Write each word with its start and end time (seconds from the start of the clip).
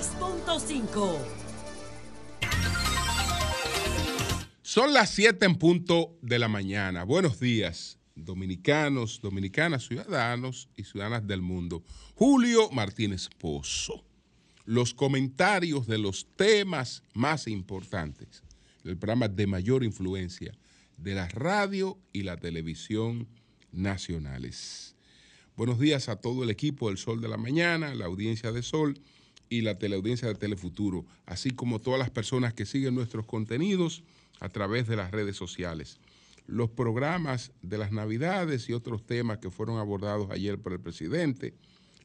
96.5. 0.00 1.18
Son 4.62 4.94
las 4.94 5.10
7 5.10 5.44
en 5.44 5.56
punto 5.56 6.16
de 6.22 6.38
la 6.38 6.48
mañana. 6.48 7.04
Buenos 7.04 7.38
días, 7.38 7.98
dominicanos, 8.14 9.20
dominicanas, 9.20 9.86
ciudadanos 9.86 10.70
y 10.74 10.84
ciudadanas 10.84 11.26
del 11.26 11.42
mundo. 11.42 11.82
Julio 12.14 12.70
Martínez 12.70 13.28
Pozo. 13.36 14.02
Los 14.64 14.94
comentarios 14.94 15.86
de 15.86 15.98
los 15.98 16.26
temas 16.34 17.02
más 17.12 17.46
importantes 17.46 18.42
del 18.84 18.96
programa 18.96 19.28
de 19.28 19.46
mayor 19.46 19.84
influencia 19.84 20.56
de 20.96 21.14
la 21.14 21.28
radio 21.28 21.98
y 22.12 22.22
la 22.22 22.38
televisión 22.38 23.28
nacionales. 23.70 24.96
Buenos 25.56 25.78
días 25.78 26.08
a 26.08 26.16
todo 26.16 26.44
el 26.44 26.48
equipo 26.48 26.88
del 26.88 26.96
Sol 26.96 27.20
de 27.20 27.28
la 27.28 27.36
Mañana, 27.36 27.94
la 27.94 28.06
audiencia 28.06 28.50
de 28.50 28.62
Sol 28.62 28.98
y 29.50 29.60
la 29.62 29.78
teleaudiencia 29.78 30.28
de 30.28 30.36
Telefuturo, 30.36 31.04
así 31.26 31.50
como 31.50 31.80
todas 31.80 31.98
las 31.98 32.08
personas 32.08 32.54
que 32.54 32.64
siguen 32.64 32.94
nuestros 32.94 33.26
contenidos 33.26 34.02
a 34.38 34.48
través 34.48 34.86
de 34.86 34.96
las 34.96 35.10
redes 35.10 35.36
sociales. 35.36 35.98
Los 36.46 36.70
programas 36.70 37.52
de 37.60 37.76
las 37.76 37.92
Navidades 37.92 38.68
y 38.68 38.72
otros 38.72 39.04
temas 39.04 39.38
que 39.38 39.50
fueron 39.50 39.78
abordados 39.78 40.30
ayer 40.30 40.58
por 40.58 40.72
el 40.72 40.80
presidente, 40.80 41.54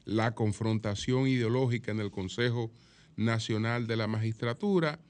la 0.04 0.34
confrontación 0.34 1.28
ideológica 1.28 1.92
en 1.92 2.00
el 2.00 2.10
Consejo 2.10 2.70
Nacional 3.16 3.86
de 3.86 3.96
la 3.96 4.08
Magistratura 4.08 5.00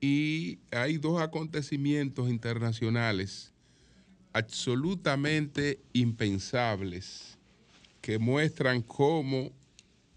y 0.00 0.60
hay 0.70 0.98
dos 0.98 1.20
acontecimientos 1.20 2.30
internacionales 2.30 3.52
absolutamente 4.32 5.80
impensables 5.92 7.38
que 8.00 8.18
muestran 8.18 8.82
cómo 8.82 9.52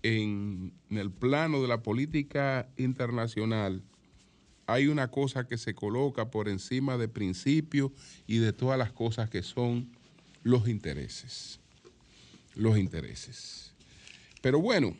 en, 0.05 0.71
el 0.91 1.11
plano 1.11 1.63
de 1.63 1.67
la 1.67 1.81
política 1.81 2.69
internacional 2.77 3.81
hay 4.67 4.87
una 4.87 5.09
cosa 5.09 5.47
que 5.47 5.57
se 5.57 5.73
coloca 5.73 6.29
por 6.29 6.47
encima 6.47 6.97
de 6.97 7.07
principios 7.07 7.91
y 8.27 8.37
de 8.37 8.53
todas 8.53 8.77
las 8.77 8.91
cosas 8.91 9.29
que 9.29 9.41
son 9.41 9.89
los 10.43 10.67
intereses. 10.67 11.59
Los 12.55 12.77
intereses. 12.77 13.73
Pero 14.41 14.59
bueno, 14.59 14.95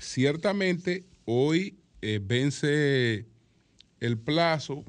ciertamente 0.00 1.04
hoy 1.26 1.78
eh, 2.00 2.20
vence 2.22 3.26
el 4.00 4.18
plazo 4.18 4.82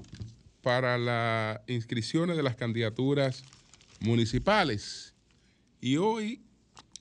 para 0.62 0.98
las 0.98 1.60
inscripciones 1.68 2.38
de 2.38 2.44
las 2.44 2.56
candidaturas 2.56 3.44
municipales. 4.00 5.14
Y 5.82 5.98
hoy, 5.98 6.42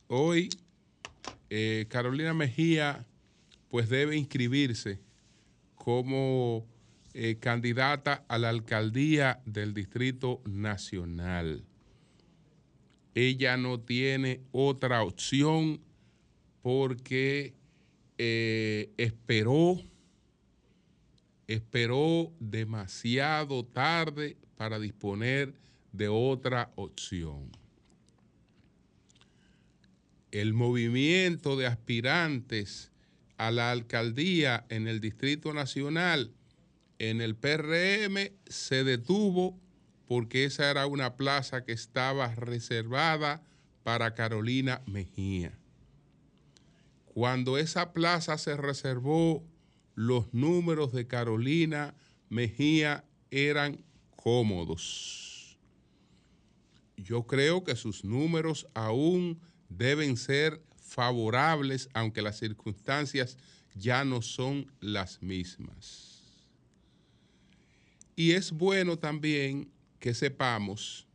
hoy, 0.09 0.50
eh, 1.50 1.86
Carolina 1.88 2.34
Mejía, 2.34 3.06
pues 3.68 3.88
debe 3.88 4.16
inscribirse 4.16 5.00
como 5.74 6.66
eh, 7.14 7.36
candidata 7.41 8.24
a 8.28 8.38
la 8.38 8.50
alcaldía 8.50 9.41
del 9.46 9.74
Distrito 9.74 10.42
Nacional. 10.44 11.64
Ella 13.14 13.56
no 13.56 13.80
tiene 13.80 14.42
otra 14.52 15.02
opción 15.02 15.80
porque 16.62 17.54
eh, 18.19 18.91
esperó, 18.96 19.80
esperó 21.46 22.32
demasiado 22.38 23.64
tarde 23.64 24.36
para 24.56 24.78
disponer 24.78 25.54
de 25.92 26.08
otra 26.08 26.70
opción. 26.76 27.50
El 30.31 30.53
movimiento 30.53 31.57
de 31.57 31.67
aspirantes 31.67 32.93
a 33.37 33.51
la 33.51 33.71
alcaldía 33.71 34.67
en 34.69 34.89
el 34.89 35.01
Distrito 35.01 35.53
Nacional, 35.55 36.33
en 36.98 37.21
el 37.21 37.37
PRM, 37.37 38.33
se 38.47 38.84
detuvo 38.84 39.59
porque 40.06 40.44
esa 40.44 40.71
era 40.71 40.87
una 40.87 41.17
plaza 41.17 41.65
que 41.65 41.72
estaba 41.72 42.34
reservada 42.34 43.43
para 43.83 44.15
Carolina 44.15 44.83
Mejía. 44.87 45.59
Cuando 47.06 47.59
esa 47.59 47.93
plaza 47.93 48.38
se 48.38 48.56
reservó, 48.56 49.44
los 49.94 50.33
números 50.33 50.93
de 50.93 51.06
Carolina 51.06 51.94
Mejía 52.28 53.05
eran 53.31 53.84
cómodos 54.17 55.28
yo 56.99 57.27
creo 57.27 57.65
que 57.65 57.77
sus 57.77 58.05
números 58.05 58.67
aún 58.75 59.41
deben 59.69 60.17
ser 60.17 60.62
favorables, 60.77 61.89
aunque 61.93 62.23
las 62.23 62.39
circunstancias 62.39 63.37
ya 63.75 64.05
no 64.05 64.23
son 64.23 64.71
las 64.81 65.23
mismas. 65.23 66.23
Y 68.17 68.33
es 68.33 68.51
bueno 68.51 68.99
también 68.99 69.71
que 70.01 70.15
sepamos 70.15 71.06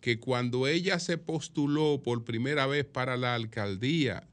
que 0.00 0.18
cuando 0.18 0.66
ella 0.66 0.98
se 0.98 1.18
postuló 1.18 2.02
por 2.02 2.24
primera 2.24 2.66
vez 2.66 2.84
para 2.84 3.16
la 3.16 3.34
alcaldía, 3.34 4.26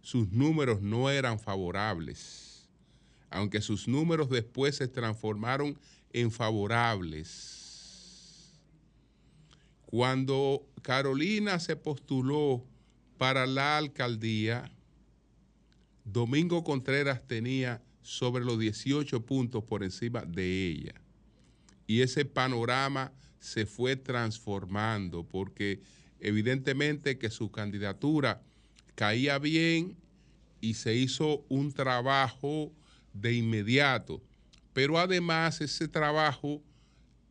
sus 0.00 0.30
números 0.30 0.82
no 0.82 1.10
eran 1.10 1.38
favorables, 1.38 2.68
aunque 3.30 3.60
sus 3.60 3.88
números 3.88 4.28
después 4.28 4.76
se 4.76 4.88
transformaron 4.88 5.78
en 6.12 6.30
favorables 6.30 7.62
cuando 9.92 10.66
Carolina 10.80 11.60
se 11.60 11.76
postuló 11.76 12.64
para 13.22 13.46
la 13.46 13.78
alcaldía, 13.78 14.68
Domingo 16.04 16.64
Contreras 16.64 17.22
tenía 17.24 17.80
sobre 18.02 18.44
los 18.44 18.58
18 18.58 19.24
puntos 19.24 19.62
por 19.62 19.84
encima 19.84 20.22
de 20.22 20.66
ella. 20.66 20.94
Y 21.86 22.00
ese 22.00 22.24
panorama 22.24 23.12
se 23.38 23.64
fue 23.64 23.94
transformando 23.94 25.22
porque 25.22 25.80
evidentemente 26.18 27.16
que 27.16 27.30
su 27.30 27.52
candidatura 27.52 28.42
caía 28.96 29.38
bien 29.38 29.96
y 30.60 30.74
se 30.74 30.96
hizo 30.96 31.44
un 31.48 31.70
trabajo 31.70 32.72
de 33.12 33.34
inmediato. 33.34 34.20
Pero 34.72 34.98
además 34.98 35.60
ese 35.60 35.86
trabajo 35.86 36.60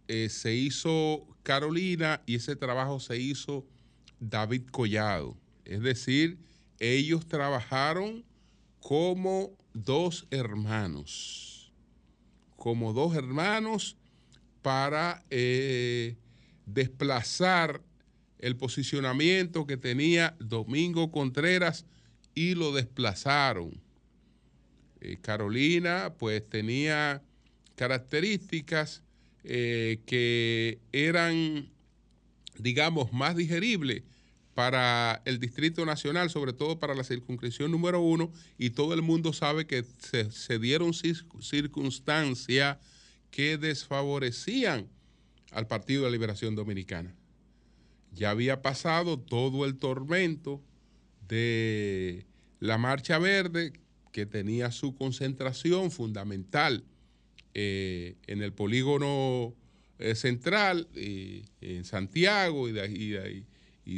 eh, 0.08 0.30
se 0.30 0.56
hizo 0.56 1.28
Carolina 1.44 2.22
y 2.26 2.36
ese 2.36 2.56
trabajo 2.56 3.02
se 3.02 3.18
hizo 3.18 3.66
David 4.22 4.68
Collado. 4.72 5.41
Es 5.72 5.82
decir, 5.82 6.38
ellos 6.80 7.30
trabajaron 7.30 8.26
como 8.82 9.56
dos 9.74 10.28
hermanos, 10.30 11.72
como 12.58 12.92
dos 12.92 13.16
hermanos 13.16 13.96
para 14.62 15.24
eh, 15.30 16.18
desplazar 16.66 17.82
el 18.40 18.58
posicionamiento 18.58 19.66
que 19.66 19.78
tenía 19.78 20.36
Domingo 20.40 21.10
Contreras 21.10 21.86
y 22.36 22.56
lo 22.56 22.74
desplazaron. 22.74 23.82
Eh, 25.00 25.20
Carolina 25.22 26.16
pues 26.20 26.46
tenía 26.50 27.22
características 27.76 29.04
eh, 29.46 30.02
que 30.06 30.80
eran, 30.92 31.70
digamos, 32.58 33.14
más 33.14 33.38
digeribles 33.38 34.04
para 34.62 35.24
el 35.26 35.40
Distrito 35.40 35.84
Nacional, 35.88 36.30
sobre 36.30 36.54
todo 36.54 36.78
para 36.78 36.94
la 36.94 37.04
circunscripción 37.04 37.72
número 37.72 38.00
uno, 38.00 38.32
y 38.60 38.70
todo 38.70 38.94
el 38.94 39.02
mundo 39.02 39.34
sabe 39.34 39.66
que 39.66 39.84
se, 40.30 40.60
dieron 40.60 40.94
circunstancias 40.94 42.78
que 43.32 43.58
desfavorecían 43.58 44.88
al 45.50 45.66
Partido 45.66 46.06
de 46.06 46.12
Liberación 46.12 46.54
Dominicana. 46.54 47.12
Ya 48.12 48.30
había 48.30 48.62
pasado 48.62 49.18
todo 49.18 49.66
el 49.66 49.80
tormento 49.80 50.62
de 51.28 52.28
la 52.60 52.78
Marcha 52.78 53.18
Verde, 53.18 53.74
que 54.12 54.28
tenía 54.28 54.70
su 54.70 54.94
concentración 54.94 55.90
fundamental 55.90 56.84
eh, 57.56 58.16
en 58.28 58.44
el 58.44 58.54
polígono 58.54 59.56
eh, 59.98 60.14
central 60.14 60.88
en 60.94 61.84
Santiago 61.84 62.70
y, 62.70 62.74
de 62.74 62.82
ahí, 62.82 63.44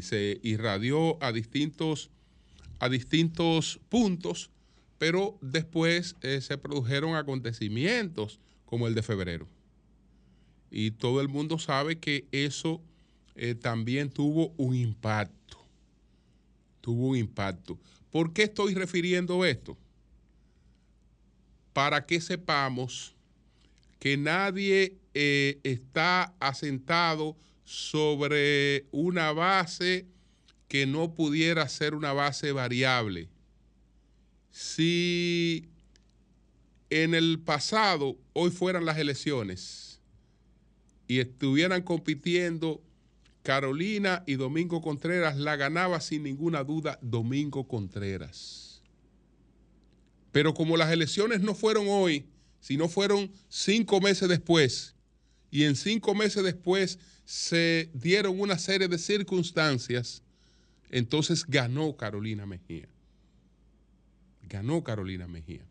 se 0.01 0.39
irradió 0.43 1.21
a 1.23 1.31
distintos, 1.31 2.09
a 2.79 2.89
distintos 2.89 3.79
puntos, 3.89 4.49
pero 4.97 5.37
después 5.41 6.15
eh, 6.21 6.41
se 6.41 6.57
produjeron 6.57 7.15
acontecimientos 7.15 8.39
como 8.65 8.87
el 8.87 8.95
de 8.95 9.03
febrero. 9.03 9.47
Y 10.71 10.91
todo 10.91 11.21
el 11.21 11.27
mundo 11.27 11.59
sabe 11.59 11.99
que 11.99 12.25
eso 12.31 12.81
también 13.61 14.09
tuvo 14.09 14.53
un 14.57 14.75
impacto. 14.75 15.57
Tuvo 16.81 17.09
un 17.09 17.17
impacto. 17.17 17.77
¿Por 18.13 18.31
qué 18.31 18.43
estoy 18.43 18.75
refiriendo 18.75 19.43
esto? 19.43 19.75
Para 21.73 22.05
que 22.05 22.21
sepamos 22.21 23.15
que 23.97 24.17
nadie 24.17 24.97
eh, 25.15 25.59
está 25.63 26.35
asentado 26.39 27.35
sobre 27.63 28.87
una 28.91 29.31
base 29.31 30.07
que 30.67 30.85
no 30.85 31.13
pudiera 31.13 31.67
ser 31.69 31.93
una 31.95 32.13
base 32.13 32.51
variable. 32.51 33.29
Si 34.51 35.69
en 36.89 37.15
el 37.15 37.39
pasado, 37.39 38.17
hoy 38.33 38.51
fueran 38.51 38.85
las 38.85 38.97
elecciones 38.97 39.99
y 41.07 41.19
estuvieran 41.19 41.81
compitiendo 41.81 42.81
Carolina 43.43 44.23
y 44.25 44.35
Domingo 44.35 44.81
Contreras, 44.81 45.37
la 45.37 45.55
ganaba 45.55 45.99
sin 46.01 46.23
ninguna 46.23 46.63
duda 46.63 46.97
Domingo 47.01 47.67
Contreras. 47.67 48.81
Pero 50.31 50.53
como 50.53 50.77
las 50.77 50.91
elecciones 50.91 51.41
no 51.41 51.53
fueron 51.53 51.87
hoy, 51.89 52.25
sino 52.59 52.87
fueron 52.87 53.31
cinco 53.49 53.99
meses 53.99 54.29
después, 54.29 54.95
y 55.51 55.65
en 55.65 55.75
cinco 55.75 56.15
meses 56.15 56.43
después 56.43 56.97
se 57.25 57.89
dieron 57.93 58.39
una 58.39 58.57
serie 58.57 58.87
de 58.87 58.97
circunstancias, 58.97 60.21
entonces 60.89 61.45
ganó 61.47 61.95
Carolina 61.95 62.45
Mejía. 62.45 62.87
Ganó 64.43 64.83
Carolina 64.83 65.27
Mejía. 65.27 65.65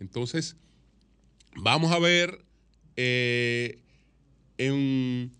Entonces, 0.00 0.56
vamos 1.56 1.92
a 1.92 1.98
ver 1.98 2.44
eh, 2.96 3.78
en, 4.58 5.32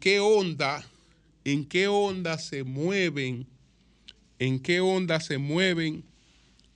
qué 0.00 0.20
onda, 0.20 0.84
en 1.44 1.64
qué 1.64 1.88
onda 1.88 2.38
se 2.38 2.62
mueven, 2.62 3.46
en 4.38 4.60
qué 4.60 4.80
onda 4.80 5.20
se 5.20 5.38
mueven 5.38 6.04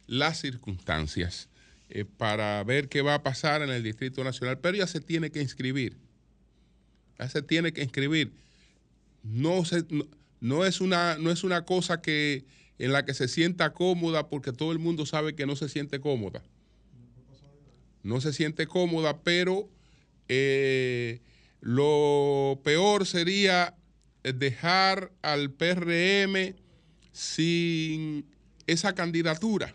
las 0.07 0.41
circunstancias 0.41 1.49
eh, 1.91 2.05
para 2.05 2.63
ver 2.65 2.89
qué 2.89 3.03
va 3.03 3.15
a 3.15 3.23
pasar 3.23 3.63
en 3.63 3.71
el 3.71 3.83
Distrito 3.83 4.25
Nacional. 4.25 4.59
Pero 4.59 4.79
ya 4.79 4.87
se 4.87 5.01
tiene 5.01 5.31
que 5.31 5.43
inscribir. 5.43 5.97
Se 7.29 7.43
tiene 7.43 7.73
que 7.73 7.83
inscribir. 7.83 8.33
No, 9.23 9.63
es, 9.63 10.81
una, 10.81 11.19
no 11.19 11.31
es 11.31 11.45
una 11.45 11.65
cosa 11.65 12.01
que, 12.01 12.45
en 12.79 12.93
la 12.93 13.05
que 13.05 13.15
se 13.15 13.29
sienta 13.29 13.73
cómoda 13.73 14.29
porque 14.29 14.53
todo 14.53 14.73
el 14.73 14.79
mundo 14.79 15.05
sabe 15.05 15.35
que 15.35 15.47
no 15.47 15.57
se 15.57 15.69
siente 15.69 16.01
cómoda 16.01 16.43
no 18.03 18.21
se 18.21 18.33
siente 18.33 18.67
cómoda, 18.67 19.21
pero 19.23 19.69
eh, 20.29 21.21
lo 21.61 22.61
peor 22.65 23.07
sería 23.07 23.77
dejar 24.23 25.13
al 25.23 25.51
PRM 25.51 26.55
sin 27.13 28.27
esa 28.67 28.95
candidatura, 28.95 29.75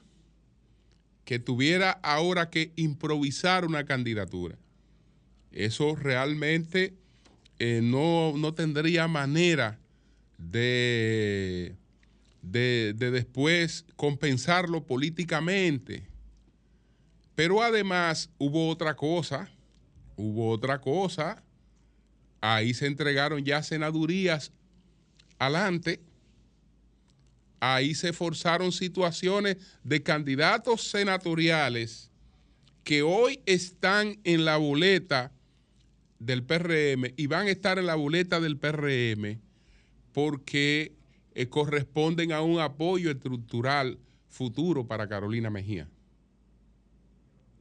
que 1.25 1.39
tuviera 1.39 1.91
ahora 1.91 2.49
que 2.49 2.71
improvisar 2.75 3.65
una 3.65 3.85
candidatura. 3.85 4.57
Eso 5.51 5.95
realmente 5.95 6.93
eh, 7.59 7.81
no, 7.83 8.53
tendría 8.53 9.07
manera 9.07 9.79
de, 10.37 11.75
de 12.41 12.93
después 12.93 13.85
compensarlo 13.95 14.83
políticamente 14.83 16.03
pero 17.35 17.61
además 17.61 18.29
hubo 18.37 18.69
otra 18.69 18.95
cosa, 18.95 19.49
hubo 20.15 20.49
otra 20.49 20.79
cosa. 20.79 21.43
Ahí 22.39 22.73
se 22.73 22.87
entregaron 22.87 23.43
ya 23.43 23.61
senadurías 23.61 24.51
adelante. 25.37 25.99
Ahí 27.59 27.93
se 27.93 28.13
forzaron 28.13 28.71
situaciones 28.71 29.57
de 29.83 30.01
candidatos 30.01 30.89
senatoriales 30.89 32.09
que 32.83 33.01
hoy 33.01 33.41
están 33.45 34.19
en 34.23 34.45
la 34.45 34.57
boleta 34.57 35.31
del 36.25 36.43
PRM 36.43 37.13
y 37.15 37.27
van 37.27 37.47
a 37.47 37.51
estar 37.51 37.77
en 37.77 37.85
la 37.85 37.95
boleta 37.95 38.39
del 38.39 38.57
PRM 38.57 39.39
porque 40.13 40.93
eh, 41.35 41.47
corresponden 41.47 42.31
a 42.31 42.41
un 42.41 42.59
apoyo 42.59 43.11
estructural 43.11 43.99
futuro 44.29 44.87
para 44.87 45.07
Carolina 45.07 45.49
Mejía. 45.49 45.87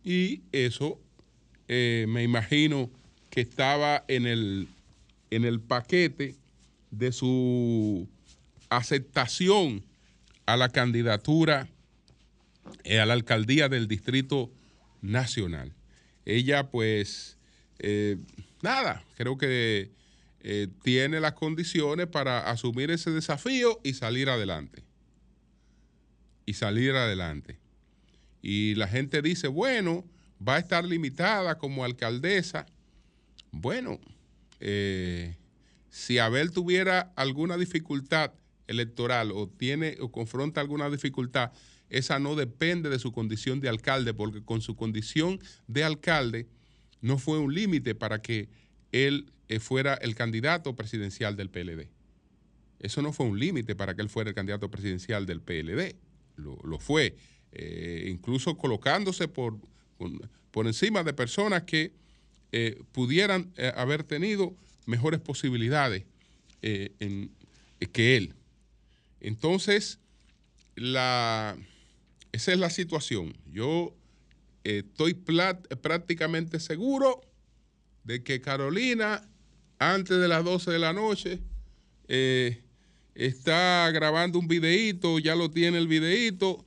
Y 0.03 0.43
eso 0.53 1.01
eh, 1.69 2.07
me 2.09 2.23
imagino 2.23 2.91
que 3.31 3.43
estaba 3.43 4.05
en 4.09 4.27
el, 4.27 4.69
en 5.31 5.45
el 5.45 5.61
paquete 5.61 6.37
de 6.91 7.13
su 7.13 8.09
aceptación 8.71 9.83
a 10.47 10.57
la 10.57 10.69
candidatura 10.69 11.69
eh, 12.85 13.01
a 13.01 13.07
la 13.07 13.15
alcaldía 13.15 13.69
del 13.69 13.89
Distrito 13.89 14.51
Nacional. 15.03 15.73
Ella 16.25 16.71
pues, 16.71 17.37
nada, 18.65 19.05
creo 19.17 19.39
que 19.39 19.93
tiene 20.83 21.21
las 21.21 21.33
condiciones 21.33 22.07
para 22.07 22.51
asumir 22.51 22.91
ese 22.91 23.11
desafío 23.11 23.81
y 23.83 23.95
salir 23.95 24.29
adelante. 24.29 24.83
Y 26.45 26.53
salir 26.55 26.93
adelante. 26.93 27.59
Y 28.43 28.75
la 28.75 28.87
gente 28.87 29.23
dice, 29.23 29.49
bueno, 29.49 30.05
va 30.47 30.57
a 30.57 30.59
estar 30.59 30.85
limitada 30.85 31.57
como 31.57 31.83
alcaldesa. 31.83 32.67
Bueno, 33.51 33.99
eh, 34.61 35.37
si 35.89 36.19
Abel 36.19 36.51
tuviera 36.51 37.13
alguna 37.17 37.57
dificultad 37.57 38.33
electoral 38.67 39.33
o 39.33 39.49
tiene 39.49 39.97
o 40.01 40.11
confronta 40.13 40.61
alguna 40.61 40.91
dificultad, 40.91 41.53
esa 41.89 42.19
no 42.19 42.35
depende 42.35 42.91
de 42.91 42.99
su 42.99 43.13
condición 43.13 43.61
de 43.61 43.69
alcalde, 43.69 44.13
porque 44.13 44.43
con 44.43 44.61
su 44.61 44.77
condición 44.77 45.41
de 45.67 45.85
alcalde 45.85 46.47
no 47.05 47.19
fue 47.19 47.39
un 47.39 47.53
límite 47.53 47.95
para 47.95 48.23
que 48.23 48.49
él 48.91 49.31
eh, 49.49 49.61
fuera 49.61 49.93
el 49.93 50.15
candidato 50.15 50.75
presidencial 50.75 51.37
del 51.37 51.51
PLD. 51.51 51.91
Eso 52.81 53.03
no 53.03 53.13
fue 53.13 53.27
un 53.27 53.39
límite 53.39 53.77
para 53.77 53.95
que 53.95 54.01
él 54.01 54.09
fuera 54.09 54.31
el 54.31 54.35
candidato 54.35 54.71
presidencial 54.71 55.27
del 55.27 55.43
PLD. 55.43 55.97
Lo, 56.37 56.59
lo 56.65 56.79
fue. 56.79 57.15
Eh, 57.53 58.09
incluso 58.09 58.57
colocándose 58.57 59.29
por, 59.29 59.59
por 60.51 60.67
encima 60.67 61.05
de 61.05 61.13
personas 61.13 61.65
que 61.65 61.93
eh, 62.53 62.83
pudieran 62.93 63.53
haber 63.77 64.05
tenido 64.05 64.57
mejores 64.87 65.21
posibilidades 65.21 66.05
que 66.63 68.17
él. 68.17 68.35
Entonces, 69.21 69.99
la, 70.75 71.55
esa 72.33 72.53
es 72.55 72.59
la 72.59 72.71
situación. 72.71 73.37
Yo 73.53 73.95
estoy 74.65 75.15
prácticamente 75.15 76.59
seguro 76.59 77.21
de 78.03 78.23
que 78.23 78.41
Carolina, 78.41 79.23
antes 79.79 80.19
de 80.19 80.29
las 80.29 80.45
12 80.45 80.71
de 80.71 80.79
la 80.79 80.93
noche, 80.93 81.41
está 83.15 83.91
grabando 83.93 84.39
un 84.39 84.49
videíto, 84.49 85.19
ya 85.19 85.35
lo 85.35 85.51
tiene 85.51 85.79
el 85.79 85.89
videíto, 85.89 86.65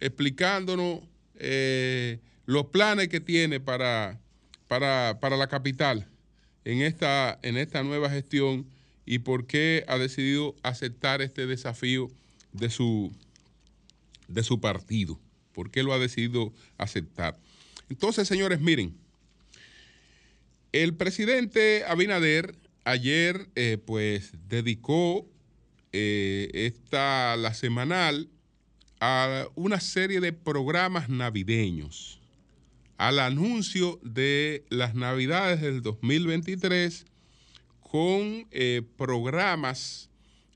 explicándonos 0.00 1.00
eh, 1.36 2.20
los 2.46 2.66
planes 2.66 3.08
que 3.08 3.20
tiene 3.20 3.60
para, 3.60 4.18
para, 4.68 5.36
la 5.36 5.48
capital 5.48 6.06
en 6.64 6.82
esta, 6.82 7.38
en 7.42 7.56
esta 7.56 7.82
nueva 7.82 8.10
gestión 8.10 8.66
y 9.04 9.20
por 9.20 9.46
qué 9.46 9.84
ha 9.88 9.98
decidido 9.98 10.54
aceptar 10.62 11.22
este 11.22 11.46
desafío 11.46 12.10
de 12.52 12.70
su, 12.70 13.12
de 14.28 14.42
su 14.42 14.60
partido. 14.60 15.18
¿Por 15.58 15.72
qué 15.72 15.82
lo 15.82 15.92
ha 15.92 15.98
decidido 15.98 16.52
aceptar? 16.76 17.36
Entonces, 17.90 18.28
señores, 18.28 18.60
miren, 18.60 18.96
el 20.70 20.94
presidente 20.94 21.82
Abinader 21.84 22.54
ayer 22.84 23.48
eh, 23.56 23.76
pues 23.84 24.30
dedicó 24.48 25.28
eh, 25.92 26.48
esta, 26.54 27.36
la 27.36 27.54
semanal 27.54 28.28
a 29.00 29.48
una 29.56 29.80
serie 29.80 30.20
de 30.20 30.32
programas 30.32 31.08
navideños, 31.08 32.20
al 32.96 33.18
anuncio 33.18 33.98
de 34.04 34.64
las 34.68 34.94
navidades 34.94 35.60
del 35.60 35.82
2023 35.82 37.04
con 37.80 38.46
eh, 38.52 38.82
programas 38.96 40.08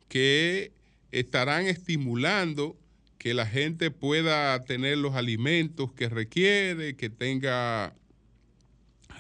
que 0.09 0.71
estarán 1.11 1.67
estimulando 1.67 2.77
que 3.23 3.35
la 3.35 3.47
gente 3.47 3.93
pueda 3.93 4.65
tener 4.65 4.99
los 4.99 5.15
alimentos 5.15 5.93
que 5.93 6.09
requiere, 6.09 6.97
que 6.97 7.09
tenga 7.09 7.95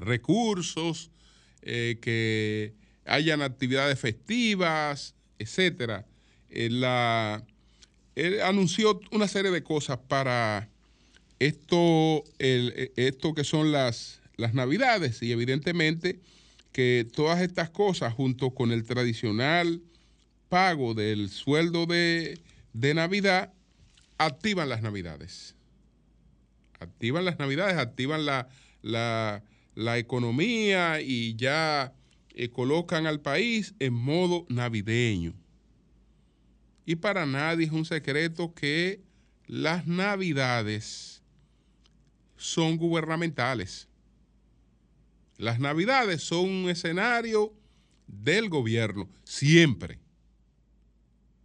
recursos, 0.00 1.12
eh, 1.60 1.98
que 2.02 2.74
hayan 3.04 3.42
actividades 3.42 4.00
festivas, 4.00 5.14
etcétera. 5.38 6.04
Eh, 6.50 6.66
él 8.16 8.40
anunció 8.40 9.00
una 9.12 9.28
serie 9.28 9.52
de 9.52 9.62
cosas 9.62 9.98
para 10.08 10.68
esto, 11.38 12.24
esto 12.40 13.34
que 13.34 13.44
son 13.44 13.70
las, 13.70 14.20
las 14.36 14.52
navidades 14.52 15.22
y 15.22 15.30
evidentemente 15.30 16.18
que 16.72 17.06
todas 17.14 17.40
estas 17.40 17.70
cosas 17.70 18.14
junto 18.14 18.50
con 18.50 18.72
el 18.72 18.82
tradicional 18.82 19.80
pago 20.48 20.94
del 20.94 21.30
sueldo 21.30 21.86
de, 21.86 22.40
Navidad 22.74 23.52
activan 24.26 24.68
las 24.68 24.82
navidades. 24.82 25.54
Activan 26.78 27.24
las 27.24 27.38
navidades, 27.38 27.76
activan 27.76 28.26
la, 28.26 28.48
la, 28.82 29.98
economía 29.98 31.00
y 31.00 31.36
ya 31.36 31.94
eh, 32.30 32.48
colocan 32.50 33.06
al 33.06 33.20
país 33.20 33.74
en 33.78 33.94
modo 33.94 34.46
navideño. 34.48 35.34
Y 36.84 36.96
para 36.96 37.26
nadie 37.26 37.66
es 37.66 37.72
un 37.72 37.84
secreto 37.84 38.52
que 38.54 39.00
las 39.46 39.86
navidades 39.86 41.22
son 42.36 42.76
gubernamentales. 42.76 43.88
Las 45.38 45.60
navidades 45.60 46.22
son 46.22 46.48
un 46.48 46.70
escenario 46.70 47.52
del 48.06 48.48
gobierno, 48.48 49.08
siempre. 49.24 50.00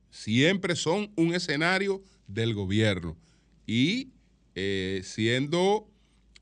Siempre 0.10 0.76
son 0.76 1.12
un 1.16 1.36
escenario 1.36 2.02
del 2.28 2.54
gobierno. 2.54 3.18
Y 3.66 4.10
eh, 4.56 5.02
siendo 5.04 5.90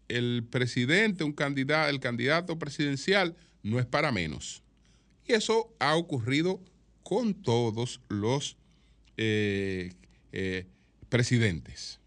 el 0.07 0.45
presidente, 0.49 1.23
un 1.23 1.33
candidato, 1.33 1.89
el 1.89 1.99
candidato 1.99 2.59
presidencial, 2.59 3.35
no 3.63 3.79
es 3.79 3.85
para 3.85 4.11
menos. 4.11 4.63
Y 5.27 5.33
eso 5.33 5.73
ha 5.79 5.95
ocurrido 5.95 6.61
con 7.03 7.33
todos 7.33 8.01
los 8.09 8.57
eh, 9.17 9.93
eh, 10.31 10.67
presidentes. 11.09 11.99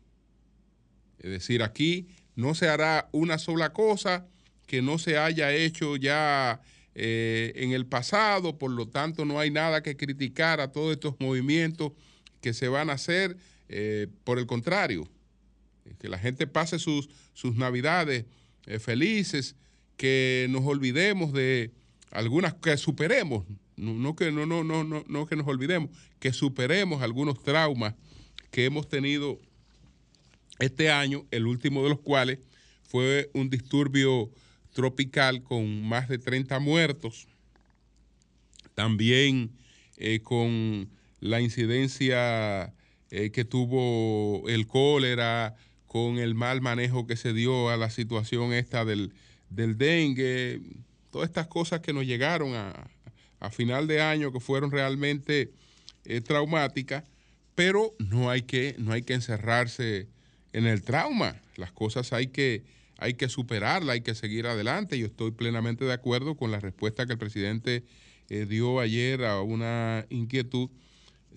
Es 1.18 1.30
decir, 1.30 1.62
aquí 1.62 2.08
no 2.36 2.54
se 2.54 2.68
hará 2.68 3.08
una 3.12 3.38
sola 3.38 3.72
cosa 3.72 4.26
que 4.66 4.82
no 4.82 4.98
se 4.98 5.18
haya 5.18 5.52
hecho 5.52 5.96
ya 5.96 6.60
en 7.00 7.70
el 7.70 7.86
pasado, 7.86 8.58
por 8.58 8.72
lo 8.72 8.88
tanto 8.88 9.24
no 9.24 9.38
hay 9.38 9.52
nada 9.52 9.84
que 9.84 9.96
criticar 9.96 10.60
a 10.60 10.72
todos 10.72 10.94
estos 10.94 11.14
movimientos 11.20 11.92
que 12.40 12.52
se 12.52 12.66
van 12.66 12.90
a 12.90 12.94
hacer, 12.94 13.36
por 14.24 14.38
el 14.38 14.46
contrario, 14.46 15.08
que 15.98 16.08
la 16.08 16.18
gente 16.18 16.46
pase 16.46 16.78
sus, 16.78 17.08
sus 17.34 17.56
navidades 17.56 18.24
felices, 18.80 19.56
que 19.96 20.46
nos 20.50 20.64
olvidemos 20.64 21.32
de 21.32 21.72
algunas, 22.10 22.54
que 22.54 22.76
superemos, 22.76 23.44
no, 23.76 24.16
que, 24.16 24.32
no, 24.32 24.46
no, 24.46 24.64
no, 24.64 24.84
no, 24.84 25.26
que 25.26 25.36
nos 25.36 25.46
olvidemos, 25.46 25.90
que 26.18 26.32
superemos 26.32 27.02
algunos 27.02 27.42
traumas 27.42 27.94
que 28.50 28.64
hemos 28.64 28.88
tenido 28.88 29.38
este 30.58 30.90
año, 30.90 31.26
el 31.30 31.46
último 31.46 31.82
de 31.82 31.90
los 31.90 32.00
cuales 32.00 32.38
fue 32.82 33.30
un 33.34 33.50
disturbio 33.50 34.30
tropical 34.72 35.42
con 35.42 35.82
más 35.82 36.08
de 36.08 36.18
30 36.18 36.58
muertos, 36.58 37.28
también 38.74 39.50
eh, 39.96 40.20
con 40.20 40.88
la 41.20 41.40
incidencia 41.40 42.72
eh, 43.10 43.30
que 43.30 43.44
tuvo 43.44 44.48
el 44.48 44.66
cólera, 44.66 45.56
con 45.86 46.18
el 46.18 46.34
mal 46.34 46.60
manejo 46.60 47.06
que 47.06 47.16
se 47.16 47.32
dio 47.32 47.70
a 47.70 47.76
la 47.76 47.90
situación 47.90 48.52
esta 48.52 48.84
del, 48.84 49.12
del 49.48 49.78
dengue, 49.78 50.60
todas 51.10 51.28
estas 51.28 51.46
cosas 51.46 51.80
que 51.80 51.92
nos 51.92 52.04
llegaron 52.04 52.54
a, 52.54 52.90
a 53.40 53.50
final 53.50 53.86
de 53.86 54.00
año 54.00 54.32
que 54.32 54.40
fueron 54.40 54.70
realmente 54.70 55.50
eh, 56.04 56.20
traumáticas, 56.20 57.04
pero 57.54 57.94
no 57.98 58.30
hay, 58.30 58.42
que, 58.42 58.74
no 58.78 58.92
hay 58.92 59.02
que 59.02 59.14
encerrarse 59.14 60.08
en 60.52 60.66
el 60.66 60.82
trauma. 60.82 61.40
Las 61.56 61.72
cosas 61.72 62.12
hay 62.12 62.28
que, 62.28 62.64
hay 62.98 63.14
que 63.14 63.28
superarlas, 63.28 63.94
hay 63.94 64.00
que 64.02 64.14
seguir 64.14 64.46
adelante. 64.46 64.98
Yo 64.98 65.06
estoy 65.06 65.32
plenamente 65.32 65.84
de 65.84 65.92
acuerdo 65.92 66.36
con 66.36 66.50
la 66.50 66.60
respuesta 66.60 67.06
que 67.06 67.12
el 67.12 67.18
presidente 67.18 67.84
eh, 68.28 68.46
dio 68.46 68.80
ayer 68.80 69.24
a 69.24 69.40
una 69.42 70.06
inquietud 70.10 70.70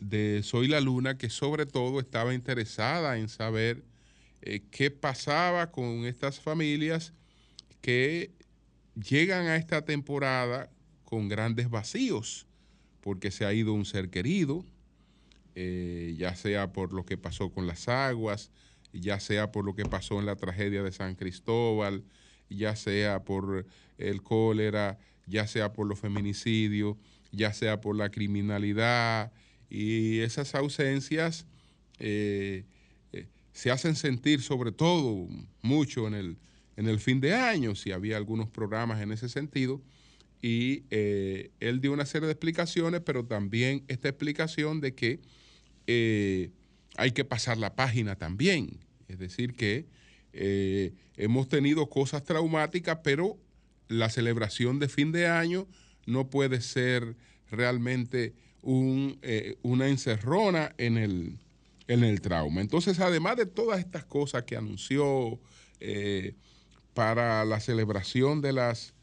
de 0.02 0.42
Soy 0.44 0.68
la 0.68 0.82
Luna, 0.82 1.18
que 1.18 1.30
sobre 1.30 1.66
todo 1.66 2.00
estaba 2.00 2.34
interesada 2.34 3.18
en 3.18 3.30
saber 3.30 3.84
eh, 4.42 4.62
qué 4.72 4.90
pasaba 4.90 5.72
con 5.72 6.06
estas 6.06 6.40
familias 6.40 7.14
que 7.82 8.32
llegan 8.96 9.46
a 9.46 9.56
esta 9.56 9.86
temporada 9.86 10.70
con 11.06 11.30
grandes 11.30 11.70
vacíos, 11.70 12.48
porque 13.00 13.30
se 13.30 13.46
ha 13.46 13.54
ido 13.54 13.74
un 13.74 13.86
ser 13.86 14.10
querido, 14.10 14.66
eh, 15.54 16.16
ya 16.18 16.36
sea 16.36 16.74
por 16.74 16.94
lo 16.94 17.06
que 17.06 17.18
pasó 17.18 17.52
con 17.52 17.68
las 17.68 17.88
aguas, 17.88 18.52
ya 18.94 19.20
sea 19.20 19.52
por 19.52 19.66
lo 19.66 19.76
que 19.76 19.86
pasó 19.86 20.20
en 20.20 20.26
la 20.26 20.36
tragedia 20.36 20.82
de 20.82 20.92
San 20.92 21.16
Cristóbal, 21.16 22.04
ya 22.50 22.76
sea 22.76 23.24
por 23.24 23.68
el 24.00 24.24
cólera, 24.24 24.98
ya 25.28 25.46
sea 25.46 25.74
por 25.74 25.86
los 25.86 26.00
feminicidios, 26.00 26.98
ya 27.32 27.54
sea 27.54 27.82
por 27.82 27.96
la 27.96 28.10
criminalidad, 28.10 29.32
y 29.72 30.20
esas 30.20 30.54
ausencias 30.54 31.46
eh, 31.98 32.66
eh, 33.14 33.28
se 33.54 33.72
hacen 33.72 33.96
sentir 33.96 34.42
sobre 34.42 34.74
todo 34.74 35.30
mucho 35.62 36.08
en 36.08 36.14
el, 36.14 36.38
en 36.76 36.90
el 36.90 37.00
fin 37.00 37.22
de 37.22 37.34
año, 37.34 37.74
si 37.74 37.94
había 37.94 38.18
algunos 38.18 38.50
programas 38.50 39.02
en 39.02 39.14
ese 39.14 39.30
sentido, 39.30 39.82
y 40.42 40.84
eh, 40.90 41.52
él 41.62 41.80
dio 41.80 41.94
una 41.94 42.06
serie 42.06 42.26
de 42.26 42.34
explicaciones, 42.34 43.00
pero 43.06 43.26
también 43.26 43.86
esta 43.88 44.10
explicación 44.10 44.82
de 44.82 44.94
que 44.94 45.22
hay 46.98 47.12
que 47.12 47.24
pasar 47.24 47.58
la 47.58 47.76
página 47.76 48.16
también. 48.16 48.80
Es 49.08 49.20
decir, 49.20 49.54
que 49.54 49.86
hemos 51.18 51.48
tenido 51.48 51.90
cosas 51.90 52.24
traumáticas, 52.24 53.00
pero 53.04 53.38
la 53.88 54.10
celebración 54.10 54.80
de 54.80 54.90
fin 54.90 55.12
de 55.12 55.28
año 55.28 55.68
no 56.06 56.30
puede 56.30 56.62
ser 56.62 57.16
realmente 57.52 58.34
una 58.62 59.88
encerrona 59.88 60.74
en 60.78 60.98
el, 60.98 61.38
en 61.88 62.04
el 62.04 62.22
trauma. 62.22 62.62
Entonces, 62.62 63.00
además 63.00 63.38
de 63.38 63.46
todas 63.46 63.80
estas 63.80 64.06
cosas 64.06 64.44
que 64.44 64.56
anunció 64.56 65.40
para 66.94 67.44
la 67.46 67.60
celebración 67.60 68.42
de 68.42 68.54
las 68.54 68.94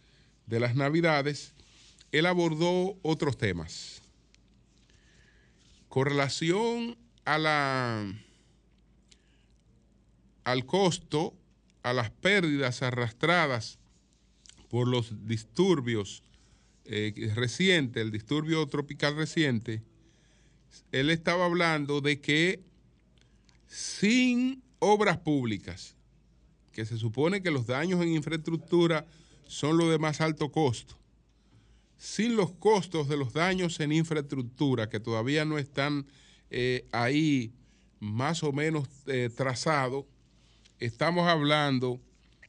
de 0.48 0.60
las 0.60 0.74
Navidades, 0.74 1.52
él 2.10 2.26
abordó 2.26 2.98
otros 3.02 3.36
temas. 3.36 4.02
Con 5.88 6.06
relación 6.06 6.96
a 7.24 7.38
la, 7.38 8.14
al 10.44 10.66
costo, 10.66 11.34
a 11.82 11.92
las 11.92 12.10
pérdidas 12.10 12.82
arrastradas 12.82 13.78
por 14.70 14.88
los 14.88 15.26
disturbios 15.26 16.22
eh, 16.90 17.32
recientes, 17.34 18.02
el 18.02 18.10
disturbio 18.10 18.66
tropical 18.66 19.14
reciente, 19.14 19.82
él 20.90 21.10
estaba 21.10 21.44
hablando 21.44 22.00
de 22.00 22.18
que 22.18 22.60
sin 23.66 24.62
obras 24.78 25.18
públicas, 25.18 25.96
que 26.72 26.86
se 26.86 26.96
supone 26.96 27.42
que 27.42 27.50
los 27.50 27.66
daños 27.66 28.00
en 28.00 28.14
infraestructura 28.14 29.06
son 29.46 29.76
los 29.76 29.90
de 29.90 29.98
más 29.98 30.22
alto 30.22 30.50
costo. 30.50 30.96
Sin 31.98 32.36
los 32.36 32.52
costos 32.52 33.08
de 33.08 33.18
los 33.18 33.34
daños 33.34 33.80
en 33.80 33.92
infraestructura 33.92 34.88
que 34.88 35.00
todavía 35.00 35.44
no 35.44 35.58
están 35.58 36.06
eh, 36.50 36.86
ahí 36.92 37.52
más 38.00 38.42
o 38.42 38.52
menos 38.52 38.88
eh, 39.06 39.28
trazados, 39.36 40.06
estamos 40.78 41.28
hablando 41.28 42.00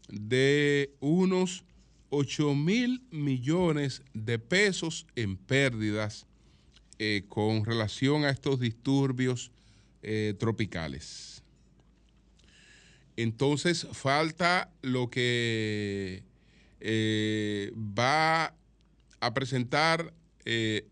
de 0.08 0.94
unos 1.02 1.66
8 2.10 2.56
mil 2.56 3.04
millones 3.12 4.02
de 4.14 4.40
pesos 4.40 5.06
en 5.16 5.38
pérdidas 5.38 6.26
eh, 6.98 7.24
con 7.28 7.66
relación 7.66 8.26
a 8.26 8.30
estos 8.30 8.60
disturbios 8.60 9.52
tropicales. 10.40 11.44
Entonces 13.22 13.86
falta 13.92 14.72
lo 14.82 15.10
que 15.10 16.24
eh, 16.80 17.74
va 17.76 18.56
a 19.20 19.34
presentar 19.34 20.14
eh, 20.46 20.88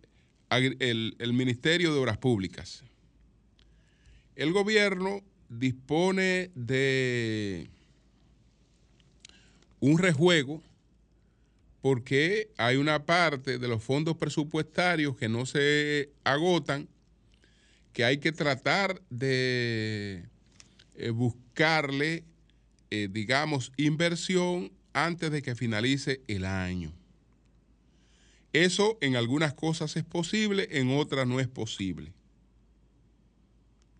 el, 0.49 1.33
Ministerio 1.33 1.93
de 1.93 1.99
Obras 2.01 2.17
Públicas. 2.17 2.83
El 4.35 4.51
gobierno 4.51 5.21
dispone 5.47 6.51
de 6.53 7.69
un 9.79 9.97
rejuego 9.97 10.61
porque 11.81 12.51
hay 12.57 12.77
una 12.77 13.05
parte 13.05 13.59
de 13.59 13.67
los 13.67 13.83
fondos 13.83 14.17
presupuestarios 14.17 15.15
que 15.17 15.29
no 15.29 15.45
se 15.45 16.11
agotan, 16.23 16.87
que 17.93 18.03
hay 18.03 18.17
que 18.17 18.31
tratar 18.31 19.01
de 19.09 20.25
eh, 20.95 21.09
buscarle, 21.09 22.23
digamos, 22.89 23.73
inversión 23.75 24.71
antes 24.93 25.29
de 25.31 25.41
que 25.41 25.55
finalice 25.55 26.21
el 26.27 26.45
año. 26.45 26.93
Eso 28.53 28.97
en 29.01 29.15
algunas 29.15 29.53
cosas 29.53 29.95
es 29.97 30.03
posible, 30.03 30.67
en 30.71 30.97
otras 30.97 31.27
no 31.27 31.39
es 31.39 31.47
posible. 31.47 32.13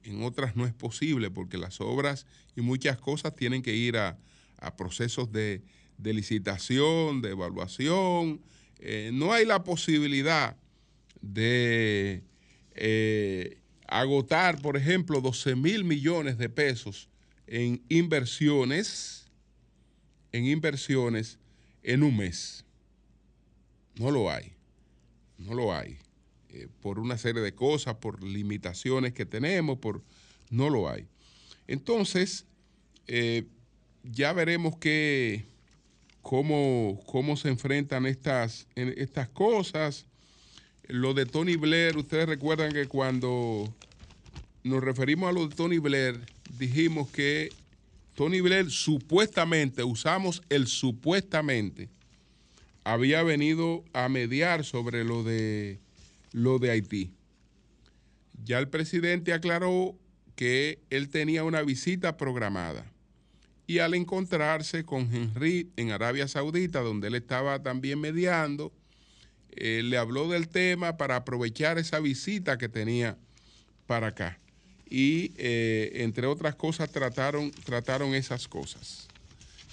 En 0.04 0.24
otras 0.24 0.56
no 0.56 0.66
es 0.66 0.74
posible 0.74 1.30
porque 1.30 1.58
las 1.58 1.82
obras 1.82 2.26
y 2.56 2.62
muchas 2.62 2.98
cosas 2.98 3.36
tienen 3.36 3.62
que 3.62 3.76
ir 3.76 3.98
a, 3.98 4.18
procesos 4.76 5.32
de, 5.32 5.62
licitación, 6.04 7.22
de 7.22 7.32
evaluación. 7.32 8.42
Eh, 8.80 9.12
no 9.14 9.34
hay 9.34 9.46
la 9.46 9.64
posibilidad 9.64 10.56
de 11.22 12.24
eh, 12.76 13.58
agotar, 13.88 14.62
por 14.62 14.78
ejemplo, 14.78 15.22
12 15.22 15.56
mil 15.56 15.84
millones 15.84 16.38
de 16.38 16.50
pesos 16.50 17.10
en 17.48 17.82
inversiones 17.90 19.24
en 20.34 20.46
inversiones 20.46 21.40
en 21.84 22.04
un 22.04 22.18
mes. 22.18 22.66
No 23.96 24.12
lo 24.12 24.30
hay. 24.30 24.54
No 25.38 25.54
lo 25.54 25.74
hay. 25.74 25.98
Eh, 26.50 26.68
por 26.82 27.00
una 27.00 27.18
serie 27.18 27.42
de 27.42 27.56
cosas, 27.56 27.96
por 27.96 28.22
limitaciones 28.22 29.14
que 29.14 29.26
tenemos, 29.26 29.80
por 29.80 30.04
no 30.50 30.70
lo 30.70 30.90
hay. 30.90 31.08
Entonces, 31.66 32.46
ya 34.04 34.34
veremos 34.34 34.78
que, 34.78 35.46
cómo, 36.28 37.00
cómo 37.06 37.38
se 37.38 37.48
enfrentan 37.48 38.06
estas, 38.06 38.68
estas 38.76 39.30
cosas. 39.30 40.08
Lo 40.90 41.14
de 41.14 41.26
Tony 41.26 41.56
Blair, 41.56 41.96
ustedes 41.96 42.28
recuerdan 42.28 42.74
que 42.74 42.86
cuando 42.86 43.74
nos 44.62 44.84
referimos 44.84 45.30
a 45.30 45.32
lo 45.32 45.48
de 45.48 45.56
Tony 45.56 45.78
Blair, 45.78 46.20
dijimos 46.60 47.10
que 47.12 47.48
Tony 48.14 48.42
Blair 48.42 48.70
supuestamente, 48.70 49.84
usamos 49.84 50.44
el 50.50 50.68
supuestamente, 50.68 51.88
había 52.84 53.24
venido 53.24 53.86
a 53.94 54.10
mediar 54.10 54.66
sobre 54.66 55.06
lo 55.06 55.24
de, 55.24 55.80
lo 56.34 56.60
de 56.60 56.72
Haití. 56.72 57.14
Ya 58.44 58.60
el 58.60 58.68
presidente 58.68 59.32
aclaró 59.32 59.96
que 60.36 60.80
él 60.90 61.08
tenía 61.08 61.46
una 61.46 61.62
visita 61.62 62.18
programada 62.18 62.86
y 63.68 63.80
al 63.80 63.94
encontrarse 63.94 64.86
con 64.86 65.14
Henry 65.14 65.70
en 65.76 65.92
Arabia 65.92 66.30
Saudita, 66.30 66.80
donde 66.80 67.10
él 67.10 67.16
estaba 67.16 67.62
también 67.62 68.00
mediando, 68.00 68.72
eh, 69.52 69.82
le 69.84 69.98
habló 69.98 70.30
del 70.30 70.48
tema 70.48 70.96
para 70.96 71.18
aprovechar 71.18 71.78
esa 71.78 72.00
visita 72.00 72.58
que 72.58 72.70
tenía 72.70 73.18
para 73.86 74.08
acá. 74.08 74.40
Y 74.90 75.34
eh, 75.36 75.92
entre 75.96 76.28
otras 76.28 76.56
cosas 76.56 76.90
trataron, 76.92 77.52
trataron 77.66 78.16
esas 78.16 78.48
cosas. 78.48 79.10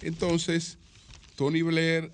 Entonces, 0.02 0.76
Tony 1.36 1.62
Blair 1.62 2.10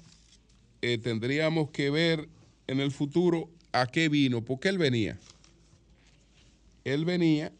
eh, 0.83 0.99
tendríamos 0.99 1.71
que 1.71 1.89
ver 1.89 2.29
en 2.67 2.81
el 2.81 2.91
futuro 2.91 3.49
a 3.73 3.87
qué 3.87 4.11
vino, 4.11 4.45
porque 4.45 4.69
él 4.69 4.77
venía. 4.77 5.19
Él 6.85 7.07
venía, 7.07 7.53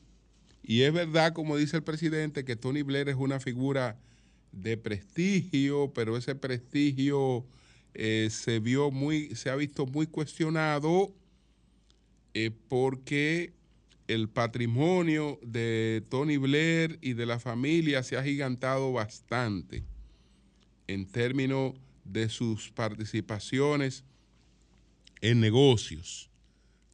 y 0.63 0.83
es 0.83 0.93
verdad, 0.93 1.33
como 1.33 1.57
dice 1.57 1.79
el 1.79 1.83
presidente, 1.83 2.45
que 2.45 2.57
Tony 2.57 2.83
Blair 2.83 3.09
es 3.09 3.17
una 3.17 3.41
figura 3.41 3.97
de 4.53 4.77
prestigio, 4.77 5.93
pero 5.95 6.17
ese 6.17 6.35
prestigio 6.35 7.47
eh, 7.95 8.29
se 8.31 8.61
vio 8.61 8.91
muy, 8.91 9.35
se 9.35 9.51
ha 9.51 9.57
visto 9.57 9.87
muy 9.87 10.07
cuestionado 10.07 11.15
eh, 12.35 12.51
porque 12.69 13.53
el 14.07 14.29
patrimonio 14.29 15.39
de 15.43 16.05
Tony 16.09 16.37
Blair 16.37 16.99
y 17.01 17.13
de 17.13 17.27
la 17.27 17.39
familia 17.39 18.03
se 18.03 18.17
ha 18.17 18.23
gigantado 18.23 18.93
bastante 18.93 19.85
en 20.87 21.07
términos 21.07 21.75
de 22.05 22.29
sus 22.29 22.71
participaciones 22.71 24.05
en 25.21 25.41
negocios. 25.41 26.31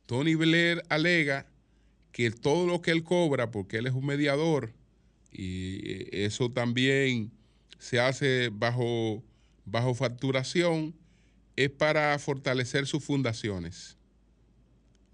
Tony 0.05 0.35
Blair 0.35 0.83
alega 0.89 1.47
que 2.13 2.31
todo 2.31 2.67
lo 2.67 2.81
que 2.81 2.91
él 2.91 3.03
cobra, 3.03 3.51
porque 3.51 3.79
él 3.79 3.87
es 3.87 3.93
un 3.93 4.07
mediador, 4.07 4.73
y 5.33 5.91
eh, 5.91 6.09
eso 6.25 6.51
también 6.51 7.33
se 7.79 8.01
hace 8.01 8.51
bajo, 8.53 9.23
bajo 9.65 9.95
facturación 9.95 10.95
es 11.57 11.71
para 11.71 12.19
fortalecer 12.19 12.87
sus 12.87 13.05
fundaciones. 13.05 13.97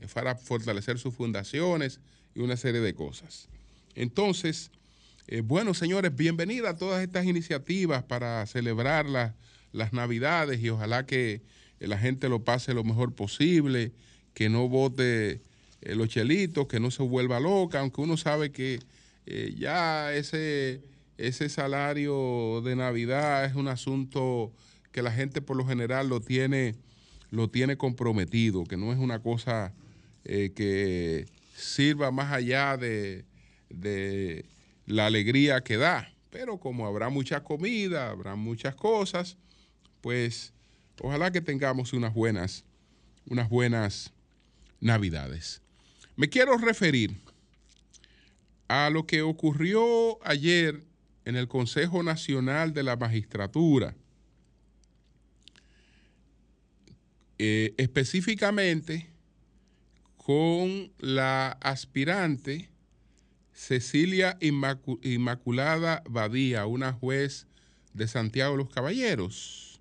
Es 0.00 0.12
para 0.12 0.34
fortalecer 0.34 0.98
sus 0.98 1.14
fundaciones 1.14 2.00
y 2.34 2.40
una 2.40 2.56
serie 2.56 2.80
de 2.80 2.94
cosas. 2.94 3.48
Entonces, 3.94 4.70
eh, 5.28 5.40
bueno, 5.40 5.74
señores, 5.74 6.14
bienvenida 6.14 6.70
a 6.70 6.76
todas 6.76 7.02
estas 7.02 7.26
iniciativas 7.26 8.02
para 8.02 8.44
celebrar 8.46 9.06
las 9.72 9.92
Navidades 9.92 10.60
y 10.60 10.68
ojalá 10.70 11.06
que 11.06 11.42
la 11.78 11.98
gente 11.98 12.28
lo 12.28 12.44
pase 12.44 12.74
lo 12.74 12.84
mejor 12.84 13.14
posible, 13.14 13.92
que 14.34 14.48
no 14.48 14.68
vote 14.68 15.40
eh, 15.82 15.94
los 15.94 16.08
chelitos, 16.08 16.66
que 16.66 16.80
no 16.80 16.90
se 16.90 17.02
vuelva 17.02 17.40
loca, 17.40 17.80
aunque 17.80 18.00
uno 18.00 18.16
sabe 18.16 18.50
que 18.50 18.80
eh, 19.26 19.54
ya 19.56 20.12
ese 20.12 20.82
ese 21.18 21.48
salario 21.48 22.62
de 22.62 22.76
Navidad 22.76 23.44
es 23.44 23.54
un 23.54 23.68
asunto 23.68 24.52
que 24.92 25.02
la 25.02 25.12
gente 25.12 25.40
por 25.40 25.56
lo 25.56 25.66
general 25.66 26.08
lo 26.08 26.20
tiene, 26.20 26.74
lo 27.30 27.48
tiene 27.48 27.76
comprometido, 27.76 28.64
que 28.64 28.76
no 28.76 28.92
es 28.92 28.98
una 28.98 29.22
cosa 29.22 29.72
eh, 30.24 30.52
que 30.54 31.26
sirva 31.54 32.10
más 32.10 32.32
allá 32.32 32.76
de, 32.76 33.24
de 33.70 34.44
la 34.86 35.06
alegría 35.06 35.62
que 35.62 35.76
da. 35.76 36.12
Pero 36.30 36.58
como 36.58 36.86
habrá 36.86 37.08
mucha 37.08 37.42
comida, 37.42 38.10
habrá 38.10 38.34
muchas 38.36 38.74
cosas, 38.74 39.36
pues 40.00 40.52
ojalá 41.00 41.30
que 41.30 41.40
tengamos 41.40 41.92
unas 41.92 42.14
buenas, 42.14 42.64
unas 43.26 43.48
buenas 43.48 44.12
navidades. 44.80 45.62
Me 46.16 46.28
quiero 46.28 46.56
referir 46.58 47.14
a 48.68 48.90
lo 48.90 49.06
que 49.06 49.22
ocurrió 49.22 50.18
ayer 50.26 50.82
en 51.24 51.36
el 51.36 51.48
Consejo 51.48 52.02
Nacional 52.02 52.72
de 52.72 52.82
la 52.82 52.96
Magistratura. 52.96 53.94
Eh, 57.38 57.74
específicamente 57.76 59.08
con 60.16 60.92
la 60.98 61.52
aspirante 61.60 62.70
Cecilia 63.52 64.38
Inmaculada 64.40 66.02
Badía, 66.08 66.66
una 66.66 66.92
juez 66.92 67.46
de 67.92 68.06
Santiago 68.08 68.52
de 68.52 68.58
los 68.58 68.70
Caballeros, 68.70 69.80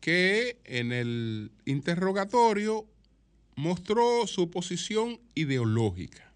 que 0.00 0.58
en 0.64 0.92
el 0.92 1.50
interrogatorio 1.64 2.86
mostró 3.56 4.26
su 4.26 4.50
posición 4.50 5.20
ideológica 5.34 6.27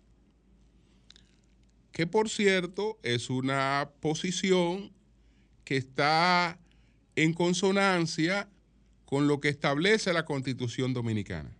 que 1.92 2.06
por 2.06 2.30
cierto 2.30 2.98
es 3.02 3.30
una 3.30 3.90
posición 4.00 4.90
que 5.64 5.76
está 5.76 6.58
en 7.14 7.34
consonancia 7.34 8.48
con 9.04 9.28
lo 9.28 9.40
que 9.40 9.50
establece 9.50 10.12
la 10.12 10.24
constitución 10.24 10.94
dominicana. 10.94 11.54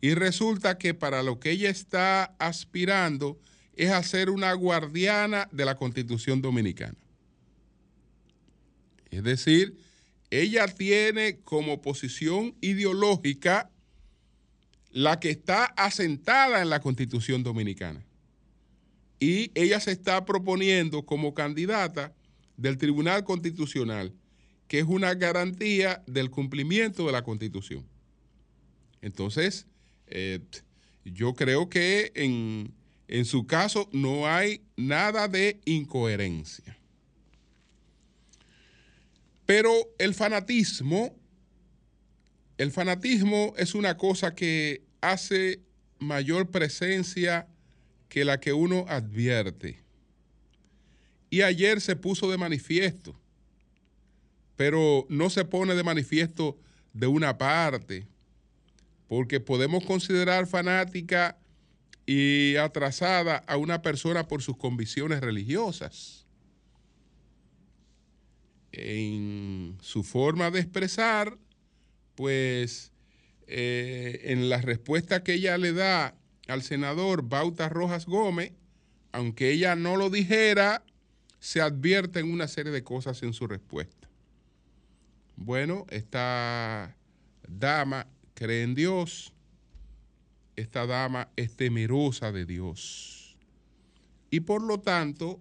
Y 0.00 0.14
resulta 0.14 0.78
que 0.78 0.94
para 0.94 1.22
lo 1.22 1.40
que 1.40 1.52
ella 1.52 1.70
está 1.70 2.36
aspirando 2.38 3.40
es 3.74 3.90
a 3.90 4.02
ser 4.02 4.28
una 4.30 4.52
guardiana 4.52 5.48
de 5.50 5.64
la 5.64 5.76
constitución 5.76 6.42
dominicana. 6.42 6.98
Es 9.10 9.24
decir, 9.24 9.76
ella 10.30 10.68
tiene 10.68 11.38
como 11.38 11.80
posición 11.80 12.54
ideológica 12.60 13.70
la 14.90 15.18
que 15.18 15.30
está 15.30 15.64
asentada 15.64 16.60
en 16.60 16.68
la 16.68 16.80
constitución 16.80 17.42
dominicana 17.42 18.07
y 19.20 19.50
ella 19.54 19.80
se 19.80 19.92
está 19.92 20.24
proponiendo 20.24 21.04
como 21.04 21.34
candidata 21.34 22.14
del 22.56 22.78
Tribunal 22.78 23.24
Constitucional, 23.24 24.12
que 24.66 24.80
es 24.80 24.84
una 24.84 25.14
garantía 25.14 26.02
del 26.06 26.30
cumplimiento 26.30 27.06
de 27.06 27.12
la 27.12 27.22
Constitución. 27.22 27.86
Entonces, 29.00 29.66
eh, 30.06 30.40
yo 31.04 31.34
creo 31.34 31.68
que 31.68 32.12
en, 32.14 32.74
en 33.08 33.24
su 33.24 33.46
caso 33.46 33.88
no 33.92 34.26
hay 34.26 34.62
nada 34.76 35.28
de 35.28 35.60
incoherencia. 35.64 36.76
Pero 39.46 39.72
el 39.98 40.14
fanatismo, 40.14 41.16
el 42.58 42.70
fanatismo 42.70 43.54
es 43.56 43.74
una 43.74 43.96
cosa 43.96 44.34
que 44.34 44.82
hace 45.00 45.62
mayor 45.98 46.50
presencia 46.50 47.48
que 48.08 48.24
la 48.24 48.40
que 48.40 48.52
uno 48.52 48.84
advierte. 48.88 49.82
Y 51.30 51.42
ayer 51.42 51.80
se 51.80 51.96
puso 51.96 52.30
de 52.30 52.38
manifiesto, 52.38 53.18
pero 54.56 55.06
no 55.08 55.30
se 55.30 55.44
pone 55.44 55.74
de 55.74 55.82
manifiesto 55.82 56.58
de 56.92 57.06
una 57.06 57.36
parte, 57.38 58.06
porque 59.06 59.40
podemos 59.40 59.84
considerar 59.84 60.46
fanática 60.46 61.38
y 62.06 62.56
atrasada 62.56 63.36
a 63.46 63.56
una 63.58 63.82
persona 63.82 64.26
por 64.26 64.42
sus 64.42 64.56
convicciones 64.56 65.20
religiosas. 65.20 66.26
En 68.72 69.76
su 69.80 70.02
forma 70.02 70.50
de 70.50 70.60
expresar, 70.60 71.36
pues 72.14 72.92
eh, 73.46 74.22
en 74.24 74.48
la 74.48 74.60
respuesta 74.60 75.22
que 75.22 75.34
ella 75.34 75.58
le 75.58 75.72
da 75.72 76.17
al 76.48 76.62
senador 76.62 77.22
Bauta 77.22 77.68
Rojas 77.68 78.06
Gómez, 78.06 78.52
aunque 79.12 79.52
ella 79.52 79.76
no 79.76 79.96
lo 79.96 80.10
dijera, 80.10 80.82
se 81.38 81.60
advierten 81.60 82.32
una 82.32 82.48
serie 82.48 82.72
de 82.72 82.82
cosas 82.82 83.22
en 83.22 83.32
su 83.32 83.46
respuesta. 83.46 84.08
Bueno, 85.36 85.86
esta 85.90 86.96
dama 87.46 88.06
cree 88.34 88.64
en 88.64 88.74
Dios, 88.74 89.32
esta 90.56 90.86
dama 90.86 91.28
es 91.36 91.54
temerosa 91.56 92.32
de 92.32 92.44
Dios. 92.44 93.36
Y 94.30 94.40
por 94.40 94.62
lo 94.62 94.80
tanto, 94.80 95.40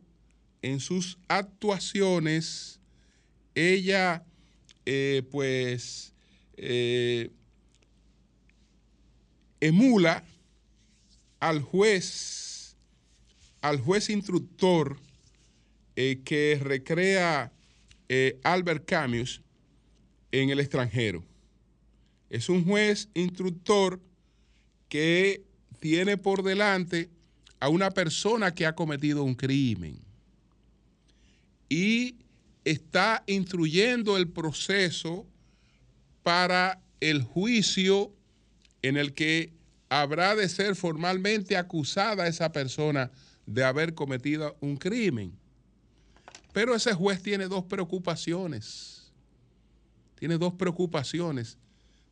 en 0.61 0.79
sus 0.79 1.17
actuaciones, 1.27 2.79
ella 3.55 4.23
eh, 4.85 5.23
pues 5.31 6.13
eh, 6.57 7.31
emula 9.59 10.23
al 11.39 11.61
juez, 11.61 12.75
al 13.61 13.79
juez 13.79 14.09
instructor 14.09 14.97
eh, 15.95 16.21
que 16.23 16.59
recrea 16.61 17.51
eh, 18.09 18.39
Albert 18.43 18.85
Camus 18.85 19.41
en 20.31 20.49
el 20.49 20.59
extranjero. 20.59 21.23
Es 22.29 22.49
un 22.49 22.65
juez 22.65 23.09
instructor 23.13 24.01
que 24.89 25.43
tiene 25.79 26.17
por 26.17 26.43
delante 26.43 27.09
a 27.59 27.69
una 27.69 27.91
persona 27.91 28.53
que 28.53 28.65
ha 28.65 28.75
cometido 28.75 29.23
un 29.23 29.35
crimen 29.35 29.99
y 31.69 32.15
está 32.63 33.23
instruyendo 33.27 34.17
el 34.17 34.29
proceso 34.29 35.25
para 36.23 36.81
el 36.99 37.21
juicio 37.21 38.13
en 38.81 38.97
el 38.97 39.13
que 39.13 39.53
habrá 39.89 40.35
de 40.35 40.49
ser 40.49 40.75
formalmente 40.75 41.55
acusada 41.57 42.27
esa 42.27 42.51
persona 42.51 43.11
de 43.45 43.63
haber 43.63 43.93
cometido 43.93 44.57
un 44.59 44.77
crimen. 44.77 45.37
Pero 46.53 46.75
ese 46.75 46.93
juez 46.93 47.21
tiene 47.21 47.47
dos 47.47 47.63
preocupaciones. 47.65 49.11
Tiene 50.15 50.37
dos 50.37 50.53
preocupaciones. 50.53 51.57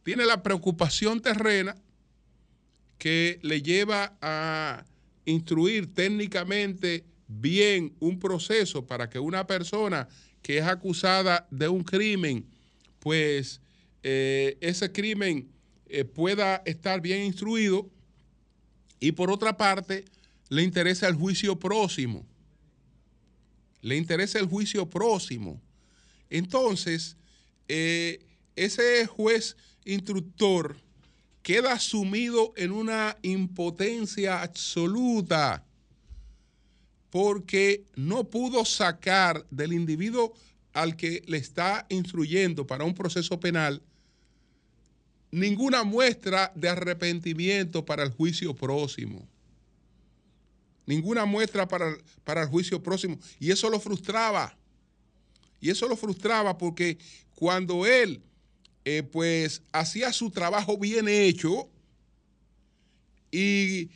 Tiene 0.04 0.26
la 0.26 0.44
preocupación 0.44 1.20
terrena 1.20 1.76
que 2.98 3.40
le 3.42 3.62
lleva 3.62 4.16
a 4.22 4.86
instruir 5.26 5.94
técnicamente 5.94 7.04
bien 7.28 7.96
un 8.00 8.20
proceso 8.20 8.86
para 8.86 9.10
que 9.10 9.20
una 9.20 9.48
persona 9.48 10.08
que 10.42 10.60
es 10.60 10.66
acusada 10.66 11.48
de 11.50 11.68
un 11.68 11.84
crimen, 11.84 12.46
pues 13.00 13.60
eh, 14.04 14.58
ese 14.62 14.92
crimen 14.92 15.50
eh, 15.88 16.06
pueda 16.06 16.62
estar 16.66 17.02
bien 17.02 17.24
instruido. 17.24 17.90
Y 19.00 19.12
por 19.12 19.30
otra 19.30 19.58
parte, 19.58 20.06
le 20.50 20.64
interesa 20.64 21.08
el 21.08 21.16
juicio 21.16 21.60
próximo. 21.60 22.26
Le 23.82 23.96
interesa 23.96 24.40
el 24.40 24.48
juicio 24.48 24.90
próximo. 24.90 25.62
Entonces, 26.30 27.18
eh, 27.68 28.26
ese 28.56 29.06
juez 29.06 29.58
instructor 29.86 30.78
queda 31.44 31.78
sumido 31.80 32.54
en 32.58 32.72
una 32.72 33.18
impotencia 33.22 34.42
absoluta 34.42 35.64
porque 37.12 37.86
no 37.96 38.26
pudo 38.26 38.66
sacar 38.66 39.46
del 39.52 39.74
individuo 39.74 40.34
al 40.74 40.98
que 40.98 41.24
le 41.28 41.38
está 41.38 41.86
instruyendo 41.90 42.68
para 42.68 42.84
un 42.84 42.94
proceso 42.94 43.40
penal 43.40 43.82
ninguna 45.32 45.84
muestra 45.84 46.52
de 46.56 46.70
arrepentimiento 46.70 47.86
para 47.86 48.04
el 48.04 48.12
juicio 48.12 48.54
próximo. 48.54 49.28
Ninguna 50.86 51.26
muestra 51.26 51.68
para, 51.68 51.98
para 52.24 52.44
el 52.44 52.48
juicio 52.48 52.82
próximo. 52.82 53.20
Y 53.40 53.52
eso 53.52 53.70
lo 53.70 53.80
frustraba. 53.80 54.56
Y 55.60 55.70
eso 55.70 55.88
lo 55.88 55.96
frustraba 55.96 56.58
porque 56.58 56.98
cuando 57.36 57.86
él 57.86 58.22
eh, 58.88 59.02
pues 59.02 59.64
hacía 59.72 60.14
su 60.14 60.30
trabajo 60.30 60.78
bien 60.78 61.08
hecho 61.08 61.68
y 63.32 63.90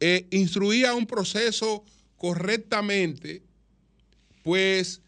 eh, 0.00 0.26
instruía 0.30 0.94
un 0.94 1.06
proceso 1.06 1.84
correctamente, 2.16 3.42
pues 4.42 5.02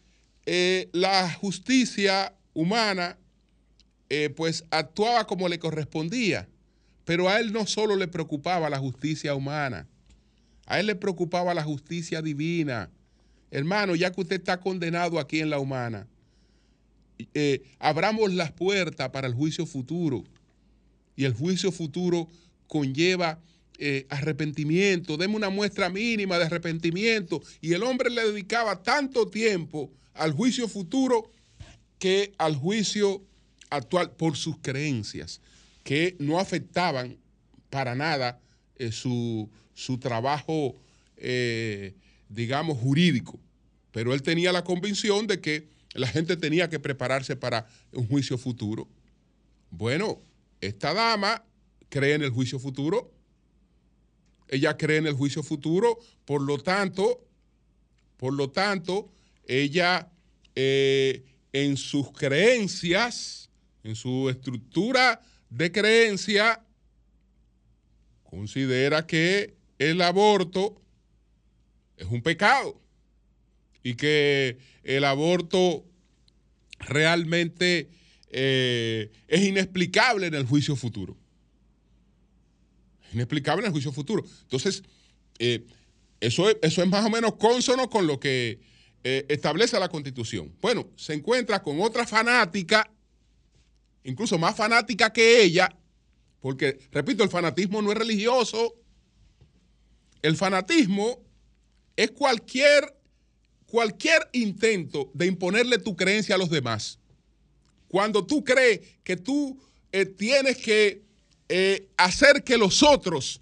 eh, 0.45 0.89
la 0.93 1.33
justicia 1.33 2.35
humana 2.53 3.17
pues 4.35 4.65
actuaba 4.69 5.25
como 5.25 5.47
le 5.47 5.59
correspondía. 5.59 6.47
Pero 7.05 7.29
a 7.29 7.39
él 7.39 7.51
no 7.51 7.65
solo 7.65 7.95
le 7.95 8.07
preocupaba 8.07 8.69
la 8.69 8.79
justicia 8.79 9.35
humana, 9.35 9.87
a 10.65 10.79
él 10.79 10.87
le 10.87 10.95
preocupaba 10.95 11.53
la 11.53 11.63
justicia 11.63 12.21
divina. 12.21 12.89
Hermano, 13.51 13.95
ya 13.95 14.11
que 14.11 14.21
usted 14.21 14.37
está 14.37 14.59
condenado 14.59 15.19
aquí 15.19 15.39
en 15.39 15.49
la 15.49 15.59
humana, 15.59 16.07
eh, 17.33 17.61
abramos 17.79 18.33
las 18.33 18.51
puertas 18.51 19.09
para 19.09 19.27
el 19.27 19.33
juicio 19.33 19.65
futuro. 19.65 20.23
Y 21.15 21.25
el 21.25 21.33
juicio 21.33 21.71
futuro 21.71 22.27
conlleva 22.67 23.39
eh, 23.77 24.07
arrepentimiento. 24.09 25.17
Deme 25.17 25.35
una 25.35 25.49
muestra 25.49 25.89
mínima 25.89 26.39
de 26.39 26.45
arrepentimiento. 26.45 27.41
Y 27.61 27.73
el 27.73 27.83
hombre 27.83 28.09
le 28.09 28.25
dedicaba 28.25 28.81
tanto 28.81 29.27
tiempo 29.27 29.91
al 30.13 30.31
juicio 30.31 30.67
futuro 30.67 31.29
que 31.99 32.33
al 32.37 32.55
juicio 32.55 33.21
actual 33.75 34.11
por 34.11 34.35
sus 34.37 34.57
creencias, 34.59 35.41
que 35.83 36.15
no 36.19 36.39
afectaban 36.39 37.17
para 37.69 37.95
nada 37.95 38.39
eh, 38.77 38.91
su, 38.91 39.49
su, 39.73 39.97
trabajo, 39.97 40.75
digamos, 42.29 42.77
jurídico. 42.77 43.39
Pero 43.91 44.13
él 44.13 44.21
tenía 44.21 44.51
la 44.51 44.63
convicción 44.63 45.25
de 45.27 45.39
que 45.39 45.67
la 45.93 46.07
gente 46.07 46.35
tenía 46.35 46.69
que 46.69 46.79
prepararse 46.79 47.35
para 47.35 47.67
un 47.93 48.07
juicio 48.07 48.37
futuro. 48.37 48.87
Bueno, 49.69 50.21
esta 50.59 50.93
dama 50.93 51.43
cree 51.89 52.15
en 52.15 52.23
el 52.23 52.31
juicio 52.31 52.59
futuro. 52.59 53.11
Ella 54.47 54.77
cree 54.77 54.97
en 54.97 55.07
el 55.07 55.13
juicio 55.13 55.43
futuro, 55.43 55.99
por 56.25 56.41
lo 56.41 56.57
tanto, 56.57 57.25
por 58.17 58.33
lo 58.33 58.49
tanto, 58.49 59.11
ella 59.47 60.11
eh, 60.55 61.23
en 61.51 61.77
sus 61.77 62.11
creencias, 62.11 63.42
en 63.83 63.95
su 63.95 64.29
estructura 64.29 65.21
de 65.49 65.71
creencia, 65.71 66.63
considera 68.23 69.05
que 69.05 69.55
el 69.77 70.01
aborto 70.01 70.81
es 71.97 72.07
un 72.07 72.21
pecado 72.21 72.81
y 73.83 73.95
que 73.95 74.57
el 74.83 75.03
aborto 75.03 75.85
realmente 76.79 77.89
eh, 78.29 79.11
es 79.27 79.41
inexplicable 79.41 80.27
en 80.27 80.33
el 80.33 80.45
juicio 80.45 80.75
futuro. 80.75 81.15
Inexplicable 83.13 83.61
en 83.61 83.67
el 83.67 83.71
juicio 83.73 83.91
futuro. 83.91 84.23
Entonces, 84.43 84.83
eh, 85.37 85.65
eso, 86.19 86.49
es, 86.49 86.57
eso 86.61 86.81
es 86.81 86.89
más 86.89 87.05
o 87.05 87.09
menos 87.09 87.35
consono 87.35 87.89
con 87.89 88.07
lo 88.07 88.19
que 88.19 88.59
eh, 89.03 89.25
establece 89.29 89.79
la 89.79 89.89
Constitución. 89.89 90.55
Bueno, 90.61 90.89
se 90.95 91.13
encuentra 91.13 91.61
con 91.61 91.79
otra 91.81 92.07
fanática, 92.07 92.89
incluso 94.03 94.37
más 94.37 94.55
fanática 94.55 95.11
que 95.11 95.41
ella, 95.41 95.75
porque, 96.39 96.79
repito, 96.91 97.23
el 97.23 97.29
fanatismo 97.29 97.81
no 97.81 97.91
es 97.91 97.97
religioso. 97.97 98.75
El 100.21 100.35
fanatismo 100.35 101.23
es 101.95 102.11
cualquier 102.11 102.93
cualquier 103.73 104.29
intento 104.33 105.09
de 105.15 105.25
imponerle 105.25 105.79
tu 105.79 105.95
creencia 105.95 106.35
a 106.35 106.37
los 106.37 106.51
demás, 106.51 106.99
cuando 107.87 108.23
tú 108.23 108.43
crees 108.43 108.81
que 109.03 109.17
tú 109.17 109.59
eh, 109.91 110.05
tienes 110.05 110.57
que 110.57 111.01
eh, 111.49 111.89
hacer 111.97 112.43
que 112.43 112.55
los 112.55 112.83
otros 112.83 113.41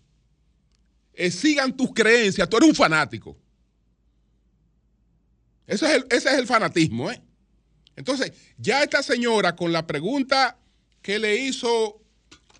eh, 1.13 1.29
sigan 1.31 1.75
tus 1.75 1.93
creencias, 1.93 2.47
tú 2.47 2.55
eres 2.55 2.69
un 2.69 2.75
fanático. 2.75 3.37
Eso 5.67 5.85
es 5.85 6.05
ese 6.09 6.29
es 6.29 6.39
el 6.39 6.47
fanatismo. 6.47 7.09
Entonces, 7.95 8.33
ya 8.57 8.83
esta 8.83 9.03
señora 9.03 9.55
con 9.55 9.71
la 9.71 9.85
pregunta 9.85 10.57
que 11.01 11.19
le 11.19 11.35
hizo 11.37 12.01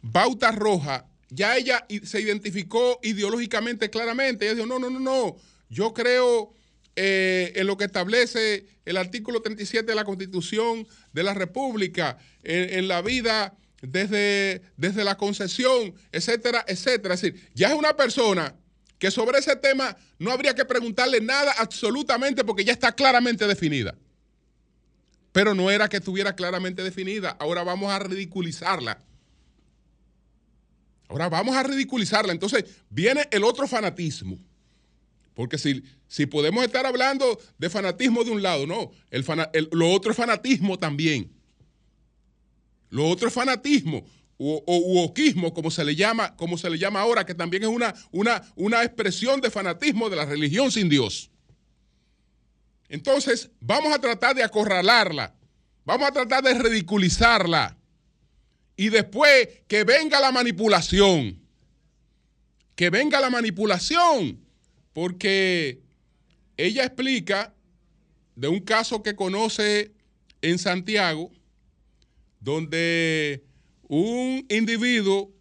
Bauta 0.02 0.52
Roja, 0.52 1.06
ya 1.30 1.56
ella 1.56 1.86
se 2.04 2.22
identificó 2.22 3.00
ideológicamente 3.04 3.89
claramente. 3.89 4.46
Ella 4.46 4.56
dijo, 4.56 4.67
no, 4.67 4.80
no, 4.80 4.89
no, 4.89 5.00
no, 5.00 5.38
yo 5.70 5.94
creo 5.94 6.54
eh, 6.96 7.54
en 7.56 7.67
lo 7.67 7.78
que 7.78 7.86
establece 7.86 8.65
el 8.84 8.98
artículo 8.98 9.41
37 9.41 9.86
de 9.86 9.96
la 9.96 10.04
Constitución 10.04 10.86
de 11.13 11.24
la 11.24 11.34
República, 11.34 12.17
en, 12.44 12.88
la 12.88 13.02
vida 13.02 13.56
desde, 13.82 14.62
desde 14.76 15.04
la 15.06 15.15
concesión, 15.15 15.94
etcétera, 16.12 16.65
etcétera. 16.67 17.13
Es 17.13 17.22
decir, 17.22 17.50
ya 17.54 17.70
es 17.70 17.76
una 17.76 17.96
persona 17.96 18.56
que 19.00 19.10
sobre 19.10 19.39
ese 19.39 19.56
tema 19.56 19.96
no 20.20 20.32
habría 20.32 20.54
que 20.54 20.65
preguntarle 20.65 21.22
nada 21.22 21.54
absolutamente 21.58 22.44
porque 22.44 22.65
ya 22.65 22.74
está 22.74 22.91
claramente 22.91 23.48
definida. 23.48 23.96
Pero 25.32 25.54
no 25.56 25.72
era 25.72 25.88
que 25.88 25.98
estuviera 25.98 26.36
claramente 26.36 26.84
definida. 26.84 27.38
Ahora 27.39 27.63
vamos 27.63 27.91
a 27.91 28.00
ridiculizarla. 28.00 29.00
Ahora 31.08 31.30
vamos 31.30 31.56
a 31.56 31.63
ridiculizarla. 31.63 32.34
Entonces 32.34 32.65
viene 32.89 33.28
el 33.32 33.44
otro 33.44 33.67
fanatismo 33.67 34.38
porque 35.34 35.58
si, 35.58 35.84
si 36.08 36.28
podemos 36.28 36.63
estar 36.63 36.86
hablando 36.86 37.39
de 37.58 37.70
fanatismo 37.70 38.24
de 38.24 38.30
un 38.30 38.44
lado, 38.44 38.67
no, 38.67 38.91
el, 39.10 39.26
lo 39.72 39.91
otro 39.91 40.12
es 40.12 40.17
fanatismo 40.17 40.78
también. 40.78 41.32
Lo 42.89 43.08
otro 43.08 43.28
es 43.28 43.34
fanatismo 43.34 44.06
o, 44.38 44.63
o 44.67 45.54
como 45.54 45.72
se 45.72 45.84
le 45.84 45.96
llama, 45.96 46.36
como 46.36 46.60
se 46.60 46.70
le 46.70 46.78
llama 46.78 47.02
ahora, 47.02 47.26
que 47.26 47.34
también 47.34 47.63
es 47.63 47.70
una, 47.70 47.94
una, 48.12 48.41
una 48.56 48.84
expresión 48.84 49.41
de 49.41 49.50
fanatismo 49.50 50.12
de 50.12 50.15
la 50.15 50.26
religión 50.26 50.72
sin 50.72 50.89
Dios. 50.89 51.31
Entonces, 52.91 53.49
vamos 53.62 53.93
a 53.93 53.99
tratar 53.99 54.36
de 54.36 54.43
acorralarla, 54.43 55.34
vamos 55.86 56.10
a 56.10 56.12
tratar 56.12 56.43
de 56.43 56.54
ridiculizarla. 56.56 57.77
Y 58.75 58.89
después 58.89 59.47
que 59.69 59.86
venga 59.86 60.19
la 60.19 60.30
manipulación, 60.34 61.39
que 62.75 62.89
venga 62.89 63.21
la 63.21 63.30
manipulación. 63.30 64.45
Porque 64.91 65.82
ella 66.58 66.84
explica 66.84 67.54
de 68.36 68.49
un 68.49 68.60
caso 68.60 69.01
que 69.01 69.15
conoce 69.15 69.93
en 70.41 70.60
Santiago, 70.60 71.32
donde 72.41 73.45
un 73.88 74.45
individuo 74.49 75.32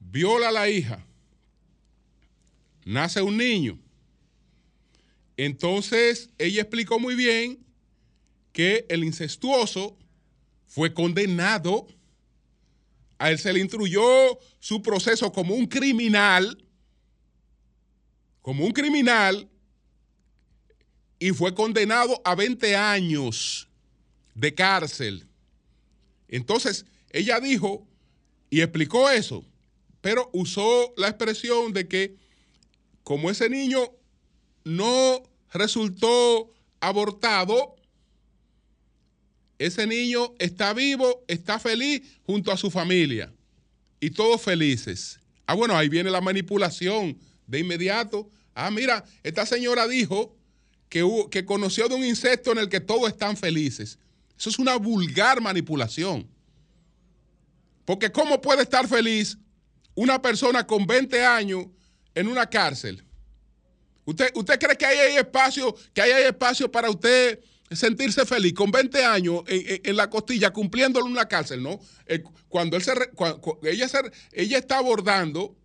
viola 0.00 0.50
a 0.50 0.52
la 0.52 0.68
hija, 0.68 1.02
nace 2.84 3.22
un 3.22 3.38
niño. 3.38 3.85
Entonces 5.36 6.30
ella 6.38 6.62
explicó 6.62 6.98
muy 6.98 7.14
bien 7.14 7.64
que 8.52 8.86
el 8.88 9.04
incestuoso 9.04 9.96
fue 10.66 10.94
condenado, 10.94 11.86
a 13.18 13.30
él 13.30 13.38
se 13.38 13.52
le 13.52 13.60
instruyó 13.60 14.02
su 14.58 14.82
proceso 14.82 15.32
como 15.32 15.54
un 15.54 15.66
criminal, 15.66 16.64
como 18.42 18.64
un 18.64 18.72
criminal, 18.72 19.48
y 21.18 21.30
fue 21.30 21.54
condenado 21.54 22.20
a 22.24 22.34
20 22.34 22.76
años 22.76 23.68
de 24.34 24.54
cárcel. 24.54 25.26
Entonces, 26.28 26.84
ella 27.10 27.40
dijo 27.40 27.86
y 28.50 28.60
explicó 28.60 29.10
eso, 29.10 29.44
pero 30.00 30.30
usó 30.32 30.92
la 30.96 31.08
expresión 31.08 31.72
de 31.72 31.88
que 31.88 32.16
como 33.02 33.30
ese 33.30 33.48
niño 33.48 33.92
no 34.66 35.22
resultó 35.52 36.52
abortado, 36.80 37.76
ese 39.58 39.86
niño 39.86 40.34
está 40.40 40.72
vivo, 40.72 41.24
está 41.28 41.60
feliz 41.60 42.02
junto 42.24 42.50
a 42.50 42.56
su 42.56 42.68
familia 42.68 43.32
y 44.00 44.10
todos 44.10 44.42
felices. 44.42 45.20
Ah, 45.46 45.54
bueno, 45.54 45.76
ahí 45.76 45.88
viene 45.88 46.10
la 46.10 46.20
manipulación 46.20 47.16
de 47.46 47.60
inmediato. 47.60 48.28
Ah, 48.56 48.72
mira, 48.72 49.04
esta 49.22 49.46
señora 49.46 49.86
dijo 49.86 50.36
que, 50.88 51.08
que 51.30 51.44
conoció 51.44 51.86
de 51.86 51.94
un 51.94 52.04
insecto 52.04 52.50
en 52.50 52.58
el 52.58 52.68
que 52.68 52.80
todos 52.80 53.08
están 53.08 53.36
felices. 53.36 54.00
Eso 54.36 54.50
es 54.50 54.58
una 54.58 54.76
vulgar 54.76 55.40
manipulación. 55.40 56.28
Porque 57.84 58.10
¿cómo 58.10 58.40
puede 58.40 58.62
estar 58.62 58.88
feliz 58.88 59.38
una 59.94 60.20
persona 60.20 60.66
con 60.66 60.88
20 60.88 61.24
años 61.24 61.66
en 62.16 62.26
una 62.26 62.50
cárcel? 62.50 63.05
¿Usted, 64.06 64.30
usted 64.34 64.58
cree 64.58 64.76
que 64.76 64.86
hay 64.86 65.16
espacio, 65.16 65.74
que 65.92 66.00
hay 66.00 66.24
espacio 66.24 66.70
para 66.70 66.88
usted 66.88 67.40
sentirse 67.70 68.24
feliz 68.24 68.54
con 68.54 68.70
20 68.70 69.04
años 69.04 69.42
en, 69.48 69.96
la 69.96 70.08
costilla 70.08 70.52
cumpliéndolo 70.52 71.06
en 71.06 71.12
una 71.12 71.26
cárcel, 71.26 71.62
¿no? 71.62 71.80
Eh, 72.06 72.22
cuando, 72.48 72.76
él 72.76 72.84
se, 72.84 72.92
ella, 73.64 73.88
ella 74.32 74.58
está 74.58 74.78
abordando 74.78 75.56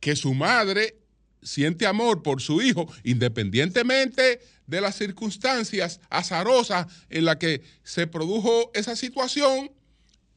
que 0.00 0.16
su 0.16 0.34
madre 0.34 0.98
siente 1.42 1.86
amor 1.86 2.22
por 2.22 2.42
su 2.42 2.60
hijo, 2.60 2.92
independientemente 3.04 4.40
de 4.66 4.80
las 4.80 4.96
circunstancias 4.96 6.00
azarosas 6.10 6.86
en 7.08 7.24
las 7.24 7.36
que 7.36 7.62
se 7.84 8.08
produjo 8.08 8.72
esa 8.74 8.96
situación 8.96 9.70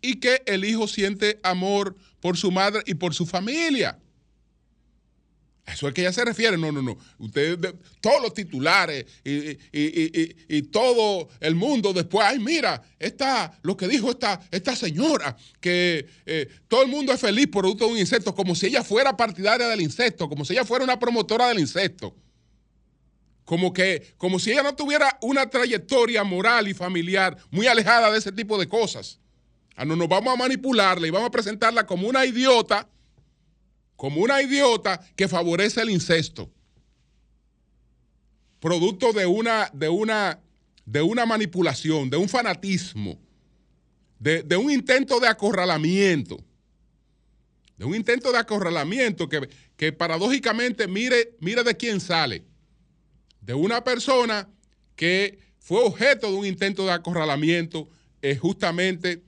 y 0.02 0.20
que 0.20 0.44
el 0.46 0.66
hijo 0.66 0.88
siente 0.88 1.40
amor 1.42 1.96
por 2.20 2.38
su 2.38 2.52
madre 2.52 2.84
y 2.86 2.94
por 2.94 3.16
su 3.16 3.26
familia. 3.26 4.00
Eso 5.66 5.88
es 5.88 5.94
que 5.94 6.02
ella 6.02 6.12
se 6.12 6.26
refiere. 6.26 6.58
No, 6.58 6.72
no, 6.72 6.82
no. 6.82 6.98
Ustedes, 7.20 7.58
todos 8.02 8.22
los 8.22 8.34
titulares 8.34 9.06
y, 9.24 10.62
todo 10.64 11.30
el 11.40 11.56
mundo 11.56 11.94
después, 11.94 12.26
ay, 12.28 12.40
mira, 12.40 12.82
esta, 13.00 13.58
lo 13.62 13.78
que 13.78 13.88
dijo 13.88 14.12
esta, 14.12 14.42
esta 14.52 14.76
señora, 14.76 15.38
que 15.62 16.06
eh, 16.26 16.50
todo 16.68 16.84
el 16.84 16.90
mundo 16.90 17.14
es 17.14 17.20
feliz 17.20 17.48
producto 17.48 17.86
de 17.86 17.94
un 17.94 17.98
insecto, 17.98 18.36
como 18.36 18.56
si 18.56 18.68
ella 18.68 18.84
fuera 18.84 19.16
partidaria 19.16 19.68
del 19.68 19.82
insecto, 19.82 20.28
como 20.28 20.44
si 20.44 20.54
ella 20.54 20.66
fuera 20.66 20.84
una 20.84 21.00
promotora 21.00 21.48
del 21.48 21.60
insecto. 21.60 22.14
Como 23.46 23.74
que, 23.74 24.14
como 24.18 24.40
si 24.40 24.52
ella 24.52 24.64
no 24.64 24.76
tuviera 24.76 25.18
una 25.22 25.50
trayectoria 25.50 26.24
moral 26.24 26.68
y 26.68 26.74
familiar 26.74 27.38
muy 27.52 27.68
alejada 27.68 28.12
de 28.12 28.18
ese 28.18 28.32
tipo 28.32 28.58
de 28.58 28.68
cosas. 28.68 29.20
Ah, 29.76 29.86
no, 29.86 29.96
nos 29.96 30.08
vamos 30.08 30.34
a 30.34 30.38
manipularla 30.38 31.08
y 31.08 31.10
vamos 31.10 31.28
a 31.28 31.32
presentarla 31.32 31.86
como 31.86 32.08
una 32.08 32.26
idiota 32.26 32.88
como 34.04 34.20
una 34.20 34.42
idiota 34.42 35.00
que 35.16 35.30
favorece 35.30 35.82
el 35.82 35.90
incesto. 35.90 36.52
Producto 38.60 39.14
de 39.14 39.26
una, 39.26 39.70
de 39.72 39.88
una, 39.88 40.42
de 40.84 41.02
una 41.02 41.26
manipulación, 41.26 42.10
de 42.10 42.18
un 42.18 42.28
fanatismo, 42.28 43.18
de, 44.20 44.58
un 44.58 44.70
intento 44.70 45.22
de 45.22 45.30
acorralamiento. 45.30 46.44
De 47.78 47.86
un 47.86 47.96
intento 47.96 48.34
de 48.34 48.40
acorralamiento 48.40 49.30
que, 49.30 49.48
que 49.78 49.94
paradójicamente 49.94 50.86
mire, 50.86 51.38
mire 51.40 51.64
de 51.64 51.78
quién 51.78 52.02
sale. 52.02 52.44
De 53.40 53.54
una 53.54 53.86
persona 53.86 54.50
que 54.98 55.40
fue 55.60 55.82
objeto 55.82 56.30
de 56.30 56.38
un 56.40 56.46
intento 56.46 56.84
de 56.84 56.92
acorralamiento 56.92 57.88
eh, 58.22 58.36
justamente 58.36 59.24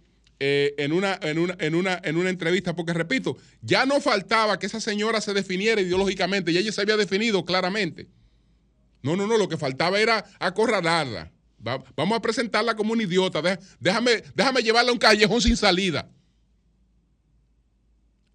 eh, 0.48 0.76
en, 0.78 0.92
una, 0.92 1.18
en, 1.24 1.40
una, 1.40 1.58
en, 1.60 1.74
una, 1.74 2.00
en 2.04 2.18
una 2.18 2.30
entrevista, 2.30 2.76
porque 2.76 2.94
repito, 2.94 3.36
ya 3.64 3.88
no 3.88 4.00
faltaba 4.00 4.60
que 4.60 4.68
esa 4.68 4.80
señora 4.80 5.20
se 5.20 5.34
definiera 5.34 5.82
ideológicamente, 5.82 6.52
y 6.52 6.58
ella 6.60 6.72
se 6.72 6.82
había 6.82 6.98
definido 6.98 7.44
claramente. 7.46 8.08
No, 9.02 9.16
no, 9.16 9.26
no, 9.26 9.40
lo 9.40 9.50
que 9.50 9.58
faltaba 9.58 10.00
era 10.00 10.24
acorralarla. 10.38 11.32
vamos 11.96 12.16
a 12.16 12.22
presentarla 12.22 12.76
como 12.76 12.94
una 12.94 13.02
idiota. 13.02 13.42
Déjame, 13.80 14.24
déjame 14.36 14.62
llevarla 14.62 14.92
a 14.92 14.94
un 14.94 15.00
callejón 15.00 15.42
sin 15.42 15.58
salida. 15.58 16.12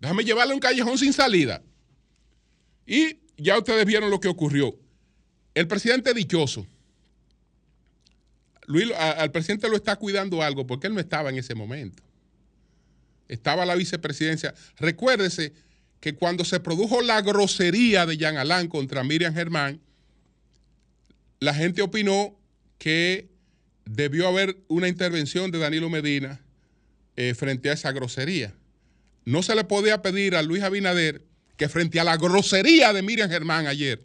Déjame 0.01 0.25
llevarla 0.25 0.53
a 0.53 0.57
un 0.57 0.61
callejón 0.61 0.99
sin 0.99 1.13
salida. 1.13 1.63
Y 2.87 3.21
ya 3.37 3.57
ustedes 3.57 3.87
vieron 3.87 4.11
lo 4.11 4.19
que 4.19 4.27
ocurrió. 4.27 4.77
El 5.55 5.69
presidente 5.69 6.13
dichoso 6.13 6.67
Luis, 8.71 8.93
al 8.97 9.33
presidente 9.33 9.69
lo 9.69 9.75
está 9.75 9.97
cuidando 9.97 10.45
algo 10.45 10.65
porque 10.65 10.87
él 10.87 10.95
no 10.95 11.01
estaba 11.01 11.29
en 11.29 11.39
ese 11.39 11.57
momento. 11.57 12.05
Estaba 13.27 13.67
la 13.67 13.75
vicepresidencia. 13.75 14.55
Recuérdese 14.79 15.53
que 15.99 16.15
cuando 16.15 16.45
se 16.45 16.61
produjo 16.61 17.03
la 17.03 17.21
grosería 17.21 18.07
de 18.07 18.17
Jean 18.17 18.37
Alain 18.37 18.69
contra 18.69 19.03
Miriam 19.03 19.35
Germán, 19.35 19.81
la 21.41 21.53
gente 21.53 21.83
opinó 21.83 22.39
que 22.79 23.29
debió 23.87 24.29
haber 24.29 24.63
una 24.69 24.87
intervención 24.87 25.51
de 25.51 25.59
Danilo 25.59 25.91
Medina 25.91 26.41
eh, 27.17 27.35
frente 27.35 27.71
a 27.71 27.73
esa 27.73 27.91
grosería. 27.91 28.55
No 29.25 29.43
se 29.43 29.57
le 29.57 29.65
podía 29.65 30.01
pedir 30.01 30.37
a 30.37 30.43
Luis 30.43 30.63
Abinader 30.63 31.27
que 31.57 31.69
frente 31.69 31.99
a 31.99 32.05
la 32.05 32.17
grosería 32.17 32.93
de 32.93 33.03
Miriam 33.03 33.29
Germán 33.29 33.67
ayer, 33.67 34.05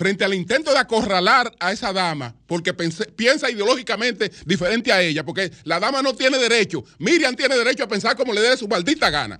frente 0.00 0.24
al 0.24 0.32
intento 0.32 0.72
de 0.72 0.78
acorralar 0.78 1.54
a 1.60 1.72
esa 1.72 1.92
dama, 1.92 2.34
porque 2.46 2.72
piensa 2.72 3.50
ideológicamente 3.50 4.32
diferente 4.46 4.90
a 4.90 5.02
ella, 5.02 5.26
porque 5.26 5.52
la 5.64 5.78
dama 5.78 6.00
no 6.00 6.14
tiene 6.14 6.38
derecho, 6.38 6.82
Miriam 6.98 7.36
tiene 7.36 7.54
derecho 7.54 7.84
a 7.84 7.86
pensar 7.86 8.16
como 8.16 8.32
le 8.32 8.40
dé 8.40 8.56
su 8.56 8.66
maldita 8.66 9.10
gana. 9.10 9.38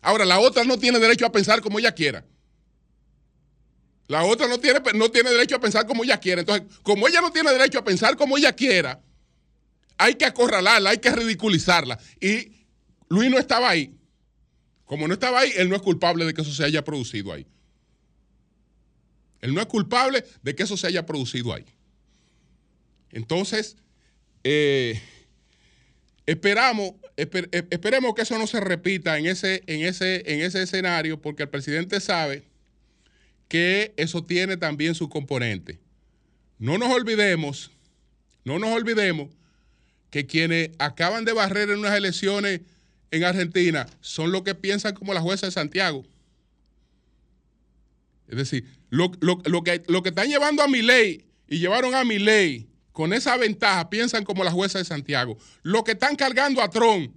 Ahora, 0.00 0.24
la 0.24 0.38
otra 0.38 0.62
no 0.62 0.78
tiene 0.78 1.00
derecho 1.00 1.26
a 1.26 1.32
pensar 1.32 1.60
como 1.60 1.80
ella 1.80 1.90
quiera. 1.90 2.24
La 4.06 4.22
otra 4.22 4.46
no 4.46 4.60
tiene, 4.60 4.80
no 4.94 5.10
tiene 5.10 5.30
derecho 5.30 5.56
a 5.56 5.60
pensar 5.60 5.84
como 5.88 6.04
ella 6.04 6.20
quiera. 6.20 6.42
Entonces, 6.42 6.68
como 6.84 7.08
ella 7.08 7.20
no 7.20 7.32
tiene 7.32 7.50
derecho 7.50 7.80
a 7.80 7.84
pensar 7.84 8.16
como 8.16 8.38
ella 8.38 8.52
quiera, 8.52 9.02
hay 9.98 10.14
que 10.14 10.24
acorralarla, 10.24 10.90
hay 10.90 10.98
que 10.98 11.10
ridiculizarla. 11.10 11.98
Y 12.20 12.52
Luis 13.08 13.28
no 13.28 13.38
estaba 13.38 13.70
ahí. 13.70 13.92
Como 14.84 15.08
no 15.08 15.14
estaba 15.14 15.40
ahí, 15.40 15.52
él 15.56 15.68
no 15.68 15.74
es 15.74 15.82
culpable 15.82 16.24
de 16.24 16.32
que 16.32 16.42
eso 16.42 16.52
se 16.52 16.62
haya 16.62 16.84
producido 16.84 17.32
ahí. 17.32 17.44
Él 19.46 19.54
no 19.54 19.60
es 19.60 19.68
culpable 19.68 20.24
de 20.42 20.56
que 20.56 20.64
eso 20.64 20.76
se 20.76 20.88
haya 20.88 21.06
producido 21.06 21.54
ahí. 21.54 21.64
Entonces, 23.12 23.76
eh, 24.42 25.00
esperamos, 26.26 26.94
eh, 27.16 27.28
esperemos 27.70 28.12
que 28.16 28.22
eso 28.22 28.36
no 28.38 28.48
se 28.48 28.58
repita 28.58 29.16
en 29.16 29.26
ese, 29.26 29.62
en, 29.68 29.84
ese, 29.84 30.24
en 30.32 30.40
ese 30.40 30.64
escenario, 30.64 31.22
porque 31.22 31.44
el 31.44 31.48
presidente 31.48 32.00
sabe 32.00 32.42
que 33.46 33.94
eso 33.96 34.24
tiene 34.24 34.56
también 34.56 34.96
su 34.96 35.08
componente. 35.08 35.78
No 36.58 36.76
nos 36.76 36.92
olvidemos, 36.92 37.70
no 38.44 38.58
nos 38.58 38.70
olvidemos 38.70 39.28
que 40.10 40.26
quienes 40.26 40.70
acaban 40.80 41.24
de 41.24 41.34
barrer 41.34 41.70
en 41.70 41.78
unas 41.78 41.94
elecciones 41.94 42.62
en 43.12 43.22
Argentina 43.22 43.86
son 44.00 44.32
los 44.32 44.42
que 44.42 44.56
piensan 44.56 44.94
como 44.94 45.14
la 45.14 45.20
jueza 45.20 45.46
de 45.46 45.52
Santiago. 45.52 46.04
Es 48.26 48.36
decir, 48.36 48.75
lo, 48.90 49.10
que, 49.62 49.82
están 50.04 50.28
llevando 50.28 50.62
a 50.62 50.68
mi 50.68 50.82
ley 50.82 51.26
y 51.48 51.58
llevaron 51.58 51.94
a 51.94 52.04
mi 52.04 52.18
ley 52.18 52.68
con 52.92 53.12
esa 53.12 53.36
ventaja, 53.36 53.90
piensan 53.90 54.24
como 54.24 54.44
la 54.44 54.50
jueza 54.50 54.78
de 54.78 54.84
Santiago. 54.84 55.36
Lo 55.62 55.84
que 55.84 55.92
están 55.92 56.16
cargando 56.16 56.62
a 56.62 56.70
Trump 56.70 57.14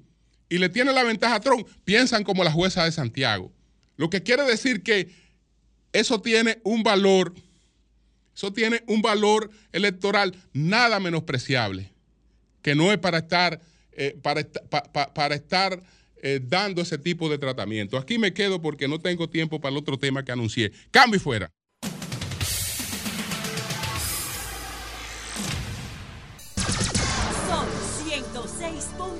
y 0.49 0.57
le 0.57 0.69
tienen 0.69 0.95
la 0.95 1.03
ventaja 1.03 1.35
a 1.35 1.39
Trump, 1.39 1.67
piensan 1.85 2.23
como 2.23 2.43
la 2.43 2.51
jueza 2.51 2.83
de 2.83 2.91
Santiago. 2.91 3.51
Lo 3.95 4.09
que 4.09 4.23
quiere 4.23 4.43
decir 4.43 4.83
que 4.83 5.13
eso 5.93 6.21
tiene 6.21 6.59
un 6.63 6.83
valor, 6.83 7.33
eso 8.35 8.51
tiene 8.51 8.83
un 8.87 9.01
valor 9.01 9.49
electoral 9.71 10.35
nada 10.53 10.99
menospreciable, 10.99 11.93
que 12.61 12.75
no 12.75 12.91
es 12.91 12.97
para 12.97 13.19
estar, 13.19 13.61
eh, 13.93 14.17
para, 14.21 14.43
para 15.13 15.35
estar 15.35 15.81
eh, 16.21 16.41
dando 16.43 16.81
ese 16.81 16.97
tipo 16.97 17.29
de 17.29 17.37
tratamiento. 17.37 17.97
Aquí 17.97 18.17
me 18.17 18.33
quedo 18.33 18.61
porque 18.61 18.89
no 18.89 18.99
tengo 18.99 19.29
tiempo 19.29 19.61
para 19.61 19.71
el 19.71 19.77
otro 19.77 19.97
tema 19.97 20.25
que 20.25 20.33
anuncié. 20.33 20.71
Cambio 20.91 21.17
y 21.17 21.19
fuera. 21.19 21.49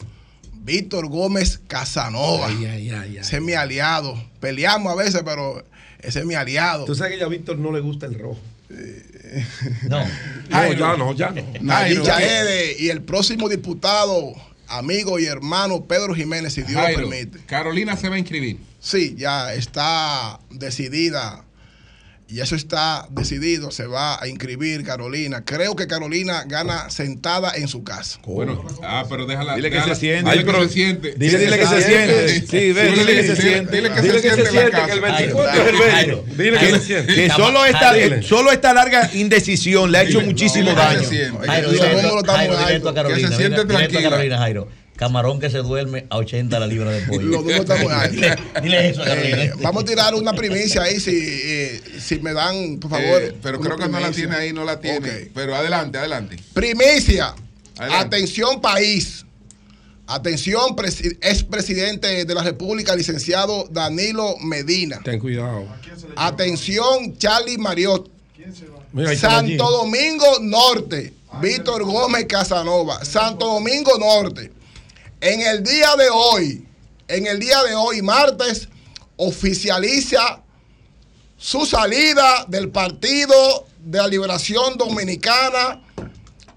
Víctor 0.54 1.08
Gómez 1.08 1.60
Casanova. 1.68 2.48
Ay, 2.48 2.66
ay, 2.66 2.90
ay, 2.90 2.92
ay. 2.92 3.18
Ese 3.18 3.38
es 3.38 3.42
mi 3.42 3.54
aliado. 3.54 4.24
Peleamos 4.40 4.94
a 4.94 4.96
veces, 4.96 5.24
pero 5.26 5.64
ese 6.00 6.20
es 6.20 6.26
mi 6.26 6.36
aliado. 6.36 6.86
Tú 6.86 6.94
sabes 6.94 7.14
que 7.14 7.20
ya 7.20 7.26
a 7.26 7.30
Víctor 7.30 7.58
no 7.58 7.72
le 7.72 7.80
gusta 7.80 8.06
el 8.06 8.20
rojo. 8.20 8.40
No. 9.90 10.04
No, 10.50 10.74
ya 10.74 10.96
no, 10.96 11.14
ya 11.14 11.34
no. 11.62 12.04
Chaede 12.04 12.76
y 12.80 12.90
el 12.90 13.02
próximo 13.02 13.50
diputado, 13.50 14.34
amigo 14.68 15.18
y 15.18 15.26
hermano 15.26 15.86
Pedro 15.86 16.14
Jiménez, 16.14 16.54
si 16.54 16.62
Dios 16.62 16.80
Jairo, 16.80 17.02
lo 17.02 17.10
permite. 17.10 17.40
Carolina 17.46 17.98
se 17.98 18.10
va 18.10 18.16
a 18.16 18.20
inscribir. 18.20 18.60
Sí, 18.80 19.16
ya 19.18 19.54
está 19.54 20.40
decidida. 20.52 21.44
Y 22.28 22.40
eso 22.40 22.56
está 22.56 23.08
decidido, 23.12 23.70
se 23.70 23.86
va 23.86 24.20
a 24.20 24.28
inscribir 24.28 24.84
Carolina. 24.84 25.44
Creo 25.46 25.76
que 25.76 25.86
Carolina 25.86 26.44
gana 26.48 26.90
sentada 26.90 27.52
en 27.56 27.68
su 27.68 27.84
casa. 27.84 28.20
Bueno, 28.26 28.66
ah, 28.82 29.06
pero 29.08 29.28
déjala. 29.28 29.56
Dile 29.56 29.70
que 29.70 29.76
déjala- 29.78 29.94
se 29.94 30.02
siente. 30.02 30.32
Dile 30.32 30.44
que 30.46 30.52
se 30.52 30.68
siente. 30.74 31.14
Dile, 31.18 31.38
dile 31.38 31.60
que 31.60 31.68
se 31.68 31.82
siente. 31.84 32.40
Sí, 32.48 32.72
ve, 32.74 32.92
dile 32.92 33.16
que 33.16 33.24
se 33.28 33.36
siente. 33.36 33.76
Dile 33.76 33.92
que 33.92 34.02
Dile 34.02 34.14
se 34.20 34.22
que 34.22 34.30
se 34.30 34.46
siente 34.50 34.66
que 34.66 34.72
casa. 34.72 34.94
el 34.94 35.02
24 35.02 35.62
es 35.62 35.68
el 35.70 35.92
Jairo, 35.92 36.24
20. 36.24 36.44
Dile 36.44 36.58
que 36.58 36.70
se 36.72 36.80
siente. 36.80 37.16
Que 37.16 37.30
solo 37.30 37.66
esta, 37.66 37.94
Dile. 37.94 38.24
solo 38.24 38.52
esta 38.52 38.74
larga 38.74 39.12
indecisión 39.14 39.92
le 39.92 39.98
ha 40.00 40.04
hecho 40.04 40.22
muchísimo 40.22 40.72
dile 40.72 40.82
que 40.82 40.82
se 40.82 40.86
daño. 40.88 41.00
Que 41.00 41.06
se 43.22 43.36
siente 43.36 43.66
dile 43.66 44.36
Camarón 44.96 45.40
que 45.40 45.50
se 45.50 45.58
duerme 45.58 46.06
a 46.10 46.18
80 46.18 46.58
la 46.60 46.68
libra 46.68 46.92
de 46.92 47.02
pollo. 47.08 47.44
Dile, 48.12 48.36
dile 48.62 48.90
eso 48.90 49.02
a 49.02 49.06
Carolina. 49.06 49.44
Eh, 49.44 49.52
vamos 49.62 49.84
a 49.84 49.86
tirar 49.86 50.16
una 50.16 50.34
primicia 50.34 50.84
ahí, 50.84 51.00
si, 51.00 51.12
eh, 51.16 51.82
si 52.00 52.20
me 52.20 52.34
dan, 52.34 52.78
por 52.80 52.92
favor. 52.92 53.22
Eh, 53.22 53.36
pero 53.42 53.60
creo 53.60 53.78
que 53.78 53.88
no 53.90 54.00
la 54.00 54.12
tiene 54.12 54.36
ahí, 54.36 54.54
no 54.54 54.64
la 54.64 54.80
tiene. 54.80 55.30
Pero 55.34 55.56
adelante, 55.56 55.98
adelante. 55.98 56.38
Primicia. 56.54 57.36
Adelante. 57.78 58.06
Atención 58.16 58.62
país. 58.62 59.26
Atención, 60.08 60.76
presi- 60.76 61.18
expresidente 61.22 62.26
de 62.26 62.34
la 62.36 62.44
República, 62.44 62.96
licenciado 62.96 63.68
Danilo 63.72 64.36
Medina. 64.40 65.02
Ten 65.04 65.20
cuidado. 65.20 65.66
Atención, 66.16 67.18
Charlie 67.18 67.58
Mariot. 67.58 68.10
Mira. 68.94 69.16
Santo 69.16 69.70
Domingo 69.72 70.26
Norte. 70.42 71.12
Víctor 71.42 71.84
Gómez 71.84 72.26
Casanova. 72.28 73.04
Santo 73.04 73.46
Domingo 73.48 73.98
Norte. 73.98 74.52
En 75.26 75.42
el 75.42 75.64
día 75.64 75.96
de 75.96 76.08
hoy, 76.12 76.68
en 77.08 77.26
el 77.26 77.40
día 77.40 77.64
de 77.64 77.74
hoy, 77.74 78.04
martes, 78.04 78.70
oficializa 79.16 80.44
su 81.36 81.66
salida 81.66 82.46
del 82.48 82.70
Partido 82.70 83.66
de 83.80 83.98
la 83.98 84.08
Liberación 84.08 84.78
Dominicana. 84.78 85.82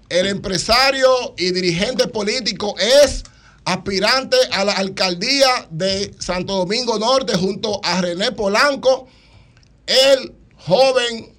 El 0.07 0.27
empresario 0.27 1.33
y 1.35 1.49
dirigente 1.49 2.07
político 2.09 2.75
es 2.77 3.23
aspirante 3.65 4.37
a 4.51 4.63
la 4.63 4.73
alcaldía 4.73 5.67
de 5.71 6.13
Santo 6.19 6.57
Domingo 6.57 6.99
Norte 6.99 7.35
junto 7.35 7.81
a 7.83 7.99
René 8.01 8.33
Polanco, 8.33 9.07
el 9.87 10.31
joven 10.57 11.33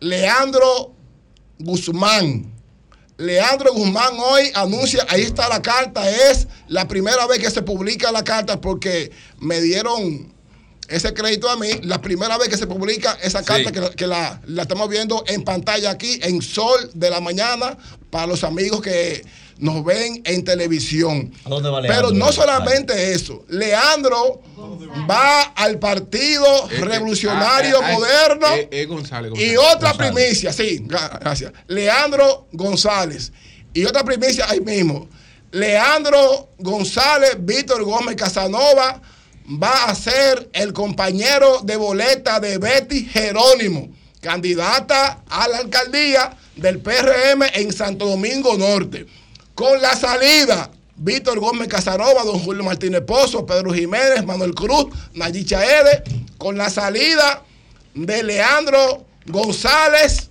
Leandro 0.00 0.92
Guzmán. 1.60 2.57
Leandro 3.18 3.72
Guzmán 3.74 4.14
hoy 4.18 4.50
anuncia, 4.54 5.04
ahí 5.08 5.22
está 5.22 5.48
la 5.48 5.60
carta, 5.60 6.08
es 6.08 6.46
la 6.68 6.86
primera 6.86 7.26
vez 7.26 7.40
que 7.40 7.50
se 7.50 7.62
publica 7.62 8.12
la 8.12 8.22
carta 8.22 8.60
porque 8.60 9.10
me 9.40 9.60
dieron 9.60 10.32
ese 10.88 11.12
crédito 11.12 11.50
a 11.50 11.56
mí, 11.56 11.68
la 11.82 12.00
primera 12.00 12.38
vez 12.38 12.48
que 12.48 12.56
se 12.56 12.66
publica 12.66 13.18
esa 13.22 13.42
carta 13.42 13.72
que, 13.72 13.80
la- 13.80 13.90
que 13.90 14.06
la, 14.06 14.40
la 14.46 14.62
estamos 14.62 14.88
viendo 14.88 15.22
en 15.26 15.42
pantalla 15.44 15.90
aquí, 15.90 16.18
en 16.22 16.40
Sol 16.40 16.90
de 16.94 17.10
la 17.10 17.20
Mañana, 17.20 17.76
para 18.10 18.26
los 18.26 18.44
amigos 18.44 18.80
que 18.80 19.22
nos 19.58 19.84
ven 19.84 20.22
en 20.24 20.44
televisión. 20.44 21.32
¿A 21.44 21.48
dónde 21.48 21.68
va 21.68 21.80
Pero 21.82 22.10
no 22.12 22.32
solamente 22.32 23.12
eso, 23.12 23.44
Leandro 23.48 24.42
va 25.10 25.42
al 25.42 25.78
Partido 25.78 26.68
Revolucionario 26.80 27.80
Eh, 27.80 27.84
eh, 27.84 27.88
eh, 27.88 27.92
Moderno. 27.92 28.46
eh, 28.54 28.68
eh, 28.70 28.84
González, 28.86 29.32
Y 29.36 29.56
otra 29.56 29.92
González. 29.92 30.12
primicia, 30.12 30.52
sí, 30.52 30.80
gra- 30.86 31.18
gracias. 31.20 31.52
Leandro 31.66 32.46
González. 32.52 33.32
Y 33.74 33.84
otra 33.84 34.04
primicia 34.04 34.48
ahí 34.48 34.60
mismo. 34.60 35.08
Leandro 35.50 36.50
González, 36.58 37.36
Víctor 37.40 37.82
Gómez 37.84 38.16
Casanova 38.16 39.00
va 39.62 39.84
a 39.84 39.94
ser 39.94 40.48
el 40.52 40.72
compañero 40.72 41.60
de 41.62 41.76
boleta 41.76 42.38
de 42.38 42.58
Betty 42.58 43.04
Jerónimo, 43.06 43.88
candidata 44.20 45.22
a 45.28 45.48
la 45.48 45.58
alcaldía 45.58 46.36
del 46.56 46.80
PRM 46.80 47.42
en 47.54 47.72
Santo 47.72 48.06
Domingo 48.06 48.56
Norte. 48.58 49.06
Con 49.58 49.82
la 49.82 49.96
salida, 49.96 50.70
Víctor 50.94 51.40
Gómez 51.40 51.66
Casanova, 51.66 52.22
don 52.22 52.38
Julio 52.38 52.62
Martínez 52.62 53.00
Pozo, 53.00 53.44
Pedro 53.44 53.74
Jiménez, 53.74 54.24
Manuel 54.24 54.54
Cruz, 54.54 54.86
Nayi 55.14 55.44
Chaede, 55.44 56.04
con 56.38 56.56
la 56.56 56.70
salida 56.70 57.42
de 57.92 58.22
Leandro 58.22 59.04
González, 59.26 60.28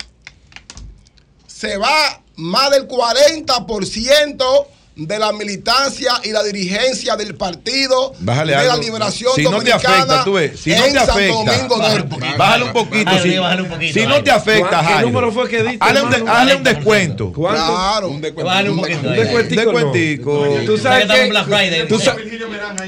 se 1.46 1.76
va 1.76 2.22
más 2.36 2.70
del 2.70 2.88
40% 2.88 4.66
de 4.98 5.16
la 5.18 5.32
militancia 5.32 6.12
y 6.24 6.30
la 6.32 6.42
dirigencia 6.42 7.14
del 7.14 7.36
partido 7.36 8.12
Bájale 8.18 8.56
de 8.56 8.64
la 8.66 8.72
algo. 8.72 8.82
liberación 8.84 9.32
Si 9.36 9.42
no 9.44 9.50
te 9.50 9.56
dominicana 9.70 9.94
afecta, 9.96 10.24
tú 10.24 10.32
ves, 10.32 10.58
si 10.60 10.70
no 10.70 10.84
en 10.84 10.92
te 10.92 10.98
afecta, 10.98 11.34
Domingo 11.34 11.78
bájale 11.78 11.98
Norte. 11.98 12.02
un 12.02 12.08
poquito. 12.08 12.36
Bájale 12.38 12.64
un 12.64 12.72
poquito. 12.72 13.10
Jairo, 13.10 13.22
si, 13.22 13.30
sí, 13.30 13.38
bájale 13.38 13.62
un 13.62 13.68
poquito, 13.68 13.92
si 14.00 14.06
no 14.06 14.22
te 14.24 14.30
afecta, 14.32 14.80
¿Qué 14.80 14.86
Jairo. 14.86 15.06
número 15.08 15.32
fue 15.32 15.48
que 15.48 15.62
diste, 15.62 15.78
Hazle 15.80 16.02
un, 16.02 16.10
de- 16.10 16.16
hermano? 16.16 16.36
hazle 16.38 16.54
un 16.56 16.62
40%. 16.62 16.74
descuento. 16.74 17.32
¿Cuánto? 17.32 17.64
Claro. 17.74 18.08
Un 18.08 18.20
descuento. 18.20 18.46
Bájale 18.50 18.70
un 18.70 18.76
poquito. 18.80 19.08
Un 19.08 19.14
descuentico. 19.16 19.60
Descuentico. 19.62 20.46
no. 20.46 20.64
Tú 20.66 20.78
sabes 20.78 21.06
que 21.06 21.86
tú 21.88 21.98
sabes- 22.00 22.24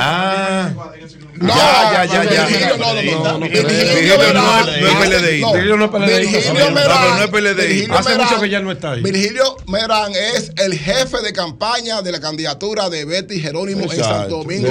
Ah. 0.01 0.71
No, 1.41 1.49
Ya, 1.57 2.05
ya, 2.05 2.05
ya, 2.05 2.31
ya. 2.31 2.47
Virgilio, 2.47 2.77
no, 2.77 2.93
no, 2.95 3.03
no. 3.03 3.25
No, 3.25 3.39
no, 3.39 3.47
Virgilio 3.49 4.17
no 4.19 4.23
es- 4.25 4.35
no 4.35 4.89
es 4.89 4.95
PLDI. 5.09 5.43
Virgilio 5.43 5.77
no 5.79 5.85
es 5.87 5.91
PLDI. 5.91 6.27
Virgilio 6.27 6.53
No, 6.53 6.71
Merán- 6.71 6.99
pero 7.01 7.15
no 7.17 7.23
es 7.25 7.31
PLDI. 7.31 7.87
Hace 7.91 8.19
mucho 8.19 8.41
que 8.43 8.49
ya 8.51 8.61
no 8.61 8.71
está 8.71 8.93
ahí. 8.93 9.01
Virgilio 9.03 9.57
Merán 9.67 10.13
es 10.13 10.53
el 10.59 10.75
jefe 10.79 11.23
de 11.23 11.33
campaña 11.33 12.03
de 12.03 12.13
la 12.13 12.21
candidatura 12.21 12.91
de 12.91 13.07
Betty 13.07 13.41
Jerónimo 13.41 13.91
en. 13.91 13.99
Santo 13.99 14.37
Domingo. 14.39 14.69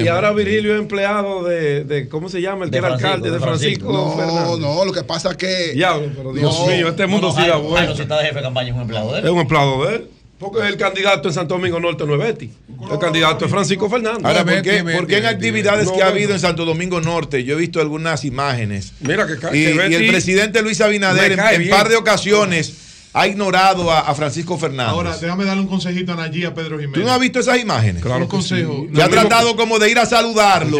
Y 0.00 0.06
ahora- 0.08 0.30
Virgilio 0.32 0.74
es 0.74 0.78
empleado 0.80 1.42
de, 1.42 1.82
de 1.84 2.08
¿cómo 2.08 2.28
se 2.28 2.40
llama? 2.40 2.66
El 2.66 2.70
que 2.70 2.80
De 2.80 2.86
era 2.86 2.96
Francisco, 2.98 3.08
alcalde 3.08 3.28
de 3.30 3.34
de 3.38 3.42
Francisco. 3.44 3.92
No, 3.92 4.16
Fernández. 4.16 4.58
no, 4.60 4.84
lo 4.84 4.92
que 4.92 5.02
pasa 5.02 5.30
es 5.32 5.36
que. 5.36 5.72
Diablo, 5.74 6.06
pero 6.16 6.32
Dios 6.32 6.56
No. 6.58 6.66
mío, 6.66 6.88
este 6.88 7.02
No, 7.02 7.08
mundo 7.08 7.32
no, 7.34 7.42
sí 7.42 7.48
da 7.48 7.56
vuelta. 7.56 7.96
si 7.96 8.02
está 8.02 8.18
de 8.18 8.26
jefe 8.26 8.36
de 8.36 8.42
campaña, 8.42 8.68
es 8.68 8.74
un 8.76 8.82
empleado 8.82 9.12
de 9.12 9.18
Es 9.18 9.24
él. 9.24 9.30
un 9.30 9.40
empleado 9.40 9.86
de 9.86 9.96
él. 9.96 10.08
Porque 10.42 10.66
el 10.66 10.76
candidato 10.76 11.28
en 11.28 11.34
Santo 11.34 11.54
Domingo 11.54 11.78
Norte 11.78 12.04
no 12.04 12.14
es 12.14 12.20
Betty. 12.20 12.50
El 12.90 12.98
candidato 12.98 13.44
es 13.44 13.50
Francisco 13.50 13.88
Fernández. 13.88 14.24
Ahora, 14.24 14.44
¿por 14.44 14.60
qué, 14.60 14.82
vete, 14.82 14.98
por 14.98 15.06
qué 15.06 15.18
en 15.18 15.26
actividades 15.26 15.90
que 15.90 16.02
ha 16.02 16.08
habido 16.08 16.32
en 16.32 16.40
Santo 16.40 16.64
Domingo 16.64 17.00
Norte, 17.00 17.44
yo 17.44 17.54
he 17.54 17.58
visto 17.58 17.80
algunas 17.80 18.24
imágenes, 18.24 18.92
Mira 19.00 19.26
que, 19.26 19.34
y, 19.34 19.38
que 19.38 19.88
y 19.90 19.94
el 19.94 20.06
presidente 20.08 20.60
Luis 20.62 20.80
Abinader 20.80 21.32
en, 21.32 21.40
en 21.40 21.70
par 21.70 21.88
de 21.88 21.96
ocasiones 21.96 22.74
ha 23.14 23.26
ignorado 23.28 23.90
a, 23.92 24.00
a 24.00 24.14
Francisco 24.14 24.58
Fernández. 24.58 24.90
Ahora, 24.92 25.16
déjame 25.16 25.44
darle 25.44 25.62
un 25.62 25.68
consejito 25.68 26.12
a 26.12 26.16
Nayí 26.16 26.44
a 26.44 26.54
Pedro 26.54 26.78
Jiménez. 26.78 27.00
¿Tú 27.00 27.06
no 27.06 27.12
has 27.12 27.20
visto 27.20 27.40
esas 27.40 27.58
imágenes? 27.58 28.02
Claro 28.02 28.24
un 28.24 28.28
que 28.28 28.42
sí. 28.42 28.64
consejo. 28.64 28.86
Ha 29.00 29.08
tratado 29.08 29.54
como 29.54 29.78
de 29.78 29.90
ir 29.90 29.98
a 29.98 30.06
saludarlo 30.06 30.78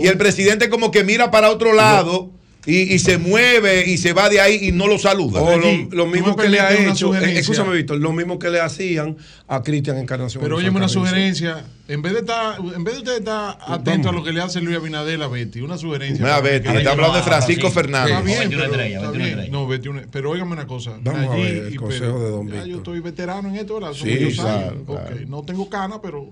y 0.00 0.06
el 0.06 0.18
presidente 0.18 0.68
como 0.68 0.90
que 0.90 1.04
mira 1.04 1.30
para 1.30 1.50
otro 1.50 1.72
lado 1.72 2.30
y, 2.66 2.92
y 2.94 2.98
se 2.98 3.16
mueve 3.18 3.88
y 3.88 3.96
se 3.96 4.12
va 4.12 4.28
de 4.28 4.40
ahí 4.40 4.68
y 4.68 4.72
no 4.72 4.86
lo 4.86 4.98
saluda. 4.98 5.40
O 5.40 5.56
lo, 5.58 6.06
mismo 6.06 6.36
que 6.36 6.48
le 6.48 6.60
ha 6.60 6.72
hecho, 6.90 7.14
eh, 7.16 7.38
escúchame 7.38 7.74
Víctor, 7.76 7.98
lo 7.98 8.12
mismo 8.12 8.38
que 8.38 8.50
le 8.50 8.60
hacían 8.60 9.16
a 9.48 9.62
Cristian 9.62 9.96
Encarnación. 9.98 10.42
Pero 10.42 10.56
óyeme 10.56 10.76
una 10.76 10.88
sugerencia. 10.88 11.64
En 11.88 12.02
vez 12.02 12.12
de 12.12 12.20
estar, 12.20 12.58
en 12.60 12.84
vez 12.84 12.94
de 12.94 13.00
usted 13.00 13.18
estar 13.18 13.58
atento 13.66 14.10
a 14.10 14.12
lo 14.12 14.22
que 14.22 14.32
le 14.32 14.40
hace 14.40 14.60
Luis 14.60 14.76
Abinader 14.76 15.20
a 15.22 15.26
Betty, 15.28 15.60
una 15.60 15.76
sugerencia. 15.78 16.24
Mira, 16.24 16.40
Betty, 16.40 16.68
está 16.68 16.92
hablando 16.92 17.16
de 17.16 17.22
Francisco 17.22 17.66
Está 17.68 17.80
Fernández. 17.80 18.24
bien, 18.24 18.38
21 18.50 18.62
pero, 18.70 18.82
está 18.82 19.10
21 19.10 19.36
bien. 19.40 19.50
No, 19.52 19.66
21, 19.66 20.02
pero 20.12 20.30
óigame 20.30 20.52
una 20.52 20.66
cosa. 20.66 20.98
Vamos 21.02 21.30
a 21.32 21.36
ver 21.36 21.56
el 21.66 21.76
consejo 21.76 22.20
de 22.22 22.30
don 22.30 22.46
ya 22.46 22.52
Víctor. 22.52 22.68
yo 22.68 22.76
estoy 22.76 23.00
veterano 23.00 23.48
en 23.48 23.56
esto, 23.56 23.74
¿verdad? 23.74 23.92
Son 23.94 24.08
Sí, 24.08 24.18
muchos 24.20 24.38
claro, 24.44 24.68
años. 24.70 24.82
claro. 24.86 25.04
Ok, 25.16 25.20
No 25.28 25.42
tengo 25.42 25.68
cana, 25.68 26.00
pero 26.00 26.28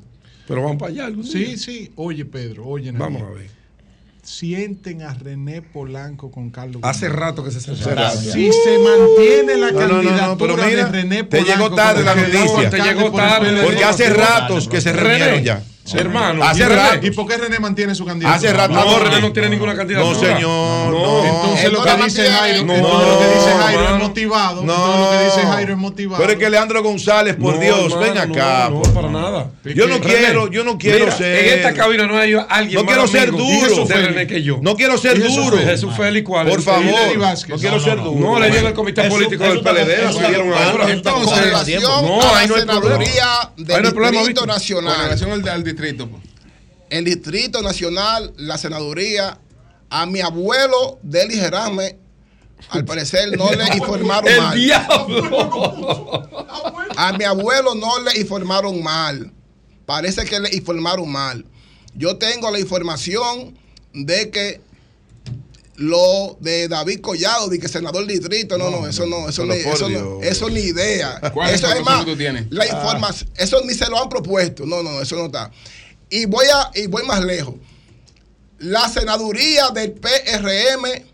Pero 0.47 0.63
van 0.63 0.79
para 0.79 0.93
allá. 0.93 1.07
algún 1.07 1.25
sí, 1.25 1.39
día. 1.45 1.57
sí. 1.57 1.91
Oye, 1.97 2.25
Pedro, 2.25 2.65
oye, 2.67 2.93
Vamos 2.93 3.23
a 3.23 3.31
ver. 3.31 3.58
Sienten 4.29 5.01
a 5.01 5.15
René 5.15 5.63
Polanco 5.63 6.31
con 6.31 6.51
Carlos. 6.51 6.83
Hace 6.85 7.09
Guzmán. 7.09 7.23
rato 7.23 7.45
que 7.45 7.51
se 7.51 7.61
sentaron. 7.61 8.13
Si 8.13 8.53
se 8.53 8.79
mantiene 8.79 9.57
la 9.57 9.73
No, 9.73 9.81
no, 9.81 9.89
no, 9.89 10.03
no, 10.03 10.09
candidatura 10.11 10.55
pero 10.55 10.69
mira, 10.69 10.85
de 10.85 10.93
René 10.93 11.25
te 11.25 11.39
Polanco 11.39 11.65
llegó 11.65 11.75
tarde 11.75 12.05
la 12.05 12.15
noticia. 12.15 12.71
Te 12.71 12.79
llegó 12.83 13.11
tarde. 13.11 13.63
Porque 13.63 13.85
hace 13.85 14.11
ratos 14.11 14.69
que 14.69 14.83
se 14.83 14.93
reunieron 14.93 15.39
René, 15.39 15.63
ya. 15.97 16.01
hermano. 16.01 16.45
Hace 16.45 16.69
rato. 16.69 17.07
¿Y 17.07 17.11
por 17.11 17.27
qué 17.27 17.37
René 17.37 17.59
mantiene 17.59 17.95
su 17.95 18.05
candidatura? 18.05 18.37
Hace 18.37 18.53
rato. 18.53 18.75
No, 18.75 18.99
René 18.99 19.21
no 19.21 19.33
tiene 19.33 19.49
ninguna 19.49 19.75
candidatura. 19.77 20.13
No, 20.13 20.19
señor. 20.21 20.93
No. 20.93 21.23
No. 21.23 21.25
Entonces 21.25 21.73
lo 21.73 21.83
que 21.83 21.91
no 21.97 22.05
dice. 22.05 22.31
Jairo, 22.31 22.65
No, 22.65 22.75
entonces 22.75 23.09
lo 23.09 23.19
que 23.19 23.27
dice 23.35 23.51
Jairo 23.59 23.85
es 23.97 24.03
motivado. 24.03 24.65
No. 24.65 24.73
entonces 24.75 25.01
lo 25.01 25.11
que 25.19 25.25
dice 25.25 25.41
Jairo 25.47 25.73
es 25.73 25.79
motivado. 25.79 26.21
Pero 26.21 26.33
es 26.33 26.39
que 26.39 26.51
Leandro 26.51 26.83
González, 26.83 27.37
por 27.37 27.55
No, 27.55 27.61
Dios, 27.61 27.99
ven 27.99 28.19
acá. 28.19 28.69
No, 28.71 28.83
no, 28.85 28.95
para 28.95 29.09
nada. 29.09 29.51
Yo 29.65 29.87
no 29.87 29.99
René, 29.99 30.07
quiero, 30.07 30.51
yo 30.51 30.65
no 30.65 30.79
quiero 30.79 31.05
mira, 31.07 31.17
ser. 31.17 31.45
En 31.45 31.59
esta 31.59 31.75
cabina 31.75 32.07
no 32.07 32.17
hay 32.17 32.35
alguien 32.49 32.75
No 32.79 32.85
más 32.85 32.95
quiero 32.95 33.09
ser 33.09 33.31
duro. 33.31 33.85
de 33.87 33.95
René 33.95 34.27
que 34.27 34.43
yo. 34.43 34.59
No 34.63 34.77
quiero 34.77 34.99
ser 34.99 35.21
duro. 35.21 35.57
Jesús 35.59 35.95
Félix, 35.97 36.27
¿cuál? 36.27 36.49
Por 36.49 36.63
favor. 36.63 36.85
No 36.85 37.57
quiero 37.59 37.77
No, 37.77 37.83
ser 37.83 37.97
no, 37.97 38.05
no. 38.05 38.11
duro. 38.11 38.33
No, 38.35 38.41
le 38.41 38.51
llega 38.51 38.69
el 38.69 38.75
comité 38.75 39.09
político 39.09 39.45
del 39.45 39.61
PLD, 39.61 40.05
Entonces. 40.91 41.83
No, 41.83 42.23
a 42.23 42.39
ahí 42.39 42.49
la 42.49 42.65
no 42.65 42.73
hay 42.73 42.81
problema. 42.81 42.99
Ahí 43.05 43.83
no 43.83 43.89
hay 43.89 43.95
problema, 43.95 44.47
Nacional. 44.47 45.11
Distrito. 45.83 46.09
pues. 46.09 46.23
el 46.91 47.05
Distrito 47.05 47.63
Nacional, 47.63 48.33
la 48.37 48.59
senaduría, 48.59 49.39
a 49.91 50.07
mi 50.07 50.21
abuelo 50.21 50.99
Deli 51.03 51.35
Gerame, 51.37 51.97
al 52.71 52.85
parecer 52.85 53.37
no 53.37 53.51
le 53.53 53.65
informaron 53.77 54.29
El 54.33 54.39
mal. 54.41 54.57
diablo. 54.59 56.29
A 56.97 57.13
mi 57.13 57.25
abuelo 57.25 57.75
no 57.75 58.01
le 58.01 58.21
informaron 58.21 58.83
mal. 58.83 59.33
Parece 59.87 60.25
que 60.25 60.41
le 60.41 60.55
informaron 60.55 61.11
mal. 61.11 61.45
Yo 61.95 62.17
tengo 62.19 62.51
la 62.51 62.59
información 62.59 63.57
de 63.95 64.31
que 64.31 64.61
lo 65.79 66.37
de 66.41 66.67
David 66.67 67.01
Collado, 67.01 67.49
de 67.49 67.61
que 67.61 67.69
senador 67.69 68.05
del 68.05 68.19
distrito, 68.19 68.59
no, 68.59 68.69
no, 68.69 68.87
eso 68.87 69.07
no, 69.07 69.29
eso, 69.29 69.47
ni, 69.47 69.55
eso, 69.55 69.89
no, 69.89 70.21
eso 70.23 70.51
ni 70.51 70.61
idea. 70.61 71.21
¿Cuál 71.33 71.55
eso 71.55 71.73
es 71.73 71.85
más, 71.85 72.05
que 72.05 72.11
tú 72.11 72.17
tienes? 72.17 72.47
la 72.51 72.67
información, 72.67 73.31
eso 73.37 73.63
ni 73.65 73.75
se 73.75 73.89
lo 73.89 74.03
han 74.03 74.09
propuesto. 74.09 74.67
No, 74.67 74.83
no, 74.83 75.01
eso 75.01 75.15
no 75.15 75.27
está. 75.27 75.53
Y 76.11 76.27
voy 76.27 76.47
a, 76.53 76.71
y 76.75 76.89
voy 76.89 77.05
más 77.05 77.23
lejos. 77.23 77.55
La 78.59 78.89
senaduría 78.89 79.69
del 79.71 79.93
PRM, 79.93 81.05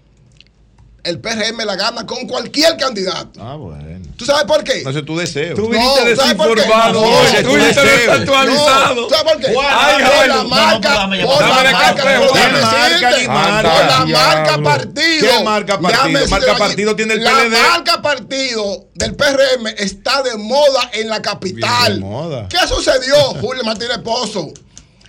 el 1.04 1.20
PRM 1.20 1.64
la 1.64 1.76
gana 1.76 2.04
con 2.06 2.26
cualquier 2.26 2.76
candidato. 2.76 3.40
Ah, 3.40 3.56
bueno. 3.56 3.84
¿Tú 4.16 4.24
sabes 4.24 4.44
por 4.44 4.62
qué? 4.64 4.82
No 4.84 4.90
es 4.90 5.04
tu 5.04 5.16
deseo. 5.16 5.54
Tú 5.56 5.62
No, 5.62 5.68
viniste 5.70 6.16
¿sabe 6.16 6.34
por 6.36 6.48
qué? 6.48 6.54
desinformado. 6.62 7.00
No, 7.00 7.22
es 7.22 7.42
Tú 7.42 7.48
viniste 7.54 7.80
deseo. 7.82 8.12
desactualizado. 8.12 8.94
No, 8.94 9.08
¿Sabes 9.08 9.32
por 9.32 9.40
qué? 9.42 9.46
Ay, 9.48 10.04
por 10.04 10.28
la 10.28 10.36
No, 10.36 10.48
marca, 10.48 11.06
no, 11.06 11.26
por 11.26 11.40
la 11.40 11.72
marca, 11.72 12.02
por 12.02 12.32
¿Qué 12.32 12.52
la 12.52 12.60
marca 13.28 14.56
la 14.56 14.62
partido. 14.62 15.28
¿Qué 15.38 15.44
marca 15.44 15.80
partido? 15.80 16.28
Marca 16.28 16.56
partido 16.56 16.96
tiene 16.96 17.14
el 17.14 17.24
La 17.24 17.30
PLD. 17.32 17.50
marca 17.70 18.02
partido 18.02 18.86
del 18.94 19.14
PRM 19.14 19.66
está 19.78 20.22
de 20.22 20.36
moda 20.36 20.90
en 20.92 21.08
la 21.08 21.20
capital. 21.22 21.92
Bien, 21.92 21.94
de 22.00 22.06
moda. 22.06 22.48
¿Qué 22.48 22.58
sucedió, 22.68 23.16
Julio 23.40 23.64
Martínez 23.64 23.98
Pozo? 23.98 24.52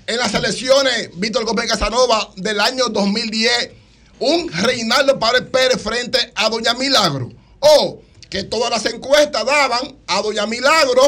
En 0.08 0.18
las 0.18 0.34
elecciones, 0.34 1.10
Víctor 1.16 1.46
Gómez 1.46 1.68
Casanova 1.70 2.30
del 2.36 2.60
año 2.60 2.90
2010, 2.90 3.72
un 4.20 4.52
Reinaldo 4.52 5.20
Párez 5.20 5.44
Pérez 5.52 5.82
frente 5.82 6.18
a 6.36 6.50
Doña 6.50 6.74
Milagro. 6.74 7.32
O 7.60 8.02
que 8.30 8.44
todas 8.44 8.70
las 8.70 8.86
encuestas 8.92 9.46
daban 9.46 9.96
a 10.08 10.22
Doña 10.22 10.46
Milagro 10.46 11.02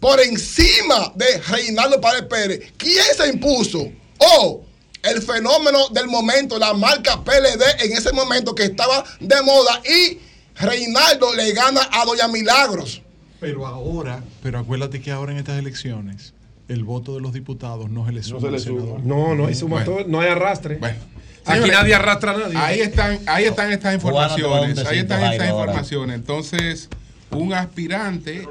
por 0.00 0.20
encima 0.20 1.12
de 1.14 1.38
Reinaldo 1.48 2.00
Párez 2.00 2.22
Pérez. 2.22 2.72
¿Quién 2.76 3.04
se 3.16 3.28
impuso? 3.28 3.90
O 4.18 4.64
el 5.02 5.22
fenómeno 5.22 5.88
del 5.90 6.06
momento, 6.08 6.58
la 6.58 6.74
marca 6.74 7.22
PLD 7.22 7.84
en 7.84 7.92
ese 7.92 8.12
momento 8.12 8.54
que 8.54 8.64
estaba 8.64 9.04
de 9.18 9.42
moda 9.42 9.80
y 9.84 10.18
Reinaldo 10.56 11.34
le 11.34 11.52
gana 11.52 11.88
a 11.90 12.04
Doña 12.04 12.28
Milagros. 12.28 13.02
Pero 13.40 13.66
ahora, 13.66 14.22
pero 14.42 14.58
acuérdate 14.58 15.00
que 15.00 15.10
ahora 15.10 15.32
en 15.32 15.38
estas 15.38 15.58
elecciones, 15.58 16.34
el 16.70 16.84
voto 16.84 17.14
de 17.14 17.20
los 17.20 17.32
diputados 17.32 17.90
no 17.90 18.06
se 18.06 18.12
le 18.12 18.22
suma 18.22 18.48
al 18.48 18.60
senador. 18.60 19.04
No, 19.04 19.34
no 19.34 19.46
hay 19.46 19.54
sumatorio, 19.54 20.06
no 20.06 20.20
hay 20.20 20.28
arrastre. 20.28 20.76
Bueno. 20.76 20.96
Aquí 21.44 21.54
Señores, 21.54 21.72
nadie 21.72 21.94
arrastra 21.94 22.32
a 22.32 22.38
nadie. 22.38 22.58
Ahí 22.58 22.80
están, 22.80 23.18
ahí 23.26 23.44
están 23.44 23.72
estas 23.72 23.94
informaciones. 23.94 24.78
Ahí 24.86 24.98
están 24.98 25.32
estas 25.32 25.48
informaciones. 25.48 26.16
Entonces, 26.16 26.88
un 27.30 27.52
aspirante, 27.54 28.46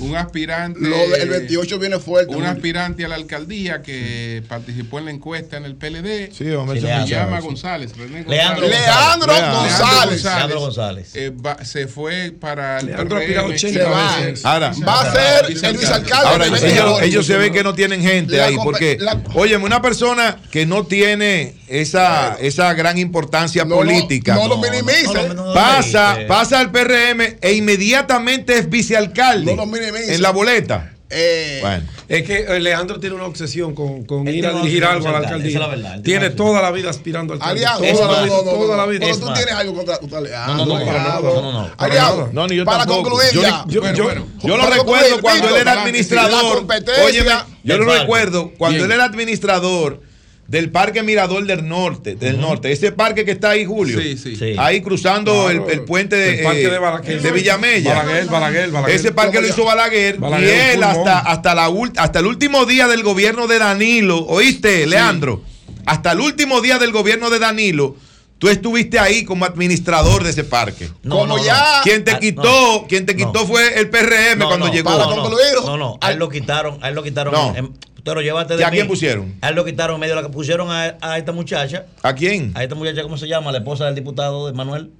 un 0.00 0.16
aspirante, 0.16 0.80
Lo 0.80 0.96
del 1.08 1.28
28 1.28 1.78
viene 1.78 1.98
fuerte. 1.98 2.34
un 2.34 2.44
aspirante 2.44 3.04
a 3.04 3.08
la 3.08 3.14
alcaldía 3.16 3.82
que 3.82 4.42
participó 4.48 4.98
en 4.98 5.04
la 5.06 5.10
encuesta 5.10 5.56
en 5.56 5.64
el 5.64 5.74
PLD, 5.76 6.30
Sí, 6.32 6.50
hombre, 6.50 6.80
Sí, 6.80 6.86
se 6.86 7.06
llama. 7.06 7.40
González, 7.40 7.96
René 7.96 8.24
Leandro 8.26 8.66
González. 8.66 8.86
Leandro 8.86 9.32
Leandro 9.32 9.60
González. 9.60 10.24
Leandro 10.24 10.60
González. 10.60 11.10
eh, 11.14 11.30
va- 11.30 11.64
se 11.64 11.86
fue 11.86 12.32
para 12.38 12.80
el 12.80 12.86
Leandro 12.86 13.18
PRM. 13.18 13.50
80 13.54 13.78
Se 13.78 13.84
va. 13.84 14.52
Ahora, 14.52 14.72
Va 14.86 15.00
a 15.02 15.12
ser 15.12 15.46
el 15.64 15.76
vicealcalde. 15.76 16.28
Ahora, 16.28 17.04
ellos, 17.04 17.26
se 17.26 17.36
ven 17.36 17.52
que 17.52 17.62
no 17.62 17.74
tienen 17.74 18.02
gente 18.02 18.36
La 18.36 18.46
ahí, 18.46 18.56
porque, 18.62 18.96
la- 19.00 19.20
óyeme, 19.34 19.64
una 19.64 19.82
persona 19.82 20.38
que 20.50 20.66
no 20.66 20.86
tiene 20.86 21.54
esa, 21.70 22.36
esa 22.40 22.72
gran 22.74 22.98
importancia 22.98 23.64
No 23.64 23.70
lo- 23.70 23.76
política, 23.76 24.34
no 24.34 24.48
lo. 24.48 24.56
No, 24.56 24.62
no, 24.62 25.34
no, 25.34 25.44
no, 25.46 25.54
pasa, 25.54 26.14
no, 26.16 26.20
no, 26.22 26.26
pasa 26.28 26.58
al 26.60 26.70
PRM 26.70 27.38
e 27.40 27.52
inmediatamente 27.52 28.58
es 28.58 28.68
vicealcalde 28.68 29.54
No 29.54 29.64
lo 29.66 29.76
en 29.76 30.22
la 30.22 30.30
boleta. 30.30 30.92
Eh, 31.12 31.58
Bueno, 31.60 31.82
Es 32.06 32.22
que 32.22 32.60
Leandro 32.60 33.00
tiene 33.00 33.16
una 33.16 33.24
obsesión 33.24 33.74
con, 33.74 34.04
con 34.04 34.28
ir 34.28 34.46
a 34.46 34.52
dirigir 34.52 34.84
algo 34.84 35.08
a 35.08 35.12
la 35.12 35.18
alcaldía. 35.18 35.48
esa 35.48 35.58
es 35.58 35.60
la 35.60 35.66
verdad, 35.66 36.02
tiene 36.02 36.30
toda 36.30 36.62
la 36.62 36.70
vida 36.70 36.88
aspirando 36.90 37.32
al 37.34 37.40
alcalde. 37.42 37.66
Aliado, 37.66 37.80
Toda 37.98 38.06
no, 38.06 38.12
la 38.12 38.26
no, 38.26 38.42
toda 38.42 38.76
la 38.76 38.86
vida. 38.86 39.00
Pero 39.00 39.18
tú 39.18 39.26
más. 39.26 39.34
tienes 39.38 39.54
algo 39.54 39.74
contra, 39.74 39.98
contra 39.98 40.20
Leandro. 40.20 40.54
No, 40.56 40.66
no, 40.66 40.78
no, 40.84 40.90
Aliado. 40.90 41.22
no, 41.34 41.42
no, 41.42 41.52
no. 41.52 41.70
Aliado, 41.78 42.30
No, 42.32 42.46
ni 42.46 42.54
yo 42.56 42.64
para 42.64 42.78
tampoco. 42.86 43.02
concluir 43.10 43.28
Yo- 43.32 43.42
ya. 43.42 43.64
yo- 43.66 43.80
Bueno, 43.80 43.96
yo- 43.96 44.04
bueno. 44.04 44.26
yo 44.40 44.56
lo 44.56 44.62
Para 44.62 44.76
recuerdo 44.76 45.20
cuando 45.20 45.48
él 45.48 45.56
era 45.56 45.82
administrador. 45.82 46.66
Óyeme, 47.04 47.30
yo 47.64 47.78
lo 47.78 47.92
recuerdo 47.92 48.52
cuando 48.56 48.84
él 48.84 48.92
era 48.92 49.04
administrador 49.04 50.02
del 50.50 50.68
Parque 50.72 51.04
Mirador 51.04 51.46
del 51.46 51.68
Norte, 51.68 52.16
del 52.16 52.40
Norte, 52.40 52.72
ese 52.72 52.90
parque 52.90 53.24
que 53.24 53.30
está 53.30 53.50
ahí, 53.50 53.64
Julio. 53.64 54.00
Sí, 54.00 54.18
sí. 54.18 54.34
Sí. 54.34 54.54
Ahí 54.58 54.80
cruzando 54.80 55.32
Claro, 55.44 55.68
el, 55.68 55.70
el 55.78 55.84
puente 55.84 56.16
de, 56.16 56.38
el 56.38 56.44
parque 56.44 56.64
eh, 56.64 56.70
de 56.70 56.78
Balaguer. 56.80 57.22
de 57.22 57.30
Villamella. 57.30 57.94
Balaguer, 57.94 58.26
Balaguer, 58.26 58.70
Balaguer. 58.72 58.96
Ese 58.96 59.12
parque 59.12 59.40
lo 59.40 59.46
hizo 59.46 59.64
Balaguer, 59.64 60.18
Balaguer, 60.18 60.48
y 60.48 60.74
él 60.74 60.82
hasta, 60.82 61.20
hasta, 61.20 61.54
la, 61.54 61.70
ult- 61.70 61.94
hasta 61.98 62.18
el 62.18 62.26
último 62.26 62.66
día 62.66 62.88
del 62.88 63.04
gobierno 63.04 63.46
de 63.46 63.60
Danilo, 63.60 64.26
¿oíste, 64.26 64.88
Leandro? 64.88 65.44
Hasta 65.86 66.10
el 66.12 66.20
último 66.20 66.60
día 66.60 66.78
del 66.80 66.90
gobierno 66.90 67.30
de 67.30 67.38
Danilo, 67.38 67.94
tú 68.38 68.48
estuviste 68.48 68.98
ahí 68.98 69.24
como 69.24 69.44
administrador 69.44 70.24
de 70.24 70.30
ese 70.30 70.42
parque. 70.42 70.88
No, 71.04 71.14
Como 71.14 71.26
no, 71.28 71.36
no. 71.38 71.44
ya- 71.44 71.80
Quien 71.84 72.02
te 72.02 72.10
Ah, 72.10 72.18
quitó, 72.18 72.42
no. 72.80 72.86
quien 72.88 73.06
te 73.06 73.14
quitó 73.14 73.32
No. 73.34 73.46
fue 73.46 73.78
el 73.78 73.88
PRM 73.88 74.38
No, 74.40 74.48
cuando 74.48 74.66
no, 74.66 74.72
llegó. 74.72 74.90
para 74.90 75.04
no, 75.04 75.16
no. 75.28 75.30
No, 75.64 75.76
no, 75.76 75.98
a 76.00 76.10
él 76.10 76.18
lo 76.18 76.28
quitaron, 76.28 76.82
a 76.82 76.88
él 76.88 76.94
lo 76.96 77.04
quitaron. 77.04 77.32
No. 77.32 77.54
en- 77.56 77.72
pero 78.04 78.20
llévate 78.22 78.54
de 78.56 78.60
¿Y 78.60 78.64
a 78.64 78.70
mí. 78.70 78.76
quién 78.76 78.88
pusieron? 78.88 79.34
A 79.40 79.48
él 79.50 79.54
lo 79.56 79.64
quitaron 79.64 79.94
en 79.94 80.00
medio 80.00 80.14
de 80.16 80.22
la 80.22 80.26
que 80.28 80.32
pusieron 80.32 80.70
a, 80.70 80.96
a 81.00 81.18
esta 81.18 81.32
muchacha. 81.32 81.86
¿A 82.02 82.14
quién? 82.14 82.52
A 82.54 82.62
esta 82.62 82.74
muchacha, 82.74 83.02
¿cómo 83.02 83.16
se 83.16 83.26
llama? 83.28 83.52
La 83.52 83.58
esposa 83.58 83.86
del 83.86 83.94
diputado 83.94 84.46
de 84.46 84.52
Manuel, 84.52 84.90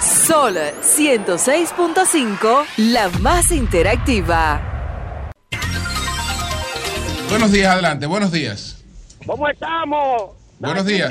Sol 0.00 0.56
106.5, 0.56 2.64
la 2.76 3.08
más 3.20 3.50
interactiva. 3.50 4.60
Buenos 7.28 7.52
días, 7.52 7.72
adelante. 7.72 8.06
Buenos 8.06 8.32
días. 8.32 8.84
¿Cómo 9.26 9.48
estamos? 9.48 10.32
Buenos 10.58 10.86
días. 10.86 11.10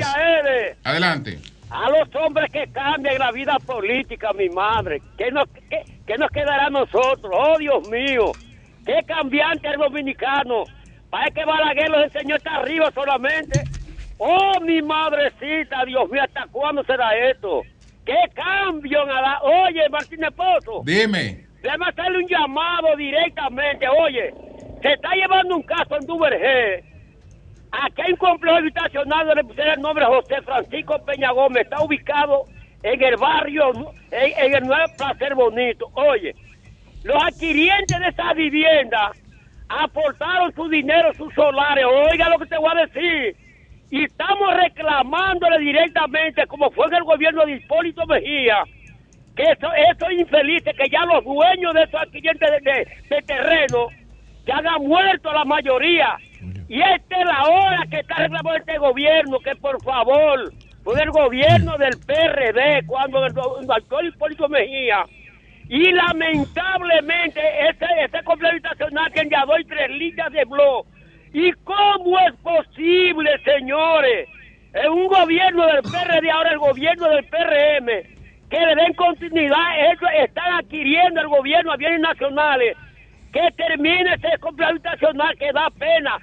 Adelante. 0.84 1.38
A 1.70 1.90
los 1.90 2.08
hombres 2.14 2.50
que 2.52 2.66
cambian 2.72 3.18
la 3.18 3.32
vida 3.32 3.56
política, 3.66 4.32
mi 4.32 4.48
madre. 4.48 5.02
¿Qué 5.18 5.30
nos, 5.32 5.48
qué, 5.68 5.82
qué 6.06 6.16
nos 6.16 6.30
quedará 6.30 6.66
a 6.66 6.70
nosotros? 6.70 7.32
Oh, 7.32 7.58
Dios 7.58 7.88
mío. 7.88 8.30
Qué 8.86 9.00
cambiante 9.06 9.68
el 9.68 9.78
dominicano. 9.78 10.64
Parece 11.10 11.34
que 11.34 11.44
Balaguer 11.44 11.90
los 11.90 12.04
enseñó 12.04 12.36
hasta 12.36 12.56
arriba 12.56 12.90
solamente. 12.94 13.64
Oh, 14.26 14.58
mi 14.62 14.80
madrecita, 14.80 15.84
Dios 15.84 16.08
mío, 16.08 16.22
¿hasta 16.22 16.46
cuándo 16.50 16.82
será 16.84 17.14
esto? 17.14 17.62
¿Qué 18.06 18.16
cambio 18.34 19.02
a 19.02 19.20
la... 19.20 19.40
Oye, 19.42 19.86
Martínez 19.90 20.30
Pozo. 20.30 20.82
Dime. 20.82 21.46
Déjame 21.62 21.88
hacerle 21.88 22.18
un 22.20 22.26
llamado 22.26 22.96
directamente. 22.96 23.86
Oye, 23.86 24.32
se 24.80 24.94
está 24.94 25.10
llevando 25.14 25.56
un 25.56 25.62
caso 25.64 25.96
en 25.96 26.06
Duvergé. 26.06 26.84
Aquí 27.70 28.00
hay 28.00 28.12
un 28.12 28.16
complejo 28.16 28.56
habitacional 28.56 29.26
donde 29.26 29.42
le 29.42 29.44
pusieron 29.44 29.74
el 29.74 29.80
nombre 29.82 30.06
José 30.06 30.40
Francisco 30.40 31.04
Peña 31.04 31.30
Gómez. 31.32 31.64
Está 31.64 31.82
ubicado 31.82 32.44
en 32.82 33.02
el 33.02 33.16
barrio, 33.16 33.72
en, 34.10 34.38
en 34.38 34.54
el 34.54 34.64
nuevo 34.64 34.84
Placer 34.96 35.34
Bonito. 35.34 35.90
Oye, 35.92 36.34
los 37.02 37.22
adquirientes 37.22 38.00
de 38.00 38.08
esa 38.08 38.32
vivienda 38.32 39.12
aportaron 39.68 40.50
su 40.54 40.66
dinero, 40.70 41.12
sus 41.12 41.32
solares. 41.34 41.84
Oiga 41.84 42.30
lo 42.30 42.38
que 42.38 42.46
te 42.46 42.56
voy 42.56 42.70
a 42.72 42.86
decir. 42.86 43.43
Y 43.90 44.04
estamos 44.04 44.54
reclamándole 44.56 45.58
directamente, 45.58 46.46
como 46.46 46.70
fue 46.70 46.86
en 46.86 46.94
el 46.94 47.04
gobierno 47.04 47.44
de 47.44 47.52
Hipólito 47.56 48.04
Mejía, 48.06 48.64
que 49.36 49.42
eso, 49.42 49.68
esos 49.90 50.12
infelices, 50.12 50.74
que 50.76 50.88
ya 50.88 51.04
los 51.04 51.24
dueños 51.24 51.74
de 51.74 51.82
esos 51.82 52.00
adquirientes 52.00 52.48
de, 52.50 52.70
de- 52.70 52.88
de 53.16 53.22
terreno, 53.22 53.88
ya 54.46 54.56
han 54.58 54.82
muerto 54.82 55.32
la 55.32 55.44
mayoría. 55.44 56.16
Y 56.68 56.80
esta 56.80 57.18
es 57.18 57.24
la 57.26 57.42
hora 57.44 57.84
que 57.90 58.00
está 58.00 58.16
reclamando 58.16 58.54
este 58.58 58.78
gobierno, 58.78 59.38
que 59.40 59.54
por 59.56 59.82
favor, 59.82 60.52
fue 60.82 61.00
el 61.02 61.10
gobierno 61.10 61.76
del 61.78 61.94
PRD, 62.06 62.86
cuando 62.86 63.24
el, 63.26 63.32
do- 63.32 63.60
el 63.60 63.66
doctor 63.66 64.04
Hipólito 64.04 64.48
Mejía, 64.48 65.04
y 65.68 65.92
lamentablemente 65.92 67.40
ese, 67.70 67.86
ese 68.04 68.22
complejo 68.24 68.52
habitacional 68.52 69.10
que 69.12 69.28
ya 69.30 69.44
doy 69.46 69.64
tres 69.64 69.90
líneas 69.90 70.30
de 70.32 70.44
blog. 70.44 70.86
¿Y 71.34 71.50
cómo 71.64 72.16
es 72.20 72.34
posible, 72.36 73.28
señores, 73.44 74.28
en 74.72 74.88
un 74.88 75.08
gobierno 75.08 75.66
del 75.66 75.82
PRD, 75.82 76.30
ahora 76.30 76.50
el 76.52 76.58
gobierno 76.58 77.08
del 77.08 77.24
PRM, 77.24 77.86
que 78.48 78.60
le 78.60 78.74
den 78.76 78.94
continuidad, 78.94 79.90
ellos 79.90 80.10
están 80.22 80.52
adquiriendo 80.54 81.20
el 81.20 81.26
gobierno 81.26 81.72
a 81.72 81.76
bienes 81.76 81.98
nacionales, 81.98 82.76
que 83.32 83.50
termine 83.56 84.14
ese 84.14 84.38
complejo 84.38 84.70
habitacional 84.70 85.36
que 85.36 85.50
da 85.52 85.68
pena. 85.70 86.18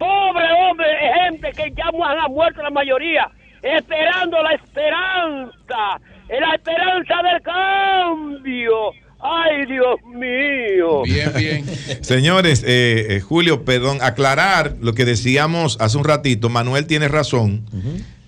Pobre 0.00 0.52
hombre, 0.52 0.86
gente 1.22 1.52
que 1.52 1.70
ya 1.70 1.84
han 1.86 2.32
muerto 2.32 2.60
la 2.60 2.70
mayoría, 2.70 3.30
esperando 3.62 4.42
la 4.42 4.50
esperanza, 4.50 6.00
la 6.28 6.54
esperanza 6.56 7.22
del 7.22 7.40
cambio. 7.40 8.90
Ay, 9.20 9.66
Dios 9.66 10.00
mío. 10.04 11.02
Bien, 11.04 11.32
bien. 11.36 11.64
Señores, 12.02 12.62
eh, 12.66 13.06
eh, 13.10 13.20
Julio, 13.20 13.64
perdón, 13.64 13.98
aclarar 14.02 14.76
lo 14.80 14.94
que 14.94 15.04
decíamos 15.04 15.78
hace 15.80 15.96
un 15.96 16.04
ratito. 16.04 16.48
Manuel 16.48 16.86
tiene 16.86 17.08
razón. 17.08 17.64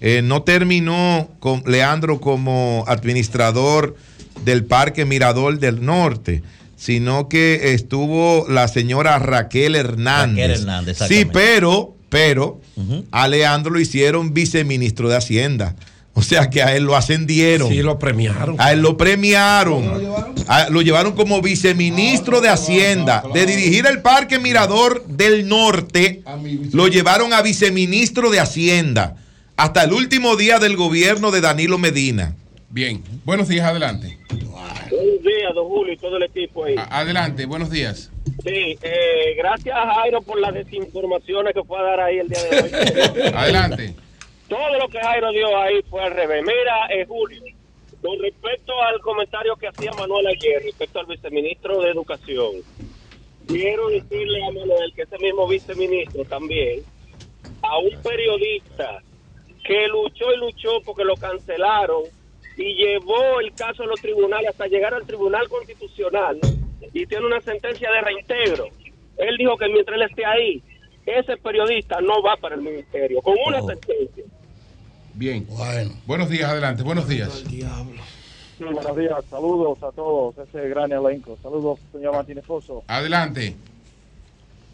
Eh, 0.00 0.22
no 0.22 0.42
terminó 0.42 1.28
con 1.40 1.62
Leandro 1.66 2.20
como 2.20 2.84
administrador 2.86 3.96
del 4.44 4.64
Parque 4.64 5.04
Mirador 5.04 5.58
del 5.58 5.84
Norte, 5.84 6.42
sino 6.76 7.28
que 7.28 7.74
estuvo 7.74 8.46
la 8.48 8.68
señora 8.68 9.18
Raquel 9.18 9.74
Hernández. 9.74 10.46
Raquel 10.46 10.60
Hernández, 10.62 10.98
sí, 11.08 11.26
pero, 11.30 11.96
pero 12.08 12.60
a 13.10 13.28
Leandro 13.28 13.72
lo 13.72 13.80
hicieron 13.80 14.32
viceministro 14.32 15.08
de 15.08 15.16
Hacienda. 15.16 15.74
O 16.18 16.22
sea 16.22 16.50
que 16.50 16.64
a 16.64 16.74
él 16.74 16.82
lo 16.82 16.96
ascendieron. 16.96 17.68
Sí, 17.68 17.80
lo 17.80 17.96
premiaron. 17.96 18.56
A 18.58 18.72
él 18.72 18.80
lo 18.82 18.96
premiaron. 18.96 19.84
A- 20.48 20.68
lo 20.68 20.82
llevaron 20.82 21.12
como 21.12 21.40
viceministro 21.40 22.40
de 22.40 22.48
Hacienda. 22.48 23.22
De 23.32 23.46
dirigir 23.46 23.86
el 23.86 24.02
Parque 24.02 24.40
Mirador 24.40 25.04
del 25.06 25.46
Norte, 25.48 26.24
lo 26.72 26.88
llevaron 26.88 27.32
a 27.32 27.40
viceministro 27.42 28.30
de 28.30 28.40
Hacienda. 28.40 29.14
Hasta 29.56 29.84
el 29.84 29.92
último 29.92 30.34
día 30.34 30.58
del 30.58 30.76
gobierno 30.76 31.30
de 31.30 31.40
Danilo 31.40 31.78
Medina. 31.78 32.34
Bien. 32.68 33.00
Buenos 33.24 33.46
días, 33.46 33.64
adelante. 33.66 34.18
Buenos 34.28 35.22
días, 35.22 35.54
don 35.54 35.68
Julio 35.68 35.92
y 35.92 35.98
todo 35.98 36.16
el 36.16 36.24
equipo 36.24 36.64
ahí. 36.64 36.74
A- 36.76 36.98
adelante, 37.00 37.46
buenos 37.46 37.70
días. 37.70 38.10
Sí, 38.44 38.76
eh, 38.82 39.34
gracias 39.36 39.76
a 39.76 39.94
Jairo 39.94 40.20
por 40.22 40.40
las 40.40 40.52
desinformaciones 40.52 41.54
que 41.54 41.62
fue 41.62 41.78
a 41.78 41.82
dar 41.82 42.00
ahí 42.00 42.18
el 42.18 42.28
día 42.28 42.42
de 42.42 42.60
hoy. 42.62 43.32
Adelante. 43.34 43.94
Todo 44.48 44.78
lo 44.78 44.88
que 44.88 44.98
Jairo 44.98 45.30
dio 45.30 45.56
ahí 45.58 45.82
fue 45.90 46.02
al 46.02 46.14
revés. 46.14 46.42
Mira, 46.42 46.86
eh, 46.88 47.04
Julio, 47.06 47.42
con 48.00 48.18
respecto 48.20 48.72
al 48.82 49.00
comentario 49.00 49.56
que 49.56 49.68
hacía 49.68 49.92
Manuel 49.92 50.26
ayer 50.28 50.62
respecto 50.62 51.00
al 51.00 51.06
viceministro 51.06 51.80
de 51.82 51.90
Educación, 51.90 52.52
quiero 53.46 53.88
decirle 53.88 54.42
a 54.44 54.52
Manuel 54.52 54.92
que 54.94 55.02
ese 55.02 55.18
mismo 55.18 55.46
viceministro 55.46 56.24
también, 56.24 56.82
a 57.62 57.78
un 57.78 58.02
periodista 58.02 59.02
que 59.64 59.86
luchó 59.88 60.32
y 60.32 60.38
luchó 60.38 60.80
porque 60.84 61.04
lo 61.04 61.14
cancelaron 61.16 62.04
y 62.56 62.74
llevó 62.74 63.40
el 63.40 63.52
caso 63.54 63.82
a 63.82 63.86
los 63.86 64.00
tribunales 64.00 64.50
hasta 64.50 64.66
llegar 64.66 64.94
al 64.94 65.06
Tribunal 65.06 65.48
Constitucional 65.48 66.38
y 66.92 67.06
tiene 67.06 67.26
una 67.26 67.40
sentencia 67.40 67.90
de 67.90 68.00
reintegro. 68.00 68.68
Él 69.18 69.36
dijo 69.36 69.56
que 69.58 69.68
mientras 69.68 69.96
él 69.96 70.06
esté 70.08 70.24
ahí, 70.24 70.62
ese 71.04 71.36
periodista 71.36 72.00
no 72.00 72.22
va 72.22 72.36
para 72.36 72.54
el 72.54 72.62
ministerio, 72.62 73.20
con 73.20 73.36
una 73.46 73.60
sentencia. 73.62 74.24
Bien. 75.14 75.46
Bueno. 75.48 75.92
Buenos 76.06 76.28
días, 76.28 76.50
adelante. 76.50 76.82
Buenos 76.82 77.08
días. 77.08 77.44
Sí, 78.58 78.64
buenos 78.64 78.96
días, 78.96 79.24
saludos 79.30 79.80
a 79.84 79.92
todos, 79.92 80.36
ese 80.38 80.68
gran 80.68 80.90
elenco. 80.90 81.38
Saludos, 81.42 81.78
señor 81.92 82.14
Martínez 82.14 82.44
Pozo. 82.44 82.82
Adelante. 82.88 83.54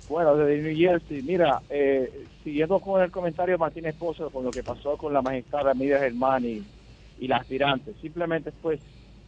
Bueno, 0.09 0.37
desde 0.37 0.63
New 0.63 0.77
Jersey, 0.77 1.23
mira, 1.23 1.61
eh, 1.69 2.25
siguiendo 2.43 2.79
con 2.79 3.03
el 3.03 3.11
comentario 3.11 3.55
de 3.55 3.59
Martínez 3.59 3.95
Pozo 3.97 4.31
con 4.31 4.45
lo 4.45 4.51
que 4.51 4.63
pasó 4.63 4.97
con 4.97 5.13
la 5.13 5.21
magistrada 5.21 5.75
Miriam 5.75 6.01
Germán 6.01 6.45
y, 6.47 6.63
y 7.21 7.29
la 7.29 7.37
aspirante, 7.37 7.93
simplemente 8.01 8.53
fue 8.63 8.79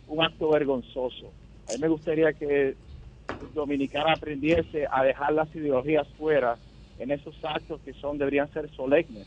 un 0.09 0.25
acto 0.25 0.51
vergonzoso. 0.51 1.31
A 1.69 1.73
mí 1.73 1.79
me 1.79 1.89
gustaría 1.89 2.33
que 2.33 2.77
Dominicana 3.55 4.15
aprendiese 4.15 4.87
a 4.91 5.03
dejar 5.03 5.35
las 5.35 5.55
ideologías 5.55 6.07
fuera 6.19 6.57
en 6.99 7.11
esos 7.11 7.35
actos 7.43 7.81
que 7.85 7.93
son 7.93 8.17
deberían 8.17 8.51
ser 8.53 8.71
solemnes 8.75 9.27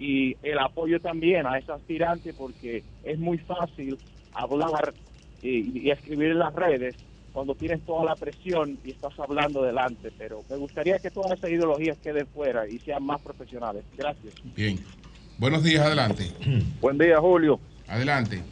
y 0.00 0.34
el 0.42 0.58
apoyo 0.58 0.98
también 1.00 1.46
a 1.46 1.58
esa 1.58 1.74
aspirante 1.74 2.32
porque 2.32 2.82
es 3.04 3.18
muy 3.18 3.38
fácil 3.38 3.98
hablar 4.32 4.94
y, 5.42 5.78
y 5.86 5.90
escribir 5.90 6.30
en 6.30 6.38
las 6.38 6.54
redes 6.54 6.96
cuando 7.32 7.54
tienes 7.54 7.80
toda 7.86 8.04
la 8.04 8.16
presión 8.16 8.78
y 8.84 8.90
estás 8.90 9.12
hablando 9.20 9.62
delante, 9.62 10.10
pero 10.18 10.42
me 10.50 10.56
gustaría 10.56 10.98
que 10.98 11.10
todas 11.10 11.38
esas 11.38 11.50
ideologías 11.50 11.96
queden 11.98 12.26
fuera 12.26 12.66
y 12.66 12.78
sean 12.80 13.04
más 13.04 13.20
profesionales. 13.20 13.84
Gracias. 13.96 14.34
Bien. 14.56 14.78
Buenos 15.38 15.62
días, 15.62 15.84
adelante. 15.84 16.24
Buen 16.80 16.98
día, 16.98 17.18
Julio. 17.18 17.60
Adelante. 17.86 18.42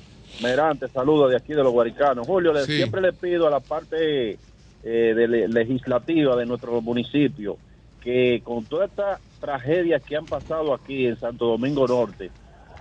Merante, 0.43 0.87
saludos 0.89 1.31
de 1.31 1.37
aquí 1.39 1.55
de 1.55 1.63
los 1.65 1.73
Guaricanos. 1.73 2.27
Julio, 2.27 2.55
Sí. 2.65 2.77
siempre 2.77 3.01
le 3.01 3.13
pido 3.13 3.47
a 3.47 3.51
la 3.51 3.61
parte 3.61 4.33
eh, 4.33 4.39
de 4.85 5.27
legislativa 5.49 6.37
de 6.37 6.47
nuestro 6.47 6.81
municipio 6.81 7.57
que 8.01 8.41
con 8.45 8.65
todas 8.67 8.91
estas 8.91 9.21
tragedias 9.39 10.03
que 10.03 10.17
han 10.17 10.27
pasado 10.27 10.75
aquí 10.75 11.07
en 11.07 11.17
Santo 11.19 11.47
Domingo 11.47 11.87
Norte, 11.87 12.31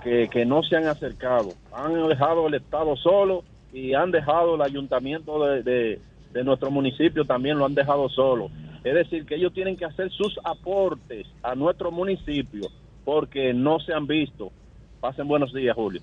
que, 0.04 0.28
que 0.30 0.46
no 0.46 0.64
se 0.64 0.76
han 0.76 0.88
acercado, 0.88 1.54
han 1.74 2.08
dejado 2.08 2.48
el 2.48 2.54
Estado 2.56 2.96
solo 2.98 3.44
y 3.74 3.94
han 3.94 4.12
dejado 4.12 4.56
el 4.56 4.62
ayuntamiento 4.62 5.44
de, 5.46 5.64
de- 5.64 6.00
de 6.34 6.44
nuestro 6.44 6.70
municipio 6.70 7.24
también 7.26 7.58
lo 7.58 7.66
han 7.66 7.74
dejado 7.74 8.10
solo. 8.10 8.50
Es 8.84 8.94
decir, 8.94 9.26
que 9.26 9.36
ellos 9.36 9.54
tienen 9.54 9.76
que 9.78 9.86
hacer 9.86 10.12
sus 10.12 10.38
aportes 10.44 11.26
a 11.42 11.56
nuestro 11.56 11.90
municipio 11.90 12.68
porque 13.06 13.54
no 13.54 13.80
se 13.80 13.94
han 13.94 14.06
visto. 14.08 14.52
Pasen 15.00 15.28
buenos 15.28 15.54
días, 15.54 15.74
Julio. 15.76 16.02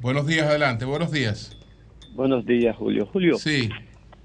Buenos 0.00 0.26
días, 0.26 0.46
adelante, 0.46 0.84
buenos 0.84 1.10
días. 1.10 1.56
Buenos 2.14 2.46
días, 2.46 2.76
Julio. 2.76 3.06
Julio. 3.12 3.36
Sí. 3.36 3.68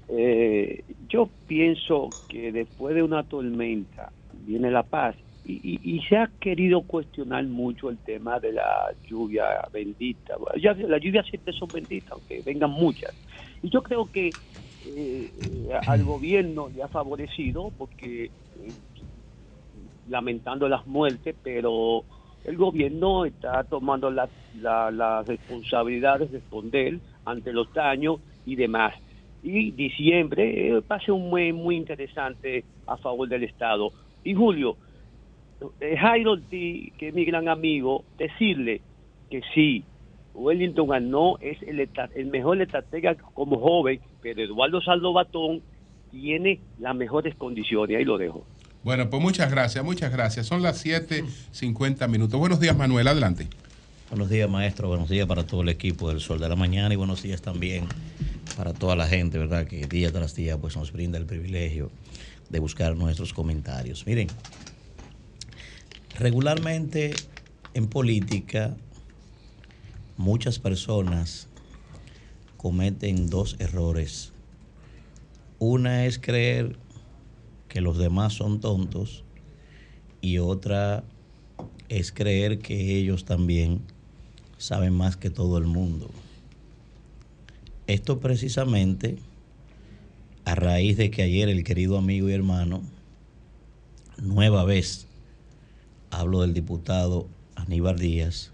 Eh, 0.08 0.84
yo 1.08 1.28
pienso 1.46 2.08
que 2.28 2.52
después 2.52 2.94
de 2.94 3.02
una 3.02 3.24
tormenta 3.24 4.12
viene 4.46 4.70
la 4.70 4.82
paz 4.84 5.16
y, 5.44 5.96
y- 5.96 6.00
se 6.08 6.16
ha 6.16 6.30
querido 6.40 6.82
cuestionar 6.82 7.44
mucho 7.44 7.90
el 7.90 7.98
tema 8.00 8.40
de 8.40 8.52
la 8.52 8.94
lluvia 9.08 9.44
bendita. 9.72 10.36
Ya, 10.62 10.74
las 10.74 11.00
lluvias 11.02 11.26
siempre 11.26 11.52
son 11.52 11.70
benditas, 11.70 12.12
aunque 12.12 12.42
vengan 12.42 12.70
muchas. 12.70 13.14
Y 13.62 13.70
yo 13.70 13.82
creo 13.82 14.10
que 14.10 14.36
eh, 14.84 15.70
al 15.86 16.04
gobierno 16.04 16.68
le 16.70 16.82
ha 16.82 16.88
favorecido 16.88 17.72
porque, 17.76 18.32
eh, 18.56 18.74
lamentando 20.06 20.68
las 20.68 20.86
muertes, 20.86 21.36
pero 21.42 22.04
el 22.44 22.56
gobierno 22.56 23.24
está 23.24 23.64
tomando 23.64 24.10
la, 24.10 24.30
la, 24.52 24.90
la 24.90 25.22
responsabilidad 25.22 26.18
de 26.20 26.26
responder 26.26 27.00
ante 27.24 27.52
los 27.52 27.72
daños 27.72 28.20
y 28.44 28.56
demás. 28.56 28.94
Y 29.42 29.72
diciembre 29.72 30.76
eh, 30.78 30.82
ser 31.04 31.12
un 31.12 31.28
muy, 31.30 31.52
muy 31.52 31.76
interesante 31.76 32.66
a 32.86 32.96
favor 32.98 33.28
del 33.28 33.44
Estado. 33.44 33.92
Y 34.22 34.34
Julio, 34.34 34.78
Jairo 36.00 36.32
Ortiz, 36.32 36.92
que 36.98 37.08
es 37.08 37.14
mi 37.14 37.24
gran 37.24 37.48
amigo, 37.48 38.04
decirle 38.18 38.80
que 39.30 39.42
sí, 39.54 39.84
Wellington 40.34 40.88
ganó, 40.88 41.38
es 41.40 41.58
el, 41.62 42.26
mejor 42.26 42.60
estratega 42.60 43.14
como 43.14 43.58
joven, 43.58 44.00
pero 44.20 44.42
Eduardo 44.42 44.80
Saldo 44.82 45.12
Batón 45.12 45.62
tiene 46.10 46.60
las 46.78 46.94
mejores 46.94 47.34
condiciones. 47.36 47.96
Ahí 47.96 48.04
lo 48.04 48.18
dejo. 48.18 48.44
Bueno, 48.82 49.08
pues 49.08 49.22
muchas 49.22 49.50
gracias, 49.50 49.84
muchas 49.84 50.12
gracias. 50.12 50.46
Son 50.46 50.62
las 50.62 50.84
7.50 50.84 52.08
minutos. 52.08 52.38
Buenos 52.38 52.60
días, 52.60 52.76
Manuel, 52.76 53.08
adelante. 53.08 53.48
Buenos 54.10 54.28
días, 54.28 54.50
maestro. 54.50 54.88
Buenos 54.88 55.08
días 55.08 55.26
para 55.26 55.46
todo 55.46 55.62
el 55.62 55.70
equipo 55.70 56.08
del 56.08 56.20
Sol 56.20 56.38
de 56.38 56.48
la 56.48 56.56
Mañana 56.56 56.92
y 56.92 56.96
buenos 56.96 57.22
días 57.22 57.40
también 57.40 57.86
para 58.56 58.72
toda 58.72 58.94
la 58.94 59.06
gente, 59.06 59.38
¿verdad? 59.38 59.66
Que 59.66 59.86
día 59.86 60.12
tras 60.12 60.34
día 60.34 60.58
pues, 60.58 60.76
nos 60.76 60.92
brinda 60.92 61.18
el 61.18 61.26
privilegio 61.26 61.90
de 62.50 62.58
buscar 62.58 62.96
nuestros 62.96 63.32
comentarios. 63.32 64.06
Miren, 64.06 64.28
regularmente 66.18 67.14
en 67.74 67.88
política 67.88 68.76
muchas 70.16 70.58
personas 70.58 71.48
cometen 72.56 73.28
dos 73.28 73.56
errores. 73.58 74.32
Una 75.58 76.06
es 76.06 76.18
creer 76.18 76.76
que 77.68 77.80
los 77.80 77.98
demás 77.98 78.34
son 78.34 78.60
tontos 78.60 79.24
y 80.20 80.38
otra 80.38 81.04
es 81.88 82.12
creer 82.12 82.60
que 82.60 82.96
ellos 82.96 83.24
también 83.24 83.80
saben 84.56 84.94
más 84.94 85.16
que 85.16 85.30
todo 85.30 85.58
el 85.58 85.66
mundo. 85.66 86.10
Esto 87.86 88.20
precisamente 88.20 89.18
a 90.44 90.54
raíz 90.54 90.96
de 90.96 91.10
que 91.10 91.22
ayer 91.22 91.48
el 91.48 91.64
querido 91.64 91.98
amigo 91.98 92.28
y 92.30 92.32
hermano, 92.32 92.82
nueva 94.22 94.64
vez, 94.64 95.06
hablo 96.18 96.42
del 96.42 96.54
diputado 96.54 97.26
Aníbal 97.54 97.98
Díaz, 97.98 98.50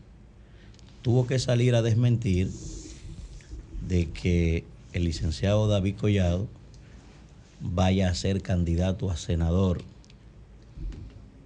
tuvo 1.03 1.27
que 1.27 1.39
salir 1.39 1.75
a 1.75 1.83
desmentir 1.83 2.51
de 3.87 4.11
que 4.11 4.65
el 4.93 5.05
licenciado 5.05 5.69
David 5.69 5.97
Collado 5.97 6.49
vaya 7.61 8.09
a 8.09 8.15
ser 8.15 8.43
candidato 8.43 9.11
a 9.11 9.17
senador 9.17 9.83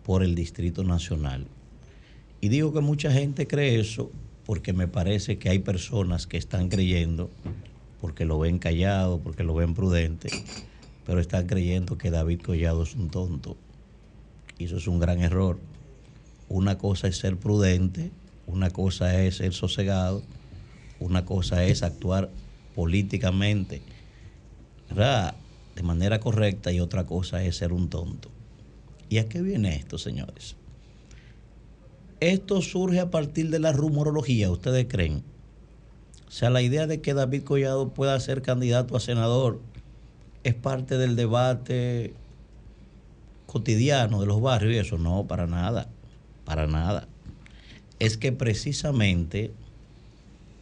por 0.04 0.22
el 0.22 0.34
Distrito 0.34 0.84
Nacional. 0.84 1.46
Y 2.40 2.48
digo 2.48 2.72
que 2.72 2.80
mucha 2.80 3.10
gente 3.10 3.46
cree 3.46 3.80
eso 3.80 4.10
porque 4.44 4.72
me 4.72 4.88
parece 4.88 5.38
que 5.38 5.48
hay 5.48 5.58
personas 5.58 6.26
que 6.26 6.36
están 6.36 6.68
creyendo, 6.68 7.30
porque 8.00 8.26
lo 8.26 8.38
ven 8.38 8.58
callado, 8.58 9.18
porque 9.18 9.42
lo 9.42 9.54
ven 9.54 9.74
prudente, 9.74 10.28
pero 11.06 11.20
están 11.20 11.46
creyendo 11.46 11.96
que 11.96 12.10
David 12.10 12.42
Collado 12.42 12.82
es 12.82 12.94
un 12.94 13.08
tonto. 13.08 13.56
Y 14.58 14.64
eso 14.64 14.76
es 14.76 14.86
un 14.86 14.98
gran 14.98 15.20
error. 15.20 15.58
Una 16.54 16.78
cosa 16.78 17.08
es 17.08 17.16
ser 17.16 17.36
prudente, 17.36 18.12
una 18.46 18.70
cosa 18.70 19.20
es 19.20 19.38
ser 19.38 19.52
sosegado, 19.52 20.22
una 21.00 21.24
cosa 21.24 21.64
es 21.64 21.82
actuar 21.82 22.30
políticamente, 22.76 23.82
de 24.88 25.82
manera 25.82 26.20
correcta 26.20 26.70
y 26.70 26.78
otra 26.78 27.06
cosa 27.06 27.42
es 27.42 27.56
ser 27.56 27.72
un 27.72 27.88
tonto. 27.88 28.30
¿Y 29.08 29.18
a 29.18 29.28
qué 29.28 29.42
viene 29.42 29.74
esto, 29.74 29.98
señores? 29.98 30.54
Esto 32.20 32.62
surge 32.62 33.00
a 33.00 33.10
partir 33.10 33.50
de 33.50 33.58
la 33.58 33.72
rumorología, 33.72 34.48
¿ustedes 34.48 34.86
creen? 34.88 35.24
O 36.28 36.30
sea, 36.30 36.50
la 36.50 36.62
idea 36.62 36.86
de 36.86 37.00
que 37.00 37.14
David 37.14 37.42
Collado 37.42 37.88
pueda 37.88 38.20
ser 38.20 38.42
candidato 38.42 38.96
a 38.96 39.00
senador 39.00 39.60
es 40.44 40.54
parte 40.54 40.98
del 40.98 41.16
debate 41.16 42.14
cotidiano 43.46 44.20
de 44.20 44.26
los 44.26 44.40
barrios 44.40 44.72
y 44.72 44.78
eso 44.78 44.98
no, 44.98 45.26
para 45.26 45.48
nada, 45.48 45.88
para 46.44 46.66
nada. 46.66 47.08
Es 47.98 48.16
que 48.16 48.32
precisamente 48.32 49.52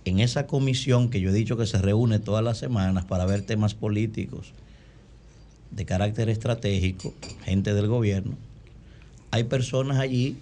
en 0.04 0.20
esa 0.20 0.46
comisión 0.46 1.10
que 1.10 1.20
yo 1.20 1.30
he 1.30 1.32
dicho 1.32 1.56
que 1.56 1.66
se 1.66 1.78
reúne 1.78 2.18
todas 2.18 2.44
las 2.44 2.58
semanas 2.58 3.04
para 3.04 3.26
ver 3.26 3.42
temas 3.42 3.74
políticos 3.74 4.52
de 5.70 5.86
carácter 5.86 6.28
estratégico, 6.28 7.14
gente 7.44 7.72
del 7.72 7.86
gobierno, 7.86 8.36
hay 9.30 9.44
personas 9.44 9.98
allí 9.98 10.36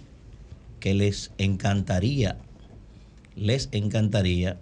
que 0.81 0.95
les 0.95 1.31
encantaría, 1.39 2.39
les 3.37 3.69
encantaría 3.73 4.59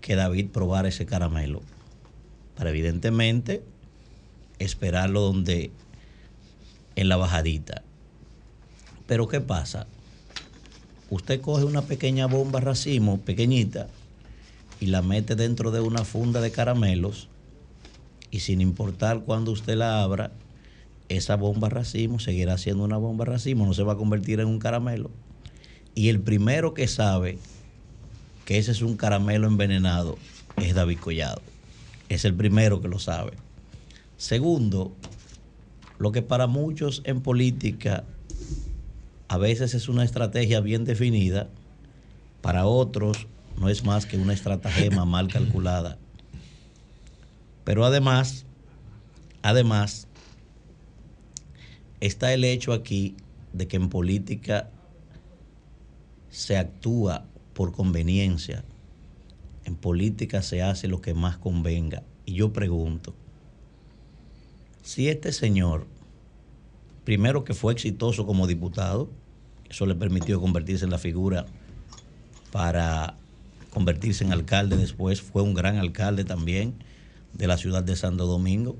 que 0.00 0.14
David 0.16 0.48
probara 0.48 0.88
ese 0.88 1.06
caramelo. 1.06 1.60
Para 2.56 2.70
evidentemente 2.70 3.62
esperarlo 4.58 5.20
donde, 5.20 5.70
en 6.96 7.08
la 7.08 7.16
bajadita. 7.16 7.82
Pero 9.06 9.28
¿qué 9.28 9.40
pasa? 9.40 9.86
Usted 11.10 11.40
coge 11.40 11.64
una 11.64 11.82
pequeña 11.82 12.26
bomba 12.26 12.60
racimo, 12.60 13.20
pequeñita, 13.20 13.88
y 14.80 14.86
la 14.86 15.02
mete 15.02 15.34
dentro 15.34 15.72
de 15.72 15.80
una 15.80 16.04
funda 16.04 16.40
de 16.40 16.52
caramelos, 16.52 17.28
y 18.30 18.40
sin 18.40 18.60
importar 18.60 19.24
cuándo 19.24 19.50
usted 19.50 19.76
la 19.76 20.02
abra, 20.02 20.30
esa 21.08 21.34
bomba 21.34 21.68
racimo 21.68 22.20
seguirá 22.20 22.56
siendo 22.58 22.84
una 22.84 22.96
bomba 22.96 23.24
racimo, 23.24 23.66
no 23.66 23.74
se 23.74 23.82
va 23.82 23.94
a 23.94 23.96
convertir 23.96 24.38
en 24.38 24.46
un 24.46 24.60
caramelo. 24.60 25.10
Y 25.96 26.08
el 26.08 26.20
primero 26.20 26.72
que 26.74 26.86
sabe 26.86 27.38
que 28.44 28.58
ese 28.58 28.70
es 28.70 28.80
un 28.80 28.96
caramelo 28.96 29.48
envenenado 29.48 30.16
es 30.56 30.74
David 30.74 30.98
Collado. 31.00 31.42
Es 32.08 32.24
el 32.24 32.34
primero 32.34 32.80
que 32.80 32.88
lo 32.88 33.00
sabe. 33.00 33.32
Segundo, 34.16 34.92
lo 35.98 36.12
que 36.12 36.22
para 36.22 36.46
muchos 36.46 37.02
en 37.04 37.20
política 37.20 38.04
a 39.30 39.38
veces 39.38 39.74
es 39.74 39.88
una 39.88 40.02
estrategia 40.02 40.58
bien 40.58 40.84
definida, 40.84 41.48
para 42.42 42.66
otros 42.66 43.28
no 43.56 43.68
es 43.68 43.84
más 43.84 44.04
que 44.04 44.18
una 44.18 44.32
estratagema 44.32 45.04
mal 45.04 45.28
calculada. 45.28 45.98
Pero 47.62 47.84
además, 47.84 48.44
además, 49.42 50.08
está 52.00 52.34
el 52.34 52.42
hecho 52.42 52.72
aquí 52.72 53.14
de 53.52 53.68
que 53.68 53.76
en 53.76 53.88
política 53.88 54.68
se 56.28 56.56
actúa 56.56 57.24
por 57.54 57.70
conveniencia. 57.70 58.64
En 59.64 59.76
política 59.76 60.42
se 60.42 60.60
hace 60.60 60.88
lo 60.88 61.00
que 61.00 61.14
más 61.14 61.38
convenga. 61.38 62.02
Y 62.26 62.32
yo 62.32 62.52
pregunto, 62.52 63.14
si 64.82 65.08
este 65.08 65.30
señor, 65.30 65.86
primero 67.04 67.44
que 67.44 67.54
fue 67.54 67.72
exitoso 67.72 68.26
como 68.26 68.48
diputado, 68.48 69.19
eso 69.70 69.86
le 69.86 69.94
permitió 69.94 70.40
convertirse 70.40 70.84
en 70.84 70.90
la 70.90 70.98
figura 70.98 71.46
para 72.52 73.14
convertirse 73.70 74.24
en 74.24 74.32
alcalde 74.32 74.76
después, 74.76 75.22
fue 75.22 75.42
un 75.42 75.54
gran 75.54 75.76
alcalde 75.76 76.24
también 76.24 76.74
de 77.32 77.46
la 77.46 77.56
ciudad 77.56 77.84
de 77.84 77.94
Santo 77.94 78.26
Domingo, 78.26 78.76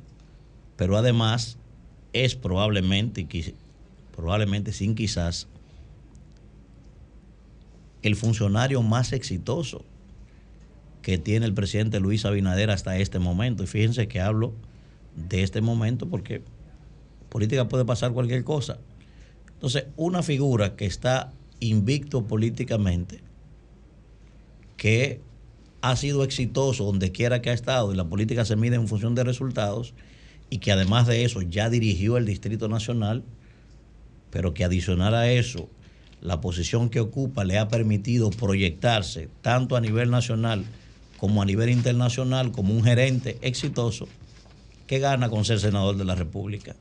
pero 0.76 0.96
además 0.96 1.56
es 2.12 2.34
probablemente, 2.34 3.26
probablemente 4.16 4.72
sin 4.72 4.96
quizás, 4.96 5.46
el 8.02 8.16
funcionario 8.16 8.82
más 8.82 9.12
exitoso 9.12 9.84
que 11.02 11.18
tiene 11.18 11.46
el 11.46 11.54
presidente 11.54 12.00
Luis 12.00 12.24
Abinader 12.24 12.70
hasta 12.70 12.98
este 12.98 13.18
momento. 13.18 13.62
Y 13.62 13.66
fíjense 13.66 14.08
que 14.08 14.20
hablo 14.20 14.52
de 15.16 15.42
este 15.42 15.60
momento 15.60 16.08
porque 16.08 16.42
política 17.28 17.68
puede 17.68 17.84
pasar 17.84 18.12
cualquier 18.12 18.44
cosa. 18.44 18.78
Entonces, 19.60 19.88
una 19.96 20.22
figura 20.22 20.74
que 20.74 20.86
está 20.86 21.34
invicto 21.60 22.24
políticamente, 22.26 23.20
que 24.78 25.20
ha 25.82 25.96
sido 25.96 26.24
exitoso 26.24 26.84
donde 26.84 27.12
quiera 27.12 27.42
que 27.42 27.50
ha 27.50 27.52
estado 27.52 27.92
y 27.92 27.96
la 27.96 28.06
política 28.06 28.46
se 28.46 28.56
mide 28.56 28.76
en 28.76 28.88
función 28.88 29.14
de 29.14 29.22
resultados 29.22 29.92
y 30.48 30.60
que 30.60 30.72
además 30.72 31.06
de 31.06 31.26
eso 31.26 31.42
ya 31.42 31.68
dirigió 31.68 32.16
el 32.16 32.24
Distrito 32.24 32.68
Nacional, 32.68 33.22
pero 34.30 34.54
que 34.54 34.64
adicional 34.64 35.14
a 35.14 35.30
eso 35.30 35.68
la 36.22 36.40
posición 36.40 36.88
que 36.88 37.00
ocupa 37.00 37.44
le 37.44 37.58
ha 37.58 37.68
permitido 37.68 38.30
proyectarse 38.30 39.28
tanto 39.42 39.76
a 39.76 39.82
nivel 39.82 40.10
nacional 40.10 40.64
como 41.18 41.42
a 41.42 41.44
nivel 41.44 41.68
internacional 41.68 42.50
como 42.50 42.72
un 42.72 42.82
gerente 42.82 43.36
exitoso 43.42 44.08
que 44.86 45.00
gana 45.00 45.28
con 45.28 45.44
ser 45.44 45.60
senador 45.60 45.98
de 45.98 46.06
la 46.06 46.14
República. 46.14 46.76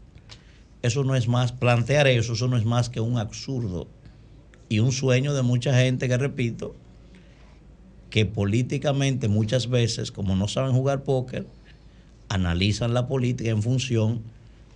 Eso 0.81 1.03
no 1.03 1.15
es 1.15 1.27
más, 1.27 1.51
plantear 1.51 2.07
eso, 2.07 2.33
eso 2.33 2.47
no 2.47 2.57
es 2.57 2.65
más 2.65 2.89
que 2.89 3.01
un 3.01 3.17
absurdo 3.17 3.87
y 4.69 4.79
un 4.79 4.91
sueño 4.91 5.33
de 5.33 5.41
mucha 5.41 5.73
gente 5.73 6.07
que, 6.07 6.17
repito, 6.17 6.75
que 8.09 8.25
políticamente 8.25 9.27
muchas 9.27 9.69
veces, 9.69 10.11
como 10.11 10.35
no 10.35 10.47
saben 10.47 10.73
jugar 10.73 11.03
póker, 11.03 11.47
analizan 12.29 12.93
la 12.93 13.07
política 13.07 13.49
en 13.49 13.61
función 13.61 14.21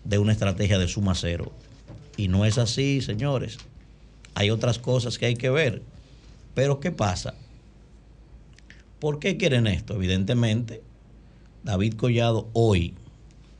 de 0.03 0.17
una 0.17 0.33
estrategia 0.33 0.77
de 0.77 0.87
suma 0.87 1.15
cero. 1.15 1.51
Y 2.17 2.27
no 2.27 2.45
es 2.45 2.57
así, 2.57 3.01
señores. 3.01 3.57
Hay 4.35 4.49
otras 4.49 4.79
cosas 4.79 5.17
que 5.17 5.27
hay 5.27 5.35
que 5.35 5.49
ver. 5.49 5.83
Pero 6.53 6.79
¿qué 6.79 6.91
pasa? 6.91 7.35
¿Por 8.99 9.19
qué 9.19 9.37
quieren 9.37 9.67
esto? 9.67 9.95
Evidentemente, 9.95 10.81
David 11.63 11.95
Collado 11.95 12.49
hoy, 12.53 12.93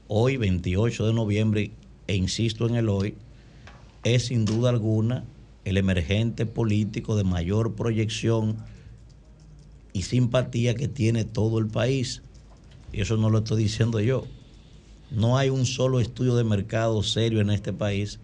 hoy 0.07 0.37
28 0.37 1.07
de 1.07 1.13
noviembre, 1.13 1.71
e 2.07 2.15
insisto 2.15 2.67
en 2.67 2.75
el 2.75 2.89
hoy, 2.89 3.15
es 4.03 4.27
sin 4.27 4.45
duda 4.45 4.69
alguna 4.69 5.23
el 5.65 5.77
emergente 5.77 6.45
político 6.45 7.15
de 7.15 7.23
mayor 7.23 7.75
proyección 7.75 8.57
y 9.93 10.01
simpatía 10.01 10.75
que 10.75 10.87
tiene 10.87 11.23
todo 11.23 11.59
el 11.59 11.67
país. 11.67 12.21
Y 12.91 13.01
eso 13.01 13.17
no 13.17 13.29
lo 13.29 13.39
estoy 13.39 13.63
diciendo 13.63 13.99
yo. 13.99 14.25
No 15.11 15.37
hay 15.37 15.49
un 15.49 15.65
solo 15.65 15.99
estudio 15.99 16.35
de 16.35 16.43
mercado 16.43 17.01
serio 17.03 17.39
en 17.39 17.49
este 17.49 17.71
país 17.71 18.19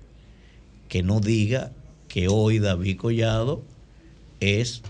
que 0.87 1.03
no 1.03 1.19
diga 1.19 1.71
que 2.07 2.27
hoy 2.27 2.59
David 2.59 2.97
Collado 2.97 3.61
es 4.39 4.81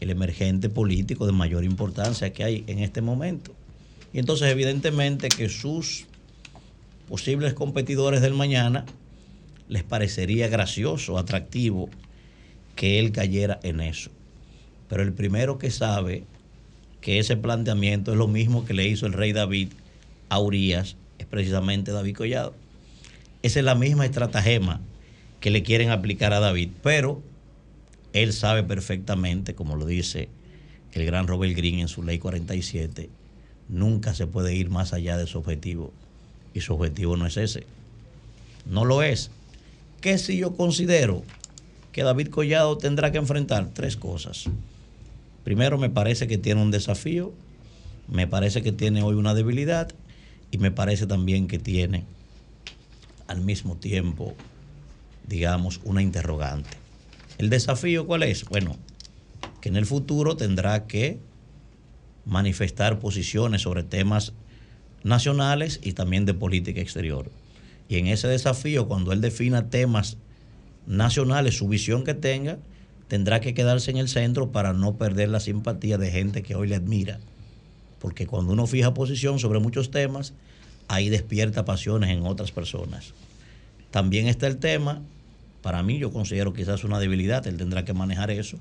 el 0.00 0.10
emergente 0.10 0.68
político 0.68 1.26
de 1.26 1.32
mayor 1.32 1.64
importancia 1.64 2.32
que 2.32 2.42
hay 2.42 2.64
en 2.66 2.80
este 2.80 3.00
momento. 3.00 3.54
Y 4.12 4.18
entonces 4.18 4.50
evidentemente 4.50 5.28
que 5.28 5.48
sus 5.48 6.06
posibles 7.12 7.52
competidores 7.52 8.22
del 8.22 8.32
mañana 8.32 8.86
les 9.68 9.82
parecería 9.82 10.48
gracioso, 10.48 11.18
atractivo 11.18 11.90
que 12.74 12.98
él 12.98 13.12
cayera 13.12 13.60
en 13.62 13.82
eso. 13.82 14.10
Pero 14.88 15.02
el 15.02 15.12
primero 15.12 15.58
que 15.58 15.70
sabe 15.70 16.24
que 17.02 17.18
ese 17.18 17.36
planteamiento 17.36 18.12
es 18.12 18.16
lo 18.16 18.28
mismo 18.28 18.64
que 18.64 18.72
le 18.72 18.88
hizo 18.88 19.04
el 19.04 19.12
rey 19.12 19.34
David 19.34 19.68
a 20.30 20.38
Urias 20.38 20.96
es 21.18 21.26
precisamente 21.26 21.92
David 21.92 22.16
Collado. 22.16 22.54
Esa 23.42 23.58
es 23.58 23.64
la 23.66 23.74
misma 23.74 24.06
estratagema 24.06 24.80
que 25.38 25.50
le 25.50 25.62
quieren 25.62 25.90
aplicar 25.90 26.32
a 26.32 26.40
David, 26.40 26.70
pero 26.82 27.20
él 28.14 28.32
sabe 28.32 28.62
perfectamente, 28.62 29.54
como 29.54 29.76
lo 29.76 29.84
dice 29.84 30.30
el 30.94 31.04
gran 31.04 31.26
Robert 31.26 31.54
Green 31.54 31.80
en 31.80 31.88
su 31.88 32.02
ley 32.02 32.18
47, 32.18 33.10
nunca 33.68 34.14
se 34.14 34.26
puede 34.26 34.54
ir 34.54 34.70
más 34.70 34.94
allá 34.94 35.18
de 35.18 35.26
su 35.26 35.36
objetivo. 35.36 35.92
Y 36.54 36.60
su 36.60 36.74
objetivo 36.74 37.16
no 37.16 37.26
es 37.26 37.36
ese. 37.36 37.66
No 38.66 38.84
lo 38.84 39.02
es. 39.02 39.30
¿Qué 40.00 40.18
si 40.18 40.36
yo 40.36 40.54
considero 40.56 41.22
que 41.92 42.02
David 42.02 42.28
Collado 42.28 42.78
tendrá 42.78 43.12
que 43.12 43.18
enfrentar? 43.18 43.70
Tres 43.72 43.96
cosas. 43.96 44.44
Primero, 45.44 45.78
me 45.78 45.90
parece 45.90 46.26
que 46.26 46.38
tiene 46.38 46.62
un 46.62 46.70
desafío, 46.70 47.32
me 48.08 48.26
parece 48.26 48.62
que 48.62 48.72
tiene 48.72 49.02
hoy 49.02 49.14
una 49.14 49.34
debilidad 49.34 49.88
y 50.50 50.58
me 50.58 50.70
parece 50.70 51.06
también 51.06 51.48
que 51.48 51.58
tiene 51.58 52.04
al 53.26 53.40
mismo 53.40 53.76
tiempo 53.76 54.36
digamos, 55.26 55.80
una 55.84 56.02
interrogante. 56.02 56.76
¿El 57.38 57.50
desafío 57.50 58.06
cuál 58.06 58.22
es? 58.22 58.44
Bueno, 58.44 58.76
que 59.60 59.68
en 59.68 59.76
el 59.76 59.86
futuro 59.86 60.36
tendrá 60.36 60.86
que 60.86 61.18
manifestar 62.24 62.98
posiciones 62.98 63.62
sobre 63.62 63.82
temas 63.82 64.32
nacionales 65.04 65.80
y 65.82 65.92
también 65.92 66.24
de 66.24 66.34
política 66.34 66.80
exterior. 66.80 67.30
Y 67.88 67.98
en 67.98 68.06
ese 68.06 68.28
desafío, 68.28 68.88
cuando 68.88 69.12
él 69.12 69.20
defina 69.20 69.68
temas 69.68 70.16
nacionales, 70.86 71.56
su 71.56 71.68
visión 71.68 72.04
que 72.04 72.14
tenga, 72.14 72.58
tendrá 73.08 73.40
que 73.40 73.54
quedarse 73.54 73.90
en 73.90 73.98
el 73.98 74.08
centro 74.08 74.52
para 74.52 74.72
no 74.72 74.96
perder 74.96 75.28
la 75.28 75.40
simpatía 75.40 75.98
de 75.98 76.10
gente 76.10 76.42
que 76.42 76.54
hoy 76.54 76.68
le 76.68 76.76
admira. 76.76 77.18
Porque 77.98 78.26
cuando 78.26 78.52
uno 78.52 78.66
fija 78.66 78.94
posición 78.94 79.38
sobre 79.38 79.60
muchos 79.60 79.90
temas, 79.90 80.32
ahí 80.88 81.08
despierta 81.08 81.64
pasiones 81.64 82.10
en 82.10 82.26
otras 82.26 82.52
personas. 82.52 83.12
También 83.90 84.26
está 84.26 84.46
el 84.46 84.56
tema, 84.56 85.02
para 85.60 85.82
mí 85.82 85.98
yo 85.98 86.10
considero 86.10 86.52
quizás 86.52 86.84
una 86.84 86.98
debilidad, 86.98 87.46
él 87.46 87.58
tendrá 87.58 87.84
que 87.84 87.92
manejar 87.92 88.30
eso, 88.30 88.58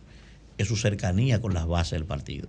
es 0.57 0.67
su 0.67 0.75
cercanía 0.75 1.41
con 1.41 1.53
las 1.53 1.65
bases 1.65 1.93
del 1.93 2.05
partido. 2.05 2.47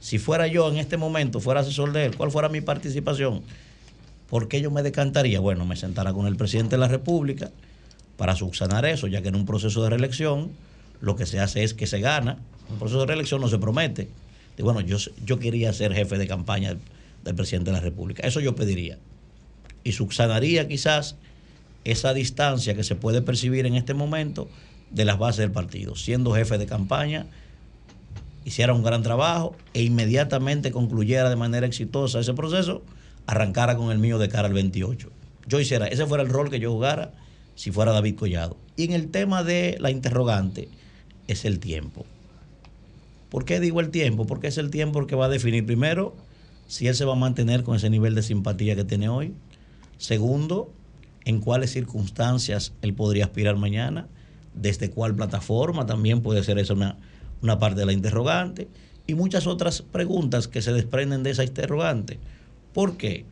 Si 0.00 0.18
fuera 0.18 0.46
yo 0.46 0.68
en 0.70 0.78
este 0.78 0.96
momento, 0.96 1.40
fuera 1.40 1.60
asesor 1.60 1.92
de 1.92 2.06
él, 2.06 2.16
¿cuál 2.16 2.30
fuera 2.30 2.48
mi 2.48 2.62
participación? 2.62 3.42
¿Por 4.28 4.48
qué 4.48 4.60
yo 4.60 4.70
me 4.70 4.82
decantaría? 4.82 5.40
Bueno, 5.40 5.66
me 5.66 5.76
sentara 5.76 6.12
con 6.12 6.26
el 6.26 6.36
presidente 6.36 6.76
de 6.76 6.80
la 6.80 6.88
República 6.88 7.50
para 8.16 8.34
subsanar 8.34 8.86
eso, 8.86 9.06
ya 9.06 9.22
que 9.22 9.28
en 9.28 9.36
un 9.36 9.44
proceso 9.44 9.82
de 9.82 9.90
reelección 9.90 10.50
lo 11.00 11.16
que 11.16 11.26
se 11.26 11.38
hace 11.38 11.64
es 11.64 11.74
que 11.74 11.86
se 11.86 12.00
gana. 12.00 12.38
Un 12.70 12.78
proceso 12.78 13.00
de 13.00 13.06
reelección 13.06 13.40
no 13.40 13.48
se 13.48 13.58
promete. 13.58 14.08
Y 14.56 14.62
bueno, 14.62 14.80
yo, 14.80 14.96
yo 15.24 15.38
quería 15.38 15.72
ser 15.72 15.92
jefe 15.92 16.16
de 16.18 16.26
campaña 16.26 16.70
del, 16.70 16.78
del 17.24 17.34
presidente 17.34 17.70
de 17.70 17.76
la 17.76 17.82
República. 17.82 18.26
Eso 18.26 18.40
yo 18.40 18.54
pediría. 18.54 18.98
Y 19.84 19.92
subsanaría 19.92 20.68
quizás 20.68 21.16
esa 21.84 22.14
distancia 22.14 22.74
que 22.74 22.84
se 22.84 22.94
puede 22.94 23.22
percibir 23.22 23.66
en 23.66 23.74
este 23.74 23.94
momento 23.94 24.48
de 24.90 25.04
las 25.04 25.18
bases 25.18 25.38
del 25.38 25.52
partido. 25.52 25.96
Siendo 25.96 26.32
jefe 26.32 26.58
de 26.58 26.66
campaña, 26.66 27.26
hiciera 28.44 28.72
un 28.72 28.82
gran 28.82 29.02
trabajo 29.02 29.54
e 29.74 29.82
inmediatamente 29.82 30.70
concluyera 30.70 31.28
de 31.28 31.36
manera 31.36 31.66
exitosa 31.66 32.20
ese 32.20 32.34
proceso, 32.34 32.82
arrancara 33.26 33.76
con 33.76 33.90
el 33.90 33.98
mío 33.98 34.18
de 34.18 34.28
cara 34.28 34.48
al 34.48 34.54
28. 34.54 35.10
Yo 35.46 35.60
hiciera, 35.60 35.86
ese 35.86 36.06
fuera 36.06 36.22
el 36.22 36.28
rol 36.28 36.50
que 36.50 36.60
yo 36.60 36.72
jugara 36.72 37.12
si 37.54 37.70
fuera 37.70 37.92
David 37.92 38.16
Collado. 38.16 38.56
Y 38.76 38.84
en 38.84 38.92
el 38.92 39.10
tema 39.10 39.44
de 39.44 39.76
la 39.80 39.90
interrogante, 39.90 40.68
es 41.28 41.44
el 41.44 41.60
tiempo. 41.60 42.04
¿Por 43.28 43.44
qué 43.44 43.60
digo 43.60 43.80
el 43.80 43.90
tiempo? 43.90 44.26
Porque 44.26 44.48
es 44.48 44.58
el 44.58 44.70
tiempo 44.70 45.06
que 45.06 45.14
va 45.14 45.26
a 45.26 45.28
definir 45.28 45.64
primero 45.64 46.16
si 46.66 46.88
él 46.88 46.94
se 46.94 47.04
va 47.04 47.12
a 47.12 47.16
mantener 47.16 47.62
con 47.62 47.76
ese 47.76 47.90
nivel 47.90 48.14
de 48.14 48.22
simpatía 48.22 48.74
que 48.74 48.84
tiene 48.84 49.08
hoy. 49.08 49.34
Segundo, 49.98 50.72
en 51.24 51.40
cuáles 51.40 51.72
circunstancias 51.72 52.72
él 52.82 52.94
podría 52.94 53.24
aspirar 53.24 53.56
mañana, 53.56 54.08
desde 54.54 54.90
cuál 54.90 55.14
plataforma, 55.14 55.86
también 55.86 56.22
puede 56.22 56.42
ser 56.42 56.58
esa 56.58 56.74
una, 56.74 56.96
una 57.42 57.58
parte 57.58 57.80
de 57.80 57.86
la 57.86 57.92
interrogante, 57.92 58.68
y 59.06 59.14
muchas 59.14 59.46
otras 59.46 59.82
preguntas 59.82 60.46
que 60.46 60.62
se 60.62 60.72
desprenden 60.72 61.22
de 61.22 61.30
esa 61.30 61.44
interrogante. 61.44 62.18
¿Por 62.72 62.96
qué? 62.96 63.24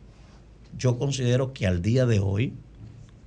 Yo 0.77 0.97
considero 0.97 1.53
que 1.53 1.67
al 1.67 1.81
día 1.81 2.05
de 2.05 2.19
hoy, 2.19 2.53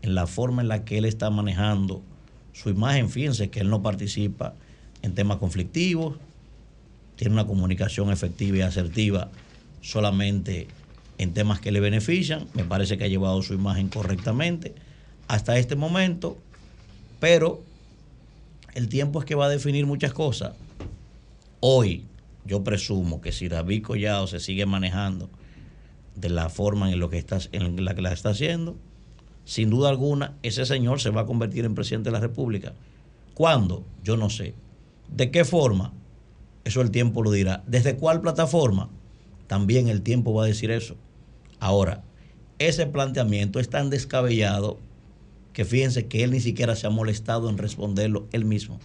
en 0.02 0.14
la 0.14 0.26
forma 0.26 0.62
en 0.62 0.68
la 0.68 0.84
que 0.84 0.98
él 0.98 1.04
está 1.04 1.30
manejando 1.30 2.02
su 2.52 2.68
imagen, 2.68 3.08
fíjense 3.08 3.48
que 3.48 3.60
él 3.60 3.70
no 3.70 3.82
participa 3.82 4.54
en 5.00 5.14
temas 5.14 5.38
conflictivos, 5.38 6.16
tiene 7.16 7.34
una 7.34 7.46
comunicación 7.46 8.10
efectiva 8.10 8.58
y 8.58 8.60
asertiva 8.62 9.30
solamente 9.80 10.68
en 11.18 11.32
temas 11.32 11.60
que 11.60 11.72
le 11.72 11.80
benefician. 11.80 12.46
Me 12.54 12.64
parece 12.64 12.98
que 12.98 13.04
ha 13.04 13.08
llevado 13.08 13.42
su 13.42 13.54
imagen 13.54 13.88
correctamente 13.88 14.74
hasta 15.28 15.56
este 15.56 15.76
momento, 15.76 16.36
pero 17.20 17.62
el 18.74 18.88
tiempo 18.88 19.20
es 19.20 19.24
que 19.24 19.34
va 19.34 19.46
a 19.46 19.48
definir 19.48 19.86
muchas 19.86 20.12
cosas. 20.12 20.52
Hoy 21.64 22.06
yo 22.44 22.64
presumo 22.64 23.20
que 23.20 23.30
si 23.30 23.46
David 23.46 23.84
Collado 23.84 24.26
se 24.26 24.40
sigue 24.40 24.66
manejando 24.66 25.30
de 26.16 26.28
la 26.28 26.48
forma 26.48 26.90
en, 26.90 26.98
lo 26.98 27.08
que 27.08 27.18
está, 27.18 27.38
en 27.52 27.84
la 27.84 27.94
que 27.94 28.02
la 28.02 28.12
está 28.12 28.30
haciendo, 28.30 28.74
sin 29.44 29.70
duda 29.70 29.88
alguna 29.88 30.36
ese 30.42 30.66
señor 30.66 31.00
se 31.00 31.10
va 31.10 31.20
a 31.20 31.26
convertir 31.26 31.64
en 31.64 31.76
presidente 31.76 32.08
de 32.08 32.14
la 32.14 32.18
República. 32.18 32.72
¿Cuándo? 33.34 33.84
Yo 34.02 34.16
no 34.16 34.28
sé. 34.28 34.54
¿De 35.08 35.30
qué 35.30 35.44
forma? 35.44 35.92
Eso 36.64 36.80
el 36.80 36.90
tiempo 36.90 37.22
lo 37.22 37.30
dirá. 37.30 37.62
¿Desde 37.68 37.94
cuál 37.94 38.20
plataforma? 38.22 38.90
También 39.46 39.86
el 39.86 40.02
tiempo 40.02 40.34
va 40.34 40.42
a 40.42 40.48
decir 40.48 40.72
eso. 40.72 40.96
Ahora, 41.60 42.02
ese 42.58 42.86
planteamiento 42.86 43.60
es 43.60 43.70
tan 43.70 43.88
descabellado 43.88 44.80
que 45.52 45.64
fíjense 45.64 46.08
que 46.08 46.24
él 46.24 46.32
ni 46.32 46.40
siquiera 46.40 46.74
se 46.74 46.88
ha 46.88 46.90
molestado 46.90 47.48
en 47.48 47.56
responderlo 47.56 48.26
él 48.32 48.44
mismo. 48.44 48.80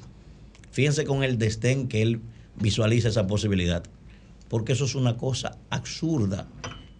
Fíjense 0.69 1.05
con 1.05 1.23
el 1.23 1.39
destén 1.39 1.87
que 1.87 2.03
él 2.03 2.21
visualiza 2.59 3.09
esa 3.09 3.27
posibilidad. 3.27 3.83
Porque 4.49 4.73
eso 4.73 4.85
es 4.85 4.95
una 4.95 5.17
cosa 5.17 5.57
absurda 5.69 6.47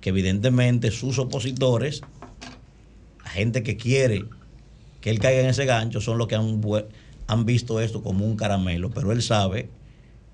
que 0.01 0.09
evidentemente 0.09 0.91
sus 0.91 1.17
opositores, 1.19 2.01
la 3.23 3.29
gente 3.29 3.63
que 3.63 3.77
quiere 3.77 4.25
que 5.01 5.09
él 5.09 5.19
caiga 5.19 5.41
en 5.41 5.47
ese 5.47 5.65
gancho, 5.65 6.01
son 6.01 6.17
los 6.17 6.27
que 6.27 6.35
han, 6.35 6.61
han 7.27 7.45
visto 7.45 7.79
esto 7.79 8.01
como 8.03 8.25
un 8.25 8.35
caramelo. 8.35 8.89
Pero 8.89 9.11
él 9.11 9.21
sabe 9.21 9.69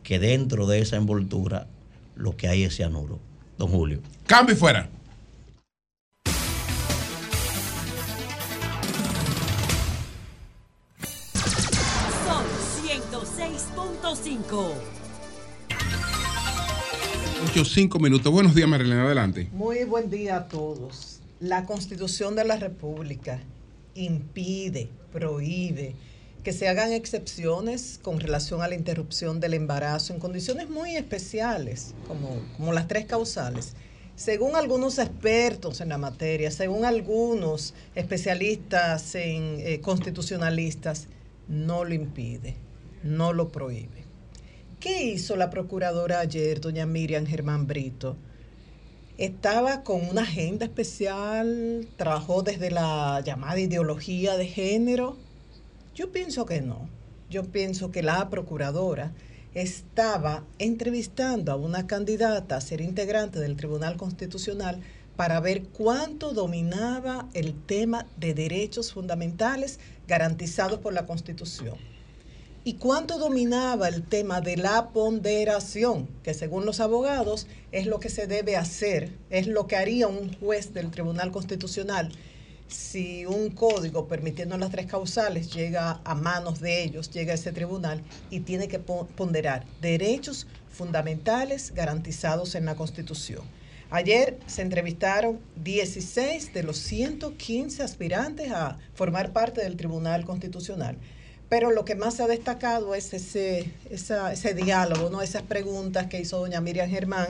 que 0.04 0.20
dentro 0.20 0.68
de 0.68 0.80
esa 0.80 0.98
envoltura 0.98 1.68
lo 2.16 2.36
que 2.36 2.48
hay 2.48 2.64
es 2.64 2.76
cianuro. 2.76 3.20
Don 3.58 3.70
Julio. 3.70 4.00
Cambio 4.26 4.56
y 4.56 4.58
fuera. 4.58 4.90
Son 12.26 12.46
805. 14.02 14.93
8, 17.54 17.66
5 17.66 18.00
minutos. 18.00 18.34
Buenos 18.34 18.56
días, 18.56 18.68
Marilena, 18.68 19.04
adelante. 19.04 19.48
Muy 19.52 19.84
buen 19.84 20.10
día 20.10 20.38
a 20.38 20.48
todos. 20.48 21.20
La 21.40 21.68
Constitución 21.68 22.36
de 22.36 22.44
la 22.46 22.56
República 22.56 23.42
impide, 23.94 24.90
prohíbe 25.12 25.94
que 26.44 26.52
se 26.52 26.68
hagan 26.68 26.92
excepciones 26.92 28.00
con 28.02 28.20
relación 28.20 28.64
a 28.64 28.68
la 28.68 28.74
interrupción 28.74 29.40
del 29.40 29.54
embarazo 29.54 30.14
en 30.14 30.20
condiciones 30.20 30.68
muy 30.68 30.96
especiales, 30.96 31.94
como, 32.08 32.42
como 32.58 32.74
las 32.74 32.88
tres 32.88 33.06
causales. 33.06 33.76
Según 34.16 34.56
algunos 34.56 34.98
expertos 34.98 35.80
en 35.80 35.90
la 35.90 36.00
materia, 36.00 36.50
según 36.50 36.86
algunos 36.86 37.76
especialistas 37.94 39.14
en 39.14 39.60
eh, 39.60 39.80
constitucionalistas, 39.80 41.08
no 41.48 41.86
lo 41.86 41.94
impide, 41.94 42.56
no 43.04 43.32
lo 43.32 43.50
prohíbe. 43.50 44.03
¿Qué 44.84 45.02
hizo 45.02 45.38
la 45.38 45.50
procuradora 45.50 46.20
ayer, 46.20 46.60
doña 46.60 46.86
Miriam 46.86 47.26
Germán 47.26 47.68
Brito? 47.68 48.18
Estaba 49.18 49.82
con 49.82 50.06
una 50.10 50.24
agenda 50.24 50.66
especial, 50.66 51.88
trabajó 51.96 52.44
desde 52.44 52.70
la 52.70 53.22
llamada 53.24 53.62
ideología 53.62 54.36
de 54.36 54.46
género. 54.46 55.16
Yo 55.96 56.12
pienso 56.12 56.46
que 56.46 56.60
no. 56.60 56.90
Yo 57.30 57.46
pienso 57.46 57.92
que 57.92 58.04
la 58.04 58.30
procuradora 58.30 59.14
estaba 59.54 60.44
entrevistando 60.60 61.54
a 61.54 61.56
una 61.56 61.88
candidata 61.88 62.58
a 62.58 62.62
ser 62.62 62.82
integrante 62.82 63.40
del 63.40 63.56
Tribunal 63.56 63.96
Constitucional 63.96 64.82
para 65.16 65.40
ver 65.40 65.64
cuánto 65.64 66.34
dominaba 66.34 67.30
el 67.34 67.54
tema 67.54 68.06
de 68.18 68.34
derechos 68.34 68.92
fundamentales 68.92 69.80
garantizados 70.10 70.80
por 70.80 70.92
la 70.92 71.06
Constitución 71.06 71.93
y 72.64 72.76
cuánto 72.76 73.18
dominaba 73.18 73.88
el 73.88 74.04
tema 74.04 74.42
de 74.42 74.58
la 74.58 74.90
ponderación, 74.90 76.08
que 76.24 76.34
según 76.34 76.66
los 76.66 76.80
abogados 76.80 77.48
es 77.72 77.88
lo 77.88 78.00
que 78.00 78.10
se 78.10 78.28
debe 78.28 78.56
hacer, 78.56 79.12
es 79.30 79.48
lo 79.48 79.68
que 79.68 79.76
haría 79.76 80.08
un 80.08 80.34
juez 80.36 80.74
del 80.74 80.92
Tribunal 80.92 81.32
Constitucional 81.32 82.12
si 82.74 83.26
un 83.26 83.52
código 83.52 84.08
permitiendo 84.08 84.58
las 84.58 84.72
tres 84.72 84.88
causales 84.88 85.54
llega 85.54 86.02
a 86.04 86.16
manos 86.16 86.60
de 86.60 86.84
ellos, 86.84 87.12
llega 87.12 87.34
a 87.34 87.36
ese 87.36 87.52
tribunal 87.52 88.02
y 88.30 88.42
tiene 88.42 88.68
que 88.68 88.80
ponderar 88.80 89.66
derechos 89.82 90.48
fundamentales 90.70 91.74
garantizados 91.74 92.56
en 92.56 92.66
la 92.66 92.76
Constitución. 92.76 93.42
Ayer 93.92 94.40
se 94.48 94.64
entrevistaron 94.64 95.40
16 95.64 96.52
de 96.54 96.64
los 96.64 96.78
115 96.78 97.84
aspirantes 97.84 98.52
a 98.52 98.80
formar 98.96 99.34
parte 99.34 99.62
del 99.62 99.78
Tribunal 99.78 100.26
Constitucional. 100.26 100.98
Pero 101.50 101.72
lo 101.72 101.86
que 101.86 101.96
más 101.96 102.16
se 102.16 102.24
ha 102.24 102.28
destacado 102.28 102.96
es 102.96 103.14
ese, 103.14 103.72
ese 103.90 104.54
diálogo, 104.54 105.10
¿no? 105.10 105.22
esas 105.22 105.44
preguntas 105.44 106.08
que 106.08 106.20
hizo 106.20 106.40
doña 106.40 106.62
Miriam 106.62 106.90
Germán 106.90 107.28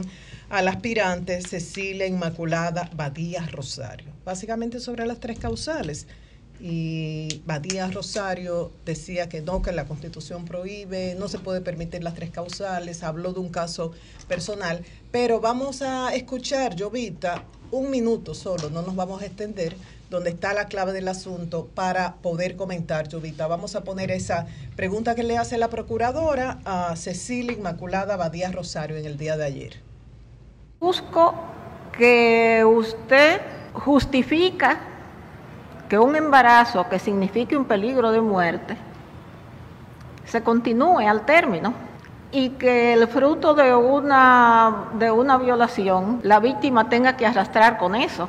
al 0.49 0.68
aspirante 0.68 1.41
Cecilia 1.41 2.05
Inmaculada 2.07 2.89
Badía 2.95 3.45
Rosario, 3.47 4.11
básicamente 4.24 4.80
sobre 4.80 5.05
las 5.05 5.20
tres 5.20 5.39
causales. 5.39 6.07
Y 6.59 7.41
Badía 7.45 7.89
Rosario 7.89 8.72
decía 8.86 9.28
que 9.28 9.41
no, 9.41 9.61
que 9.61 9.74
la 9.74 9.86
constitución 9.86 10.45
prohíbe, 10.45 11.16
no 11.16 11.28
se 11.28 11.39
puede 11.39 11.59
permitir 11.59 12.03
las 12.03 12.14
tres 12.14 12.30
causales, 12.30 13.03
habló 13.03 13.34
de 13.34 13.41
un 13.41 13.49
caso 13.49 13.91
personal, 14.30 14.86
pero 15.11 15.41
vamos 15.41 15.82
a 15.82 16.16
escuchar, 16.16 16.80
Jovita, 16.80 17.43
un 17.72 17.89
minuto 17.89 18.34
solo, 18.34 18.70
no 18.70 18.82
nos 18.84 18.95
vamos 18.95 19.22
a 19.22 19.26
extender, 19.26 19.76
donde 20.14 20.30
está 20.30 20.53
la 20.53 20.66
clave 20.66 20.93
del 20.93 21.07
asunto 21.07 21.68
para 21.74 22.14
poder 22.22 22.55
comentar, 22.55 23.11
Jovita. 23.11 23.47
Vamos 23.47 23.76
a 23.76 23.84
poner 23.84 24.11
esa 24.11 24.45
pregunta 24.76 25.16
que 25.16 25.24
le 25.24 25.39
hace 25.39 25.57
la 25.57 25.70
procuradora 25.70 26.59
a 26.66 26.95
Cecilia 26.95 27.53
Inmaculada 27.53 28.16
Badía 28.16 28.51
Rosario 28.51 28.95
en 28.95 29.05
el 29.05 29.18
día 29.18 29.38
de 29.38 29.45
ayer. 29.45 29.82
Busco 30.80 31.34
que 31.97 32.64
usted 32.64 33.41
justifica 33.74 34.82
que 35.89 35.97
un 35.97 36.16
embarazo 36.16 36.88
que 36.89 36.99
signifique 36.99 37.57
un 37.57 37.66
peligro 37.66 38.11
de 38.11 38.22
muerte 38.22 38.78
se 40.26 40.43
continúe 40.43 40.99
al 41.09 41.26
término 41.26 41.74
y 42.32 42.49
que 42.49 42.93
el 42.93 43.07
fruto 43.07 43.55
de 43.55 43.74
una, 43.74 44.89
de 44.93 45.09
una 45.09 45.38
violación 45.38 46.20
la 46.22 46.39
víctima 46.39 46.88
tenga 46.88 47.18
que 47.18 47.26
arrastrar 47.26 47.80
con 47.80 47.95
eso. 47.95 48.28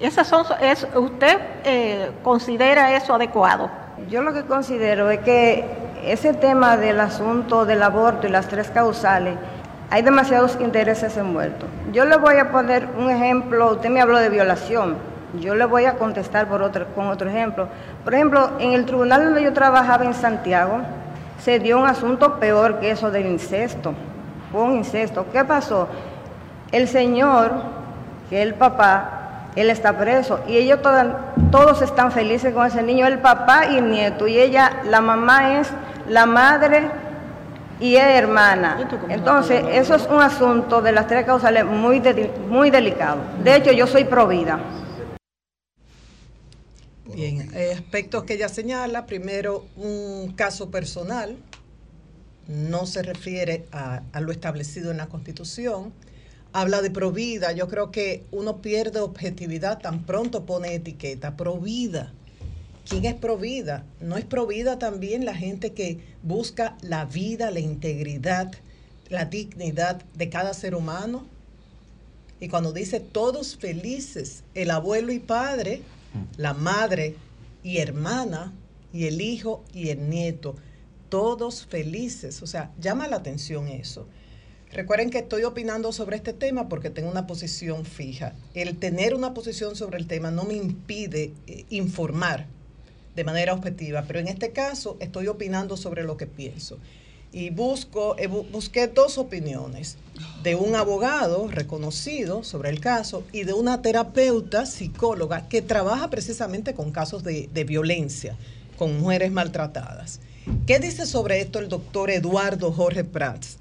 Esas 0.00 0.28
son, 0.28 0.44
es, 0.60 0.86
¿Usted 0.94 1.38
eh, 1.64 2.12
considera 2.22 2.94
eso 2.94 3.14
adecuado? 3.14 3.68
Yo 4.08 4.22
lo 4.22 4.32
que 4.32 4.44
considero 4.44 5.10
es 5.10 5.20
que 5.20 5.64
ese 6.04 6.32
tema 6.34 6.76
del 6.76 7.00
asunto 7.00 7.66
del 7.66 7.82
aborto 7.82 8.28
y 8.28 8.30
las 8.30 8.46
tres 8.46 8.70
causales 8.70 9.34
hay 9.90 10.02
demasiados 10.02 10.56
intereses 10.60 11.16
envueltos. 11.16 11.68
Yo 11.92 12.04
le 12.04 12.16
voy 12.16 12.36
a 12.36 12.52
poner 12.52 12.86
un 12.96 13.10
ejemplo, 13.10 13.72
usted 13.72 13.88
me 13.90 14.00
habló 14.00 14.18
de 14.18 14.28
violación, 14.28 14.96
yo 15.40 15.56
le 15.56 15.64
voy 15.64 15.86
a 15.86 15.94
contestar 15.94 16.46
por 16.46 16.62
otro, 16.62 16.86
con 16.94 17.08
otro 17.08 17.28
ejemplo. 17.28 17.68
Por 18.04 18.14
ejemplo, 18.14 18.52
en 18.60 18.72
el 18.72 18.86
tribunal 18.86 19.24
donde 19.24 19.42
yo 19.42 19.52
trabajaba 19.52 20.04
en 20.04 20.14
Santiago, 20.14 20.80
se 21.40 21.58
dio 21.58 21.78
un 21.78 21.86
asunto 21.86 22.38
peor 22.38 22.78
que 22.78 22.92
eso 22.92 23.10
del 23.10 23.26
incesto. 23.26 23.94
Un 24.52 24.76
incesto. 24.76 25.26
¿Qué 25.32 25.44
pasó? 25.44 25.88
El 26.70 26.86
señor, 26.88 27.50
que 28.30 28.42
el 28.42 28.54
papá, 28.54 29.17
él 29.56 29.70
está 29.70 29.98
preso 29.98 30.40
y 30.46 30.56
ellos 30.56 30.80
todos 31.50 31.82
están 31.82 32.12
felices 32.12 32.52
con 32.52 32.66
ese 32.66 32.82
niño, 32.82 33.06
el 33.06 33.18
papá 33.18 33.66
y 33.66 33.78
el 33.78 33.90
nieto. 33.90 34.28
Y 34.28 34.38
ella, 34.38 34.82
la 34.84 35.00
mamá 35.00 35.60
es 35.60 35.68
la 36.08 36.26
madre 36.26 36.90
y 37.80 37.96
es 37.96 38.04
hermana. 38.04 38.88
Entonces, 39.08 39.64
eso 39.72 39.94
es 39.94 40.06
un 40.06 40.20
asunto 40.20 40.82
de 40.82 40.92
las 40.92 41.06
tres 41.06 41.24
causales 41.24 41.64
muy, 41.64 42.02
muy 42.48 42.70
delicado. 42.70 43.20
De 43.42 43.56
hecho, 43.56 43.72
yo 43.72 43.86
soy 43.86 44.04
provida. 44.04 44.60
Bien, 47.06 47.50
eh, 47.54 47.72
aspectos 47.74 48.24
que 48.24 48.34
ella 48.34 48.48
señala. 48.48 49.06
Primero, 49.06 49.64
un 49.76 50.34
caso 50.36 50.70
personal. 50.70 51.36
No 52.46 52.86
se 52.86 53.02
refiere 53.02 53.66
a, 53.72 54.02
a 54.12 54.20
lo 54.20 54.32
establecido 54.32 54.90
en 54.90 54.98
la 54.98 55.06
Constitución. 55.06 55.92
Habla 56.58 56.82
de 56.82 56.90
provida. 56.90 57.52
Yo 57.52 57.68
creo 57.68 57.92
que 57.92 58.24
uno 58.32 58.60
pierde 58.60 58.98
objetividad 58.98 59.78
tan 59.78 60.04
pronto 60.04 60.44
pone 60.44 60.74
etiqueta. 60.74 61.36
Provida 61.36 62.12
¿Quién 62.88 63.04
es 63.04 63.14
provida? 63.14 63.84
¿No 64.00 64.16
es 64.16 64.24
provida 64.24 64.78
también 64.78 65.26
la 65.26 65.34
gente 65.34 65.72
que 65.72 65.98
busca 66.22 66.76
la 66.80 67.04
vida, 67.04 67.50
la 67.50 67.60
integridad, 67.60 68.50
la 69.10 69.26
dignidad 69.26 70.02
de 70.14 70.30
cada 70.30 70.54
ser 70.54 70.74
humano? 70.74 71.26
Y 72.40 72.48
cuando 72.48 72.72
dice 72.72 72.98
todos 72.98 73.56
felices, 73.56 74.42
el 74.54 74.70
abuelo 74.70 75.12
y 75.12 75.18
padre, 75.18 75.82
la 76.38 76.54
madre 76.54 77.14
y 77.62 77.78
hermana, 77.78 78.52
y 78.92 79.04
el 79.04 79.20
hijo 79.20 79.62
y 79.74 79.90
el 79.90 80.08
nieto, 80.08 80.56
todos 81.10 81.66
felices. 81.66 82.42
O 82.42 82.48
sea, 82.48 82.72
llama 82.80 83.06
la 83.06 83.16
atención 83.16 83.68
eso. 83.68 84.08
Recuerden 84.72 85.08
que 85.10 85.18
estoy 85.18 85.44
opinando 85.44 85.92
sobre 85.92 86.16
este 86.16 86.34
tema 86.34 86.68
porque 86.68 86.90
tengo 86.90 87.10
una 87.10 87.26
posición 87.26 87.86
fija. 87.86 88.34
El 88.52 88.76
tener 88.76 89.14
una 89.14 89.32
posición 89.32 89.76
sobre 89.76 89.98
el 89.98 90.06
tema 90.06 90.30
no 90.30 90.44
me 90.44 90.54
impide 90.54 91.32
eh, 91.46 91.64
informar 91.70 92.46
de 93.16 93.24
manera 93.24 93.54
objetiva, 93.54 94.04
pero 94.06 94.20
en 94.20 94.28
este 94.28 94.52
caso 94.52 94.96
estoy 95.00 95.26
opinando 95.26 95.76
sobre 95.76 96.04
lo 96.04 96.16
que 96.16 96.26
pienso. 96.26 96.78
Y 97.32 97.50
busco, 97.50 98.16
eh, 98.18 98.26
busqué 98.26 98.88
dos 98.88 99.16
opiniones, 99.18 99.96
de 100.42 100.54
un 100.54 100.74
abogado 100.74 101.48
reconocido 101.48 102.44
sobre 102.44 102.70
el 102.70 102.80
caso 102.80 103.24
y 103.32 103.44
de 103.44 103.54
una 103.54 103.80
terapeuta 103.82 104.66
psicóloga 104.66 105.48
que 105.48 105.62
trabaja 105.62 106.10
precisamente 106.10 106.74
con 106.74 106.90
casos 106.90 107.24
de, 107.24 107.48
de 107.52 107.64
violencia, 107.64 108.36
con 108.76 109.00
mujeres 109.00 109.32
maltratadas. 109.32 110.20
¿Qué 110.66 110.78
dice 110.78 111.06
sobre 111.06 111.40
esto 111.40 111.58
el 111.58 111.68
doctor 111.68 112.10
Eduardo 112.10 112.70
Jorge 112.72 113.04
Prats? 113.04 113.58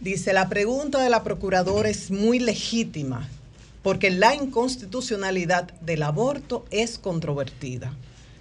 Dice, 0.00 0.32
la 0.32 0.48
pregunta 0.48 1.02
de 1.02 1.10
la 1.10 1.24
procuradora 1.24 1.88
es 1.88 2.12
muy 2.12 2.38
legítima 2.38 3.28
porque 3.82 4.10
la 4.10 4.34
inconstitucionalidad 4.34 5.72
del 5.80 6.04
aborto 6.04 6.64
es 6.70 6.98
controvertida. 6.98 7.92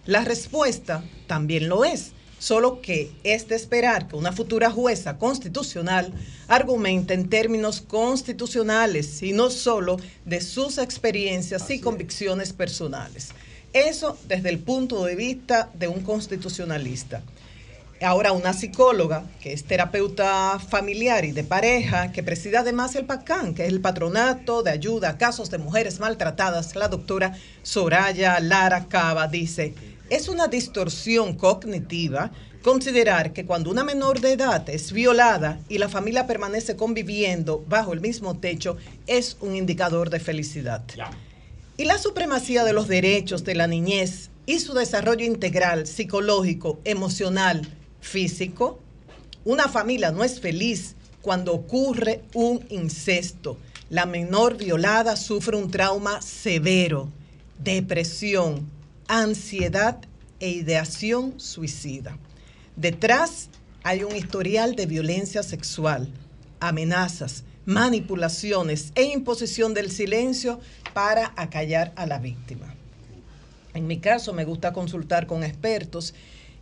La 0.05 0.23
respuesta 0.23 1.03
también 1.25 1.67
lo 1.67 1.83
es, 1.83 2.11
solo 2.37 2.79
que 2.81 3.11
es 3.23 3.47
de 3.47 3.55
esperar 3.55 4.07
que 4.07 4.15
una 4.15 4.33
futura 4.33 4.69
jueza 4.69 5.17
constitucional 5.17 6.13
argumente 6.47 7.15
en 7.15 7.27
términos 7.27 7.81
constitucionales 7.81 9.23
y 9.23 9.33
no 9.33 9.49
solo 9.49 9.97
de 10.25 10.41
sus 10.41 10.77
experiencias 10.77 11.69
y 11.71 11.79
convicciones 11.79 12.53
personales. 12.53 13.29
Eso 13.73 14.15
desde 14.27 14.49
el 14.49 14.59
punto 14.59 15.05
de 15.05 15.15
vista 15.15 15.71
de 15.73 15.87
un 15.87 16.01
constitucionalista. 16.01 17.23
Ahora, 18.01 18.31
una 18.31 18.53
psicóloga 18.53 19.23
que 19.41 19.53
es 19.53 19.63
terapeuta 19.63 20.59
familiar 20.59 21.25
y 21.25 21.31
de 21.31 21.43
pareja, 21.43 22.11
que 22.11 22.21
preside 22.21 22.57
además 22.57 22.95
el 22.95 23.05
PACAN, 23.05 23.55
que 23.55 23.63
es 23.63 23.69
el 23.69 23.81
Patronato 23.81 24.61
de 24.61 24.69
Ayuda 24.69 25.09
a 25.09 25.17
Casos 25.17 25.49
de 25.49 25.57
Mujeres 25.57 25.99
Maltratadas, 25.99 26.75
la 26.75 26.89
doctora 26.89 27.35
Soraya 27.63 28.39
Lara 28.39 28.85
Cava, 28.85 29.27
dice, 29.27 29.73
es 30.11 30.27
una 30.27 30.47
distorsión 30.47 31.33
cognitiva 31.35 32.31
considerar 32.61 33.33
que 33.33 33.47
cuando 33.47 33.71
una 33.71 33.83
menor 33.83 34.21
de 34.21 34.33
edad 34.33 34.69
es 34.69 34.91
violada 34.91 35.59
y 35.67 35.79
la 35.79 35.89
familia 35.89 36.27
permanece 36.27 36.75
conviviendo 36.75 37.65
bajo 37.67 37.93
el 37.93 38.01
mismo 38.01 38.37
techo 38.37 38.77
es 39.07 39.37
un 39.41 39.55
indicador 39.55 40.11
de 40.11 40.19
felicidad. 40.19 40.83
Y 41.77 41.85
la 41.85 41.97
supremacía 41.97 42.63
de 42.63 42.73
los 42.73 42.87
derechos 42.87 43.43
de 43.43 43.55
la 43.55 43.65
niñez 43.65 44.29
y 44.45 44.59
su 44.59 44.73
desarrollo 44.73 45.25
integral, 45.25 45.87
psicológico, 45.87 46.79
emocional, 46.85 47.76
físico. 48.01 48.79
Una 49.45 49.67
familia 49.67 50.11
no 50.11 50.23
es 50.23 50.39
feliz 50.39 50.95
cuando 51.21 51.53
ocurre 51.53 52.23
un 52.33 52.65
incesto. 52.69 53.57
La 53.89 54.05
menor 54.05 54.57
violada 54.57 55.15
sufre 55.15 55.55
un 55.55 55.71
trauma 55.71 56.21
severo, 56.21 57.09
depresión, 57.63 58.69
ansiedad 59.07 59.99
e 60.39 60.49
ideación 60.49 61.39
suicida. 61.39 62.17
Detrás 62.75 63.49
hay 63.83 64.03
un 64.03 64.15
historial 64.15 64.75
de 64.75 64.85
violencia 64.85 65.43
sexual, 65.43 66.09
amenazas, 66.59 67.43
manipulaciones 67.65 68.91
e 68.95 69.03
imposición 69.03 69.73
del 69.73 69.91
silencio 69.91 70.59
para 70.93 71.33
acallar 71.35 71.93
a 71.95 72.05
la 72.05 72.19
víctima. 72.19 72.73
En 73.73 73.87
mi 73.87 73.99
caso 73.99 74.33
me 74.33 74.45
gusta 74.45 74.73
consultar 74.73 75.27
con 75.27 75.43
expertos 75.43 76.13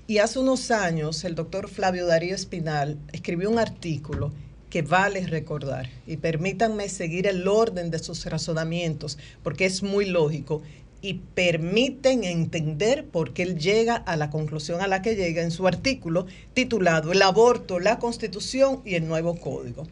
y 0.08 0.20
hace 0.20 0.38
unos 0.40 0.70
años 0.70 1.24
el 1.24 1.34
doctor 1.34 1.68
Flavio 1.68 2.06
Darío 2.06 2.36
Espinal 2.36 2.98
escribió 3.12 3.50
un 3.50 3.58
artículo 3.58 4.32
que 4.70 4.84
vale 4.84 5.26
recordar 5.26 5.90
y 6.06 6.18
permítanme 6.18 6.90
seguir 6.90 7.26
el 7.28 7.48
orden 7.48 7.90
de 7.90 7.98
sus 7.98 8.26
razonamientos 8.26 9.18
porque 9.42 9.66
es 9.66 9.82
muy 9.82 10.06
lógico 10.06 10.62
y 11.02 11.16
permiten 11.34 12.24
entender 12.24 13.06
por 13.06 13.34
qué 13.34 13.44
él 13.44 13.58
llega 13.58 13.96
a 13.96 14.16
la 14.16 14.30
conclusión 14.30 14.82
a 14.82 14.88
la 14.88 15.02
que 15.02 15.16
llega 15.16 15.42
en 15.42 15.52
su 15.52 15.68
artículo 15.68 16.28
titulado 16.54 17.12
El 17.12 17.22
aborto, 17.22 17.80
la 17.80 17.98
constitución 17.98 18.82
y 18.86 18.96
el 18.96 19.08
nuevo 19.08 19.36
código. 19.36 19.88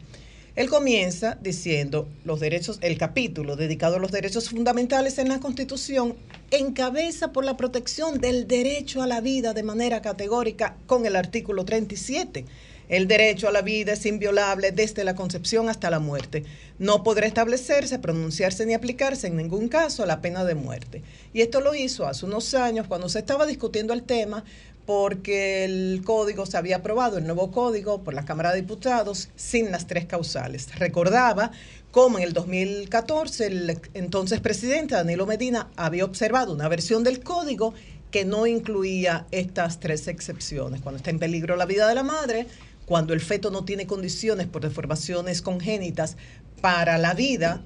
Él 0.56 0.70
comienza 0.70 1.36
diciendo 1.42 2.08
los 2.24 2.38
derechos, 2.38 2.78
el 2.80 2.96
capítulo 2.96 3.56
dedicado 3.56 3.96
a 3.96 3.98
los 3.98 4.12
derechos 4.12 4.50
fundamentales 4.50 5.18
en 5.18 5.28
la 5.28 5.40
Constitución 5.40 6.14
encabeza 6.52 7.32
por 7.32 7.44
la 7.44 7.56
protección 7.56 8.20
del 8.20 8.46
derecho 8.46 9.02
a 9.02 9.08
la 9.08 9.20
vida 9.20 9.52
de 9.52 9.64
manera 9.64 10.00
categórica 10.00 10.76
con 10.86 11.06
el 11.06 11.16
artículo 11.16 11.64
37 11.64 12.44
el 12.88 13.08
derecho 13.08 13.48
a 13.48 13.52
la 13.52 13.62
vida 13.62 13.94
es 13.94 14.04
inviolable 14.04 14.70
desde 14.70 15.04
la 15.04 15.14
concepción 15.14 15.68
hasta 15.70 15.88
la 15.88 16.00
muerte. 16.00 16.44
No 16.78 17.02
podrá 17.02 17.26
establecerse, 17.26 17.98
pronunciarse 17.98 18.66
ni 18.66 18.74
aplicarse 18.74 19.28
en 19.28 19.36
ningún 19.36 19.68
caso 19.68 20.04
la 20.04 20.20
pena 20.20 20.44
de 20.44 20.54
muerte. 20.54 21.02
Y 21.32 21.40
esto 21.40 21.60
lo 21.60 21.74
hizo 21.74 22.06
hace 22.06 22.26
unos 22.26 22.52
años 22.52 22.86
cuando 22.86 23.08
se 23.08 23.20
estaba 23.20 23.46
discutiendo 23.46 23.94
el 23.94 24.02
tema 24.02 24.44
porque 24.86 25.64
el 25.64 26.02
código 26.04 26.46
se 26.46 26.56
había 26.56 26.76
aprobado, 26.76 27.18
el 27.18 27.24
nuevo 27.24 27.50
código, 27.50 28.02
por 28.02 28.14
la 28.14 28.24
Cámara 28.24 28.52
de 28.52 28.60
Diputados 28.60 29.30
sin 29.34 29.70
las 29.70 29.86
tres 29.86 30.04
causales. 30.06 30.74
Recordaba 30.78 31.52
cómo 31.90 32.18
en 32.18 32.24
el 32.24 32.32
2014 32.32 33.46
el 33.46 33.80
entonces 33.94 34.40
presidente 34.40 34.94
Danilo 34.94 35.26
Medina 35.26 35.70
había 35.76 36.04
observado 36.04 36.52
una 36.52 36.68
versión 36.68 37.02
del 37.04 37.20
código 37.20 37.72
que 38.10 38.24
no 38.24 38.46
incluía 38.46 39.26
estas 39.30 39.80
tres 39.80 40.06
excepciones. 40.06 40.82
Cuando 40.82 40.98
está 40.98 41.10
en 41.10 41.18
peligro 41.18 41.56
la 41.56 41.66
vida 41.66 41.88
de 41.88 41.94
la 41.94 42.02
madre, 42.02 42.46
cuando 42.86 43.14
el 43.14 43.20
feto 43.20 43.50
no 43.50 43.64
tiene 43.64 43.86
condiciones 43.86 44.46
por 44.46 44.62
deformaciones 44.62 45.40
congénitas 45.40 46.16
para 46.60 46.98
la 46.98 47.14
vida 47.14 47.62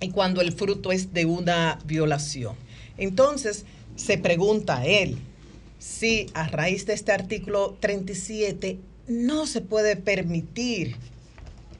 y 0.00 0.10
cuando 0.10 0.40
el 0.40 0.52
fruto 0.52 0.90
es 0.90 1.12
de 1.12 1.26
una 1.26 1.78
violación. 1.84 2.56
Entonces, 2.96 3.64
se 3.96 4.16
pregunta 4.16 4.78
a 4.78 4.86
él 4.86 5.18
si 5.80 6.26
a 6.34 6.46
raíz 6.46 6.84
de 6.86 6.92
este 6.92 7.10
artículo 7.10 7.76
37 7.80 8.78
no 9.08 9.46
se 9.46 9.62
puede 9.62 9.96
permitir 9.96 10.94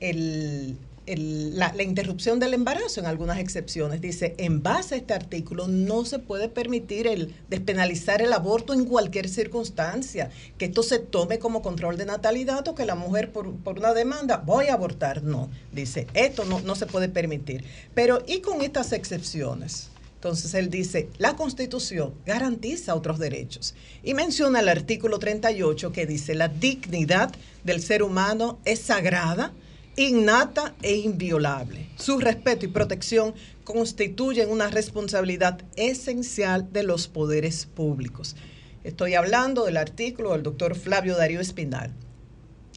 el, 0.00 0.78
la, 1.06 1.82
interrupción 1.82 2.40
del 2.40 2.54
embarazo 2.54 3.00
en 3.00 3.06
algunas 3.06 3.38
excepciones. 3.38 4.00
Dice, 4.00 4.34
en 4.38 4.62
base 4.62 4.94
a 4.94 4.98
este 4.98 5.12
artículo 5.12 5.68
no 5.68 6.06
se 6.06 6.18
puede 6.18 6.48
permitir 6.48 7.06
el 7.06 7.34
despenalizar 7.50 8.22
el 8.22 8.32
aborto 8.32 8.72
en 8.72 8.86
cualquier 8.86 9.28
circunstancia, 9.28 10.30
que 10.56 10.64
esto 10.64 10.82
se 10.82 10.98
tome 10.98 11.38
como 11.38 11.60
control 11.60 11.98
de 11.98 12.06
natalidad 12.06 12.66
o 12.68 12.74
que 12.74 12.86
la 12.86 12.94
mujer 12.94 13.32
por, 13.32 13.54
por 13.56 13.78
una 13.78 13.92
demanda 13.92 14.38
voy 14.38 14.66
a 14.66 14.74
abortar. 14.74 15.22
No, 15.22 15.50
dice, 15.72 16.06
esto 16.14 16.46
no, 16.46 16.60
no 16.60 16.74
se 16.74 16.86
puede 16.86 17.10
permitir. 17.10 17.64
Pero 17.94 18.22
¿y 18.26 18.40
con 18.40 18.62
estas 18.62 18.92
excepciones? 18.92 19.89
Entonces 20.20 20.52
él 20.52 20.68
dice, 20.68 21.08
la 21.16 21.34
constitución 21.34 22.12
garantiza 22.26 22.94
otros 22.94 23.18
derechos 23.18 23.74
y 24.02 24.12
menciona 24.12 24.60
el 24.60 24.68
artículo 24.68 25.18
38 25.18 25.92
que 25.92 26.04
dice, 26.04 26.34
la 26.34 26.48
dignidad 26.48 27.32
del 27.64 27.80
ser 27.80 28.02
humano 28.02 28.58
es 28.66 28.80
sagrada 28.80 29.54
innata 29.96 30.74
e 30.82 30.96
inviolable. 30.96 31.88
Su 31.96 32.18
respeto 32.18 32.66
y 32.66 32.68
protección 32.68 33.34
constituyen 33.64 34.50
una 34.50 34.68
responsabilidad 34.68 35.62
esencial 35.76 36.70
de 36.70 36.82
los 36.82 37.08
poderes 37.08 37.64
públicos. 37.64 38.36
Estoy 38.84 39.14
hablando 39.14 39.64
del 39.64 39.78
artículo 39.78 40.32
del 40.32 40.42
doctor 40.42 40.74
Flavio 40.74 41.16
Darío 41.16 41.40
Espinal. 41.40 41.94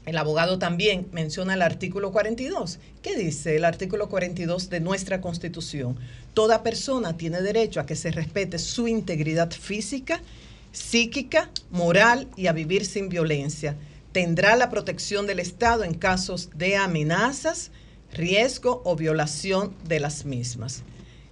El 0.05 0.17
abogado 0.17 0.59
también 0.59 1.07
menciona 1.11 1.53
el 1.53 1.61
artículo 1.61 2.11
42. 2.11 2.79
¿Qué 3.01 3.15
dice 3.15 3.55
el 3.55 3.65
artículo 3.65 4.09
42 4.09 4.69
de 4.69 4.79
nuestra 4.79 5.21
Constitución? 5.21 5.97
Toda 6.33 6.63
persona 6.63 7.15
tiene 7.15 7.41
derecho 7.41 7.79
a 7.79 7.85
que 7.85 7.95
se 7.95 8.11
respete 8.11 8.59
su 8.59 8.87
integridad 8.87 9.51
física, 9.51 10.21
psíquica, 10.71 11.49
moral 11.71 12.27
y 12.35 12.47
a 12.47 12.53
vivir 12.53 12.85
sin 12.85 13.09
violencia 13.09 13.77
tendrá 14.13 14.55
la 14.55 14.69
protección 14.69 15.27
del 15.27 15.39
Estado 15.39 15.83
en 15.83 15.95
casos 15.95 16.51
de 16.55 16.77
amenazas, 16.77 17.71
riesgo 18.13 18.81
o 18.85 18.95
violación 18.95 19.75
de 19.87 19.99
las 19.99 20.23
mismas. 20.23 20.83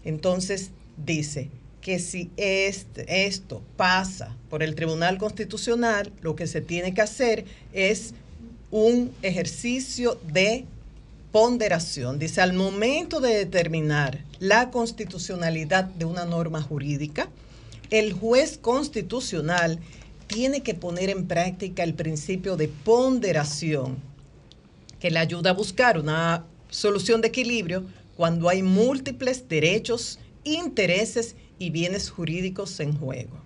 Entonces 0.03 0.72
dice 0.97 1.49
que 1.80 1.99
si 1.99 2.32
esto 2.38 3.63
pasa 3.78 4.36
por 4.49 4.63
el 4.63 4.76
Tribunal 4.76 5.17
Constitucional, 5.19 6.11
lo 6.22 6.36
que 6.36 6.47
se 6.47 6.61
tiene 6.61 6.93
que 6.93 7.01
hacer 7.01 7.45
es 7.72 8.13
un 8.72 9.11
ejercicio 9.22 10.17
de 10.32 10.65
ponderación. 11.32 12.19
Dice, 12.19 12.41
al 12.41 12.53
momento 12.53 13.19
de 13.19 13.36
determinar 13.36 14.24
la 14.39 14.72
constitucionalidad 14.72 15.84
de 15.84 16.05
una 16.05 16.26
norma 16.26 16.61
jurídica, 16.61 17.30
el 17.89 18.13
juez 18.13 18.57
constitucional 18.57 19.80
tiene 20.28 20.61
que 20.61 20.74
poner 20.74 21.09
en 21.09 21.28
práctica 21.28 21.84
el 21.84 21.93
principio 21.93 22.55
de 22.55 22.69
ponderación, 22.69 23.97
que 24.99 25.11
le 25.11 25.19
ayuda 25.19 25.49
a 25.49 25.53
buscar 25.53 25.99
una 25.99 26.45
solución 26.69 27.19
de 27.19 27.28
equilibrio 27.28 27.84
cuando 28.15 28.47
hay 28.47 28.63
múltiples 28.63 29.49
derechos, 29.49 30.19
intereses 30.43 31.36
y 31.59 31.69
bienes 31.69 32.09
jurídicos 32.09 32.80
en 32.80 32.97
juego. 32.97 33.41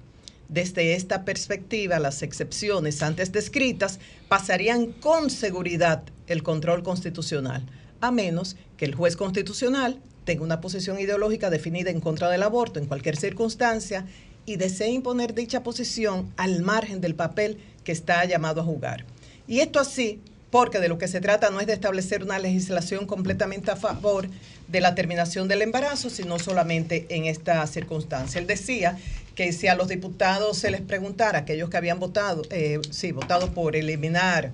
Desde 0.49 0.93
esta 0.93 1.25
perspectiva, 1.25 1.99
las 1.99 2.21
excepciones 2.21 3.01
antes 3.01 3.31
descritas 3.31 3.99
pasarían 4.27 4.91
con 4.91 5.29
seguridad 5.29 6.03
el 6.27 6.43
control 6.43 6.83
constitucional, 6.83 7.65
a 8.01 8.11
menos 8.11 8.55
que 8.77 8.85
el 8.85 8.95
juez 8.95 9.15
constitucional 9.15 9.99
tenga 10.23 10.43
una 10.43 10.61
posición 10.61 10.99
ideológica 10.99 11.49
definida 11.49 11.89
en 11.89 12.01
contra 12.01 12.29
del 12.29 12.43
aborto 12.43 12.79
en 12.79 12.85
cualquier 12.85 13.17
circunstancia 13.17 14.05
y 14.45 14.57
desea 14.57 14.87
imponer 14.87 15.33
dicha 15.33 15.63
posición 15.63 16.31
al 16.37 16.61
margen 16.61 17.01
del 17.01 17.15
papel 17.15 17.57
que 17.83 17.91
está 17.91 18.23
llamado 18.25 18.61
a 18.61 18.65
jugar. 18.65 19.05
Y 19.47 19.59
esto 19.59 19.79
así 19.79 20.19
porque 20.51 20.79
de 20.79 20.87
lo 20.87 20.97
que 20.97 21.07
se 21.07 21.21
trata 21.21 21.49
no 21.49 21.59
es 21.59 21.67
de 21.67 21.73
establecer 21.73 22.23
una 22.23 22.39
legislación 22.39 23.07
completamente 23.07 23.71
a 23.71 23.75
favor 23.75 24.29
de 24.67 24.79
la 24.79 24.95
terminación 24.95 25.47
del 25.47 25.61
embarazo, 25.61 26.09
sino 26.09 26.39
solamente 26.39 27.05
en 27.09 27.25
esta 27.25 27.65
circunstancia. 27.67 28.39
Él 28.39 28.47
decía 28.47 28.97
que 29.35 29.51
si 29.51 29.67
a 29.67 29.75
los 29.75 29.89
diputados 29.89 30.57
se 30.57 30.71
les 30.71 30.81
preguntara, 30.81 31.39
aquellos 31.39 31.69
que 31.69 31.77
habían 31.77 31.99
votado, 31.99 32.41
eh, 32.49 32.79
sí, 32.89 33.11
votado 33.11 33.53
por 33.53 33.75
eliminar 33.75 34.53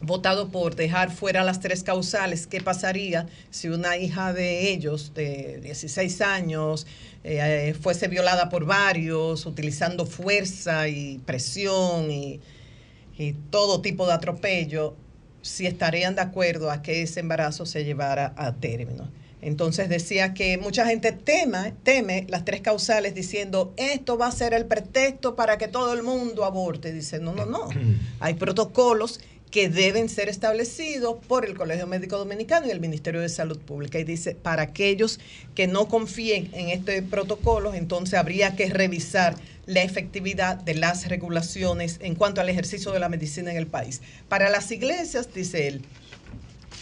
votado 0.00 0.48
por 0.50 0.76
dejar 0.76 1.10
fuera 1.10 1.44
las 1.44 1.60
tres 1.60 1.82
causales, 1.82 2.46
¿qué 2.46 2.60
pasaría 2.60 3.26
si 3.50 3.68
una 3.68 3.96
hija 3.96 4.32
de 4.32 4.70
ellos 4.70 5.12
de 5.14 5.60
16 5.62 6.20
años 6.22 6.86
eh, 7.22 7.74
fuese 7.80 8.08
violada 8.08 8.48
por 8.48 8.64
varios, 8.64 9.44
utilizando 9.44 10.06
fuerza 10.06 10.88
y 10.88 11.18
presión 11.18 12.10
y, 12.10 12.40
y, 13.18 13.34
todo 13.50 13.82
tipo 13.82 14.06
de 14.06 14.14
atropello, 14.14 14.94
si 15.42 15.66
estarían 15.66 16.14
de 16.14 16.22
acuerdo 16.22 16.70
a 16.70 16.80
que 16.82 17.02
ese 17.02 17.20
embarazo 17.20 17.66
se 17.66 17.84
llevara 17.84 18.32
a 18.36 18.54
término? 18.54 19.10
Entonces 19.42 19.88
decía 19.88 20.34
que 20.34 20.58
mucha 20.58 20.86
gente 20.86 21.12
teme, 21.12 21.74
teme 21.82 22.26
las 22.28 22.44
tres 22.44 22.60
causales 22.60 23.14
diciendo 23.14 23.72
esto 23.76 24.18
va 24.18 24.26
a 24.26 24.32
ser 24.32 24.54
el 24.54 24.66
pretexto 24.66 25.34
para 25.36 25.58
que 25.58 25.68
todo 25.68 25.92
el 25.94 26.02
mundo 26.02 26.44
aborte. 26.44 26.92
Dice, 26.92 27.20
no, 27.20 27.34
no, 27.34 27.46
no. 27.46 27.68
Hay 28.20 28.34
protocolos 28.34 29.20
que 29.50 29.68
deben 29.68 30.08
ser 30.08 30.28
establecidos 30.28 31.16
por 31.26 31.44
el 31.44 31.56
Colegio 31.56 31.86
Médico 31.86 32.16
Dominicano 32.18 32.66
y 32.66 32.70
el 32.70 32.80
Ministerio 32.80 33.20
de 33.20 33.28
Salud 33.28 33.58
Pública. 33.58 33.98
Y 33.98 34.04
dice, 34.04 34.34
para 34.34 34.62
aquellos 34.62 35.18
que 35.54 35.66
no 35.66 35.88
confíen 35.88 36.50
en 36.52 36.68
este 36.68 37.02
protocolo, 37.02 37.74
entonces 37.74 38.18
habría 38.18 38.54
que 38.54 38.70
revisar 38.70 39.34
la 39.66 39.82
efectividad 39.82 40.56
de 40.56 40.74
las 40.74 41.08
regulaciones 41.08 41.98
en 42.00 42.14
cuanto 42.14 42.40
al 42.40 42.48
ejercicio 42.48 42.92
de 42.92 43.00
la 43.00 43.08
medicina 43.08 43.50
en 43.50 43.56
el 43.56 43.66
país. 43.66 44.00
Para 44.28 44.50
las 44.50 44.70
iglesias, 44.70 45.32
dice 45.34 45.68
él, 45.68 45.82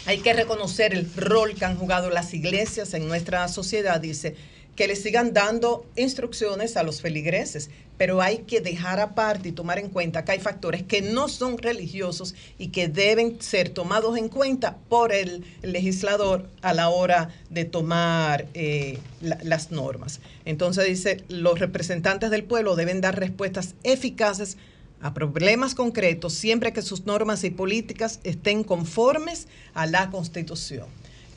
hay 0.05 0.19
que 0.19 0.33
reconocer 0.33 0.93
el 0.93 1.07
rol 1.15 1.55
que 1.55 1.65
han 1.65 1.77
jugado 1.77 2.09
las 2.09 2.33
iglesias 2.33 2.93
en 2.93 3.07
nuestra 3.07 3.47
sociedad, 3.47 3.99
dice, 3.99 4.35
que 4.75 4.87
le 4.87 4.95
sigan 4.95 5.33
dando 5.33 5.85
instrucciones 5.97 6.77
a 6.77 6.83
los 6.83 7.01
feligreses, 7.01 7.69
pero 7.97 8.21
hay 8.21 8.39
que 8.39 8.61
dejar 8.61 9.01
aparte 9.01 9.49
y 9.49 9.51
tomar 9.51 9.77
en 9.77 9.89
cuenta 9.89 10.23
que 10.23 10.31
hay 10.31 10.39
factores 10.39 10.83
que 10.83 11.01
no 11.01 11.27
son 11.27 11.57
religiosos 11.57 12.33
y 12.57 12.67
que 12.69 12.87
deben 12.87 13.41
ser 13.41 13.67
tomados 13.69 14.17
en 14.17 14.29
cuenta 14.29 14.77
por 14.87 15.11
el 15.11 15.43
legislador 15.63 16.49
a 16.61 16.73
la 16.73 16.87
hora 16.87 17.27
de 17.49 17.65
tomar 17.65 18.47
eh, 18.53 18.99
la- 19.19 19.39
las 19.43 19.71
normas. 19.71 20.21
Entonces 20.45 20.85
dice, 20.85 21.25
los 21.27 21.59
representantes 21.59 22.31
del 22.31 22.45
pueblo 22.45 22.77
deben 22.77 23.01
dar 23.01 23.19
respuestas 23.19 23.75
eficaces 23.83 24.55
a 25.01 25.13
problemas 25.13 25.75
concretos 25.75 26.33
siempre 26.33 26.73
que 26.73 26.81
sus 26.81 27.05
normas 27.05 27.43
y 27.43 27.49
políticas 27.49 28.19
estén 28.23 28.63
conformes 28.63 29.47
a 29.73 29.85
la 29.85 30.09
Constitución. 30.09 30.87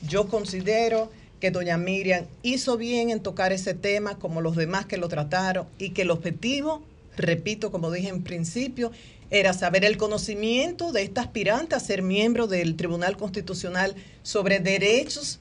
Yo 0.07 0.27
considero 0.27 1.09
que 1.39 1.51
doña 1.51 1.77
Miriam 1.77 2.25
hizo 2.41 2.77
bien 2.77 3.09
en 3.09 3.21
tocar 3.21 3.51
ese 3.53 3.73
tema 3.73 4.17
como 4.17 4.41
los 4.41 4.55
demás 4.55 4.85
que 4.85 4.97
lo 4.97 5.07
trataron 5.07 5.67
y 5.77 5.89
que 5.89 6.03
el 6.03 6.11
objetivo, 6.11 6.83
repito, 7.17 7.71
como 7.71 7.91
dije 7.91 8.09
en 8.09 8.23
principio, 8.23 8.91
era 9.29 9.53
saber 9.53 9.83
el 9.83 9.97
conocimiento 9.97 10.91
de 10.91 11.03
esta 11.03 11.21
aspirante 11.21 11.75
a 11.75 11.79
ser 11.79 12.01
miembro 12.01 12.47
del 12.47 12.75
Tribunal 12.75 13.17
Constitucional 13.17 13.95
sobre 14.21 14.59
derechos 14.59 15.39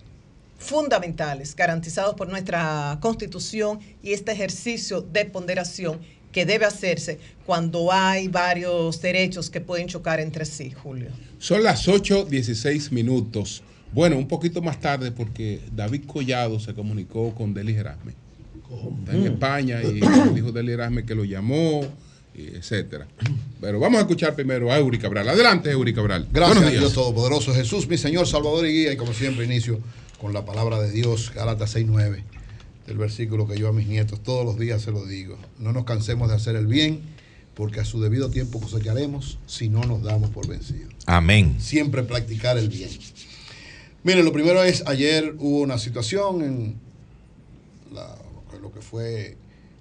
fundamentales 0.59 1.55
garantizados 1.55 2.15
por 2.15 2.29
nuestra 2.29 2.99
Constitución 3.01 3.81
y 4.03 4.13
este 4.13 4.33
ejercicio 4.33 5.03
de 5.03 5.25
ponderación 5.25 6.01
que 6.33 6.47
debe 6.47 6.65
hacerse 6.65 7.19
cuando 7.47 7.93
hay 7.93 8.29
varios 8.29 9.01
derechos 9.01 9.51
que 9.51 9.61
pueden 9.61 9.87
chocar 9.87 10.19
entre 10.21 10.45
sí, 10.45 10.71
Julio. 10.71 11.11
Son 11.39 11.63
las 11.63 11.87
8.16 11.87 12.91
minutos. 12.91 13.63
Bueno, 13.93 14.17
un 14.17 14.27
poquito 14.27 14.63
más 14.63 14.81
tarde 14.81 15.13
porque 15.13 15.61
David 15.71 16.05
Collado 16.07 16.59
se 16.59 16.75
comunicó 16.75 17.35
con 17.35 17.53
Deli 17.53 17.75
Erasme. 17.75 18.15
Está 19.01 19.13
en 19.15 19.27
España 19.27 19.83
y 19.83 20.01
dijo 20.35 20.51
Deli 20.51 20.73
Erasme 20.73 21.05
que 21.05 21.15
lo 21.15 21.25
llamó, 21.25 21.83
etcétera. 22.35 23.07
Pero 23.61 23.79
vamos 23.79 23.99
a 23.99 24.03
escuchar 24.03 24.35
primero 24.35 24.73
a 24.73 24.79
Eury 24.79 24.99
Cabral. 24.99 25.29
Adelante, 25.29 25.71
Eury 25.71 25.93
Cabral. 25.93 26.27
Gracias 26.33 26.65
a 26.65 26.71
Dios. 26.71 26.93
Todopoderoso, 26.95 27.53
Jesús, 27.53 27.87
mi 27.87 27.99
Señor, 27.99 28.27
Salvador 28.27 28.67
y 28.67 28.73
Guía. 28.73 28.93
Y 28.93 28.97
como 28.97 29.13
siempre 29.13 29.45
inicio 29.45 29.79
con 30.19 30.33
la 30.33 30.45
palabra 30.45 30.81
de 30.81 30.91
Dios, 30.91 31.33
Gálatas 31.35 31.77
6.9, 31.77 32.23
del 32.87 32.99
versículo 32.99 33.47
que 33.47 33.57
yo 33.59 33.69
a 33.69 33.73
mis 33.73 33.87
nietos 33.87 34.23
todos 34.23 34.45
los 34.45 34.59
días 34.59 34.83
se 34.83 34.91
lo 34.91 35.05
digo. 35.07 35.37
No 35.59 35.73
nos 35.73 35.85
cansemos 35.85 36.29
de 36.29 36.35
hacer 36.35 36.57
el 36.57 36.67
bien, 36.67 37.01
porque 37.55 37.81
a 37.81 37.85
su 37.85 38.01
debido 38.01 38.31
tiempo 38.31 38.61
cosecharemos 38.61 39.39
si 39.47 39.69
no 39.69 39.83
nos 39.85 40.03
damos 40.03 40.31
por 40.31 40.47
vencidos. 40.49 40.93
Amén. 41.07 41.57
Siempre 41.61 42.03
practicar 42.03 42.59
el 42.59 42.69
bien. 42.69 42.91
Miren, 44.05 44.25
lo 44.25 44.33
primero 44.33 44.63
es, 44.65 44.83
ayer 44.87 45.35
hubo 45.39 45.61
una 45.61 45.79
situación 45.79 46.43
en 46.43 46.75
la- 47.93 48.17
lo 48.61 48.73
que 48.73 48.81
fue 48.81 49.37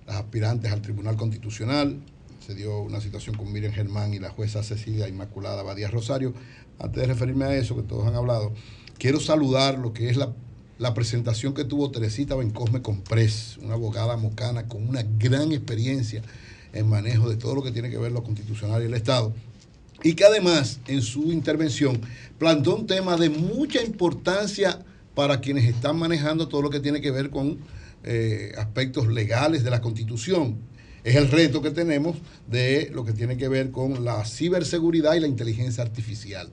las 0.06 0.18
aspirantes 0.18 0.72
al 0.72 0.82
Tribunal 0.82 1.16
Constitucional. 1.16 2.00
Se 2.46 2.56
dio 2.56 2.80
una 2.82 3.00
situación 3.02 3.36
con 3.36 3.52
Miriam 3.52 3.72
Germán 3.74 4.14
y 4.14 4.20
la 4.20 4.30
jueza 4.30 4.64
Cecilia 4.64 5.08
Inmaculada 5.08 5.64
Badía 5.64 5.88
Rosario. 5.90 6.34
Antes 6.80 7.02
de 7.02 7.08
referirme 7.08 7.46
a 7.46 7.56
eso, 7.56 7.76
que 7.76 7.84
todos 7.84 8.08
han 8.08 8.16
hablado, 8.16 8.54
quiero 8.98 9.20
saludar 9.20 9.78
lo 9.78 9.94
que 9.94 10.10
es 10.10 10.18
la, 10.18 10.34
la 10.82 10.96
presentación 10.96 11.54
que 11.54 11.64
tuvo 11.64 11.92
Teresita 11.92 12.36
Bencosme 12.36 12.82
Comprés, 12.82 13.58
una 13.62 13.76
abogada 13.76 14.18
mocana 14.18 14.68
con 14.68 14.90
una 14.90 15.04
gran 15.04 15.52
experiencia 15.52 16.24
en 16.74 16.90
manejo 16.90 17.30
de 17.30 17.38
todo 17.38 17.54
lo 17.54 17.62
que 17.62 17.72
tiene 17.72 17.92
que 17.92 18.00
ver 18.00 18.12
lo 18.12 18.24
constitucional 18.24 18.82
y 18.82 18.86
el 18.86 18.96
Estado 18.96 19.32
y 20.02 20.16
que 20.16 20.26
además 20.26 20.80
en 20.88 21.04
su 21.04 21.32
intervención 21.32 22.02
planteó 22.40 22.76
un 22.76 22.88
tema 22.88 23.16
de 23.16 23.30
mucha 23.30 23.84
importancia 23.84 24.84
para 25.14 25.40
quienes 25.40 25.66
están 25.66 26.00
manejando 26.00 26.48
todo 26.48 26.64
lo 26.64 26.72
que 26.72 26.80
tiene 26.80 27.00
que 27.00 27.12
ver 27.12 27.30
con 27.30 27.60
eh, 28.04 28.54
aspectos 28.58 29.06
legales 29.08 29.64
de 29.64 29.70
la 29.70 29.82
Constitución. 29.82 30.58
Es 31.04 31.16
el 31.16 31.30
reto 31.30 31.62
que 31.62 31.70
tenemos 31.70 32.18
de 32.48 32.90
lo 32.92 33.06
que 33.06 33.14
tiene 33.14 33.38
que 33.38 33.48
ver 33.48 33.70
con 33.70 34.04
la 34.04 34.26
ciberseguridad 34.26 35.14
y 35.14 35.20
la 35.20 35.28
inteligencia 35.28 35.84
artificial. 35.84 36.52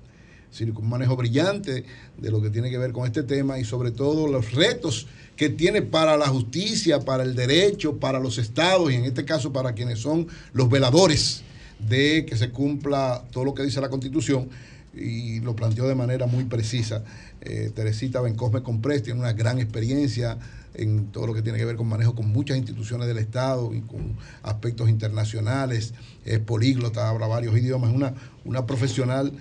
Un 0.61 0.89
manejo 0.89 1.15
brillante 1.15 1.85
de 2.17 2.31
lo 2.31 2.43
que 2.43 2.51
tiene 2.51 2.71
que 2.71 2.79
ver 2.79 2.93
con 2.93 3.07
este 3.07 3.23
tema 3.23 3.59
y 3.59 3.65
sobre 3.65 3.91
todo 3.91 4.27
los 4.27 4.53
retos 4.53 5.07
que 5.37 5.51
tiene 5.51 5.83
para 5.83 6.17
la 6.17 6.27
justicia, 6.27 7.01
para 7.01 7.23
el 7.23 7.37
derecho, 7.37 7.99
para 7.99 8.19
los 8.19 8.39
estados 8.39 8.91
y 8.91 8.97
en 8.97 9.05
este 9.05 9.25
caso 9.25 9.53
para 9.53 9.73
quienes 9.75 10.01
son 10.01 10.27
los 10.53 10.69
veladores 10.69 11.43
de 11.79 12.27
que 12.27 12.37
se 12.37 12.51
cumpla 12.51 13.23
todo 13.31 13.45
lo 13.45 13.55
que 13.55 13.63
dice 13.63 13.81
la 13.81 13.89
Constitución 13.89 14.49
y 14.95 15.41
lo 15.41 15.55
planteó 15.55 15.87
de 15.87 15.95
manera 15.95 16.27
muy 16.27 16.45
precisa. 16.45 17.05
Eh, 17.41 17.71
Teresita 17.73 18.21
Bencosme 18.21 18.63
Comprés 18.63 19.03
tiene 19.05 19.21
una 19.21 19.33
gran 19.33 19.61
experiencia 19.61 20.39
en 20.75 21.07
todo 21.07 21.27
lo 21.27 21.35
que 21.35 21.43
tiene 21.43 21.59
que 21.59 21.65
ver 21.65 21.77
con 21.77 21.89
manejo 21.89 22.15
con 22.15 22.29
muchas 22.29 22.57
instituciones 22.57 23.07
del 23.07 23.19
Estado 23.19 23.75
y 23.75 23.81
con 23.81 24.17
aspectos 24.43 24.89
internacionales, 24.89 25.95
es 26.25 26.39
políglota, 26.41 27.09
habla 27.09 27.27
varios 27.27 27.57
idiomas, 27.57 27.91
es 27.91 27.97
una, 27.97 28.15
una 28.45 28.67
profesional 28.67 29.33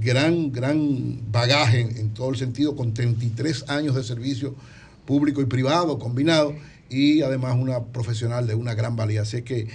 gran, 0.00 0.52
gran 0.52 1.20
bagaje 1.30 1.80
en, 1.80 2.10
todo 2.14 2.30
el 2.30 2.36
sentido, 2.36 2.76
con 2.76 2.94
33 2.94 3.68
años 3.68 3.94
de 3.94 4.04
servicio 4.04 4.54
público 5.06 5.40
y 5.40 5.46
privado 5.46 5.98
combinado 5.98 6.54
y 6.90 7.22
además 7.22 7.56
una 7.58 7.84
profesional 7.84 8.46
de 8.46 8.54
una 8.54 8.74
gran 8.74 8.96
valía. 8.96 9.22
Así 9.22 9.42
que 9.42 9.68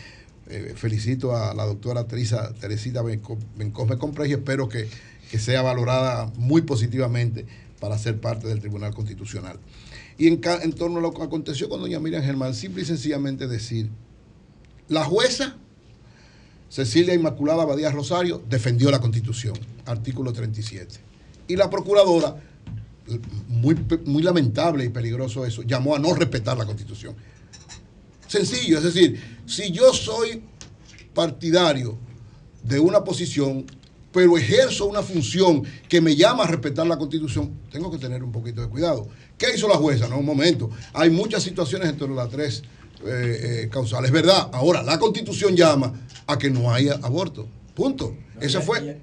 eh, 0.47 0.73
felicito 0.75 1.35
a 1.35 1.53
la 1.53 1.65
doctora 1.65 2.05
Teresa, 2.05 2.53
Teresita 2.59 3.01
Benco- 3.01 3.37
Bencosme 3.57 3.97
Comprés 3.97 4.29
y 4.29 4.33
espero 4.33 4.69
que, 4.69 4.87
que 5.31 5.39
sea 5.39 5.61
valorada 5.61 6.31
muy 6.37 6.61
positivamente 6.61 7.45
para 7.79 7.97
ser 7.97 8.19
parte 8.19 8.47
del 8.47 8.59
Tribunal 8.59 8.93
Constitucional. 8.93 9.59
Y 10.17 10.27
en, 10.27 10.39
en 10.61 10.73
torno 10.73 10.99
a 10.99 11.01
lo 11.01 11.13
que 11.13 11.23
aconteció 11.23 11.69
con 11.69 11.81
doña 11.81 11.99
Miriam 11.99 12.23
Germán, 12.23 12.53
simple 12.53 12.83
y 12.83 12.85
sencillamente 12.85 13.47
decir, 13.47 13.89
la 14.87 15.03
jueza 15.03 15.57
Cecilia 16.73 17.13
Inmaculada 17.13 17.65
Badía 17.65 17.91
Rosario 17.91 18.41
defendió 18.49 18.89
la 18.89 18.99
Constitución, 18.99 19.53
artículo 19.85 20.33
37. 20.33 20.95
Y 21.47 21.55
la 21.55 21.69
procuradora, 21.69 22.35
muy, 23.47 23.75
muy 24.05 24.23
lamentable 24.23 24.83
y 24.83 24.89
peligroso 24.89 25.45
eso, 25.45 25.61
llamó 25.61 25.95
a 25.95 25.99
no 25.99 26.15
respetar 26.15 26.57
la 26.57 26.65
Constitución. 26.65 27.13
Sencillo, 28.27 28.79
es 28.79 28.85
decir, 28.85 29.21
si 29.45 29.69
yo 29.69 29.93
soy 29.93 30.41
partidario 31.13 31.95
de 32.63 32.79
una 32.79 33.03
posición, 33.03 33.67
pero 34.11 34.35
ejerzo 34.35 34.87
una 34.87 35.03
función 35.03 35.61
que 35.87 36.01
me 36.01 36.15
llama 36.15 36.45
a 36.45 36.47
respetar 36.47 36.87
la 36.87 36.97
Constitución, 36.97 37.51
tengo 37.71 37.91
que 37.91 37.99
tener 37.99 38.23
un 38.23 38.31
poquito 38.31 38.61
de 38.61 38.67
cuidado. 38.69 39.07
¿Qué 39.37 39.53
hizo 39.55 39.67
la 39.67 39.75
jueza? 39.75 40.07
No, 40.07 40.17
un 40.17 40.25
momento. 40.25 40.71
Hay 40.93 41.11
muchas 41.11 41.43
situaciones 41.43 41.87
entre 41.87 42.07
las 42.07 42.29
tres 42.29 42.63
eh, 43.05 43.63
eh, 43.65 43.69
causales. 43.69 44.07
Es 44.07 44.13
verdad, 44.13 44.49
ahora 44.53 44.81
la 44.81 44.97
Constitución 44.97 45.55
llama 45.55 46.02
a 46.27 46.37
que 46.37 46.49
no 46.49 46.71
haya 46.73 46.93
aborto. 47.01 47.47
Punto. 47.75 48.15
Ese 48.39 48.59
fue. 48.61 48.99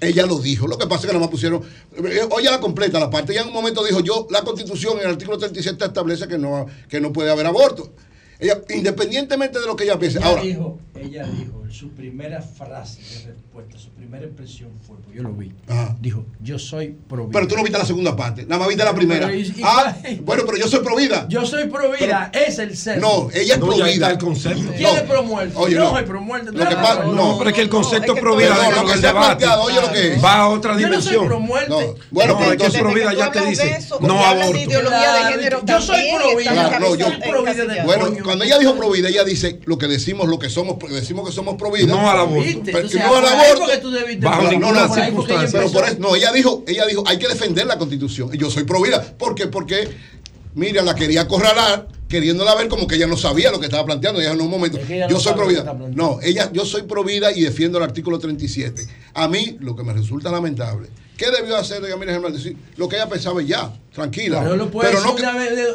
Ella 0.00 0.26
lo 0.26 0.38
dijo. 0.38 0.66
Lo 0.66 0.76
que 0.78 0.86
pasa 0.86 1.02
es 1.02 1.06
que 1.06 1.12
nada 1.12 1.20
más 1.20 1.30
pusieron. 1.30 1.62
eh, 1.96 2.20
Oye, 2.30 2.50
la 2.50 2.58
completa 2.60 2.98
la 2.98 3.08
parte. 3.08 3.32
Ella 3.32 3.42
en 3.42 3.48
un 3.48 3.54
momento 3.54 3.84
dijo: 3.84 4.00
Yo, 4.00 4.26
la 4.30 4.42
constitución 4.42 4.98
en 4.98 5.04
el 5.04 5.10
artículo 5.12 5.38
37 5.38 5.84
establece 5.84 6.26
que 6.26 6.38
no, 6.38 6.66
que 6.88 7.00
no 7.00 7.12
puede 7.12 7.30
haber 7.30 7.46
aborto. 7.46 7.92
Ella, 8.40 8.60
independientemente 8.70 9.60
de 9.60 9.66
lo 9.66 9.76
que 9.76 9.84
ella 9.84 9.98
piense. 9.98 10.18
Ella 10.18 10.26
Ahora, 10.26 10.42
dijo, 10.42 10.78
ella 10.96 11.24
dijo, 11.26 11.61
su 11.72 11.90
primera 11.90 12.42
frase 12.42 13.00
de 13.00 13.32
respuesta, 13.32 13.78
su 13.78 13.88
primera 13.90 14.24
expresión 14.26 14.70
fue, 14.86 14.96
porque 14.96 15.16
yo 15.16 15.22
lo 15.22 15.32
vi, 15.32 15.52
Ajá. 15.68 15.96
dijo, 16.00 16.24
yo 16.40 16.58
soy 16.58 16.94
pro 17.08 17.26
vida. 17.26 17.30
pero 17.32 17.48
tú 17.48 17.56
no 17.56 17.62
viste 17.62 17.78
la 17.78 17.84
segunda 17.86 18.14
parte. 18.14 18.42
Nada 18.44 18.58
más 18.58 18.68
viste 18.68 18.84
la 18.84 18.94
primera. 18.94 19.26
Pero, 19.26 19.38
¿y- 19.38 19.42
y 19.42 19.62
ah, 19.64 19.96
bueno, 20.22 20.42
pero 20.46 20.58
yo 20.58 20.68
soy 20.68 20.80
pro 20.80 20.96
vida. 20.96 21.26
Yo 21.28 21.46
soy 21.46 21.68
pro 21.68 21.90
vida, 21.92 22.30
es 22.34 22.58
el 22.58 22.76
ser. 22.76 22.98
No, 23.00 23.28
ella 23.32 23.54
es 23.54 23.60
pro 23.60 23.72
vida. 23.84 24.18
¿Quién 24.18 24.82
No. 24.82 24.96
es 24.96 25.02
pro 25.02 25.22
muerte? 25.22 25.54
Oye, 25.56 25.74
yo 25.74 25.80
no. 25.84 25.90
soy 25.90 26.04
pro 26.04 26.20
muerte. 26.20 26.52
Lo 26.52 26.68
que 26.68 26.74
pasa- 26.74 27.04
no, 27.04 27.38
pero 27.38 27.50
es 27.50 27.56
que 27.56 27.62
el 27.62 27.68
concepto 27.68 28.12
es 28.12 28.16
que 28.16 28.20
pro 28.20 28.36
vida 28.36 28.54
todo- 28.54 28.62
dentro 28.62 28.80
lo 28.82 28.86
que 28.86 28.92
del 28.92 29.00
se 29.00 29.06
ha 29.06 29.12
debate 29.12 29.26
planteado, 29.26 29.62
oye 29.62 29.80
lo 29.80 29.92
que 29.92 30.12
es. 30.14 30.24
va 30.24 30.34
a 30.36 30.48
otra 30.48 30.72
Yo 30.78 30.88
no 30.88 30.94
soy 31.00 31.12
dimensión. 31.12 31.26
pro 31.26 31.40
muerte. 31.40 31.70
No, 31.70 31.76
bueno, 32.10 32.32
No, 32.34 32.38
pero 32.38 32.50
es 32.50 32.52
entonces- 32.52 32.80
pro 32.82 32.92
vida 32.94 33.14
ya 33.14 33.30
te 33.32 33.46
dice 33.46 33.78
no 34.00 34.24
aborto. 34.24 34.56
ideología 34.58 34.98
de 35.12 35.20
Claro, 35.20 35.36
género 35.36 35.62
yo 35.64 35.80
soy 35.80 35.96
también 35.96 36.16
pro 36.18 36.36
vida. 36.36 36.50
está 36.50 36.68
Claro, 36.68 36.84
no, 36.88 36.94
yo- 36.96 37.06
encasillado. 37.06 37.30
pro 37.32 37.42
vida 37.54 37.64
de- 37.74 37.82
Bueno, 37.84 38.06
cuando 38.24 38.44
ella 38.44 38.58
dijo 38.58 38.74
pro 38.76 38.90
vida, 38.90 39.08
ella 39.08 39.24
dice 39.24 39.60
lo 39.64 39.78
que 39.78 39.86
decimos, 39.88 40.28
lo 40.28 40.38
que 40.38 40.50
somos, 40.50 40.76
porque 40.78 40.96
decimos 40.96 41.26
que 41.26 41.32
somos 41.34 41.56
No 41.86 42.10
al 42.10 42.18
aborto. 42.18 42.70
No 42.98 43.16
al 43.16 43.26
aborto. 43.26 43.90
Bajo 44.20 44.50
ninguna 44.50 44.86
no, 44.86 44.94
circunstancia. 44.94 45.60
Pero 45.60 45.72
por 45.72 45.84
eso, 45.84 45.96
no, 45.98 46.14
ella 46.14 46.32
dijo, 46.32 46.64
ella 46.66 46.86
dijo, 46.86 47.04
hay 47.06 47.18
que 47.18 47.28
defender 47.28 47.66
la 47.66 47.78
constitución. 47.78 48.30
Y 48.32 48.38
yo 48.38 48.50
soy 48.50 48.64
pro 48.64 48.82
vida. 48.82 49.02
¿Por 49.18 49.34
qué? 49.34 49.46
Porque 49.46 49.88
Miriam 50.54 50.84
la 50.84 50.94
quería 50.94 51.22
acorralar 51.22 51.88
queriéndola 52.12 52.54
ver 52.54 52.68
como 52.68 52.86
que 52.86 52.96
ella 52.96 53.06
no 53.06 53.16
sabía 53.16 53.50
lo 53.50 53.58
que 53.58 53.66
estaba 53.66 53.86
planteando. 53.86 54.20
Ella 54.20 54.32
en 54.32 54.40
un 54.42 54.50
momento, 54.50 54.78
que 54.86 54.98
yo 54.98 55.08
no 55.08 55.18
soy 55.18 55.32
provida. 55.32 55.74
No, 55.94 56.18
ella, 56.22 56.50
yo 56.52 56.66
soy 56.66 56.82
provida 56.82 57.32
y 57.32 57.40
defiendo 57.40 57.78
el 57.78 57.84
artículo 57.84 58.18
37. 58.18 58.86
A 59.14 59.28
mí, 59.28 59.56
lo 59.60 59.74
que 59.74 59.82
me 59.82 59.94
resulta 59.94 60.30
lamentable, 60.30 60.88
¿qué 61.16 61.30
debió 61.30 61.56
hacer 61.56 61.80
de 61.82 61.88
Yamira 61.90 62.12
Germán? 62.12 62.32
Decir 62.32 62.56
lo 62.76 62.88
que 62.88 62.96
ella 62.96 63.08
pensaba 63.08 63.40
ya, 63.42 63.72
tranquila. 63.94 64.40
Pero 64.42 64.56
no 64.56 64.70
puede 64.70 64.90
Pero 64.90 65.14
que- 65.14 65.22
una, 65.22 65.32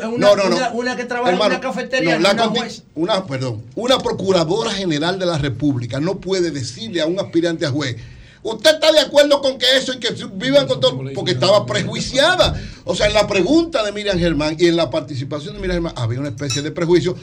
una, 0.09 0.35
no, 0.35 0.55
una- 0.55 0.69
una 0.71 0.95
que 0.95 1.05
trabaja 1.05 1.31
Hermano, 1.31 1.53
en 1.55 1.59
una 1.59 1.67
cafetería, 1.69 2.15
no, 2.15 2.21
la 2.21 2.31
una 2.33 2.43
conti- 2.45 2.59
juez. 2.59 2.83
una, 2.95 3.25
perdón, 3.25 3.63
una 3.75 3.97
procuradora 3.99 4.71
general 4.71 5.19
de 5.19 5.25
la 5.25 5.37
República 5.37 5.99
no 5.99 6.19
puede 6.19 6.51
decirle 6.51 7.01
a 7.01 7.05
un 7.05 7.19
aspirante 7.19 7.65
a 7.65 7.69
juez, 7.71 7.95
usted 8.43 8.75
está 8.75 8.91
de 8.91 8.99
acuerdo 8.99 9.41
con 9.41 9.57
que 9.57 9.65
eso 9.77 9.93
y 9.93 9.99
que 9.99 10.09
vivan 10.33 10.67
con 10.67 10.79
todo, 10.79 10.99
porque 11.13 11.31
estaba 11.31 11.65
prejuiciada. 11.65 12.59
O 12.85 12.95
sea, 12.95 13.07
en 13.07 13.13
la 13.13 13.27
pregunta 13.27 13.83
de 13.83 13.91
Miriam 13.91 14.17
Germán 14.17 14.55
y 14.59 14.67
en 14.67 14.75
la 14.75 14.89
participación 14.89 15.53
de 15.55 15.59
Miriam 15.59 15.75
Germán 15.83 15.93
había 15.97 16.19
una 16.19 16.29
especie 16.29 16.61
de 16.61 16.71
prejuicio. 16.71 17.15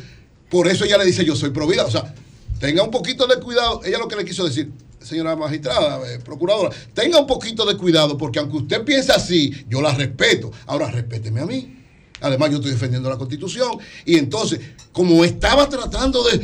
Por 0.51 0.69
eso 0.69 0.85
ella 0.85 0.99
le 0.99 1.05
dice, 1.07 1.25
yo 1.25 1.35
soy 1.35 1.51
provida. 1.51 1.85
O 1.85 1.91
sea, 1.91 2.15
tenga 2.61 2.83
un 2.83 2.91
poquito 2.91 3.27
de 3.27 3.37
cuidado. 3.41 3.81
Ella 3.85 3.99
lo 3.99 4.07
que 4.07 4.17
le 4.17 4.25
quiso 4.25 4.45
decir, 4.45 4.71
señora 5.05 5.37
magistrada, 5.37 6.01
eh, 6.13 6.19
procuradora, 6.19 6.71
tenga 6.93 7.19
un 7.21 7.27
poquito 7.27 7.65
de 7.65 7.77
cuidado 7.77 8.17
porque 8.19 8.39
aunque 8.39 8.57
usted 8.57 8.83
piense 8.85 9.13
así, 9.13 9.53
yo 9.69 9.81
la 9.83 9.95
respeto. 9.95 10.51
Ahora, 10.67 10.91
respéteme 10.91 11.41
a 11.41 11.47
mí. 11.47 11.81
Además, 12.21 12.51
yo 12.51 12.57
estoy 12.57 12.71
defendiendo 12.73 13.11
la 13.11 13.19
Constitución. 13.19 13.73
Y 14.07 14.17
entonces, 14.17 14.61
como 14.93 15.25
estaba 15.25 15.69
tratando 15.69 16.23
de 16.25 16.41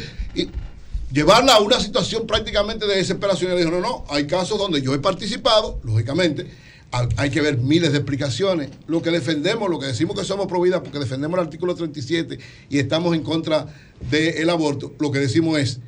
llevarla 1.12 1.54
a 1.54 1.60
una 1.60 1.80
situación 1.80 2.26
prácticamente 2.26 2.86
de 2.86 2.96
desesperación, 2.96 3.50
ella 3.52 3.60
dijo, 3.60 3.70
no, 3.70 3.80
no, 3.80 4.04
hay 4.10 4.26
casos 4.26 4.58
donde 4.58 4.80
yo 4.82 4.94
he 4.94 4.98
participado, 4.98 5.80
lógicamente, 5.82 6.46
ha- 6.92 7.08
hay 7.16 7.30
que 7.30 7.40
ver 7.40 7.58
miles 7.58 7.92
de 7.92 7.98
explicaciones. 7.98 8.70
Lo 8.86 9.00
que 9.02 9.10
defendemos, 9.10 9.68
lo 9.70 9.78
que 9.78 9.86
decimos 9.86 10.18
que 10.18 10.24
somos 10.24 10.46
pro 10.46 10.60
vida 10.60 10.82
porque 10.82 10.98
defendemos 10.98 11.38
el 11.38 11.44
artículo 11.46 11.74
37 11.74 12.38
y 12.68 12.78
estamos 12.78 13.14
en 13.14 13.22
contra 13.22 13.66
del 14.10 14.48
aborto, 14.50 14.92
lo 14.98 15.10
que 15.10 15.18
decimos 15.18 15.58
es, 15.58 15.80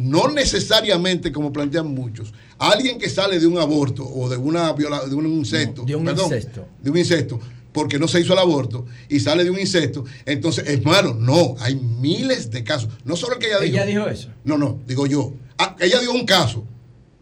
no 0.00 0.28
necesariamente 0.28 1.30
como 1.30 1.52
plantean 1.52 1.88
muchos, 1.88 2.32
alguien 2.58 2.98
que 2.98 3.08
sale 3.08 3.38
de 3.38 3.46
un 3.46 3.58
aborto 3.58 4.04
o 4.04 4.28
de 4.28 4.36
una 4.36 4.72
viola, 4.72 5.04
de 5.06 5.14
un 5.14 5.26
incesto, 5.26 5.84
de 5.84 5.94
un 5.94 6.04
perdón, 6.04 6.26
incesto. 6.26 6.66
de 6.82 6.90
un 6.90 6.98
incesto, 6.98 7.40
porque 7.72 7.98
no 7.98 8.08
se 8.08 8.20
hizo 8.20 8.32
el 8.32 8.38
aborto 8.38 8.86
y 9.08 9.20
sale 9.20 9.44
de 9.44 9.50
un 9.50 9.58
incesto, 9.58 10.04
entonces, 10.24 10.66
hermano, 10.66 11.14
no, 11.14 11.54
hay 11.60 11.74
miles 11.76 12.50
de 12.50 12.64
casos, 12.64 12.90
no 13.04 13.14
solo 13.16 13.34
el 13.34 13.38
que 13.40 13.46
ella 13.48 13.60
dijo. 13.60 13.74
Ella 13.74 13.86
dijo 13.86 14.08
eso. 14.08 14.28
No, 14.44 14.56
no, 14.56 14.80
digo 14.86 15.06
yo. 15.06 15.34
Ah, 15.58 15.76
ella 15.78 16.00
dio 16.00 16.12
un 16.12 16.24
caso 16.24 16.64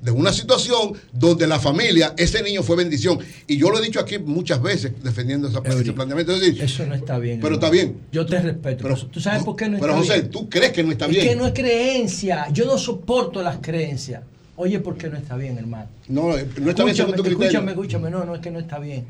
de 0.00 0.10
una 0.12 0.32
situación 0.32 0.92
donde 1.12 1.46
la 1.46 1.58
familia, 1.58 2.14
ese 2.16 2.42
niño 2.42 2.62
fue 2.62 2.76
bendición. 2.76 3.18
Y 3.46 3.56
yo 3.56 3.70
lo 3.70 3.78
he 3.78 3.82
dicho 3.82 3.98
aquí 3.98 4.18
muchas 4.18 4.62
veces 4.62 4.92
defendiendo 5.02 5.48
esa, 5.48 5.58
ese 5.64 5.92
planteamiento. 5.92 6.32
Es 6.34 6.40
decir, 6.40 6.62
Eso 6.62 6.86
no 6.86 6.94
está 6.94 7.18
bien. 7.18 7.40
pero 7.40 7.54
hermano. 7.56 7.66
está 7.66 7.70
bien. 7.70 8.00
Yo 8.12 8.24
te 8.24 8.40
respeto. 8.40 8.82
Pero, 8.84 8.96
¿Tú 9.06 9.20
sabes 9.20 9.42
por 9.42 9.56
qué 9.56 9.68
no 9.68 9.78
Pero 9.80 9.94
está 9.94 9.98
José, 10.06 10.20
bien? 10.20 10.30
¿tú 10.30 10.48
crees 10.48 10.72
que 10.72 10.82
no 10.84 10.92
está 10.92 11.06
es 11.06 11.10
bien? 11.10 11.28
que 11.28 11.36
no 11.36 11.46
es 11.46 11.52
creencia. 11.52 12.48
Yo 12.52 12.64
no 12.66 12.78
soporto 12.78 13.42
las 13.42 13.58
creencias. 13.58 14.22
Oye, 14.56 14.78
¿por 14.80 14.96
qué 14.96 15.08
no 15.08 15.16
está 15.16 15.36
bien, 15.36 15.56
hermano? 15.58 15.88
No, 16.08 16.36
eh, 16.36 16.48
no 16.60 16.70
está 16.70 16.84
bien 16.84 16.96
según 16.96 17.14
tu 17.14 17.22
criterio. 17.22 17.46
Escúchame, 17.46 17.70
escúchame. 17.72 18.10
No, 18.10 18.24
no 18.24 18.34
es 18.34 18.40
que 18.40 18.50
no 18.50 18.58
está 18.58 18.78
bien. 18.78 19.04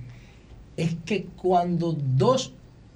Es 0.77 0.97
que 1.05 1.27
cuando 1.37 1.93
dos 2.17 2.53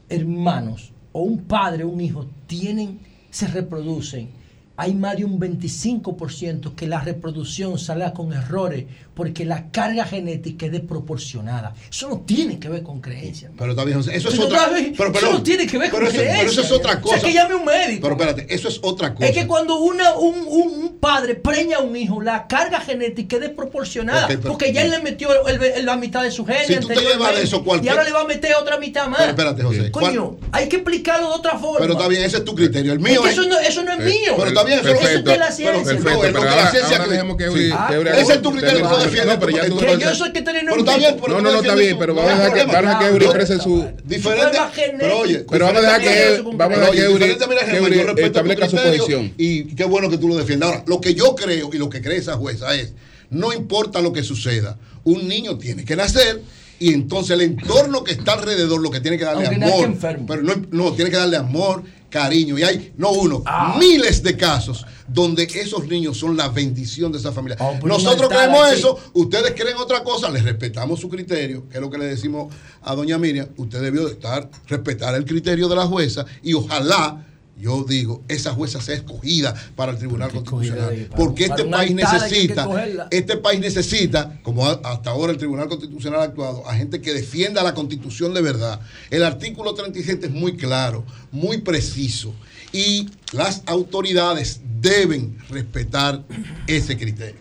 hermanos 0.08 0.92
o 1.12 1.22
un 1.22 1.38
padre 1.44 1.84
o 1.84 1.88
un 1.88 2.00
hijo 2.00 2.26
tienen, 2.46 3.00
se 3.30 3.46
reproducen, 3.48 4.28
hay 4.76 4.94
más 4.94 5.16
de 5.16 5.24
un 5.24 5.38
25% 5.38 6.74
que 6.74 6.86
la 6.86 7.00
reproducción 7.00 7.78
sale 7.78 8.10
con 8.14 8.32
errores 8.32 8.86
porque 9.14 9.44
la 9.44 9.70
carga 9.70 10.06
genética 10.06 10.66
es 10.66 10.72
desproporcionada. 10.72 11.74
Eso 11.90 12.08
no 12.08 12.20
tiene 12.20 12.58
que 12.58 12.68
ver 12.70 12.82
con 12.82 13.00
creencia. 13.02 13.50
Pero 13.58 13.72
está 13.72 13.84
bien, 13.84 13.98
José. 13.98 14.16
Eso 14.16 14.28
es 14.28 14.34
Pero 14.34 14.46
otra 14.46 14.68
vez, 14.68 14.92
pero, 14.96 15.10
eso 15.10 15.12
perdón, 15.12 15.32
no 15.34 15.42
tiene 15.42 15.66
que 15.66 15.76
ver 15.78 15.90
pero 15.90 16.06
con 16.06 16.14
eso, 16.14 16.24
pero 16.24 16.50
eso 16.50 16.60
es 16.62 16.72
otra 16.72 16.92
O 16.92 16.94
sea, 16.94 17.00
cosa. 17.02 17.20
que 17.20 17.32
llame 17.34 17.54
un 17.54 17.64
médico. 17.66 18.00
Pero 18.08 18.14
espérate, 18.14 18.54
eso 18.54 18.68
es 18.68 18.80
otra 18.82 19.14
cosa. 19.14 19.26
Es 19.28 19.34
que 19.34 19.46
cuando 19.46 19.76
una, 19.76 20.14
un, 20.14 20.34
un- 20.48 20.72
un 20.84 20.98
padre 20.98 21.34
preña 21.34 21.76
a 21.76 21.80
un 21.80 21.94
hijo, 21.94 22.22
la 22.22 22.46
carga 22.46 22.80
genética 22.80 23.36
es 23.36 23.42
desproporcionada. 23.42 24.26
Pero- 24.28 24.40
porque 24.40 24.72
ya 24.72 24.82
él 24.82 24.90
le 24.90 25.00
metió 25.02 25.46
el- 25.46 25.62
el- 25.62 25.84
la 25.86 25.96
mitad 25.96 26.22
de 26.22 26.30
su 26.30 26.46
genes. 26.46 26.66
Si 26.66 26.74
tú 26.76 26.86
te 26.86 26.94
anteriormente, 26.94 27.18
llevas 27.18 27.36
de 27.36 27.42
eso, 27.44 27.62
cualquier- 27.62 27.92
Y 27.92 27.96
ahora 27.96 28.04
le 28.04 28.12
va 28.12 28.20
a 28.22 28.26
meter 28.26 28.54
otra 28.54 28.78
mitad 28.78 29.06
más. 29.08 29.18
Pero 29.18 29.30
espérate, 29.30 29.62
José. 29.62 29.90
Coño, 29.90 30.36
hay 30.52 30.68
que 30.70 30.76
explicarlo 30.76 31.28
de 31.28 31.34
otra 31.34 31.58
forma. 31.58 31.80
Pero 31.80 31.92
está 31.92 32.08
bien, 32.08 32.24
ese 32.24 32.38
es 32.38 32.44
tu 32.44 32.54
criterio. 32.54 32.94
El 32.94 33.00
mío 33.00 33.14
Es 33.16 33.20
que 33.20 33.28
es. 33.28 33.32
eso 33.38 33.46
no, 33.46 33.58
eso 33.58 33.82
no 33.84 33.92
es 33.92 33.98
mío. 33.98 34.32
Pero 34.38 34.48
está 34.62 34.82
bien, 34.82 34.96
eso, 34.96 35.06
Eso 35.08 35.18
es 35.18 35.24
de 35.24 35.36
la 35.38 35.50
ciencia. 35.52 35.72
perfecto, 35.84 36.02
Perfecto, 36.04 36.26
es 36.26 36.32
lo 36.32 36.38
pero 36.38 36.42
que 36.42 36.48
ahora- 36.48 36.64
la 36.64 36.70
ciencia 36.70 36.96
ahora 36.96 37.04
que- 37.04 37.10
dejemos 37.10 37.36
que 37.36 37.50
sí. 37.50 37.70
Ah, 37.72 37.88
que 37.90 38.20
Ese 38.20 38.32
es 38.34 38.42
tu 38.42 38.52
criterio, 38.52 38.82
tú 38.82 38.88
lo 38.88 38.98
defiendes. 38.98 39.26
No, 39.34 39.40
pero 39.40 39.52
ya 39.56 39.66
tú- 39.68 39.76
Que 39.78 39.98
yo 39.98 40.14
soy 40.14 40.32
que 40.32 40.42
tener 40.42 40.62
Pero 40.62 40.74
un 40.74 40.80
está 40.80 40.96
bien, 40.96 41.16
pero 41.20 41.28
No, 41.32 41.36
tú 41.38 41.42
no, 41.44 41.52
no, 41.52 41.60
está 41.60 41.74
bien, 41.74 41.96
pero 41.98 42.14
vamos 42.14 42.30
a 42.32 42.34
dejar 42.36 42.52
que, 42.52 42.60
que 42.60 43.18
No, 43.18 43.24
exprese 43.24 43.58
su... 43.60 43.88
Diferente, 44.04 44.58
pero 44.98 45.18
oye, 45.18 45.44
Pero 45.50 45.66
vamos 45.66 45.78
a 45.82 45.84
dejar 45.84 46.00
que, 46.02 46.42
vamos 46.42 46.78
a 46.78 46.90
dejar 46.90 48.14
que 48.14 48.14
que 48.14 48.24
establezca 48.26 48.68
su 48.68 48.76
posición. 48.76 49.32
Y 49.36 49.74
qué 49.74 49.84
bueno 49.84 50.08
que 50.10 50.18
tú 50.18 50.28
lo 50.28 50.36
defiendas. 50.36 50.68
Ahora, 50.70 50.84
lo 50.86 51.00
que 51.00 51.14
yo 51.14 51.34
creo 51.34 51.70
y 51.72 51.78
lo 51.78 51.88
que 51.90 52.00
cree 52.00 52.18
esa 52.18 52.34
jueza 52.34 52.74
es, 52.74 52.92
no 53.30 53.52
importa 53.52 54.00
lo 54.00 54.12
que 54.12 54.22
suceda, 54.22 54.78
un 55.04 55.26
niño 55.26 55.58
tiene 55.58 55.84
que 55.84 55.96
nacer 55.96 56.40
y 56.78 56.92
entonces 56.92 57.30
el 57.30 57.40
entorno 57.42 58.04
que 58.04 58.12
está 58.12 58.32
alrededor 58.34 58.80
lo 58.80 58.90
que 58.90 59.00
tiene 59.00 59.16
que 59.18 59.24
darle 59.24 59.46
Aunque 59.46 59.64
amor. 59.64 59.94
Pero 60.26 60.42
no, 60.42 60.54
no, 60.70 60.92
tiene 60.92 61.10
que 61.10 61.16
darle 61.16 61.36
amor, 61.36 61.82
cariño. 62.12 62.58
Y 62.58 62.62
hay, 62.62 62.92
no 62.96 63.10
uno, 63.10 63.42
miles 63.78 64.22
de 64.22 64.36
casos 64.36 64.84
donde 65.08 65.44
esos 65.44 65.88
niños 65.88 66.16
son 66.18 66.36
la 66.36 66.48
bendición 66.48 67.10
de 67.10 67.18
esa 67.18 67.32
familia. 67.32 67.56
pero 67.58 67.86
Nosotros 67.86 68.28
creemos 68.28 68.62
aquí. 68.64 68.78
eso, 68.78 68.98
ustedes 69.14 69.52
creen 69.52 69.76
otra 69.78 70.04
cosa, 70.04 70.30
les 70.30 70.44
respetamos 70.44 71.00
su 71.00 71.08
criterio, 71.08 71.68
que 71.68 71.78
es 71.78 71.80
lo 71.80 71.90
que 71.90 71.98
le 71.98 72.04
decimos 72.04 72.54
a 72.82 72.94
doña 72.94 73.18
Miriam. 73.18 73.48
Usted 73.56 73.80
debió 73.80 74.06
de 74.06 74.12
estar, 74.12 74.48
respetar 74.68 75.14
el 75.14 75.24
criterio 75.24 75.68
de 75.68 75.76
la 75.76 75.86
jueza 75.86 76.24
y 76.42 76.54
ojalá. 76.54 77.26
Yo 77.62 77.84
digo, 77.84 78.24
esa 78.26 78.50
jueza 78.52 78.80
sea 78.80 78.96
escogida 78.96 79.54
para 79.76 79.92
el 79.92 79.98
Tribunal 79.98 80.32
Constitucional. 80.32 81.08
Porque 81.16 81.44
este 81.44 81.62
país 81.78 81.90
que 81.90 81.94
necesita, 81.94 82.64
este 83.12 83.36
país 83.36 83.60
necesita, 83.60 84.40
como 84.42 84.66
ha- 84.66 84.80
hasta 84.82 85.10
ahora 85.10 85.30
el 85.30 85.38
Tribunal 85.38 85.68
Constitucional 85.68 86.20
ha 86.20 86.24
actuado, 86.24 86.68
a 86.68 86.74
gente 86.74 87.00
que 87.00 87.14
defienda 87.14 87.62
la 87.62 87.72
Constitución 87.72 88.34
de 88.34 88.42
verdad. 88.42 88.80
El 89.10 89.22
artículo 89.22 89.74
37 89.74 90.26
es 90.26 90.32
muy 90.32 90.56
claro, 90.56 91.04
muy 91.30 91.58
preciso. 91.58 92.34
Y 92.72 93.08
las 93.32 93.62
autoridades 93.66 94.60
deben 94.80 95.38
respetar 95.48 96.24
ese 96.66 96.98
criterio. 96.98 97.40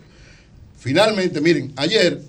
Finalmente, 0.78 1.40
miren, 1.40 1.72
ayer 1.74 2.22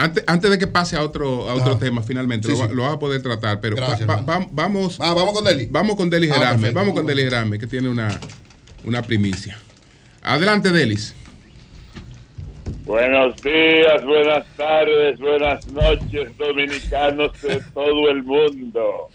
Antes, 0.00 0.24
antes 0.26 0.50
de 0.50 0.58
que 0.58 0.66
pase 0.66 0.96
a 0.96 1.02
otro, 1.02 1.48
a 1.50 1.54
otro 1.54 1.74
Ah. 1.74 1.78
tema, 1.78 2.02
finalmente, 2.02 2.48
Sí, 2.48 2.54
lo, 2.54 2.58
va- 2.60 2.68
sí. 2.68 2.74
lo 2.74 2.82
vas 2.84 2.94
a 2.94 2.98
poder 2.98 3.20
tratar, 3.22 3.60
pero 3.60 3.76
Gracias, 3.76 4.08
va- 4.08 4.22
va- 4.22 4.46
vamos, 4.50 4.96
Ah, 4.98 5.12
vamos 5.12 5.34
con 5.34 5.44
Deli. 5.44 5.66
Vamos 5.70 5.94
con 5.96 6.08
Deli 6.08 6.28
Ah, 6.30 6.34
Gerarme, 6.34 6.54
perfecto. 6.58 6.78
vamos 6.80 6.94
con 6.94 7.06
Deli 7.06 7.22
Gerarme, 7.24 7.58
que 7.58 7.66
tiene 7.66 7.88
una, 7.90 8.18
una 8.84 9.02
primicia. 9.02 9.58
Adelante, 10.22 10.70
Delis. 10.70 11.14
Buenos 12.86 13.36
días, 13.42 14.02
buenas 14.04 14.46
tardes, 14.56 15.18
buenas 15.18 15.66
noches, 15.68 16.36
dominicanos 16.38 17.32
de 17.42 17.60
todo 17.74 18.08
el 18.08 18.22
mundo. 18.24 19.08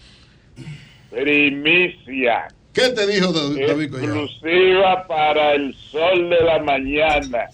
Primicia. 1.10 2.48
¿Qué 2.74 2.90
te 2.90 3.08
dijo 3.08 3.32
David? 3.32 3.96
Exclusiva 3.96 5.08
para 5.08 5.54
el 5.54 5.74
sol 5.92 6.30
de 6.30 6.44
la 6.44 6.60
mañana. 6.62 7.46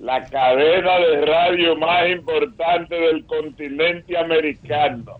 La 0.00 0.30
cadena 0.30 0.98
de 0.98 1.26
radio 1.26 1.76
más 1.76 2.08
importante 2.08 2.94
del 2.94 3.26
continente 3.26 4.16
americano. 4.16 5.18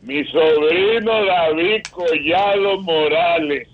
Mi 0.00 0.24
sobrino 0.24 1.26
David 1.26 1.82
Collado 1.90 2.80
Morales 2.80 3.68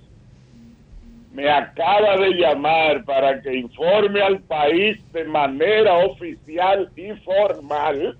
me 1.32 1.48
acaba 1.48 2.16
de 2.16 2.30
llamar 2.30 3.04
para 3.04 3.40
que 3.40 3.54
informe 3.54 4.20
al 4.20 4.40
país 4.40 4.98
de 5.12 5.24
manera 5.26 5.94
oficial 6.06 6.90
y 6.96 7.12
formal 7.20 8.18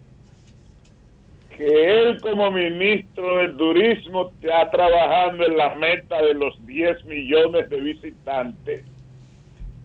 que 1.57 2.03
él 2.03 2.21
como 2.21 2.53
ministro 2.53 3.39
de 3.39 3.49
turismo 3.55 4.31
está 4.31 4.71
trabajando 4.71 5.45
en 5.45 5.57
la 5.57 5.75
meta 5.75 6.23
de 6.23 6.35
los 6.35 6.55
10 6.67 7.05
millones 7.07 7.69
de 7.69 7.81
visitantes 7.81 8.92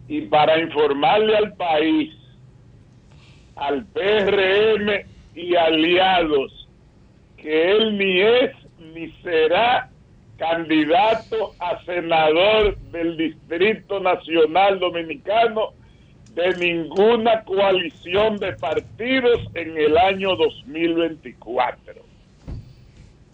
y 0.08 0.22
para 0.22 0.60
informarle 0.60 1.36
al 1.36 1.54
país, 1.54 2.14
al 3.56 3.86
PRM 3.86 5.06
y 5.36 5.56
aliados 5.56 6.68
que 7.38 7.72
él 7.72 7.98
ni 7.98 8.22
es 8.22 8.52
ni 8.94 9.10
será 9.22 9.90
candidato 10.38 11.54
a 11.60 11.84
senador 11.86 12.78
del 12.92 13.18
Distrito 13.18 14.00
Nacional 14.00 14.80
Dominicano 14.80 15.74
de 16.34 16.56
ninguna 16.58 17.44
coalición 17.44 18.38
de 18.38 18.54
partidos 18.54 19.42
en 19.56 19.76
el 19.78 19.98
año 19.98 20.36
2024. 20.36 21.96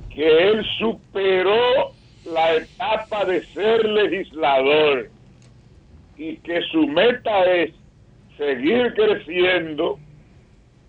Que 0.09 0.49
él 0.49 0.65
superó 0.77 1.91
la 2.25 2.55
etapa 2.55 3.25
de 3.25 3.43
ser 3.47 3.83
legislador 3.85 5.09
y 6.17 6.37
que 6.37 6.61
su 6.71 6.87
meta 6.87 7.45
es 7.45 7.71
seguir 8.37 8.93
creciendo 8.93 9.99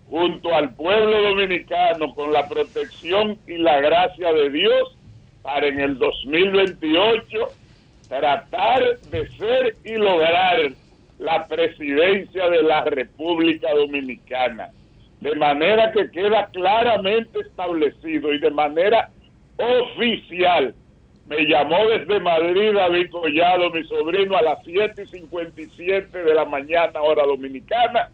junto 0.09 0.53
al 0.53 0.73
pueblo 0.75 1.29
dominicano 1.29 2.13
con 2.13 2.31
la 2.31 2.47
protección 2.47 3.37
y 3.47 3.57
la 3.57 3.79
gracia 3.81 4.31
de 4.33 4.49
Dios 4.49 4.97
para 5.41 5.67
en 5.67 5.79
el 5.79 5.97
2028 5.97 7.37
tratar 8.07 8.99
de 9.11 9.27
ser 9.31 9.75
y 9.83 9.95
lograr 9.95 10.71
la 11.19 11.47
presidencia 11.47 12.49
de 12.49 12.63
la 12.63 12.83
República 12.83 13.73
Dominicana. 13.73 14.69
De 15.21 15.35
manera 15.35 15.91
que 15.91 16.11
queda 16.11 16.47
claramente 16.47 17.39
establecido 17.39 18.33
y 18.33 18.39
de 18.39 18.51
manera 18.51 19.09
oficial. 19.57 20.75
Me 21.27 21.43
llamó 21.45 21.87
desde 21.87 22.19
Madrid 22.19 22.73
David 22.73 23.09
Collado, 23.09 23.71
mi 23.71 23.83
sobrino, 23.85 24.37
a 24.37 24.43
las 24.43 24.59
7 24.63 25.03
y 25.03 25.07
57 25.07 26.23
de 26.23 26.33
la 26.35 26.45
mañana, 26.45 27.01
hora 27.01 27.23
dominicana, 27.23 28.11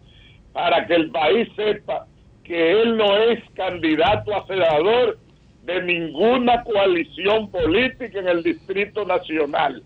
para 0.54 0.88
que 0.88 0.96
el 0.96 1.12
país 1.12 1.50
sepa 1.56 2.08
que 2.44 2.72
él 2.72 2.96
no 2.98 3.18
es 3.18 3.40
candidato 3.54 4.36
a 4.36 4.48
senador 4.48 5.20
de 5.64 5.84
ninguna 5.84 6.64
coalición 6.64 7.52
política 7.52 8.20
en 8.20 8.28
el 8.28 8.44
Distrito 8.44 9.06
Nacional. 9.06 9.84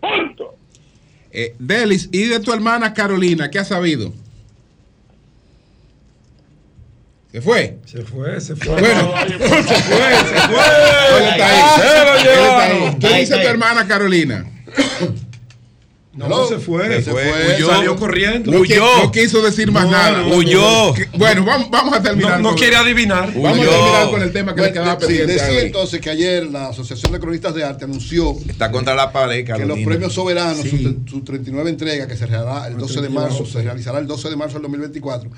Punto. 0.00 0.54
Eh, 1.30 1.54
Delis, 1.58 2.08
¿y 2.12 2.24
de 2.24 2.40
tu 2.40 2.52
hermana 2.52 2.94
Carolina? 2.94 3.50
¿Qué 3.50 3.58
has 3.58 3.68
sabido? 3.68 4.12
¿Se 7.32 7.40
fue? 7.42 7.78
Se 7.84 8.02
fue, 8.02 8.40
se 8.40 8.56
fue. 8.56 8.80
Bueno, 8.80 9.12
se 9.28 9.34
fue, 9.38 9.48
se 9.48 9.74
fue. 10.48 11.18
Él 11.18 11.24
está 11.28 11.46
ahí. 11.48 11.80
Se 11.80 12.04
lo 12.04 12.12
Él 12.12 12.18
está 12.18 12.32
llevaron. 12.42 12.82
ahí. 12.88 12.96
¿Qué 12.98 13.18
dice 13.20 13.34
tu 13.38 13.46
hermana 13.48 13.86
Carolina? 13.86 14.46
No, 16.14 16.46
se 16.48 16.58
fue. 16.58 17.02
Se 17.02 17.10
fue. 17.10 17.56
Huyó. 17.56 17.66
Salió 17.68 17.96
corriendo. 17.96 18.50
No, 18.50 18.60
qui- 18.60 18.76
no 18.78 19.12
quiso 19.12 19.42
decir 19.42 19.70
más 19.70 19.84
No, 19.84 19.90
nada. 19.90 20.26
Huyó. 20.26 20.94
Bueno, 21.18 21.44
vamos, 21.44 21.68
vamos 21.70 21.94
a 21.94 22.02
terminar. 22.02 22.40
No- 22.40 22.50
con- 22.50 22.58
quiere 22.58 22.74
adivinar. 22.76 23.34
Vamos 23.34 23.58
Huyó. 23.58 23.70
a 23.70 23.74
terminar 23.74 24.10
con 24.10 24.22
el 24.22 24.32
tema 24.32 24.54
que 24.54 24.62
le 24.62 24.72
quedaba 24.72 24.92
sí, 24.98 25.06
pendiente. 25.06 25.38
a 25.40 25.44
decía 25.44 25.60
entonces 25.60 26.00
que 26.00 26.08
ayer 26.08 26.46
la 26.46 26.68
Asociación 26.68 27.12
de 27.12 27.20
Cronistas 27.20 27.54
de 27.54 27.64
Arte 27.64 27.84
anunció 27.84 28.34
Está 28.48 28.70
contra 28.70 28.94
la 28.94 29.12
pared, 29.12 29.44
que 29.44 29.66
los 29.66 29.78
premios 29.80 30.14
soberanos, 30.14 30.60
Sí. 30.62 30.82
su, 31.06 31.10
su 31.10 31.20
39 31.22 31.68
entrega 31.68 32.06
que 32.08 32.16
se 32.16 32.24
realizará 32.24 32.66
el 32.68 32.78
12 32.78 33.02
de 33.02 33.08
marzo, 33.10 33.44
se 33.44 33.60
realizará 33.60 33.98
el 33.98 34.06
12 34.06 34.30
de 34.30 34.36
marzo 34.36 34.54
del 34.54 34.62
2024. 34.62 35.28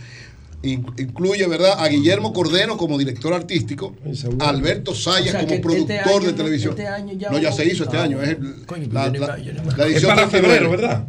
In- 0.62 0.86
Incluye, 0.98 1.46
¿verdad?, 1.46 1.74
a 1.78 1.88
Guillermo 1.88 2.32
Cordero 2.32 2.76
como 2.76 2.98
director 2.98 3.32
artístico, 3.34 3.94
a 4.40 4.48
Alberto 4.48 4.94
Sayas 4.94 5.28
O 5.28 5.30
sea, 5.30 5.40
como 5.40 5.52
este 5.54 5.60
productor 5.62 5.98
año 6.22 6.26
de 6.26 6.32
televisión. 6.32 6.70
este 6.72 6.86
año 6.88 7.12
ya 7.14 7.30
no, 7.30 7.38
ya 7.38 7.52
se 7.52 7.64
hizo 7.66 7.84
este 7.84 7.96
Ah, 7.96 8.02
año. 8.04 8.22
Es 8.22 8.30
el- 8.30 8.66
Coño, 8.66 8.88
la, 8.92 9.08
la- 9.08 9.36
Es 9.36 10.04
para 10.04 10.28
39. 10.28 10.30
febrero, 10.30 10.70
¿verdad? 10.70 11.06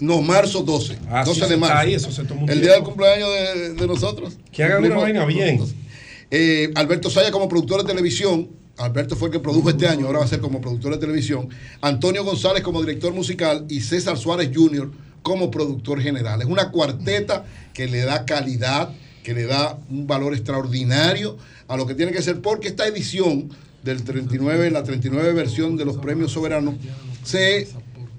No, 0.00 0.20
marzo 0.20 0.62
12. 0.62 0.98
Ah, 1.08 1.22
sí, 1.24 1.30
12 1.30 1.40
eso 1.42 1.48
de 1.48 1.56
marzo. 1.56 1.76
ahí, 1.76 1.94
eso 1.94 2.10
se 2.10 2.24
toma 2.24 2.42
un 2.42 2.50
el 2.50 2.60
día 2.60 2.72
del 2.72 2.82
cumpleaños 2.82 3.28
de, 3.30 3.74
de 3.74 3.86
nosotros. 3.86 4.36
Que 4.50 4.64
hagan 4.64 4.84
una 4.84 4.96
vaina 4.96 5.24
bien. 5.24 5.60
eh, 6.30 6.70
Alberto 6.74 7.08
Saya 7.10 7.30
como 7.30 7.48
productor 7.48 7.82
de 7.82 7.88
televisión. 7.88 8.48
Alberto 8.78 9.14
fue 9.16 9.28
el 9.28 9.32
que 9.32 9.38
produjo 9.38 9.68
este 9.70 9.86
año, 9.86 10.06
ahora 10.06 10.20
va 10.20 10.24
a 10.24 10.28
ser 10.28 10.40
como 10.40 10.60
productor 10.60 10.92
de 10.94 10.98
televisión. 10.98 11.48
Antonio 11.82 12.24
González 12.24 12.62
como 12.62 12.80
director 12.80 13.12
musical 13.12 13.66
y 13.68 13.80
César 13.82 14.16
Suárez 14.16 14.50
Jr. 14.52 14.90
como 15.22 15.50
productor 15.50 16.00
general. 16.00 16.40
Es 16.42 16.48
una 16.48 16.70
cuarteta 16.70 17.44
que 17.72 17.88
le 17.88 18.00
da 18.00 18.24
calidad, 18.24 18.90
que 19.22 19.34
le 19.34 19.44
da 19.44 19.78
un 19.90 20.06
valor 20.06 20.34
extraordinario 20.34 21.36
a 21.68 21.76
lo 21.76 21.86
que 21.86 21.94
tiene 21.94 22.12
que 22.12 22.22
ser, 22.22 22.40
porque 22.40 22.68
esta 22.68 22.86
edición 22.86 23.50
del 23.82 24.02
39, 24.02 24.70
la 24.70 24.82
39 24.82 25.32
versión 25.32 25.76
de 25.76 25.84
los 25.84 25.96
premios 25.96 26.32
soberanos, 26.32 26.74
se 27.24 27.68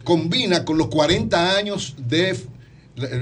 combina 0.04 0.66
con 0.66 0.78
los 0.78 0.88
40 0.88 1.58
años 1.58 1.96
de 1.98 2.38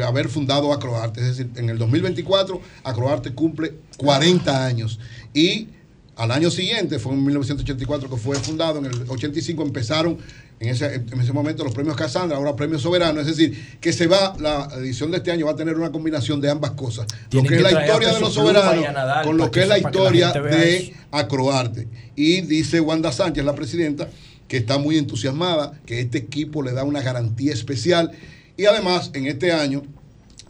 haber 0.05 0.27
fundado 0.29 0.73
Acroarte. 0.73 1.21
Es 1.21 1.37
decir, 1.37 1.51
en 1.55 1.69
el 1.69 1.77
2024 1.77 2.61
Acroarte 2.83 3.33
cumple 3.33 3.73
40 3.97 4.65
años. 4.65 4.99
Y 5.33 5.69
al 6.15 6.31
año 6.31 6.51
siguiente, 6.51 6.99
fue 6.99 7.13
en 7.13 7.23
1984 7.23 8.09
que 8.09 8.17
fue 8.17 8.35
fundado, 8.37 8.79
en 8.79 8.85
el 8.85 9.09
85 9.09 9.63
empezaron 9.63 10.17
en 10.61 10.69
ese, 10.69 10.93
en 10.93 11.19
ese 11.19 11.33
momento 11.33 11.63
los 11.63 11.73
premios 11.73 11.97
Casandra, 11.97 12.37
ahora 12.37 12.55
premios 12.55 12.83
Soberano. 12.83 13.19
Es 13.19 13.25
decir, 13.25 13.77
que 13.81 13.91
se 13.91 14.05
va, 14.05 14.35
la 14.39 14.69
edición 14.77 15.09
de 15.09 15.17
este 15.17 15.31
año 15.31 15.47
va 15.47 15.53
a 15.53 15.55
tener 15.55 15.75
una 15.75 15.91
combinación 15.91 16.39
de 16.39 16.51
ambas 16.51 16.71
cosas. 16.71 17.07
Tienen 17.29 17.51
lo 17.51 17.57
que 17.57 17.67
es 17.67 17.73
la 17.73 17.81
historia 17.81 18.13
de 18.13 18.19
los 18.19 18.33
soberanos 18.33 18.93
Nadal 18.93 19.25
con 19.25 19.37
lo 19.37 19.45
que 19.45 19.51
que 19.51 19.61
es 19.61 19.67
la 19.67 19.79
la 19.79 19.89
historia 19.89 20.31
vea 20.33 20.57
de. 20.57 20.93
Acroarte. 21.09 21.87
Y 22.15 22.41
dice 22.41 22.79
Wanda 22.79 23.11
Sánchez, 23.11 23.43
la 23.43 23.55
presidenta, 23.55 24.07
que 24.47 24.57
está 24.57 24.77
muy 24.77 24.97
entusiasmada, 24.97 25.73
que 25.87 25.99
este 25.99 26.19
equipo 26.19 26.61
le 26.61 26.73
da 26.73 26.83
una 26.83 27.01
garantía 27.01 27.53
especial. 27.53 28.11
Y 28.55 28.65
además, 28.65 29.09
en 29.15 29.25
este 29.25 29.51
año, 29.51 29.81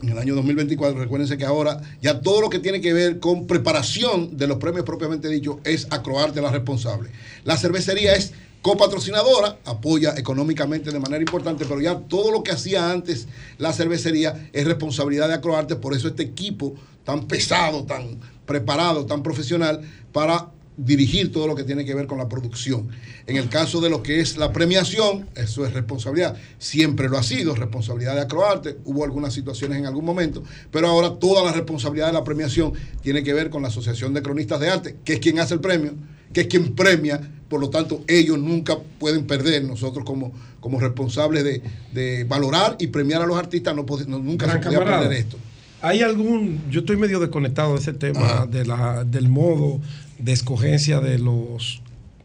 en 0.02 0.10
el 0.10 0.18
año 0.18 0.34
2024, 0.34 1.00
recuérdense 1.00 1.38
que 1.38 1.46
ahora 1.46 1.80
ya 2.02 2.20
todo 2.20 2.42
lo 2.42 2.50
que 2.50 2.58
tiene 2.58 2.82
que 2.82 2.92
ver 2.92 3.18
con 3.18 3.46
preparación 3.46 4.36
de 4.36 4.46
los 4.46 4.58
premios 4.58 4.84
propiamente 4.84 5.28
dicho 5.28 5.58
es 5.64 5.86
Acroarte 5.88 6.42
la 6.42 6.50
responsable. 6.50 7.08
La 7.44 7.56
cervecería 7.56 8.14
es 8.14 8.34
copatrocinadora, 8.62 9.58
apoya 9.64 10.14
económicamente 10.16 10.92
de 10.92 11.00
manera 11.00 11.20
importante, 11.20 11.66
pero 11.66 11.80
ya 11.80 11.98
todo 11.98 12.30
lo 12.30 12.42
que 12.42 12.52
hacía 12.52 12.90
antes 12.90 13.26
la 13.58 13.72
cervecería 13.72 14.48
es 14.52 14.64
responsabilidad 14.64 15.28
de 15.28 15.34
Acroarte, 15.34 15.76
por 15.76 15.94
eso 15.94 16.08
este 16.08 16.22
equipo 16.22 16.74
tan 17.04 17.26
pesado, 17.26 17.84
tan 17.84 18.20
preparado, 18.46 19.04
tan 19.04 19.22
profesional 19.22 19.80
para 20.12 20.48
dirigir 20.76 21.30
todo 21.32 21.46
lo 21.46 21.54
que 21.54 21.64
tiene 21.64 21.84
que 21.84 21.94
ver 21.94 22.06
con 22.06 22.18
la 22.18 22.28
producción. 22.28 22.88
En 23.26 23.36
el 23.36 23.48
caso 23.48 23.80
de 23.80 23.90
lo 23.90 24.02
que 24.02 24.20
es 24.20 24.36
la 24.36 24.52
premiación, 24.52 25.28
eso 25.34 25.66
es 25.66 25.72
responsabilidad. 25.72 26.36
Siempre 26.58 27.08
lo 27.08 27.18
ha 27.18 27.22
sido, 27.22 27.54
responsabilidad 27.54 28.14
de 28.14 28.22
Acroarte. 28.22 28.78
Hubo 28.84 29.04
algunas 29.04 29.34
situaciones 29.34 29.78
en 29.78 29.86
algún 29.86 30.04
momento, 30.04 30.42
pero 30.70 30.88
ahora 30.88 31.18
toda 31.18 31.44
la 31.44 31.52
responsabilidad 31.52 32.06
de 32.06 32.14
la 32.14 32.24
premiación 32.24 32.72
tiene 33.02 33.22
que 33.22 33.34
ver 33.34 33.50
con 33.50 33.62
la 33.62 33.68
Asociación 33.68 34.14
de 34.14 34.22
Cronistas 34.22 34.60
de 34.60 34.70
Arte, 34.70 34.96
que 35.04 35.14
es 35.14 35.20
quien 35.20 35.40
hace 35.40 35.54
el 35.54 35.60
premio, 35.60 35.92
que 36.32 36.42
es 36.42 36.46
quien 36.46 36.74
premia. 36.74 37.20
Por 37.48 37.60
lo 37.60 37.68
tanto, 37.68 38.02
ellos 38.08 38.38
nunca 38.38 38.78
pueden 38.98 39.26
perder. 39.26 39.64
Nosotros 39.64 40.04
como, 40.04 40.32
como 40.60 40.80
responsables 40.80 41.44
de, 41.44 41.62
de 41.92 42.24
valorar 42.24 42.76
y 42.78 42.86
premiar 42.86 43.22
a 43.22 43.26
los 43.26 43.36
artistas, 43.38 43.74
no, 43.74 43.84
nunca 44.18 44.46
Gran 44.46 44.58
se 44.58 44.64
podía 44.64 44.78
camarada. 44.78 45.02
perder 45.02 45.18
esto. 45.18 45.36
¿Hay 45.82 46.00
algún, 46.00 46.62
yo 46.70 46.80
estoy 46.80 46.96
medio 46.96 47.18
desconectado 47.18 47.74
de 47.74 47.80
ese 47.80 47.92
tema, 47.92 48.46
de 48.46 48.64
la, 48.64 49.04
del 49.04 49.28
modo 49.28 49.80
de 50.18 50.32
escogencia 50.32 51.00
de 51.00 51.18
los, 51.18 51.82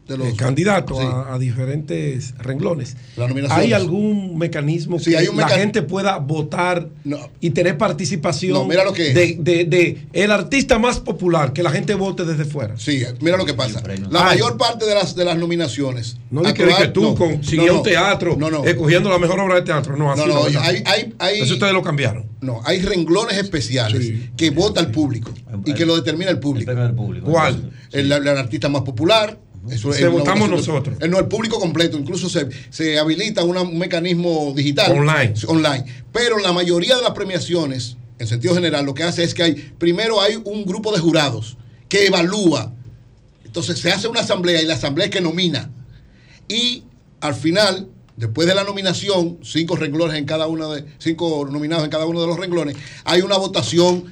De 0.08 0.16
los- 0.16 0.28
eh, 0.28 0.34
candidatos 0.36 0.96
sí. 0.98 1.04
a, 1.04 1.34
a 1.34 1.38
diferentes 1.38 2.34
renglones? 2.38 2.96
¿Hay 3.50 3.74
algún 3.74 4.38
mecanismo 4.38 4.98
Sí, 4.98 5.10
que 5.10 5.18
hay 5.18 5.28
un 5.28 5.36
la 5.36 5.48
gente 5.50 5.82
pueda 5.82 6.16
votar 6.16 6.88
y 7.40 7.50
tener 7.50 7.76
participación 7.76 8.54
No, 8.54 8.64
mira 8.64 8.84
lo 8.84 8.92
que 8.94 9.08
es. 9.10 9.14
de, 9.14 9.36
de- 9.38 9.64
de 9.66 9.98
el 10.14 10.30
artista 10.32 10.78
más 10.78 10.98
popular, 11.00 11.52
que 11.52 11.62
la 11.62 11.70
gente 11.70 11.94
vote 11.94 12.24
desde 12.24 12.46
fuera? 12.46 12.78
Sí, 12.78 13.02
mira 13.20 13.36
lo 13.36 13.44
que 13.44 13.52
pasa. 13.54 13.82
La 14.10 14.20
Ay. 14.30 14.38
mayor 14.38 14.56
parte 14.56 14.86
de 14.86 14.94
las, 14.94 15.14
de 15.14 15.24
las 15.26 15.36
nominaciones. 15.36 16.16
No 16.30 16.42
le 16.42 16.54
crees 16.54 16.76
que 16.76 16.88
tú 16.88 17.02
no, 17.02 17.14
con, 17.14 17.36
no, 17.36 17.42
siguiendo 17.42 17.72
no. 17.74 17.78
un 17.80 17.84
teatro, 17.84 18.36
No, 18.38 18.50
no. 18.50 18.64
escogiendo 18.64 19.10
la 19.10 19.18
mejor 19.18 19.38
obra 19.40 19.56
de 19.56 19.62
teatro. 19.62 19.94
No, 19.96 20.10
así 20.10 20.22
No, 20.22 20.26
no, 20.26 20.34
no, 20.36 20.44
¿verdad? 20.44 20.62
hay, 20.64 20.82
hay, 20.86 21.14
hay- 21.18 21.40
Eso 21.42 21.52
ustedes 21.54 21.72
lo 21.74 21.82
cambiaron. 21.82 22.24
No, 22.40 22.62
hay 22.64 22.80
renglones 22.80 23.36
especiales 23.36 24.10
que 24.36 24.50
vota 24.50 24.80
el 24.80 24.90
público 24.90 25.32
y 25.66 25.74
que 25.74 25.84
lo 25.84 25.96
determina 25.96 26.30
el 26.30 26.38
público. 26.38 26.72
¿Cuál? 27.24 27.72
El, 27.92 28.10
el 28.10 28.28
artista 28.28 28.68
más 28.68 28.82
popular. 28.82 29.38
Eso 29.70 29.92
Se 29.92 30.04
es 30.06 30.10
votamos 30.10 30.48
nosotros. 30.48 30.96
eh, 31.00 31.08
no, 31.08 31.18
el 31.18 31.26
público 31.26 31.58
completo. 31.58 31.98
Incluso 31.98 32.28
se, 32.28 32.48
se 32.70 32.98
habilita 32.98 33.42
una- 33.44 33.62
un 33.62 33.78
mecanismo 33.78 34.52
digital. 34.56 34.92
Online. 34.92 35.34
Online. 35.46 35.84
Pero 36.12 36.38
la 36.38 36.52
mayoría 36.52 36.96
de 36.96 37.02
las 37.02 37.10
premiaciones, 37.12 37.96
en 38.18 38.26
sentido 38.26 38.54
general, 38.54 38.86
lo 38.86 38.94
que 38.94 39.02
hace 39.02 39.24
es 39.24 39.34
que 39.34 39.42
hay, 39.42 39.54
primero 39.78 40.20
hay 40.20 40.40
un 40.44 40.64
grupo 40.64 40.92
de 40.92 41.00
jurados 41.00 41.56
que 41.88 42.06
evalúa. 42.06 42.72
Entonces 43.44 43.78
se 43.78 43.90
hace 43.90 44.08
una 44.08 44.20
asamblea 44.20 44.60
y 44.62 44.66
la 44.66 44.74
asamblea 44.74 45.06
es 45.06 45.10
que 45.12 45.20
nomina. 45.20 45.70
Y 46.48 46.84
al 47.20 47.34
final, 47.34 47.88
después 48.16 48.46
de 48.48 48.54
la 48.54 48.64
nominación, 48.64 49.38
cinco 49.42 49.76
renglones 49.76 50.16
en 50.18 50.24
cada 50.24 50.46
uno 50.46 50.72
de, 50.72 50.84
cinco 50.98 51.46
nominados 51.50 51.84
en 51.84 51.90
cada 51.90 52.06
uno 52.06 52.20
de 52.20 52.26
los 52.26 52.38
renglones, 52.38 52.76
hay 53.04 53.20
una 53.22 53.36
votación 53.36 54.04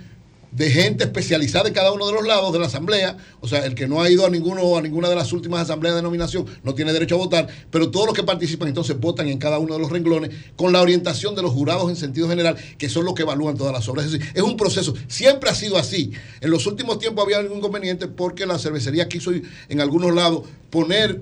de 0.56 0.70
gente 0.70 1.04
especializada 1.04 1.68
en 1.68 1.74
cada 1.74 1.92
uno 1.92 2.06
de 2.06 2.14
los 2.14 2.26
lados 2.26 2.50
de 2.52 2.58
la 2.58 2.66
asamblea. 2.66 3.16
O 3.40 3.48
sea, 3.48 3.66
el 3.66 3.74
que 3.74 3.86
no 3.86 4.00
ha 4.00 4.10
ido 4.10 4.24
a 4.24 4.30
ninguno 4.30 4.76
a 4.76 4.80
ninguna 4.82 5.08
de 5.08 5.14
las 5.14 5.32
últimas 5.32 5.60
asambleas 5.60 5.94
de 5.94 6.02
nominación 6.02 6.46
no 6.64 6.74
tiene 6.74 6.94
derecho 6.94 7.16
a 7.16 7.18
votar, 7.18 7.46
pero 7.70 7.90
todos 7.90 8.06
los 8.06 8.14
que 8.14 8.22
participan 8.22 8.68
entonces 8.68 8.98
votan 8.98 9.28
en 9.28 9.38
cada 9.38 9.58
uno 9.58 9.74
de 9.74 9.80
los 9.80 9.90
renglones 9.90 10.30
con 10.56 10.72
la 10.72 10.80
orientación 10.80 11.34
de 11.34 11.42
los 11.42 11.52
jurados 11.52 11.90
en 11.90 11.96
sentido 11.96 12.26
general, 12.28 12.56
que 12.78 12.88
son 12.88 13.04
los 13.04 13.14
que 13.14 13.22
evalúan 13.22 13.56
todas 13.56 13.72
las 13.72 13.86
obras. 13.88 14.06
Es 14.06 14.12
decir, 14.12 14.32
es 14.34 14.42
un 14.42 14.56
proceso. 14.56 14.94
Siempre 15.08 15.50
ha 15.50 15.54
sido 15.54 15.76
así. 15.76 16.12
En 16.40 16.50
los 16.50 16.66
últimos 16.66 16.98
tiempos 16.98 17.24
había 17.24 17.36
algún 17.36 17.58
inconveniente 17.58 18.08
porque 18.08 18.46
la 18.46 18.58
cervecería 18.58 19.08
quiso 19.08 19.32
en 19.68 19.80
algunos 19.80 20.14
lados 20.14 20.44
poner 20.70 21.20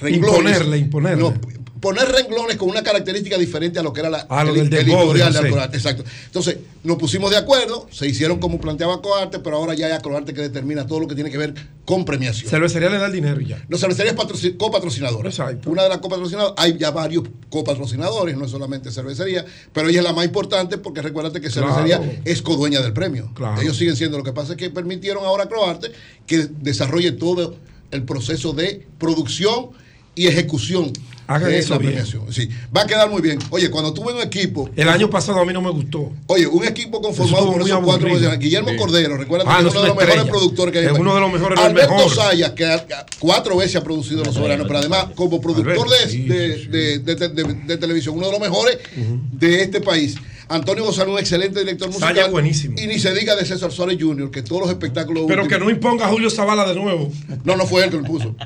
renglones. 0.00 0.58
Imponerle, 0.58 0.78
imponerle. 0.78 1.22
No, 1.22 1.34
poner 1.80 2.08
renglones 2.08 2.56
con 2.56 2.68
una 2.68 2.82
característica 2.82 3.36
diferente 3.38 3.78
a 3.78 3.82
lo 3.82 3.92
que 3.92 4.00
era 4.00 4.10
la, 4.10 4.26
Ah, 4.30 4.44
lo 4.44 4.54
el, 4.54 4.70
del 4.70 4.80
el 4.80 4.88
editorial 4.90 5.32
de 5.32 5.38
sé. 5.40 5.46
Acroarte. 5.48 5.76
Exacto. 5.76 6.04
Entonces, 6.26 6.58
nos 6.84 6.96
pusimos 6.96 7.30
de 7.30 7.36
acuerdo, 7.36 7.86
se 7.90 8.06
hicieron 8.06 8.38
como 8.38 8.60
planteaba 8.60 8.94
Acroarte, 8.94 9.38
pero 9.40 9.56
ahora 9.56 9.74
ya 9.74 9.86
hay 9.86 9.92
Acroarte 9.92 10.32
que 10.34 10.40
determina 10.42 10.86
todo 10.86 11.00
lo 11.00 11.08
que 11.08 11.14
tiene 11.14 11.30
que 11.30 11.38
ver 11.38 11.54
con 11.84 12.04
premiación. 12.04 12.48
Cervecería 12.50 12.88
le 12.88 12.98
da 12.98 13.06
el 13.06 13.12
dinero 13.12 13.40
ya. 13.40 13.62
No, 13.68 13.76
cervecería 13.78 14.12
es 14.12 14.18
patroci- 14.18 14.56
copatrocinadora. 14.56 15.30
Una 15.66 15.82
de 15.84 15.88
las 15.88 15.98
copatrocinadoras, 15.98 16.54
hay 16.56 16.76
ya 16.78 16.90
varios 16.90 17.24
copatrocinadores, 17.50 18.36
no 18.36 18.44
es 18.44 18.50
solamente 18.50 18.90
cervecería, 18.90 19.44
pero 19.72 19.88
ella 19.88 19.98
es 19.98 20.04
la 20.04 20.12
más 20.12 20.24
importante 20.24 20.78
porque 20.78 21.02
recuérdate 21.02 21.40
que 21.40 21.48
Claro. 21.50 21.74
cervecería 21.74 22.20
es 22.24 22.42
codueña 22.42 22.80
del 22.80 22.92
premio. 22.92 23.30
Claro. 23.34 23.60
Ellos 23.60 23.76
siguen 23.76 23.96
siendo. 23.96 24.18
Lo 24.18 24.24
que 24.24 24.32
pasa 24.32 24.52
es 24.52 24.58
que 24.58 24.70
permitieron 24.70 25.24
ahora 25.24 25.44
a 25.44 25.48
Croarte 25.48 25.90
que 26.26 26.48
desarrolle 26.60 27.12
todo 27.12 27.56
el 27.90 28.02
proceso 28.04 28.52
de 28.52 28.86
producción 28.98 29.70
y 30.14 30.26
ejecución 30.26 30.92
Hagan 31.28 31.50
de 31.50 31.58
eso 31.58 31.74
la 31.74 31.78
bien. 31.78 32.04
Sí, 32.30 32.48
va 32.76 32.82
a 32.82 32.86
quedar 32.86 33.10
muy 33.10 33.20
bien. 33.20 33.38
Oye, 33.50 33.70
cuando 33.70 33.92
tuve 33.92 34.12
un 34.12 34.20
equipo. 34.20 34.70
El 34.76 34.88
año 34.88 35.10
pasado 35.10 35.40
a 35.40 35.44
mí 35.44 35.52
no 35.52 35.60
me 35.60 35.70
gustó. 35.70 36.12
Oye, 36.26 36.46
un 36.46 36.64
equipo 36.64 37.00
conformado 37.00 37.52
por 37.52 37.62
esos 37.62 37.80
cuatro. 37.80 38.08
Guillermo 38.38 38.70
Sí. 38.70 38.76
Cordero, 38.76 39.16
recuerda 39.16 39.44
Ah, 39.48 39.56
que 39.58 39.62
no, 39.64 39.68
es 39.68 39.74
uno 39.74 39.82
de 39.82 39.88
los 39.88 39.96
mejores 39.96 40.24
productores 40.24 40.72
que 40.72 40.78
hay. 40.80 40.86
Es 40.86 40.92
uno 40.92 41.14
de 41.14 41.20
los 41.20 41.32
mejores, 41.32 41.58
Alberto 41.58 41.94
mejor. 41.94 42.14
Sayas, 42.14 42.50
que 42.52 42.76
cuatro 43.18 43.56
veces 43.56 43.76
ha 43.76 43.82
producido 43.84 44.22
Los 44.24 44.34
Soberanos, 44.34 44.66
pero 44.66 44.78
además 44.78 45.06
como 45.14 45.40
productor 45.40 45.88
de, 45.88 46.98
de- 47.66 47.76
televisión, 47.76 48.16
uno 48.16 48.26
de 48.26 48.32
los 48.32 48.40
mejores 48.40 48.78
de 49.32 49.62
este 49.62 49.80
país. 49.80 50.16
Antonio 50.48 50.84
Gonzalo, 50.84 51.12
un 51.12 51.18
excelente 51.18 51.58
director 51.58 51.88
musical. 51.88 52.14
Sayas 52.14 52.30
buenísimo. 52.30 52.76
Y 52.78 52.86
ni 52.86 53.00
se 53.00 53.12
diga 53.12 53.34
de 53.34 53.44
César 53.44 53.72
Suárez 53.72 53.98
Jr., 54.00 54.30
que 54.30 54.42
todos 54.42 54.60
los 54.62 54.70
espectáculos. 54.70 55.24
Pero 55.26 55.42
últimos- 55.42 55.58
que 55.58 55.64
no 55.64 55.70
imponga 55.70 56.06
a 56.06 56.08
Julio 56.08 56.30
Zavala 56.30 56.64
de 56.68 56.76
nuevo. 56.76 57.10
no, 57.42 57.56
no 57.56 57.66
fue 57.66 57.82
él 57.84 57.90
que 57.90 57.96
lo 57.96 58.04
puso. 58.04 58.36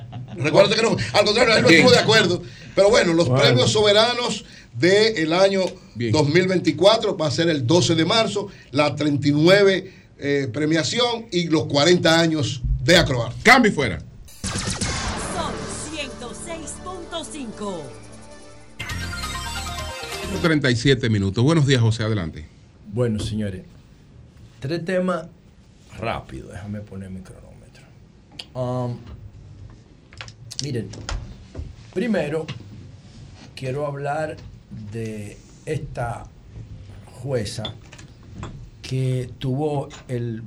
Recuerda 0.43 0.75
que 0.75 0.83
no. 0.83 0.97
Al 1.13 1.25
contrario, 1.25 1.57
él 1.57 1.63
no 1.63 1.69
estuvo 1.69 1.91
de 1.91 1.99
acuerdo. 1.99 2.43
Pero 2.75 2.91
bueno, 2.91 3.13
los 3.15 3.29
Bueno. 3.29 3.43
premios 3.43 3.73
soberanos 3.73 4.45
del 4.75 5.33
año 5.33 5.63
2024 5.97 7.17
va 7.17 7.27
a 7.27 7.31
ser 7.31 7.49
el 7.49 7.67
12 7.67 7.95
de 7.95 8.05
marzo, 8.05 8.49
la 8.71 8.95
39 8.95 9.93
eh, 10.19 10.49
premiación 10.53 11.27
y 11.33 11.49
los 11.49 11.65
40 11.67 12.21
años 12.21 12.63
de 12.85 12.97
Acrobar. 12.97 13.33
Cambio 13.43 13.71
y 13.73 13.75
fuera. 13.75 13.99
Sol 13.99 15.55
106.5. 15.95 17.83
37 20.43 21.11
minutos. 21.11 21.43
Buenos 21.45 21.67
días, 21.67 21.81
José. 21.81 22.03
Adelante. 22.05 22.47
Bueno, 22.93 23.19
señores, 23.19 23.63
tres 24.61 24.85
temas 24.85 25.27
rápido. 25.99 26.49
Déjame 26.49 26.81
poner 26.81 27.11
mi 27.11 27.21
cronómetro. 27.21 27.85
Um, 28.55 28.99
miren, 30.63 30.89
primero 31.95 32.47
quiero 33.55 33.87
hablar 33.87 34.37
de 34.93 35.39
esta 35.67 36.25
jueza 37.23 37.75
que 38.83 39.31
tuvo 39.39 39.89
el 40.09 40.43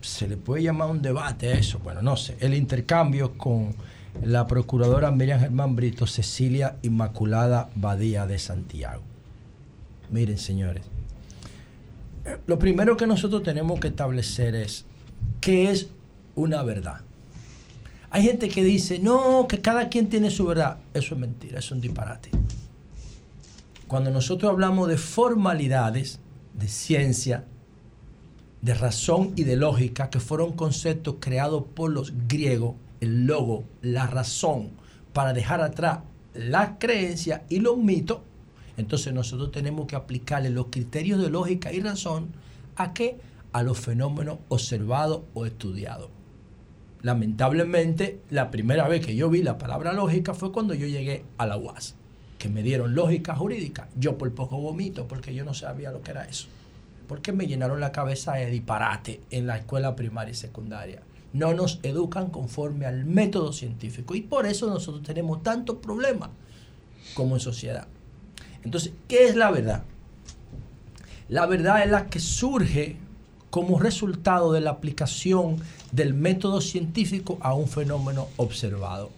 se 0.00 0.26
le 0.26 0.36
puede 0.36 0.62
llamar 0.62 0.90
un 0.90 1.02
debate 1.02 1.52
eso, 1.58 1.78
bueno, 1.80 2.00
no 2.00 2.16
sé, 2.16 2.36
el 2.40 2.54
intercambio 2.54 3.36
con 3.36 3.74
la 4.22 4.46
procuradora 4.46 5.10
Miriam 5.10 5.40
Germán 5.40 5.76
Brito, 5.76 6.06
Cecilia 6.06 6.76
Inmaculada 6.82 7.68
Badía 7.74 8.26
de 8.26 8.38
Santiago. 8.38 9.02
Miren, 10.10 10.38
señores, 10.38 10.84
lo 12.46 12.58
primero 12.58 12.96
que 12.96 13.06
nosotros 13.06 13.42
tenemos 13.42 13.78
que 13.78 13.88
establecer 13.88 14.54
es 14.54 14.84
qué 15.40 15.70
es 15.70 15.88
una 16.34 16.62
verdad. 16.62 17.00
Hay 18.12 18.24
gente 18.24 18.48
que 18.48 18.64
dice, 18.64 18.98
no, 18.98 19.46
que 19.48 19.60
cada 19.60 19.88
quien 19.88 20.08
tiene 20.08 20.30
su 20.30 20.44
verdad. 20.44 20.78
Eso 20.94 21.14
es 21.14 21.20
mentira, 21.20 21.60
es 21.60 21.70
un 21.70 21.80
disparate. 21.80 22.30
Cuando 23.86 24.10
nosotros 24.10 24.50
hablamos 24.50 24.88
de 24.88 24.96
formalidades, 24.96 26.18
de 26.54 26.66
ciencia, 26.66 27.44
de 28.62 28.74
razón 28.74 29.32
y 29.36 29.44
de 29.44 29.56
lógica, 29.56 30.10
que 30.10 30.18
fueron 30.18 30.52
conceptos 30.52 31.16
creados 31.20 31.64
por 31.74 31.90
los 31.90 32.12
griegos, 32.26 32.74
el 33.00 33.26
logo, 33.26 33.64
la 33.80 34.08
razón, 34.08 34.70
para 35.12 35.32
dejar 35.32 35.60
atrás 35.60 36.00
las 36.34 36.72
creencias 36.78 37.42
y 37.48 37.60
los 37.60 37.78
mitos, 37.78 38.18
entonces 38.76 39.12
nosotros 39.12 39.52
tenemos 39.52 39.86
que 39.86 39.96
aplicarle 39.96 40.50
los 40.50 40.66
criterios 40.66 41.20
de 41.20 41.30
lógica 41.30 41.72
y 41.72 41.80
razón 41.80 42.28
a 42.76 42.92
qué? 42.92 43.18
A 43.52 43.62
los 43.62 43.78
fenómenos 43.78 44.38
observados 44.48 45.22
o 45.34 45.46
estudiados. 45.46 46.10
Lamentablemente, 47.02 48.20
la 48.28 48.50
primera 48.50 48.86
vez 48.86 49.04
que 49.04 49.16
yo 49.16 49.30
vi 49.30 49.42
la 49.42 49.56
palabra 49.56 49.92
lógica 49.92 50.34
fue 50.34 50.52
cuando 50.52 50.74
yo 50.74 50.86
llegué 50.86 51.24
a 51.38 51.46
la 51.46 51.56
UAS, 51.56 51.94
que 52.38 52.48
me 52.48 52.62
dieron 52.62 52.94
lógica 52.94 53.34
jurídica. 53.34 53.88
Yo 53.96 54.18
por 54.18 54.32
poco 54.34 54.58
vomito 54.58 55.08
porque 55.08 55.34
yo 55.34 55.44
no 55.44 55.54
sabía 55.54 55.92
lo 55.92 56.02
que 56.02 56.10
era 56.10 56.24
eso. 56.24 56.48
Porque 57.08 57.32
me 57.32 57.46
llenaron 57.46 57.80
la 57.80 57.92
cabeza 57.92 58.34
de 58.34 58.50
disparate 58.50 59.20
en 59.30 59.46
la 59.46 59.56
escuela 59.56 59.96
primaria 59.96 60.32
y 60.32 60.34
secundaria. 60.34 61.02
No 61.32 61.54
nos 61.54 61.80
educan 61.82 62.28
conforme 62.28 62.86
al 62.86 63.06
método 63.06 63.52
científico 63.52 64.14
y 64.14 64.20
por 64.20 64.46
eso 64.46 64.68
nosotros 64.68 65.02
tenemos 65.02 65.42
tantos 65.42 65.76
problemas 65.76 66.30
como 67.14 67.36
en 67.36 67.40
sociedad. 67.40 67.86
Entonces, 68.62 68.92
¿qué 69.08 69.26
es 69.26 69.36
la 69.36 69.50
verdad? 69.50 69.84
La 71.28 71.46
verdad 71.46 71.82
es 71.82 71.90
la 71.90 72.06
que 72.06 72.20
surge 72.20 72.96
como 73.50 73.78
resultado 73.78 74.52
de 74.52 74.60
la 74.60 74.70
aplicación 74.70 75.58
del 75.92 76.14
método 76.14 76.60
científico 76.60 77.38
a 77.40 77.54
un 77.54 77.68
fenómeno 77.68 78.28
observado. 78.36 79.10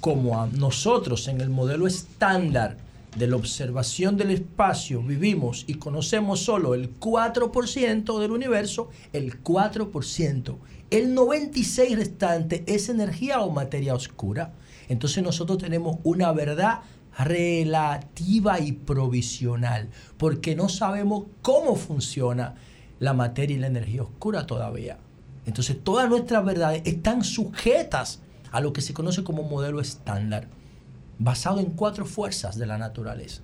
Como 0.00 0.40
a 0.40 0.46
nosotros 0.46 1.28
en 1.28 1.40
el 1.40 1.50
modelo 1.50 1.86
estándar 1.86 2.76
de 3.16 3.26
la 3.26 3.36
observación 3.36 4.16
del 4.16 4.30
espacio 4.30 5.02
vivimos 5.02 5.64
y 5.66 5.74
conocemos 5.74 6.40
solo 6.40 6.74
el 6.74 6.98
4% 6.98 8.18
del 8.18 8.30
universo, 8.30 8.88
el 9.12 9.42
4%, 9.42 10.56
el 10.90 11.14
96% 11.16 11.96
restante 11.96 12.64
es 12.66 12.88
energía 12.88 13.40
o 13.40 13.50
materia 13.50 13.94
oscura. 13.94 14.52
Entonces 14.88 15.22
nosotros 15.22 15.58
tenemos 15.58 15.98
una 16.04 16.32
verdad 16.32 16.80
relativa 17.18 18.60
y 18.60 18.72
provisional, 18.72 19.88
porque 20.18 20.54
no 20.54 20.68
sabemos 20.68 21.24
cómo 21.42 21.76
funciona 21.76 22.56
la 23.00 23.12
materia 23.12 23.56
y 23.56 23.60
la 23.60 23.66
energía 23.66 24.02
oscura 24.02 24.46
todavía. 24.46 24.98
Entonces 25.46 25.82
todas 25.82 26.08
nuestras 26.08 26.44
verdades 26.44 26.82
están 26.84 27.24
sujetas 27.24 28.20
a 28.50 28.60
lo 28.60 28.72
que 28.72 28.80
se 28.80 28.94
conoce 28.94 29.24
como 29.24 29.42
modelo 29.42 29.80
estándar, 29.80 30.48
basado 31.18 31.60
en 31.60 31.66
cuatro 31.66 32.06
fuerzas 32.06 32.56
de 32.56 32.66
la 32.66 32.78
naturaleza. 32.78 33.42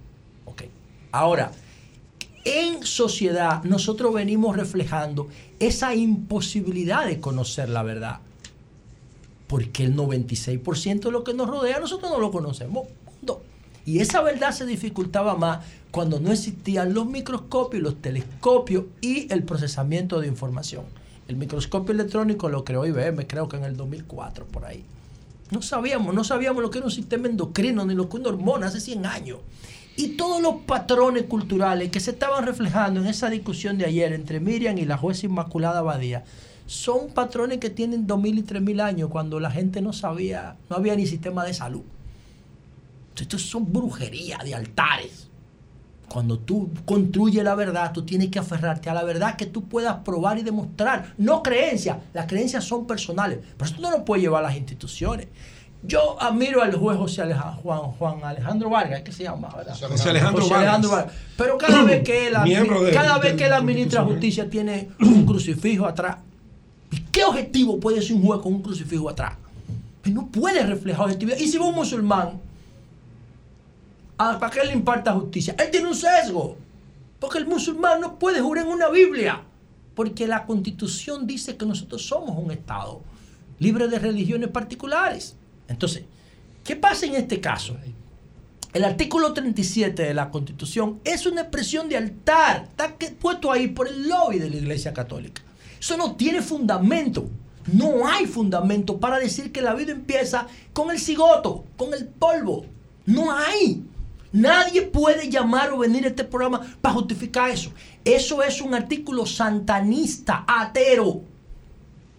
Ahora, 1.12 1.50
en 2.44 2.84
sociedad 2.84 3.64
nosotros 3.64 4.14
venimos 4.14 4.56
reflejando 4.56 5.28
esa 5.58 5.94
imposibilidad 5.94 7.06
de 7.06 7.20
conocer 7.20 7.68
la 7.68 7.82
verdad, 7.82 8.20
porque 9.48 9.84
el 9.84 9.96
96% 9.96 11.00
de 11.00 11.10
lo 11.10 11.24
que 11.24 11.34
nos 11.34 11.48
rodea 11.48 11.80
nosotros 11.80 12.10
no 12.10 12.20
lo 12.20 12.30
conocemos. 12.30 12.86
Y 13.90 13.98
esa 13.98 14.22
verdad 14.22 14.52
se 14.52 14.66
dificultaba 14.66 15.34
más 15.34 15.66
cuando 15.90 16.20
no 16.20 16.30
existían 16.30 16.94
los 16.94 17.06
microscopios, 17.06 17.82
los 17.82 18.00
telescopios 18.00 18.84
y 19.00 19.26
el 19.32 19.42
procesamiento 19.42 20.20
de 20.20 20.28
información. 20.28 20.84
El 21.26 21.34
microscopio 21.34 21.92
electrónico 21.92 22.48
lo 22.48 22.64
creó 22.64 22.86
IBM, 22.86 23.26
creo 23.26 23.48
que 23.48 23.56
en 23.56 23.64
el 23.64 23.76
2004, 23.76 24.46
por 24.46 24.64
ahí. 24.64 24.84
No 25.50 25.60
sabíamos, 25.60 26.14
no 26.14 26.22
sabíamos 26.22 26.62
lo 26.62 26.70
que 26.70 26.78
era 26.78 26.84
un 26.84 26.92
sistema 26.92 27.26
endocrino 27.26 27.84
ni 27.84 27.94
lo 27.94 28.08
que 28.08 28.18
era 28.18 28.28
una 28.28 28.38
hormona 28.38 28.68
hace 28.68 28.78
100 28.78 29.06
años. 29.06 29.38
Y 29.96 30.10
todos 30.10 30.40
los 30.40 30.62
patrones 30.68 31.24
culturales 31.24 31.90
que 31.90 31.98
se 31.98 32.12
estaban 32.12 32.46
reflejando 32.46 33.00
en 33.00 33.08
esa 33.08 33.28
discusión 33.28 33.76
de 33.76 33.86
ayer 33.86 34.12
entre 34.12 34.38
Miriam 34.38 34.78
y 34.78 34.84
la 34.84 34.98
jueza 34.98 35.26
Inmaculada 35.26 35.82
Badía 35.82 36.22
son 36.68 37.08
patrones 37.08 37.58
que 37.58 37.70
tienen 37.70 38.06
2.000 38.06 38.38
y 38.38 38.42
3.000 38.44 38.82
años 38.82 39.10
cuando 39.10 39.40
la 39.40 39.50
gente 39.50 39.82
no 39.82 39.92
sabía, 39.92 40.54
no 40.68 40.76
había 40.76 40.94
ni 40.94 41.08
sistema 41.08 41.44
de 41.44 41.54
salud. 41.54 41.82
Esto 43.22 43.38
son 43.38 43.72
brujería 43.72 44.38
de 44.44 44.54
altares. 44.54 45.28
Cuando 46.08 46.38
tú 46.40 46.70
construyes 46.84 47.44
la 47.44 47.54
verdad, 47.54 47.92
tú 47.92 48.04
tienes 48.04 48.28
que 48.30 48.40
aferrarte 48.40 48.90
a 48.90 48.94
la 48.94 49.04
verdad 49.04 49.36
que 49.36 49.46
tú 49.46 49.68
puedas 49.68 49.98
probar 50.04 50.38
y 50.38 50.42
demostrar. 50.42 51.14
No 51.18 51.40
creencias. 51.42 51.98
Las 52.12 52.26
creencias 52.26 52.64
son 52.64 52.86
personales. 52.86 53.38
Pero 53.56 53.70
esto 53.70 53.80
no 53.80 53.90
lo 53.92 54.04
puede 54.04 54.22
llevar 54.22 54.44
a 54.44 54.48
las 54.48 54.56
instituciones. 54.56 55.28
Yo 55.82 56.20
admiro 56.20 56.62
al 56.62 56.74
juez 56.74 56.98
José 56.98 57.22
Alejandro, 57.22 57.62
Juan, 57.62 57.80
Juan 57.92 58.24
Alejandro 58.24 58.68
Vargas, 58.68 59.00
¿qué 59.02 59.12
se 59.12 59.22
llama? 59.22 59.48
¿verdad? 59.56 59.74
José 60.42 60.54
Alejandro 60.54 60.90
Vargas. 60.90 61.12
Pero 61.36 61.56
cada 61.58 61.84
vez 61.84 62.02
que 62.02 62.26
él, 62.26 62.34
de- 62.44 62.66
cada 62.92 63.18
vez 63.18 63.34
que 63.36 63.44
él 63.46 63.52
administra 63.52 64.02
justicia 64.02 64.50
tiene 64.50 64.88
un 65.00 65.24
crucifijo 65.26 65.86
atrás. 65.86 66.16
¿Y 66.90 66.98
qué 67.12 67.22
objetivo 67.24 67.78
puede 67.78 68.02
ser 68.02 68.16
un 68.16 68.24
juez 68.26 68.40
con 68.42 68.52
un 68.54 68.62
crucifijo 68.62 69.08
atrás? 69.08 69.34
Pues 70.02 70.12
no 70.14 70.26
puede 70.26 70.64
reflejar 70.66 71.04
objetividad. 71.04 71.38
Y 71.38 71.46
si 71.46 71.56
va 71.56 71.66
un 71.66 71.74
musulmán, 71.76 72.28
¿a- 72.28 72.32
¿para 74.38 74.50
qué 74.50 74.64
le 74.64 74.72
imparta 74.72 75.14
justicia? 75.14 75.54
Él 75.58 75.70
tiene 75.70 75.88
un 75.88 75.94
sesgo. 75.94 76.56
Porque 77.18 77.38
el 77.38 77.46
musulmán 77.46 78.00
no 78.00 78.18
puede 78.18 78.40
jurar 78.40 78.66
en 78.66 78.72
una 78.72 78.88
Biblia. 78.88 79.42
Porque 79.94 80.26
la 80.26 80.44
constitución 80.46 81.26
dice 81.26 81.56
que 81.56 81.66
nosotros 81.66 82.06
somos 82.06 82.36
un 82.36 82.50
Estado 82.50 83.02
libre 83.58 83.88
de 83.88 83.98
religiones 83.98 84.48
particulares. 84.48 85.36
Entonces, 85.68 86.04
¿qué 86.64 86.76
pasa 86.76 87.06
en 87.06 87.14
este 87.14 87.40
caso? 87.40 87.76
El 88.72 88.84
artículo 88.84 89.32
37 89.32 90.02
de 90.02 90.14
la 90.14 90.30
Constitución 90.30 91.00
es 91.04 91.26
una 91.26 91.42
expresión 91.42 91.88
de 91.88 91.96
altar. 91.96 92.66
Está 92.70 92.94
puesto 93.20 93.52
ahí 93.52 93.68
por 93.68 93.88
el 93.88 94.08
lobby 94.08 94.38
de 94.38 94.50
la 94.50 94.56
Iglesia 94.56 94.92
Católica. 94.94 95.42
Eso 95.78 95.96
no 95.96 96.16
tiene 96.16 96.40
fundamento. 96.40 97.28
No 97.72 98.08
hay 98.08 98.26
fundamento 98.26 98.98
para 98.98 99.18
decir 99.18 99.52
que 99.52 99.60
la 99.60 99.74
vida 99.74 99.92
empieza 99.92 100.46
con 100.72 100.90
el 100.90 100.98
cigoto, 100.98 101.64
con 101.76 101.92
el 101.92 102.06
polvo. 102.06 102.64
No 103.06 103.30
hay. 103.32 103.84
Nadie 104.32 104.82
puede 104.82 105.28
llamar 105.28 105.72
o 105.72 105.78
venir 105.78 106.04
a 106.04 106.08
este 106.08 106.24
programa 106.24 106.60
para 106.80 106.94
justificar 106.94 107.50
eso. 107.50 107.72
Eso 108.04 108.42
es 108.42 108.60
un 108.60 108.74
artículo 108.74 109.26
santanista, 109.26 110.44
atero. 110.46 111.22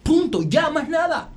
Punto. 0.03 0.43
Ya 0.43 0.69
más 0.69 0.89
nada. 0.89 1.29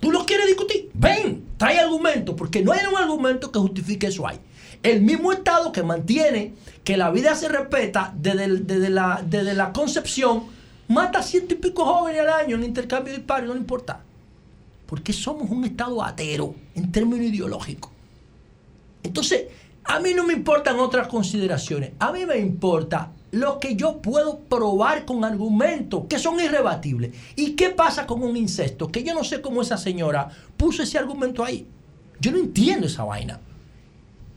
¿Tú 0.00 0.10
lo 0.10 0.24
quieres 0.24 0.46
discutir? 0.46 0.90
Ven, 0.94 1.48
trae 1.56 1.78
argumentos, 1.78 2.34
porque 2.36 2.62
no 2.62 2.72
hay 2.72 2.80
un 2.86 2.96
argumento 2.96 3.50
que 3.50 3.58
justifique 3.58 4.06
eso 4.06 4.26
ahí. 4.26 4.38
El 4.82 5.02
mismo 5.02 5.32
Estado 5.32 5.72
que 5.72 5.82
mantiene 5.82 6.54
que 6.84 6.96
la 6.96 7.10
vida 7.10 7.34
se 7.34 7.48
respeta 7.48 8.14
desde, 8.16 8.48
desde 8.60 8.88
la, 8.88 9.22
desde 9.26 9.52
la 9.54 9.72
concepción, 9.72 10.44
mata 10.88 11.22
ciento 11.22 11.54
y 11.54 11.58
pico 11.58 11.84
jóvenes 11.84 12.22
al 12.22 12.30
año 12.30 12.56
en 12.56 12.64
intercambio 12.64 13.12
de 13.12 13.18
disparos, 13.18 13.48
no 13.48 13.54
le 13.54 13.60
importa. 13.60 14.00
Porque 14.86 15.12
somos 15.12 15.50
un 15.50 15.64
Estado 15.64 16.02
atero 16.02 16.54
en 16.74 16.90
términos 16.90 17.26
ideológicos. 17.26 17.90
Entonces, 19.02 19.44
a 19.84 19.98
mí 20.00 20.12
no 20.14 20.24
me 20.24 20.34
importan 20.34 20.78
otras 20.78 21.08
consideraciones. 21.08 21.92
A 21.98 22.12
mí 22.12 22.24
me 22.26 22.38
importa 22.38 23.10
lo 23.32 23.58
que 23.58 23.76
yo 23.76 23.98
puedo 23.98 24.40
probar 24.40 25.04
con 25.04 25.24
argumentos 25.24 26.04
que 26.08 26.18
son 26.18 26.40
irrebatibles. 26.40 27.14
¿Y 27.36 27.52
qué 27.52 27.70
pasa 27.70 28.06
con 28.06 28.22
un 28.22 28.36
incesto? 28.36 28.88
Que 28.88 29.02
yo 29.02 29.14
no 29.14 29.24
sé 29.24 29.40
cómo 29.40 29.62
esa 29.62 29.76
señora 29.76 30.28
puso 30.56 30.82
ese 30.82 30.98
argumento 30.98 31.44
ahí. 31.44 31.66
Yo 32.20 32.32
no 32.32 32.38
entiendo 32.38 32.86
esa 32.86 33.04
vaina. 33.04 33.40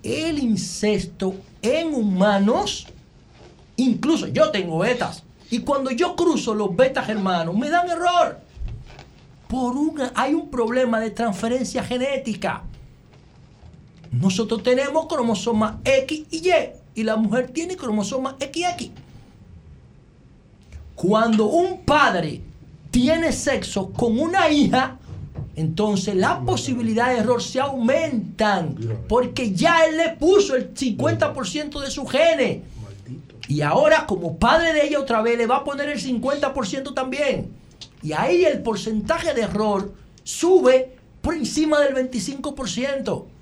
El 0.01 0.39
incesto 0.39 1.35
en 1.61 1.93
humanos, 1.93 2.87
incluso 3.77 4.27
yo 4.27 4.51
tengo 4.51 4.79
betas, 4.79 5.23
y 5.49 5.59
cuando 5.59 5.91
yo 5.91 6.15
cruzo 6.15 6.53
los 6.53 6.75
betas 6.75 7.07
hermanos, 7.09 7.55
me 7.55 7.69
dan 7.69 7.89
error. 7.89 8.39
Por 9.47 9.77
una, 9.77 10.11
hay 10.15 10.33
un 10.33 10.49
problema 10.49 10.99
de 10.99 11.11
transferencia 11.11 11.83
genética. 11.83 12.63
Nosotros 14.13 14.61
tenemos 14.61 15.07
cromosomas 15.07 15.75
X 15.83 16.25
y 16.29 16.49
Y 16.49 16.53
y 16.95 17.03
la 17.03 17.15
mujer 17.15 17.49
tiene 17.49 17.75
cromosomas 17.75 18.35
XX. 18.39 18.91
Cuando 20.95 21.45
un 21.47 21.81
padre 21.81 22.41
tiene 22.91 23.31
sexo 23.31 23.91
con 23.91 24.19
una 24.19 24.49
hija, 24.49 24.99
entonces 25.55 26.15
las 26.15 26.39
posibilidades 26.39 27.17
de 27.17 27.23
error 27.23 27.41
se 27.41 27.59
aumentan 27.59 28.75
porque 29.09 29.51
ya 29.51 29.85
él 29.85 29.97
le 29.97 30.09
puso 30.09 30.55
el 30.55 30.73
50% 30.75 31.79
de 31.79 31.89
su 31.89 32.05
genes. 32.05 32.61
Y 33.47 33.61
ahora 33.61 34.05
como 34.05 34.37
padre 34.37 34.73
de 34.73 34.87
ella 34.87 34.99
otra 34.99 35.23
vez 35.23 35.37
le 35.37 35.47
va 35.47 35.57
a 35.57 35.63
poner 35.63 35.89
el 35.89 35.99
50% 35.99 36.93
también. 36.93 37.51
Y 38.03 38.13
ahí 38.13 38.45
el 38.45 38.61
porcentaje 38.61 39.33
de 39.33 39.41
error 39.41 39.91
sube 40.23 40.95
por 41.21 41.33
encima 41.33 41.79
del 41.79 41.95
25%. 41.95 43.32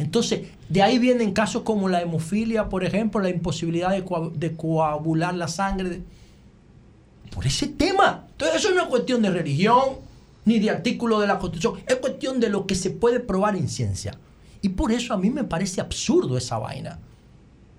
Entonces, 0.00 0.48
de 0.68 0.82
ahí 0.82 0.98
vienen 0.98 1.32
casos 1.32 1.62
como 1.62 1.88
la 1.88 2.00
hemofilia, 2.02 2.68
por 2.68 2.84
ejemplo, 2.84 3.20
la 3.20 3.28
imposibilidad 3.28 3.90
de, 3.90 4.04
coa- 4.04 4.30
de 4.34 4.56
coagular 4.56 5.34
la 5.34 5.48
sangre. 5.48 6.02
Por 7.34 7.46
ese 7.46 7.68
tema. 7.68 8.26
Entonces, 8.32 8.64
eso 8.64 8.74
no 8.74 8.82
es 8.82 8.88
cuestión 8.88 9.22
de 9.22 9.30
religión, 9.30 9.96
ni 10.44 10.58
de 10.58 10.70
artículo 10.70 11.20
de 11.20 11.26
la 11.26 11.38
Constitución. 11.38 11.80
Es 11.86 11.96
cuestión 11.96 12.40
de 12.40 12.48
lo 12.48 12.66
que 12.66 12.74
se 12.74 12.90
puede 12.90 13.20
probar 13.20 13.56
en 13.56 13.68
ciencia. 13.68 14.18
Y 14.62 14.70
por 14.70 14.90
eso 14.92 15.14
a 15.14 15.16
mí 15.16 15.30
me 15.30 15.44
parece 15.44 15.80
absurdo 15.80 16.36
esa 16.36 16.58
vaina. 16.58 16.98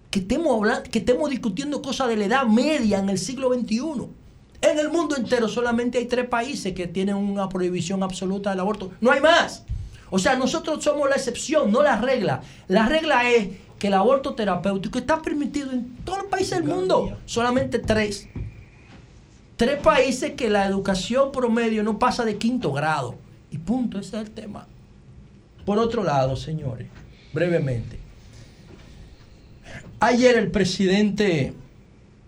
Que 0.10 0.20
estemos, 0.20 0.56
hablando, 0.56 0.90
que 0.90 1.00
estemos 1.00 1.30
discutiendo 1.30 1.82
cosas 1.82 2.08
de 2.10 2.18
la 2.18 2.26
edad 2.26 2.46
media 2.46 3.00
en 3.00 3.10
el 3.10 3.18
siglo 3.18 3.54
XXI. 3.54 3.82
En 4.62 4.78
el 4.80 4.90
mundo 4.90 5.16
entero 5.18 5.48
solamente 5.48 5.98
hay 5.98 6.06
tres 6.06 6.28
países 6.28 6.74
que 6.74 6.88
tienen 6.88 7.16
una 7.16 7.50
prohibición 7.50 8.04
absoluta 8.04 8.52
del 8.52 8.60
aborto. 8.60 8.92
No 9.02 9.12
hay 9.12 9.20
más. 9.22 9.64
O 10.12 10.20
sea, 10.20 10.36
nosotros 10.36 10.84
somos 10.84 11.10
la 11.10 11.16
excepción, 11.16 11.72
no 11.72 11.82
la 11.82 12.00
regla. 12.00 12.42
La 12.68 12.86
regla 12.86 13.28
es 13.30 13.48
que 13.80 13.88
el 13.88 13.94
aborto 13.94 14.36
terapéutico 14.36 15.00
está 15.00 15.22
permitido 15.22 15.72
en 15.72 15.96
todos 16.06 16.20
los 16.20 16.28
países 16.28 16.60
del 16.60 16.66
mundo. 16.66 17.18
Solamente 17.26 17.80
tres. 17.80 18.28
Tres 19.56 19.80
países 19.80 20.34
que 20.34 20.50
la 20.50 20.66
educación 20.66 21.32
promedio 21.32 21.82
no 21.82 21.98
pasa 21.98 22.26
de 22.26 22.38
quinto 22.38 22.74
grado. 22.74 23.16
Y 23.52 23.58
punto, 23.58 24.00
ese 24.00 24.18
es 24.18 24.28
el 24.28 24.32
tema. 24.32 24.68
Por 25.66 25.80
otro 25.80 26.04
lado, 26.04 26.36
señores, 26.36 26.88
brevemente. 27.34 27.98
Ayer 30.00 30.38
el 30.38 30.52
presidente, 30.52 31.54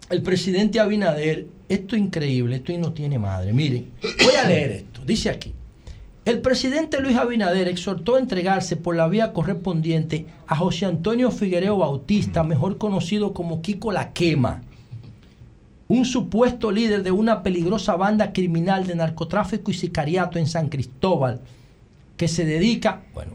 el 0.09 0.21
presidente 0.21 0.79
Abinader, 0.79 1.47
esto 1.67 1.95
es 1.95 2.01
increíble, 2.01 2.57
esto 2.57 2.71
no 2.77 2.93
tiene 2.93 3.19
madre. 3.19 3.51
Miren, 3.51 3.91
voy 4.01 4.35
a 4.35 4.47
leer 4.47 4.71
esto. 4.71 5.01
Dice 5.05 5.29
aquí. 5.29 5.52
El 6.25 6.39
presidente 6.39 7.01
Luis 7.01 7.17
Abinader 7.17 7.67
exhortó 7.67 8.15
a 8.15 8.19
entregarse 8.19 8.77
por 8.77 8.95
la 8.95 9.09
vía 9.09 9.33
correspondiente 9.33 10.25
a 10.47 10.55
José 10.55 10.85
Antonio 10.85 11.31
Figuereo 11.31 11.77
Bautista, 11.77 12.45
mejor 12.45 12.77
conocido 12.77 13.33
como 13.33 13.61
Kiko 13.61 13.91
La 13.91 14.13
Quema, 14.13 14.61
un 15.89 16.05
supuesto 16.05 16.71
líder 16.71 17.03
de 17.03 17.11
una 17.11 17.43
peligrosa 17.43 17.97
banda 17.97 18.31
criminal 18.31 18.87
de 18.87 18.95
narcotráfico 18.95 19.69
y 19.69 19.73
sicariato 19.73 20.39
en 20.39 20.47
San 20.47 20.69
Cristóbal, 20.69 21.41
que 22.15 22.29
se 22.29 22.45
dedica, 22.45 23.03
bueno, 23.13 23.33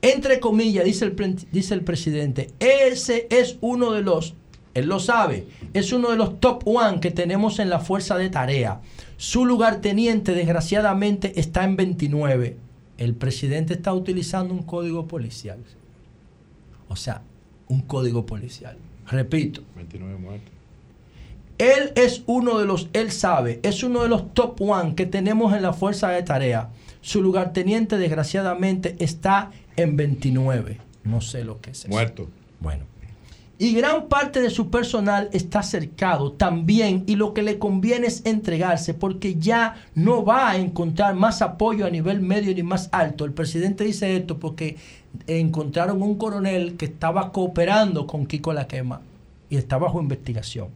entre 0.00 0.40
comillas, 0.40 0.86
dice 0.86 1.04
el, 1.04 1.36
dice 1.52 1.74
el 1.74 1.84
presidente, 1.84 2.48
ese 2.58 3.26
es 3.28 3.58
uno 3.60 3.92
de 3.92 4.00
los, 4.00 4.32
él 4.72 4.86
lo 4.86 4.98
sabe, 4.98 5.46
es 5.74 5.92
uno 5.92 6.08
de 6.10 6.16
los 6.16 6.40
top 6.40 6.62
one 6.64 7.00
que 7.00 7.10
tenemos 7.10 7.58
en 7.58 7.68
la 7.68 7.80
fuerza 7.80 8.16
de 8.16 8.30
tarea. 8.30 8.80
Su 9.20 9.44
lugarteniente, 9.44 10.32
desgraciadamente, 10.32 11.38
está 11.38 11.64
en 11.64 11.76
29. 11.76 12.56
El 12.96 13.14
presidente 13.14 13.74
está 13.74 13.92
utilizando 13.92 14.54
un 14.54 14.62
código 14.62 15.06
policial. 15.06 15.58
O 16.88 16.96
sea, 16.96 17.20
un 17.68 17.82
código 17.82 18.24
policial. 18.24 18.78
Repito, 19.06 19.60
29 19.76 20.16
muertos. 20.16 20.50
él 21.58 21.92
es 21.96 22.22
uno 22.24 22.58
de 22.58 22.64
los, 22.64 22.88
él 22.94 23.10
sabe, 23.12 23.60
es 23.62 23.82
uno 23.82 24.02
de 24.04 24.08
los 24.08 24.32
top 24.32 24.58
one 24.58 24.94
que 24.94 25.04
tenemos 25.04 25.52
en 25.52 25.60
la 25.60 25.74
fuerza 25.74 26.08
de 26.08 26.22
tarea. 26.22 26.70
Su 27.02 27.20
lugarteniente, 27.20 27.98
desgraciadamente, 27.98 28.96
está 29.00 29.50
en 29.76 29.98
29. 29.98 30.78
No 31.04 31.20
sé 31.20 31.44
lo 31.44 31.60
que 31.60 31.72
es 31.72 31.80
eso. 31.80 31.88
Muerto. 31.90 32.26
Bueno. 32.58 32.86
Y 33.60 33.74
gran 33.74 34.08
parte 34.08 34.40
de 34.40 34.48
su 34.48 34.70
personal 34.70 35.28
está 35.34 35.62
cercado 35.62 36.32
también 36.32 37.04
y 37.06 37.16
lo 37.16 37.34
que 37.34 37.42
le 37.42 37.58
conviene 37.58 38.06
es 38.06 38.24
entregarse 38.24 38.94
porque 38.94 39.34
ya 39.34 39.76
no 39.94 40.24
va 40.24 40.48
a 40.48 40.56
encontrar 40.56 41.14
más 41.14 41.42
apoyo 41.42 41.84
a 41.84 41.90
nivel 41.90 42.22
medio 42.22 42.54
ni 42.54 42.62
más 42.62 42.88
alto. 42.90 43.26
El 43.26 43.34
presidente 43.34 43.84
dice 43.84 44.16
esto 44.16 44.38
porque 44.38 44.78
encontraron 45.26 46.00
un 46.00 46.14
coronel 46.14 46.78
que 46.78 46.86
estaba 46.86 47.32
cooperando 47.32 48.06
con 48.06 48.24
Kiko 48.24 48.54
La 48.54 48.66
Quema 48.66 49.02
y 49.50 49.58
está 49.58 49.76
bajo 49.76 50.00
investigación. 50.00 50.68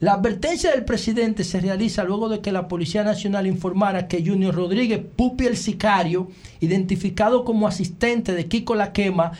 La 0.00 0.14
advertencia 0.14 0.72
del 0.72 0.84
presidente 0.84 1.44
se 1.44 1.60
realiza 1.60 2.02
luego 2.02 2.28
de 2.28 2.40
que 2.40 2.50
la 2.50 2.66
Policía 2.66 3.04
Nacional 3.04 3.46
informara 3.46 4.08
que 4.08 4.26
Junior 4.26 4.54
Rodríguez 4.54 5.00
Pupi 5.16 5.46
el 5.46 5.56
sicario, 5.56 6.28
identificado 6.60 7.44
como 7.44 7.68
asistente 7.68 8.34
de 8.34 8.46
Kiko 8.46 8.74
La 8.74 8.92
Quema, 8.92 9.32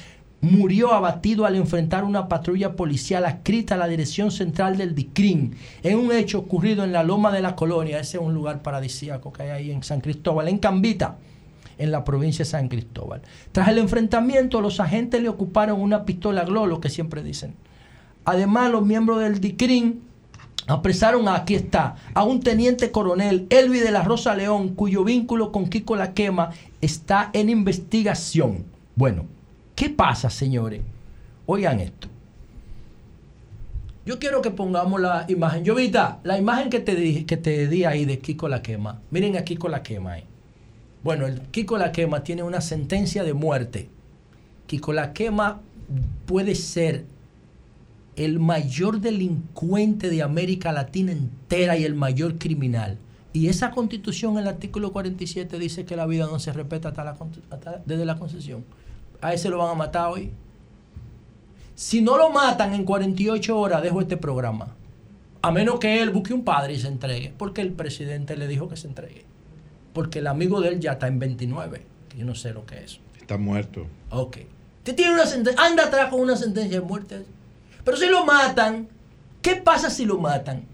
murió 0.45 0.93
abatido 0.93 1.47
al 1.47 1.57
enfrentar 1.57 2.05
una 2.05 2.29
patrulla 2.29 2.77
policial 2.77 3.25
adscrita 3.25 3.75
a 3.75 3.79
la 3.79 3.89
dirección 3.89 4.31
central 4.31 4.77
del 4.77 4.95
DICRIN 4.95 5.55
en 5.83 5.99
un 5.99 6.13
hecho 6.13 6.39
ocurrido 6.39 6.85
en 6.85 6.93
la 6.93 7.03
Loma 7.03 7.33
de 7.33 7.41
la 7.41 7.57
Colonia, 7.57 7.99
ese 7.99 8.19
es 8.19 8.23
un 8.23 8.35
lugar 8.35 8.63
paradisíaco 8.63 9.33
que 9.33 9.43
hay 9.45 9.51
ahí 9.51 9.71
en 9.71 9.83
San 9.83 10.01
Cristóbal, 10.01 10.49
en 10.49 10.59
Cambita, 10.59 11.17
en 11.79 11.91
la 11.91 12.05
provincia 12.05 12.45
de 12.45 12.51
San 12.51 12.69
Cristóbal. 12.69 13.23
Tras 13.53 13.69
el 13.69 13.79
enfrentamiento, 13.79 14.61
los 14.61 14.79
agentes 14.81 15.21
le 15.23 15.29
ocuparon 15.29 15.81
una 15.81 16.05
pistola 16.05 16.45
Glolo, 16.45 16.81
que 16.81 16.91
siempre 16.91 17.23
dicen. 17.23 17.55
Además, 18.25 18.71
los 18.71 18.85
miembros 18.87 19.21
del 19.21 19.41
DICRIN 19.41 20.01
apresaron, 20.67 21.29
a- 21.29 21.37
aquí 21.37 21.55
está, 21.55 21.97
a 22.15 22.23
un 22.25 22.41
teniente 22.41 22.91
coronel, 22.91 23.47
Elvi 23.51 23.81
de 23.81 23.91
la 23.91 24.03
Rosa 24.03 24.35
León, 24.35 24.71
cuyo 24.75 25.05
vínculo 25.05 25.53
con 25.53 25.67
Kiko 25.69 25.97
La 25.97 26.13
Quema 26.15 26.51
está 26.81 27.31
en 27.33 27.51
investigación. 27.51 28.65
Bueno, 28.97 29.27
¿qué 29.75 29.91
pasa, 29.91 30.31
señores? 30.31 30.81
Oigan 31.47 31.81
esto. 31.81 32.09
Yo 34.07 34.19
quiero 34.19 34.43
que 34.43 34.51
pongamos 34.51 35.01
la 35.01 35.25
imagen. 35.29 35.65
Jovita, 35.67 36.21
la 36.25 36.39
imagen 36.39 36.69
que 36.69 36.81
te 36.81 36.95
di, 36.95 37.25
que 37.25 37.37
te 37.39 37.69
di 37.69 37.85
ahí 37.85 38.05
de 38.05 38.19
Kiko 38.19 38.49
La 38.49 38.61
Quema. 38.63 39.01
Miren 39.11 39.37
a 39.37 39.45
Kiko 39.45 39.69
La 39.69 39.83
Quema 39.83 40.13
ahí. 40.13 40.25
Bueno, 41.03 41.27
el 41.27 41.41
Kiko 41.41 41.79
La 41.79 41.91
Quema 41.91 42.23
tiene 42.23 42.43
una 42.43 42.61
sentencia 42.61 43.25
de 43.25 43.33
muerte. 43.33 43.89
Kiko 44.67 44.93
La 44.93 45.15
Quema 45.15 45.61
puede 46.27 46.55
ser 46.55 47.07
el 48.17 48.39
mayor 48.41 49.01
delincuente 49.01 50.09
de 50.11 50.23
América 50.23 50.71
Latina 50.71 51.13
entera 51.13 51.77
y 51.79 51.85
el 51.85 51.95
mayor 51.95 52.37
criminal. 52.39 52.99
Y 53.33 53.49
esa 53.49 53.71
constitución, 53.71 54.39
el 54.39 54.47
artículo 54.47 54.93
47, 54.93 55.59
dice 55.59 55.85
que 55.85 55.97
la 55.97 56.07
vida 56.07 56.27
no 56.27 56.39
se 56.39 56.53
respeta 56.53 56.91
hasta 56.91 57.05
la, 57.05 57.17
hasta- 57.51 57.83
desde 57.85 58.05
la 58.05 58.17
concesión. 58.19 58.65
A 59.25 59.33
ese 59.33 59.49
lo 59.49 59.57
van 59.57 59.71
a 59.71 59.75
matar 59.75 60.11
hoy. 60.11 60.31
Si 61.75 62.03
no 62.03 62.19
lo 62.19 62.29
matan 62.29 62.75
en 62.75 62.85
48 62.85 63.59
horas, 63.59 63.83
dejo 63.83 64.03
este 64.03 64.19
programa. 64.19 64.77
A 65.41 65.51
menos 65.51 65.79
que 65.79 66.03
él 66.03 66.11
busque 66.11 66.35
un 66.35 66.45
padre 66.45 66.75
y 66.75 66.79
se 66.79 66.89
entregue. 66.89 67.33
Porque 67.39 67.63
el 67.63 67.73
presidente 67.73 68.37
le 68.37 68.47
dijo 68.47 68.69
que 68.69 68.77
se 68.77 68.87
entregue. 68.87 69.25
Porque 69.95 70.19
el 70.19 70.27
amigo 70.27 70.61
de 70.61 70.69
él 70.69 70.81
ya 70.81 70.93
está 70.93 71.09
en 71.09 71.19
29. 71.19 71.87
Que 72.11 72.19
yo 72.19 72.27
no 72.27 72.35
sé 72.35 72.53
lo 72.53 72.67
que 72.67 72.85
es. 72.85 73.01
Está 73.19 73.39
muerto. 73.39 73.87
Ok. 74.11 74.41
Usted 74.81 74.95
tiene 74.95 75.15
una 75.15 75.25
sentencia, 75.25 75.65
anda 75.65 75.87
atrás 75.87 76.11
con 76.11 76.21
una 76.21 76.37
sentencia 76.37 76.79
de 76.79 76.87
muerte. 76.87 77.25
Pero 77.83 77.97
si 77.97 78.07
lo 78.09 78.27
matan, 78.27 78.89
¿qué 79.41 79.57
pasa 79.57 79.89
si 79.89 80.05
lo 80.05 80.19
matan? 80.19 80.65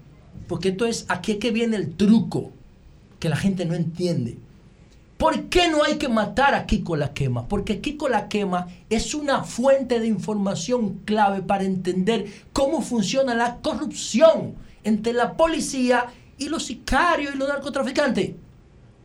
Porque 0.49 0.69
esto 0.69 0.85
es, 0.85 1.05
aquí 1.07 1.31
es 1.31 1.37
que 1.37 1.51
viene 1.51 1.77
el 1.77 1.95
truco. 1.95 2.51
que 3.17 3.29
la 3.29 3.37
gente 3.37 3.63
no 3.63 3.75
entiende. 3.75 4.35
¿Por 5.21 5.49
qué 5.49 5.67
no 5.67 5.83
hay 5.83 5.99
que 5.99 6.09
matar 6.09 6.55
a 6.55 6.65
Kiko 6.65 6.95
la 6.95 7.13
quema? 7.13 7.47
Porque 7.47 7.79
Kiko 7.79 8.09
la 8.09 8.27
quema 8.27 8.69
es 8.89 9.13
una 9.13 9.43
fuente 9.43 9.99
de 9.99 10.07
información 10.07 11.01
clave 11.05 11.43
para 11.43 11.63
entender 11.63 12.25
cómo 12.53 12.81
funciona 12.81 13.35
la 13.35 13.57
corrupción 13.57 14.55
entre 14.83 15.13
la 15.13 15.37
policía 15.37 16.07
y 16.39 16.49
los 16.49 16.65
sicarios 16.65 17.35
y 17.35 17.37
los 17.37 17.47
narcotraficantes. 17.47 18.31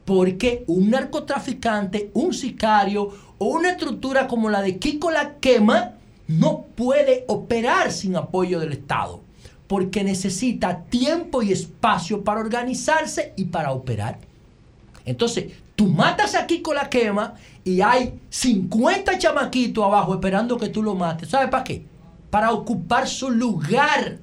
Porque 0.06 0.64
un 0.68 0.88
narcotraficante, 0.88 2.10
un 2.14 2.32
sicario 2.32 3.10
o 3.36 3.48
una 3.48 3.72
estructura 3.72 4.26
como 4.26 4.48
la 4.48 4.62
de 4.62 4.78
Kiko 4.78 5.10
la 5.10 5.34
quema 5.34 5.97
no 6.28 6.62
puede 6.62 7.26
operar 7.28 7.93
sin 7.93 8.16
apoyo 8.16 8.59
del 8.59 8.72
Estado. 8.72 9.20
Porque 9.66 10.02
necesita 10.02 10.84
tiempo 10.84 11.43
y 11.43 11.52
espacio 11.52 12.24
para 12.24 12.40
organizarse 12.40 13.34
y 13.36 13.44
para 13.44 13.72
operar. 13.72 14.18
Entonces, 15.05 15.52
tú 15.76 15.86
matas 15.86 16.34
a 16.34 16.46
Kiko 16.46 16.74
la 16.74 16.88
quema 16.88 17.34
y 17.62 17.80
hay 17.82 18.18
50 18.30 19.18
chamaquitos 19.18 19.84
abajo 19.84 20.14
esperando 20.14 20.56
que 20.56 20.70
tú 20.70 20.82
lo 20.82 20.94
mates. 20.94 21.28
¿Sabes 21.28 21.50
para 21.50 21.62
qué? 21.62 21.84
Para 22.30 22.50
ocupar 22.52 23.06
su 23.06 23.30
lugar. 23.30 24.18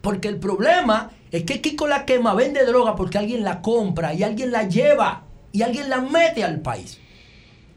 Porque 0.00 0.28
el 0.28 0.38
problema 0.38 1.10
es 1.30 1.44
que 1.44 1.60
Kiko 1.60 1.86
la 1.86 2.06
quema 2.06 2.34
vende 2.34 2.64
droga 2.64 2.96
porque 2.96 3.18
alguien 3.18 3.44
la 3.44 3.60
compra 3.60 4.14
y 4.14 4.22
alguien 4.22 4.50
la 4.50 4.66
lleva 4.66 5.24
y 5.52 5.62
alguien 5.62 5.90
la 5.90 6.00
mete 6.00 6.42
al 6.42 6.60
país. 6.60 6.98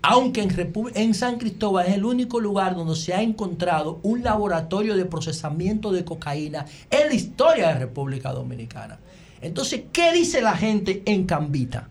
Aunque 0.02 0.42
en, 0.42 0.74
en 0.96 1.14
San 1.14 1.38
Cristóbal 1.38 1.88
es 1.88 1.94
el 1.94 2.06
único 2.06 2.40
lugar 2.40 2.76
donde 2.76 2.96
se 2.96 3.14
ha 3.14 3.22
encontrado 3.22 4.00
un 4.04 4.24
laboratorio 4.24 4.96
de 4.96 5.06
procesamiento 5.06 5.92
de 5.92 6.04
cocaína 6.04 6.66
en 6.90 7.08
la 7.08 7.14
historia 7.14 7.70
de 7.70 7.76
República 7.76 8.32
Dominicana. 8.32 9.00
Entonces, 9.42 9.84
¿qué 9.92 10.12
dice 10.14 10.42
la 10.42 10.56
gente 10.56 11.04
en 11.06 11.26
Cambita? 11.26 11.90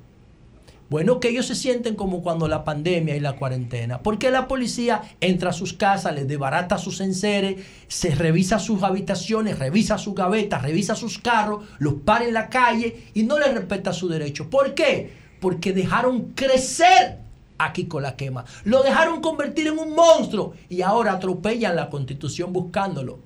Bueno, 0.93 1.21
que 1.21 1.31
ellos 1.31 1.47
se 1.47 1.55
sienten 1.55 1.95
como 1.95 2.21
cuando 2.21 2.49
la 2.49 2.65
pandemia 2.65 3.17
y 3.17 3.21
la 3.21 3.37
cuarentena, 3.37 4.03
porque 4.03 4.31
la 4.31 4.47
policía 4.47 5.01
entra 5.23 5.49
a 5.49 5.55
sus 5.55 5.73
casas, 5.73 6.15
les 6.15 6.29
debarata 6.29 6.77
sus 6.77 7.01
enseres, 7.01 7.65
se 7.89 8.15
revisa 8.15 8.59
sus 8.59 8.83
habitaciones, 8.83 9.59
revisa 9.59 9.97
sus 9.97 10.15
gavetas, 10.15 10.61
revisa 10.61 10.95
sus 10.95 11.19
carros, 11.19 11.65
los 11.79 11.95
para 12.05 12.27
en 12.27 12.35
la 12.35 12.51
calle 12.51 13.05
y 13.15 13.23
no 13.23 13.39
les 13.39 13.55
respeta 13.55 13.95
su 13.95 14.07
derecho. 14.07 14.51
¿Por 14.51 14.75
qué? 14.75 15.11
Porque 15.41 15.73
dejaron 15.73 16.33
crecer 16.35 17.21
a 17.57 17.73
Kiko 17.73 17.99
la 17.99 18.15
quema, 18.15 18.45
lo 18.65 18.83
dejaron 18.83 19.23
convertir 19.23 19.69
en 19.69 19.79
un 19.79 19.95
monstruo 19.95 20.53
y 20.69 20.83
ahora 20.83 21.13
atropellan 21.13 21.75
la 21.75 21.89
constitución 21.89 22.53
buscándolo. 22.53 23.19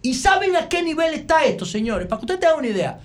¿Y 0.00 0.14
saben 0.14 0.54
a 0.54 0.68
qué 0.68 0.80
nivel 0.80 1.12
está 1.12 1.44
esto, 1.44 1.64
señores? 1.64 2.06
Para 2.06 2.20
que 2.20 2.26
ustedes 2.26 2.38
tengan 2.38 2.58
una 2.60 2.68
idea. 2.68 3.00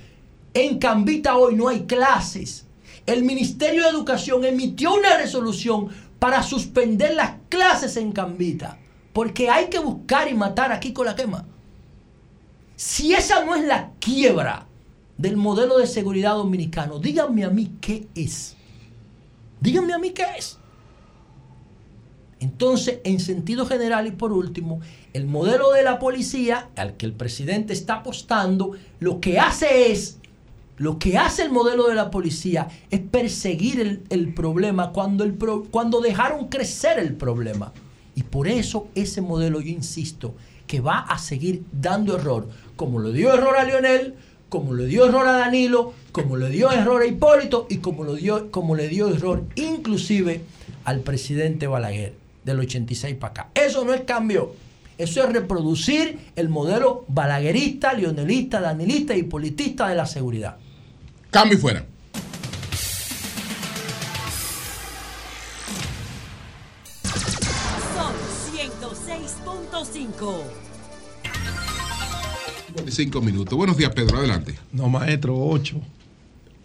En 0.54 0.78
Cambita 0.78 1.38
hoy 1.38 1.56
no 1.56 1.70
hay 1.70 1.86
clases. 1.88 2.67
El 3.08 3.24
Ministerio 3.24 3.84
de 3.84 3.90
Educación 3.90 4.44
emitió 4.44 4.94
una 4.94 5.18
resolución 5.18 5.88
para 6.20 6.44
suspender 6.44 7.16
las 7.16 7.36
clases 7.50 7.96
en 7.96 8.12
Cambita. 8.12 8.78
Porque 9.14 9.50
hay 9.50 9.68
que 9.68 9.80
buscar 9.80 10.30
y 10.30 10.36
matar 10.36 10.72
a 10.72 10.80
Kiko 10.80 11.04
la 11.04 11.16
quema. 11.16 11.46
Si 12.76 13.14
esa 13.14 13.44
no 13.44 13.56
es 13.56 13.66
la 13.66 13.92
quiebra 14.00 14.68
del 15.18 15.38
modelo 15.38 15.80
de 15.80 15.88
seguridad 15.88 16.36
dominicano, 16.36 17.00
díganme 17.00 17.46
a 17.46 17.50
mí 17.50 17.72
qué 17.82 18.08
es. 18.14 18.56
Díganme 19.62 19.94
a 19.94 19.98
mí 19.98 20.12
qué 20.12 20.26
es. 20.38 20.60
Entonces, 22.40 23.00
en 23.04 23.20
sentido 23.20 23.66
general 23.66 24.06
y 24.06 24.12
por 24.12 24.32
último, 24.32 24.82
el 25.14 25.26
modelo 25.26 25.72
de 25.72 25.82
la 25.82 25.98
policía 25.98 26.70
al 26.76 26.98
que 26.98 27.08
el 27.08 27.14
presidente 27.14 27.74
está 27.74 27.96
apostando, 27.96 28.74
lo 29.00 29.20
que 29.20 29.40
hace 29.40 29.92
es, 29.92 30.20
lo 30.78 31.00
que 31.00 31.18
hace 31.18 31.42
el 31.44 31.52
modelo 31.52 31.88
de 31.88 31.96
la 31.96 32.12
policía 32.12 32.68
es 32.92 33.00
perseguir 33.00 34.04
el, 34.10 34.34
problema 34.34 34.92
cuando, 34.92 35.24
el 35.24 35.34
pro- 35.34 35.66
cuando 35.72 36.02
dejaron 36.02 36.48
crecer 36.48 37.00
el 37.00 37.14
problema. 37.16 37.74
Y 38.16 38.24
por 38.24 38.48
eso 38.48 38.88
ese 38.96 39.22
modelo, 39.22 39.60
yo 39.62 39.70
insisto, 39.70 40.36
que 40.68 40.80
va 40.80 41.00
a 41.00 41.18
seguir 41.18 41.64
dando 41.72 42.16
error, 42.18 42.48
como 42.76 43.00
lo 43.00 43.12
dio 43.12 43.34
error 43.34 43.58
a 43.58 43.64
Lionel, 43.64 44.16
como 44.50 44.74
le 44.74 44.86
dio 44.86 45.06
error 45.08 45.28
a 45.28 45.34
Danilo, 45.34 45.94
como 46.12 46.38
le 46.38 46.50
dio 46.50 46.72
error 46.72 47.02
a 47.02 47.06
Hipólito 47.06 47.68
y 47.70 47.78
como, 47.78 48.04
lo 48.04 48.14
dio, 48.16 48.50
como 48.52 48.76
le 48.76 48.88
dio 48.88 49.10
error 49.10 49.44
inclusive 49.56 50.42
al 50.86 51.02
presidente 51.02 51.68
Balaguer 51.68 52.14
del 52.46 52.60
86 52.60 53.16
para 53.16 53.32
acá. 53.32 53.50
Eso 53.56 53.84
no 53.84 53.94
es 53.94 54.02
cambio. 54.02 54.54
Eso 54.98 55.24
es 55.24 55.32
reproducir 55.32 56.18
el 56.36 56.50
modelo 56.50 57.06
balaguerista, 57.08 57.94
lionelista, 57.94 58.60
danilista 58.62 59.16
y 59.16 59.24
politista 59.24 59.88
de 59.90 59.96
la 59.96 60.06
seguridad. 60.06 60.58
Cambio 61.32 61.58
y 61.58 61.62
fuera. 61.62 61.86
Son 67.96 68.14
106.5. 68.54 70.44
5 72.90 73.22
minutos. 73.22 73.58
Buenos 73.58 73.78
días, 73.78 73.92
Pedro. 73.94 74.18
Adelante. 74.18 74.56
No, 74.72 74.88
maestro, 74.88 75.36
8. 75.38 75.82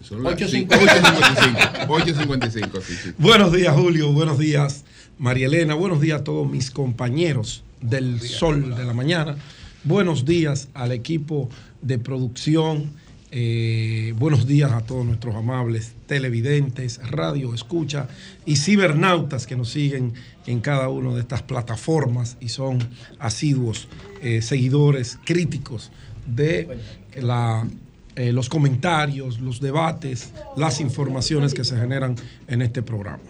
Son 0.03 0.23
las 0.23 0.35
8.55. 0.35 0.69
8.55. 0.69 1.87
8.55, 1.89 2.83
sí, 2.83 2.95
sí. 2.95 3.13
Buenos 3.19 3.53
días, 3.53 3.75
Julio. 3.75 4.13
Buenos 4.13 4.39
días, 4.39 4.85
María 5.19 5.47
Elena. 5.47 5.75
Buenos 5.75 6.01
días 6.01 6.21
a 6.21 6.25
todos 6.25 6.49
mis 6.49 6.71
compañeros 6.71 7.65
del 7.81 8.21
Sol 8.21 8.77
de 8.77 8.85
la 8.85 8.95
Mañana. 8.95 9.37
Buenos 9.85 10.25
días 10.25 10.69
al 10.75 10.93
equipo 10.93 11.49
de 11.81 11.99
producción. 11.99 12.93
Eh, 13.35 14.13
buenos 14.19 14.47
días 14.47 14.73
a 14.73 14.83
todos 14.83 15.07
nuestros 15.07 15.35
amables 15.35 15.95
televidentes, 16.07 17.01
radio 17.11 17.55
escucha 17.55 18.07
y 18.45 18.57
cibernautas 18.57 19.47
que 19.47 19.57
nos 19.57 19.71
siguen 19.71 20.13
en 20.47 20.61
cada 20.61 20.91
una 20.91 21.15
de 21.15 21.21
estas 21.21 21.41
plataformas 21.41 22.37
y 22.41 22.51
son 22.51 22.79
asiduos 23.19 23.89
eh, 24.21 24.43
seguidores 24.43 25.19
críticos 25.25 25.91
de 26.27 26.77
eh, 27.15 28.33
los 28.33 28.51
comentarios, 28.51 29.41
los 29.41 29.63
debates, 29.63 30.35
las 30.59 30.79
informaciones 30.83 31.55
que 31.55 31.65
se 31.65 31.79
generan 31.79 32.17
en 32.49 32.61
este 32.61 32.83
programa. 32.83 33.23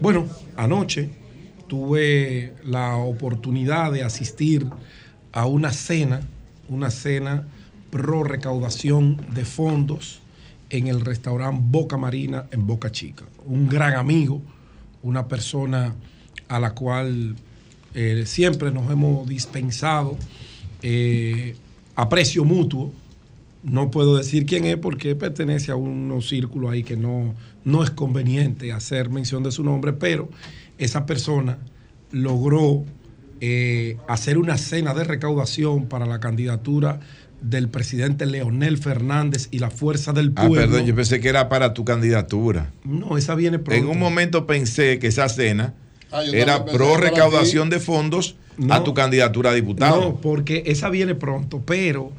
Bueno, 0.00 0.26
anoche 0.56 1.10
tuve 1.68 2.54
la 2.64 2.96
oportunidad 2.96 3.92
de 3.92 4.02
asistir 4.02 4.66
a 5.30 5.46
una 5.46 5.72
cena, 5.72 6.22
una 6.68 6.90
cena 6.90 7.46
pro 7.94 8.24
recaudación 8.24 9.24
de 9.36 9.44
fondos 9.44 10.18
en 10.68 10.88
el 10.88 11.00
restaurante 11.00 11.62
Boca 11.64 11.96
Marina 11.96 12.46
en 12.50 12.66
Boca 12.66 12.90
Chica. 12.90 13.24
Un 13.46 13.68
gran 13.68 13.94
amigo, 13.94 14.42
una 15.04 15.28
persona 15.28 15.94
a 16.48 16.58
la 16.58 16.74
cual 16.74 17.36
eh, 17.94 18.24
siempre 18.26 18.72
nos 18.72 18.90
hemos 18.90 19.28
dispensado 19.28 20.16
eh, 20.82 21.54
aprecio 21.94 22.44
mutuo. 22.44 22.92
No 23.62 23.92
puedo 23.92 24.16
decir 24.16 24.44
quién 24.44 24.64
es 24.64 24.76
porque 24.76 25.14
pertenece 25.14 25.70
a 25.70 25.76
unos 25.76 26.28
círculos 26.28 26.72
ahí 26.72 26.82
que 26.82 26.96
no, 26.96 27.32
no 27.64 27.84
es 27.84 27.90
conveniente 27.90 28.72
hacer 28.72 29.08
mención 29.08 29.44
de 29.44 29.52
su 29.52 29.62
nombre, 29.62 29.92
pero 29.92 30.28
esa 30.78 31.06
persona 31.06 31.58
logró 32.10 32.82
eh, 33.40 33.98
hacer 34.08 34.38
una 34.38 34.58
cena 34.58 34.94
de 34.94 35.04
recaudación 35.04 35.86
para 35.86 36.06
la 36.06 36.18
candidatura 36.18 36.98
del 37.44 37.68
presidente 37.68 38.26
Leonel 38.26 38.78
Fernández 38.78 39.48
y 39.50 39.58
la 39.58 39.70
Fuerza 39.70 40.12
del 40.12 40.32
Ah, 40.36 40.46
Pueblo. 40.46 40.66
perdón, 40.70 40.86
yo 40.86 40.94
pensé 40.94 41.20
que 41.20 41.28
era 41.28 41.48
para 41.48 41.74
tu 41.74 41.84
candidatura. 41.84 42.70
No, 42.84 43.18
esa 43.18 43.34
viene 43.34 43.58
pronto. 43.58 43.82
En 43.82 43.88
un 43.88 43.98
momento 43.98 44.46
pensé 44.46 44.98
que 44.98 45.08
esa 45.08 45.28
cena 45.28 45.74
Ah, 46.10 46.22
era 46.32 46.64
pro 46.64 46.96
recaudación 46.96 47.70
de 47.70 47.80
fondos 47.80 48.36
No. 48.56 48.72
a 48.72 48.84
tu 48.84 48.94
candidatura 48.94 49.50
a 49.50 49.54
diputado. 49.54 50.00
No, 50.00 50.16
porque 50.20 50.62
esa 50.66 50.88
viene 50.88 51.14
pronto, 51.16 51.60
pero 51.66 52.12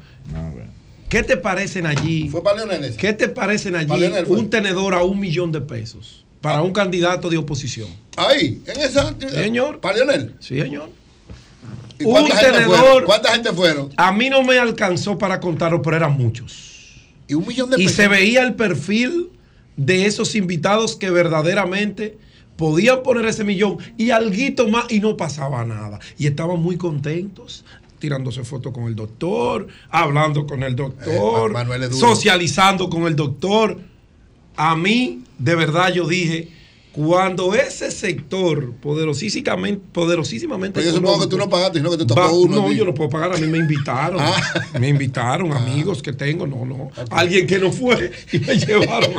¿qué 1.08 1.22
te 1.22 1.36
parecen 1.36 1.86
allí? 1.86 2.28
¿Fue 2.28 2.42
para 2.42 2.58
Leonel 2.58 2.84
ese? 2.84 2.96
¿Qué 2.98 3.12
te 3.12 3.28
parecen 3.28 3.74
allí 3.76 3.90
un 4.28 4.50
tenedor 4.50 4.94
a 4.94 5.02
un 5.02 5.18
millón 5.18 5.50
de 5.50 5.60
pesos 5.62 6.24
para 6.40 6.62
un 6.62 6.72
candidato 6.72 7.30
de 7.30 7.38
oposición? 7.38 7.88
Ahí, 8.16 8.62
en 8.66 8.80
esa. 8.80 9.14
Señor. 9.30 9.80
¿Para 9.80 9.96
Leonel? 9.96 10.34
Sí, 10.40 10.60
señor. 10.60 10.90
¿Y 11.98 12.04
Un 12.04 12.10
cuánta 12.12 12.36
gente 12.36 12.52
tenedor. 12.52 12.78
fueron? 12.78 13.04
¿Cuánta 13.04 13.32
gente 13.32 13.52
fueron? 13.52 13.88
A 13.96 14.12
mí 14.12 14.28
no 14.30 14.42
me 14.42 14.58
alcanzó 14.58 15.18
para 15.18 15.40
contarlo, 15.40 15.82
pero 15.82 15.96
eran 15.96 16.16
muchos. 16.16 16.94
Y 17.28 17.34
un 17.34 17.46
millón 17.46 17.70
de 17.70 17.82
Y 17.82 17.88
se 17.88 18.08
veía 18.08 18.42
el 18.42 18.54
perfil 18.54 19.30
de 19.76 20.06
esos 20.06 20.34
invitados 20.34 20.96
que 20.96 21.10
verdaderamente 21.10 22.18
podían 22.56 23.02
poner 23.02 23.26
ese 23.26 23.44
millón 23.44 23.78
y 23.98 24.10
alguito 24.10 24.68
más 24.68 24.86
y 24.90 25.00
no 25.00 25.16
pasaba 25.16 25.64
nada. 25.64 25.98
Y 26.18 26.26
estaban 26.26 26.60
muy 26.60 26.76
contentos, 26.76 27.64
tirándose 27.98 28.44
fotos 28.44 28.72
con 28.72 28.84
el 28.84 28.94
doctor, 28.94 29.66
hablando 29.90 30.46
con 30.46 30.62
el 30.62 30.74
doctor, 30.76 31.52
Eh, 31.52 31.90
socializando 31.92 32.88
con 32.88 33.06
el 33.06 33.16
doctor. 33.16 33.78
A 34.56 34.74
mí, 34.76 35.22
de 35.38 35.54
verdad, 35.54 35.92
yo 35.92 36.06
dije, 36.06 36.48
Cuando 36.96 37.54
ese 37.54 37.90
sector 37.90 38.72
poderosísimamente, 38.76 39.84
poderosísimamente 39.92 40.80
Pero 40.80 40.90
yo 40.92 40.96
supongo 40.96 41.20
que 41.20 41.26
tú 41.26 41.36
no 41.36 41.48
pagaste, 41.48 41.78
sino 41.78 41.90
que 41.90 41.98
te 41.98 42.06
tocó 42.06 42.20
va- 42.20 42.32
uno. 42.32 42.56
No, 42.56 42.68
a 42.68 42.72
yo 42.72 42.84
no 42.86 42.94
puedo 42.94 43.10
pagar, 43.10 43.34
a 43.34 43.36
mí 43.36 43.46
me 43.46 43.58
invitaron. 43.58 44.18
Me 44.80 44.88
invitaron, 44.88 45.52
amigos 45.52 46.00
que 46.02 46.14
tengo, 46.14 46.46
no, 46.46 46.64
no. 46.64 46.90
Alguien 47.10 47.46
que 47.46 47.58
no 47.58 47.70
fue 47.70 48.10
y 48.32 48.38
me 48.38 48.56
llevaron. 48.56 49.12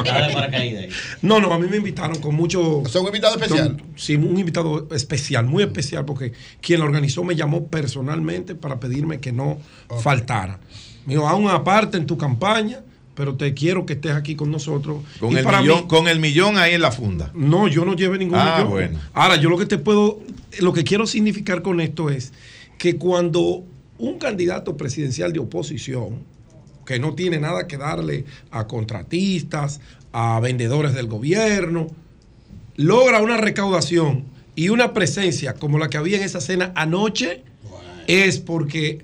No, 1.22 1.40
no, 1.40 1.54
a 1.54 1.60
mí 1.60 1.68
me 1.70 1.78
invitaron 1.78 2.20
con 2.20 2.34
mucho. 2.36 2.82
¿Son 2.90 3.02
un 3.04 3.08
invitado 3.08 3.36
especial? 3.36 3.78
con- 3.78 3.84
sí, 3.96 4.16
un 4.16 4.38
invitado 4.40 4.88
especial, 4.92 5.46
muy 5.46 5.62
especial, 5.64 6.04
porque 6.06 6.34
quien 6.62 6.80
lo 6.80 6.86
organizó 6.88 7.24
me 7.24 7.36
llamó 7.36 7.68
personalmente 7.68 8.56
para 8.56 8.80
pedirme 8.80 9.20
que 9.20 9.32
no 9.32 9.60
faltara. 10.02 10.60
Me 11.06 11.14
dijo, 11.14 11.28
aún 11.28 11.48
aparte 11.50 11.98
en 11.98 12.06
tu 12.06 12.18
campaña, 12.18 12.82
pero 13.18 13.34
te 13.36 13.56
quiero 13.56 13.84
que 13.88 13.94
estés 13.94 14.12
aquí 14.12 14.36
con 14.36 14.52
nosotros. 14.52 15.02
Con 15.20 15.32
Y 15.34 15.38
el, 15.38 15.44
para 15.44 15.62
millón, 15.62 15.82
mí- 15.82 15.88
con 15.88 16.08
el 16.08 16.20
millón 16.20 16.58
ahí 16.60 16.76
en 16.76 16.82
la 16.84 16.92
funda. 16.92 17.32
no, 17.34 17.68
yo 17.68 17.84
no 17.84 17.96
llevé 17.96 18.20
ningún 18.20 18.38
Ah, 18.38 18.58
millón. 18.60 18.70
bueno. 18.70 19.00
Ahora, 19.12 19.38
yo 19.38 19.50
lo 19.50 19.58
que 19.58 19.66
te 19.66 19.80
puedo, 19.80 20.20
lo 20.60 20.72
que 20.72 20.84
quiero 20.84 21.08
significar 21.08 21.64
con 21.64 21.82
esto 21.82 22.12
es 22.12 22.32
que 22.78 22.96
cuando 22.98 23.64
un 23.98 24.20
candidato 24.20 24.78
presidencial 24.78 25.34
de 25.34 25.40
oposición, 25.40 26.20
que 26.86 27.00
no 27.00 27.16
tiene 27.16 27.40
nada 27.40 27.66
que 27.68 27.78
darle 27.78 28.26
a 28.52 28.68
contratistas, 28.68 29.82
a 30.14 30.40
vendedores 30.40 30.94
del 30.94 31.08
gobierno, 31.08 31.88
logra 32.76 33.20
una 33.20 33.38
recaudación 33.38 34.26
y 34.56 34.70
una 34.70 34.94
presencia 34.94 35.54
como 35.56 35.80
la 35.80 35.90
que 35.90 35.98
había 35.98 36.18
en 36.18 36.24
esa 36.24 36.40
cena 36.40 36.72
anoche, 36.76 37.42
es 38.06 38.38
porque 38.38 39.00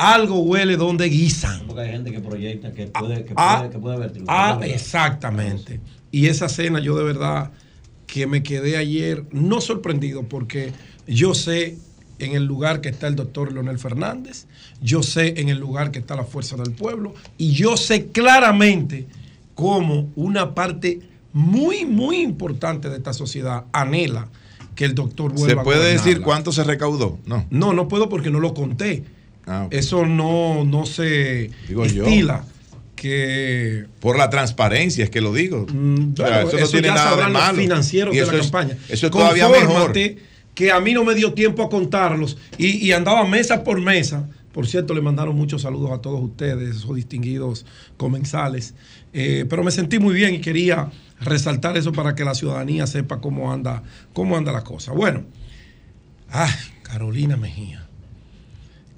algo 0.00 0.40
huele 0.40 0.76
donde 0.76 1.08
guisan. 1.08 1.66
Porque 1.66 1.82
hay 1.82 1.92
gente 1.92 2.10
que 2.10 2.20
proyecta 2.20 2.72
que 2.72 2.86
puede, 2.86 3.24
que 3.24 3.34
Ah, 3.36 3.58
puede, 3.58 3.70
que 3.70 3.78
puede 3.78 3.98
verlo. 3.98 4.24
Ah, 4.28 4.58
exactamente. 4.62 5.80
Y 6.10 6.26
esa 6.26 6.48
cena 6.48 6.80
yo 6.80 6.96
de 6.96 7.04
verdad 7.04 7.50
que 8.06 8.26
me 8.26 8.42
quedé 8.42 8.76
ayer 8.76 9.24
no 9.30 9.60
sorprendido 9.60 10.24
porque 10.24 10.72
yo 11.06 11.34
sé 11.34 11.76
en 12.18 12.34
el 12.34 12.44
lugar 12.44 12.80
que 12.80 12.88
está 12.88 13.06
el 13.08 13.14
doctor 13.14 13.52
Leonel 13.52 13.78
Fernández, 13.78 14.46
yo 14.82 15.02
sé 15.02 15.40
en 15.40 15.48
el 15.48 15.58
lugar 15.58 15.90
que 15.90 15.98
está 15.98 16.16
la 16.16 16.24
Fuerza 16.24 16.56
del 16.56 16.72
Pueblo 16.72 17.14
y 17.38 17.52
yo 17.52 17.76
sé 17.76 18.06
claramente 18.06 19.06
cómo 19.54 20.10
una 20.16 20.54
parte 20.54 21.00
muy, 21.32 21.84
muy 21.84 22.20
importante 22.20 22.88
de 22.88 22.96
esta 22.96 23.12
sociedad 23.12 23.64
anhela 23.72 24.28
que 24.74 24.84
el 24.86 24.94
doctor 24.94 25.32
vuelva 25.32 25.54
¿Se 25.54 25.60
a 25.60 25.62
puede 25.62 25.92
decir 25.92 26.20
cuánto 26.22 26.52
se 26.52 26.64
recaudó? 26.64 27.18
No. 27.26 27.46
No, 27.50 27.72
no 27.72 27.86
puedo 27.86 28.08
porque 28.08 28.30
no 28.30 28.40
lo 28.40 28.54
conté. 28.54 29.04
Ah. 29.52 29.66
Eso 29.70 30.06
no, 30.06 30.64
no 30.64 30.86
se 30.86 31.50
Digo 31.66 31.84
yo. 31.86 32.04
estila 32.04 32.44
que 32.94 33.86
Por 34.00 34.16
la 34.18 34.30
transparencia 34.30 35.02
es 35.04 35.10
que 35.10 35.20
lo 35.20 35.32
digo. 35.32 35.62
O 35.62 35.66
sea, 35.66 35.74
Mm, 35.74 36.14
eso 36.16 36.58
no 36.60 36.68
tiene 36.68 36.88
ya 36.88 36.94
nada 36.94 37.04
de 37.06 37.10
sabrán 37.10 37.32
los 37.32 37.42
malo. 37.42 37.58
financieros 37.58 38.14
Y 38.14 38.18
de 38.18 38.22
eso 38.22 38.32
la 38.32 38.38
es- 38.38 38.44
campaña. 38.50 38.76
Eso 38.88 39.06
es 39.06 39.12
todavía 39.12 39.48
mejor. 39.48 39.92
Que 40.54 40.70
a 40.72 40.80
mí 40.80 40.92
no 40.92 41.04
me 41.04 41.14
dio 41.14 41.32
tiempo 41.32 41.62
a 41.62 41.68
contarlos 41.70 42.36
y, 42.58 42.76
y 42.86 42.92
andaba 42.92 43.24
mesa 43.26 43.64
por 43.64 43.80
mesa. 43.80 44.28
Por 44.52 44.66
cierto, 44.66 44.94
le 44.94 45.00
mandaron 45.00 45.34
muchos 45.36 45.62
saludos 45.62 45.92
a 45.92 45.98
todos 46.02 46.20
ustedes, 46.22 46.76
esos 46.76 46.94
distinguidos 46.96 47.64
comensales. 47.96 48.74
Eh, 49.12 49.46
pero 49.48 49.62
me 49.64 49.70
sentí 49.70 49.98
muy 49.98 50.12
bien 50.14 50.34
y 50.34 50.40
quería 50.40 50.90
resaltar 51.20 51.76
eso 51.78 51.92
para 51.92 52.14
que 52.14 52.24
la 52.24 52.34
ciudadanía 52.34 52.86
sepa 52.86 53.20
cómo 53.20 53.52
anda, 53.52 53.82
cómo 54.12 54.36
anda 54.36 54.52
la 54.52 54.62
cosa. 54.64 54.92
Bueno, 54.92 55.22
ay, 56.28 56.50
Carolina 56.82 57.36
Mejía. 57.36 57.86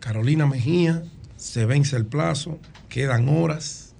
Carolina 0.02 0.46
Mejía, 0.46 1.04
se 1.36 1.64
vence 1.64 1.96
el 1.96 2.04
plazo, 2.04 2.58
quedan 2.88 3.28
horas 3.28 3.92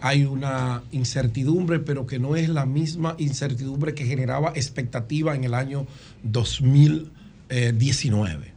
hay 0.00 0.24
una 0.24 0.82
incertidumbre, 0.92 1.78
pero 1.78 2.06
que 2.06 2.18
no 2.18 2.34
es 2.36 2.48
la 2.48 2.64
misma 2.64 3.16
incertidumbre 3.18 3.94
que 3.94 4.06
generaba 4.06 4.52
expectativa 4.54 5.34
en 5.34 5.44
el 5.44 5.52
año 5.52 5.86
2019. 6.22 8.54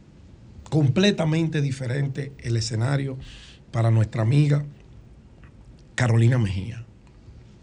Completamente 0.70 1.60
diferente 1.60 2.32
el 2.38 2.56
escenario 2.56 3.18
para 3.72 3.90
nuestra 3.90 4.22
amiga 4.22 4.64
Carolina 5.94 6.38
Mejía. 6.38 6.82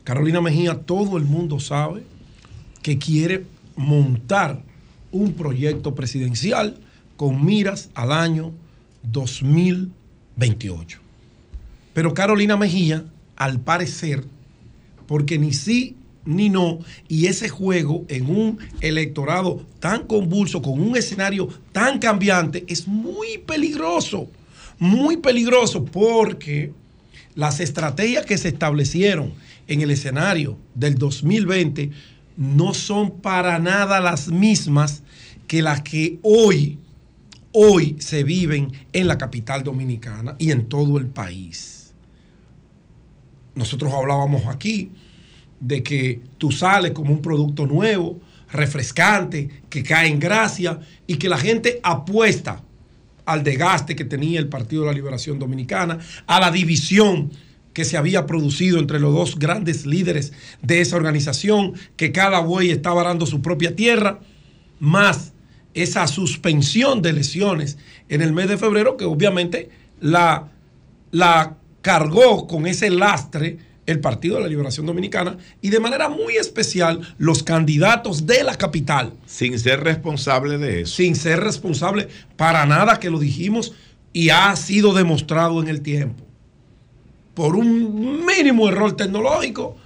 Carolina 0.03 0.41
Mejía, 0.41 0.82
todo 0.82 1.18
el 1.18 1.23
mundo 1.23 1.60
sabe 1.60 2.03
que 2.84 2.99
quiere 2.99 3.45
montar 3.76 4.61
un 5.11 5.34
proyecto 5.34 5.95
presidencial 5.95 6.78
con 7.22 7.45
miras 7.45 7.91
al 7.93 8.11
año 8.11 8.52
2028. 9.03 10.99
Pero 11.93 12.15
Carolina 12.15 12.57
Mejía, 12.57 13.06
al 13.35 13.60
parecer, 13.60 14.23
porque 15.06 15.38
ni 15.38 15.53
sí 15.53 15.95
ni 16.26 16.49
no, 16.49 16.80
y 17.07 17.27
ese 17.27 17.48
juego 17.48 18.06
en 18.07 18.27
un 18.27 18.57
electorado 18.80 19.64
tan 19.80 20.07
convulso, 20.07 20.64
con 20.64 20.81
un 20.81 20.98
escenario 20.98 21.48
tan 21.72 21.99
cambiante, 21.99 22.65
es 22.68 22.88
muy 22.88 23.38
peligroso, 23.38 24.27
muy 24.80 25.18
peligroso, 25.18 25.85
porque 25.85 26.72
las 27.35 27.60
estrategias 27.60 28.26
que 28.26 28.39
se 28.39 28.48
establecieron 28.48 29.31
en 29.68 29.81
el 29.81 29.91
escenario 29.91 30.57
del 30.73 30.95
2020 30.95 31.91
no 32.35 32.73
son 32.73 33.11
para 33.11 33.60
nada 33.60 33.99
las 33.99 34.27
mismas 34.27 35.03
que 35.45 35.61
las 35.61 35.81
que 35.81 36.18
hoy, 36.23 36.80
hoy 37.53 37.98
se 37.99 38.23
viven 38.23 38.72
en 38.94 39.07
la 39.07 39.18
capital 39.18 39.64
dominicana 39.64 40.36
y 40.40 40.52
en 40.52 40.68
todo 40.68 40.98
el 40.98 41.07
país. 41.07 41.94
Nosotros 43.56 43.94
hablábamos 43.94 44.48
aquí 44.48 44.91
de 45.60 45.84
que 45.84 46.22
tú 46.38 46.52
sales 46.52 46.91
como 46.91 47.14
un 47.14 47.22
producto 47.22 47.65
nuevo, 47.65 48.19
refrescante, 48.52 49.49
que 49.69 49.84
cae 49.84 50.10
en 50.10 50.19
gracia 50.19 50.80
y 51.07 51.15
que 51.15 51.30
la 51.30 51.38
gente 51.38 51.80
apuesta 51.84 52.64
al 53.26 53.44
desgaste 53.44 53.95
que 53.95 54.06
tenía 54.06 54.40
el 54.40 54.49
Partido 54.49 54.84
de 54.84 54.88
la 54.88 54.94
Liberación 54.94 55.40
Dominicana, 55.40 55.99
a 56.28 56.40
la 56.40 56.52
división 56.52 57.32
que 57.73 57.86
se 57.86 57.98
había 57.98 58.26
producido 58.26 58.80
entre 58.80 58.99
los 58.99 59.14
dos 59.14 59.40
grandes 59.40 59.86
líderes 59.86 60.34
de 60.61 60.82
esa 60.82 60.98
organización, 60.98 61.73
que 61.95 62.11
cada 62.11 62.40
buey 62.40 62.72
estaba 62.72 63.02
arando 63.02 63.26
su 63.26 63.41
propia 63.41 63.76
tierra, 63.76 64.19
más 64.80 65.34
esa 65.73 66.07
suspensión 66.07 67.02
de 67.02 67.11
elecciones 67.11 67.77
en 68.10 68.22
el 68.22 68.34
mes 68.34 68.49
de 68.49 68.57
febrero, 68.57 68.98
que 68.98 69.06
obviamente 69.06 69.69
la, 69.99 70.49
la 71.11 71.57
cargó 71.81 72.48
con 72.48 72.68
ese 72.68 72.89
lastre 72.89 73.57
el 73.85 73.99
Partido 73.99 74.35
de 74.35 74.43
la 74.43 74.48
Liberación 74.48 74.85
Dominicana 74.85 75.38
y 75.61 75.69
de 75.69 75.80
manera 75.80 76.10
muy 76.10 76.35
especial 76.35 77.15
los 77.18 77.43
candidatos 77.43 78.26
de 78.26 78.43
la 78.43 78.56
capital. 78.56 79.14
Sin 79.26 79.57
ser 79.60 79.84
responsable 79.84 80.57
de 80.57 80.81
eso. 80.81 80.95
Sin 80.95 81.15
ser 81.15 81.39
responsable 81.39 82.07
para 82.38 82.65
nada 82.65 82.99
que 82.99 83.10
lo 83.10 83.19
dijimos 83.19 83.73
y 84.14 84.30
ha 84.30 84.56
sido 84.56 84.93
demostrado 84.93 85.61
en 85.61 85.68
el 85.68 85.81
tiempo. 85.81 86.23
Por 87.34 87.56
un 87.56 88.26
mínimo 88.26 88.68
error 88.68 88.95
tecnológico, 88.95 89.77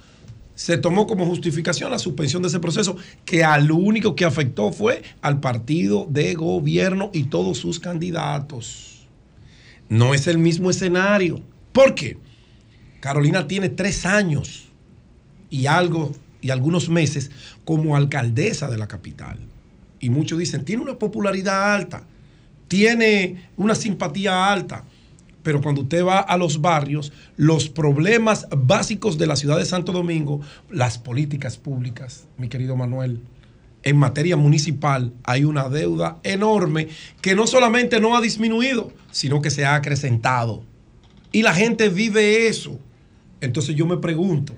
se 0.56 0.78
tomó 0.78 1.06
como 1.06 1.26
justificación 1.26 1.90
la 1.90 1.98
suspensión 1.98 2.42
de 2.42 2.48
ese 2.48 2.60
proceso, 2.60 2.96
que 3.24 3.44
al 3.44 3.70
único 3.70 4.16
que 4.16 4.24
afectó 4.24 4.72
fue 4.72 5.02
al 5.20 5.38
partido 5.38 6.08
de 6.10 6.34
gobierno 6.34 7.10
y 7.12 7.24
todos 7.24 7.58
sus 7.58 7.78
candidatos. 7.78 9.06
No 9.90 10.14
es 10.14 10.26
el 10.26 10.38
mismo 10.38 10.70
escenario. 10.70 11.42
¿Por 11.72 11.94
qué? 11.94 12.16
Carolina 13.00 13.46
tiene 13.46 13.68
tres 13.68 14.06
años 14.06 14.68
y 15.50 15.66
algo 15.66 16.12
y 16.40 16.50
algunos 16.50 16.88
meses 16.88 17.30
como 17.66 17.94
alcaldesa 17.94 18.68
de 18.68 18.78
la 18.78 18.88
capital. 18.88 19.38
Y 20.00 20.08
muchos 20.08 20.38
dicen, 20.38 20.64
tiene 20.64 20.82
una 20.82 20.98
popularidad 20.98 21.74
alta, 21.74 22.04
tiene 22.66 23.50
una 23.58 23.74
simpatía 23.74 24.50
alta. 24.50 24.84
Pero 25.46 25.60
cuando 25.60 25.82
usted 25.82 26.04
va 26.04 26.18
a 26.18 26.36
los 26.36 26.60
barrios, 26.60 27.12
los 27.36 27.68
problemas 27.68 28.48
básicos 28.50 29.16
de 29.16 29.28
la 29.28 29.36
ciudad 29.36 29.56
de 29.56 29.64
Santo 29.64 29.92
Domingo, 29.92 30.40
las 30.72 30.98
políticas 30.98 31.56
públicas, 31.56 32.26
mi 32.36 32.48
querido 32.48 32.74
Manuel, 32.74 33.20
en 33.84 33.96
materia 33.96 34.36
municipal 34.36 35.12
hay 35.22 35.44
una 35.44 35.68
deuda 35.68 36.18
enorme 36.24 36.88
que 37.20 37.36
no 37.36 37.46
solamente 37.46 38.00
no 38.00 38.16
ha 38.16 38.20
disminuido, 38.20 38.90
sino 39.12 39.40
que 39.40 39.50
se 39.50 39.64
ha 39.64 39.76
acrecentado. 39.76 40.64
Y 41.30 41.42
la 41.42 41.54
gente 41.54 41.90
vive 41.90 42.48
eso. 42.48 42.80
Entonces 43.40 43.76
yo 43.76 43.86
me 43.86 43.98
pregunto, 43.98 44.52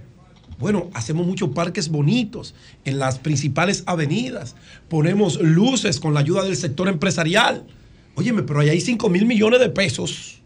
bueno, 0.59 0.89
hacemos 0.95 1.27
muchos 1.27 1.51
parques 1.51 1.91
bonitos 1.91 2.55
en 2.87 2.99
las 2.99 3.19
principales 3.19 3.83
avenidas, 3.85 4.57
ponemos 4.89 5.39
luces 5.39 6.01
con 6.01 6.15
la 6.15 6.21
ayuda 6.21 6.45
del 6.45 6.57
sector 6.57 6.89
empresarial. 6.89 7.67
Óyeme, 8.15 8.43
pero 8.43 8.61
ahí 8.61 8.71
hay 8.71 8.81
5 8.81 9.11
mil 9.11 9.27
millones 9.27 9.61
de 9.61 9.69
pesos 9.69 10.37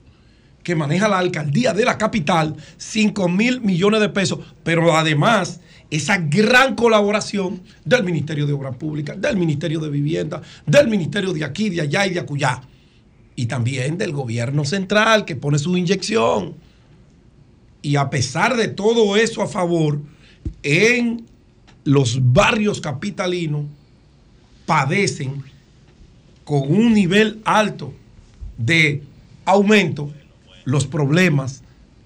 que 0.62 0.74
maneja 0.74 1.08
la 1.08 1.18
alcaldía 1.18 1.72
de 1.72 1.84
la 1.84 1.98
capital, 1.98 2.56
5 2.76 3.28
mil 3.28 3.60
millones 3.60 4.00
de 4.00 4.08
pesos, 4.08 4.40
pero 4.62 4.96
además 4.96 5.60
esa 5.90 6.16
gran 6.16 6.74
colaboración 6.74 7.60
del 7.84 8.02
Ministerio 8.04 8.46
de 8.46 8.54
Obras 8.54 8.76
Públicas, 8.76 9.20
del 9.20 9.36
Ministerio 9.36 9.78
de 9.78 9.90
Vivienda, 9.90 10.40
del 10.64 10.88
Ministerio 10.88 11.32
de 11.32 11.44
aquí, 11.44 11.68
de 11.68 11.82
allá 11.82 12.06
y 12.06 12.14
de 12.14 12.20
acullá, 12.20 12.62
y 13.36 13.46
también 13.46 13.98
del 13.98 14.12
gobierno 14.12 14.64
central 14.64 15.24
que 15.24 15.36
pone 15.36 15.58
su 15.58 15.76
inyección. 15.76 16.54
Y 17.82 17.96
a 17.96 18.08
pesar 18.08 18.56
de 18.56 18.68
todo 18.68 19.16
eso 19.16 19.42
a 19.42 19.48
favor, 19.48 20.00
en 20.62 21.26
los 21.84 22.32
barrios 22.32 22.80
capitalinos 22.80 23.66
padecen 24.64 25.42
con 26.44 26.70
un 26.70 26.94
nivel 26.94 27.40
alto 27.44 27.92
de 28.56 29.02
aumento 29.44 30.10
los 30.64 30.86
problemas 30.86 31.62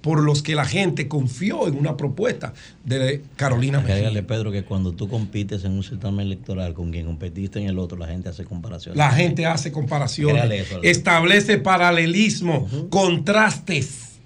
por 0.06 0.22
los 0.22 0.40
que 0.40 0.54
la 0.54 0.64
gente 0.64 1.08
confió 1.08 1.66
en 1.66 1.76
una 1.76 1.96
propuesta 1.96 2.54
de 2.84 3.24
Carolina 3.34 3.78
Mejía. 3.78 3.94
Agrégale, 3.96 4.22
Pedro, 4.22 4.52
que 4.52 4.62
cuando 4.62 4.92
tú 4.92 5.08
compites 5.08 5.64
en 5.64 5.72
un 5.72 5.82
certamen 5.82 6.26
electoral 6.26 6.74
con 6.74 6.92
quien 6.92 7.06
competiste 7.06 7.58
en 7.58 7.66
el 7.66 7.76
otro, 7.76 7.98
la 7.98 8.06
gente 8.06 8.28
hace 8.28 8.44
comparaciones. 8.44 8.96
La 8.96 9.10
gente 9.10 9.46
hace 9.46 9.72
comparaciones, 9.72 10.44
eso, 10.48 10.80
establece 10.84 11.58
paralelismo, 11.58 12.68
contrastes. 12.88 14.20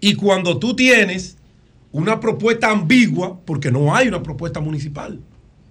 Y 0.00 0.14
cuando 0.14 0.58
tú 0.58 0.74
tienes 0.74 1.36
una 1.92 2.18
propuesta 2.18 2.70
ambigua, 2.70 3.38
porque 3.44 3.70
no 3.70 3.94
hay 3.94 4.08
una 4.08 4.24
propuesta 4.24 4.58
municipal, 4.58 5.20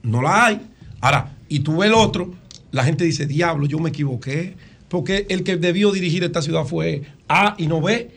no 0.03 0.21
la 0.21 0.45
hay. 0.45 0.61
Ahora, 1.01 1.35
y 1.49 1.59
tú 1.59 1.79
ves 1.79 1.89
el 1.89 1.95
otro, 1.95 2.33
la 2.71 2.85
gente 2.85 3.03
dice, 3.03 3.25
diablo, 3.25 3.65
yo 3.65 3.79
me 3.79 3.89
equivoqué, 3.89 4.55
porque 4.89 5.25
el 5.29 5.43
que 5.43 5.57
debió 5.57 5.91
dirigir 5.91 6.23
esta 6.23 6.41
ciudad 6.41 6.65
fue 6.65 7.03
A 7.27 7.55
y 7.57 7.67
no 7.67 7.81
B. 7.81 8.11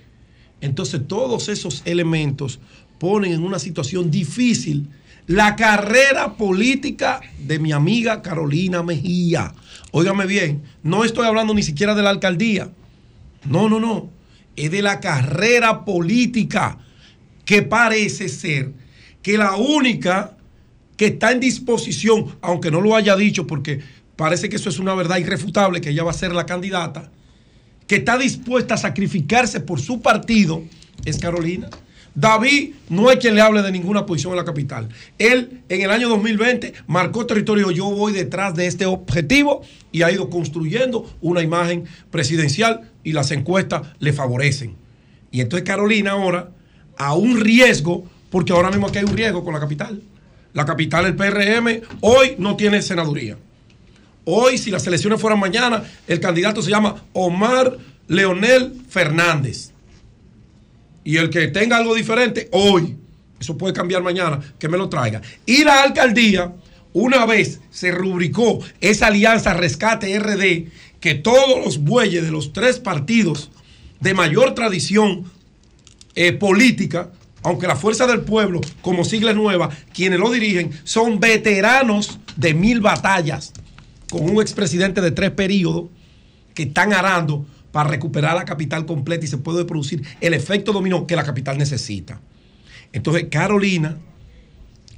Entonces 0.60 1.02
todos 1.06 1.48
esos 1.48 1.82
elementos 1.84 2.58
ponen 2.98 3.32
en 3.32 3.42
una 3.42 3.58
situación 3.58 4.10
difícil 4.10 4.88
la 5.26 5.54
carrera 5.54 6.36
política 6.36 7.20
de 7.38 7.58
mi 7.58 7.72
amiga 7.72 8.22
Carolina 8.22 8.82
Mejía. 8.82 9.54
Óigame 9.92 10.26
bien, 10.26 10.62
no 10.82 11.04
estoy 11.04 11.26
hablando 11.26 11.54
ni 11.54 11.62
siquiera 11.62 11.94
de 11.94 12.02
la 12.02 12.10
alcaldía. 12.10 12.70
No, 13.44 13.68
no, 13.68 13.78
no. 13.78 14.10
Es 14.56 14.70
de 14.70 14.82
la 14.82 15.00
carrera 15.00 15.84
política 15.84 16.78
que 17.44 17.62
parece 17.62 18.28
ser 18.28 18.72
que 19.22 19.38
la 19.38 19.56
única 19.56 20.36
que 20.96 21.06
está 21.06 21.32
en 21.32 21.40
disposición, 21.40 22.36
aunque 22.40 22.70
no 22.70 22.80
lo 22.80 22.94
haya 22.94 23.16
dicho 23.16 23.46
porque 23.46 23.80
parece 24.22 24.48
que 24.48 24.54
eso 24.54 24.68
es 24.68 24.78
una 24.78 24.94
verdad 24.94 25.16
irrefutable, 25.16 25.80
que 25.80 25.90
ella 25.90 26.04
va 26.04 26.12
a 26.12 26.14
ser 26.14 26.32
la 26.32 26.46
candidata, 26.46 27.10
que 27.88 27.96
está 27.96 28.16
dispuesta 28.16 28.74
a 28.74 28.76
sacrificarse 28.76 29.58
por 29.58 29.80
su 29.80 30.00
partido, 30.00 30.62
es 31.04 31.18
Carolina. 31.18 31.68
David 32.14 32.74
no 32.88 33.08
hay 33.08 33.16
quien 33.16 33.34
le 33.34 33.40
hable 33.40 33.62
de 33.62 33.72
ninguna 33.72 34.06
posición 34.06 34.34
en 34.34 34.36
la 34.36 34.44
capital. 34.44 34.88
Él 35.18 35.62
en 35.68 35.80
el 35.80 35.90
año 35.90 36.08
2020 36.08 36.72
marcó 36.86 37.26
territorio, 37.26 37.72
yo 37.72 37.86
voy 37.86 38.12
detrás 38.12 38.54
de 38.54 38.68
este 38.68 38.86
objetivo 38.86 39.62
y 39.90 40.02
ha 40.02 40.12
ido 40.12 40.30
construyendo 40.30 41.12
una 41.20 41.42
imagen 41.42 41.86
presidencial 42.12 42.92
y 43.02 43.14
las 43.14 43.32
encuestas 43.32 43.88
le 43.98 44.12
favorecen. 44.12 44.76
Y 45.32 45.40
entonces 45.40 45.66
Carolina 45.66 46.12
ahora, 46.12 46.50
a 46.96 47.14
un 47.14 47.40
riesgo, 47.40 48.04
porque 48.30 48.52
ahora 48.52 48.70
mismo 48.70 48.86
aquí 48.86 48.98
hay 48.98 49.04
un 49.04 49.16
riesgo 49.16 49.42
con 49.42 49.52
la 49.52 49.58
capital. 49.58 50.00
La 50.52 50.64
capital, 50.64 51.06
el 51.06 51.16
PRM, 51.16 51.82
hoy 52.02 52.36
no 52.38 52.54
tiene 52.54 52.82
senaduría. 52.82 53.36
Hoy, 54.24 54.58
si 54.58 54.70
las 54.70 54.86
elecciones 54.86 55.20
fueran 55.20 55.40
mañana, 55.40 55.82
el 56.06 56.20
candidato 56.20 56.62
se 56.62 56.70
llama 56.70 57.04
Omar 57.12 57.78
Leonel 58.08 58.74
Fernández. 58.88 59.72
Y 61.04 61.16
el 61.16 61.30
que 61.30 61.48
tenga 61.48 61.76
algo 61.76 61.94
diferente, 61.94 62.48
hoy, 62.52 62.96
eso 63.40 63.58
puede 63.58 63.74
cambiar 63.74 64.02
mañana, 64.02 64.40
que 64.58 64.68
me 64.68 64.78
lo 64.78 64.88
traiga. 64.88 65.20
Y 65.44 65.64
la 65.64 65.82
alcaldía, 65.82 66.52
una 66.92 67.26
vez 67.26 67.60
se 67.70 67.90
rubricó 67.90 68.60
esa 68.80 69.08
alianza 69.08 69.54
Rescate 69.54 70.16
RD, 70.18 70.70
que 71.00 71.14
todos 71.16 71.64
los 71.64 71.78
bueyes 71.78 72.22
de 72.22 72.30
los 72.30 72.52
tres 72.52 72.78
partidos 72.78 73.50
de 73.98 74.14
mayor 74.14 74.54
tradición 74.54 75.24
eh, 76.14 76.32
política, 76.32 77.10
aunque 77.42 77.66
la 77.66 77.74
Fuerza 77.74 78.06
del 78.06 78.20
Pueblo, 78.20 78.60
como 78.82 79.04
sigla 79.04 79.32
nueva, 79.32 79.70
quienes 79.92 80.20
lo 80.20 80.30
dirigen, 80.30 80.70
son 80.84 81.18
veteranos 81.18 82.20
de 82.36 82.54
mil 82.54 82.80
batallas, 82.80 83.52
con 84.12 84.28
un 84.28 84.42
expresidente 84.42 85.00
de 85.00 85.10
tres 85.10 85.30
periodos 85.30 85.86
que 86.52 86.64
están 86.64 86.92
arando 86.92 87.46
para 87.70 87.88
recuperar 87.88 88.36
la 88.36 88.44
capital 88.44 88.84
completa 88.84 89.24
y 89.24 89.28
se 89.28 89.38
puede 89.38 89.64
producir 89.64 90.02
el 90.20 90.34
efecto 90.34 90.70
dominó 90.74 91.06
que 91.06 91.16
la 91.16 91.24
capital 91.24 91.56
necesita. 91.56 92.20
Entonces, 92.92 93.28
Carolina 93.30 93.96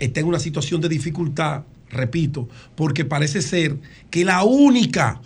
está 0.01 0.19
en 0.19 0.27
una 0.27 0.41
situación 0.41 0.81
de 0.81 0.89
dificultad, 0.89 1.63
repito, 1.91 2.49
porque 2.75 3.05
parece 3.05 3.41
ser 3.41 3.77
que 4.11 4.25
la 4.25 4.43
única 4.43 5.21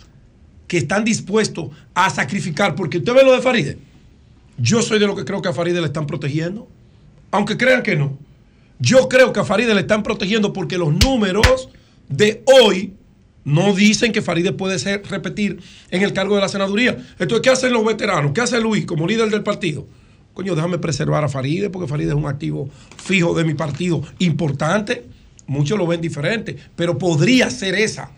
que 0.67 0.77
están 0.77 1.03
dispuestos 1.03 1.69
a 1.95 2.11
sacrificar, 2.11 2.75
porque 2.75 2.99
usted 2.99 3.15
ve 3.15 3.23
lo 3.23 3.33
de 3.33 3.41
Faride, 3.41 3.79
yo 4.59 4.83
soy 4.83 4.99
de 4.99 5.07
lo 5.07 5.15
que 5.15 5.25
creo 5.25 5.41
que 5.41 5.49
a 5.49 5.53
Faride 5.53 5.81
le 5.81 5.87
están 5.87 6.05
protegiendo, 6.05 6.69
aunque 7.31 7.57
crean 7.57 7.81
que 7.81 7.95
no. 7.95 8.19
Yo 8.77 9.09
creo 9.09 9.33
que 9.33 9.39
a 9.39 9.45
Faride 9.45 9.73
le 9.73 9.81
están 9.81 10.03
protegiendo 10.03 10.53
porque 10.53 10.77
los 10.77 10.93
números 10.93 11.69
de 12.07 12.43
hoy 12.45 12.93
no 13.49 13.73
dicen 13.73 14.11
que 14.11 14.21
Faride 14.21 14.53
puede 14.53 14.77
ser, 14.77 15.03
repetir 15.09 15.59
en 15.89 16.03
el 16.03 16.13
cargo 16.13 16.35
de 16.35 16.41
la 16.41 16.49
senaduría. 16.49 16.97
Entonces, 17.17 17.41
¿qué 17.41 17.49
hacen 17.49 17.73
los 17.73 17.83
veteranos? 17.83 18.31
¿Qué 18.31 18.41
hace 18.41 18.59
Luis 18.61 18.85
como 18.85 19.07
líder 19.07 19.29
del 19.29 19.43
partido? 19.43 19.87
Coño, 20.33 20.55
déjame 20.55 20.77
preservar 20.77 21.23
a 21.23 21.29
Faride 21.29 21.69
porque 21.69 21.87
Faride 21.87 22.09
es 22.09 22.15
un 22.15 22.27
activo 22.27 22.69
fijo 22.97 23.33
de 23.33 23.43
mi 23.43 23.55
partido 23.55 24.03
importante. 24.19 25.05
Muchos 25.47 25.77
lo 25.77 25.87
ven 25.87 25.99
diferente, 25.99 26.55
pero 26.75 26.97
podría 26.97 27.49
ser 27.49 27.73
esa 27.73 28.11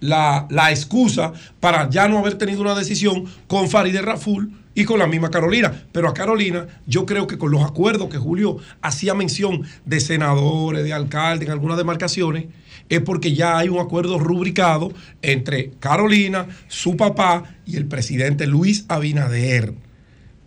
la, 0.00 0.46
la 0.50 0.70
excusa 0.70 1.32
para 1.60 1.88
ya 1.88 2.08
no 2.08 2.18
haber 2.18 2.34
tenido 2.34 2.60
una 2.60 2.74
decisión 2.74 3.24
con 3.46 3.70
Faride 3.70 4.02
Raful 4.02 4.50
y 4.74 4.84
con 4.84 4.98
la 4.98 5.06
misma 5.06 5.30
Carolina. 5.30 5.72
Pero 5.92 6.08
a 6.08 6.14
Carolina, 6.14 6.66
yo 6.86 7.06
creo 7.06 7.28
que 7.28 7.38
con 7.38 7.52
los 7.52 7.62
acuerdos 7.62 8.10
que 8.10 8.18
Julio 8.18 8.58
hacía 8.82 9.14
mención 9.14 9.62
de 9.84 10.00
senadores, 10.00 10.82
de 10.82 10.92
alcaldes 10.92 11.46
en 11.46 11.52
algunas 11.52 11.78
demarcaciones, 11.78 12.46
es 12.88 13.00
porque 13.00 13.34
ya 13.34 13.58
hay 13.58 13.68
un 13.68 13.78
acuerdo 13.78 14.18
rubricado 14.18 14.92
entre 15.22 15.70
Carolina, 15.80 16.46
su 16.68 16.96
papá 16.96 17.44
y 17.66 17.76
el 17.76 17.86
presidente 17.86 18.46
Luis 18.46 18.84
Abinader. 18.88 19.74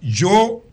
Yo 0.02 0.64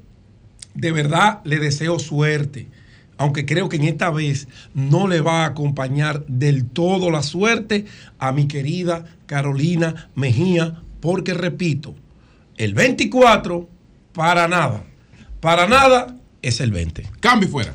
de 0.74 0.93
verdad 0.93 1.41
le 1.45 1.59
deseo 1.59 1.99
suerte, 1.99 2.69
aunque 3.16 3.47
creo 3.47 3.69
que 3.69 3.77
en 3.77 3.85
esta 3.85 4.11
vez 4.11 4.49
no 4.74 5.09
le 5.09 5.20
va 5.20 5.45
a 5.45 5.47
acompañar 5.47 6.27
del 6.27 6.66
todo 6.66 7.11
la 7.11 7.23
suerte 7.23 7.86
a 8.19 8.32
mi 8.32 8.47
querida 8.47 9.05
Carolina 9.27 10.11
Mejía, 10.15 10.82
porque 11.01 11.35
repito, 11.35 11.95
el 12.57 12.74
24 12.74 13.69
para 14.12 14.49
nada, 14.49 14.85
para 15.41 15.66
nada 15.66 16.16
es 16.43 16.61
el 16.61 16.70
20. 16.70 17.09
Cambio 17.20 17.49
fuera. 17.49 17.74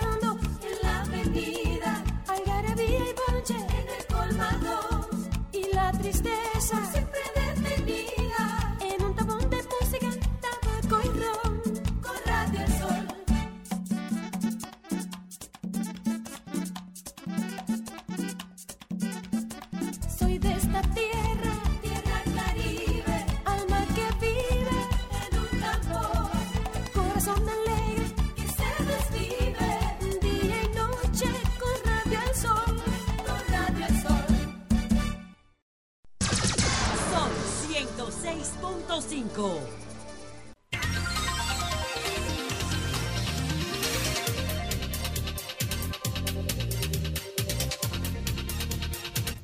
Son 39.41 39.49
106.5. 39.49 39.81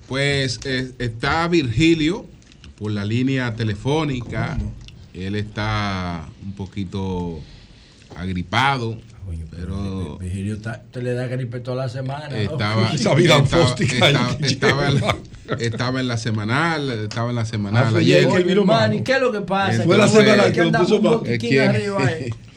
Pues 0.07 0.59
eh, 0.65 0.93
está 0.99 1.47
Virgilio 1.47 2.27
por 2.77 2.91
la 2.91 3.05
línea 3.05 3.55
telefónica. 3.55 4.57
Él 5.15 5.35
está 5.35 6.29
un 6.43 6.53
poquito 6.53 7.41
agripado, 8.15 8.99
pero 9.49 10.17
Virgilio 10.19 10.55
está- 10.55 10.81
te 10.91 11.01
le 11.01 11.13
da 11.13 11.27
gripe 11.27 11.59
toda 11.59 11.83
la 11.83 11.89
semana. 11.89 12.29
¿no? 12.29 12.35
estaba, 12.35 12.89
Esa 12.93 13.13
vida 13.15 13.37
estaba, 13.37 13.65
fóstica 13.67 14.07
estaba- 14.07 14.37
estaba 14.41 14.87
en 14.87 14.95
la, 15.01 15.15
estaba 15.59 15.99
en 15.99 16.07
la 16.07 16.17
semanal, 16.17 16.89
estaba 16.91 17.29
en 17.29 17.35
la 17.35 17.45
semanal 17.45 17.93
Ah, 17.95 17.99
ayer. 17.99 18.27
que 18.27 18.43
vino 18.43 18.65
Man, 18.65 18.93
¿y 18.93 19.01
qué 19.01 19.13
es 19.13 19.21
lo 19.21 19.31
que 19.31 19.41
pasa? 19.41 19.83
Fue 19.83 19.97
la 19.97 20.05
Que 20.05 20.11
semana 20.11 20.51
que 20.51 20.59
lo 20.61 20.65
andamos 20.67 20.89
puso 20.91 21.23
eh. 21.25 21.37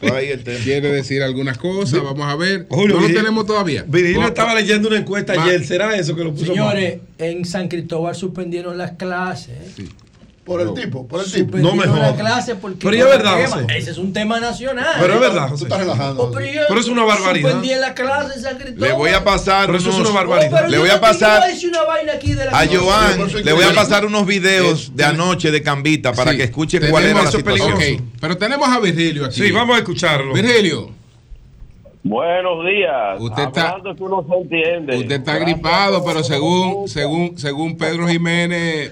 Quiere 0.63 0.91
decir 0.91 1.21
algunas 1.21 1.57
cosas, 1.57 2.03
vamos 2.03 2.27
a 2.27 2.35
ver. 2.35 2.65
Julio, 2.69 2.99
no 2.99 3.07
lo 3.07 3.13
tenemos 3.13 3.45
todavía. 3.45 3.83
Virgilio 3.87 4.27
estaba 4.27 4.55
leyendo 4.55 4.87
una 4.87 4.97
encuesta 4.97 5.33
ayer. 5.33 5.63
¿Será 5.65 5.95
eso 5.95 6.15
que 6.15 6.23
lo 6.23 6.31
puso 6.33 6.47
Señores, 6.47 6.99
en 7.17 7.45
San 7.45 7.67
Cristóbal 7.67 8.15
suspendieron 8.15 8.77
las 8.77 8.91
clases. 8.91 9.55
Por 10.51 10.61
el 10.61 10.73
tipo, 10.73 11.07
por 11.07 11.21
el 11.23 11.31
tipo. 11.31 11.57
No 11.57 11.73
me 11.75 11.85
las 11.85 11.95
jodas. 11.95 12.13
clases 12.19 12.55
porque 12.61 12.77
Pero 12.81 12.95
es 12.97 13.05
verdad, 13.05 13.45
José. 13.47 13.65
ese 13.77 13.91
es 13.91 13.97
un 13.97 14.13
tema 14.13 14.39
nacional. 14.39 14.95
Pero 14.99 15.13
es 15.15 15.19
verdad, 15.19 15.49
Tú 15.49 15.63
estás 15.63 15.79
relajando. 15.79 16.23
Oh, 16.23 16.31
pero, 16.31 16.45
yo 16.45 16.61
Pero 16.67 16.79
es 16.79 16.87
una 16.87 17.03
barbaridad. 17.03 17.61
La 17.79 17.93
clase 17.93 18.35
en 18.35 18.41
San 18.41 18.57
Cristóbal. 18.57 18.89
Le 18.89 18.95
voy 18.95 19.09
a 19.11 19.23
pasar 19.23 19.65
Pero 19.67 19.77
eso 19.77 19.89
es 19.89 19.95
una 19.95 20.09
barbaridad. 20.11 20.65
Oh, 20.65 20.69
Le 20.69 20.77
voy 20.77 20.89
a 20.89 20.99
pasar- 21.01 21.41
a 21.41 22.65
Joan 22.67 23.43
le 23.43 23.53
voy 23.53 23.63
a 23.63 23.73
pasar 23.73 24.05
unos 24.05 24.25
videos 24.25 24.95
de 24.95 25.03
anoche 25.03 25.51
de 25.51 25.61
Cambita 25.61 26.13
para 26.13 26.31
Sí, 26.31 26.37
que 26.37 26.43
escuche 26.43 26.79
cuál 26.89 27.05
era 27.05 27.23
la 27.23 27.31
situación. 27.31 27.77
peligroso. 27.77 28.05
Pero 28.19 28.37
tenemos 28.37 28.67
a 28.67 28.79
Virgilio 28.79 29.25
aquí. 29.25 29.41
Sí, 29.41 29.51
vamos 29.51 29.75
a 29.75 29.79
escucharlo. 29.79 30.33
Virgilio, 30.33 30.89
Buenos 32.03 32.65
días. 32.65 33.19
Usted 33.19 33.43
está- 33.43 33.75
que 33.83 34.03
uno 34.03 34.25
se 34.27 34.35
entiende. 34.35 34.97
usted 34.97 35.15
está 35.17 35.37
gripado, 35.37 36.03
pero 36.03 36.23
según, 36.23 36.87
según, 36.87 37.37
según 37.37 37.77
Pedro 37.77 38.07
Jiménez, 38.07 38.91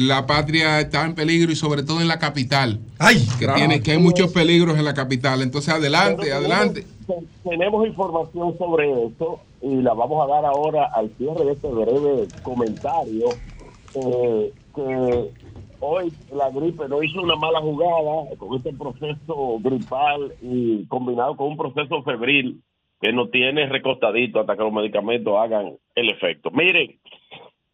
la 0.00 0.26
patria 0.26 0.80
está 0.80 1.04
en 1.04 1.14
peligro 1.14 1.50
y 1.50 1.56
sobre 1.56 1.82
todo 1.82 2.00
en 2.00 2.08
la 2.08 2.18
capital. 2.18 2.80
Ay, 2.98 3.16
Que, 3.38 3.46
tiene, 3.48 3.82
que 3.82 3.92
hay 3.92 3.98
muchos 3.98 4.32
peligros 4.32 4.78
en 4.78 4.84
la 4.84 4.94
capital. 4.94 5.42
Entonces, 5.42 5.72
adelante, 5.72 6.22
Pero 6.24 6.36
adelante. 6.36 6.84
Tenemos, 7.06 7.24
tenemos 7.42 7.86
información 7.86 8.58
sobre 8.58 8.90
eso 9.06 9.40
y 9.62 9.76
la 9.76 9.94
vamos 9.94 10.22
a 10.24 10.32
dar 10.32 10.44
ahora 10.44 10.90
al 10.94 11.10
cierre 11.16 11.44
de 11.44 11.52
este 11.52 11.68
breve 11.68 12.28
comentario. 12.42 13.28
eh, 13.94 14.52
que 14.74 15.30
hoy 15.80 16.12
la 16.32 16.50
gripe 16.50 16.88
no 16.88 17.02
hizo 17.02 17.22
una 17.22 17.36
mala 17.36 17.60
jugada 17.60 18.36
con 18.36 18.56
este 18.56 18.72
proceso 18.72 19.58
gripal 19.60 20.32
y 20.42 20.86
combinado 20.86 21.36
con 21.36 21.48
un 21.48 21.56
proceso 21.56 22.02
febril 22.02 22.62
que 23.00 23.12
nos 23.12 23.30
tiene 23.30 23.66
recostadito 23.66 24.40
hasta 24.40 24.56
que 24.56 24.62
los 24.62 24.72
medicamentos 24.72 25.34
hagan 25.38 25.76
el 25.94 26.10
efecto. 26.10 26.50
Miren, 26.50 26.98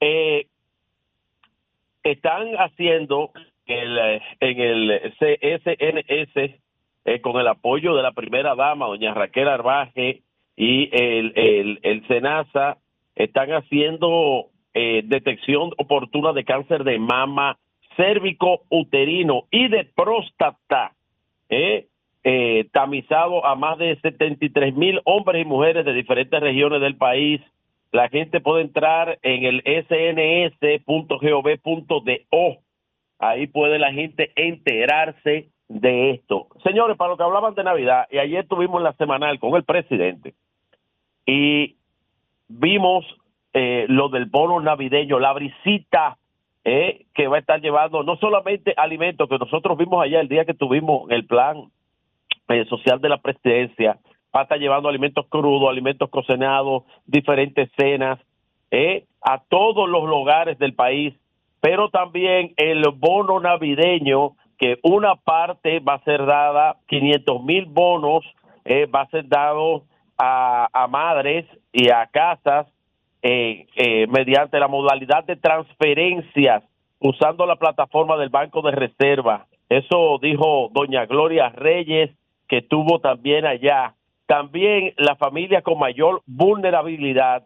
eh, 0.01 0.47
están 2.05 2.55
haciendo 2.55 3.31
el, 3.67 3.99
eh, 3.99 4.23
en 4.41 4.61
el 4.61 5.15
CSNS 5.19 6.61
eh, 7.07 7.21
con 7.21 7.41
el 7.41 7.49
apoyo 7.49 7.95
de 7.95 8.03
la 8.03 8.13
primera 8.13 8.55
dama, 8.55 8.87
doña 8.87 9.15
Raquel 9.15 9.49
Arbaje, 9.49 10.23
y 10.57 10.89
el, 10.93 11.79
el, 11.83 12.07
SENASA, 12.07 12.79
están 13.17 13.51
haciendo 13.51 14.47
eh, 14.73 15.03
detección 15.05 15.71
oportuna 15.79 16.33
de 16.33 16.45
cáncer 16.45 16.85
de 16.85 16.99
mama, 16.99 17.59
cérvico 17.97 18.63
uterino 18.71 19.45
y 19.51 19.69
de 19.69 19.85
próstata, 19.85 20.93
eh, 21.49 21.87
eh, 22.25 22.67
tamizado 22.73 23.45
a 23.45 23.55
más 23.55 23.79
de 23.79 23.99
73 24.01 24.75
mil 24.75 25.01
hombres 25.05 25.43
y 25.43 25.49
mujeres 25.49 25.85
de 25.85 25.93
diferentes 25.93 26.41
regiones 26.41 26.81
del 26.81 26.97
país. 26.97 27.41
La 27.95 28.09
gente 28.09 28.41
puede 28.41 28.63
entrar 28.63 29.21
en 29.23 29.45
el 29.45 29.63
sns.gov.do. 29.63 30.99
Ahí 33.21 33.47
puede 33.47 33.79
la 33.79 33.93
gente 33.93 34.33
enterarse 34.35 35.49
de 35.69 36.11
esto. 36.11 36.49
Señores, 36.65 36.97
para 36.97 37.11
lo 37.11 37.17
que 37.17 37.23
hablaban 37.23 37.55
de 37.55 37.63
Navidad, 37.63 38.09
y 38.11 38.19
ayer 38.19 38.49
tuvimos 38.49 38.83
la 38.83 38.95
semanal 38.95 39.39
con 39.39 39.55
el 39.55 39.63
presidente 39.63 40.35
y 41.25 41.77
vimos 42.49 43.05
eh, 43.53 43.87
lo 43.89 44.09
del 44.09 44.27
bono 44.27 44.59
navideño, 44.59 45.21
la 45.21 45.33
brisita 45.33 46.19
eh, 46.65 47.07
que 47.15 47.29
va 47.29 47.37
a 47.37 47.41
estar 47.41 47.61
llevando 47.61 48.03
no 48.03 48.17
solamente 48.17 48.75
alimentos 48.77 49.29
que 49.29 49.39
nosotros 49.39 49.79
vimos 49.79 50.03
allá 50.03 50.21
el 50.21 50.27
día 50.27 50.45
que 50.45 50.55
tuvimos 50.55 51.09
el 51.13 51.29
plan 51.29 51.71
eh, 52.49 52.65
social 52.65 53.01
de 53.01 53.09
la 53.11 53.19
presidencia, 53.19 53.99
va 54.35 54.41
a 54.41 54.43
estar 54.45 54.59
llevando 54.59 54.89
alimentos 54.89 55.27
crudos, 55.29 55.69
alimentos 55.69 56.11
cocinados, 56.11 56.85
diferentes 57.07 57.71
cenas, 57.77 58.19
eh, 58.71 59.05
a 59.23 59.43
todos 59.49 59.89
los 59.89 60.05
lugares 60.05 60.59
del 60.59 60.75
país, 60.75 61.15
pero 61.61 61.89
también 61.91 62.53
el 62.57 62.83
bono 62.97 63.41
navideño, 63.41 64.33
que 64.59 64.79
una 64.83 65.17
parte 65.17 65.81
va 65.81 65.95
a 65.95 66.05
ser 66.05 66.25
dada, 66.27 66.77
500 66.89 67.43
mil 67.43 67.67
bonos, 67.67 68.25
eh, 68.65 68.87
va 68.87 69.03
a 69.03 69.11
ser 69.11 69.29
dado 69.29 69.85
a, 70.19 70.69
a 70.73 70.87
madres 70.89 71.47
y 71.73 71.91
a 71.91 72.07
casas 72.07 72.67
eh, 73.27 73.67
eh, 73.77 74.07
mediante 74.09 74.59
la 74.59 74.69
modalidad 74.69 75.25
de 75.25 75.37
transferencias 75.37 76.63
usando 77.01 77.47
la 77.47 77.57
plataforma 77.57 78.19
del 78.19 78.29
Banco 78.29 78.61
de 78.61 78.73
Reserva. 78.73 79.47
Eso 79.71 80.19
dijo 80.21 80.69
doña 80.75 81.07
Gloria 81.07 81.49
Reyes, 81.49 82.11
que 82.49 82.59
estuvo 82.59 83.01
también 83.01 83.47
allá. 83.47 83.95
También 84.27 84.95
la 84.97 85.17
familia 85.17 85.63
con 85.63 85.79
mayor 85.79 86.23
vulnerabilidad 86.27 87.45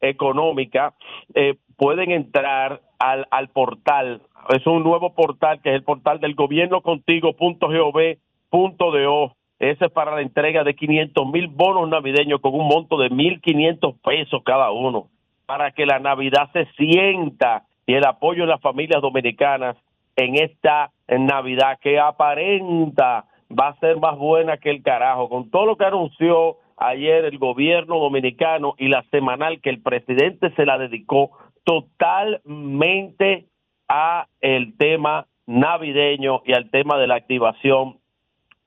económica 0.00 0.94
eh, 1.34 1.56
pueden 1.76 2.10
entrar 2.10 2.80
al, 2.98 3.26
al 3.30 3.48
portal. 3.48 4.20
Es 4.50 4.66
un 4.66 4.82
nuevo 4.82 5.14
portal 5.14 5.62
que 5.62 5.70
es 5.70 5.76
el 5.76 5.84
portal 5.84 6.20
del 6.20 6.34
gobierno 6.34 6.82
contigo.gov.do. 6.82 9.36
Ese 9.58 9.86
es 9.86 9.92
para 9.92 10.14
la 10.16 10.22
entrega 10.22 10.64
de 10.64 10.74
500 10.74 11.26
mil 11.28 11.46
bonos 11.46 11.88
navideños 11.88 12.40
con 12.40 12.52
un 12.54 12.66
monto 12.66 12.98
de 12.98 13.10
1.500 13.10 13.94
pesos 14.02 14.42
cada 14.44 14.72
uno, 14.72 15.08
para 15.46 15.70
que 15.70 15.86
la 15.86 16.00
Navidad 16.00 16.50
se 16.52 16.66
sienta 16.76 17.64
y 17.86 17.94
el 17.94 18.04
apoyo 18.04 18.42
de 18.42 18.48
las 18.48 18.60
familias 18.60 19.00
dominicanas 19.00 19.76
en 20.16 20.34
esta 20.34 20.90
Navidad 21.08 21.78
que 21.80 22.00
aparenta 22.00 23.26
va 23.58 23.68
a 23.68 23.78
ser 23.80 23.98
más 23.98 24.16
buena 24.18 24.56
que 24.56 24.70
el 24.70 24.82
carajo. 24.82 25.28
Con 25.28 25.50
todo 25.50 25.66
lo 25.66 25.76
que 25.76 25.84
anunció 25.84 26.58
ayer 26.76 27.24
el 27.24 27.38
gobierno 27.38 27.98
dominicano 27.98 28.74
y 28.78 28.88
la 28.88 29.04
semanal 29.10 29.60
que 29.60 29.70
el 29.70 29.82
presidente 29.82 30.52
se 30.54 30.66
la 30.66 30.78
dedicó 30.78 31.30
totalmente 31.64 33.46
a 33.88 34.26
el 34.40 34.76
tema 34.76 35.26
navideño 35.46 36.42
y 36.44 36.54
al 36.54 36.70
tema 36.70 36.98
de 36.98 37.06
la 37.06 37.16
activación 37.16 37.98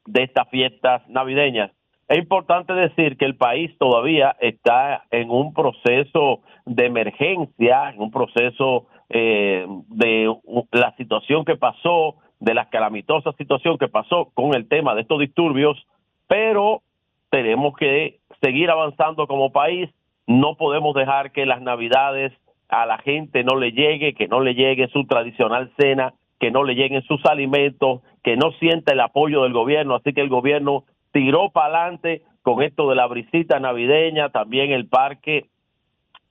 de 0.06 0.24
estas 0.24 0.50
fiestas 0.50 1.08
navideñas. 1.10 1.72
Es 2.08 2.20
importante 2.20 2.74
decir 2.74 3.18
que 3.18 3.26
el 3.26 3.36
país 3.36 3.76
todavía 3.80 4.36
está 4.40 5.06
en 5.10 5.32
un 5.32 5.54
proceso 5.54 6.42
de 6.66 6.86
emergencia, 6.86 7.90
en 7.90 8.02
un 8.02 8.12
proceso 8.12 8.86
eh, 9.10 9.66
de 9.88 10.36
la 10.72 10.96
situación 10.98 11.46
que 11.46 11.56
pasó, 11.56 12.18
de 12.40 12.54
la 12.54 12.70
calamitosa 12.70 13.32
situación 13.34 13.78
que 13.78 13.88
pasó 13.88 14.30
con 14.34 14.56
el 14.56 14.68
tema 14.68 14.96
de 14.96 15.02
estos 15.02 15.20
disturbios, 15.20 15.88
pero 16.28 16.82
tenemos 17.30 17.76
que 17.76 18.20
seguir 18.42 18.70
avanzando 18.70 19.28
como 19.28 19.52
país. 19.52 19.90
No 20.28 20.56
podemos 20.56 20.96
dejar 20.96 21.32
que 21.32 21.46
las 21.46 21.62
navidades 21.62 22.34
a 22.70 22.86
la 22.86 22.98
gente 22.98 23.44
no 23.44 23.56
le 23.56 23.72
llegue, 23.72 24.14
que 24.14 24.28
no 24.28 24.42
le 24.42 24.56
llegue 24.56 24.88
su 24.90 25.06
tradicional 25.06 25.72
cena, 25.78 26.14
que 26.40 26.52
no 26.52 26.64
le 26.64 26.76
lleguen 26.76 27.04
sus 27.04 27.24
alimentos, 27.26 28.02
que 28.24 28.36
no 28.38 28.52
sienta 28.54 28.94
el 28.94 29.02
apoyo 29.02 29.44
del 29.44 29.54
gobierno. 29.54 29.96
Así 29.96 30.14
que 30.14 30.22
el 30.22 30.30
gobierno 30.30 30.84
tiró 31.12 31.52
para 31.52 31.78
adelante 31.78 32.24
con 32.42 32.62
esto 32.62 32.90
de 32.90 32.96
la 32.96 33.08
brisita 33.08 33.60
navideña, 33.60 34.30
también 34.30 34.72
el 34.72 34.88
parque 34.88 35.46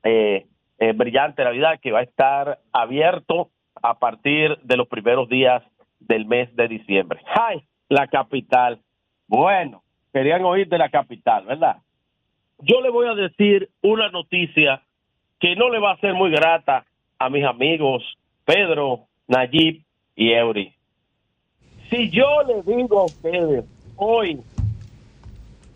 eh, 0.02 0.46
eh, 0.78 0.92
Brillante 0.92 1.42
Navidad, 1.42 1.80
que 1.80 1.92
va 1.92 2.00
a 2.00 2.04
estar 2.04 2.58
abierto 2.72 3.50
a 3.82 3.98
partir 3.98 4.58
de 4.62 4.76
los 4.76 4.88
primeros 4.88 5.28
días 5.28 5.62
del 6.06 6.26
mes 6.26 6.54
de 6.56 6.68
diciembre. 6.68 7.20
¡Ay! 7.34 7.62
La 7.88 8.06
capital. 8.08 8.80
Bueno, 9.26 9.82
querían 10.12 10.44
oír 10.44 10.68
de 10.68 10.78
la 10.78 10.88
capital, 10.88 11.44
¿verdad? 11.46 11.78
Yo 12.60 12.80
le 12.80 12.90
voy 12.90 13.08
a 13.08 13.14
decir 13.14 13.70
una 13.82 14.10
noticia 14.10 14.82
que 15.40 15.56
no 15.56 15.68
le 15.68 15.78
va 15.78 15.92
a 15.92 16.00
ser 16.00 16.14
muy 16.14 16.30
grata 16.30 16.86
a 17.18 17.28
mis 17.28 17.44
amigos 17.44 18.02
Pedro, 18.44 19.06
Nayib 19.26 19.82
y 20.16 20.32
Eury. 20.32 20.74
Si 21.90 22.10
yo 22.10 22.42
le 22.46 22.62
digo 22.62 23.00
a 23.00 23.04
ustedes 23.04 23.64
hoy 23.96 24.40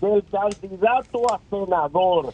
que 0.00 0.06
el 0.06 0.24
candidato 0.24 1.32
a 1.32 1.40
senador, 1.50 2.32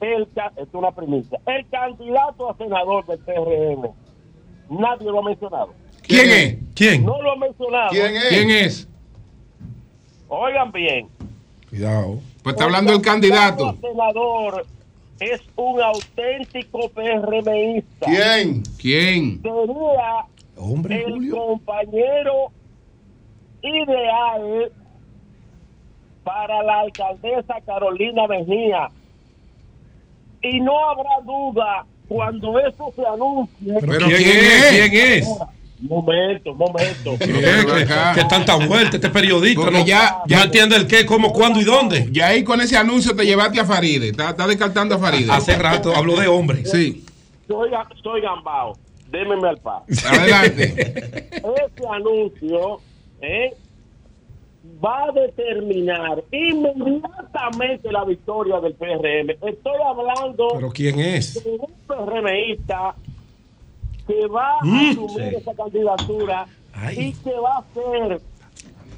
el, 0.00 0.28
es 0.56 0.74
una 0.74 0.90
primicia, 0.90 1.38
el 1.46 1.68
candidato 1.68 2.50
a 2.50 2.56
senador 2.56 3.06
del 3.06 3.18
PRM, 3.20 3.94
nadie 4.68 5.10
lo 5.10 5.20
ha 5.20 5.22
mencionado. 5.22 5.74
¿Quién 6.02 6.30
es? 6.30 6.56
¿Quién? 6.74 7.04
No 7.04 7.20
lo 7.22 7.32
ha 7.32 7.36
mencionado. 7.36 7.90
¿Quién 7.90 8.16
es? 8.16 8.28
¿Quién 8.28 8.50
es? 8.50 8.88
Oigan 10.28 10.72
bien. 10.72 11.08
Cuidado. 11.68 12.18
Pues 12.42 12.54
está 12.54 12.64
hablando 12.64 12.92
el 12.92 13.02
candidato. 13.02 13.68
a 13.68 13.76
senador 13.76 14.66
es 15.20 15.40
un 15.56 15.80
auténtico 15.80 16.88
PRMista. 16.88 18.06
¿Quién? 18.78 19.42
Sería 19.42 20.26
Hombre, 20.56 21.04
el 21.04 21.30
compañero 21.30 22.50
ideal 23.62 24.72
para 26.24 26.62
la 26.62 26.80
alcaldesa 26.80 27.60
Carolina 27.64 28.26
Mejía. 28.26 28.90
Y 30.42 30.60
no 30.60 30.88
habrá 30.88 31.20
duda 31.24 31.86
cuando 32.12 32.58
eso 32.60 32.92
se 32.94 33.06
anuncie. 33.06 33.74
¿Pero 33.80 34.06
quién 34.06 34.22
es? 34.44 34.90
¿Quién 34.90 35.12
es? 35.12 35.28
Momento, 35.80 36.54
momento. 36.54 37.16
¿Qué, 37.18 37.26
qué, 37.26 37.86
qué 38.14 38.24
tanta 38.28 38.54
vuelta 38.54 38.96
este 38.96 39.08
periodista? 39.10 39.60
Porque 39.62 39.78
no, 39.80 39.84
ya- 39.84 40.18
ya 40.28 40.38
ya- 40.38 40.44
entiende 40.44 40.76
el 40.76 40.86
qué, 40.86 41.04
cómo, 41.04 41.32
cuándo 41.32 41.60
y 41.60 41.64
dónde. 41.64 42.08
Ya 42.12 42.28
ahí 42.28 42.44
con 42.44 42.60
ese 42.60 42.76
anuncio 42.76 43.16
te 43.16 43.26
llevaste 43.26 43.58
a 43.58 43.64
Faride. 43.64 44.10
Está, 44.10 44.30
está 44.30 44.46
descartando 44.46 44.94
a 44.94 44.98
Faride. 44.98 45.32
Hace 45.32 45.56
rato 45.56 45.94
habló 45.94 46.14
de 46.16 46.28
hombre. 46.28 46.64
Sí. 46.66 47.04
Soy, 47.48 47.70
soy 48.02 48.20
gambao. 48.20 48.76
Démeme 49.10 49.48
al 49.48 49.58
paz. 49.58 49.82
Adelante. 50.06 50.64
Ese 51.32 51.88
anuncio 51.92 52.80
¿eh? 53.20 53.52
Va 54.84 55.04
a 55.04 55.12
determinar 55.12 56.22
inmediatamente 56.32 57.90
la 57.92 58.04
victoria 58.04 58.60
del 58.60 58.74
PRM. 58.74 59.30
Estoy 59.48 59.80
hablando 59.86 60.48
¿Pero 60.54 60.70
quién 60.70 60.98
es? 61.00 61.42
de 61.42 61.50
un 61.50 61.72
PRMista 61.86 62.94
que 64.06 64.26
va 64.26 64.58
a 64.58 64.64
Mm, 64.64 64.90
asumir 64.90 65.30
sí. 65.30 65.36
esa 65.36 65.54
candidatura 65.54 66.46
y 66.96 67.12
que 67.12 67.32
va 67.38 67.58
a 67.58 67.64
ser 67.74 68.20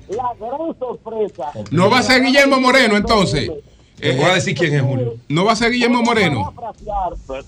la 0.08 0.32
gran 0.40 0.78
sorpresa. 0.78 1.50
¿No 1.70 1.90
va 1.90 1.98
a 1.98 2.02
ser 2.02 2.22
Guillermo 2.22 2.60
Moreno 2.60 2.96
entonces? 2.96 3.50
Te 3.98 4.16
voy 4.16 4.24
a 4.24 4.34
decir 4.34 4.54
quién 4.56 4.74
es, 4.74 4.82
Julio. 4.82 5.14
¿No 5.28 5.44
va 5.44 5.52
a 5.52 5.56
ser 5.56 5.70
Guillermo 5.72 6.02
Moreno? 6.02 6.52
Pues, 7.26 7.46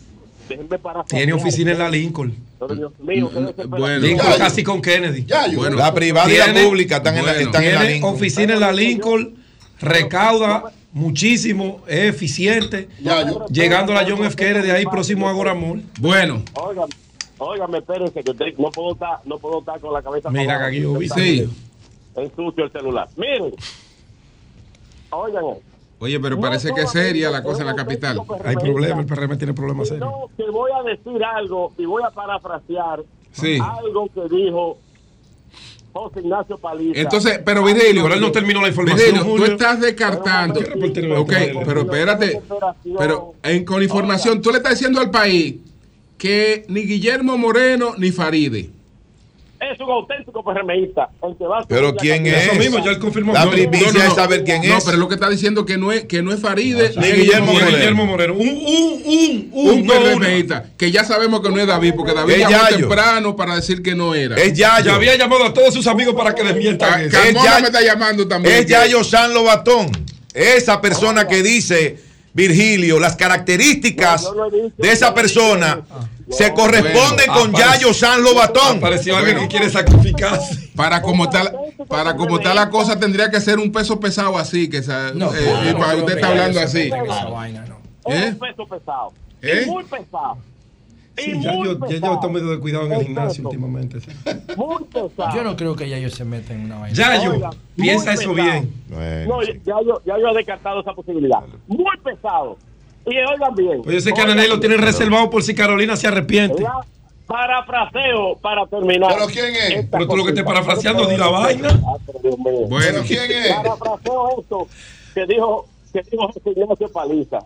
déjenme. 0.48 0.78
Tiene 1.08 1.32
oficina 1.32 1.72
en 1.72 1.78
la 1.78 1.88
Lincoln. 1.90 2.34
Pero, 2.58 2.74
Dios 2.74 2.92
mío, 3.00 3.28
qué 3.32 3.40
desesperación. 3.40 3.80
Bueno. 3.80 3.98
Lincoln 4.06 4.32
casi 4.38 4.62
con 4.64 4.80
Kennedy. 4.82 5.26
Bueno, 5.54 5.76
la 5.76 5.92
privada 5.92 6.32
y 6.32 6.38
la 6.38 6.44
Tiene- 6.46 6.64
pública 6.64 6.96
están, 6.98 7.16
en 7.18 7.26
la, 7.26 7.32
bueno, 7.32 7.46
están 7.46 7.62
en 7.64 7.74
la 7.74 7.80
tiene 7.80 7.92
Lincoln. 7.94 8.14
oficina 8.14 8.54
en 8.54 8.60
la 8.60 8.72
Lincoln, 8.72 9.34
recauda 9.80 10.72
muchísimo, 10.92 11.82
es 11.86 12.14
eficiente. 12.14 12.88
Llegando 13.50 13.92
a 13.92 14.02
la 14.02 14.08
John 14.10 14.24
F. 14.24 14.34
Kennedy 14.36 14.70
ahí 14.70 14.86
próximo 14.86 15.28
a 15.28 15.32
Goramol. 15.32 15.82
Bueno. 16.00 16.42
Óigame, 16.54 16.92
óigame, 17.38 17.78
espérense, 17.78 18.22
que 18.24 18.30
usted- 18.30 18.54
no 18.56 18.70
puedo 18.70 18.92
estar, 18.94 19.18
no 19.26 19.38
puedo 19.38 19.58
estar 19.60 19.78
con 19.80 19.92
la 19.92 20.00
cabeza. 20.02 20.30
Mira, 20.30 20.44
apagada. 20.44 20.64
Gaguillo, 20.64 20.88
Está 21.02 21.14
¿viste? 21.16 21.20
bien. 21.20 21.50
Ensucio 22.16 22.64
el 22.64 22.72
celular. 22.72 23.08
Miren, 23.16 23.52
oigan, 25.10 25.44
Oye, 25.98 26.20
pero 26.20 26.38
parece 26.38 26.72
que 26.74 26.82
es 26.82 26.90
seria 26.90 27.30
la 27.30 27.42
cosa 27.42 27.62
en 27.62 27.68
la 27.68 27.74
capital. 27.74 28.20
Hay 28.44 28.56
problemas, 28.56 29.00
el 29.00 29.06
PRM 29.06 29.38
tiene 29.38 29.54
problemas 29.54 29.88
serios. 29.88 30.08
no, 30.10 30.28
que 30.36 30.50
voy 30.50 30.70
a 30.72 30.82
decir 30.82 31.24
algo 31.24 31.72
y 31.78 31.84
voy 31.86 32.02
a 32.06 32.10
parafrasear 32.10 33.02
Sí. 33.32 33.58
algo 33.60 34.08
que 34.14 34.34
dijo 34.34 34.78
José 35.92 36.20
Ignacio 36.20 36.58
Paliza. 36.58 37.00
Entonces, 37.00 37.40
pero 37.44 37.64
Virgilio. 37.64 38.02
Pero 38.02 38.14
él 38.14 38.20
no 38.20 38.30
terminó 38.30 38.60
la 38.60 38.68
información, 38.68 39.14
Virgilio, 39.14 39.36
tú 39.36 39.44
estás 39.44 39.80
descartando. 39.80 40.60
Ok, 41.18 41.32
pero 41.64 41.80
espérate. 41.82 42.42
Pero 42.98 43.34
en, 43.42 43.64
con 43.64 43.82
información, 43.82 44.42
tú 44.42 44.50
le 44.50 44.58
estás 44.58 44.72
diciendo 44.74 45.00
al 45.00 45.10
país 45.10 45.56
que 46.18 46.64
ni 46.68 46.82
Guillermo 46.82 47.38
Moreno 47.38 47.94
ni 47.96 48.10
Faride. 48.10 48.70
Es 49.72 49.80
un 49.80 49.90
auténtico 49.90 50.42
PRMista. 50.44 51.08
El 51.22 51.36
que 51.36 51.44
va 51.44 51.58
a 51.60 51.64
Pero 51.66 51.94
quién 51.96 52.26
es. 52.26 52.46
Eso 52.46 52.54
mismo, 52.56 52.78
ya 52.84 52.90
él 52.92 52.98
confirmó. 52.98 53.32
La 53.32 53.44
No, 53.44 53.50
primicia 53.50 53.92
no, 53.92 53.98
no, 53.98 54.04
es 54.04 54.14
saber 54.14 54.44
quién 54.44 54.66
No, 54.68 54.78
es. 54.78 54.84
pero 54.84 54.96
lo 54.96 55.08
que 55.08 55.14
está 55.14 55.28
diciendo 55.28 55.64
que 55.66 55.76
no 55.78 55.92
es, 55.92 56.04
que 56.04 56.22
no 56.22 56.32
es 56.32 56.40
Faride 56.40 56.92
Ni 56.96 57.06
Guillermo. 57.12 57.52
Guillermo 57.52 58.06
Moreno. 58.06 58.34
Un, 58.34 58.48
un, 58.48 59.02
un, 59.04 59.50
un, 59.52 59.86
no. 59.86 59.92
PRMista, 59.94 60.64
que 60.76 60.90
ya 60.90 61.04
sabemos 61.04 61.40
que 61.40 61.48
no 61.50 61.58
es 61.60 61.66
David, 61.66 61.94
porque 61.96 62.12
David 62.14 62.34
Es 62.34 62.38
llamó 62.40 62.52
Yayo. 62.64 62.76
temprano 62.78 63.36
para 63.36 63.56
decir 63.56 63.82
que 63.82 63.94
no 63.94 64.14
era. 64.14 64.36
Es 64.36 64.52
Ya 64.54 64.78
Yayo. 64.78 64.94
había 64.94 65.16
llamado 65.16 65.44
a 65.44 65.52
todos 65.54 65.72
sus 65.74 65.86
amigos 65.86 66.14
para 66.14 66.34
que 66.34 66.42
desmientan 66.42 67.08
Yayo. 67.10 67.32
me 67.60 67.66
está 67.66 67.82
llamando 67.82 68.26
también. 68.28 68.54
Es 68.56 68.66
Yayo 68.66 69.02
San 69.04 69.32
Lobatón. 69.34 69.90
Esa 70.34 70.80
persona 70.82 71.26
que 71.26 71.42
dice, 71.42 71.98
Virgilio, 72.34 72.98
las 73.00 73.16
características 73.16 74.28
de 74.76 74.92
esa 74.92 75.14
persona 75.14 75.80
se 76.30 76.52
corresponden 76.54 77.26
con 77.26 77.50
Apareció- 77.50 77.72
Yayo 77.72 77.94
San 77.94 78.22
Lobatón. 78.22 78.78
Apareció 78.78 79.16
alguien 79.16 79.38
que 79.40 79.48
quiere 79.48 79.70
sacrificarse. 79.70 80.70
Para 80.76 81.00
como 81.02 81.28
tal, 81.30 81.52
para 81.88 82.16
como 82.16 82.38
tal 82.40 82.56
la 82.56 82.68
cosa 82.70 82.98
tendría 82.98 83.30
que 83.30 83.40
ser 83.40 83.58
un 83.58 83.70
peso 83.72 83.98
pesado 84.00 84.36
así, 84.36 84.68
que 84.68 84.78
esa- 84.78 85.12
No, 85.14 85.32
eh, 85.34 85.38
claro, 85.38 85.68
y 85.68 85.72
no 85.72 85.78
para 85.78 85.96
usted 85.96 86.14
está 86.16 86.28
hablando 86.28 86.60
así. 86.60 86.82
esa 86.92 87.24
vaina, 87.26 87.64
no. 87.66 87.76
Es 88.12 88.22
¿Eh? 88.22 88.28
un 88.30 88.38
peso 88.38 88.66
pesado. 88.66 89.12
¿Eh? 89.42 89.62
Y 89.66 89.70
muy 89.70 89.84
pesado. 89.84 90.38
Y 91.18 91.22
Sí, 91.22 91.40
ya 91.42 91.52
muy 91.52 91.66
yo, 91.68 91.88
ya 91.88 91.96
yo 91.96 92.18
tomo 92.20 92.38
de 92.38 92.58
cuidado 92.60 92.84
en 92.86 92.92
el 92.92 93.00
El 93.00 93.06
gimnasio 93.06 93.36
peso. 93.44 93.48
últimamente. 93.48 94.00
sí. 94.00 94.08
Muy 94.56 94.84
pesado. 94.84 95.34
Yo 95.34 95.42
no 95.44 95.56
creo 95.56 95.74
que 95.74 95.88
ya 95.88 95.96
ellos 95.96 96.12
se 96.12 96.24
meten 96.26 96.58
en 96.60 96.64
una 96.66 96.78
vaina. 96.80 96.94
Yayo, 96.94 97.32
Oiga, 97.32 97.50
piensa 97.74 98.12
eso 98.12 98.34
pesado. 98.34 98.34
bien. 98.52 98.72
Bueno, 98.88 99.36
No, 99.38 99.42
sí. 99.42 99.52
ya 99.64 99.74
yo, 99.86 100.02
ya 100.04 100.18
yo 100.18 100.28
he 100.28 100.34
descartado 100.36 100.80
esa 100.82 100.92
posibilidad. 100.92 101.38
Muy 101.68 101.96
pesado. 102.04 102.58
Y 103.06 103.16
oigan 103.16 103.54
bien. 103.54 103.82
Pues 103.82 103.94
yo 103.94 104.00
sé 104.00 104.12
que 104.12 104.20
Ananel 104.20 104.48
lo 104.48 104.56
bien. 104.58 104.60
tiene 104.70 104.76
reservado 104.84 105.30
por 105.30 105.42
si 105.42 105.54
Carolina 105.54 105.96
se 105.96 106.06
arrepiente. 106.08 106.62
Ya, 106.62 106.72
Parafraseo 107.26 108.36
para 108.40 108.66
terminar. 108.66 109.12
¿Pero 109.14 109.26
quién 109.26 109.54
es? 109.56 109.70
Esta 109.84 109.98
Pero 109.98 110.08
tú 110.10 110.16
lo 110.16 110.24
que 110.24 110.30
estés 110.30 110.44
cosita. 110.44 110.60
parafraseando, 110.60 111.06
di 111.06 111.16
la 111.16 111.28
vaina. 111.28 111.68
Ah. 111.70 111.96
Bueno, 112.38 112.68
¿Pero 112.78 113.02
quién 113.02 113.30
es? 113.30 113.52
Parafraseo 113.54 114.40
esto 114.40 114.68
que 115.14 115.26
dijo, 115.26 115.66
que 115.92 116.02
dijo 116.10 116.26
José 116.28 116.40
Ignacio 116.56 116.88
Paliza. 116.92 117.38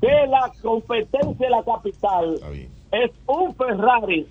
Que 0.00 0.26
la 0.28 0.50
competencia 0.62 1.46
de 1.46 1.50
la 1.50 1.62
capital 1.62 2.40
es 2.92 3.10
un 3.26 3.54
Ferrari 3.54 4.26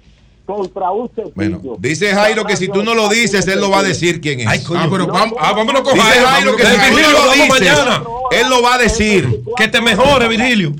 contra 0.46 0.92
un 0.92 1.08
cepillo. 1.10 1.32
Bueno, 1.60 1.62
dice 1.80 2.14
Jairo 2.14 2.44
que 2.46 2.58
si 2.58 2.68
tú 2.68 2.84
no 2.84 2.94
lo 2.94 3.08
dices, 3.10 3.48
él 3.48 3.60
lo 3.62 3.70
va 3.70 3.80
a 3.80 3.84
decir 3.84 4.20
quién 4.22 4.42
es. 4.42 4.48
Ay, 4.48 4.64
coño. 4.64 4.82
Ah, 4.84 4.88
pero 4.92 5.08
vamos, 5.08 5.38
Ah, 5.40 5.54
vámonos 5.54 5.82
con 5.82 5.94
Dice 5.94 6.06
Jairo. 6.08 6.28
Jairo 6.28 6.56
que 6.58 6.64
vámonos. 6.64 6.86
si 6.86 6.94
tú 6.94 7.02
no 7.02 7.12
lo 7.12 7.18
vamos 7.20 7.36
dices, 7.36 7.50
mañana. 7.78 8.04
Él 8.32 8.50
lo 8.50 8.62
va 8.62 8.76
a 8.76 8.78
decir. 8.78 9.42
Que 9.58 9.68
te 9.68 9.82
mejore, 9.82 10.28
Virgilio. 10.28 10.74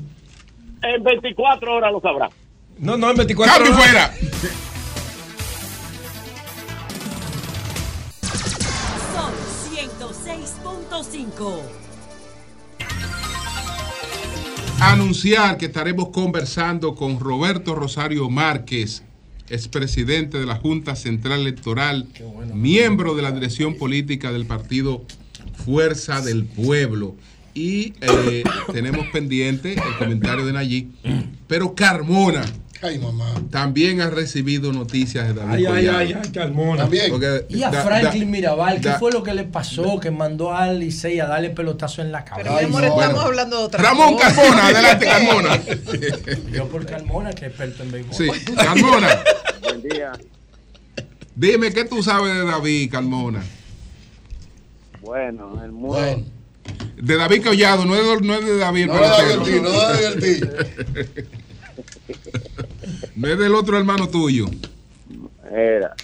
En 0.82 1.02
24 1.02 1.74
horas 1.74 1.92
lo 1.92 2.00
sabrá. 2.00 2.30
No, 2.78 2.96
no, 2.96 3.10
en 3.10 3.16
24 3.16 3.54
cambio 3.54 3.72
horas. 3.74 3.84
fuera. 3.84 4.14
Sol 9.14 9.32
106.5. 9.72 11.60
Anunciar 14.80 15.58
que 15.58 15.66
estaremos 15.66 16.08
conversando 16.08 16.94
con 16.96 17.20
Roberto 17.20 17.74
Rosario 17.76 18.28
Márquez, 18.28 19.04
expresidente 19.48 20.38
de 20.38 20.46
la 20.46 20.56
Junta 20.56 20.96
Central 20.96 21.40
Electoral, 21.42 22.08
miembro 22.52 23.14
de 23.14 23.22
la 23.22 23.30
dirección 23.30 23.76
política 23.76 24.32
del 24.32 24.46
partido 24.46 25.02
Fuerza 25.64 26.20
del 26.20 26.44
Pueblo. 26.44 27.14
Y 27.54 27.92
eh, 28.00 28.42
tenemos 28.72 29.06
pendiente 29.12 29.74
el 29.74 29.96
comentario 29.98 30.46
de 30.46 30.52
Nayí. 30.52 30.90
Pero 31.46 31.74
Carmona 31.74 32.42
Ay, 32.80 32.98
mamá. 32.98 33.26
también 33.50 34.00
ha 34.00 34.08
recibido 34.10 34.72
noticias 34.72 35.28
de 35.28 35.34
David 35.34 35.52
Ay, 35.54 35.66
ay, 35.66 35.72
Collado. 35.86 35.98
ay, 35.98 36.14
ay, 36.24 36.30
Carmona. 36.32 36.82
También. 36.82 37.10
Porque 37.10 37.44
Y 37.50 37.62
a 37.62 37.70
da- 37.70 37.82
Franklin 37.82 38.24
da- 38.24 38.30
Mirabal, 38.30 38.80
¿qué 38.80 38.88
da- 38.88 38.98
fue 38.98 39.12
lo 39.12 39.22
que 39.22 39.34
le 39.34 39.44
pasó? 39.44 40.00
Que 40.00 40.10
mandó 40.10 40.54
al 40.54 40.78
Licey 40.80 41.20
a 41.20 41.26
darle 41.26 41.50
pelotazo 41.50 42.00
en 42.02 42.10
la 42.10 42.24
Pero 42.24 42.36
cabeza. 42.50 42.58
mi 42.60 42.64
amor, 42.64 42.80
no. 42.80 42.86
estamos 42.88 43.04
Bueno. 43.14 43.20
hablando 43.20 43.58
de 43.58 43.64
otra 43.64 43.82
Ramón 43.82 44.14
cosa. 44.14 44.34
Carmona, 44.34 44.66
adelante 44.66 45.06
Carmona. 45.06 45.60
Yo 46.52 46.68
por 46.68 46.86
Carmona, 46.86 47.30
que 47.32 47.44
es 47.46 47.50
experto 47.50 47.82
en 47.82 47.92
béisbol. 47.92 48.14
Sí, 48.14 48.54
Carmona, 48.56 49.08
Buen 49.62 49.82
día. 49.82 50.12
dime 51.36 51.70
qué 51.72 51.84
tú 51.84 52.02
sabes 52.02 52.34
de 52.34 52.44
David 52.46 52.90
Carmona. 52.90 53.42
Bueno, 55.02 55.62
el. 55.64 55.70
Bueno, 55.72 56.24
De 57.02 57.16
David 57.16 57.42
Collado, 57.44 57.84
no 57.84 57.96
es 57.96 58.20
de, 58.20 58.26
no 58.26 58.34
es 58.34 58.44
de 58.44 58.58
David 58.58 58.86
no 58.86 58.94
da 58.94 59.16
pelotero. 59.16 59.44
divertir, 59.44 59.62
no 59.62 59.70
da 59.72 59.96
divertir. 59.98 61.28
No 63.16 63.28
es 63.28 63.38
del 63.38 63.54
otro 63.56 63.76
hermano 63.76 64.08
tuyo. 64.08 64.46
Era. 65.50 65.94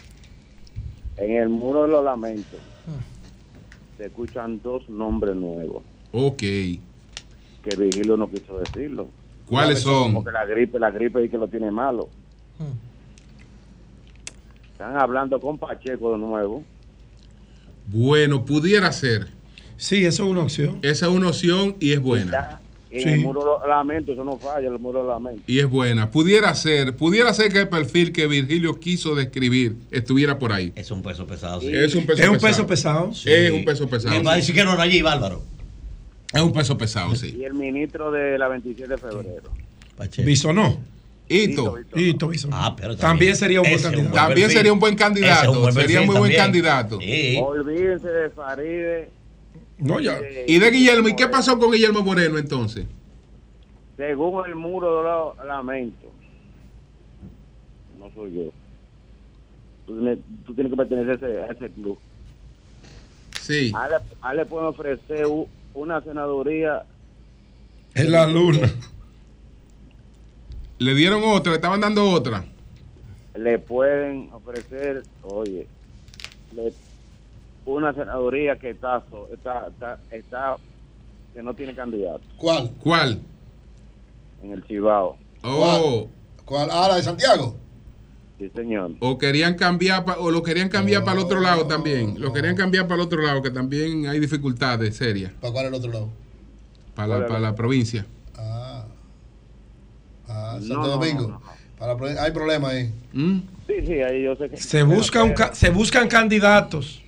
En 1.16 1.37
el 1.37 1.49
muro 1.49 1.83
de 1.83 1.89
los 1.89 2.05
lamentos 2.05 2.59
se 3.97 4.07
escuchan 4.07 4.61
dos 4.62 4.89
nombres 4.89 5.35
nuevos 5.35 5.83
Ok. 6.12 6.39
que 6.39 6.81
Vigilio 7.77 8.16
no 8.16 8.29
quiso 8.31 8.59
decirlo. 8.59 9.09
¿Cuáles 9.47 9.81
son? 9.81 10.15
Porque 10.15 10.33
la 10.33 10.45
gripe, 10.47 10.79
la 10.81 10.91
gripe 10.91 11.25
y 11.25 11.29
que 11.29 11.39
lo 11.39 11.47
tiene 11.49 11.70
malo. 11.70 12.09
Están 14.73 14.97
hablando 14.97 15.41
con 15.41 15.59
Pacheco 15.59 16.12
de 16.12 16.19
nuevo. 16.19 16.62
Bueno, 17.87 18.45
pudiera 18.45 18.91
ser. 18.93 19.29
Sí, 19.78 20.05
eso 20.05 20.24
es 20.24 20.28
una 20.30 20.42
opción. 20.42 20.78
Esa 20.82 21.06
es 21.06 21.12
una 21.12 21.28
opción 21.28 21.76
y 21.80 21.92
es 21.92 22.00
buena. 22.00 22.60
En 22.90 23.02
Sí. 23.02 23.09
el 23.10 23.20
muro 23.20 23.60
lamentos, 23.68 24.14
eso 24.14 24.24
no 24.24 24.38
falla, 24.38 24.66
el 24.68 24.78
muro 24.78 25.06
lamentos. 25.06 25.44
Y 25.46 25.59
es 25.60 25.66
buena. 25.68 26.10
Pudiera 26.10 26.55
ser. 26.55 26.96
Pudiera 26.96 27.32
ser 27.34 27.52
que 27.52 27.60
el 27.60 27.68
perfil 27.68 28.12
que 28.12 28.26
Virgilio 28.26 28.80
quiso 28.80 29.14
describir 29.14 29.76
estuviera 29.90 30.38
por 30.38 30.52
ahí. 30.52 30.72
Es 30.74 30.90
un 30.90 31.02
peso 31.02 31.26
pesado. 31.26 31.60
sí. 31.60 31.68
Es 31.72 31.94
un 31.94 32.06
peso 32.06 32.22
Es 32.22 32.28
un 32.28 32.34
pesado. 32.34 32.48
peso 32.50 32.66
pesado. 32.66 33.14
Sí. 33.14 33.30
Es 33.30 33.50
un 33.52 33.64
peso 33.64 33.88
pesado. 33.88 34.14
Me 34.16 34.22
va 34.22 34.32
a 34.32 34.36
decir 34.36 34.55
que 34.55 34.64
no 34.64 34.72
era 34.72 34.82
allí, 34.84 35.02
Bárbaro. 35.02 35.42
Es 36.32 36.40
un 36.42 36.52
peso 36.52 36.76
pesado, 36.78 37.14
sí. 37.14 37.36
Y 37.38 37.44
el 37.44 37.55
ministro 37.55 38.10
de 38.10 38.38
la 38.38 38.48
27 38.48 38.88
de 38.88 38.98
febrero. 38.98 39.50
Pacheco. 39.96 40.26
Bisonó. 40.26 40.78
Hito. 41.28 41.74
Hito 41.94 42.28
Bison. 42.28 42.50
Ah, 42.55 42.74
pero 42.74 42.96
También 42.96 43.36
sería 43.36 43.60
un 43.60 43.68
buen 43.68 43.82
candidato. 43.82 44.14
También 44.14 44.50
sería 44.50 44.72
un 44.72 44.78
buen 44.78 44.96
candidato. 44.96 45.52
un 45.52 45.60
buen 45.60 45.74
sería 45.74 46.00
muy 46.00 46.16
buen 46.16 46.34
candidato. 46.34 46.98
Sí. 47.00 47.38
Olvídense 47.42 48.09
de 48.09 48.30
Faride. 48.30 49.10
No, 49.78 50.00
ya. 50.00 50.18
Y 50.46 50.59
de 50.59 50.70
Guillermo, 50.70 51.09
¿y 51.09 51.14
qué 51.16 51.28
pasó 51.28 51.59
con 51.59 51.70
Guillermo 51.72 52.02
Moreno 52.02 52.38
entonces? 52.38 52.86
Según 53.96 54.46
el 54.46 54.55
muro 54.55 54.98
de 54.98 55.02
los 55.05 55.46
lamentos. 55.46 56.10
No 57.98 58.10
soy 58.14 58.32
yo. 58.34 58.42
Tú 59.86 59.94
tienes, 59.98 60.18
tú 60.46 60.55
tienes 60.55 60.70
que 60.72 60.76
pertenecer 60.76 61.10
a 61.10 61.14
ese, 61.14 61.38
a 61.42 61.46
ese 61.66 61.70
club. 61.74 61.98
Sí. 63.40 63.72
A 63.74 63.86
él, 63.86 63.92
a 64.20 64.30
él 64.32 64.36
le 64.38 64.46
pueden 64.46 64.66
ofrecer 64.68 65.26
u- 65.26 65.48
una 65.74 66.00
senaduría. 66.02 66.84
Es 67.94 68.09
la 68.09 68.26
luna. 68.26 68.70
Le 70.80 70.94
dieron 70.94 71.22
otra, 71.24 71.50
le 71.50 71.56
estaban 71.56 71.80
dando 71.80 72.09
otra. 72.09 72.44
Le 73.36 73.59
pueden 73.59 74.28
ofrecer, 74.32 75.02
oye, 75.22 75.66
le- 76.55 76.72
una 77.77 77.93
senaduría 77.93 78.59
que 78.59 78.70
está, 78.70 79.03
está, 79.32 79.66
está, 79.69 79.99
está, 80.11 80.57
que 81.35 81.43
no 81.43 81.55
tiene 81.55 81.74
candidato 81.74 82.20
¿Cuál? 82.36 82.70
¿Cuál? 82.82 83.20
en 84.43 84.53
el 84.53 84.62
Cibao. 84.65 85.16
Oh, 85.43 86.09
¿Cuál? 86.45 86.69
Ah, 86.73 86.86
la 86.89 86.97
de 86.97 87.03
Santiago. 87.03 87.57
Sí, 88.39 88.49
señor. 88.55 88.93
o 89.01 89.19
querían 89.19 89.55
cambiar 89.55 90.05
pa- 90.05 90.16
o 90.19 90.31
lo 90.31 90.45
querían 90.45 90.69
cambiar 90.69 91.03
para 91.05 91.19
el 91.19 91.24
otro 91.27 91.40
lado 91.40 91.66
también. 91.66 92.20
Lo 92.20 92.32
querían 92.32 92.55
cambiar 92.55 92.85
para 92.86 92.95
el 93.03 93.07
otro 93.07 93.20
lado, 93.20 93.43
que 93.43 93.51
también 93.51 94.07
hay 94.07 94.20
dificultades 94.20 94.97
serias 94.97 95.32
¿Para 95.40 95.53
cuál 95.53 95.65
es 95.66 95.73
el 95.73 95.78
otro 95.78 95.93
lado? 95.93 96.09
para 96.95 97.19
la, 97.19 97.27
para 97.27 97.40
la 97.40 97.55
provincia. 97.57 98.07
Ah. 98.36 98.85
Ah, 100.28 100.59
Santo 100.61 100.86
Domingo. 100.89 101.23
no, 101.23 101.28
no. 101.28 101.43
Para 101.78 102.23
hay 102.23 102.31
problema 102.32 102.69
ahí. 102.70 102.93
¿Mm? 103.12 103.39
Sí, 103.66 103.74
sí, 103.86 103.93
ahí 104.03 104.23
yo 104.23 104.35
sé 104.36 104.49
que. 104.51 104.57
Se, 104.57 104.82
busca 104.85 105.23
un 105.24 105.32
ca- 105.32 105.55
se 105.55 105.70
buscan 105.70 106.09
candidatos. 106.09 107.03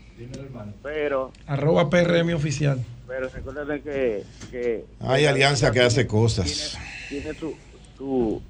Pero, 0.82 1.32
Arroba 1.46 1.88
PRM 1.90 2.34
oficial. 2.34 2.84
pero 3.06 3.28
recuerden 3.28 3.82
que. 3.82 4.24
que 4.50 4.84
Hay 5.00 5.24
alianza 5.26 5.70
que 5.72 5.80
hace 5.80 6.06
cosas. 6.06 6.78
Tiene 7.08 7.34
su. 7.34 7.54
su 7.96 8.42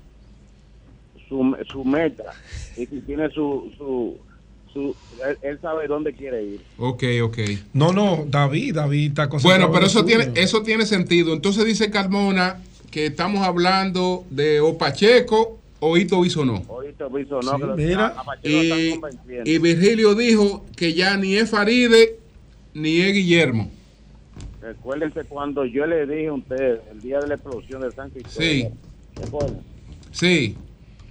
su, 1.30 1.56
su 1.70 1.84
meta 1.84 2.34
y 2.76 2.86
tiene 2.86 3.30
su, 3.30 3.70
su, 3.78 4.18
su 4.72 4.96
él, 5.24 5.38
él 5.42 5.58
sabe 5.62 5.86
dónde 5.86 6.12
quiere 6.12 6.42
ir. 6.42 6.60
Ok, 6.76 7.04
ok. 7.22 7.38
No, 7.72 7.92
no, 7.92 8.24
David, 8.26 8.74
David 8.74 9.10
está 9.10 9.28
Bueno, 9.40 9.70
pero 9.72 9.86
eso 9.86 10.04
tiene, 10.04 10.32
eso 10.34 10.62
tiene 10.62 10.84
sentido. 10.84 11.32
Entonces 11.32 11.64
dice 11.64 11.90
Carmona 11.90 12.60
que 12.90 13.06
estamos 13.06 13.46
hablando 13.46 14.24
de 14.30 14.60
o 14.60 14.76
Pacheco 14.76 15.58
o 15.78 15.96
Hito 15.96 16.20
Bisonó. 16.20 16.64
No, 17.08 17.76
Sí, 17.76 17.76
que 17.76 17.76
mira. 17.76 18.14
Y, 19.44 19.58
Virgilio 19.58 20.14
dijo 20.14 20.64
que 20.76 20.92
ya 20.92 21.16
ni 21.16 21.36
es 21.36 21.50
Faride 21.50 22.18
ni 22.74 23.00
es 23.00 23.12
Guillermo. 23.12 23.70
Recuérdense 24.60 25.24
cuando 25.24 25.64
yo 25.64 25.86
le 25.86 26.06
dije 26.06 26.28
a 26.28 26.34
ustedes 26.34 26.80
el 26.90 27.00
día 27.00 27.18
de 27.20 27.28
la 27.28 27.34
explosión 27.34 27.80
de 27.80 27.90
San 27.90 28.10
Cristóbal. 28.10 28.42
Sí. 28.42 28.70
Sí, 30.12 30.56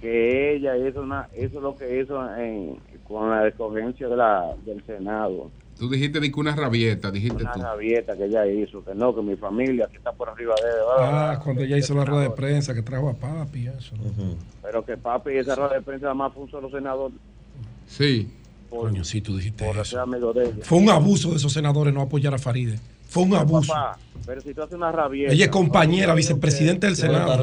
Que 0.00 0.54
ella 0.54 0.76
hizo 0.76 1.02
una, 1.02 1.28
hizo 1.36 1.60
lo 1.60 1.74
que 1.74 2.00
hizo 2.00 2.36
en, 2.36 2.76
con 3.06 3.30
la 3.30 3.48
escogencia 3.48 4.08
de 4.08 4.16
la, 4.16 4.54
del 4.64 4.84
Senado. 4.84 5.50
Tú 5.80 5.88
dijiste 5.88 6.20
de 6.20 6.30
que 6.30 6.38
una 6.38 6.54
rabieta, 6.54 7.10
dijiste 7.10 7.42
Una 7.42 7.52
tú. 7.52 7.60
rabieta 7.62 8.16
que 8.16 8.26
ella 8.26 8.46
hizo, 8.46 8.84
que 8.84 8.94
no, 8.94 9.12
que 9.14 9.22
mi 9.22 9.34
familia 9.34 9.88
que 9.90 9.96
está 9.96 10.12
por 10.12 10.28
arriba 10.28 10.54
de 10.62 10.68
él. 10.70 10.76
Ah, 11.00 11.40
cuando 11.42 11.62
ella 11.62 11.76
hizo 11.78 11.94
la 11.94 12.04
rueda 12.04 12.22
de 12.24 12.30
prensa 12.30 12.74
que 12.74 12.82
trajo 12.82 13.08
a 13.08 13.14
papi. 13.14 13.66
Eso. 13.66 13.96
Pero 14.62 14.84
que 14.84 14.96
papi, 14.96 15.30
esa 15.38 15.56
rueda 15.56 15.74
de 15.74 15.82
prensa 15.82 16.04
nada 16.04 16.14
más 16.14 16.32
fue 16.32 16.44
un 16.44 16.50
solo 16.50 16.70
senador. 16.70 17.10
Sí. 17.88 18.30
Por, 18.68 18.82
Coño, 18.90 19.02
sí, 19.02 19.20
tú 19.20 19.36
dijiste 19.36 19.64
por 19.64 19.74
eso. 19.74 19.84
ser 19.84 19.98
amigo 19.98 20.32
de 20.32 20.44
ella. 20.44 20.54
Fue 20.62 20.78
un 20.78 20.90
abuso 20.90 21.30
de 21.30 21.36
esos 21.38 21.52
senadores 21.52 21.92
no 21.92 22.02
apoyar 22.02 22.32
a 22.34 22.38
Faride. 22.38 22.78
Fue 23.08 23.24
un 23.24 23.34
abuso. 23.34 23.72
Papá, 23.72 23.98
pero 24.24 24.40
si 24.42 24.54
tú 24.54 24.62
haces 24.62 24.74
una 24.76 24.92
rabieta. 24.92 25.32
Ella 25.32 25.46
es 25.46 25.50
compañera, 25.50 26.14
vicepresidenta 26.14 26.86
del 26.86 26.94
Senado. 26.94 27.42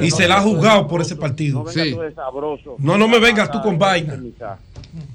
Y 0.00 0.10
se 0.12 0.28
la 0.28 0.36
ha 0.36 0.40
juzgado 0.42 0.86
por 0.86 1.00
ese 1.00 1.16
partido. 1.16 1.58
No 1.58 1.64
vengas 1.64 1.84
Sí. 1.86 1.92
tú 1.94 2.00
de 2.02 2.14
sabroso. 2.14 2.76
No, 2.78 2.96
no 2.96 3.08
me 3.08 3.18
vengas 3.18 3.50
tú 3.50 3.60
con 3.62 3.78
vaina. 3.78 4.16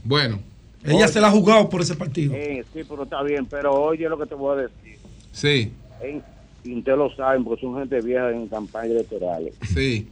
Bueno, 0.04 0.40
Ella 0.86 1.08
se 1.08 1.20
la 1.22 1.28
ha 1.28 1.32
jugado 1.32 1.70
por 1.70 1.82
ese 1.82 1.96
partido. 1.96 2.34
Eh, 2.36 2.64
sí, 2.74 2.84
pero 2.88 3.04
está 3.04 3.22
bien, 3.24 3.46
pero 3.46 3.74
oye 3.74 4.08
lo 4.08 4.18
que 4.18 4.26
te 4.26 4.36
voy 4.36 4.58
a 4.58 4.62
decir. 4.64 5.00
sí, 5.32 5.74
Eh, 6.02 6.22
y 6.64 6.78
ustedes 6.80 6.98
lo 6.98 7.10
saben, 7.16 7.44
porque 7.44 7.62
son 7.62 7.78
gente 7.78 8.02
vieja 8.02 8.32
en 8.32 8.48
campañas 8.48 8.92
electorales. 8.92 9.54
sí. 9.74 10.08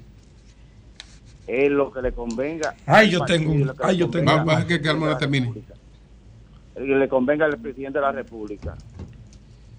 Es 1.45 1.69
lo 1.69 1.91
que 1.91 2.01
le 2.01 2.13
convenga. 2.13 2.73
Ay, 2.85 3.09
yo 3.09 3.25
tengo 3.25 3.51
ay, 3.83 3.97
yo 3.97 4.09
tengo 4.09 4.31
convenga 4.31 4.35
Va- 4.45 4.53
va 4.53 4.59
a 4.59 4.67
que 4.67 4.79
Carmona 4.81 5.17
termine. 5.17 5.51
El 6.75 6.87
que 6.87 6.95
le 6.95 7.09
convenga 7.09 7.45
al 7.45 7.57
presidente 7.57 7.99
de 7.99 8.01
la 8.05 8.13
República. 8.13 8.75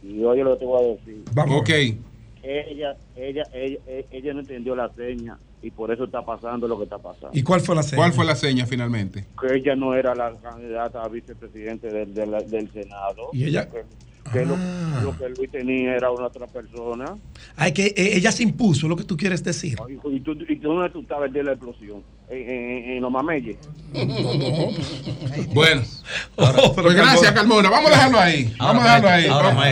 Y 0.03 0.23
oye 0.25 0.45
lo 0.45 0.53
que 0.55 0.59
te 0.61 0.66
voy 0.66 0.85
a 0.85 0.89
decir. 0.89 1.25
Vamos. 1.33 1.62
Ok, 1.62 1.71
Ella, 1.71 1.97
ella, 2.43 2.97
ella, 3.16 3.45
ella, 3.55 3.79
ella 4.11 4.35
no 4.35 4.41
entendió 4.41 4.77
la 4.77 4.91
seña 4.91 5.39
y 5.65 5.70
por 5.70 5.91
eso 5.91 6.05
está 6.05 6.23
pasando 6.24 6.69
lo 6.69 6.77
que 6.77 6.85
está 6.85 6.99
pasando. 6.99 7.31
¿Y 7.32 7.43
cuál 7.43 7.61
fue 7.61 7.74
la 7.74 7.82
seña? 7.82 7.97
¿cuál 7.97 8.12
fue 8.12 8.24
la 8.24 8.36
seña 8.36 8.66
finalmente? 8.66 9.24
Que 9.41 9.57
ella 9.57 9.74
no 9.74 9.95
era 9.95 10.15
la 10.15 10.32
candidata 10.43 11.03
a 11.03 11.09
vicepresidente 11.09 11.89
del, 11.89 12.12
del, 12.12 12.31
del 12.51 12.70
Senado. 12.73 13.31
¿Y 13.32 13.45
ella? 13.45 13.69
Que, 13.70 13.85
Ah. 14.27 15.01
lo 15.03 15.16
que 15.16 15.28
Luis 15.28 15.51
tenía 15.51 15.97
era 15.97 16.11
una 16.11 16.27
otra 16.27 16.47
persona. 16.47 17.16
Ay, 17.57 17.73
que 17.73 17.86
eh, 17.89 18.16
ella 18.16 18.32
se 18.32 18.43
impuso, 18.43 18.89
lo 18.89 18.97
que 18.97 19.05
tú 19.05 19.16
quieres 19.16 19.45
decir. 19.45 19.77
Ay, 19.86 19.99
¿Y 20.11 20.20
tú, 20.20 20.32
y 20.49 20.57
tú 20.57 20.69
dónde 20.69 20.91
tú 20.91 21.01
estabas 21.01 21.27
el 21.27 21.32
día 21.35 21.43
de 21.43 21.47
la 21.47 21.53
explosión? 21.53 22.03
En, 22.31 22.39
en, 22.51 22.91
en 22.97 23.03
los 23.03 23.11
mameyes. 23.11 23.57
Bueno, 25.55 25.83
pues 26.75 26.97
gracias 26.97 27.33
Carmona. 27.33 27.71
Vamos 27.71 27.91
a 27.91 27.95
dejarlo 27.95 28.19
ahí. 28.21 28.55
Vamos 28.59 28.83
a 28.85 28.87
dejarlo 28.87 29.09
ahí. 29.09 29.27
Ahora, 29.27 29.49
Vamos- 29.51 29.65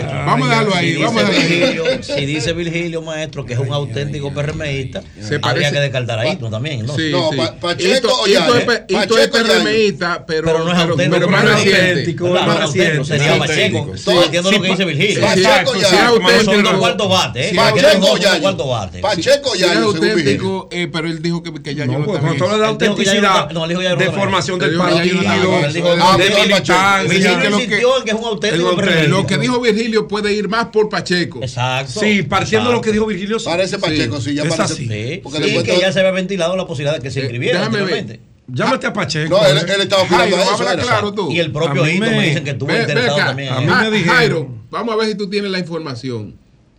a 0.46 0.50
dejarlo 0.50 0.74
ahí. 0.74 0.94
Si 0.94 1.02
Vamos 1.02 1.22
a 1.22 1.26
dice, 1.30 1.42
dejarlo 1.42 1.84
ahí. 1.84 1.90
Virgilio, 1.90 2.02
si 2.02 2.26
dice 2.26 2.52
Virgilio, 2.52 3.02
maestro, 3.02 3.44
que 3.46 3.52
es 3.54 3.58
un 3.58 3.72
auténtico 3.72 4.32
PRMista, 4.32 5.02
Se 5.20 5.38
habría 5.42 5.70
que 5.72 5.80
descartar 5.80 6.18
a 6.20 6.28
Hito 6.28 6.50
también, 6.50 6.86
¿no? 6.86 6.94
Sí, 6.96 7.10
No, 7.10 7.30
sí. 7.30 7.36
Pa- 7.36 7.54
Pacheco 7.56 8.08
Hito- 8.08 8.14
o 8.20 8.26
Hito 8.28 9.18
es 9.18 9.26
Hito. 9.28 9.44
PRMista, 9.44 10.24
pero, 10.26 10.46
Pero 10.46 10.64
no 10.64 10.72
es 10.72 10.78
auténtico, 10.78 11.14
pero 11.18 11.28
más 11.28 11.44
auténtico. 11.44 12.28
Más 12.28 12.60
auténtico, 12.62 13.04
sería 13.04 13.38
Pacheco. 13.38 13.92
entiendo 14.24 14.50
lo 14.52 14.62
que 14.62 14.68
dice 14.68 14.84
Virgilio. 14.84 15.20
Pacheco 15.20 15.74
ya. 15.76 16.08
Son 16.44 16.78
cuartos 16.78 17.08
bates, 17.08 17.52
¿eh? 17.52 17.56
Pacheco 17.56 18.68
bates. 18.68 19.00
Pacheco 19.02 19.54
ya, 19.56 19.72
es 19.72 19.78
auténtico, 19.78 20.68
eh, 20.70 20.88
pero 20.92 21.08
él 21.08 21.20
dijo 21.22 21.42
que, 21.42 21.74
ya 21.74 21.84
yo 21.86 21.98
No, 21.98 22.41
habla 22.46 22.58
de 22.58 22.66
autenticidad, 22.66 23.50
no- 23.50 23.66
de 23.66 24.10
formación 24.12 24.58
del 24.58 24.76
partido, 24.76 25.20
de 25.20 26.30
militancia. 26.30 27.02
Virgilio 27.08 27.38
que 27.40 27.50
lo 27.50 27.56
que- 27.58 27.64
insistió 27.64 27.98
en 27.98 28.04
que 28.04 28.10
es 28.10 28.16
un 28.16 28.24
auténtico 28.24 28.70
el- 28.70 28.76
PRMista. 28.76 29.08
Lo 29.08 29.26
que 29.26 29.38
dijo 29.38 29.60
Virgilio 29.60 30.08
puede 30.08 30.32
ir 30.32 30.48
más 30.48 30.66
por 30.66 30.88
Pacheco. 30.88 31.40
Exacto. 31.42 32.00
Sí, 32.00 32.22
partiendo 32.22 32.68
de 32.70 32.74
lo 32.76 32.80
que 32.80 32.92
dijo 32.92 33.06
Virgilio. 33.06 33.38
Parece 33.44 33.78
Pacheco, 33.78 34.20
sí, 34.20 34.34
ya 34.34 34.44
Es 34.44 34.54
parece. 34.54 35.20
Porque 35.22 35.62
que 35.62 35.78
ya 35.80 35.92
se 35.92 36.00
había 36.00 36.12
ventilado 36.12 36.56
la 36.56 36.66
posibilidad 36.66 36.96
de 36.96 37.02
que 37.02 37.10
se 37.10 37.20
Eh, 37.20 37.22
inscribiera 37.24 37.58
déjame 37.60 37.82
ver. 37.82 38.20
Llámate 38.48 38.86
a 38.88 38.92
Pacheco. 38.92 39.38
No, 39.38 39.46
él, 39.46 39.56
eh. 39.56 39.72
él 39.76 39.80
estaba 39.82 40.04
Jairo, 40.06 40.36
a 40.36 40.42
eso. 40.42 40.62
era. 40.68 40.82
claro 40.82 41.12
tú. 41.14 41.30
Y 41.30 41.38
el 41.38 41.52
propio 41.52 41.86
Hito 41.88 42.00
me, 42.04 42.10
me- 42.10 42.26
dicen 42.26 42.44
que 42.44 42.50
estuvo 42.50 42.68
Ve- 42.68 42.74
ve 42.74 42.80
interesado 42.82 43.16
acá. 43.16 43.26
también. 43.26 43.52
A 43.52 43.60
mí 43.60 43.66
me 43.66 43.72
Ah, 43.72 43.90
dijeron. 43.90 44.16
Jairo, 44.16 44.48
vamos 44.70 44.94
a 44.94 44.96
ver 44.98 45.08
si 45.08 45.14
tú 45.14 45.30
tienes 45.30 45.50
la 45.50 45.58
información. 45.60 46.36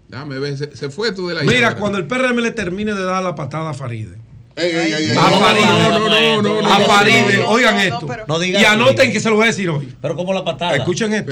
Déjame 0.09 0.39
ver, 0.39 0.57
se, 0.57 0.75
se 0.75 0.89
fue 0.89 1.13
tú 1.13 1.29
de 1.29 1.35
la 1.35 1.41
Mira, 1.43 1.59
llamada. 1.61 1.77
cuando 1.79 1.97
el 1.97 2.05
PRM 2.05 2.41
le 2.41 2.51
termine 2.51 2.93
de 2.93 3.03
dar 3.03 3.23
la 3.23 3.33
patada 3.33 3.69
a 3.71 3.73
Faride. 3.73 4.17
No, 4.55 5.21
Faride. 5.39 5.65
no, 5.65 5.89
no, 5.89 5.99
no, 5.99 6.41
no, 6.41 6.61
no, 6.61 6.73
A 6.73 6.79
no, 6.79 6.85
Faride, 6.85 7.43
oigan 7.47 7.77
esto. 7.79 8.07
Y 8.43 8.63
anoten 8.63 9.11
que 9.11 9.19
se 9.19 9.29
lo 9.29 9.35
voy 9.35 9.45
a 9.45 9.47
decir 9.47 9.69
hoy. 9.69 9.93
Pero 10.01 10.15
como 10.15 10.33
la 10.33 10.43
patada. 10.43 10.75
Escuchen 10.75 11.13
esto. 11.13 11.31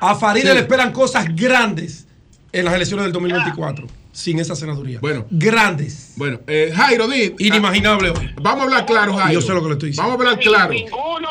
A 0.00 0.14
Faride 0.14 0.48
Sí. 0.48 0.54
le 0.54 0.60
esperan 0.60 0.92
cosas 0.92 1.26
grandes 1.34 2.06
en 2.52 2.64
las 2.64 2.74
elecciones 2.74 3.04
del 3.04 3.12
2024 3.12 3.86
sin 4.12 4.38
esa 4.40 4.56
senaduría. 4.56 4.98
Bueno. 5.02 5.26
Grandes. 5.30 6.14
Bueno, 6.16 6.40
eh, 6.46 6.72
Jairo, 6.74 7.06
di, 7.08 7.34
Inimaginable 7.38 8.10
hoy. 8.10 8.34
vamos 8.40 8.60
a 8.60 8.64
hablar 8.64 8.86
claro, 8.86 9.12
Jairo. 9.14 9.38
Yo 9.40 9.46
sé 9.46 9.52
lo 9.52 9.60
que 9.60 9.68
le 9.68 9.72
estoy 9.74 9.90
diciendo. 9.90 10.10
Vamos 10.10 10.26
a 10.26 10.30
hablar 10.30 10.42
claro. 10.42 10.72
Ninguno, 10.72 11.28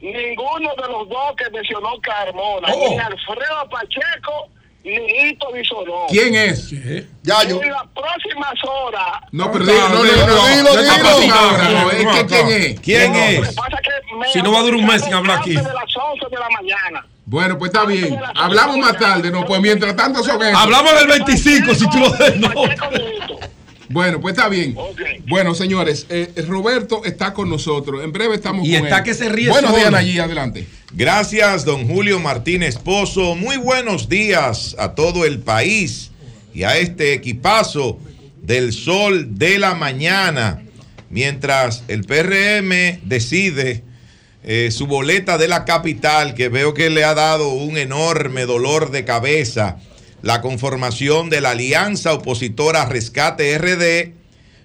ninguno 0.00 0.70
de 0.80 0.88
los 0.92 1.08
dos 1.08 1.32
que 1.36 1.50
mencionó 1.50 1.88
Carmona, 2.00 2.68
Oh. 2.72 2.90
ni 2.90 2.98
Alfredo 2.98 3.68
Pacheco, 3.68 4.48
ni 4.84 5.28
Hito 5.30 5.52
Bisonó. 5.52 6.06
¿Quién 6.08 6.34
es? 6.34 6.68
Sí. 6.68 7.06
Yayo. 7.22 7.62
En 7.62 7.70
las 7.70 7.82
próximas 7.94 8.54
horas. 8.64 9.20
No, 9.30 9.50
pero 9.52 9.64
No, 9.64 9.72
diga, 9.72 9.88
no, 9.88 9.94
no, 9.96 10.02
dilo, 10.04 10.16
no, 10.16 10.26
no, 10.26 10.46
dilo, 10.48 10.74
no, 10.74 10.80
dilo. 11.20 11.26
no, 11.28 11.34
ahora, 11.34 11.68
no, 11.68 11.82
No, 11.82 11.90
es 11.90 11.96
que 11.96 12.04
no. 12.04 12.26
quién 12.26 12.48
es. 12.48 12.80
¿Quién 12.80 13.12
Lo 13.12 13.18
que 13.18 13.36
es? 13.38 13.54
pasa 13.54 13.78
que 13.82 14.32
Si 14.32 14.42
no 14.42 14.52
va 14.52 14.58
a 14.58 14.62
durar 14.62 14.76
un 14.76 14.86
mes 14.86 15.02
sin 15.02 15.14
hablar 15.14 15.38
aquí. 15.38 15.50
de 15.56 15.62
las 15.62 15.96
11 15.96 16.26
de 16.30 16.36
la 16.38 16.48
mañana. 16.50 17.06
Bueno, 17.24 17.56
pues 17.58 17.72
está 17.72 17.86
bien. 17.86 18.18
Hablamos 18.34 18.76
más 18.78 18.98
tarde, 18.98 19.30
no, 19.30 19.44
pues 19.46 19.60
mientras 19.60 19.94
tanto 19.96 20.22
son 20.24 20.42
esos. 20.42 20.60
Hablamos 20.60 20.92
del 20.98 21.06
25, 21.06 21.74
si 21.74 21.88
tú 21.88 21.98
lo 21.98 22.10
des, 22.10 22.36
no. 22.36 22.50
Bueno, 23.88 24.20
pues 24.20 24.34
está 24.36 24.48
bien. 24.48 24.74
Bueno, 25.28 25.54
señores, 25.54 26.06
eh, 26.08 26.32
Roberto 26.48 27.04
está 27.04 27.34
con 27.34 27.50
nosotros. 27.50 28.02
En 28.02 28.10
breve 28.12 28.34
estamos 28.36 28.66
Y 28.66 28.74
con 28.74 28.84
está 28.86 28.98
él. 28.98 29.04
que 29.04 29.14
se 29.14 29.28
ríe 29.28 29.50
Buenos 29.50 29.74
días, 29.76 29.92
allí 29.92 30.18
adelante. 30.18 30.66
Gracias, 30.94 31.64
don 31.64 31.88
Julio 31.88 32.20
Martínez 32.20 32.76
Pozo. 32.76 33.34
Muy 33.34 33.56
buenos 33.56 34.10
días 34.10 34.76
a 34.78 34.94
todo 34.94 35.24
el 35.24 35.38
país 35.38 36.10
y 36.52 36.64
a 36.64 36.76
este 36.76 37.14
equipazo 37.14 37.98
del 38.42 38.74
sol 38.74 39.38
de 39.38 39.58
la 39.58 39.74
mañana. 39.74 40.62
mientras 41.08 41.82
el 41.88 42.04
PRM 42.04 43.00
decide 43.04 43.84
eh, 44.44 44.68
su 44.70 44.86
boleta 44.86 45.38
de 45.38 45.48
la 45.48 45.64
capital, 45.64 46.34
que 46.34 46.50
veo 46.50 46.74
que 46.74 46.90
le 46.90 47.04
ha 47.04 47.14
dado 47.14 47.48
un 47.48 47.78
enorme 47.78 48.44
dolor 48.44 48.90
de 48.90 49.06
cabeza, 49.06 49.78
la 50.20 50.42
conformación 50.42 51.30
de 51.30 51.40
la 51.40 51.50
alianza 51.50 52.12
opositora 52.12 52.84
Rescate 52.84 53.56
RD, 53.56 54.12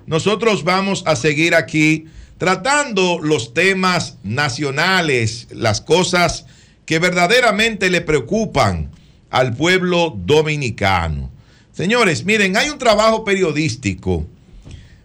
nosotros 0.07 0.65
vamos 0.65 1.03
a 1.05 1.15
seguir 1.15 1.55
aquí 1.55 2.05
tratando 2.37 3.19
los 3.21 3.53
temas 3.53 4.17
nacionales, 4.23 5.47
las 5.51 5.81
cosas 5.81 6.45
que 6.85 6.99
verdaderamente 6.99 7.89
le 7.89 8.01
preocupan 8.01 8.91
al 9.29 9.55
pueblo 9.55 10.15
dominicano. 10.17 11.31
Señores, 11.73 12.25
miren, 12.25 12.57
hay 12.57 12.69
un 12.69 12.77
trabajo 12.77 13.23
periodístico 13.23 14.25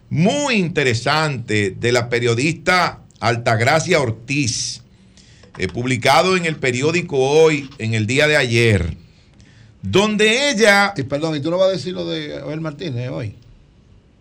muy 0.09 0.55
interesante 0.55 1.71
de 1.71 1.91
la 1.91 2.09
periodista 2.09 3.01
Altagracia 3.19 3.99
Ortiz, 3.99 4.81
eh, 5.57 5.67
publicado 5.67 6.35
en 6.37 6.45
el 6.45 6.55
periódico 6.55 7.17
Hoy, 7.17 7.69
en 7.77 7.93
el 7.93 8.07
día 8.07 8.27
de 8.27 8.37
ayer, 8.37 8.95
donde 9.81 10.49
ella... 10.49 10.93
Perdón, 11.09 11.35
¿y 11.35 11.41
tú 11.41 11.51
no 11.51 11.57
vas 11.57 11.69
a 11.69 11.71
decir 11.73 11.93
lo 11.93 12.05
de 12.05 12.37
Abel 12.37 12.61
Martínez 12.61 13.09
hoy? 13.09 13.35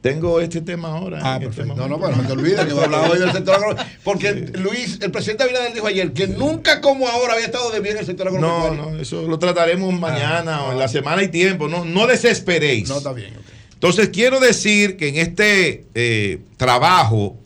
Tengo 0.03 0.41
este 0.41 0.61
tema 0.61 0.89
ahora. 0.89 1.21
Ah, 1.23 1.35
este 1.41 1.47
perfecto. 1.47 1.75
No, 1.77 1.89
no, 1.89 1.97
momento. 1.97 2.07
pero 2.19 2.23
no 2.23 2.27
te 2.29 2.33
olvides 2.41 2.67
que 2.67 2.73
va 2.75 2.83
a 2.83 2.85
hablar 2.87 3.11
hoy 3.11 3.19
del 3.21 3.33
sector 3.33 3.55
agro- 3.55 3.77
Porque 4.03 4.33
Luis, 4.59 4.99
el 5.01 5.11
presidente 5.13 5.45
Abinader 5.45 5.73
dijo 5.73 5.87
ayer 5.87 6.13
que 6.13 6.27
nunca 6.27 6.81
como 6.81 7.07
ahora 7.09 7.35
había 7.35 7.47
estado 7.47 7.71
de 7.71 7.79
bien 7.81 7.97
el 7.97 8.05
sector 8.05 8.31
No, 8.33 8.37
agropecuario. 8.49 8.91
no, 8.97 9.01
eso 9.01 9.23
lo 9.29 9.39
trataremos 9.39 9.95
mañana 9.99 10.65
o 10.65 10.73
en 10.73 10.79
la 10.81 10.89
semana 10.89 11.23
y 11.23 11.29
tiempo. 11.29 11.69
No, 11.69 11.85
no 11.85 12.07
desesperéis. 12.09 12.89
No, 12.89 12.99
está 12.99 13.13
bien. 13.13 13.33
Entonces 13.75 14.09
quiero 14.13 14.41
decir 14.41 14.97
que 14.97 15.09
en 15.09 15.17
este 15.17 15.87
eh, 15.95 16.41
trabajo, 16.57 17.37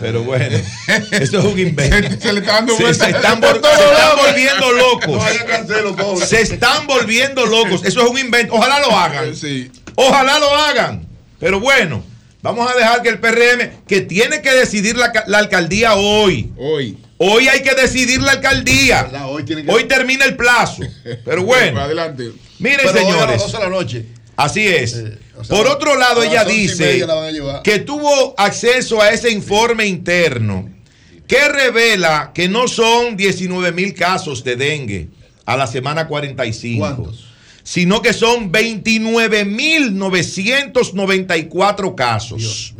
Pero 0.00 0.24
bueno, 0.24 0.56
eso 1.10 1.40
es 1.40 1.44
un 1.44 1.58
invento. 1.58 2.18
Se 2.18 2.32
le 2.32 2.40
está 2.40 2.52
dando 2.54 2.74
Se, 2.78 2.94
se 2.94 3.10
están, 3.10 3.38
vol- 3.38 3.60
se 3.60 4.16
volviendo 4.26 4.72
locos. 4.72 5.22
No 5.40 5.46
cancelo. 5.46 6.16
Se 6.24 6.40
están 6.40 6.86
volviendo 6.86 7.44
locos. 7.44 7.84
Eso 7.84 8.02
es 8.02 8.10
un 8.10 8.16
invento. 8.16 8.54
Ojalá 8.54 8.80
lo 8.80 8.96
hagan. 8.96 9.34
Ojalá 9.96 10.38
lo 10.38 10.48
hagan. 10.56 11.06
Pero 11.38 11.60
bueno, 11.60 12.02
vamos 12.40 12.66
a 12.70 12.74
dejar 12.74 13.02
que 13.02 13.10
el 13.10 13.18
PRM, 13.18 13.84
que 13.86 14.00
tiene 14.00 14.40
que 14.40 14.52
decidir 14.52 14.96
la, 14.96 15.12
la 15.26 15.36
alcaldía 15.36 15.96
hoy. 15.96 16.50
Hoy. 16.56 16.96
Hoy 17.18 17.46
hay 17.48 17.62
que 17.62 17.74
decidir 17.74 18.22
la 18.22 18.32
alcaldía. 18.32 19.06
Hoy, 19.68 19.84
termina 19.84 20.24
Adelante. 21.76 22.32
Miren, 22.60 22.80
Pero 22.84 22.92
hoy 22.92 22.98
a 22.98 23.02
las 23.26 23.42
señores. 23.42 23.42
12 23.42 23.56
de 23.56 23.62
la 23.62 23.68
noche. 23.68 24.06
Así 24.36 24.66
es. 24.66 24.94
o 25.36 25.44
sea, 25.44 25.56
Por 25.56 25.66
otro 25.66 25.96
lado, 25.96 26.22
ella 26.22 26.44
dice 26.44 27.06
que 27.62 27.80
tuvo 27.80 28.34
acceso 28.38 29.02
a 29.02 29.10
ese 29.10 29.30
informe 29.30 29.86
interno 29.86 30.70
que 31.26 31.48
revela 31.48 32.32
que 32.34 32.48
no 32.48 32.68
son 32.68 33.16
19 33.16 33.72
mil 33.72 33.94
casos 33.94 34.42
de 34.44 34.56
dengue 34.56 35.08
a 35.46 35.56
la 35.56 35.66
semana 35.66 36.06
45, 36.08 37.12
sino 37.62 38.02
que 38.02 38.12
son 38.12 38.50
29 38.50 39.44
mil 39.44 39.96
994 39.96 41.94
casos, 41.94 42.74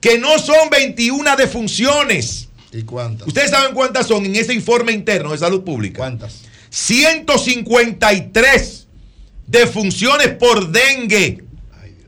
que 0.00 0.18
no 0.18 0.38
son 0.38 0.70
21 0.70 1.36
defunciones. 1.36 2.48
¿Y 2.72 2.82
cuántas? 2.82 3.28
¿Ustedes 3.28 3.50
saben 3.50 3.74
cuántas 3.74 4.06
son 4.06 4.24
en 4.24 4.34
ese 4.36 4.54
informe 4.54 4.92
interno 4.92 5.32
de 5.32 5.38
salud 5.38 5.62
pública? 5.62 5.98
¿Cuántas? 5.98 6.40
153 6.70 8.81
defunciones 9.52 10.28
por 10.28 10.72
dengue 10.72 11.44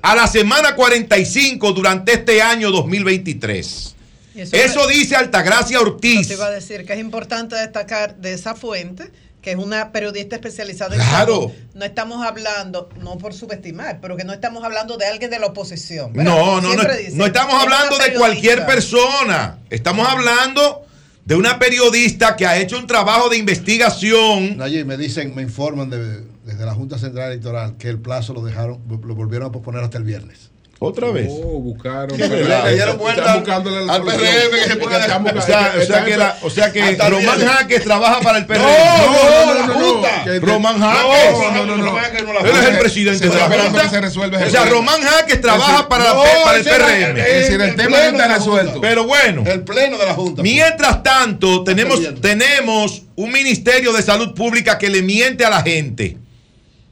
a 0.02 0.14
la 0.16 0.26
semana 0.26 0.74
45 0.74 1.72
durante 1.72 2.14
este 2.14 2.40
año 2.42 2.70
2023. 2.70 3.94
Y 4.34 4.40
Eso 4.40 4.86
dice 4.88 5.14
Altagracia 5.14 5.78
Ortiz. 5.80 6.26
Te 6.26 6.34
iba 6.34 6.46
a 6.46 6.50
decir 6.50 6.84
que 6.84 6.94
es 6.94 6.98
importante 6.98 7.54
destacar 7.54 8.16
de 8.16 8.32
esa 8.32 8.54
fuente, 8.54 9.10
que 9.42 9.52
es 9.52 9.56
una 9.58 9.92
periodista 9.92 10.36
especializada 10.36 10.96
en 10.96 11.02
Claro. 11.02 11.34
salud. 11.34 11.52
No 11.74 11.84
estamos 11.84 12.26
hablando, 12.26 12.88
no 13.00 13.18
por 13.18 13.34
subestimar, 13.34 14.00
pero 14.00 14.16
que 14.16 14.24
no 14.24 14.32
estamos 14.32 14.64
hablando 14.64 14.96
de 14.96 15.06
alguien 15.06 15.30
de 15.30 15.38
la 15.38 15.46
oposición. 15.46 16.12
¿verdad? 16.14 16.32
No, 16.34 16.60
no, 16.62 16.74
no, 16.74 16.82
dicen, 16.96 17.16
no 17.18 17.26
estamos 17.26 17.54
es 17.56 17.62
hablando 17.62 17.98
de 17.98 18.14
cualquier 18.14 18.64
persona. 18.66 19.58
Estamos 19.70 20.08
hablando 20.08 20.86
de 21.26 21.34
una 21.36 21.58
periodista 21.58 22.36
que 22.36 22.46
ha 22.46 22.56
hecho 22.58 22.78
un 22.78 22.86
trabajo 22.86 23.28
de 23.28 23.36
investigación. 23.36 24.60
Allí 24.60 24.82
me 24.84 24.96
dicen, 24.96 25.34
me 25.34 25.42
informan 25.42 25.90
de- 25.90 26.33
desde 26.44 26.64
la 26.66 26.74
Junta 26.74 26.98
Central 26.98 27.32
Electoral 27.32 27.76
que 27.78 27.88
el 27.88 27.98
plazo 28.00 28.32
lo 28.34 28.42
dejaron, 28.44 28.80
lo 28.88 29.14
volvieron 29.14 29.48
a 29.48 29.52
posponer 29.52 29.82
hasta 29.82 29.98
el 29.98 30.04
viernes. 30.04 30.50
¿Otra 30.80 31.10
vez? 31.12 31.28
Oh, 31.30 31.60
buscaron. 31.60 32.18
Le- 32.18 32.28
le 32.28 32.74
dieron 32.74 32.98
vuelta 32.98 33.32
al. 33.32 33.42
PRM 33.42 34.50
que 34.50 34.64
se 34.66 35.38
O 35.38 35.40
sea, 35.40 35.72
o 35.72 35.72
sea 35.72 35.82
están- 35.82 36.04
que, 36.04 36.16
la- 36.16 36.36
o 36.42 36.50
sea 36.50 36.72
que 36.72 36.82
Hasta 36.82 37.06
el 37.06 37.12
Román. 37.12 37.40
Jaques 37.40 37.84
trabaja 37.84 38.20
para 38.20 38.38
el 38.38 38.46
PRM. 38.46 38.62
No, 38.64 39.46
no, 39.46 39.54
la 39.54 39.66
no, 39.66 39.74
Junta. 39.74 40.24
que- 40.24 40.40
Román 40.40 40.80
No, 40.80 40.86
Jaques. 40.90 41.32
no, 41.32 41.50
no, 41.52 41.64
no, 41.64 41.76
no. 41.76 41.92
No 41.92 41.98
Él 42.40 42.56
es 42.56 42.68
el 42.68 42.78
presidente 42.78 43.28
de 43.28 43.34
la 43.34 43.48
Junta. 43.48 43.88
se 43.88 43.98
O 44.46 44.50
sea. 44.50 44.64
Román 44.66 45.00
Jaques 45.00 45.40
trabaja 45.40 45.88
para, 45.88 46.12
No, 46.12 46.22
para 46.44 46.58
el 46.58 46.64
PRM. 46.64 47.18
es 47.20 47.34
decir, 47.48 47.60
el 47.62 47.76
tema 47.76 47.96
no 47.96 48.04
está 48.18 48.28
resuelto. 48.36 48.80
Pero 48.80 49.04
bueno, 49.04 49.44
El 49.46 49.62
pleno 49.62 49.96
de 49.96 50.06
la 50.06 50.14
Junta. 50.14 50.42
mientras 50.42 51.02
tanto, 51.02 51.64
tenemos, 51.64 52.00
tenemos 52.20 53.02
un 53.14 53.30
Ministerio 53.32 53.92
de 53.92 54.02
Salud 54.02 54.34
Pública 54.34 54.76
que 54.76 54.90
le 54.90 55.02
miente 55.02 55.44
a 55.46 55.50
la 55.50 55.62
gente. 55.62 56.18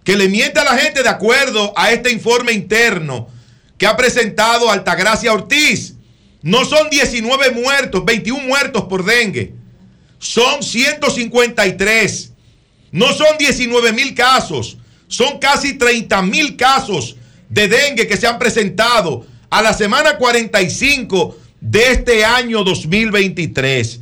Que 0.05 0.16
le 0.16 0.29
miente 0.29 0.59
a 0.59 0.65
la 0.65 0.77
gente 0.77 1.03
de 1.03 1.09
acuerdo 1.09 1.73
a 1.77 1.93
este 1.93 2.11
informe 2.11 2.53
interno 2.53 3.29
que 3.79 3.87
ha 3.87 3.97
presentado 3.97 4.70
Altagracia 4.70 5.33
Ortiz. 5.33 5.95
No 6.43 6.65
son 6.65 6.91
19 6.91 7.51
muertos, 7.53 8.05
21 8.05 8.43
muertos 8.45 8.85
por 8.85 9.05
dengue. 9.05 9.55
Son 10.19 10.62
153. 10.62 12.33
No 12.91 13.12
son 13.12 13.39
19 13.39 13.93
mil 13.93 14.15
casos. 14.15 14.77
Son 15.09 15.39
casi 15.39 15.74
30 15.74 16.23
mil 16.23 16.57
casos 16.57 17.16
de 17.49 17.69
dengue 17.69 18.07
que 18.07 18.16
se 18.16 18.27
han 18.27 18.39
presentado 18.39 19.27
a 19.51 19.62
la 19.62 19.74
semana 19.74 20.16
45 20.16 21.37
de 21.61 21.93
este 21.93 22.24
año 22.24 22.65
2023. 22.65 24.01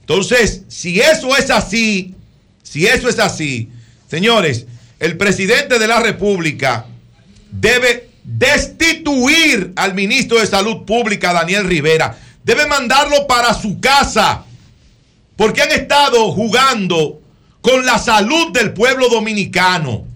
Entonces, 0.00 0.62
si 0.68 1.00
eso 1.00 1.36
es 1.36 1.50
así, 1.50 2.14
si 2.62 2.86
eso 2.86 3.08
es 3.08 3.18
así, 3.18 3.70
señores, 4.08 4.66
el 5.02 5.16
presidente 5.16 5.78
de 5.80 5.86
la 5.88 5.98
República 5.98 6.86
debe 7.50 8.08
destituir 8.22 9.72
al 9.74 9.94
ministro 9.94 10.38
de 10.38 10.46
Salud 10.46 10.84
Pública, 10.84 11.32
Daniel 11.32 11.64
Rivera. 11.64 12.16
Debe 12.44 12.68
mandarlo 12.68 13.26
para 13.26 13.52
su 13.52 13.80
casa. 13.80 14.44
Porque 15.34 15.60
han 15.60 15.72
estado 15.72 16.30
jugando 16.30 17.20
con 17.60 17.84
la 17.84 17.98
salud 17.98 18.52
del 18.52 18.74
pueblo 18.74 19.08
dominicano. 19.08 20.06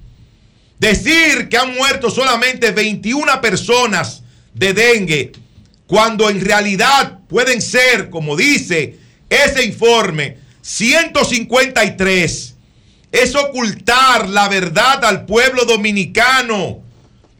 Decir 0.78 1.48
que 1.48 1.58
han 1.58 1.74
muerto 1.74 2.08
solamente 2.08 2.70
21 2.70 3.40
personas 3.40 4.22
de 4.54 4.72
dengue, 4.72 5.32
cuando 5.88 6.30
en 6.30 6.40
realidad 6.40 7.18
pueden 7.28 7.60
ser, 7.60 8.08
como 8.08 8.36
dice 8.36 9.00
ese 9.28 9.64
informe, 9.64 10.38
153. 10.62 12.55
Es 13.12 13.34
ocultar 13.34 14.28
la 14.28 14.48
verdad 14.48 15.04
al 15.04 15.24
pueblo 15.26 15.64
dominicano 15.64 16.80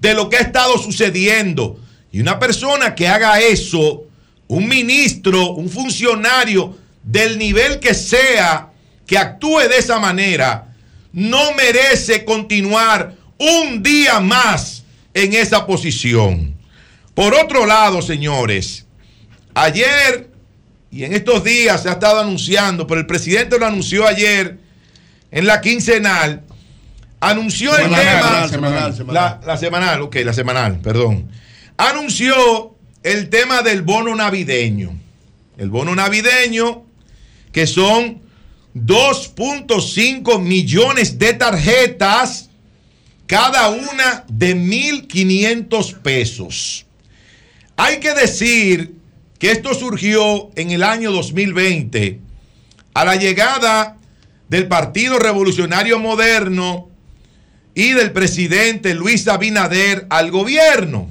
de 0.01 0.15
lo 0.15 0.29
que 0.29 0.37
ha 0.37 0.41
estado 0.41 0.79
sucediendo. 0.79 1.79
Y 2.13 2.21
una 2.21 2.39
persona 2.39 2.95
que 2.95 3.09
haga 3.09 3.41
eso, 3.41 4.05
un 4.49 4.69
ministro, 4.69 5.51
un 5.51 5.69
funcionario 5.69 6.77
del 7.03 7.39
nivel 7.39 7.79
que 7.79 7.95
sea, 7.95 8.71
que 9.07 9.19
actúe 9.19 9.61
de 9.69 9.79
esa 9.79 9.99
manera, 9.99 10.75
no 11.13 11.53
merece 11.53 12.25
continuar 12.25 13.15
un 13.39 13.83
día 13.83 14.21
más 14.21 14.85
en 15.15 15.35
esa 15.35 15.67
posición. 15.67 16.57
Por 17.15 17.35
otro 17.35 17.65
lado, 17.65 18.03
señores, 18.03 18.87
ayer 19.55 20.31
y 20.91 21.05
en 21.05 21.13
estos 21.13 21.45
días 21.45 21.83
se 21.83 21.89
ha 21.89 21.93
estado 21.93 22.21
anunciando, 22.21 22.87
pero 22.87 23.01
el 23.01 23.07
presidente 23.07 23.59
lo 23.59 23.67
anunció 23.67 24.07
ayer 24.07 24.59
en 25.31 25.47
la 25.47 25.61
quincenal, 25.61 26.45
anunció 27.21 27.77
el 27.77 27.91
tema. 27.91 28.49
semanal, 28.49 29.07
La, 29.09 29.41
la 29.45 29.57
semanal, 29.57 30.03
ok, 30.03 30.17
la 30.25 30.33
semanal, 30.33 30.81
perdón. 30.81 31.31
Anunció 31.77 32.75
el 33.03 33.29
tema 33.29 33.63
del 33.63 33.83
bono 33.83 34.15
navideño. 34.15 34.99
El 35.59 35.71
bono 35.71 35.95
navideño, 35.95 36.85
que 37.53 37.67
son 37.67 38.23
2.5 38.75 40.41
millones 40.41 41.19
de 41.19 41.33
tarjetas, 41.33 42.51
cada 43.27 43.69
una 43.71 44.25
de 44.29 44.55
1.500 44.57 45.99
pesos. 46.01 46.87
Hay 47.77 47.99
que 47.99 48.15
decir 48.15 48.95
que 49.39 49.51
esto 49.51 49.75
surgió 49.75 50.51
en 50.57 50.71
el 50.71 50.83
año 50.83 51.13
2020 51.13 52.21
a 52.95 53.05
la 53.05 53.17
llegada 53.17 53.97
del 54.49 54.69
Partido 54.69 55.19
Revolucionario 55.19 55.99
Moderno 55.99 56.89
y 57.75 57.93
del 57.93 58.13
presidente 58.13 58.95
Luis 58.95 59.27
Abinader 59.29 60.07
al 60.09 60.31
gobierno, 60.31 61.09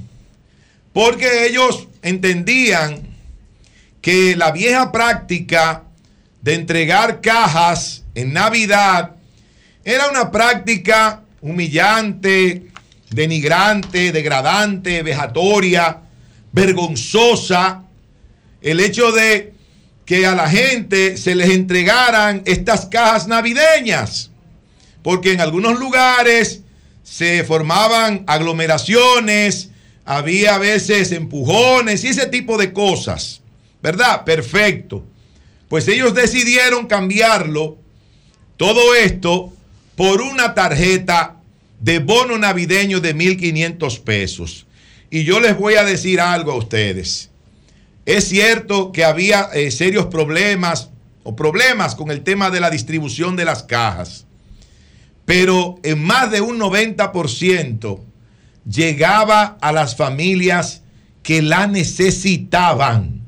porque 0.93 1.47
ellos 1.47 1.87
entendían 2.01 3.01
que 4.01 4.35
la 4.35 4.51
vieja 4.51 4.91
práctica 4.91 5.83
de 6.41 6.53
entregar 6.53 7.21
cajas 7.21 8.03
en 8.13 8.33
Navidad 8.33 9.15
era 9.83 10.09
una 10.09 10.31
práctica 10.31 11.23
humillante, 11.41 12.67
denigrante, 13.09 14.11
degradante, 14.11 15.03
vejatoria, 15.03 16.01
vergonzosa, 16.51 17.83
el 18.61 18.79
hecho 18.79 19.11
de 19.11 19.54
que 20.05 20.25
a 20.25 20.35
la 20.35 20.47
gente 20.49 21.17
se 21.17 21.35
les 21.35 21.49
entregaran 21.49 22.43
estas 22.45 22.85
cajas 22.85 23.27
navideñas, 23.27 24.31
porque 25.01 25.33
en 25.33 25.41
algunos 25.41 25.79
lugares 25.79 26.61
se 27.03 27.43
formaban 27.43 28.23
aglomeraciones, 28.27 29.69
había 30.05 30.55
a 30.55 30.59
veces 30.59 31.11
empujones 31.11 32.03
y 32.03 32.09
ese 32.09 32.27
tipo 32.27 32.57
de 32.57 32.71
cosas, 32.71 33.41
¿verdad? 33.81 34.23
Perfecto. 34.23 35.03
Pues 35.67 35.87
ellos 35.87 36.13
decidieron 36.13 36.85
cambiarlo, 36.85 37.77
todo 38.57 38.95
esto, 38.95 39.51
por 39.95 40.21
una 40.21 40.53
tarjeta 40.53 41.37
de 41.79 41.99
bono 41.99 42.37
navideño 42.37 42.99
de 42.99 43.15
1.500 43.15 44.01
pesos. 44.01 44.65
Y 45.09 45.23
yo 45.23 45.39
les 45.39 45.57
voy 45.57 45.75
a 45.75 45.83
decir 45.83 46.19
algo 46.21 46.51
a 46.51 46.57
ustedes. 46.57 47.29
Es 48.05 48.29
cierto 48.29 48.91
que 48.91 49.03
había 49.03 49.49
eh, 49.53 49.71
serios 49.71 50.05
problemas 50.07 50.89
o 51.23 51.35
problemas 51.35 51.95
con 51.95 52.11
el 52.11 52.21
tema 52.21 52.51
de 52.51 52.59
la 52.59 52.69
distribución 52.69 53.35
de 53.35 53.45
las 53.45 53.63
cajas, 53.63 54.25
pero 55.25 55.79
en 55.83 56.03
más 56.03 56.29
de 56.29 56.41
un 56.41 56.59
90% 56.59 57.99
llegaba 58.69 59.57
a 59.59 59.71
las 59.71 59.95
familias 59.95 60.83
que 61.23 61.41
la 61.41 61.65
necesitaban. 61.65 63.21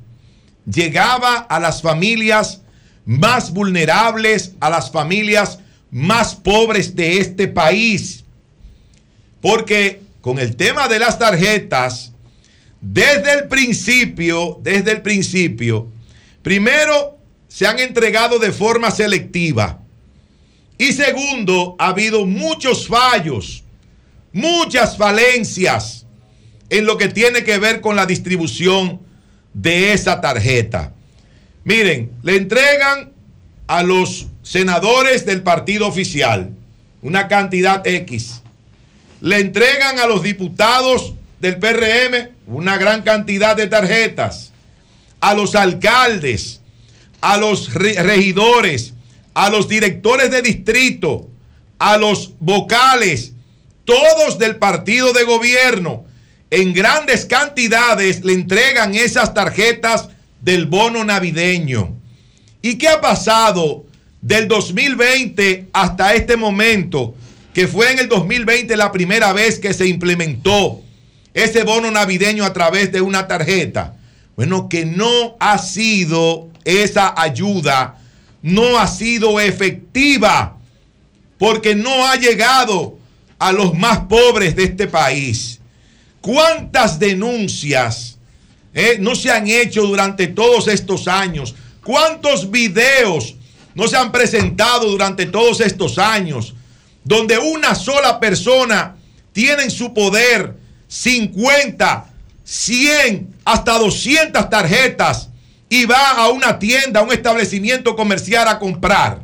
Llegaba 0.72 1.38
a 1.38 1.60
las 1.60 1.82
familias 1.82 2.62
más 3.06 3.52
vulnerables, 3.52 4.54
a 4.60 4.70
las 4.70 4.92
familias 4.92 5.60
más 5.90 6.36
pobres 6.36 6.96
de 6.96 7.20
este 7.20 7.48
país. 7.48 8.26
Porque 9.42 10.02
con 10.22 10.38
el 10.38 10.56
tema 10.56 10.88
de 10.88 11.00
las 11.00 11.18
tarjetas, 11.18 12.12
desde 12.82 13.34
el 13.34 13.48
principio, 13.48 14.60
desde 14.62 14.92
el 14.92 15.02
principio, 15.02 15.92
primero 16.42 17.18
se 17.48 17.66
han 17.66 17.80
entregado 17.80 18.40
de 18.40 18.52
forma 18.52 18.92
selectiva. 18.92 19.82
Y 20.78 20.94
segundo, 20.94 21.76
ha 21.80 21.88
habido 21.88 22.26
muchos 22.26 22.88
fallos, 22.88 23.64
muchas 24.32 24.98
falencias 24.98 26.06
en 26.70 26.86
lo 26.86 26.98
que 26.98 27.08
tiene 27.08 27.44
que 27.44 27.58
ver 27.58 27.82
con 27.82 27.96
la 27.96 28.06
distribución 28.06 29.00
de 29.54 29.94
esa 29.94 30.22
tarjeta. 30.22 30.94
Miren, 31.64 32.12
le 32.22 32.36
entregan 32.36 33.12
a 33.66 33.84
los 33.84 34.28
senadores 34.44 35.26
del 35.26 35.42
partido 35.42 35.88
oficial 35.88 36.52
una 37.02 37.28
cantidad 37.28 37.86
X. 37.86 38.42
Le 39.22 39.40
entregan 39.40 40.00
a 40.00 40.08
los 40.08 40.24
diputados 40.24 41.16
del 41.40 41.58
PRM 41.58 42.30
una 42.48 42.78
gran 42.78 43.02
cantidad 43.02 43.56
de 43.56 43.68
tarjetas, 43.68 44.52
a 45.20 45.34
los 45.34 45.56
alcaldes, 45.56 46.62
a 47.22 47.38
los 47.38 47.74
regidores, 47.74 48.94
a 49.34 49.50
los 49.50 49.68
directores 49.68 50.32
de 50.32 50.42
distrito, 50.42 51.28
a 51.78 51.98
los 51.98 52.34
vocales, 52.40 53.34
todos 53.86 54.40
del 54.40 54.56
partido 54.56 55.14
de 55.14 55.24
gobierno, 55.24 56.06
en 56.50 56.74
grandes 56.74 57.26
cantidades 57.26 58.24
le 58.24 58.34
entregan 58.34 58.96
esas 58.96 59.34
tarjetas 59.34 60.10
del 60.42 60.66
bono 60.66 61.04
navideño. 61.04 61.96
¿Y 62.62 62.78
qué 62.78 62.88
ha 62.88 63.02
pasado 63.02 63.86
del 64.22 64.48
2020 64.48 65.68
hasta 65.74 66.14
este 66.16 66.38
momento? 66.38 67.16
Que 67.54 67.68
fue 67.68 67.92
en 67.92 68.00
el 68.00 68.08
2020 68.08 68.78
la 68.78 68.92
primera 68.92 69.34
vez 69.34 69.60
que 69.60 69.74
se 69.74 69.88
implementó 69.88 70.82
ese 71.38 71.64
bono 71.64 71.92
navideño 71.92 72.44
a 72.44 72.52
través 72.52 72.92
de 72.92 73.00
una 73.00 73.28
tarjeta. 73.28 73.94
Bueno, 74.36 74.68
que 74.68 74.86
no 74.86 75.38
ha 75.40 75.60
sido 75.60 76.50
esa 76.66 77.14
ayuda, 77.16 78.00
no 78.42 78.80
ha 78.80 78.88
sido 78.88 79.40
efectiva, 79.40 80.58
porque 81.38 81.76
no 81.76 82.08
ha 82.08 82.16
llegado 82.16 82.98
a 83.38 83.52
los 83.52 83.76
más 83.76 84.00
pobres 84.10 84.56
de 84.56 84.64
este 84.64 84.88
país. 84.88 85.60
¿Cuántas 86.22 86.98
denuncias 86.98 88.18
eh, 88.74 88.98
no 89.00 89.16
se 89.16 89.30
han 89.30 89.48
hecho 89.48 89.84
durante 89.84 90.26
todos 90.26 90.68
estos 90.68 91.08
años? 91.08 91.54
¿Cuántos 91.84 92.50
videos 92.50 93.36
no 93.76 93.88
se 93.88 93.96
han 93.96 94.12
presentado 94.12 94.90
durante 94.90 95.28
todos 95.28 95.62
estos 95.62 96.00
años 96.00 96.56
donde 97.04 97.38
una 97.38 97.76
sola 97.76 98.20
persona 98.20 98.96
tiene 99.32 99.64
en 99.64 99.72
su 99.72 99.94
poder 99.94 100.57
50, 100.88 102.06
100, 102.44 103.36
hasta 103.46 103.78
200 103.78 104.50
tarjetas 104.50 105.30
y 105.70 105.86
va 105.86 106.12
a 106.12 106.30
una 106.30 106.60
tienda, 106.60 107.02
a 107.02 107.04
un 107.04 107.12
establecimiento 107.12 107.96
comercial 107.96 108.48
a 108.48 108.60
comprar. 108.60 109.22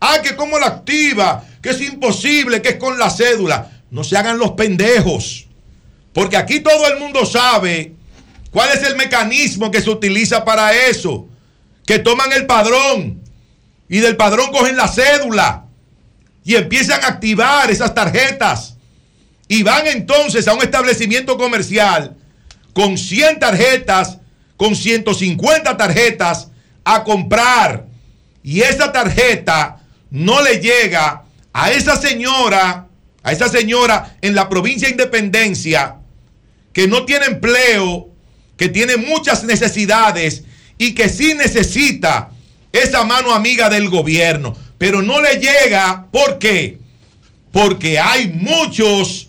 Ah, 0.00 0.20
que 0.22 0.36
como 0.36 0.58
la 0.58 0.66
activa, 0.66 1.44
que 1.62 1.70
es 1.70 1.80
imposible, 1.80 2.62
que 2.62 2.70
es 2.70 2.76
con 2.76 2.98
la 2.98 3.10
cédula. 3.10 3.70
No 3.90 4.04
se 4.04 4.16
hagan 4.16 4.38
los 4.38 4.52
pendejos. 4.52 5.46
Porque 6.12 6.36
aquí 6.36 6.60
todo 6.60 6.86
el 6.88 6.98
mundo 6.98 7.26
sabe 7.26 7.92
cuál 8.50 8.70
es 8.70 8.82
el 8.82 8.96
mecanismo 8.96 9.70
que 9.70 9.82
se 9.82 9.90
utiliza 9.90 10.44
para 10.44 10.74
eso. 10.74 11.28
Que 11.86 11.98
toman 11.98 12.32
el 12.32 12.46
padrón 12.46 13.22
y 13.88 13.98
del 13.98 14.16
padrón 14.16 14.50
cogen 14.50 14.76
la 14.76 14.88
cédula 14.88 15.66
y 16.44 16.54
empiezan 16.56 17.02
a 17.04 17.08
activar 17.08 17.70
esas 17.70 17.94
tarjetas 17.94 18.73
y 19.48 19.62
van 19.62 19.86
entonces 19.86 20.48
a 20.48 20.54
un 20.54 20.62
establecimiento 20.62 21.36
comercial 21.36 22.16
con 22.72 22.98
100 22.98 23.38
tarjetas, 23.38 24.18
con 24.56 24.74
150 24.74 25.76
tarjetas 25.76 26.48
a 26.84 27.04
comprar. 27.04 27.86
Y 28.42 28.60
esa 28.60 28.92
tarjeta 28.92 29.80
no 30.10 30.42
le 30.42 30.58
llega 30.58 31.24
a 31.52 31.70
esa 31.70 31.96
señora, 31.96 32.88
a 33.22 33.32
esa 33.32 33.48
señora 33.48 34.16
en 34.20 34.34
la 34.34 34.48
provincia 34.48 34.88
de 34.88 34.92
Independencia, 34.92 35.96
que 36.72 36.88
no 36.88 37.04
tiene 37.04 37.26
empleo, 37.26 38.08
que 38.56 38.68
tiene 38.68 38.96
muchas 38.96 39.44
necesidades 39.44 40.44
y 40.78 40.94
que 40.94 41.08
sí 41.08 41.34
necesita 41.34 42.30
esa 42.72 43.04
mano 43.04 43.32
amiga 43.32 43.70
del 43.70 43.88
gobierno. 43.88 44.56
Pero 44.78 45.00
no 45.00 45.20
le 45.20 45.36
llega, 45.36 46.06
¿por 46.10 46.38
qué? 46.38 46.78
Porque 47.52 47.98
hay 48.00 48.28
muchos 48.28 49.23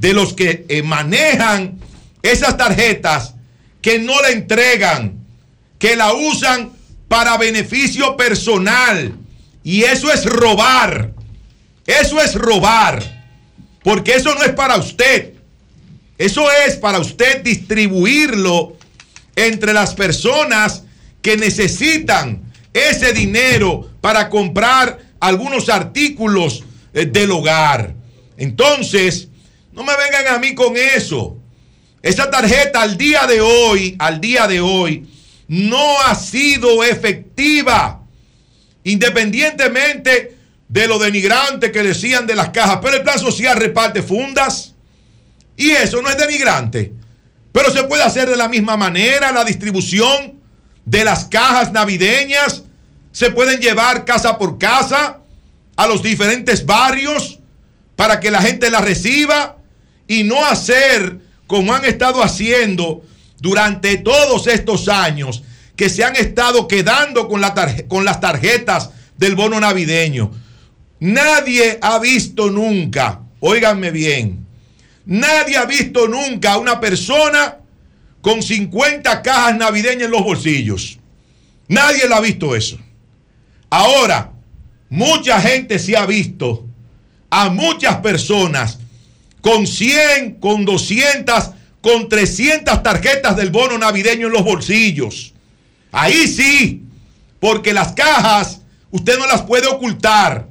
de 0.00 0.14
los 0.14 0.32
que 0.32 0.64
eh, 0.68 0.82
manejan 0.82 1.78
esas 2.22 2.56
tarjetas 2.56 3.34
que 3.82 3.98
no 3.98 4.20
la 4.20 4.30
entregan, 4.30 5.24
que 5.78 5.94
la 5.94 6.14
usan 6.14 6.72
para 7.06 7.36
beneficio 7.36 8.16
personal. 8.16 9.14
Y 9.62 9.82
eso 9.82 10.10
es 10.12 10.24
robar. 10.24 11.12
Eso 11.86 12.20
es 12.20 12.34
robar. 12.34 13.02
Porque 13.82 14.14
eso 14.14 14.34
no 14.34 14.42
es 14.42 14.52
para 14.52 14.76
usted. 14.76 15.34
Eso 16.16 16.46
es 16.66 16.76
para 16.76 16.98
usted 16.98 17.42
distribuirlo 17.42 18.76
entre 19.36 19.72
las 19.72 19.94
personas 19.94 20.84
que 21.22 21.36
necesitan 21.36 22.42
ese 22.72 23.12
dinero 23.12 23.90
para 24.00 24.30
comprar 24.30 24.98
algunos 25.18 25.68
artículos 25.68 26.64
eh, 26.94 27.06
del 27.06 27.30
hogar. 27.30 27.94
Entonces, 28.36 29.29
no 29.80 29.86
me 29.86 29.96
vengan 29.96 30.34
a 30.34 30.38
mí 30.38 30.54
con 30.54 30.76
eso. 30.76 31.38
Esa 32.02 32.30
tarjeta 32.30 32.82
al 32.82 32.98
día 32.98 33.26
de 33.26 33.40
hoy, 33.40 33.96
al 33.98 34.20
día 34.20 34.46
de 34.46 34.60
hoy, 34.60 35.08
no 35.48 36.02
ha 36.02 36.14
sido 36.14 36.84
efectiva. 36.84 38.02
Independientemente 38.84 40.36
de 40.68 40.86
lo 40.86 40.98
denigrante 40.98 41.72
que 41.72 41.82
decían 41.82 42.26
de 42.26 42.36
las 42.36 42.50
cajas, 42.50 42.80
pero 42.82 42.98
el 42.98 43.02
plan 43.02 43.18
social 43.18 43.56
reparte 43.56 44.02
fundas. 44.02 44.74
Y 45.56 45.70
eso 45.70 46.02
no 46.02 46.10
es 46.10 46.18
denigrante. 46.18 46.92
Pero 47.50 47.70
se 47.70 47.84
puede 47.84 48.02
hacer 48.02 48.28
de 48.28 48.36
la 48.36 48.48
misma 48.48 48.76
manera 48.76 49.32
la 49.32 49.44
distribución 49.44 50.34
de 50.84 51.04
las 51.04 51.24
cajas 51.24 51.72
navideñas. 51.72 52.64
Se 53.12 53.30
pueden 53.30 53.60
llevar 53.60 54.04
casa 54.04 54.36
por 54.36 54.58
casa 54.58 55.20
a 55.74 55.86
los 55.86 56.02
diferentes 56.02 56.66
barrios 56.66 57.38
para 57.96 58.20
que 58.20 58.30
la 58.30 58.42
gente 58.42 58.70
la 58.70 58.82
reciba 58.82 59.56
y 60.10 60.24
no 60.24 60.44
hacer 60.44 61.20
como 61.46 61.72
han 61.72 61.84
estado 61.84 62.20
haciendo 62.20 63.04
durante 63.38 63.96
todos 63.98 64.48
estos 64.48 64.88
años 64.88 65.44
que 65.76 65.88
se 65.88 66.02
han 66.02 66.16
estado 66.16 66.66
quedando 66.66 67.28
con, 67.28 67.40
la 67.40 67.54
con 67.86 68.04
las 68.04 68.18
tarjetas 68.18 68.90
del 69.16 69.36
bono 69.36 69.60
navideño. 69.60 70.32
Nadie 70.98 71.78
ha 71.80 72.00
visto 72.00 72.50
nunca, 72.50 73.20
óiganme 73.38 73.92
bien, 73.92 74.44
nadie 75.06 75.56
ha 75.56 75.64
visto 75.64 76.08
nunca 76.08 76.54
a 76.54 76.58
una 76.58 76.80
persona 76.80 77.58
con 78.20 78.42
50 78.42 79.22
cajas 79.22 79.56
navideñas 79.56 80.06
en 80.06 80.10
los 80.10 80.24
bolsillos. 80.24 80.98
Nadie 81.68 82.08
la 82.08 82.16
ha 82.16 82.20
visto 82.20 82.56
eso. 82.56 82.80
Ahora, 83.70 84.32
mucha 84.88 85.40
gente 85.40 85.78
se 85.78 85.96
ha 85.96 86.04
visto 86.04 86.66
a 87.30 87.48
muchas 87.48 87.98
personas 87.98 88.80
con 89.40 89.66
100, 89.66 90.34
con 90.34 90.64
200, 90.64 91.50
con 91.80 92.08
300 92.08 92.82
tarjetas 92.82 93.36
del 93.36 93.50
bono 93.50 93.78
navideño 93.78 94.26
en 94.26 94.32
los 94.32 94.44
bolsillos. 94.44 95.32
Ahí 95.92 96.26
sí, 96.26 96.84
porque 97.38 97.72
las 97.72 97.92
cajas 97.92 98.60
usted 98.90 99.18
no 99.18 99.26
las 99.26 99.42
puede 99.42 99.66
ocultar. 99.66 100.46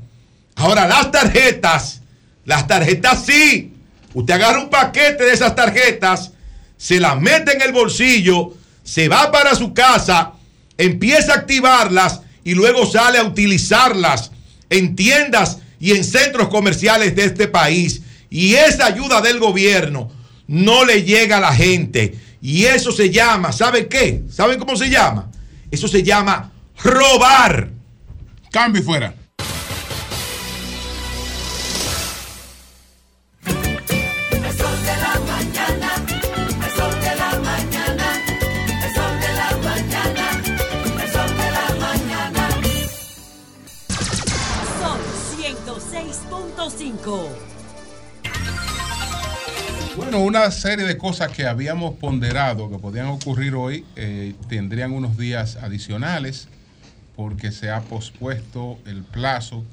Ahora 0.56 0.88
las 0.88 1.12
tarjetas, 1.12 2.02
las 2.46 2.68
tarjetas 2.68 3.26
sí. 3.26 3.74
Usted 4.14 4.34
agarra 4.34 4.60
un 4.60 4.70
paquete 4.70 5.24
de 5.24 5.34
esas 5.34 5.56
tarjetas, 5.56 6.32
se 6.78 7.00
las 7.00 7.20
mete 7.20 7.54
en 7.54 7.62
el 7.62 7.72
bolsillo, 7.72 8.56
se 8.84 9.08
va 9.08 9.32
para 9.32 9.54
su 9.54 9.74
casa, 9.74 10.34
empieza 10.78 11.34
a 11.34 11.36
activarlas 11.38 12.22
y 12.44 12.56
luego 12.56 12.90
sale 12.92 13.20
a 13.20 13.24
utilizarlas 13.24 14.32
en 14.70 14.96
tiendas 14.96 15.60
y 15.80 15.92
en 15.92 16.04
centros 16.04 16.50
comerciales 16.50 17.16
de 17.16 17.26
este 17.26 17.48
país. 17.48 18.02
Y 18.30 18.56
esa 18.56 18.86
ayuda 18.86 19.22
del 19.22 19.40
gobierno 19.40 20.12
no 20.48 20.86
le 20.86 21.04
llega 21.04 21.38
a 21.38 21.42
la 21.42 21.54
gente. 21.54 22.16
Y 22.42 22.66
eso 22.66 22.92
se 22.92 23.10
llama, 23.10 23.52
¿saben 23.52 23.90
qué? 23.90 24.24
¿Saben 24.32 24.60
cómo 24.60 24.76
se 24.76 24.90
llama? 24.90 25.30
Eso 25.72 25.88
se 25.88 26.04
llama 26.04 26.52
robar. 26.84 27.72
Cambio 28.52 28.82
y 28.82 28.86
fuera. 28.86 29.14
Son 44.80 45.00
106.5. 45.38 47.59
Bueno, 50.00 50.22
una 50.22 50.50
serie 50.50 50.86
de 50.86 50.98
cosas 50.98 51.30
que 51.30 51.46
habíamos 51.46 51.96
ponderado 51.96 52.72
que 52.72 52.80
podían 52.80 53.08
ocurrir 53.08 53.54
hoy 53.54 53.84
eh, 53.98 54.34
tendrían 54.48 54.94
unos 54.94 55.18
días 55.18 55.58
adicionales 55.58 56.48
porque 57.18 57.52
se 57.52 57.70
ha 57.70 57.82
pospuesto 57.82 58.80
el 58.86 59.04
plazo 59.04 59.66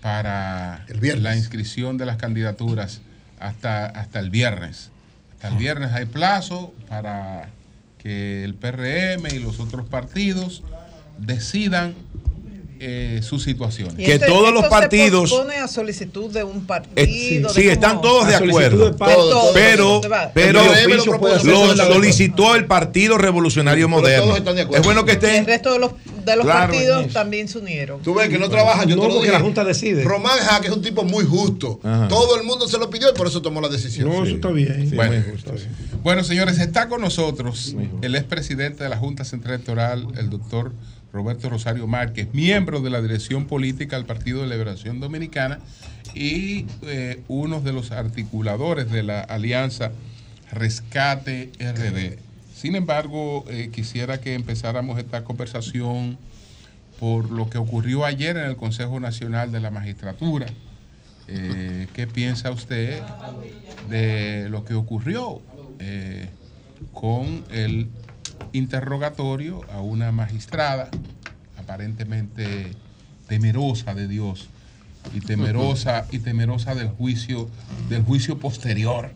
para 0.00 0.86
la 0.88 1.34
inscripción 1.34 1.98
de 1.98 2.06
las 2.06 2.16
candidaturas 2.16 3.00
hasta, 3.40 3.86
hasta 3.86 4.20
el 4.20 4.30
viernes. 4.30 4.92
Hasta 5.32 5.48
el 5.48 5.56
viernes 5.56 5.92
hay 5.94 6.04
plazo 6.04 6.72
para 6.88 7.48
que 7.98 8.44
el 8.44 8.54
PRM 8.54 9.34
y 9.34 9.40
los 9.40 9.58
otros 9.58 9.84
partidos 9.88 10.62
decidan 11.18 11.96
eh, 12.82 13.20
sus 13.22 13.42
situaciones. 13.44 13.94
Y 13.98 14.04
esto- 14.10 14.24
esto 14.24 14.62
Se 14.90 15.10
pospone 15.10 15.56
a 15.56 15.68
solicitud 15.68 16.30
de 16.32 16.44
un 16.44 16.64
partido. 16.66 16.94
Eh, 16.96 17.44
sí, 17.52 17.62
de 17.64 17.72
están 17.72 18.00
todos 18.00 18.26
de 18.26 18.34
acuerdo. 18.36 18.94
Todos, 18.96 19.50
Pero, 19.52 20.00
todos. 20.00 20.16
pero 20.32 20.60
El 20.74 20.96
lo 20.96 21.76
solicitó 21.76 22.54
el 22.54 22.64
Partido 22.64 23.18
Revolucionario 23.18 23.88
Moderno. 23.88 24.34
Es 24.36 24.82
bueno 24.82 25.04
que 25.04 25.12
El 25.12 25.16
estén. 25.18 25.46
resto 25.46 25.72
de 25.74 25.78
los, 25.78 25.92
de 26.24 26.36
los 26.36 26.44
Claro. 26.46 26.72
partidos 26.72 27.12
también 27.12 27.48
se 27.48 27.58
unieron. 27.58 28.00
Tú 28.02 28.14
ves 28.14 28.28
que 28.28 28.38
no 28.38 28.48
trabajan, 28.48 28.88
yo 28.88 28.96
No, 28.96 29.02
te 29.02 29.08
lo 29.08 29.20
dije. 29.20 29.32
la 29.32 29.40
Junta 29.40 29.62
decide. 29.64 30.02
Román 30.02 30.38
Jaque 30.38 30.68
es 30.68 30.72
un 30.72 30.82
tipo 30.82 31.04
muy 31.04 31.24
justo. 31.24 31.80
Ajá. 31.82 32.08
Todo 32.08 32.36
el 32.36 32.44
mundo 32.44 32.66
se 32.66 32.78
lo 32.78 32.88
pidió 32.88 33.10
y 33.10 33.14
por 33.14 33.26
eso 33.26 33.42
tomó 33.42 33.60
la 33.60 33.68
decisión. 33.68 34.08
No, 34.08 34.24
eso 34.24 34.34
está 34.36 34.48
bien. 34.48 34.90
Bueno, 34.94 35.22
bueno, 36.02 36.24
señores, 36.24 36.58
está 36.58 36.88
con 36.88 37.00
nosotros 37.02 37.74
el 38.02 38.14
expresidente 38.16 38.84
de 38.84 38.90
la 38.90 38.96
Junta 38.96 39.24
Central 39.24 39.54
Electoral, 39.54 40.06
el 40.16 40.30
doctor 40.30 40.72
Roberto 41.12 41.50
Rosario 41.50 41.86
Márquez, 41.86 42.28
miembro 42.32 42.80
de 42.80 42.90
la 42.90 43.02
dirección 43.02 43.46
política 43.46 43.96
del 43.96 44.06
Partido 44.06 44.42
de 44.42 44.48
Liberación 44.48 45.00
Dominicana 45.00 45.58
y 46.14 46.66
eh, 46.82 47.22
uno 47.28 47.60
de 47.60 47.72
los 47.72 47.90
articuladores 47.90 48.90
de 48.90 49.02
la 49.02 49.20
alianza 49.20 49.92
Rescate 50.52 51.50
RD. 51.58 52.18
Sin 52.54 52.76
embargo, 52.76 53.44
eh, 53.48 53.70
quisiera 53.72 54.20
que 54.20 54.34
empezáramos 54.34 54.98
esta 54.98 55.24
conversación 55.24 56.18
por 56.98 57.30
lo 57.30 57.48
que 57.48 57.58
ocurrió 57.58 58.04
ayer 58.04 58.36
en 58.36 58.44
el 58.44 58.56
Consejo 58.56 59.00
Nacional 59.00 59.52
de 59.52 59.60
la 59.60 59.70
Magistratura. 59.70 60.46
Eh, 61.28 61.86
¿Qué 61.94 62.06
piensa 62.06 62.50
usted 62.50 63.00
de 63.88 64.48
lo 64.50 64.64
que 64.64 64.74
ocurrió 64.74 65.40
con 66.92 67.44
el 67.50 67.88
interrogatorio 68.52 69.60
a 69.72 69.80
una 69.80 70.12
magistrada 70.12 70.90
aparentemente 71.58 72.72
temerosa 73.28 73.94
de 73.94 74.08
Dios 74.08 74.48
y 75.14 75.20
temerosa 75.20 76.06
y 76.10 76.18
temerosa 76.18 76.74
del 76.74 76.88
juicio 76.88 77.48
del 77.88 78.02
juicio 78.02 78.38
posterior? 78.38 79.12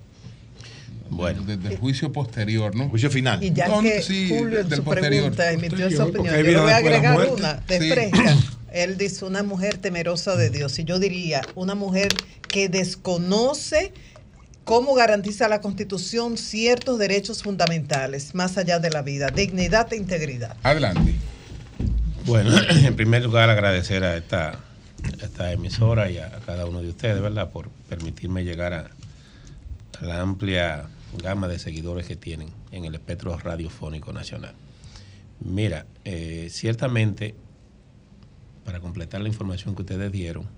Bueno, 1.11 1.43
del 1.43 1.77
juicio 1.79 2.13
posterior, 2.13 2.75
¿no? 2.75 2.89
Juicio 2.89 3.11
final. 3.11 3.43
Y 3.43 3.53
ya 3.53 3.81
que 3.81 4.03
sí, 4.03 4.29
Julio 4.31 4.61
en 4.61 4.69
del 4.69 4.79
su 4.79 4.85
posterior. 4.85 5.11
pregunta 5.35 5.53
emitió 5.53 5.89
porque 5.89 6.19
opinión, 6.21 6.37
yo 6.37 6.43
le 6.43 6.61
voy 6.61 6.71
a 6.71 6.77
agregar 6.77 7.29
una 7.31 7.53
de 7.69 7.79
Sí. 7.79 7.91
fresca. 7.91 8.37
Él 8.73 8.97
dice 8.99 9.25
una 9.25 9.43
mujer 9.45 9.79
temerosa 9.79 10.35
de 10.35 10.51
Dios. 10.51 10.79
Y 10.79 10.85
yo 10.85 10.99
diría 10.99 11.43
una 11.55 11.75
mujer 11.77 12.09
que 12.49 12.69
desconoce 12.69 13.93
cómo 14.65 14.95
garantiza 14.95 15.49
la 15.49 15.61
Constitución 15.61 16.37
ciertos 16.37 16.99
derechos 16.99 17.43
fundamentales, 17.43 18.35
más 18.35 18.59
allá 18.59 18.79
de 18.79 18.91
la 18.91 19.03
vida, 19.03 19.29
dignidad 19.29 19.93
e 19.93 19.97
integridad. 19.97 20.57
Adelante. 20.63 21.15
Bueno, 22.27 22.51
en 22.71 22.97
primer 22.97 23.23
lugar 23.23 23.51
agradecer 23.51 24.03
a 24.05 24.17
esta, 24.17 24.51
a 24.51 25.25
esta 25.25 25.53
emisora 25.53 26.11
y 26.11 26.19
a 26.19 26.31
cada 26.47 26.67
uno 26.67 26.83
de 26.83 26.89
ustedes, 26.89 27.21
¿verdad?, 27.21 27.51
por 27.51 27.69
permitirme 27.89 28.45
llegar 28.45 28.73
a, 28.73 28.91
a 30.01 30.05
la 30.05 30.21
amplia 30.21 30.87
gama 31.23 31.47
de 31.47 31.59
seguidores 31.59 32.07
que 32.07 32.17
tienen 32.17 32.49
en 32.73 32.85
el 32.85 32.95
espectro 32.95 33.37
radiofónico 33.37 34.13
nacional. 34.13 34.55
Mira, 35.41 35.87
eh, 36.05 36.49
ciertamente, 36.51 37.35
para 38.65 38.81
completar 38.81 39.21
la 39.21 39.29
información 39.29 39.75
que 39.75 39.83
ustedes 39.83 40.11
dieron, 40.11 40.49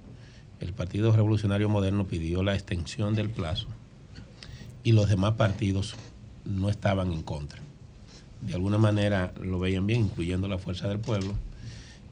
el 0.60 0.72
Partido 0.72 1.12
Revolucionario 1.12 1.68
Moderno 1.68 2.06
pidió 2.06 2.42
la 2.42 2.54
extensión 2.54 3.14
del 3.14 3.28
plazo 3.28 3.66
y 4.86 4.92
los 4.92 5.08
demás 5.08 5.32
partidos 5.32 5.96
no 6.44 6.70
estaban 6.70 7.10
en 7.10 7.24
contra. 7.24 7.58
De 8.40 8.54
alguna 8.54 8.78
manera 8.78 9.34
lo 9.42 9.58
veían 9.58 9.84
bien, 9.84 10.02
incluyendo 10.02 10.46
la 10.46 10.58
Fuerza 10.58 10.86
del 10.86 11.00
Pueblo. 11.00 11.34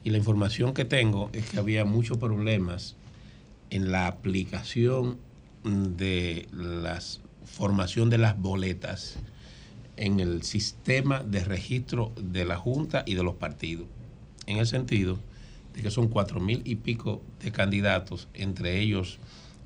Y 0.03 0.09
la 0.09 0.17
información 0.17 0.73
que 0.73 0.83
tengo 0.83 1.29
es 1.31 1.49
que 1.49 1.57
había 1.57 1.85
muchos 1.85 2.17
problemas 2.17 2.97
en 3.69 3.93
la 3.93 4.07
aplicación 4.07 5.17
de 5.63 6.49
las 6.51 7.21
formación 7.45 8.09
de 8.09 8.17
las 8.17 8.37
boletas 8.37 9.19
en 9.95 10.19
el 10.19 10.43
sistema 10.43 11.23
de 11.23 11.45
registro 11.45 12.11
de 12.21 12.43
la 12.43 12.57
Junta 12.57 13.03
y 13.05 13.13
de 13.13 13.23
los 13.23 13.35
partidos. 13.35 13.87
En 14.47 14.57
el 14.57 14.67
sentido 14.67 15.17
de 15.73 15.81
que 15.81 15.91
son 15.91 16.09
cuatro 16.09 16.41
mil 16.41 16.61
y 16.65 16.75
pico 16.75 17.21
de 17.41 17.53
candidatos, 17.53 18.27
entre 18.33 18.81
ellos 18.81 19.17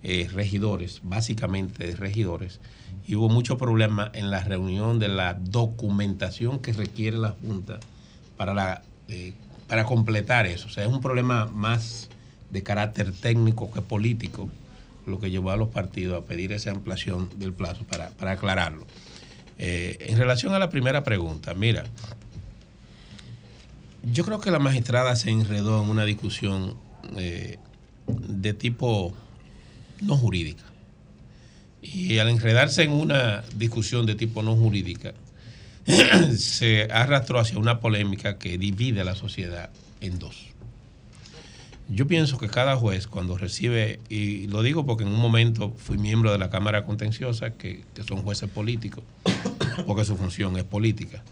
eh, 0.03 0.30
regidores, 0.31 1.02
básicamente 1.03 1.95
regidores, 1.95 2.60
y 3.08 3.16
hubo 3.16 3.30
mucho 3.30 3.58
problema 3.58 4.12
en 4.14 4.30
la 4.30 4.44
reunión 4.44 5.00
de 5.00 5.08
la 5.08 5.34
documentación 5.34 6.60
que 6.60 6.74
requiere 6.74 7.18
la 7.18 7.36
Junta 7.42 7.80
para, 8.38 8.54
la, 8.54 8.84
eh, 9.08 9.34
para 9.68 9.86
completar 9.86 10.46
eso. 10.46 10.68
O 10.68 10.70
sea, 10.70 10.86
es 10.86 10.90
un 10.90 11.02
problema 11.02 11.46
más 11.48 12.10
de 12.52 12.64
carácter 12.64 13.12
técnico 13.12 13.72
que 13.72 13.82
político 13.82 14.50
lo 15.06 15.20
que 15.20 15.32
llevó 15.32 15.52
a 15.52 15.58
los 15.58 15.70
partidos 15.70 16.22
a 16.22 16.26
pedir 16.26 16.52
esa 16.52 16.72
ampliación 16.72 17.30
del 17.38 17.54
plazo 17.54 17.84
para, 17.84 18.10
para 18.12 18.32
aclararlo. 18.32 18.86
Eh, 19.58 19.98
en 20.02 20.18
relación 20.18 20.54
a 20.54 20.60
la 20.60 20.70
primera 20.70 21.04
pregunta, 21.04 21.54
mira, 21.54 21.84
yo 24.04 24.24
creo 24.24 24.40
que 24.40 24.52
la 24.52 24.60
magistrada 24.60 25.16
se 25.16 25.30
enredó 25.32 25.84
en 25.84 25.90
una 25.90 26.06
discusión 26.06 26.76
eh, 27.18 27.58
de 28.08 28.54
tipo 28.54 29.14
no 30.02 30.16
jurídica. 30.16 30.64
Y 31.81 32.18
al 32.19 32.30
enredarse 32.30 32.84
en 32.84 32.91
una 32.91 33.43
discusión 33.56 34.06
de 34.06 34.15
tipo 34.15 34.43
no 34.43 34.56
jurídica, 34.56 35.14
se 36.38 36.84
arrastró 36.91 37.39
hacia 37.39 37.57
una 37.57 37.80
polémica 37.80 38.38
que 38.38 38.57
divide 38.57 39.01
a 39.01 39.06
la 39.06 39.15
sociedad 39.15 39.69
en 40.01 40.19
dos. 40.19 40.47
Yo 41.91 42.06
pienso 42.06 42.38
que 42.38 42.47
cada 42.47 42.76
juez 42.76 43.07
cuando 43.07 43.38
recibe, 43.38 43.99
y 44.10 44.45
lo 44.47 44.61
digo 44.61 44.85
porque 44.85 45.03
en 45.03 45.10
un 45.10 45.19
momento 45.19 45.73
fui 45.76 45.97
miembro 45.97 46.31
de 46.31 46.38
la 46.38 46.51
Cámara 46.51 46.85
Contenciosa, 46.85 47.51
que, 47.51 47.84
que 47.95 48.03
son 48.03 48.22
jueces 48.22 48.49
políticos, 48.49 49.03
porque 49.88 50.06
su 50.06 50.15
función 50.15 50.56
es 50.57 50.65
política, 50.65 51.23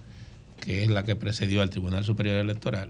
que 0.59 0.83
es 0.83 0.89
la 0.89 1.03
que 1.03 1.15
precedió 1.15 1.61
al 1.61 1.69
Tribunal 1.69 2.03
Superior 2.05 2.37
Electoral. 2.37 2.89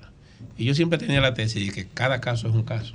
Y 0.58 0.64
yo 0.64 0.76
siempre 0.76 0.98
tenía 0.98 1.20
la 1.20 1.34
tesis 1.34 1.66
de 1.66 1.74
que 1.74 1.88
cada 1.88 2.22
caso 2.22 2.48
es 2.48 2.54
un 2.54 2.64
caso. 2.64 2.94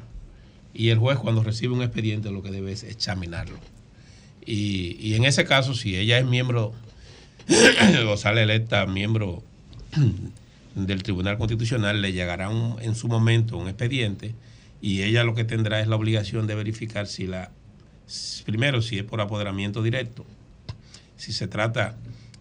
Y 0.73 0.89
el 0.89 0.99
juez 0.99 1.19
cuando 1.19 1.43
recibe 1.43 1.75
un 1.75 1.83
expediente 1.83 2.31
lo 2.31 2.43
que 2.43 2.51
debe 2.51 2.73
es 2.73 2.83
examinarlo. 2.83 3.59
Y, 4.45 4.97
y 5.01 5.15
en 5.15 5.25
ese 5.25 5.45
caso, 5.45 5.75
si 5.75 5.97
ella 5.97 6.19
es 6.19 6.27
miembro 6.27 6.73
o 8.09 8.17
sale 8.17 8.43
electa 8.43 8.87
miembro 8.87 9.43
del 10.75 11.03
Tribunal 11.03 11.39
Constitucional, 11.39 12.01
le 12.03 12.13
llegará 12.13 12.49
un- 12.49 12.81
en 12.83 12.95
su 12.95 13.09
momento 13.09 13.57
un 13.57 13.69
expediente 13.69 14.35
y 14.81 15.03
ella 15.03 15.23
lo 15.25 15.35
que 15.35 15.45
tendrá 15.45 15.81
es 15.81 15.87
la 15.87 15.97
obligación 15.97 16.47
de 16.47 16.55
verificar 16.55 17.07
si 17.07 17.27
la, 17.27 17.51
primero, 18.45 18.83
si 18.83 18.99
es 18.99 19.05
por 19.05 19.21
apoderamiento 19.21 19.83
directo, 19.83 20.25
si 21.17 21.33
se 21.33 21.47
trata 21.47 21.95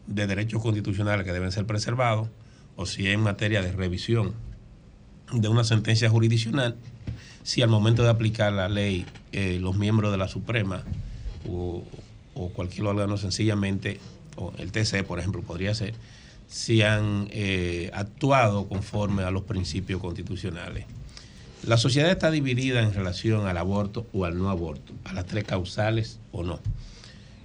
de 0.08 0.26
derechos 0.28 0.62
constitucionales 0.62 1.26
que 1.26 1.34
deben 1.34 1.52
ser 1.52 1.66
preservados 1.66 2.30
o 2.76 2.86
si 2.86 3.08
es 3.08 3.14
en 3.14 3.20
materia 3.22 3.62
de 3.62 3.72
revisión 3.72 4.34
de 5.32 5.48
una 5.48 5.64
sentencia 5.64 6.10
jurisdiccional, 6.10 6.76
si 7.44 7.62
al 7.62 7.70
momento 7.70 8.04
de 8.04 8.10
aplicar 8.10 8.52
la 8.54 8.70
ley 8.70 9.06
eh, 9.34 9.60
los 9.62 9.76
miembros 9.78 10.12
de 10.12 10.18
la 10.18 10.28
Suprema 10.28 10.84
o, 11.50 11.84
cualquier 12.54 12.88
órgano 12.88 13.18
sencillamente, 13.18 14.00
o 14.36 14.54
el 14.58 14.72
TC 14.72 15.04
por 15.04 15.20
ejemplo 15.20 15.42
podría 15.42 15.74
ser, 15.76 15.94
si 16.48 16.82
han 16.82 17.28
eh, 17.32 17.92
actuado 17.94 18.68
conforme 18.68 19.24
a 19.24 19.32
los 19.32 19.44
principios 19.44 20.02
constitucionales. 20.02 20.86
La 21.66 21.78
sociedad 21.78 22.10
está 22.10 22.32
dividida 22.32 22.82
en 22.82 22.94
relación 22.94 23.48
al 23.48 23.58
aborto 23.58 24.08
o 24.14 24.26
al 24.26 24.38
no 24.38 24.50
aborto, 24.50 24.94
a 25.06 25.14
las 25.14 25.26
tres 25.28 25.44
causales 25.44 26.20
o 26.32 26.44
no. 26.44 26.60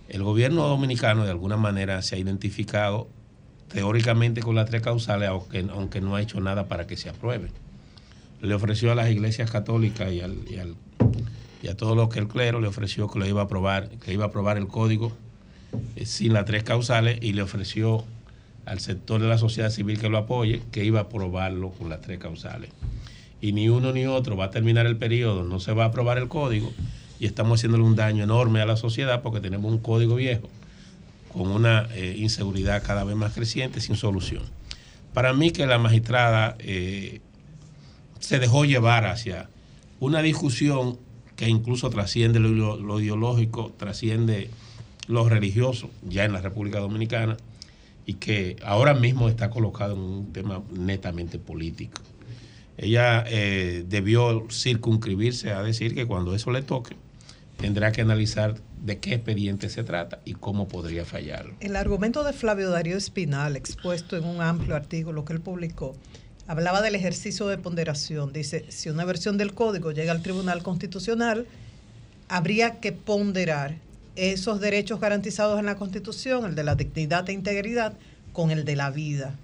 El 0.08 0.22
gobierno 0.22 0.66
dominicano 0.66 1.24
de 1.24 1.30
alguna 1.32 1.56
manera 1.56 2.00
se 2.00 2.14
ha 2.16 2.18
identificado 2.18 3.08
teóricamente 3.68 4.40
con 4.40 4.54
las 4.54 4.70
tres 4.70 4.80
causales, 4.80 5.28
aunque, 5.28 6.00
no 6.00 6.14
ha 6.16 6.22
hecho 6.22 6.40
nada 6.40 6.66
para 6.66 6.86
que 6.86 6.96
se 6.96 7.08
apruebe. 7.10 7.50
Le 8.40 8.54
ofreció 8.54 8.92
a 8.92 8.94
las 8.94 9.10
iglesias 9.10 9.50
católicas 9.50 10.12
y, 10.12 10.20
al- 10.20 10.76
y 11.66 11.68
a 11.68 11.76
todo 11.76 11.96
lo 11.96 12.08
que 12.08 12.20
el 12.20 12.28
clero 12.28 12.60
le 12.60 12.68
ofreció 12.68 13.10
que 13.10 13.28
iba 13.28 13.40
a 13.40 13.44
aprobar, 13.44 13.88
que 13.88 14.12
iba 14.12 14.30
a 14.32 14.52
el 14.52 14.68
código 14.68 15.12
eh, 15.96 16.06
sin 16.06 16.32
las 16.32 16.44
tres 16.44 16.62
causales 16.62 17.18
y 17.20 17.32
le 17.32 17.42
ofreció 17.42 18.04
al 18.66 18.78
sector 18.78 19.20
de 19.20 19.26
la 19.26 19.36
sociedad 19.36 19.70
civil 19.70 19.98
que 19.98 20.08
lo 20.08 20.18
apoye 20.18 20.62
que 20.70 20.84
iba 20.84 21.00
a 21.00 21.02
aprobarlo 21.04 21.70
con 21.70 21.88
las 21.88 22.02
tres 22.02 22.20
causales. 22.20 22.70
Y 23.40 23.50
ni 23.50 23.68
uno 23.68 23.92
ni 23.92 24.06
otro 24.06 24.36
va 24.36 24.44
a 24.44 24.50
terminar 24.50 24.86
el 24.86 24.96
periodo, 24.96 25.42
no 25.42 25.58
se 25.58 25.72
va 25.72 25.84
a 25.84 25.86
aprobar 25.88 26.18
el 26.18 26.28
código 26.28 26.72
y 27.18 27.26
estamos 27.26 27.58
haciéndole 27.58 27.82
un 27.82 27.96
daño 27.96 28.22
enorme 28.22 28.60
a 28.60 28.66
la 28.66 28.76
sociedad 28.76 29.22
porque 29.22 29.40
tenemos 29.40 29.72
un 29.72 29.78
código 29.78 30.14
viejo 30.14 30.48
con 31.32 31.48
una 31.48 31.88
eh, 31.94 32.14
inseguridad 32.16 32.80
cada 32.84 33.02
vez 33.02 33.16
más 33.16 33.34
creciente 33.34 33.80
sin 33.80 33.96
solución. 33.96 34.44
Para 35.12 35.32
mí 35.32 35.50
que 35.50 35.66
la 35.66 35.78
magistrada 35.78 36.54
eh, 36.60 37.22
se 38.20 38.38
dejó 38.38 38.64
llevar 38.64 39.04
hacia 39.04 39.48
una 39.98 40.22
discusión 40.22 40.98
que 41.36 41.48
incluso 41.48 41.90
trasciende 41.90 42.40
lo, 42.40 43.00
ideológico, 43.00 43.72
trasciende 43.76 44.50
lo 45.06 45.28
religioso 45.28 45.90
ya 46.08 46.24
en 46.24 46.32
la 46.32 46.40
República 46.40 46.80
Dominicana 46.80 47.36
y 48.06 48.14
que 48.14 48.56
ahora 48.64 48.94
mismo 48.94 49.28
está 49.28 49.50
colocado 49.50 49.94
en 49.94 50.00
un 50.00 50.32
tema 50.32 50.62
netamente 50.72 51.38
político. 51.38 52.00
Ella 52.78 53.24
eh, 53.28 53.84
debió 53.88 54.46
circunscribirse 54.50 55.52
a 55.52 55.62
decir 55.62 55.94
que 55.94 56.06
cuando 56.06 56.34
eso 56.34 56.50
le 56.50 56.62
toque, 56.62 56.96
tendrá 57.56 57.92
que 57.92 58.02
analizar 58.02 58.56
de 58.82 58.98
qué 58.98 59.14
expediente 59.14 59.68
se 59.68 59.82
trata 59.82 60.20
y 60.24 60.34
cómo 60.34 60.68
podría 60.68 61.04
fallarlo. 61.04 61.54
El 61.60 61.76
argumento 61.76 62.22
de 62.22 62.32
Flavio 62.32 62.70
Darío 62.70 62.96
Espinal, 62.96 63.56
expuesto 63.56 64.16
en 64.16 64.24
un 64.24 64.40
amplio 64.40 64.76
artículo 64.76 65.24
que 65.24 65.32
él 65.32 65.40
publicó, 65.40 65.96
hablaba 66.48 66.80
del 66.82 66.94
ejercicio 66.94 67.46
de 67.48 67.58
ponderación. 67.58 68.32
Dice, 68.32 68.64
si 68.68 68.88
una 68.88 69.04
versión 69.04 69.36
del 69.38 69.52
código 69.54 69.92
llega 69.92 70.12
al 70.12 70.22
Tribunal 70.22 70.62
Constitucional, 70.62 71.46
habría 72.28 72.80
que 72.80 72.92
ponderar 72.92 73.76
esos 74.16 74.60
derechos 74.60 75.00
garantizados 75.00 75.58
en 75.58 75.66
la 75.66 75.76
Constitución, 75.76 76.46
el 76.46 76.54
de 76.54 76.64
la 76.64 76.74
dignidad 76.74 77.28
e 77.28 77.32
integridad, 77.32 77.92
con 78.32 78.50
el 78.50 78.64
de 78.64 78.76
la 78.76 78.90
vida. 78.90 79.34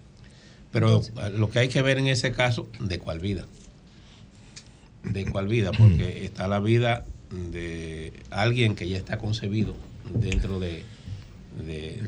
Pero 0.70 1.00
eh, 1.02 1.30
lo 1.36 1.50
que 1.50 1.58
hay 1.58 1.68
que 1.68 1.82
ver 1.82 1.98
en 1.98 2.06
ese 2.06 2.32
caso, 2.32 2.68
¿de 2.80 2.98
cuál 2.98 3.18
vida? 3.20 3.44
¿De 5.04 5.26
cuál 5.26 5.48
vida? 5.48 5.72
Porque 5.76 6.24
está 6.24 6.46
la 6.48 6.60
vida 6.60 7.04
de 7.30 8.12
alguien 8.30 8.74
que 8.76 8.88
ya 8.88 8.96
está 8.96 9.18
concebido 9.18 9.74
dentro 10.14 10.60
de, 10.60 10.84
de- 11.66 12.00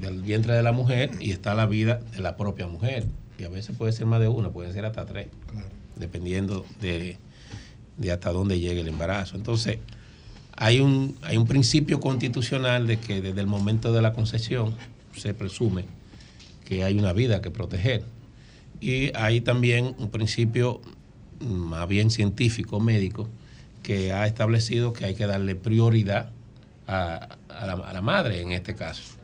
del 0.00 0.22
vientre 0.22 0.54
de 0.54 0.62
la 0.62 0.72
mujer 0.72 1.10
y 1.20 1.30
está 1.32 1.54
la 1.54 1.66
vida 1.66 2.00
de 2.12 2.20
la 2.20 2.36
propia 2.36 2.66
mujer. 2.66 3.04
Y 3.38 3.44
a 3.44 3.48
veces 3.48 3.76
puede 3.76 3.92
ser 3.92 4.06
más 4.06 4.20
de 4.20 4.28
una, 4.28 4.50
pueden 4.50 4.72
ser 4.72 4.84
hasta 4.84 5.06
tres, 5.06 5.28
dependiendo 5.96 6.66
de, 6.80 7.16
de 7.96 8.12
hasta 8.12 8.32
dónde 8.32 8.58
llegue 8.58 8.80
el 8.80 8.88
embarazo. 8.88 9.36
Entonces, 9.36 9.78
hay 10.56 10.80
un, 10.80 11.16
hay 11.22 11.36
un 11.36 11.46
principio 11.46 12.00
constitucional 12.00 12.86
de 12.88 12.98
que 12.98 13.20
desde 13.20 13.40
el 13.40 13.46
momento 13.46 13.92
de 13.92 14.02
la 14.02 14.12
concepción 14.12 14.74
se 15.16 15.32
presume 15.34 15.84
que 16.64 16.82
hay 16.82 16.98
una 16.98 17.12
vida 17.12 17.40
que 17.40 17.50
proteger. 17.50 18.02
Y 18.80 19.16
hay 19.16 19.40
también 19.40 19.94
un 19.98 20.10
principio 20.10 20.80
mm, 21.40 21.46
más 21.46 21.88
bien 21.88 22.10
científico, 22.10 22.80
médico, 22.80 23.28
que 23.84 24.12
ha 24.12 24.26
establecido 24.26 24.92
que 24.92 25.04
hay 25.04 25.14
que 25.14 25.26
darle 25.26 25.54
prioridad 25.54 26.30
a, 26.88 27.36
a 27.48 27.66
la, 27.66 27.72
a 27.74 27.92
la 27.92 28.02
madre 28.02 28.42
en 28.42 28.50
este 28.50 28.74
caso. 28.74 29.17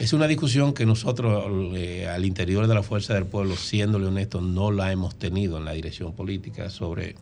Es 0.00 0.12
una 0.14 0.26
discusión 0.26 0.72
que 0.72 0.86
nosotros 0.86 1.44
eh, 1.76 2.08
al 2.08 2.24
interior 2.24 2.66
de 2.66 2.74
la 2.74 2.82
Fuerza 2.82 3.14
del 3.14 3.26
Pueblo, 3.26 3.54
siéndole 3.56 4.06
honestos, 4.06 4.42
no 4.42 4.70
la 4.72 4.90
hemos 4.92 5.14
tenido 5.18 5.58
en 5.58 5.64
la 5.66 5.72
dirección 5.72 6.14
política 6.14 6.70
sobre 6.70 7.16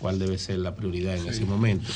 cuál 0.00 0.18
debe 0.18 0.36
ser 0.38 0.58
la 0.58 0.74
prioridad 0.74 1.16
en 1.16 1.28
ese 1.28 1.44
momento. 1.44 1.88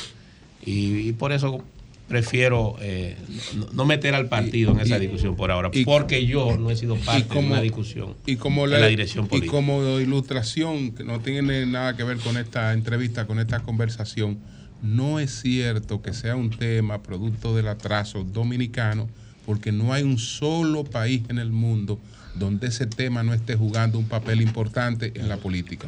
Y, 0.65 1.09
y 1.09 1.13
por 1.13 1.33
eso 1.33 1.63
prefiero 2.09 2.77
eh, 2.81 3.17
no, 3.57 3.67
no 3.73 3.85
meter 3.85 4.15
al 4.15 4.29
partido 4.29 4.71
en 4.73 4.81
esa 4.81 4.97
y- 4.97 5.01
discusión 5.01 5.35
por 5.35 5.51
ahora, 5.51 5.71
y- 5.73 5.85
porque 5.85 6.25
yo 6.27 6.57
no 6.57 6.71
he 6.71 6.77
sido 6.77 6.95
parte 6.97 7.35
de 7.35 7.41
una 7.47 7.61
discusión 7.61 8.15
y 8.27 8.37
como 8.37 8.65
en 8.65 8.71
la, 8.73 8.79
la 8.81 8.87
dirección 8.89 9.25
y 9.25 9.29
política. 9.29 9.51
como 9.53 9.99
ilustración 9.99 10.93
que 10.93 11.05
no 11.05 11.21
tiene 11.21 11.65
nada 11.67 11.97
que 11.97 12.05
ver 12.05 12.19
con 12.19 12.37
esta 12.37 12.75
entrevista 12.75 13.27
con 13.27 13.39
esta 13.41 13.61
conversación 13.61 14.39
no 14.83 15.21
es 15.21 15.41
cierto 15.41 16.03
que 16.03 16.13
sea 16.13 16.37
un 16.37 16.51
tema 16.51 17.03
producto 17.03 17.57
del 17.57 17.69
atraso 17.69 18.25
dominicano 18.25 19.09
porque 19.47 19.73
no 19.73 19.93
hay 19.93 20.03
un 20.03 20.19
solo 20.19 20.85
país 20.85 21.23
en 21.29 21.39
el 21.39 21.51
mundo 21.51 21.99
donde 22.35 22.69
ese 22.69 22.87
tema 22.87 23.23
no 23.23 23.35
esté 23.35 23.57
jugando 23.57 23.99
un 23.99 24.07
papel 24.07 24.41
importante 24.41 25.13
en 25.17 25.29
la 25.29 25.37
política. 25.37 25.87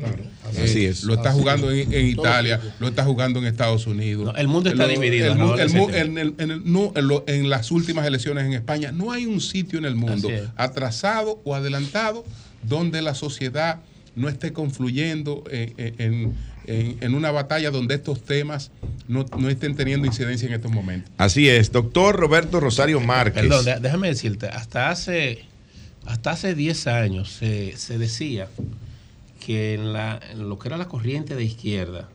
Eh, 0.54 0.62
así 0.62 0.84
es. 0.84 1.04
Lo 1.04 1.14
está 1.14 1.32
jugando 1.32 1.70
en, 1.70 2.06
Italia, 2.06 2.60
lo 2.80 2.88
está 2.88 3.02
jugando 3.04 3.38
en 3.38 3.46
Estados 3.46 3.86
Unidos. 3.86 4.26
No, 4.26 4.36
el 4.38 4.46
mundo 4.48 4.68
está 4.68 4.82
Lo- 4.86 4.92
dividido, 4.92 5.32
el 5.32 5.38
Raúl, 5.38 5.58
el 5.58 5.70
en 5.94 6.18
el- 6.18 6.34
en 6.36 6.50
el- 6.50 6.70
no, 6.70 6.92
en, 6.94 7.08
lo- 7.08 7.24
en 7.26 7.48
las 7.48 7.70
últimas 7.70 8.06
elecciones 8.06 8.44
en 8.44 8.52
España 8.52 8.92
no 8.92 9.10
hay 9.10 9.24
un 9.24 9.40
sitio 9.40 9.78
en 9.78 9.86
el 9.86 9.94
mundo 9.94 10.28
atrasado 10.56 11.40
o 11.44 11.54
adelantado 11.54 12.24
donde 12.62 13.00
la 13.00 13.14
sociedad 13.14 13.80
no 14.14 14.28
esté 14.28 14.52
confluyendo 14.52 15.44
en, 15.50 15.72
en- 15.78 16.34
en, 16.66 16.96
en 17.00 17.14
una 17.14 17.30
batalla 17.30 17.70
donde 17.70 17.94
estos 17.94 18.22
temas 18.22 18.70
no, 19.08 19.24
no 19.38 19.48
estén 19.48 19.74
teniendo 19.74 20.06
incidencia 20.06 20.46
en 20.48 20.54
estos 20.54 20.70
momentos. 20.72 21.12
Así 21.18 21.48
es, 21.48 21.72
doctor 21.72 22.16
Roberto 22.16 22.60
Rosario 22.60 23.00
Márquez. 23.00 23.42
Perdón, 23.42 23.82
déjame 23.82 24.08
decirte, 24.08 24.46
hasta 24.48 24.90
hace, 24.90 25.44
hasta 26.06 26.30
hace 26.32 26.54
10 26.54 26.86
años 26.86 27.30
se, 27.30 27.76
se 27.76 27.98
decía 27.98 28.48
que 29.44 29.74
en, 29.74 29.92
la, 29.92 30.20
en 30.32 30.48
lo 30.48 30.58
que 30.58 30.68
era 30.68 30.76
la 30.78 30.88
corriente 30.88 31.34
de 31.36 31.44
izquierda, 31.44 32.08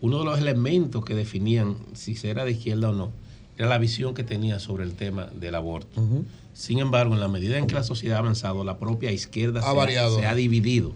uno 0.00 0.18
de 0.20 0.24
los 0.24 0.38
elementos 0.38 1.04
que 1.04 1.14
definían 1.14 1.76
si 1.94 2.16
se 2.16 2.30
era 2.30 2.44
de 2.44 2.52
izquierda 2.52 2.90
o 2.90 2.92
no, 2.92 3.12
era 3.58 3.68
la 3.68 3.78
visión 3.78 4.14
que 4.14 4.24
tenía 4.24 4.58
sobre 4.58 4.84
el 4.84 4.94
tema 4.94 5.26
del 5.26 5.54
aborto. 5.54 6.02
Sin 6.54 6.78
embargo, 6.78 7.14
en 7.14 7.20
la 7.20 7.28
medida 7.28 7.58
en 7.58 7.66
que 7.66 7.74
la 7.74 7.82
sociedad 7.82 8.16
ha 8.16 8.20
avanzado, 8.20 8.64
la 8.64 8.78
propia 8.78 9.12
izquierda 9.12 9.60
Ha 9.60 9.70
se, 9.70 9.76
variado. 9.76 10.18
se 10.18 10.26
ha 10.26 10.34
dividido. 10.34 10.92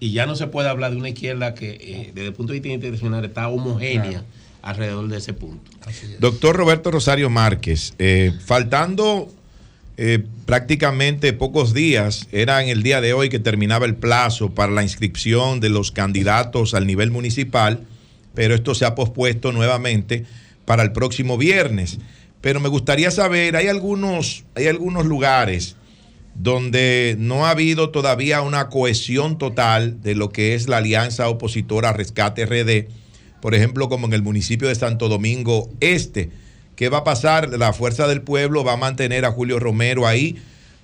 Y 0.00 0.12
ya 0.12 0.24
no 0.24 0.34
se 0.34 0.46
puede 0.46 0.68
hablar 0.68 0.92
de 0.92 0.96
una 0.96 1.10
izquierda 1.10 1.54
que 1.54 1.70
eh, 1.72 2.10
desde 2.14 2.28
el 2.28 2.32
punto 2.32 2.52
de 2.52 2.60
vista 2.60 2.72
internacional 2.72 3.24
está 3.24 3.48
homogénea 3.48 4.24
alrededor 4.62 5.08
de 5.08 5.18
ese 5.18 5.34
punto. 5.34 5.70
Doctor 6.18 6.56
Roberto 6.56 6.90
Rosario 6.90 7.28
Márquez, 7.28 7.94
eh, 7.98 8.32
faltando 8.44 9.28
eh, 9.98 10.24
prácticamente 10.46 11.34
pocos 11.34 11.74
días, 11.74 12.28
era 12.32 12.62
en 12.62 12.70
el 12.70 12.82
día 12.82 13.02
de 13.02 13.12
hoy 13.12 13.28
que 13.28 13.38
terminaba 13.38 13.84
el 13.84 13.94
plazo 13.94 14.50
para 14.50 14.72
la 14.72 14.82
inscripción 14.82 15.60
de 15.60 15.68
los 15.68 15.92
candidatos 15.92 16.72
al 16.72 16.86
nivel 16.86 17.10
municipal, 17.10 17.80
pero 18.34 18.54
esto 18.54 18.74
se 18.74 18.86
ha 18.86 18.94
pospuesto 18.94 19.52
nuevamente 19.52 20.24
para 20.64 20.82
el 20.82 20.92
próximo 20.92 21.36
viernes. 21.36 21.98
Pero 22.40 22.60
me 22.60 22.70
gustaría 22.70 23.10
saber, 23.10 23.56
hay 23.56 23.68
algunos, 23.68 24.44
hay 24.54 24.68
algunos 24.68 25.04
lugares 25.04 25.76
donde 26.34 27.16
no 27.18 27.46
ha 27.46 27.50
habido 27.50 27.90
todavía 27.90 28.40
una 28.40 28.68
cohesión 28.68 29.38
total 29.38 30.02
de 30.02 30.14
lo 30.14 30.30
que 30.30 30.54
es 30.54 30.68
la 30.68 30.78
alianza 30.78 31.28
opositora 31.28 31.92
Rescate 31.92 32.46
RD, 32.46 32.88
por 33.40 33.54
ejemplo, 33.54 33.88
como 33.88 34.06
en 34.06 34.12
el 34.12 34.22
municipio 34.22 34.68
de 34.68 34.74
Santo 34.74 35.08
Domingo 35.08 35.70
Este. 35.80 36.30
¿Qué 36.76 36.88
va 36.88 36.98
a 36.98 37.04
pasar? 37.04 37.58
La 37.58 37.72
Fuerza 37.72 38.06
del 38.06 38.22
Pueblo 38.22 38.64
va 38.64 38.74
a 38.74 38.76
mantener 38.76 39.24
a 39.24 39.32
Julio 39.32 39.58
Romero 39.58 40.06
ahí. 40.06 40.36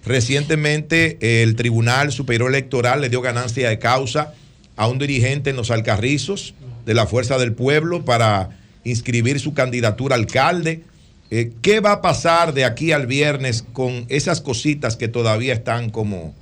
Recientemente 0.05 1.42
el 1.42 1.57
Tribunal 1.57 2.12
Superior 2.12 2.50
Electoral 2.50 3.00
le 3.00 3.08
dio 3.08 3.23
ganancia 3.23 3.68
de 3.68 3.78
causa 3.78 4.34
a 4.76 4.89
un 4.89 4.99
dirigente 4.99 5.50
en 5.50 5.57
los 5.57 5.70
Alcarrizos 5.70 6.55
de 6.84 6.94
la 6.94 7.07
Fuerza 7.07 7.39
del 7.39 7.55
Pueblo 7.55 8.05
para 8.05 8.50
inscribir 8.84 9.41
su 9.41 9.55
candidatura 9.55 10.15
a 10.15 10.18
alcalde. 10.18 10.83
Eh, 11.30 11.52
¿Qué 11.62 11.80
va 11.80 11.92
a 11.92 12.02
pasar 12.02 12.55
de 12.55 12.64
aquí 12.64 12.92
al 12.92 13.06
viernes 13.06 13.64
con 13.72 14.06
esas 14.08 14.40
cositas 14.40 14.96
que 14.96 15.08
todavía 15.08 15.52
están 15.55 15.90
como, 15.90 16.34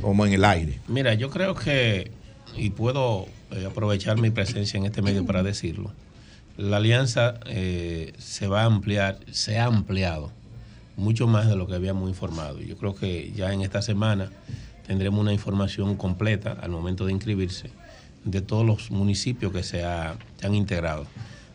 como 0.00 0.24
en 0.26 0.32
el 0.32 0.44
aire? 0.44 0.80
Mira, 0.88 1.14
yo 1.14 1.28
creo 1.30 1.54
que, 1.54 2.10
y 2.56 2.70
puedo 2.70 3.26
eh, 3.50 3.66
aprovechar 3.66 4.18
mi 4.18 4.30
presencia 4.30 4.78
en 4.78 4.86
este 4.86 5.02
medio 5.02 5.26
para 5.26 5.42
decirlo, 5.42 5.92
la 6.56 6.78
alianza 6.78 7.34
eh, 7.46 8.12
se 8.18 8.46
va 8.46 8.62
a 8.62 8.64
ampliar, 8.66 9.18
se 9.30 9.58
ha 9.58 9.66
ampliado 9.66 10.30
mucho 10.96 11.26
más 11.26 11.46
de 11.48 11.56
lo 11.56 11.66
que 11.66 11.74
habíamos 11.74 12.08
informado. 12.08 12.60
Yo 12.60 12.76
creo 12.76 12.94
que 12.94 13.32
ya 13.34 13.52
en 13.52 13.62
esta 13.62 13.82
semana 13.82 14.30
tendremos 14.86 15.20
una 15.20 15.32
información 15.32 15.96
completa 15.96 16.56
al 16.60 16.70
momento 16.70 17.04
de 17.06 17.12
inscribirse 17.12 17.70
de 18.24 18.40
todos 18.40 18.64
los 18.64 18.90
municipios 18.90 19.52
que 19.52 19.62
se, 19.62 19.84
ha- 19.84 20.14
se 20.40 20.46
han 20.46 20.54
integrado. 20.54 21.06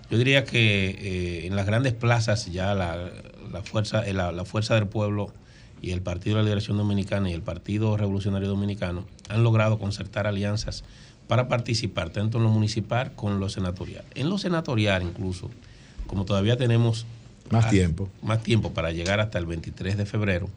Yo 0.10 0.18
diría 0.18 0.44
que 0.45 0.90
eh, 0.90 1.48
en 1.48 1.56
las 1.56 1.66
grandes 1.66 1.94
plazas 1.94 2.45
ya 2.52 2.74
la, 2.74 3.10
la 3.52 3.61
fuerza, 3.61 4.08
eh, 4.08 4.14
la, 4.14 4.32
la 4.32 4.45
fuerza 4.45 4.76
del 4.76 4.88
pueblo 4.88 5.34
y 5.82 5.92
el 5.92 6.02
Partido 6.02 6.38
de 6.38 6.42
la 6.42 6.45
Liberación 6.45 6.77
Dominicana 6.77 7.30
y 7.30 7.34
el 7.34 7.42
Partido 7.42 7.98
Revolucionario 7.98 8.48
Dominicano 8.48 9.06
han 9.30 9.44
logrado 9.44 9.77
concertar 9.80 10.26
alianzas 10.26 10.84
para 11.27 11.48
participar 11.50 12.10
tanto 12.10 12.38
en 12.38 12.45
lo 12.45 12.50
municipal 12.50 13.11
como 13.16 13.34
en 13.34 13.40
lo 13.42 13.50
senatorial. 13.50 14.06
En 14.16 14.30
lo 14.30 14.38
senatorial 14.38 15.03
incluso, 15.03 15.50
como 16.08 16.24
todavía 16.24 16.56
tenemos 16.58 17.06
Más 17.52 17.66
a- 17.66 17.69
tiempo. 17.69 18.10
más 18.24 18.42
tiempo 18.44 18.72
para 18.72 18.92
llegar 18.92 19.19
hasta 19.19 19.38
el 19.38 19.45
23 19.45 19.98
de 19.98 20.06
febrero, 20.06 20.50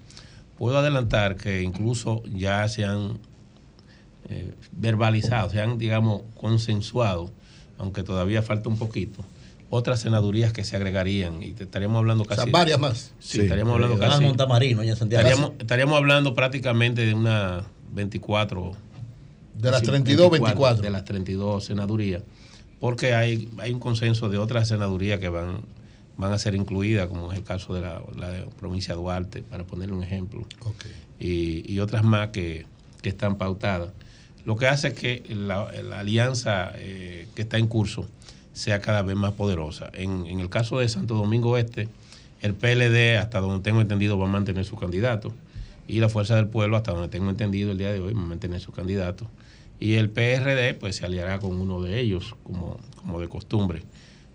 puedo 0.59 0.79
adelantar 0.79 1.35
que 1.37 1.62
incluso 1.62 2.23
ya 2.33 2.67
se 2.69 2.85
han 2.85 3.19
eh, 4.29 4.53
verbalizado, 4.73 5.51
se 5.51 5.61
han, 5.61 5.77
digamos, 5.77 6.23
consensuado, 6.37 7.31
aunque 7.79 8.05
todavía 8.05 8.43
falta 8.43 8.69
un 8.69 8.79
poquito, 8.79 9.25
otras 9.70 10.00
senadurías 10.00 10.52
que 10.52 10.65
se 10.65 10.76
agregarían 10.76 11.42
y 11.42 11.52
te 11.52 11.62
estaríamos 11.65 11.99
hablando 11.99 12.24
sea, 12.24 12.36
casi... 12.36 12.50
varias 12.50 12.78
más. 12.78 13.12
Sí, 13.20 13.39
Sí. 13.39 13.40
estaríamos 13.42 13.74
hablando 13.74 13.99
casi... 13.99 14.24
Montamarino, 14.24 14.82
ya 14.82 14.90
en 14.90 14.97
Santiago. 14.97 15.26
Estaríamos, 15.26 15.52
estaríamos 15.60 15.97
hablando 15.97 16.34
prácticamente 16.34 17.07
de 17.07 17.15
unas 17.15 17.65
24... 17.92 18.73
De 19.55 19.70
las 19.70 19.81
casi 19.81 19.90
32, 19.92 20.31
24. 20.31 20.82
De 20.82 20.90
las 20.90 21.05
32 21.05 21.65
senadurías, 21.65 22.23
porque 22.81 23.15
hay, 23.15 23.49
hay 23.58 23.73
un 23.73 23.78
consenso 23.81 24.28
de 24.28 24.39
otras 24.39 24.68
senadurías 24.68 25.20
que 25.20 25.28
van, 25.28 25.60
van 26.16 26.32
a 26.32 26.39
ser 26.39 26.55
incluidas, 26.55 27.08
como 27.08 27.31
es 27.31 27.39
el 27.39 27.44
caso 27.44 27.74
de 27.74 27.82
la, 27.82 28.02
la 28.16 28.31
de 28.31 28.47
provincia 28.58 28.94
de 28.94 29.00
Duarte, 29.00 29.42
para 29.42 29.65
ponerle 29.65 29.94
un 29.94 30.02
ejemplo, 30.02 30.47
y, 31.18 31.70
y 31.70 31.78
otras 31.81 32.02
más 32.05 32.31
que, 32.31 32.65
que 33.02 33.10
están 33.10 33.36
pautadas. 33.36 33.90
Lo 34.47 34.57
que 34.57 34.66
hace 34.66 34.94
que 34.94 35.23
la, 35.28 35.70
la 35.82 36.00
alianza 36.00 36.73
eh, 36.76 37.28
que 37.34 37.42
está 37.42 37.58
en 37.58 37.66
curso 37.66 38.08
sea 38.53 38.81
cada 38.81 39.03
vez 39.03 39.17
más 39.17 39.33
poderosa. 39.33 39.91
En, 39.95 40.27
en 40.27 40.41
el 40.41 40.49
caso 40.49 40.79
de 40.79 40.89
Santo 40.89 41.15
Domingo 41.15 41.57
Este, 41.57 41.89
el 42.43 42.55
PLD, 42.55 43.19
hasta 43.19 43.41
donde 43.41 43.62
tengo 43.62 43.81
entendido, 43.81 44.19
va 44.19 44.27
a 44.27 44.31
mantener 44.31 44.65
su 44.65 44.77
candidato. 44.77 45.33
Y 45.87 46.01
la 46.01 46.09
Fuerza 46.09 46.37
del 46.37 46.47
Pueblo, 46.47 46.77
hasta 46.77 46.93
donde 46.93 47.09
tengo 47.09 47.31
entendido 47.31 47.73
el 47.73 47.79
día 47.79 47.93
de 47.93 48.01
hoy, 48.01 48.15
va 48.15 48.23
a 48.23 48.25
mantener 48.25 48.61
su 48.61 48.73
candidato. 48.73 49.27
Y 49.79 49.95
el 49.95 50.11
PRD, 50.11 50.75
pues 50.75 50.97
se 50.97 51.07
aliará 51.07 51.39
con 51.39 51.59
uno 51.59 51.83
de 51.83 52.01
ellos, 52.01 52.37
como, 52.45 52.79
como 52.97 53.20
de 53.20 53.29
costumbre. 53.29 53.83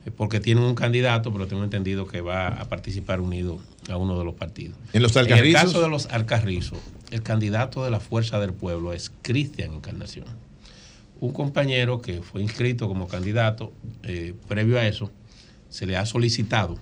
Eh, 0.05 0.11
Porque 0.11 0.39
tienen 0.39 0.63
un 0.63 0.75
candidato, 0.75 1.31
pero 1.31 1.47
tengo 1.47 1.63
entendido 1.63 2.07
que 2.07 2.21
va 2.21 2.47
a 2.47 2.65
participar 2.65 3.21
unido 3.21 3.59
a 3.89 3.97
uno 3.97 4.17
de 4.17 4.25
los 4.25 4.35
partidos. 4.35 4.77
¿En 4.93 5.01
los 5.01 5.15
En 5.15 5.31
el 5.31 5.53
caso 5.53 5.81
de 5.81 5.87
los 5.89 6.07
Alcarrizos, 6.07 6.79
el 7.11 7.21
candidato 7.21 7.83
de 7.83 7.91
la 7.91 7.99
Fuerza 7.99 8.39
del 8.39 8.53
Pueblo 8.53 8.93
es 8.93 9.11
Cristian 9.21 9.73
Encarnación. 9.73 10.25
Un 11.19 11.31
compañero 11.31 12.01
que 12.01 12.21
fue 12.21 12.41
inscrito 12.41 12.87
como 12.87 13.07
candidato, 13.07 13.71
eh, 14.03 14.33
previo 14.47 14.77
a 14.77 14.87
eso, 14.87 15.11
se 15.69 15.85
le 15.85 15.97
ha 15.97 16.05
solicitado, 16.05 16.77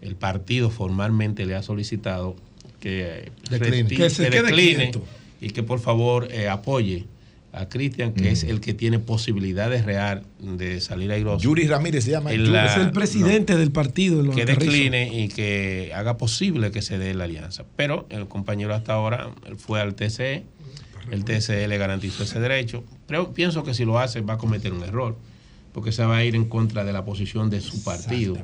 el 0.00 0.16
partido 0.16 0.70
formalmente 0.70 1.44
le 1.46 1.54
ha 1.54 1.62
solicitado 1.62 2.36
que, 2.80 3.30
Decline. 3.50 3.88
reti- 3.88 3.96
Que 3.96 4.10
se 4.10 4.28
quede 4.30 4.42
decline 4.42 4.92
y 5.40 5.50
que 5.50 5.62
por 5.62 5.80
favor 5.80 6.28
eh, 6.30 6.48
apoye 6.48 7.06
a 7.52 7.68
Cristian, 7.68 8.12
que 8.14 8.30
es 8.30 8.42
el 8.42 8.60
que 8.60 8.74
tiene 8.74 8.98
posibilidades 8.98 9.84
real 9.84 10.24
de 10.40 10.80
salir 10.80 11.12
airoso. 11.12 11.40
Yuri 11.44 11.68
Ramírez 11.68 12.02
se 12.04 12.10
llama. 12.10 12.32
La- 12.32 12.66
es 12.66 12.76
el 12.76 12.90
presidente 12.90 13.56
del 13.56 13.70
partido. 13.70 14.22
de 14.24 14.30
que 14.30 14.44
decline 14.44 15.08
y 15.22 15.28
que 15.28 15.92
haga 15.94 16.16
posible 16.18 16.72
que 16.72 16.82
se 16.82 16.98
dé 16.98 17.14
la 17.14 17.24
alianza. 17.24 17.64
Pero 17.76 18.06
el 18.10 18.26
compañero 18.26 18.74
hasta 18.74 18.94
ahora 18.94 19.30
él 19.46 19.56
fue 19.56 19.80
al 19.80 19.94
TCE, 19.94 20.42
el 21.10 21.24
TCE 21.24 21.68
le 21.68 21.78
garantizó 21.78 22.22
ese 22.22 22.40
derecho. 22.40 22.84
Pero 23.06 23.32
pienso 23.32 23.64
que 23.64 23.74
si 23.74 23.84
lo 23.84 23.98
hace 23.98 24.20
va 24.20 24.34
a 24.34 24.38
cometer 24.38 24.72
un 24.72 24.82
error, 24.82 25.16
porque 25.72 25.92
se 25.92 26.04
va 26.04 26.18
a 26.18 26.24
ir 26.24 26.34
en 26.34 26.44
contra 26.46 26.84
de 26.84 26.92
la 26.92 27.04
posición 27.04 27.50
de 27.50 27.60
su 27.60 27.82
partido. 27.82 28.36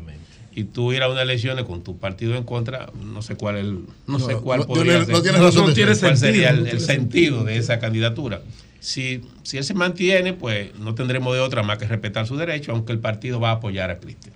Y 0.53 0.65
tú 0.65 0.93
ir 0.93 1.03
a 1.03 1.09
unas 1.09 1.23
elecciones 1.23 1.65
con 1.65 1.83
tu 1.83 1.99
partido 1.99 2.35
en 2.35 2.43
contra, 2.43 2.91
no 3.01 3.23
sé 3.23 3.37
cuál 3.37 3.57
el, 3.57 3.75
no, 3.75 4.19
No, 4.19 4.19
sé 4.19 4.35
cuál 4.35 4.61
no 4.61 4.67
podría 4.67 5.05
ser, 5.05 5.15
no 5.15 5.23
tiene 5.23 5.39
razón 5.39 5.73
de 5.73 5.85
cuál 5.85 5.97
ser. 5.97 6.17
sería 6.17 6.51
el, 6.51 6.81
sentido 6.81 7.45
de 7.45 7.57
esa 7.57 7.79
candidatura. 7.79 8.43
Si, 8.81 9.21
si 9.45 9.59
él 9.59 9.65
se 9.65 9.75
mantiene, 9.75 10.33
pues 10.33 10.75
no 10.79 10.95
tendremos 10.95 11.35
de 11.35 11.41
otra 11.41 11.63
más 11.63 11.79
que 11.79 11.87
respetar 11.87 12.27
su 12.27 12.37
derecho, 12.37 12.73
aunque 12.73 12.93
el 12.93 12.99
partido 12.99 13.39
va 13.39 13.51
a 13.51 13.55
apoyar 13.55 13.91
a 13.91 13.99
Cristian. 13.99 14.35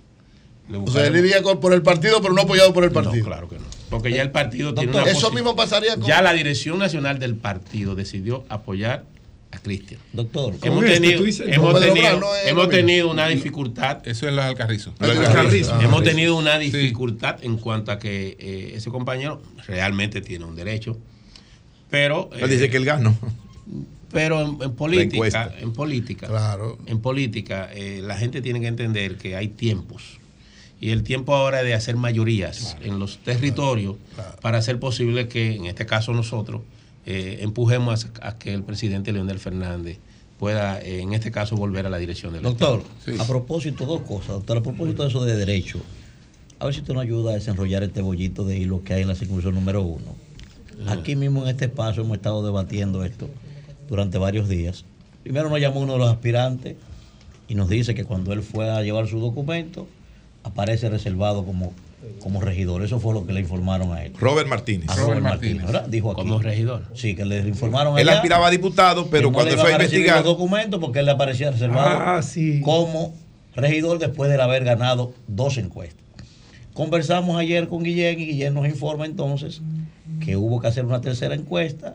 Le 0.68 0.78
O 0.78 0.86
sea, 0.86 1.06
él 1.06 1.16
iría 1.16 1.42
por 1.42 1.72
el 1.72 1.82
partido, 1.82 2.22
pero 2.22 2.32
no 2.32 2.42
apoyado 2.42 2.72
por 2.72 2.84
el 2.84 2.92
partido. 2.92 3.16
no, 3.16 3.24
claro 3.24 3.48
que 3.48 3.56
no. 3.56 3.64
Porque 3.90 4.10
ya 4.12 4.22
el 4.22 4.30
partido 4.30 4.72
tiene 4.74 4.92
Doctor, 4.92 5.08
una 5.10 5.18
eso 5.18 5.30
mismo 5.32 5.54
pasaría 5.56 5.96
con- 5.96 6.04
Ya 6.06 6.22
la 6.22 6.32
dirección 6.32 6.78
nacional 6.78 7.18
del 7.18 7.34
partido 7.36 7.94
decidió 7.94 8.44
apoyar 8.48 9.04
a 9.52 9.58
Cristian. 9.58 10.00
Doctor, 10.12 10.54
hemos 10.62 10.84
tenido, 10.84 11.18
tú 11.18 11.24
dices, 11.24 11.46
hemos 11.48 11.78
tenido, 11.80 12.18
no 12.18 12.34
es 12.34 12.46
hemos 12.48 12.64
lo 12.64 12.68
tenido 12.70 13.10
una 13.10 13.28
dificultad. 13.28 13.98
Eso 14.08 14.26
es 14.26 14.34
los 14.34 14.44
alcarrizos. 14.44 14.94
Los 14.98 15.08
Los 15.10 15.18
alcarrizos. 15.18 15.68
alcarrizos. 15.68 15.84
Hemos 15.84 16.02
tenido 16.02 16.36
una 16.36 16.58
dificultad 16.58 17.36
en 17.42 17.56
cuanto 17.58 17.92
a 17.92 17.98
que 18.00 18.36
eh, 18.40 18.72
ese 18.74 18.90
compañero 18.90 19.40
realmente 19.68 20.20
tiene 20.22 20.44
un 20.44 20.56
derecho, 20.56 20.98
pero 21.90 22.30
Él 22.36 22.50
dice 22.50 22.64
eh, 22.64 22.70
que 22.70 22.76
él 22.78 22.84
ganó. 22.84 23.16
pero 24.10 24.40
en, 24.40 24.62
en 24.62 24.72
política, 24.72 25.52
en 25.60 25.72
política, 25.72 26.26
Claro. 26.26 26.78
en 26.86 27.00
política, 27.00 27.68
eh, 27.72 28.00
la 28.02 28.16
gente 28.16 28.40
tiene 28.42 28.60
que 28.60 28.66
entender 28.68 29.16
que 29.18 29.36
hay 29.36 29.48
tiempos. 29.48 30.18
Y 30.84 30.90
el 30.90 31.02
tiempo 31.02 31.34
ahora 31.34 31.60
es 31.60 31.66
de 31.66 31.72
hacer 31.72 31.96
mayorías 31.96 32.76
en 32.82 32.98
los 32.98 33.16
territorios 33.16 33.96
para 34.42 34.58
hacer 34.58 34.78
posible 34.78 35.28
que, 35.28 35.56
en 35.56 35.64
este 35.64 35.86
caso 35.86 36.12
nosotros, 36.12 36.60
eh, 37.06 37.38
empujemos 37.40 38.04
a, 38.20 38.28
a 38.28 38.38
que 38.38 38.52
el 38.52 38.64
presidente 38.64 39.10
Leonel 39.10 39.38
Fernández 39.38 39.96
pueda, 40.38 40.78
eh, 40.82 41.00
en 41.00 41.14
este 41.14 41.30
caso, 41.30 41.56
volver 41.56 41.86
a 41.86 41.88
la 41.88 41.96
dirección 41.96 42.34
del 42.34 42.42
Doctor, 42.42 42.82
a 43.18 43.26
propósito, 43.26 43.86
dos 43.86 44.02
cosas. 44.02 44.28
Doctor, 44.28 44.58
a 44.58 44.62
propósito 44.62 45.04
de 45.04 45.08
eso 45.08 45.24
de 45.24 45.34
derecho, 45.36 45.80
a 46.58 46.66
ver 46.66 46.74
si 46.74 46.80
usted 46.80 46.92
nos 46.92 47.02
ayuda 47.02 47.30
a 47.30 47.34
desenrollar 47.36 47.82
este 47.82 48.02
bollito 48.02 48.44
de 48.44 48.58
hilo 48.58 48.84
que 48.84 48.92
hay 48.92 49.00
en 49.00 49.08
la 49.08 49.14
circunscripción 49.14 49.54
número 49.54 49.80
uno. 49.80 50.14
Aquí 50.86 51.16
mismo 51.16 51.44
en 51.44 51.48
este 51.48 51.64
espacio 51.64 52.02
hemos 52.02 52.18
estado 52.18 52.44
debatiendo 52.44 53.06
esto 53.06 53.30
durante 53.88 54.18
varios 54.18 54.50
días. 54.50 54.84
Primero 55.22 55.48
nos 55.48 55.60
llamó 55.60 55.80
uno 55.80 55.94
de 55.94 56.00
los 56.00 56.10
aspirantes 56.10 56.76
y 57.48 57.54
nos 57.54 57.70
dice 57.70 57.94
que 57.94 58.04
cuando 58.04 58.34
él 58.34 58.42
fue 58.42 58.70
a 58.70 58.82
llevar 58.82 59.08
su 59.08 59.18
documento, 59.18 59.88
aparece 60.44 60.88
reservado 60.88 61.44
como, 61.44 61.72
como 62.20 62.40
regidor. 62.40 62.82
Eso 62.84 63.00
fue 63.00 63.12
lo 63.14 63.26
que 63.26 63.32
le 63.32 63.40
informaron 63.40 63.92
a 63.92 64.04
él. 64.04 64.12
Robert 64.18 64.48
Martínez. 64.48 64.88
A 64.90 64.94
Robert 64.96 65.20
Martínez, 65.22 65.64
¿verdad? 65.66 65.86
Dijo 65.88 66.12
aquí. 66.12 66.20
Como 66.22 66.38
regidor. 66.38 66.84
Sí, 66.94 67.14
que 67.16 67.24
le 67.24 67.40
informaron 67.48 67.98
Él 67.98 68.08
allá 68.08 68.18
aspiraba 68.18 68.46
a 68.46 68.50
diputado, 68.50 69.08
pero 69.08 69.28
no 69.28 69.32
cuando 69.34 69.50
le 69.50 69.54
él 69.56 69.60
fue 69.60 69.70
a 69.70 69.72
investigar. 69.74 70.16
los 70.18 70.24
documentos 70.26 70.78
porque 70.80 71.00
él 71.00 71.06
le 71.06 71.12
aparecía 71.12 71.50
reservado 71.50 71.98
Ah, 71.98 72.22
sí. 72.22 72.60
como 72.62 73.14
regidor 73.56 73.98
después 73.98 74.30
de 74.30 74.40
haber 74.40 74.64
ganado 74.64 75.12
dos 75.26 75.56
encuestas. 75.58 76.02
Conversamos 76.74 77.38
ayer 77.38 77.68
con 77.68 77.82
Guillén 77.84 78.18
y 78.20 78.26
Guillén 78.26 78.52
nos 78.54 78.66
informa 78.66 79.06
entonces 79.06 79.62
que 80.20 80.36
hubo 80.36 80.60
que 80.60 80.66
hacer 80.66 80.84
una 80.84 81.00
tercera 81.00 81.34
encuesta 81.34 81.94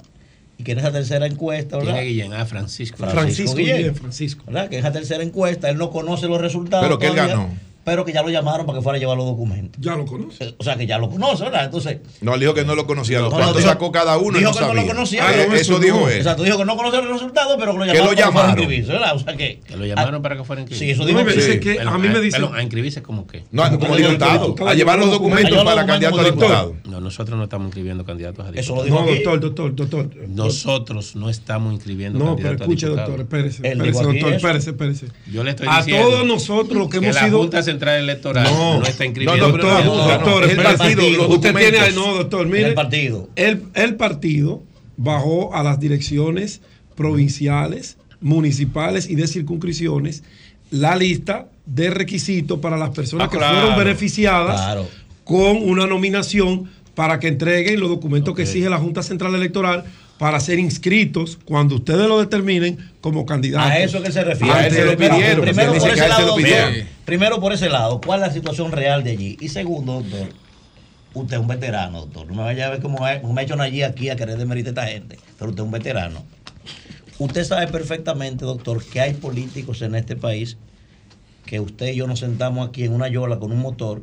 y 0.58 0.64
que 0.64 0.72
en 0.72 0.80
esa 0.80 0.92
tercera 0.92 1.26
encuesta, 1.26 1.78
¿Quién 1.78 1.88
¿verdad? 1.88 2.02
es 2.04 2.08
Guillén? 2.10 2.34
Ah, 2.34 2.46
Francisco. 2.46 2.98
Francisco 3.06 3.56
Guillén. 3.56 3.78
Guillén, 3.78 3.96
Francisco. 3.96 4.44
¿verdad? 4.48 4.70
Que 4.70 4.76
en 4.78 4.80
esa 4.86 4.92
tercera 4.94 5.22
encuesta 5.24 5.70
él 5.70 5.78
no 5.78 5.90
conoce 5.92 6.28
los 6.28 6.40
resultados. 6.42 6.86
Pero 6.86 6.98
que 6.98 7.08
él 7.08 7.16
ganó. 7.16 7.50
Pero 7.90 8.06
que 8.06 8.14
ya 8.14 8.22
lo 8.22 8.30
llamaron 8.30 8.68
para 8.68 8.78
que 8.78 8.84
fuera 8.84 8.98
a 8.98 9.00
llevar 9.00 9.18
los 9.18 9.26
documentos. 9.26 9.82
Ya 9.82 9.96
lo 9.96 10.06
conoce. 10.06 10.54
O 10.60 10.64
sea, 10.64 10.76
que 10.78 10.86
ya 10.86 11.00
lo 11.00 11.10
conoce, 11.10 11.44
¿verdad? 11.44 11.66
Entonces, 11.66 11.98
No, 12.22 12.36
él 12.36 12.40
dijo 12.40 12.54
que 12.54 12.64
no 12.64 12.76
lo 12.76 12.86
conocía. 12.86 13.20
Los 13.20 13.32
No, 13.32 13.38
cuantos 13.38 13.58
dijo- 13.58 13.68
sacó 13.70 13.92
cada 13.92 14.16
uno, 14.20 14.38
dijo 14.38 14.52
no 14.52 14.56
que 14.58 14.64
no 14.66 14.74
lo 14.76 14.86
conocía. 14.86 15.24
Ah, 15.28 15.32
pero 15.36 15.54
eso 15.56 15.80
dijo 15.80 16.08
él. 16.08 16.18
Exacto, 16.18 16.44
dijo 16.44 16.60
que 16.60 16.66
no 16.66 16.78
conocía 16.78 17.02
los 17.02 17.14
resultados, 17.14 17.56
pero 17.60 17.72
que 17.74 17.80
lo 17.80 17.86
Que 17.86 17.94
llamaron. 17.94 18.06
lo 18.06 18.16
para 18.16 18.16
fuera 18.16 18.28
a 18.28 18.30
llamaron. 18.30 18.60
inscribirse, 18.60 18.92
¿verdad? 18.92 19.16
O 19.16 19.20
sea, 19.20 19.36
que. 19.36 19.60
Que 19.62 19.76
lo 19.76 19.86
llamaron 19.88 20.22
para 20.22 20.38
que 20.38 20.44
fuera 20.44 20.62
inscrito. 20.62 20.80
Sí, 20.86 20.92
eso 20.92 21.04
dijo 21.04 21.26
que- 21.26 21.34
dice 21.34 21.60
que 21.60 21.76
Perdón, 21.76 21.94
a 21.96 21.98
mí 21.98 22.08
me 22.10 22.22
dice- 22.22 22.38
perdón, 22.38 22.56
a 22.56 22.62
inscribirse 22.62 23.02
como 23.02 23.26
que. 23.26 23.44
No, 23.52 23.64
como 23.80 23.96
diputado. 23.96 24.56
A 24.68 24.74
llevar 24.76 25.00
los 25.00 25.10
documentos 25.10 25.64
para 25.64 25.84
candidato 25.88 26.20
a 26.20 26.24
diputado. 26.26 26.76
No, 26.86 27.02
nosotros 27.02 27.38
no 27.40 27.46
estamos 27.46 27.66
inscribiendo 27.66 28.06
candidatos 28.06 28.46
a 28.46 28.50
Eso 28.50 28.74
diputados. 28.76 28.78
lo 28.78 28.84
dijo 28.84 29.00
No, 29.00 29.16
doctor, 29.16 29.40
doctor, 29.40 29.76
doctor. 29.76 30.10
Nosotros 30.30 31.16
no 31.16 31.30
estamos 31.30 31.74
inscribiendo 31.74 32.20
No, 32.20 32.36
pero 32.36 32.50
candidatos 32.50 32.62
escuche, 32.68 32.86
a 32.86 32.90
diputados. 32.90 33.18
doctor, 33.18 33.26
espérese, 33.40 33.58
Él 33.68 33.74
espérese, 33.74 33.88
dijo 34.00 34.00
aquí 34.00 34.20
doctor, 34.20 34.30
eso. 34.34 34.48
espérese, 34.48 34.70
espérese. 34.70 35.06
Yo 35.32 35.44
le 35.44 35.50
estoy 35.52 35.68
A 35.70 35.78
diciendo 35.78 36.08
todos 36.10 36.26
nosotros 36.28 36.78
los 36.78 36.90
que 36.90 37.00
que 37.00 37.06
hemos 37.06 37.18
sido. 37.18 37.40
Central 37.80 38.00
Electoral 38.04 38.44
no, 38.44 38.84
está 38.84 39.06
inscribiendo. 39.06 39.48
No, 39.48 39.54
Doctor, 39.58 39.86
no, 39.86 39.96
doctor, 40.08 40.44
el 40.50 40.56
partido, 40.58 41.28
Usted 41.30 41.56
tiene, 41.56 41.78
documentos. 41.78 41.96
no, 41.96 42.14
doctor, 42.16 42.48
mire. 42.48 42.68
El 42.70 42.74
partido. 42.74 43.30
El, 43.36 43.64
el 43.74 43.96
partido 43.96 44.64
bajó 44.98 45.56
a 45.56 45.64
las 45.64 45.80
direcciones 45.80 46.62
provinciales, 46.96 47.98
municipales 48.22 49.10
y 49.10 49.16
de 49.16 49.28
circunscripciones 49.28 50.24
la 50.72 50.96
lista 50.96 51.48
de 51.66 51.90
requisitos 51.90 52.60
para 52.60 52.78
las 52.78 52.90
personas 52.92 53.28
Ah, 53.28 53.32
que 53.32 53.38
claro. 53.38 53.60
fueron 53.62 53.78
beneficiadas 53.80 54.60
Claro. 54.62 54.88
con 55.24 55.58
una 55.64 55.88
nominación 55.88 56.70
para 56.96 57.20
que 57.20 57.28
entreguen 57.30 57.80
los 57.80 57.90
documentos 57.90 58.36
que 58.36 58.42
exige 58.44 58.70
la 58.70 58.78
Junta 58.78 59.02
Central 59.02 59.34
Electoral 59.36 59.86
para 60.20 60.40
ser 60.42 60.60
inscritos 60.60 61.40
cuando 61.46 61.76
ustedes 61.76 62.08
lo 62.08 62.20
determinen 62.20 62.78
como 63.02 63.26
candidatos. 63.26 63.72
A 63.72 63.80
eso 63.80 64.04
que 64.04 64.12
se 64.12 64.24
refiere. 64.24 64.54
A 64.54 64.70
se 64.70 64.84
lo 64.86 64.92
Primero- 64.92 65.16
pidieron, 65.16 65.42
Primero, 65.46 65.74
por 65.74 65.90
ese 65.90 66.08
lado, 66.10 66.28
doctor. 66.28 66.74
primero 67.06 67.40
por 67.40 67.54
ese 67.54 67.70
lado, 67.70 68.02
¿cuál 68.06 68.22
es 68.22 68.28
la 68.28 68.34
situación 68.34 68.72
real 68.74 69.02
de 69.04 69.12
allí? 69.12 69.38
Y 69.40 69.48
segundo, 69.48 70.02
doctor, 70.04 70.28
usted 71.14 71.36
es 71.38 71.40
un 71.42 71.48
veterano, 71.48 72.02
doctor. 72.02 72.28
No 72.28 72.34
me 72.36 72.44
vaya 72.44 72.68
a 72.68 72.70
ver 72.70 72.82
cómo 72.82 73.00
me 73.00 73.42
ha 73.42 73.44
hecho 73.44 73.60
allí 73.62 73.82
aquí 73.82 74.10
a 74.10 74.18
querer 74.18 74.38
demeritar 74.38 74.78
a 74.78 74.88
esta 74.90 74.92
gente, 74.92 75.18
pero 75.40 75.52
usted 75.52 75.64
es 75.64 75.66
un 75.66 75.72
veterano. 75.72 76.24
Usted 77.18 77.44
sabe 77.46 77.68
perfectamente, 77.68 78.44
doctor, 78.44 78.84
que 78.84 79.00
hay 79.00 79.14
políticos 79.14 79.82
en 79.82 79.96
este 79.96 80.18
país 80.18 80.58
que 81.46 81.62
usted 81.62 81.94
y 81.94 81.96
yo 81.96 82.08
nos 82.08 82.20
sentamos 82.20 82.68
aquí 82.68 82.84
en 82.84 82.92
una 82.94 83.08
yola 83.08 83.40
con 83.40 83.54
un 83.54 83.60
motor 83.60 84.02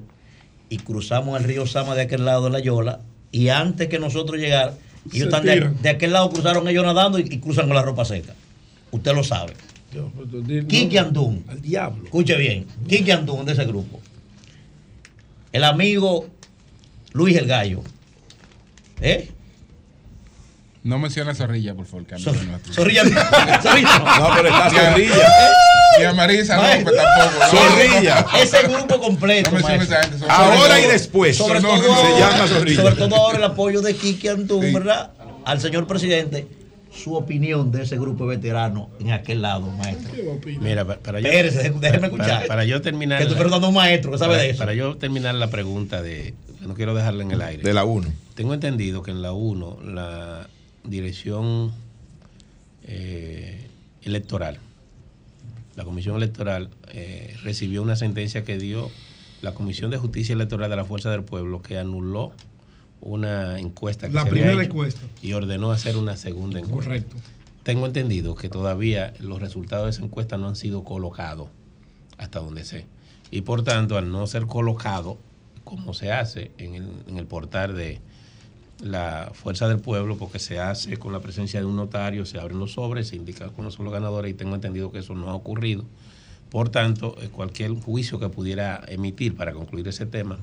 y 0.71 0.79
cruzamos 0.79 1.39
el 1.39 1.45
río 1.45 1.67
Sama 1.67 1.95
de 1.95 2.03
aquel 2.03 2.25
lado 2.25 2.45
de 2.45 2.51
la 2.51 2.59
yola 2.61 3.01
y 3.31 3.51
antes 3.51 3.89
que 3.89 3.99
nosotros 3.99 4.41
llegar, 4.41 4.75
Ellos 5.13 5.27
están 5.27 5.45
de, 5.45 5.71
de 5.83 5.89
aquel 5.89 6.13
lado 6.13 6.31
cruzaron 6.31 6.67
ellos 6.69 6.85
nadando 6.85 7.19
y, 7.19 7.23
y 7.23 7.39
cruzan 7.39 7.67
con 7.67 7.75
la 7.75 7.83
ropa 7.83 8.05
seca. 8.05 8.35
Usted 8.91 9.15
lo 9.15 9.25
sabe. 9.25 9.55
Kiki 10.69 10.99
Andún. 10.99 11.45
Al 11.49 11.63
diablo. 11.63 12.05
Escuche 12.05 12.37
bien, 12.37 12.67
Kiki 12.87 13.11
Andún 13.11 13.45
de 13.45 13.53
ese 13.53 13.65
grupo. 13.65 14.01
El 15.53 15.65
amigo 15.65 16.27
Luis 17.13 17.37
el 17.37 17.47
Gallo. 17.47 17.83
¿Eh? 19.01 19.31
No 20.87 20.99
menciona 20.99 21.35
Zorrilla, 21.35 21.75
por 21.75 21.87
favor. 21.87 22.07
no 22.11 22.33
me- 22.33 22.59
Zorrilla. 22.73 23.03
Zorrilla. 23.61 23.99
No, 23.99 24.29
pero 24.37 24.49
está 24.49 24.71
Zorrilla. 24.71 25.29
Ni 25.99 26.05
a 26.05 26.13
Marisa 26.13 26.57
Maestro. 26.59 26.93
López 26.95 27.05
tampoco. 27.15 27.45
No, 27.45 27.59
Zorrilla. 27.61 28.21
no, 28.21 28.33
no. 28.33 28.39
Ese 28.39 28.63
grupo 28.69 29.01
completo. 29.01 29.51
No 29.51 29.57
menciona 29.57 29.77
maestro. 29.79 29.97
esa 29.99 30.03
gente. 30.09 30.19
son- 30.21 30.31
Ahora 30.31 30.81
y 30.81 30.87
después. 30.87 31.37
Sobre 31.37 31.61
No, 31.61 31.69
todo, 31.69 31.83
no, 31.83 31.89
no, 31.89 31.97
se 32.01 32.11
llama 32.21 32.33
ahora- 32.35 32.47
Zorrilla. 32.49 32.83
sobre 32.83 32.95
todo 32.97 33.17
ahora 33.17 33.39
el 33.39 33.45
apoyo 33.45 33.81
de 33.83 33.95
Kiki 33.97 34.29
Antún, 34.29 34.63
Sí. 34.65 34.73
¿verdad? 34.73 35.11
Al 35.45 35.61
señor 35.61 35.87
presidente, 35.87 36.47
su 36.93 37.15
opinión 37.15 37.73
de 37.73 37.83
ese 37.83 37.97
grupo 37.99 38.29
de 38.29 38.37
veteranos 38.37 38.89
en 39.01 39.13
aquel 39.13 39.43
lado, 39.43 39.67
maestro. 39.73 40.13
Mira, 40.61 40.85
pa- 40.85 40.97
para 40.99 41.21
yo, 41.21 41.27
Espérese, 41.27 41.59
déjeme 41.59 41.81
para- 41.81 42.07
escuchar. 42.07 42.29
Para, 42.29 42.47
para 42.47 42.65
yo 42.65 42.81
terminar. 42.81 43.19
Que 43.19 43.25
estoy 43.25 43.35
la- 43.35 43.39
preguntando 43.41 43.67
a 43.67 43.71
un 43.71 43.75
maestro 43.77 44.13
que 44.13 44.19
sabe 44.19 44.35
para, 44.35 44.43
de 44.45 44.51
eso. 44.51 44.59
para 44.59 44.75
yo 44.75 44.97
terminar 44.97 45.35
la 45.35 45.49
pregunta 45.51 46.01
de. 46.01 46.35
No 46.61 46.75
quiero 46.75 46.95
dejarla 46.95 47.23
en 47.25 47.31
el 47.33 47.43
aire. 47.43 47.63
De 47.63 47.75
la 47.75 47.85
1. 47.85 48.09
Tengo 48.35 48.55
entendido 48.55 49.03
que 49.03 49.11
en 49.11 49.23
la 49.23 49.33
1, 49.33 49.79
la 49.85 50.47
dirección 50.89 51.73
eh, 52.85 53.67
electoral, 54.03 54.59
la 55.77 55.85
comisión 55.85 56.17
electoral, 56.17 56.71
eh, 56.89 57.37
recibió 57.43 57.83
una 57.83 57.97
sentencia 57.97 58.45
que 58.45 58.59
dio 58.59 58.91
la 59.43 59.53
Comisión 59.53 59.91
de 59.91 59.99
Justicia 59.99 60.33
Electoral 60.33 60.71
de 60.71 60.77
la 60.77 60.85
Fuerza 60.85 61.11
del 61.11 61.23
Pueblo 61.23 61.61
que 61.61 61.79
anuló 61.79 62.33
una 63.03 63.59
encuesta 63.61 64.09
que 64.09 64.15
La 64.15 64.23
se 64.23 64.29
había 64.31 64.43
primera 64.43 64.63
hecho 64.63 64.73
encuesta. 64.73 65.01
y 65.23 65.33
ordenó 65.35 65.71
hacer 65.71 65.97
una 65.97 66.17
segunda 66.17 66.59
encuesta. 66.59 66.91
Correcto. 66.91 67.17
Tengo 67.63 67.85
entendido 67.87 68.35
que 68.35 68.49
todavía 68.49 69.13
los 69.21 69.41
resultados 69.41 69.85
de 69.85 69.91
esa 69.91 70.03
encuesta 70.03 70.39
no 70.39 70.49
han 70.49 70.57
sido 70.57 70.85
colocados, 70.85 71.49
hasta 72.17 72.39
donde 72.41 72.65
sé. 72.65 72.87
Y 73.31 73.43
por 73.43 73.63
tanto, 73.65 73.99
al 73.99 74.11
no 74.11 74.27
ser 74.27 74.47
colocado, 74.47 75.19
como 75.65 75.93
se 75.93 76.13
hace 76.13 76.53
en 76.59 76.77
el, 76.77 76.89
en 77.09 77.19
el 77.19 77.27
portal 77.27 77.77
de 77.77 78.01
la 78.81 79.31
Fuerza 79.33 79.69
del 79.69 79.79
Pueblo, 79.79 80.17
porque 80.17 80.39
se 80.39 80.59
hace 80.59 80.97
con 80.99 81.13
la 81.13 81.21
presencia 81.21 81.61
de 81.61 81.67
un 81.67 81.77
notario, 81.77 82.27
se 82.27 82.39
abren 82.39 82.59
los 82.59 82.73
sobres, 82.73 83.09
se 83.09 83.17
indica 83.17 83.49
cuáles 83.49 83.75
son 83.75 83.85
los 83.85 83.95
ganadores 83.95 84.31
y 84.31 84.35
tengo 84.35 84.55
entendido 84.55 84.93
que 84.93 84.99
eso 84.99 85.15
no 85.15 85.31
ha 85.31 85.35
ocurrido. 85.35 85.85
Por 86.51 86.69
tanto, 86.69 87.17
eh, 87.21 87.29
cualquier 87.29 87.73
juicio 87.73 88.19
que 88.19 88.29
pudiera 88.29 88.83
emitir 88.89 89.35
para 89.35 89.53
concluir 89.53 89.89
ese 89.89 90.07
tema 90.07 90.39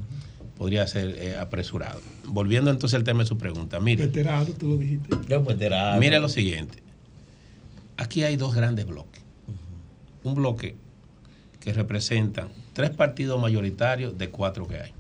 podría 0.58 0.86
ser 0.88 1.16
eh, 1.18 1.38
apresurado. 1.38 2.00
Volviendo 2.26 2.72
entonces 2.72 2.96
al 2.96 3.04
tema 3.04 3.24
de 3.24 3.28
su 3.28 3.38
pregunta, 3.38 3.80
mire. 3.80 4.06
Veterano, 4.06 4.46
tú 4.46 4.70
lo 4.70 4.78
dijiste. 4.78 5.16
Yo, 5.28 5.44
veterano. 5.44 6.00
Mire 6.00 6.20
lo 6.20 6.30
siguiente. 6.30 6.80
Aquí 7.98 8.24
hay 8.24 8.36
dos 8.36 8.56
grandes 8.56 8.86
bloques. 8.86 9.22
Un 10.24 10.36
bloque 10.36 10.76
que 11.60 11.74
representa 11.74 12.48
tres 12.74 12.90
partidos 12.90 13.42
mayoritarios 13.42 14.18
de 14.18 14.30
cuatro 14.30 14.68
que 14.68 14.78
hay. 14.78 14.94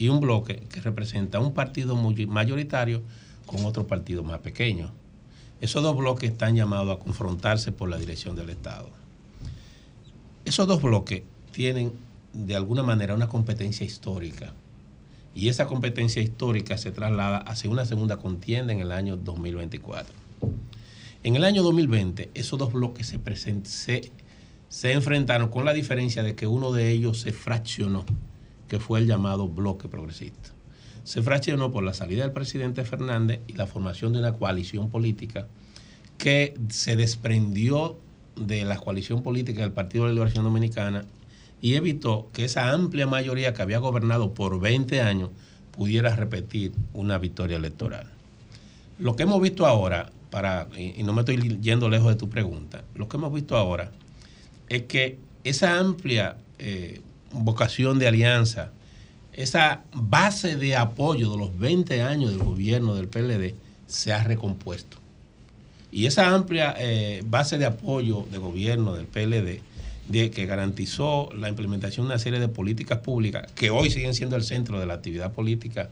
Y 0.00 0.08
un 0.08 0.18
bloque 0.18 0.62
que 0.72 0.80
representa 0.80 1.40
un 1.40 1.52
partido 1.52 1.94
mayoritario 1.94 3.02
con 3.44 3.66
otro 3.66 3.86
partido 3.86 4.22
más 4.22 4.38
pequeño. 4.40 4.90
Esos 5.60 5.82
dos 5.82 5.94
bloques 5.94 6.30
están 6.30 6.56
llamados 6.56 6.96
a 6.96 6.98
confrontarse 6.98 7.70
por 7.70 7.90
la 7.90 7.98
dirección 7.98 8.34
del 8.34 8.48
Estado. 8.48 8.88
Esos 10.46 10.66
dos 10.66 10.80
bloques 10.80 11.22
tienen 11.52 11.92
de 12.32 12.56
alguna 12.56 12.82
manera 12.82 13.14
una 13.14 13.28
competencia 13.28 13.84
histórica. 13.84 14.54
Y 15.34 15.50
esa 15.50 15.66
competencia 15.66 16.22
histórica 16.22 16.78
se 16.78 16.92
traslada 16.92 17.36
hacia 17.36 17.68
una 17.68 17.84
segunda 17.84 18.16
contienda 18.16 18.72
en 18.72 18.80
el 18.80 18.92
año 18.92 19.18
2024. 19.18 20.14
En 21.24 21.36
el 21.36 21.44
año 21.44 21.62
2020, 21.62 22.30
esos 22.32 22.58
dos 22.58 22.72
bloques 22.72 23.06
se, 23.06 23.20
se, 23.64 24.12
se 24.70 24.92
enfrentaron 24.92 25.50
con 25.50 25.66
la 25.66 25.74
diferencia 25.74 26.22
de 26.22 26.34
que 26.34 26.46
uno 26.46 26.72
de 26.72 26.90
ellos 26.90 27.20
se 27.20 27.34
fraccionó, 27.34 28.06
que 28.70 28.78
fue 28.78 29.00
el 29.00 29.06
llamado 29.08 29.48
bloque 29.48 29.88
progresista. 29.88 30.50
Se 31.02 31.22
fraccionó 31.22 31.72
por 31.72 31.82
la 31.82 31.92
salida 31.92 32.22
del 32.22 32.30
presidente 32.30 32.84
Fernández 32.84 33.40
y 33.48 33.54
la 33.54 33.66
formación 33.66 34.12
de 34.12 34.20
una 34.20 34.34
coalición 34.34 34.90
política 34.90 35.48
que 36.18 36.54
se 36.68 36.94
desprendió 36.94 37.98
de 38.36 38.64
la 38.64 38.78
coalición 38.78 39.24
política 39.24 39.62
del 39.62 39.72
Partido 39.72 40.04
de 40.04 40.10
la 40.10 40.14
Liberación 40.14 40.44
Dominicana 40.44 41.04
y 41.60 41.74
evitó 41.74 42.30
que 42.32 42.44
esa 42.44 42.70
amplia 42.70 43.08
mayoría 43.08 43.52
que 43.54 43.60
había 43.60 43.78
gobernado 43.78 44.34
por 44.34 44.60
20 44.60 45.00
años 45.00 45.30
pudiera 45.72 46.14
repetir 46.14 46.70
una 46.94 47.18
victoria 47.18 47.56
electoral. 47.56 48.06
Lo 49.00 49.16
que 49.16 49.24
hemos 49.24 49.42
visto 49.42 49.66
ahora, 49.66 50.12
para, 50.30 50.68
y 50.78 51.02
no 51.02 51.12
me 51.12 51.22
estoy 51.22 51.58
yendo 51.60 51.88
lejos 51.88 52.10
de 52.10 52.16
tu 52.16 52.28
pregunta, 52.28 52.84
lo 52.94 53.08
que 53.08 53.16
hemos 53.16 53.32
visto 53.32 53.56
ahora 53.56 53.90
es 54.68 54.82
que 54.82 55.18
esa 55.42 55.80
amplia 55.80 56.36
eh, 56.60 57.00
vocación 57.32 57.98
de 57.98 58.08
alianza, 58.08 58.72
esa 59.32 59.82
base 59.92 60.56
de 60.56 60.76
apoyo 60.76 61.30
de 61.30 61.38
los 61.38 61.58
20 61.58 62.02
años 62.02 62.30
del 62.30 62.42
gobierno 62.42 62.94
del 62.94 63.08
PLD 63.08 63.54
se 63.86 64.12
ha 64.12 64.22
recompuesto. 64.24 64.98
Y 65.92 66.06
esa 66.06 66.34
amplia 66.34 66.74
eh, 66.78 67.22
base 67.26 67.58
de 67.58 67.66
apoyo 67.66 68.26
de 68.30 68.38
gobierno 68.38 68.94
del 68.94 69.06
PLD, 69.06 69.60
de, 70.08 70.30
que 70.30 70.46
garantizó 70.46 71.30
la 71.36 71.48
implementación 71.48 72.06
de 72.06 72.14
una 72.14 72.18
serie 72.18 72.40
de 72.40 72.48
políticas 72.48 72.98
públicas 72.98 73.50
que 73.54 73.70
hoy 73.70 73.90
siguen 73.90 74.14
siendo 74.14 74.36
el 74.36 74.42
centro 74.42 74.78
de 74.78 74.86
la 74.86 74.94
actividad 74.94 75.32
política 75.32 75.90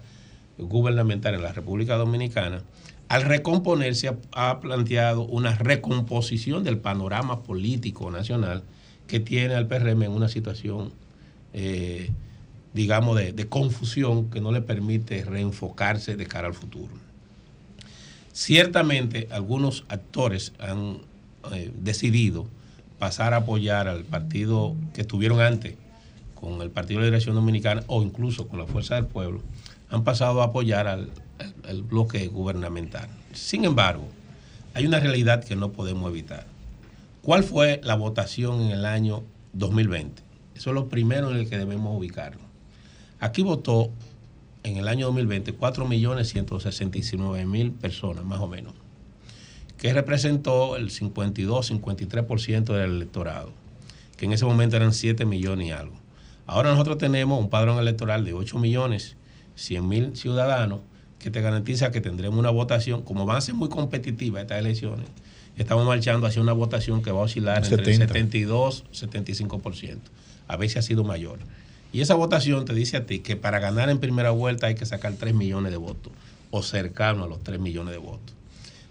gubernamental 0.59 1.35
en 1.35 1.43
la 1.43 1.53
República 1.53 1.97
Dominicana, 1.97 2.63
al 3.09 3.23
recomponerse 3.23 4.09
ha, 4.09 4.51
ha 4.51 4.61
planteado 4.61 5.23
una 5.23 5.55
recomposición 5.55 6.65
del 6.65 6.79
panorama 6.79 7.43
político 7.43 8.11
nacional 8.11 8.63
que 9.07 9.21
tiene 9.21 9.55
al 9.55 9.67
PRM 9.67 10.03
en 10.03 10.13
una 10.13 10.29
situación, 10.29 10.93
eh, 11.61 12.11
digamos, 12.73 13.17
de, 13.17 13.49
confusión 13.49 14.31
que 14.31 14.41
no 14.41 14.53
le 14.53 14.61
permite 14.61 15.25
reenfocarse 15.25 16.15
de 16.15 16.25
cara 16.27 16.47
al 16.47 16.55
futuro. 16.55 16.93
Ciertamente 18.33 19.27
algunos 19.33 19.85
actores 19.89 20.53
han 20.61 20.99
eh, 21.53 21.73
decidido 21.75 22.47
pasar 23.01 23.35
a 23.35 23.39
apoyar 23.39 23.89
al 23.89 24.05
partido 24.05 24.77
que 24.95 25.01
estuvieron 25.01 25.41
antes 25.41 25.75
con 26.37 26.63
el 26.63 26.71
Partido 26.71 27.01
de 27.01 27.07
Liberación 27.07 27.35
Dominicana 27.35 27.83
o 27.89 28.05
incluso 28.05 28.47
con 28.47 28.61
la 28.61 28.67
Fuerza 28.67 28.95
del 28.95 29.07
Pueblo, 29.07 29.43
han 29.91 30.05
pasado 30.05 30.41
a 30.41 30.45
apoyar 30.45 30.87
al 30.87 31.83
bloque 31.83 32.29
gubernamental. 32.29 33.09
Sin 33.33 33.65
embargo, 33.65 34.07
hay 34.75 34.87
una 34.87 35.01
realidad 35.01 35.43
que 35.43 35.57
no 35.57 35.73
podemos 35.73 36.09
evitar. 36.09 36.47
¿Cuál 37.23 37.43
fue 37.43 37.81
la 37.83 37.97
votación 37.97 38.61
en 38.61 38.71
el 38.71 38.87
año 38.87 39.25
2020? 39.55 40.28
Eso 40.59 40.71
es 40.71 40.75
lo 40.75 40.89
primero 40.89 41.31
en 41.31 41.37
el 41.37 41.49
que 41.49 41.57
debemos 41.57 41.97
ubicarlo. 41.97 42.41
Aquí 43.21 43.43
votó 43.43 43.91
en 44.65 44.77
el 44.77 44.89
año 44.89 45.07
2020 45.07 45.57
4.169.000 45.57 47.75
personas, 47.75 48.25
más 48.25 48.41
o 48.41 48.49
menos, 48.49 48.75
que 49.77 49.93
representó 49.93 50.75
el 50.75 50.91
52-53% 50.91 52.75
del 52.75 52.91
electorado, 52.91 53.53
que 54.17 54.25
en 54.25 54.33
ese 54.33 54.47
momento 54.47 54.75
eran 54.75 54.93
7 54.93 55.25
millones 55.27 55.69
y 55.69 55.71
algo. 55.71 55.95
Ahora 56.45 56.73
nosotros 56.73 56.99
tenemos 56.99 57.39
un 57.39 57.51
padrón 57.51 57.79
electoral 57.79 58.25
de 58.25 58.33
8 58.33 58.59
millones 58.59 59.15
100 59.55 59.89
mil 59.89 60.17
ciudadanos 60.17 60.81
que 61.21 61.31
te 61.31 61.41
garantiza 61.41 61.93
que 61.93 62.01
tendremos 62.01 62.37
una 62.37 62.51
votación, 62.51 63.03
como 63.03 63.27
van 63.27 63.37
a 63.37 63.43
ser 63.43 63.55
muy 63.55 63.69
competitivas 63.69 64.43
estas 64.43 64.59
elecciones, 64.59 65.07
estamos 65.57 65.87
marchando 65.87 66.27
hacia 66.27 66.43
una 66.43 66.53
votación 66.53 67.01
que 67.01 67.13
va 67.13 67.21
a 67.21 67.25
oscilar 67.25 67.63
entre 67.63 67.77
el 67.77 67.85
70. 67.85 68.09
72 68.09 68.87
75%. 68.93 69.99
A 70.49 70.57
veces 70.57 70.79
ha 70.79 70.83
sido 70.83 71.05
mayor. 71.05 71.39
Y 71.93 72.01
esa 72.01 72.15
votación 72.15 72.65
te 72.65 72.75
dice 72.75 72.97
a 72.97 73.07
ti 73.07 73.21
que 73.21 73.37
para 73.37 73.61
ganar 73.61 73.89
en 73.89 73.99
primera 73.99 74.31
vuelta 74.31 74.67
hay 74.67 74.75
que 74.75 74.87
sacar 74.87 75.15
3 75.15 75.35
millones 75.35 75.73
de 75.73 75.79
votos 75.79 76.13
o 76.51 76.63
cercano 76.63 77.25
a 77.25 77.29
los 77.29 77.43
3 77.43 77.61
millones 77.61 77.93
de 77.93 77.99
votos. 77.99 78.35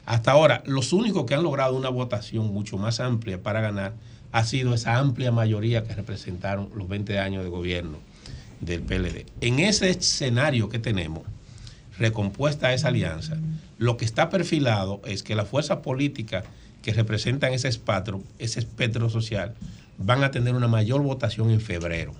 Hasta 0.05 0.31
ahora, 0.31 0.63
los 0.65 0.93
únicos 0.93 1.25
que 1.25 1.35
han 1.35 1.43
logrado 1.43 1.75
una 1.75 1.89
votación 1.89 2.53
mucho 2.53 2.77
más 2.77 2.99
amplia 2.99 3.41
para 3.43 3.61
ganar 3.61 3.93
ha 4.31 4.43
sido 4.45 4.73
esa 4.73 4.97
amplia 4.97 5.31
mayoría 5.31 5.83
que 5.83 5.93
representaron 5.93 6.69
los 6.75 6.87
20 6.87 7.19
años 7.19 7.43
de 7.43 7.49
gobierno 7.49 7.97
del 8.61 8.81
PLD. 8.81 9.25
En 9.41 9.59
ese 9.59 9.89
escenario 9.89 10.69
que 10.69 10.79
tenemos, 10.79 11.23
recompuesta 11.99 12.73
esa 12.73 12.89
alianza, 12.89 13.37
lo 13.77 13.97
que 13.97 14.05
está 14.05 14.29
perfilado 14.29 15.01
es 15.05 15.23
que 15.23 15.35
las 15.35 15.47
fuerzas 15.47 15.79
políticas 15.79 16.45
que 16.81 16.93
representan 16.93 17.53
ese 17.53 17.67
espectro, 17.67 18.23
ese 18.39 18.59
espectro 18.59 19.09
social, 19.09 19.55
van 19.97 20.23
a 20.23 20.31
tener 20.31 20.53
una 20.55 20.67
mayor 20.67 21.01
votación 21.01 21.49
en 21.49 21.61
febrero, 21.61 22.13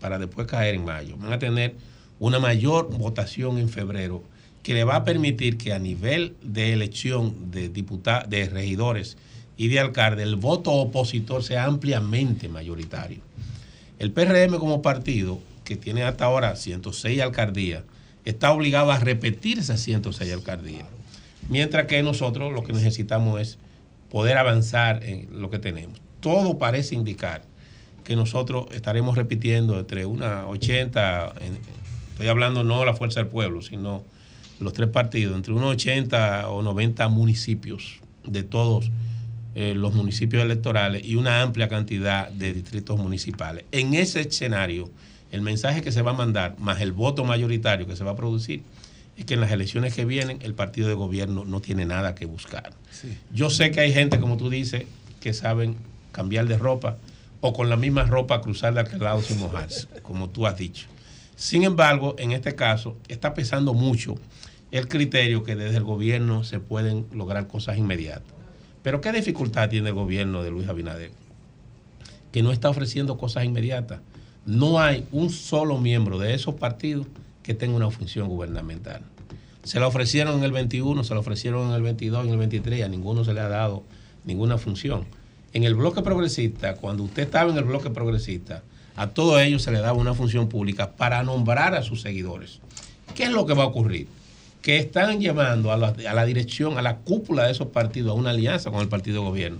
para 0.00 0.18
después 0.18 0.46
caer 0.46 0.74
en 0.74 0.84
mayo. 0.84 1.16
Van 1.16 1.32
a 1.32 1.38
tener 1.38 1.74
una 2.18 2.38
mayor 2.38 2.90
votación 2.96 3.58
en 3.58 3.68
febrero 3.68 4.22
que 4.62 4.74
le 4.74 4.84
va 4.84 4.96
a 4.96 5.04
permitir 5.04 5.58
que 5.58 5.72
a 5.72 5.78
nivel 5.78 6.36
de 6.42 6.72
elección 6.72 7.50
de 7.50 7.68
diputados, 7.68 8.30
de 8.30 8.48
regidores 8.48 9.16
y 9.56 9.68
de 9.68 9.78
alcaldes, 9.78 10.26
el 10.26 10.36
voto 10.36 10.72
opositor 10.72 11.42
sea 11.42 11.64
ampliamente 11.64 12.48
mayoritario. 12.48 13.18
El 13.98 14.10
PRM 14.10 14.58
como 14.58 14.82
partido, 14.82 15.38
que 15.64 15.76
tiene 15.76 16.02
hasta 16.02 16.24
ahora 16.24 16.56
106 16.56 17.20
alcaldías, 17.20 17.82
está 18.24 18.52
obligado 18.52 18.90
a 18.90 18.98
repetir 18.98 19.58
esas 19.58 19.80
106 19.80 20.32
alcaldías. 20.32 20.86
Mientras 21.48 21.86
que 21.86 22.02
nosotros 22.02 22.52
lo 22.52 22.64
que 22.64 22.72
necesitamos 22.72 23.40
es 23.40 23.58
poder 24.10 24.38
avanzar 24.38 25.04
en 25.04 25.28
lo 25.40 25.50
que 25.50 25.58
tenemos. 25.58 26.03
Todo 26.24 26.58
parece 26.58 26.94
indicar 26.94 27.42
que 28.02 28.16
nosotros 28.16 28.64
estaremos 28.72 29.14
repitiendo 29.14 29.78
entre 29.78 30.06
una 30.06 30.46
80, 30.46 31.34
en- 31.42 31.58
estoy 32.12 32.28
hablando 32.28 32.64
no 32.64 32.82
la 32.86 32.94
Fuerza 32.94 33.20
del 33.20 33.28
Pueblo, 33.28 33.60
sino 33.60 34.02
los 34.58 34.72
tres 34.72 34.88
partidos, 34.88 35.36
entre 35.36 35.52
unos 35.52 35.72
80 35.72 36.48
o 36.48 36.62
90 36.62 37.06
municipios 37.08 38.00
de 38.26 38.42
todos 38.42 38.90
eh, 39.54 39.74
los 39.76 39.92
municipios 39.92 40.42
electorales 40.42 41.04
y 41.04 41.16
una 41.16 41.42
amplia 41.42 41.68
cantidad 41.68 42.30
de 42.30 42.54
distritos 42.54 42.98
municipales. 42.98 43.66
En 43.70 43.92
ese 43.92 44.22
escenario, 44.22 44.90
el 45.30 45.42
mensaje 45.42 45.82
que 45.82 45.92
se 45.92 46.00
va 46.00 46.12
a 46.12 46.14
mandar, 46.14 46.56
más 46.58 46.80
el 46.80 46.92
voto 46.92 47.22
mayoritario 47.24 47.86
que 47.86 47.96
se 47.96 48.02
va 48.04 48.12
a 48.12 48.16
producir, 48.16 48.62
es 49.18 49.26
que 49.26 49.34
en 49.34 49.42
las 49.42 49.52
elecciones 49.52 49.92
que 49.94 50.06
vienen 50.06 50.38
el 50.40 50.54
partido 50.54 50.88
de 50.88 50.94
gobierno 50.94 51.44
no 51.44 51.60
tiene 51.60 51.84
nada 51.84 52.14
que 52.14 52.24
buscar. 52.24 52.72
Yo 53.30 53.50
sé 53.50 53.70
que 53.72 53.80
hay 53.80 53.92
gente, 53.92 54.18
como 54.20 54.38
tú 54.38 54.48
dices, 54.48 54.84
que 55.20 55.34
saben 55.34 55.76
cambiar 56.14 56.46
de 56.46 56.56
ropa 56.56 56.96
o 57.40 57.52
con 57.52 57.68
la 57.68 57.76
misma 57.76 58.04
ropa 58.04 58.40
cruzar 58.40 58.72
de 58.72 58.80
aquel 58.80 59.00
lado 59.00 59.20
sin 59.20 59.38
mojarse, 59.40 59.88
como 60.02 60.30
tú 60.30 60.46
has 60.46 60.56
dicho. 60.56 60.86
Sin 61.36 61.64
embargo, 61.64 62.14
en 62.18 62.32
este 62.32 62.54
caso 62.54 62.96
está 63.08 63.34
pesando 63.34 63.74
mucho 63.74 64.14
el 64.70 64.88
criterio 64.88 65.42
que 65.44 65.56
desde 65.56 65.76
el 65.76 65.84
gobierno 65.84 66.44
se 66.44 66.60
pueden 66.60 67.06
lograr 67.12 67.46
cosas 67.48 67.76
inmediatas. 67.76 68.32
Pero 68.82 69.00
¿qué 69.00 69.12
dificultad 69.12 69.68
tiene 69.68 69.88
el 69.88 69.94
gobierno 69.94 70.42
de 70.42 70.50
Luis 70.50 70.68
Abinader? 70.68 71.10
Que 72.32 72.42
no 72.42 72.52
está 72.52 72.70
ofreciendo 72.70 73.18
cosas 73.18 73.44
inmediatas. 73.44 74.00
No 74.46 74.80
hay 74.80 75.06
un 75.10 75.30
solo 75.30 75.78
miembro 75.78 76.18
de 76.18 76.34
esos 76.34 76.54
partidos 76.54 77.06
que 77.42 77.54
tenga 77.54 77.76
una 77.76 77.90
función 77.90 78.28
gubernamental. 78.28 79.02
Se 79.64 79.80
la 79.80 79.86
ofrecieron 79.86 80.38
en 80.38 80.44
el 80.44 80.52
21, 80.52 81.04
se 81.04 81.14
la 81.14 81.20
ofrecieron 81.20 81.68
en 81.68 81.74
el 81.74 81.82
22, 81.82 82.26
en 82.26 82.32
el 82.32 82.38
23 82.38 82.78
y 82.78 82.82
a 82.82 82.88
ninguno 82.88 83.24
se 83.24 83.32
le 83.34 83.40
ha 83.40 83.48
dado 83.48 83.82
ninguna 84.24 84.58
función. 84.58 85.06
En 85.54 85.62
el 85.62 85.76
bloque 85.76 86.02
progresista, 86.02 86.74
cuando 86.74 87.04
usted 87.04 87.22
estaba 87.22 87.48
en 87.48 87.56
el 87.56 87.62
bloque 87.62 87.88
progresista, 87.88 88.64
a 88.96 89.10
todos 89.10 89.40
ellos 89.40 89.62
se 89.62 89.70
le 89.70 89.78
daba 89.78 89.96
una 89.96 90.12
función 90.12 90.48
pública 90.48 90.96
para 90.96 91.22
nombrar 91.22 91.76
a 91.76 91.82
sus 91.84 92.00
seguidores. 92.00 92.58
¿Qué 93.14 93.22
es 93.22 93.30
lo 93.30 93.46
que 93.46 93.54
va 93.54 93.62
a 93.62 93.66
ocurrir? 93.66 94.08
Que 94.62 94.78
están 94.78 95.20
llevando 95.20 95.70
a 95.70 95.76
la, 95.76 95.94
a 96.08 96.12
la 96.12 96.24
dirección, 96.24 96.76
a 96.76 96.82
la 96.82 96.96
cúpula 96.96 97.44
de 97.44 97.52
esos 97.52 97.68
partidos, 97.68 98.10
a 98.10 98.14
una 98.14 98.30
alianza 98.30 98.72
con 98.72 98.80
el 98.80 98.88
partido 98.88 99.22
de 99.22 99.28
gobierno, 99.28 99.58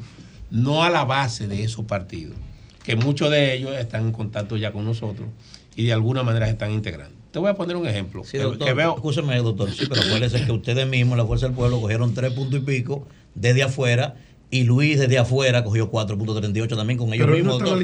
no 0.50 0.82
a 0.82 0.90
la 0.90 1.04
base 1.04 1.46
de 1.46 1.62
esos 1.62 1.84
partidos, 1.84 2.36
que 2.82 2.96
muchos 2.96 3.30
de 3.30 3.54
ellos 3.54 3.76
están 3.76 4.06
en 4.06 4.12
contacto 4.12 4.56
ya 4.56 4.72
con 4.72 4.84
nosotros 4.84 5.28
y 5.76 5.84
de 5.84 5.92
alguna 5.92 6.24
manera 6.24 6.46
se 6.46 6.52
están 6.52 6.72
integrando. 6.72 7.14
Te 7.30 7.38
voy 7.38 7.50
a 7.50 7.54
poner 7.54 7.76
un 7.76 7.86
ejemplo. 7.86 8.24
Sí, 8.24 8.38
doctor, 8.38 8.66
que 8.66 8.74
veo, 8.74 8.96
escúcheme, 8.96 9.36
doctor, 9.36 9.70
sí, 9.70 9.86
pero 9.88 10.00
acuérdese 10.02 10.44
que 10.44 10.50
ustedes 10.50 10.88
mismos, 10.88 11.16
la 11.16 11.24
Fuerza 11.24 11.46
del 11.46 11.54
Pueblo, 11.54 11.80
cogieron 11.80 12.14
tres 12.14 12.32
puntos 12.32 12.60
y 12.60 12.62
pico 12.64 13.06
desde 13.36 13.62
afuera 13.62 14.16
y 14.50 14.64
Luis 14.64 14.98
desde 15.00 15.18
afuera 15.18 15.64
cogió 15.64 15.90
4.38 15.90 16.76
también 16.76 16.98
con 16.98 17.12
ellos 17.12 17.26
Pero 17.26 17.36
mismos. 17.36 17.60
no 17.60 17.76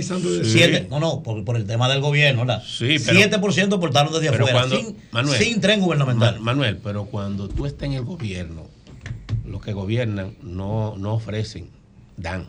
Siete- 0.44 0.78
Sí. 0.82 0.86
no, 0.90 1.00
no, 1.00 1.22
por, 1.22 1.44
por 1.44 1.56
el 1.56 1.66
tema 1.66 1.88
del 1.88 2.00
gobierno, 2.00 2.40
¿verdad? 2.46 2.62
Sí, 2.64 2.96
pero- 3.04 3.18
7% 3.18 3.80
portaron 3.80 4.12
desde 4.12 4.28
afuera, 4.28 4.52
cuando- 4.52 4.76
sin, 4.76 4.96
Manuel, 5.10 5.38
sin 5.42 5.60
tren 5.60 5.80
gubernamental. 5.80 6.36
Ma- 6.36 6.40
Manuel, 6.52 6.76
pero 6.78 7.06
cuando 7.06 7.48
tú 7.48 7.66
estás 7.66 7.84
en 7.88 7.94
el 7.94 8.04
gobierno, 8.04 8.66
los 9.46 9.60
que 9.62 9.72
gobiernan 9.72 10.34
no, 10.42 10.94
no 10.96 11.14
ofrecen, 11.14 11.68
dan. 12.16 12.46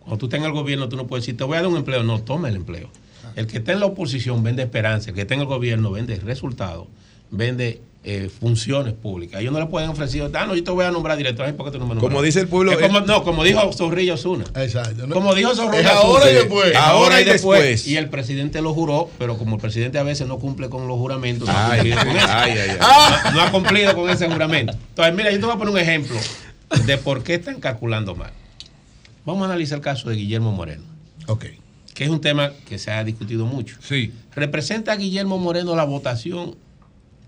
Cuando 0.00 0.18
tú 0.18 0.26
estás 0.26 0.40
en 0.40 0.46
el 0.46 0.52
gobierno, 0.52 0.88
tú 0.88 0.96
no 0.96 1.06
puedes 1.06 1.24
decir, 1.24 1.36
te 1.36 1.44
voy 1.44 1.56
a 1.56 1.60
dar 1.60 1.70
un 1.70 1.76
empleo. 1.76 2.02
No, 2.02 2.20
toma 2.22 2.48
el 2.48 2.56
empleo. 2.56 2.90
El 3.36 3.46
que 3.46 3.58
está 3.58 3.72
en 3.72 3.78
la 3.80 3.86
oposición 3.86 4.42
vende 4.42 4.62
esperanza, 4.62 5.10
el 5.10 5.14
que 5.14 5.20
está 5.22 5.34
en 5.34 5.40
el 5.40 5.46
gobierno 5.46 5.92
vende 5.92 6.16
resultados, 6.16 6.88
vende 7.30 7.80
eh, 8.02 8.30
funciones 8.40 8.94
públicas. 8.94 9.40
Ellos 9.42 9.52
no 9.52 9.60
le 9.60 9.66
pueden 9.66 9.90
ofrecer, 9.90 10.30
ah, 10.34 10.46
no, 10.46 10.54
yo 10.54 10.64
te 10.64 10.70
voy 10.70 10.86
a 10.86 10.90
nombrar 10.90 11.18
director, 11.18 11.54
¿por 11.54 11.66
qué 11.66 11.72
tú 11.72 11.78
no 11.78 11.84
me 11.86 11.94
nombras? 11.94 12.10
Como 12.10 12.22
dice 12.22 12.40
el 12.40 12.48
pueblo, 12.48 12.72
Es 12.72 12.78
como- 12.78 12.98
el- 13.00 13.06
no, 13.06 13.22
como 13.24 13.44
dijo 13.44 13.70
Zorrillo 13.74 14.14
Osuna. 14.14 14.44
Exacto. 14.56 15.06
Como 15.10 15.34
dijo 15.34 15.54
Zorrillo 15.54 15.82
Es 15.82 15.86
ahora 15.94 16.30
y 16.30 16.34
después. 16.34 16.74
Ahora 16.76 17.20
y 17.20 17.24
después. 17.24 17.86
Y 17.86 17.96
el 17.96 18.08
presidente 18.08 18.62
lo 18.62 18.72
juró, 18.72 19.10
pero 19.18 19.36
como 19.36 19.56
el 19.56 19.60
presidente 19.60 19.98
a 19.98 20.02
veces 20.02 20.26
no 20.26 20.38
cumple 20.38 20.70
con 20.70 20.88
los 20.88 20.96
juramentos, 20.96 21.46
no 21.46 21.54
ha 21.54 21.72
Ay, 21.72 21.78
cumplido 21.90 21.98
con 21.98 22.16
eso. 22.16 22.26
ay, 22.30 22.52
ay, 22.52 22.70
ay. 22.70 22.76
No, 22.80 23.30
no 23.32 23.40
ha 23.42 23.50
cumplido 23.52 23.94
con 23.94 24.08
ese 24.08 24.28
juramento. 24.30 24.72
Entonces, 24.72 25.14
mira, 25.14 25.30
yo 25.30 25.38
te 25.38 25.44
voy 25.46 25.54
a 25.54 25.58
poner 25.58 25.74
un 25.74 25.78
ejemplo 25.80 26.16
de 26.86 26.96
por 26.96 27.22
qué 27.22 27.34
están 27.34 27.60
calculando 27.60 28.14
mal. 28.14 28.32
Vamos 29.26 29.42
a 29.42 29.46
analizar 29.46 29.76
el 29.76 29.84
caso 29.84 30.08
de 30.08 30.16
Guillermo 30.16 30.52
Moreno. 30.52 30.84
Ok. 31.26 31.44
Que 31.94 32.04
es 32.04 32.10
un 32.10 32.22
tema 32.22 32.52
que 32.66 32.78
se 32.78 32.90
ha 32.90 33.04
discutido 33.04 33.44
mucho. 33.44 33.76
Sí. 33.86 34.12
¿Representa 34.34 34.92
a 34.92 34.96
Guillermo 34.96 35.36
Moreno 35.36 35.76
la 35.76 35.84
votación 35.84 36.56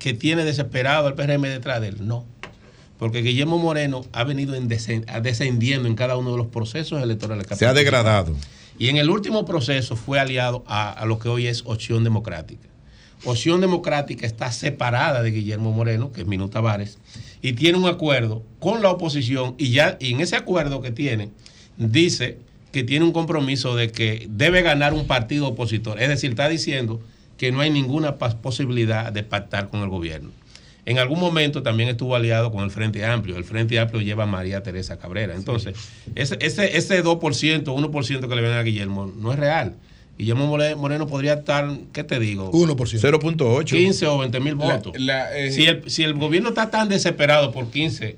que 0.02 0.14
tiene 0.14 0.44
desesperado 0.44 1.06
el 1.06 1.14
PRM 1.14 1.42
detrás 1.42 1.80
de 1.80 1.88
él? 1.88 2.06
No. 2.06 2.26
Porque 2.98 3.22
Guillermo 3.22 3.58
Moreno 3.58 4.04
ha 4.12 4.24
venido 4.24 4.56
en 4.56 4.66
descendiendo 4.68 5.88
en 5.88 5.94
cada 5.94 6.16
uno 6.16 6.32
de 6.32 6.38
los 6.38 6.48
procesos 6.48 7.00
electorales. 7.00 7.46
que 7.46 7.54
Se 7.54 7.66
ha 7.66 7.72
degradado. 7.72 8.34
Y 8.78 8.88
en 8.88 8.96
el 8.96 9.10
último 9.10 9.44
proceso 9.44 9.94
fue 9.94 10.18
aliado 10.18 10.64
a, 10.66 10.90
a 10.90 11.06
lo 11.06 11.20
que 11.20 11.28
hoy 11.28 11.46
es 11.46 11.62
Opción 11.66 12.02
Democrática. 12.02 12.68
Opción 13.24 13.60
Democrática 13.60 14.26
está 14.26 14.50
separada 14.50 15.22
de 15.22 15.30
Guillermo 15.30 15.70
Moreno, 15.70 16.10
que 16.10 16.22
es 16.22 16.26
Minu 16.26 16.48
Tavares, 16.48 16.98
y 17.40 17.52
tiene 17.52 17.78
un 17.78 17.86
acuerdo 17.86 18.42
con 18.58 18.82
la 18.82 18.90
oposición 18.90 19.54
y 19.56 19.70
ya 19.70 19.96
y 20.00 20.12
en 20.12 20.20
ese 20.20 20.34
acuerdo 20.34 20.82
que 20.82 20.90
tiene 20.90 21.30
dice 21.76 22.38
que 22.72 22.82
tiene 22.82 23.04
un 23.04 23.12
compromiso 23.12 23.76
de 23.76 23.92
que 23.92 24.26
debe 24.28 24.62
ganar 24.62 24.94
un 24.94 25.06
partido 25.06 25.46
opositor. 25.46 26.00
Es 26.02 26.08
decir, 26.08 26.30
está 26.30 26.48
diciendo 26.48 27.00
que 27.42 27.50
no 27.50 27.60
hay 27.60 27.70
ninguna 27.70 28.18
posibilidad 28.18 29.12
de 29.12 29.24
pactar 29.24 29.68
con 29.68 29.80
el 29.82 29.88
gobierno. 29.88 30.30
En 30.86 31.00
algún 31.00 31.18
momento 31.18 31.60
también 31.64 31.88
estuvo 31.88 32.14
aliado 32.14 32.52
con 32.52 32.62
el 32.62 32.70
Frente 32.70 33.04
Amplio. 33.04 33.36
El 33.36 33.42
Frente 33.42 33.80
Amplio 33.80 34.00
lleva 34.00 34.22
a 34.22 34.26
María 34.26 34.62
Teresa 34.62 34.96
Cabrera. 35.00 35.34
Entonces, 35.34 35.74
ese, 36.14 36.36
ese, 36.40 36.76
ese 36.78 37.02
2%, 37.02 37.64
1% 37.64 38.28
que 38.28 38.34
le 38.36 38.42
ven 38.42 38.52
a 38.52 38.62
Guillermo 38.62 39.12
no 39.18 39.32
es 39.32 39.40
real. 39.40 39.74
Guillermo 40.16 40.46
More- 40.46 40.76
Moreno 40.76 41.08
podría 41.08 41.32
estar, 41.34 41.68
¿qué 41.92 42.04
te 42.04 42.20
digo? 42.20 42.52
1%. 42.52 42.76
0.8. 43.00 43.64
15 43.64 44.06
o 44.06 44.18
20 44.18 44.38
mil 44.38 44.54
votos. 44.54 44.92
la, 45.00 45.36
eh, 45.36 45.50
si, 45.50 45.64
el, 45.64 45.90
si 45.90 46.04
el 46.04 46.14
gobierno 46.14 46.50
está 46.50 46.70
tan 46.70 46.88
desesperado 46.88 47.50
por 47.50 47.72
15 47.72 48.16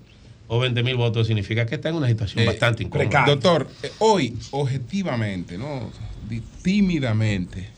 o 0.49 0.59
20 0.59 0.83
mil 0.83 0.97
votos, 0.97 1.29
significa 1.29 1.65
que 1.65 1.77
está 1.77 1.89
en 1.89 1.95
una 1.95 2.09
situación 2.09 2.43
Eh, 2.43 2.47
bastante 2.47 2.83
incómoda. 2.83 3.25
Doctor, 3.27 3.69
eh, 3.83 3.91
hoy, 4.01 4.37
objetivamente, 4.51 5.57
¿no? 5.57 5.91
Tímidamente, 6.63 7.69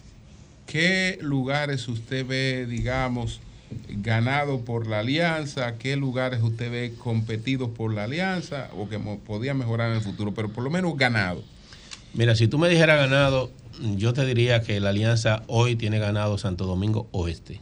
¿qué 0.66 1.18
lugares 1.22 1.88
usted 1.88 2.26
ve, 2.26 2.66
digamos, 2.66 3.40
ganado 3.88 4.60
por 4.64 4.86
la 4.86 5.00
alianza? 5.00 5.78
¿Qué 5.78 5.96
lugares 5.96 6.42
usted 6.42 6.70
ve 6.70 6.94
competidos 6.98 7.70
por 7.70 7.94
la 7.94 8.04
alianza 8.04 8.68
o 8.76 8.88
que 8.88 8.98
podía 8.98 9.54
mejorar 9.54 9.90
en 9.90 9.96
el 9.96 10.02
futuro? 10.02 10.34
Pero 10.34 10.50
por 10.50 10.64
lo 10.64 10.70
menos 10.70 10.96
ganado. 10.96 11.42
Mira, 12.14 12.34
si 12.34 12.48
tú 12.48 12.58
me 12.58 12.68
dijeras 12.68 12.98
ganado, 12.98 13.50
yo 13.96 14.12
te 14.12 14.24
diría 14.24 14.62
que 14.62 14.80
la 14.80 14.90
alianza 14.90 15.42
hoy 15.46 15.76
tiene 15.76 15.98
ganado 15.98 16.38
Santo 16.38 16.66
Domingo 16.66 17.08
Oeste. 17.12 17.60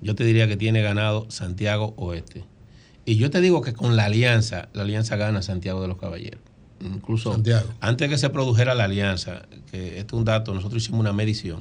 Yo 0.00 0.14
te 0.14 0.24
diría 0.24 0.48
que 0.48 0.56
tiene 0.56 0.82
ganado 0.82 1.30
Santiago 1.30 1.94
Oeste. 1.96 2.44
Y 3.04 3.16
yo 3.16 3.30
te 3.30 3.40
digo 3.40 3.60
que 3.60 3.72
con 3.72 3.96
la 3.96 4.06
alianza, 4.06 4.68
la 4.72 4.82
alianza 4.82 5.16
gana 5.16 5.42
Santiago 5.42 5.82
de 5.82 5.88
los 5.88 5.98
Caballeros. 5.98 6.40
Incluso 6.80 7.34
antes 7.80 8.08
de 8.08 8.08
que 8.08 8.18
se 8.18 8.30
produjera 8.30 8.74
la 8.74 8.84
alianza, 8.84 9.42
que 9.70 9.98
este 9.98 10.06
es 10.06 10.12
un 10.12 10.24
dato, 10.24 10.54
nosotros 10.54 10.82
hicimos 10.82 11.00
una 11.00 11.12
medición. 11.12 11.60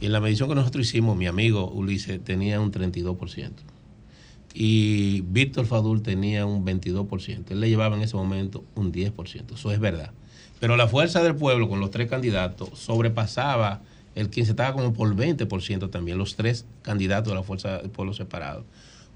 Y 0.00 0.06
en 0.06 0.12
la 0.12 0.20
medición 0.20 0.48
que 0.48 0.54
nosotros 0.54 0.86
hicimos, 0.86 1.16
mi 1.16 1.26
amigo 1.26 1.70
Ulises 1.70 2.22
tenía 2.22 2.60
un 2.60 2.70
32%. 2.70 3.50
Y 4.52 5.22
Víctor 5.22 5.66
Fadul 5.66 6.02
tenía 6.02 6.46
un 6.46 6.64
22%. 6.64 7.50
Él 7.50 7.60
le 7.60 7.68
llevaba 7.68 7.96
en 7.96 8.02
ese 8.02 8.16
momento 8.16 8.64
un 8.74 8.92
10%. 8.92 9.54
Eso 9.54 9.72
es 9.72 9.80
verdad. 9.80 10.12
Pero 10.60 10.76
la 10.76 10.88
fuerza 10.88 11.22
del 11.22 11.34
pueblo 11.34 11.68
con 11.68 11.80
los 11.80 11.90
tres 11.90 12.08
candidatos 12.08 12.78
sobrepasaba 12.78 13.80
el 14.14 14.30
15, 14.30 14.52
estaba 14.52 14.72
como 14.72 14.92
por 14.92 15.14
20% 15.16 15.90
también, 15.90 16.18
los 16.18 16.36
tres 16.36 16.66
candidatos 16.82 17.32
de 17.32 17.34
la 17.34 17.42
fuerza 17.42 17.78
del 17.78 17.90
pueblo 17.90 18.12
separados. 18.12 18.64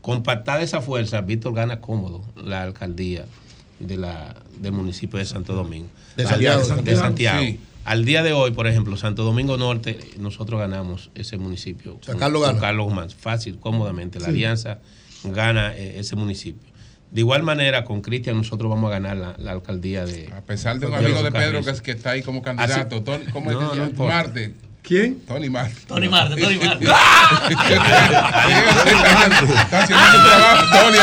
Compactada 0.00 0.62
esa 0.62 0.80
fuerza, 0.80 1.20
Víctor 1.20 1.54
gana 1.54 1.80
cómodo 1.80 2.24
la 2.34 2.62
alcaldía 2.62 3.26
de 3.80 3.96
la, 3.96 4.34
del 4.60 4.72
municipio 4.72 5.18
de 5.18 5.24
Santo 5.24 5.54
Domingo. 5.54 5.88
De 6.16 6.24
Al- 6.24 6.28
Santiago. 6.30 6.60
de 6.82 6.96
Santiago. 6.96 7.42
Sí. 7.42 7.60
Al 7.84 8.04
día 8.04 8.22
de 8.22 8.32
hoy, 8.34 8.50
por 8.50 8.66
ejemplo, 8.66 8.96
Santo 8.96 9.24
Domingo 9.24 9.56
Norte, 9.56 9.98
nosotros 10.18 10.60
ganamos 10.60 11.10
ese 11.14 11.38
municipio. 11.38 11.98
sea, 12.02 12.14
con- 12.14 12.20
Carlos 12.20 12.42
con. 12.46 12.58
Carlos 12.58 13.14
fácil, 13.18 13.58
cómodamente. 13.58 14.18
La 14.18 14.26
Sí. 14.26 14.30
alianza 14.32 14.78
gana 15.24 15.74
eh, 15.76 15.98
ese 15.98 16.14
municipio. 16.16 16.68
De 17.10 17.20
igual 17.22 17.42
manera, 17.42 17.84
con 17.84 18.02
Cristian 18.02 18.36
nosotros 18.36 18.68
vamos 18.68 18.88
a 18.88 18.90
ganar 18.90 19.16
la, 19.16 19.34
la 19.38 19.52
alcaldía 19.52 20.04
de... 20.04 20.30
A 20.36 20.42
pesar 20.42 20.78
de 20.78 20.86
un 20.86 20.94
amigo 20.94 21.22
de 21.22 21.32
Pedro 21.32 21.62
que, 21.64 21.70
es- 21.70 21.80
que 21.80 21.92
está 21.92 22.10
ahí 22.10 22.22
como 22.22 22.42
candidato. 22.42 23.02
Tony, 23.02 23.24
¿Cómo 23.32 23.50
es 23.50 23.56
No, 23.58 23.72
que 23.72 23.78
importa. 23.78 24.14
Marte. 24.14 24.54
¿Quién? 24.82 25.20
Tony 25.26 25.50
Marte. 25.50 25.76
Tony 25.86 26.08
Marte, 26.08 26.40
Tony 26.40 26.56
Marte. 26.56 26.84
Está 28.84 29.82
haciendo 29.82 30.04
su 30.06 30.18
trabajo, 30.24 30.64
Tony. 30.72 30.98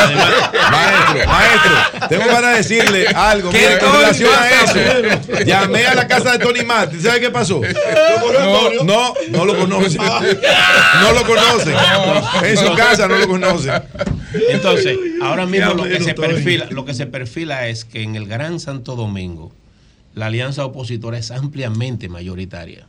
Maestro, 0.71 1.27
maestro, 1.27 2.07
tengo 2.09 2.25
para 2.25 2.49
decirle 2.49 3.07
algo 3.07 3.51
¿Qué 3.51 3.59
mire, 3.59 3.77
con 3.77 3.91
Tony 3.91 3.99
relación 3.99 4.31
a 4.33 4.49
eso. 4.49 5.43
Llamé 5.45 5.85
a 5.85 5.93
la 5.93 6.07
casa 6.07 6.31
de 6.31 6.39
Tony 6.39 6.63
Marte. 6.63 6.99
¿Sabe 6.99 7.19
qué 7.19 7.29
pasó? 7.29 7.61
No, 7.61 8.83
no, 8.83 9.13
no 9.29 9.45
lo 9.45 9.55
conocen. 9.55 10.01
No 10.01 11.11
lo 11.13 11.23
conocen. 11.23 11.75
En 12.43 12.57
su 12.57 12.73
casa 12.73 13.07
no 13.07 13.17
lo 13.17 13.27
conocen. 13.27 13.83
Entonces, 14.49 14.97
ahora 15.21 15.45
mismo 15.45 15.73
lo 15.75 15.83
que, 15.83 16.01
se 16.01 16.13
perfila, 16.15 16.65
lo 16.71 16.85
que 16.85 16.93
se 16.93 17.05
perfila 17.05 17.67
es 17.67 17.85
que 17.85 18.01
en 18.01 18.15
el 18.15 18.27
Gran 18.27 18.59
Santo 18.59 18.95
Domingo 18.95 19.51
la 20.15 20.27
alianza 20.27 20.65
opositora 20.65 21.17
es 21.17 21.29
ampliamente 21.31 22.09
mayoritaria. 22.09 22.87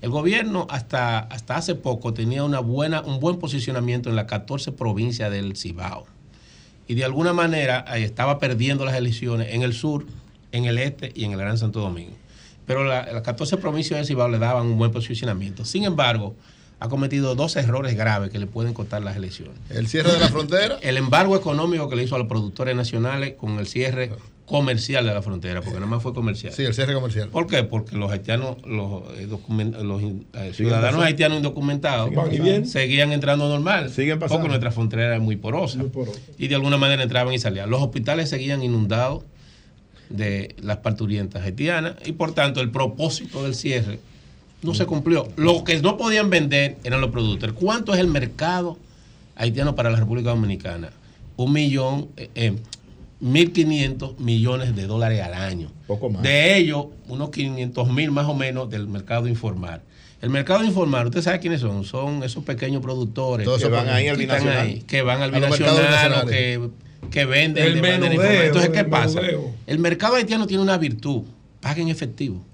El 0.00 0.10
gobierno 0.10 0.66
hasta, 0.70 1.18
hasta 1.20 1.56
hace 1.56 1.74
poco 1.74 2.12
tenía 2.14 2.44
una 2.44 2.60
buena, 2.60 3.00
un 3.02 3.20
buen 3.20 3.38
posicionamiento 3.38 4.08
en 4.10 4.16
las 4.16 4.26
14 4.26 4.72
provincias 4.72 5.30
del 5.30 5.56
Cibao. 5.56 6.06
Y 6.88 6.94
de 6.94 7.04
alguna 7.04 7.32
manera 7.32 7.80
estaba 7.96 8.38
perdiendo 8.38 8.84
las 8.84 8.94
elecciones 8.96 9.48
en 9.54 9.62
el 9.62 9.72
sur, 9.74 10.06
en 10.52 10.64
el 10.64 10.78
este 10.78 11.12
y 11.14 11.24
en 11.24 11.32
el 11.32 11.38
Gran 11.38 11.56
Santo 11.58 11.80
Domingo. 11.80 12.12
Pero 12.66 12.84
la- 12.84 13.06
las 13.12 13.22
14 13.22 13.56
provincias 13.58 13.98
del 13.98 14.06
Cibao 14.06 14.28
le 14.28 14.38
daban 14.38 14.66
un 14.66 14.76
buen 14.78 14.90
posicionamiento. 14.90 15.64
Sin 15.64 15.84
embargo, 15.84 16.34
ha 16.80 16.88
cometido 16.88 17.34
dos 17.34 17.56
errores 17.56 17.94
graves 17.96 18.30
que 18.30 18.38
le 18.38 18.46
pueden 18.46 18.72
costar 18.74 19.02
las 19.02 19.14
elecciones. 19.16 19.54
El 19.68 19.86
cierre 19.86 20.12
de 20.12 20.18
la 20.18 20.28
frontera. 20.28 20.78
El 20.80 20.96
embargo 20.96 21.36
económico 21.36 21.88
que 21.88 21.96
le 21.96 22.04
hizo 22.04 22.14
a 22.14 22.18
los 22.18 22.26
productores 22.26 22.74
nacionales 22.74 23.34
con 23.34 23.58
el 23.58 23.66
cierre 23.66 24.10
comercial 24.50 25.06
de 25.06 25.14
la 25.14 25.22
frontera, 25.22 25.60
porque 25.60 25.78
nada 25.78 25.86
más 25.86 26.02
fue 26.02 26.12
comercial. 26.12 26.52
Sí, 26.52 26.64
el 26.64 26.74
cierre 26.74 26.92
comercial. 26.92 27.28
¿Por 27.28 27.46
qué? 27.46 27.62
Porque 27.62 27.96
los 27.96 28.10
haitianos, 28.10 28.56
los, 28.66 29.04
eh, 29.16 29.28
los, 29.28 30.02
eh, 30.02 30.52
ciudadanos 30.52 31.04
haitianos 31.04 31.36
indocumentados. 31.36 32.10
Bien. 32.30 32.66
seguían 32.66 33.12
entrando 33.12 33.48
normal. 33.48 33.90
Siguen 33.90 34.18
pasando. 34.18 34.38
Porque 34.38 34.48
nuestra 34.48 34.72
frontera 34.72 35.06
era 35.06 35.20
muy 35.20 35.36
porosa. 35.36 35.78
Y 36.36 36.48
de 36.48 36.56
alguna 36.56 36.78
manera 36.78 37.00
entraban 37.00 37.32
y 37.32 37.38
salían. 37.38 37.70
Los 37.70 37.80
hospitales 37.80 38.28
seguían 38.28 38.64
inundados 38.64 39.22
de 40.08 40.56
las 40.60 40.78
parturientas 40.78 41.44
haitianas 41.44 41.94
y 42.04 42.10
por 42.10 42.32
tanto 42.32 42.60
el 42.60 42.72
propósito 42.72 43.44
del 43.44 43.54
cierre 43.54 44.00
no 44.62 44.74
se 44.74 44.84
cumplió. 44.84 45.28
Lo 45.36 45.62
que 45.62 45.80
no 45.80 45.96
podían 45.96 46.28
vender 46.28 46.76
eran 46.82 47.00
los 47.00 47.10
productos. 47.10 47.52
¿Cuánto 47.52 47.94
es 47.94 48.00
el 48.00 48.08
mercado 48.08 48.76
haitiano 49.36 49.76
para 49.76 49.90
la 49.90 50.00
República 50.00 50.30
Dominicana? 50.30 50.90
Un 51.36 51.52
millón, 51.52 52.08
eh, 52.16 52.30
eh, 52.34 52.56
1.500 53.22 54.18
millones 54.18 54.74
de 54.74 54.86
dólares 54.86 55.20
al 55.22 55.34
año. 55.34 55.70
Poco 55.86 56.10
más. 56.10 56.22
De 56.22 56.56
ellos, 56.56 56.86
unos 57.08 57.30
500 57.30 57.88
mil 57.90 58.10
más 58.10 58.26
o 58.26 58.34
menos 58.34 58.70
del 58.70 58.88
mercado 58.88 59.28
informal. 59.28 59.82
El 60.22 60.30
mercado 60.30 60.62
informal, 60.64 61.06
¿usted 61.06 61.22
sabe 61.22 61.40
quiénes 61.40 61.60
son? 61.60 61.84
Son 61.84 62.22
esos 62.22 62.44
pequeños 62.44 62.82
productores 62.82 63.44
Todos 63.46 63.60
esos 63.60 63.70
van 63.70 63.88
ahí 63.88 64.06
al 64.08 64.16
que 64.16 64.22
binacional. 64.22 64.58
ahí, 64.58 64.82
que 64.86 65.02
van 65.02 65.22
al 65.22 65.30
binacional 65.30 66.22
o 66.22 66.26
que, 66.26 66.68
que 67.10 67.24
venden 67.24 67.64
El 67.64 67.74
de 67.76 67.80
manera 67.80 67.98
menudeo, 68.00 68.16
informal. 68.16 68.46
Entonces, 68.46 68.70
¿qué 68.70 68.80
el 68.80 68.86
pasa? 68.86 69.20
menudeo. 69.20 69.50
El 69.66 69.78
mercado 69.78 70.14
haitiano 70.16 70.46
tiene 70.46 70.62
una 70.62 70.76
virtud, 70.76 71.22
paga 71.60 71.80
en 71.80 71.88
efectivo. 71.88 72.44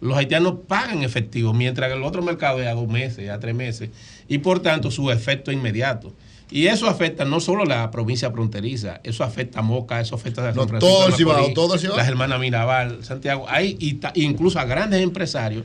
Los 0.00 0.16
haitianos 0.16 0.54
pagan 0.68 0.98
en 0.98 1.02
efectivo, 1.04 1.52
mientras 1.54 1.90
que 1.90 1.96
el 1.96 2.04
otro 2.04 2.22
mercado 2.22 2.60
es 2.60 2.68
a 2.68 2.72
dos 2.72 2.86
meses, 2.88 3.28
a 3.30 3.40
tres 3.40 3.54
meses, 3.54 3.90
y 4.28 4.38
por 4.38 4.60
tanto 4.60 4.90
su 4.90 5.10
efecto 5.10 5.50
es 5.50 5.56
inmediato. 5.56 6.12
Y 6.50 6.66
eso 6.66 6.88
afecta 6.88 7.24
no 7.24 7.40
solo 7.40 7.64
la 7.64 7.90
provincia 7.90 8.30
fronteriza, 8.30 9.00
eso 9.04 9.22
afecta 9.22 9.60
a 9.60 9.62
Moca, 9.62 10.00
eso 10.00 10.14
afecta 10.14 10.48
a 10.48 10.52
No, 10.52 10.62
San 10.62 10.68
Francisco 10.68 10.96
todo 10.96 11.08
el 11.08 11.14
Cibao, 11.14 11.52
todo 11.52 11.74
el 11.74 11.96
las 11.96 12.08
hermanas 12.08 12.40
Mirabal, 12.40 13.04
Santiago, 13.04 13.46
hay 13.48 13.76
y 13.78 14.00
incluso 14.22 14.58
a 14.58 14.64
grandes 14.64 15.02
empresarios 15.02 15.64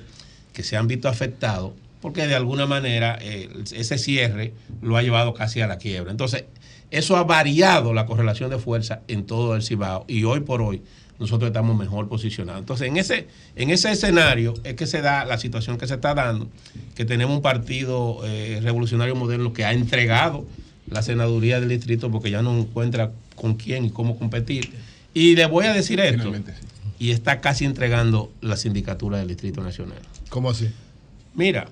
que 0.51 0.63
se 0.63 0.75
han 0.75 0.87
visto 0.87 1.07
afectados 1.07 1.71
porque 2.03 2.27
de 2.27 2.35
alguna 2.35 2.65
manera 2.65 3.17
eh, 3.21 3.49
ese 3.73 3.97
cierre 3.97 4.53
lo 4.81 4.97
ha 4.97 5.01
llevado 5.01 5.33
casi 5.33 5.61
a 5.61 5.67
la 5.67 5.77
quiebra. 5.77 6.11
Entonces, 6.11 6.43
eso 6.91 7.15
ha 7.15 7.23
variado 7.23 7.93
la 7.93 8.05
correlación 8.05 8.49
de 8.49 8.59
fuerza 8.59 8.99
en 9.07 9.25
todo 9.25 9.55
el 9.55 9.63
Cibao 9.63 10.03
y 10.09 10.25
hoy 10.25 10.41
por 10.41 10.61
hoy 10.61 10.81
nosotros 11.17 11.47
estamos 11.47 11.77
mejor 11.77 12.09
posicionados. 12.09 12.59
Entonces, 12.59 12.89
en 12.89 12.97
ese, 12.97 13.27
en 13.55 13.69
ese 13.69 13.89
escenario 13.89 14.53
es 14.65 14.73
que 14.73 14.85
se 14.85 15.01
da 15.01 15.23
la 15.23 15.37
situación 15.37 15.77
que 15.77 15.87
se 15.87 15.93
está 15.93 16.13
dando, 16.13 16.49
que 16.93 17.05
tenemos 17.05 17.37
un 17.37 17.41
partido 17.41 18.19
eh, 18.25 18.59
revolucionario 18.61 19.15
moderno 19.15 19.53
que 19.53 19.63
ha 19.63 19.71
entregado 19.71 20.45
la 20.89 21.01
senaduría 21.01 21.59
del 21.59 21.69
distrito 21.69 22.11
porque 22.11 22.31
ya 22.31 22.41
no 22.41 22.57
encuentra 22.57 23.11
con 23.35 23.55
quién 23.55 23.85
y 23.85 23.89
cómo 23.89 24.17
competir. 24.17 24.71
Y 25.13 25.35
le 25.35 25.45
voy 25.45 25.65
a 25.65 25.73
decir 25.73 25.99
esto, 25.99 26.31
y 26.99 27.11
está 27.11 27.41
casi 27.41 27.65
entregando 27.65 28.31
la 28.41 28.57
sindicatura 28.57 29.17
del 29.17 29.27
Distrito 29.27 29.61
Nacional. 29.61 29.99
¿Cómo 30.29 30.49
así? 30.49 30.69
Mira, 31.35 31.67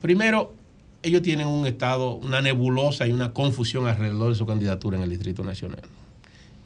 primero, 0.00 0.54
ellos 1.02 1.22
tienen 1.22 1.46
un 1.46 1.66
estado, 1.66 2.14
una 2.14 2.40
nebulosa 2.40 3.06
y 3.06 3.12
una 3.12 3.32
confusión 3.32 3.86
alrededor 3.86 4.30
de 4.30 4.34
su 4.36 4.46
candidatura 4.46 4.96
en 4.96 5.04
el 5.04 5.10
Distrito 5.10 5.42
Nacional. 5.42 5.82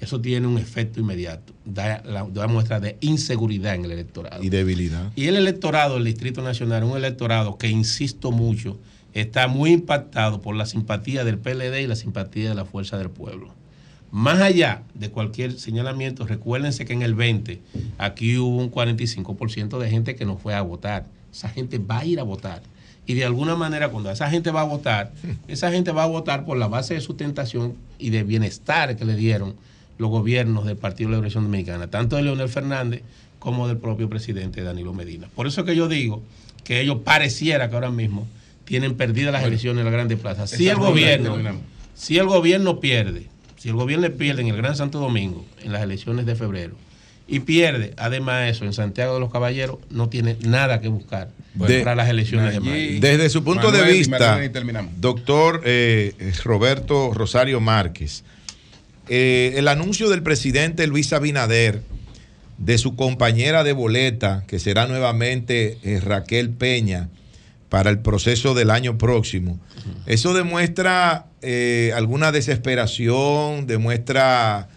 Eso 0.00 0.20
tiene 0.20 0.46
un 0.46 0.56
efecto 0.56 0.98
inmediato, 0.98 1.52
da, 1.64 2.02
la, 2.06 2.24
da 2.24 2.46
muestra 2.46 2.80
de 2.80 2.96
inseguridad 3.02 3.74
en 3.74 3.84
el 3.84 3.92
electorado. 3.92 4.42
Y 4.42 4.48
debilidad. 4.48 5.12
Y 5.14 5.26
el 5.26 5.36
electorado 5.36 5.96
del 5.96 6.04
Distrito 6.04 6.40
Nacional 6.42 6.84
un 6.84 6.96
electorado 6.96 7.58
que, 7.58 7.68
insisto 7.68 8.32
mucho, 8.32 8.78
está 9.14 9.48
muy 9.48 9.72
impactado 9.72 10.40
por 10.40 10.54
la 10.54 10.66
simpatía 10.66 11.24
del 11.24 11.38
PLD 11.38 11.80
y 11.80 11.86
la 11.86 11.96
simpatía 11.96 12.48
de 12.48 12.54
la 12.54 12.64
Fuerza 12.64 12.98
del 12.98 13.10
Pueblo. 13.10 13.48
Más 14.12 14.40
allá 14.40 14.82
de 14.94 15.10
cualquier 15.10 15.58
señalamiento, 15.58 16.26
recuérdense 16.26 16.84
que 16.84 16.92
en 16.92 17.02
el 17.02 17.14
20 17.14 17.60
aquí 17.98 18.38
hubo 18.38 18.56
un 18.56 18.70
45% 18.70 19.78
de 19.78 19.90
gente 19.90 20.16
que 20.16 20.24
no 20.24 20.36
fue 20.36 20.54
a 20.54 20.62
votar. 20.62 21.06
Esa 21.32 21.48
gente 21.48 21.78
va 21.78 22.00
a 22.00 22.04
ir 22.04 22.18
a 22.18 22.24
votar. 22.24 22.62
Y 23.06 23.14
de 23.14 23.24
alguna 23.24 23.56
manera, 23.56 23.88
cuando 23.88 24.10
esa 24.10 24.28
gente 24.28 24.50
va 24.50 24.62
a 24.62 24.64
votar, 24.64 25.12
esa 25.48 25.70
gente 25.70 25.92
va 25.92 26.04
a 26.04 26.06
votar 26.06 26.44
por 26.44 26.56
la 26.56 26.66
base 26.66 26.94
de 26.94 27.00
sustentación 27.00 27.74
y 27.98 28.10
de 28.10 28.24
bienestar 28.24 28.96
que 28.96 29.04
le 29.04 29.14
dieron 29.14 29.54
los 29.98 30.10
gobiernos 30.10 30.64
del 30.64 30.76
Partido 30.76 31.08
de 31.08 31.12
la 31.12 31.16
Liberación 31.18 31.44
Dominicana, 31.44 31.88
tanto 31.88 32.16
de 32.16 32.22
Leonel 32.22 32.48
Fernández 32.48 33.02
como 33.38 33.68
del 33.68 33.78
propio 33.78 34.08
presidente 34.08 34.62
Danilo 34.62 34.92
Medina. 34.92 35.28
Por 35.34 35.46
eso 35.46 35.64
que 35.64 35.76
yo 35.76 35.88
digo 35.88 36.22
que 36.64 36.80
ellos 36.80 36.98
pareciera 37.04 37.68
que 37.68 37.74
ahora 37.74 37.90
mismo 37.90 38.26
tienen 38.70 38.94
perdidas 38.94 39.32
las 39.32 39.42
Bueno, 39.42 39.48
elecciones 39.48 39.80
en 39.80 39.84
las 39.86 39.92
grandes 39.92 40.20
plazas. 40.20 40.48
Si 40.48 40.68
el 40.68 40.76
gobierno, 40.76 41.36
si 41.96 42.18
el 42.18 42.26
gobierno 42.26 42.78
pierde, 42.78 43.26
si 43.56 43.68
el 43.68 43.74
gobierno 43.74 44.08
pierde 44.12 44.42
en 44.42 44.46
el 44.48 44.56
Gran 44.56 44.76
Santo 44.76 45.00
Domingo, 45.00 45.44
en 45.64 45.72
las 45.72 45.82
elecciones 45.82 46.24
de 46.24 46.36
febrero, 46.36 46.76
y 47.26 47.40
pierde, 47.40 47.94
además 47.96 48.42
de 48.44 48.50
eso, 48.50 48.64
en 48.64 48.72
Santiago 48.72 49.14
de 49.14 49.18
los 49.20 49.32
Caballeros, 49.32 49.78
no 49.90 50.08
tiene 50.08 50.36
nada 50.46 50.80
que 50.80 50.86
buscar 50.86 51.30
De- 51.54 51.80
para 51.80 51.96
las 51.96 52.08
elecciones 52.08 52.52
de 52.54 52.60
mayo. 52.60 53.00
Desde 53.00 53.28
su 53.28 53.42
punto 53.42 53.72
de 53.72 53.82
vista, 53.90 54.38
Manuel, 54.38 54.88
doctor 55.00 55.62
eh, 55.64 56.14
Roberto 56.44 57.12
Rosario 57.12 57.60
Márquez, 57.60 58.22
eh, 59.08 59.54
el 59.56 59.66
anuncio 59.66 60.08
del 60.10 60.22
presidente 60.22 60.86
Luis 60.86 61.12
Abinader 61.12 61.82
de 62.58 62.78
su 62.78 62.94
compañera 62.94 63.64
de 63.64 63.72
boleta, 63.72 64.44
que 64.46 64.60
será 64.60 64.86
nuevamente 64.86 65.78
eh, 65.82 65.98
Raquel 65.98 66.50
Peña, 66.50 67.08
para 67.70 67.88
el 67.88 68.00
proceso 68.00 68.52
del 68.52 68.70
año 68.70 68.98
próximo, 68.98 69.58
eso 70.04 70.34
demuestra 70.34 71.26
eh, 71.40 71.92
alguna 71.94 72.32
desesperación, 72.32 73.66
demuestra 73.66 74.68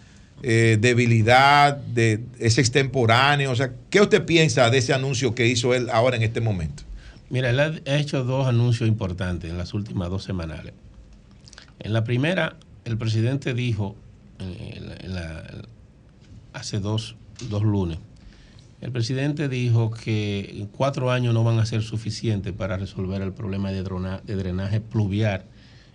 eh, 0.42 0.78
debilidad, 0.80 1.76
de, 1.76 2.20
es 2.38 2.56
extemporáneo. 2.58 3.50
O 3.50 3.56
sea, 3.56 3.72
¿qué 3.90 4.00
usted 4.00 4.24
piensa 4.24 4.70
de 4.70 4.78
ese 4.78 4.94
anuncio 4.94 5.34
que 5.34 5.46
hizo 5.48 5.74
él 5.74 5.88
ahora 5.92 6.16
en 6.16 6.22
este 6.22 6.40
momento? 6.40 6.84
Mira, 7.30 7.50
él 7.50 7.58
ha 7.60 7.96
hecho 7.98 8.22
dos 8.24 8.46
anuncios 8.46 8.88
importantes 8.88 9.50
en 9.50 9.58
las 9.58 9.74
últimas 9.74 10.08
dos 10.08 10.22
semanales. 10.22 10.72
En 11.80 11.92
la 11.92 12.04
primera, 12.04 12.56
el 12.84 12.96
presidente 12.96 13.54
dijo, 13.54 13.96
eh, 14.38 14.74
en 14.76 14.88
la- 14.88 14.96
en 14.96 15.14
la- 15.14 15.62
hace 16.52 16.78
dos, 16.78 17.16
dos 17.48 17.62
lunes, 17.64 17.98
el 18.84 18.92
presidente 18.92 19.48
dijo 19.48 19.90
que 19.90 20.66
cuatro 20.76 21.10
años 21.10 21.32
no 21.32 21.42
van 21.42 21.58
a 21.58 21.64
ser 21.64 21.82
suficientes 21.82 22.52
para 22.52 22.76
resolver 22.76 23.22
el 23.22 23.32
problema 23.32 23.72
de, 23.72 23.82
drona- 23.82 24.20
de 24.26 24.36
drenaje 24.36 24.78
pluvial 24.80 25.44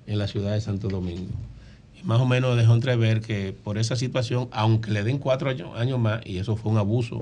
en 0.07 0.17
la 0.17 0.27
ciudad 0.27 0.53
de 0.53 0.61
Santo 0.61 0.87
Domingo. 0.87 1.29
Y 2.01 2.03
más 2.03 2.19
o 2.19 2.25
menos 2.25 2.57
dejó 2.57 2.73
entrever 2.73 3.21
que 3.21 3.53
por 3.63 3.77
esa 3.77 3.95
situación, 3.95 4.49
aunque 4.51 4.89
le 4.89 5.03
den 5.03 5.19
cuatro 5.19 5.51
años, 5.51 5.69
años 5.77 5.99
más, 5.99 6.25
y 6.25 6.39
eso 6.39 6.55
fue 6.55 6.71
un 6.71 6.79
abuso 6.79 7.21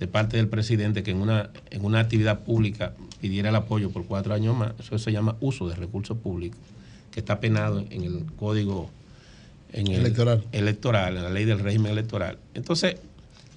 de 0.00 0.08
parte 0.08 0.38
del 0.38 0.48
presidente 0.48 1.02
que 1.02 1.10
en 1.10 1.18
una, 1.18 1.50
en 1.70 1.84
una 1.84 2.00
actividad 2.00 2.40
pública 2.40 2.94
pidiera 3.20 3.50
el 3.50 3.56
apoyo 3.56 3.90
por 3.90 4.06
cuatro 4.06 4.32
años 4.32 4.56
más, 4.56 4.72
eso 4.80 4.98
se 4.98 5.12
llama 5.12 5.36
uso 5.40 5.68
de 5.68 5.76
recursos 5.76 6.16
públicos, 6.16 6.58
que 7.10 7.20
está 7.20 7.38
penado 7.38 7.84
en 7.90 8.02
el 8.02 8.24
código 8.38 8.88
en 9.74 9.88
el- 9.88 10.00
Electoral. 10.00 10.42
electoral, 10.52 11.16
en 11.18 11.22
la 11.22 11.30
ley 11.30 11.44
del 11.44 11.58
régimen 11.58 11.92
electoral. 11.92 12.38
Entonces, 12.54 12.96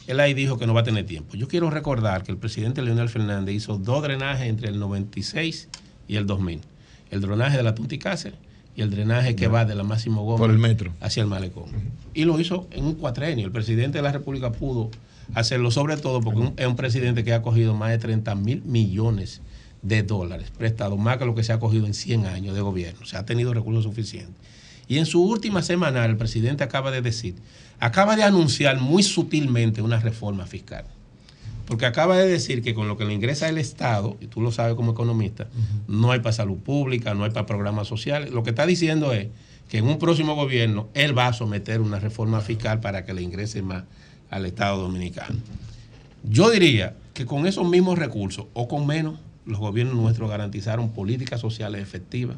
él 0.08 0.20
ahí 0.20 0.34
dijo 0.34 0.58
que 0.58 0.68
no 0.68 0.74
va 0.74 0.82
a 0.82 0.84
tener 0.84 1.06
tiempo. 1.06 1.36
Yo 1.36 1.48
quiero 1.48 1.70
recordar 1.70 2.24
que 2.24 2.32
el 2.32 2.38
presidente 2.38 2.82
Leonel 2.82 3.10
Fernández 3.10 3.56
hizo 3.56 3.78
dos 3.78 4.04
drenajes 4.04 4.48
entre 4.48 4.70
el 4.70 4.80
96 4.80 5.68
y 6.08 6.16
el 6.18 6.26
2000. 6.28 6.62
El 7.12 7.22
drenaje 7.22 7.58
de 7.58 7.64
la 7.64 7.76
Tunticase 7.76 8.34
y 8.76 8.82
el 8.82 8.90
drenaje 8.92 9.36
que 9.36 9.48
va 9.48 9.66
de 9.66 9.74
la 9.76 9.84
Máximo 9.84 10.24
Gómez 10.24 10.40
Por 10.40 10.50
el 10.52 10.58
metro. 10.60 10.92
hacia 11.00 11.22
el 11.22 11.28
malecón. 11.28 11.66
Y 12.14 12.26
lo 12.26 12.40
hizo 12.40 12.68
en 12.72 12.86
un 12.86 12.96
cuatrenio. 12.96 13.46
El 13.46 13.52
presidente 13.52 13.98
de 13.98 14.02
la 14.04 14.12
República 14.12 14.52
pudo 14.52 14.92
hacerlo, 15.34 15.72
sobre 15.72 15.98
todo 15.98 16.22
porque 16.22 16.40
un- 16.40 16.54
es 16.58 16.68
un 16.68 16.76
presidente 16.76 17.24
que 17.24 17.34
ha 17.34 17.42
cogido 17.42 17.74
más 17.74 17.90
de 17.92 17.98
30 17.98 18.36
mil 18.36 18.62
millones 18.64 19.42
de 19.82 20.04
dólares 20.04 20.52
prestados, 20.56 20.98
más 21.00 21.18
que 21.18 21.26
lo 21.26 21.36
que 21.36 21.44
se 21.44 21.54
ha 21.54 21.60
cogido 21.60 21.86
en 21.86 21.94
100 21.94 22.26
años 22.26 22.54
de 22.56 22.62
gobierno. 22.62 23.00
O 23.04 23.06
sea, 23.06 23.20
ha 23.22 23.26
tenido 23.26 23.54
recursos 23.54 23.84
suficientes. 23.84 24.36
Y 24.88 24.98
en 25.00 25.06
su 25.06 25.24
última 25.24 25.62
semana, 25.64 26.06
el 26.06 26.18
presidente 26.18 26.64
acaba 26.64 26.92
de 26.92 27.02
decir, 27.02 27.36
acaba 27.80 28.16
de 28.16 28.24
anunciar 28.24 28.80
muy 28.80 29.04
sutilmente 29.04 29.82
una 29.82 30.00
reforma 30.00 30.46
fiscal. 30.46 30.86
Porque 31.66 31.86
acaba 31.88 32.18
de 32.18 32.28
decir 32.28 32.62
que 32.62 32.76
con 32.76 32.88
lo 32.88 32.96
que 32.96 33.06
le 33.06 33.14
ingresa 33.14 33.50
el 33.50 33.58
Estado, 33.58 34.18
y 34.22 34.28
tú 34.28 34.42
lo 34.42 34.52
sabes 34.52 34.76
como 34.76 34.92
economista, 34.92 35.48
no 35.88 36.12
hay 36.12 36.20
para 36.20 36.34
salud 36.34 36.58
pública, 36.58 37.16
no 37.16 37.24
hay 37.24 37.32
para 37.32 37.48
programas 37.48 37.88
sociales. 37.88 38.32
Lo 38.32 38.44
que 38.44 38.52
está 38.52 38.68
diciendo 38.68 39.12
es 39.14 39.30
que 39.70 39.80
en 39.80 39.88
un 39.88 39.98
próximo 39.98 40.36
gobierno 40.36 40.90
él 40.94 41.18
va 41.18 41.28
a 41.28 41.34
someter 41.34 41.82
una 41.82 42.00
reforma 42.00 42.42
fiscal 42.42 42.82
para 42.82 43.04
que 43.04 43.16
le 43.16 43.24
ingrese 43.24 43.64
más 43.64 43.84
al 44.30 44.46
Estado 44.46 44.78
dominicano. 44.78 45.38
Yo 46.24 46.52
diría 46.52 46.96
que 47.14 47.26
con 47.26 47.48
esos 47.48 47.68
mismos 47.68 47.98
recursos 47.98 48.46
o 48.54 48.68
con 48.68 48.86
menos, 48.86 49.20
los 49.46 49.60
gobiernos 49.60 49.96
nuestros 49.96 50.30
garantizaron 50.30 50.90
políticas 50.90 51.40
sociales 51.40 51.82
efectivas, 51.82 52.38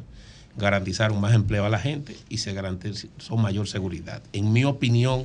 garantizaron 0.58 1.20
más 1.20 1.34
empleo 1.34 1.64
a 1.64 1.68
la 1.68 1.78
gente 1.78 2.16
y 2.28 2.38
se 2.38 2.52
garantizó 2.52 3.36
mayor 3.36 3.68
seguridad. 3.68 4.22
En 4.32 4.52
mi 4.52 4.64
opinión, 4.64 5.24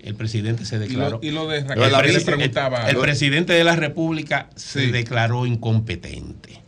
el 0.00 0.14
presidente 0.14 0.64
se 0.64 0.76
Y 0.76 0.80
declaró. 0.80 1.18
lo, 1.20 1.26
y 1.26 1.30
lo 1.32 1.48
de 1.48 1.58
El 1.58 1.68
Raquel, 1.68 1.92
presi- 2.16 2.24
preguntaba. 2.24 2.88
el, 2.88 2.96
el 2.96 3.02
presidente 3.02 3.52
de 3.52 3.64
la 3.64 3.74
República 3.76 4.48
se 4.54 4.86
declaró 4.92 5.46
incompetente. 5.46 6.60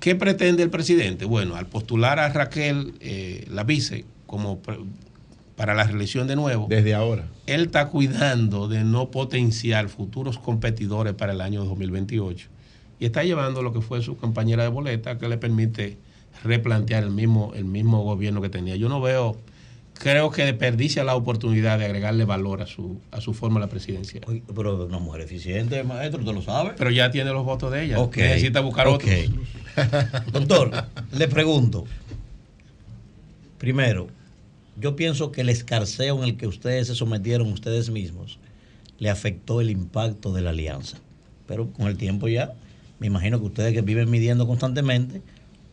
¿Qué 0.00 0.14
pretende 0.14 0.62
el 0.62 0.70
presidente? 0.70 1.26
Bueno, 1.26 1.56
al 1.56 1.66
postular 1.66 2.18
a 2.18 2.28
Raquel, 2.30 2.94
eh, 3.00 3.44
la 3.50 3.64
vice, 3.64 4.06
como 4.26 4.60
para 5.56 5.74
la 5.74 5.84
reelección 5.84 6.26
de 6.26 6.36
nuevo, 6.36 6.66
Desde 6.70 6.94
ahora. 6.94 7.26
él 7.46 7.62
está 7.66 7.88
cuidando 7.88 8.66
de 8.68 8.82
no 8.84 9.10
potenciar 9.10 9.90
futuros 9.90 10.38
competidores 10.38 11.12
para 11.12 11.32
el 11.32 11.42
año 11.42 11.64
2028 11.66 12.48
y 12.98 13.04
está 13.04 13.24
llevando 13.24 13.62
lo 13.62 13.74
que 13.74 13.82
fue 13.82 14.00
su 14.00 14.16
compañera 14.16 14.62
de 14.62 14.70
boleta 14.70 15.18
que 15.18 15.28
le 15.28 15.36
permite 15.36 15.98
replantear 16.44 17.04
el 17.04 17.10
mismo, 17.10 17.52
el 17.54 17.64
mismo 17.64 18.02
gobierno 18.02 18.40
que 18.40 18.48
tenía. 18.48 18.76
Yo 18.76 18.88
no 18.88 19.00
veo, 19.00 19.36
creo 19.94 20.30
que 20.30 20.44
desperdicia 20.44 21.04
la 21.04 21.14
oportunidad 21.14 21.78
de 21.78 21.86
agregarle 21.86 22.24
valor 22.24 22.62
a 22.62 22.66
su, 22.66 23.00
a 23.10 23.20
su 23.20 23.34
forma 23.34 23.60
la 23.60 23.68
presidencia. 23.68 24.20
Pero 24.54 24.86
una 24.86 24.98
mujer 24.98 25.22
eficiente, 25.22 25.82
maestro, 25.82 26.24
¿tú 26.24 26.32
lo 26.32 26.42
sabes? 26.42 26.74
Pero 26.76 26.90
ya 26.90 27.10
tiene 27.10 27.30
los 27.30 27.44
votos 27.44 27.72
de 27.72 27.84
ella. 27.84 27.98
Necesita 28.16 28.60
buscar 28.60 28.88
otros. 28.88 29.10
Doctor, 30.32 30.84
le 31.12 31.28
pregunto. 31.28 31.84
Primero, 33.58 34.08
yo 34.78 34.96
pienso 34.96 35.32
que 35.32 35.42
el 35.42 35.50
escarceo 35.50 36.16
en 36.18 36.24
el 36.24 36.36
que 36.36 36.46
ustedes 36.46 36.86
se 36.86 36.94
sometieron 36.94 37.52
ustedes 37.52 37.90
mismos 37.90 38.38
le 38.98 39.10
afectó 39.10 39.60
el 39.60 39.70
impacto 39.70 40.32
de 40.32 40.42
la 40.42 40.50
alianza. 40.50 40.98
Pero 41.46 41.72
con 41.72 41.88
el 41.88 41.96
tiempo 41.96 42.28
ya, 42.28 42.52
me 43.00 43.08
imagino 43.08 43.40
que 43.40 43.46
ustedes 43.46 43.72
que 43.72 43.80
viven 43.82 44.08
midiendo 44.10 44.46
constantemente, 44.46 45.22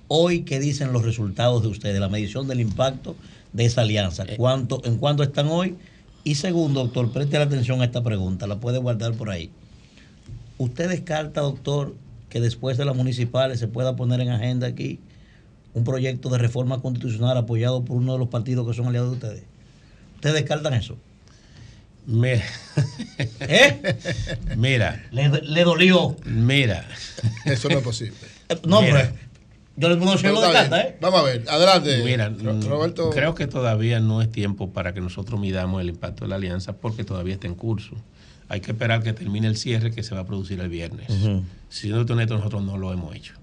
hoy, 0.08 0.42
¿qué 0.42 0.60
dicen 0.60 0.94
los 0.94 1.03
resultados 1.03 1.61
de 1.61 1.69
ustedes? 1.69 2.00
La 2.00 2.10
medición 2.10 2.48
del 2.48 2.61
impacto 2.61 3.16
de 3.53 3.66
esa 3.66 3.82
alianza. 3.82 4.26
¿Cuánto, 4.38 4.82
¿En 4.86 4.98
cuánto 4.98 5.24
están 5.24 5.48
hoy? 5.48 5.76
Y 6.24 6.36
segundo, 6.36 6.84
doctor, 6.84 7.11
preste 7.11 7.38
la 7.38 7.45
atención 7.45 7.82
a 7.82 7.86
esta 7.86 8.03
pregunta, 8.03 8.48
la 8.48 8.60
puede 8.60 8.80
guardar 8.80 9.14
por 9.14 9.30
ahí. 9.30 9.50
¿Usted 10.58 10.90
descarta, 10.90 11.42
doctor, 11.42 11.95
que 12.30 12.42
después 12.42 12.77
de 12.77 12.86
las 12.86 12.95
municipales 12.95 13.60
se 13.60 13.68
pueda 13.68 13.95
poner 13.95 14.19
en 14.22 14.30
agenda 14.30 14.68
aquí 14.68 15.00
un 15.74 15.84
proyecto 15.84 16.30
de 16.30 16.38
reforma 16.38 16.82
constitucional 16.82 17.38
apoyado 17.38 17.86
por 17.86 17.98
uno 17.98 18.14
de 18.14 18.19
los 18.19 18.27
partidos 18.27 18.68
que 18.68 18.74
son 18.74 18.88
aliados 18.88 19.11
de 19.11 19.16
ustedes? 19.16 19.44
¿Ustedes 20.16 20.36
descartan 20.36 20.74
eso? 20.74 20.98
Mira. 22.08 22.44
¿Eh? 23.42 23.95
Mira. 24.56 25.06
Le, 25.11 25.30
le 25.30 25.64
dolió. 25.64 26.16
Mira. 26.26 26.88
Eso 27.45 27.69
no 27.69 27.77
es 27.77 27.84
posible. 27.84 28.18
No, 28.66 28.82
Mira. 28.82 29.14
Yo 29.78 29.90
le 29.90 29.96
pongo 29.96 30.14
está 30.16 30.30
descarta, 30.32 30.76
bien. 30.76 30.88
¿eh? 30.88 30.98
Vamos 31.00 31.20
a 31.20 31.24
ver, 31.24 31.46
adelante. 31.48 32.02
Mira, 32.04 32.30
Ro- 32.30 32.60
Roberto. 32.62 33.10
creo 33.12 33.34
que 33.36 33.48
todavía 33.48 34.00
no 34.00 34.22
es 34.22 34.32
tiempo 34.32 34.72
para 34.72 34.94
que 34.94 35.02
nosotros 35.02 35.40
midamos 35.40 35.80
el 35.82 35.90
impacto 35.90 36.26
de 36.26 36.30
la 36.30 36.36
alianza 36.36 36.74
porque 36.74 37.04
todavía 37.04 37.36
está 37.36 37.48
en 37.48 37.56
curso. 37.56 37.96
Hay 38.50 38.60
que 38.62 38.72
esperar 38.72 39.04
que 39.04 39.14
termine 39.14 39.48
el 39.48 39.58
cierre 39.58 39.92
que 39.92 40.04
se 40.04 40.16
va 40.16 40.22
a 40.22 40.26
producir 40.26 40.60
el 40.60 40.70
viernes. 40.70 41.10
Ujú. 41.10 41.44
Siendo 41.70 42.02
honesto, 42.14 42.36
nosotros 42.38 42.64
no 42.64 42.78
lo 42.78 42.92
hemos 42.94 43.16
hecho. 43.16 43.34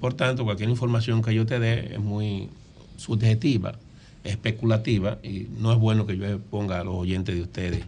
Por 0.00 0.14
tanto, 0.14 0.44
cualquier 0.44 0.68
información 0.68 1.22
que 1.22 1.32
yo 1.34 1.46
te 1.46 1.58
dé 1.60 1.94
es 1.94 2.00
muy 2.00 2.48
subjetiva, 2.96 3.76
especulativa, 4.24 5.18
y 5.22 5.46
no 5.58 5.72
es 5.72 5.78
bueno 5.78 6.06
que 6.06 6.16
yo 6.16 6.38
ponga 6.40 6.80
a 6.80 6.84
los 6.84 6.94
oyentes 6.94 7.34
de 7.34 7.42
ustedes 7.42 7.84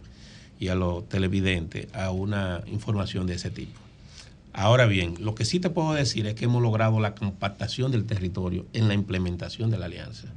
y 0.59 0.69
a 0.69 0.75
los 0.75 1.07
televidentes 1.09 1.87
a 1.93 2.11
una 2.11 2.61
información 2.67 3.27
de 3.27 3.35
ese 3.35 3.49
tipo. 3.49 3.79
Ahora 4.57 4.85
bien, 4.85 5.15
lo 5.19 5.35
que 5.35 5.43
sí 5.43 5.59
te 5.59 5.69
puedo 5.69 5.93
decir 5.93 6.25
es 6.27 6.33
que 6.33 6.45
hemos 6.45 6.61
logrado 6.61 7.01
la 7.01 7.13
compactación 7.13 7.91
del 7.91 8.05
territorio 8.05 8.65
en 8.71 8.87
la 8.87 8.93
implementación 8.93 9.69
de 9.69 9.77
la 9.77 9.87
alianza. 9.87 10.29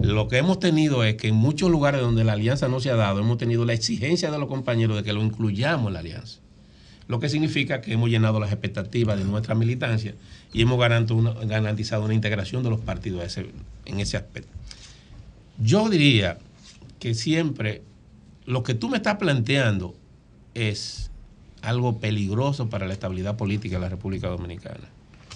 Lo 0.00 0.28
que 0.28 0.38
hemos 0.38 0.60
tenido 0.60 1.02
es 1.02 1.16
que 1.16 1.26
en 1.26 1.34
muchos 1.34 1.68
lugares 1.68 2.00
donde 2.00 2.22
la 2.22 2.34
alianza 2.34 2.68
no 2.68 2.78
se 2.78 2.90
ha 2.90 2.94
dado, 2.94 3.18
hemos 3.18 3.36
tenido 3.36 3.64
la 3.64 3.72
exigencia 3.72 4.30
de 4.30 4.38
los 4.38 4.48
compañeros 4.48 4.96
de 4.96 5.02
que 5.02 5.12
lo 5.12 5.24
incluyamos 5.24 5.88
en 5.88 5.94
la 5.94 5.98
alianza. 5.98 6.38
Lo 7.08 7.18
que 7.18 7.28
significa 7.28 7.80
que 7.80 7.94
hemos 7.94 8.10
llenado 8.10 8.38
las 8.38 8.52
expectativas 8.52 9.18
de 9.18 9.24
nuestra 9.24 9.56
militancia 9.56 10.14
y 10.52 10.62
hemos 10.62 10.78
garantizado 10.78 12.04
una 12.04 12.14
integración 12.14 12.62
de 12.62 12.70
los 12.70 12.78
partidos 12.78 13.38
en 13.86 13.98
ese 13.98 14.16
aspecto. 14.16 14.52
Yo 15.58 15.88
diría 15.88 16.38
que 17.00 17.12
siempre 17.14 17.82
lo 18.46 18.62
que 18.62 18.74
tú 18.74 18.88
me 18.88 18.98
estás 18.98 19.16
planteando 19.16 19.96
es 20.54 21.07
algo 21.62 21.98
peligroso 21.98 22.68
para 22.68 22.86
la 22.86 22.92
estabilidad 22.92 23.36
política 23.36 23.76
de 23.76 23.82
la 23.82 23.88
República 23.88 24.28
Dominicana. 24.28 24.88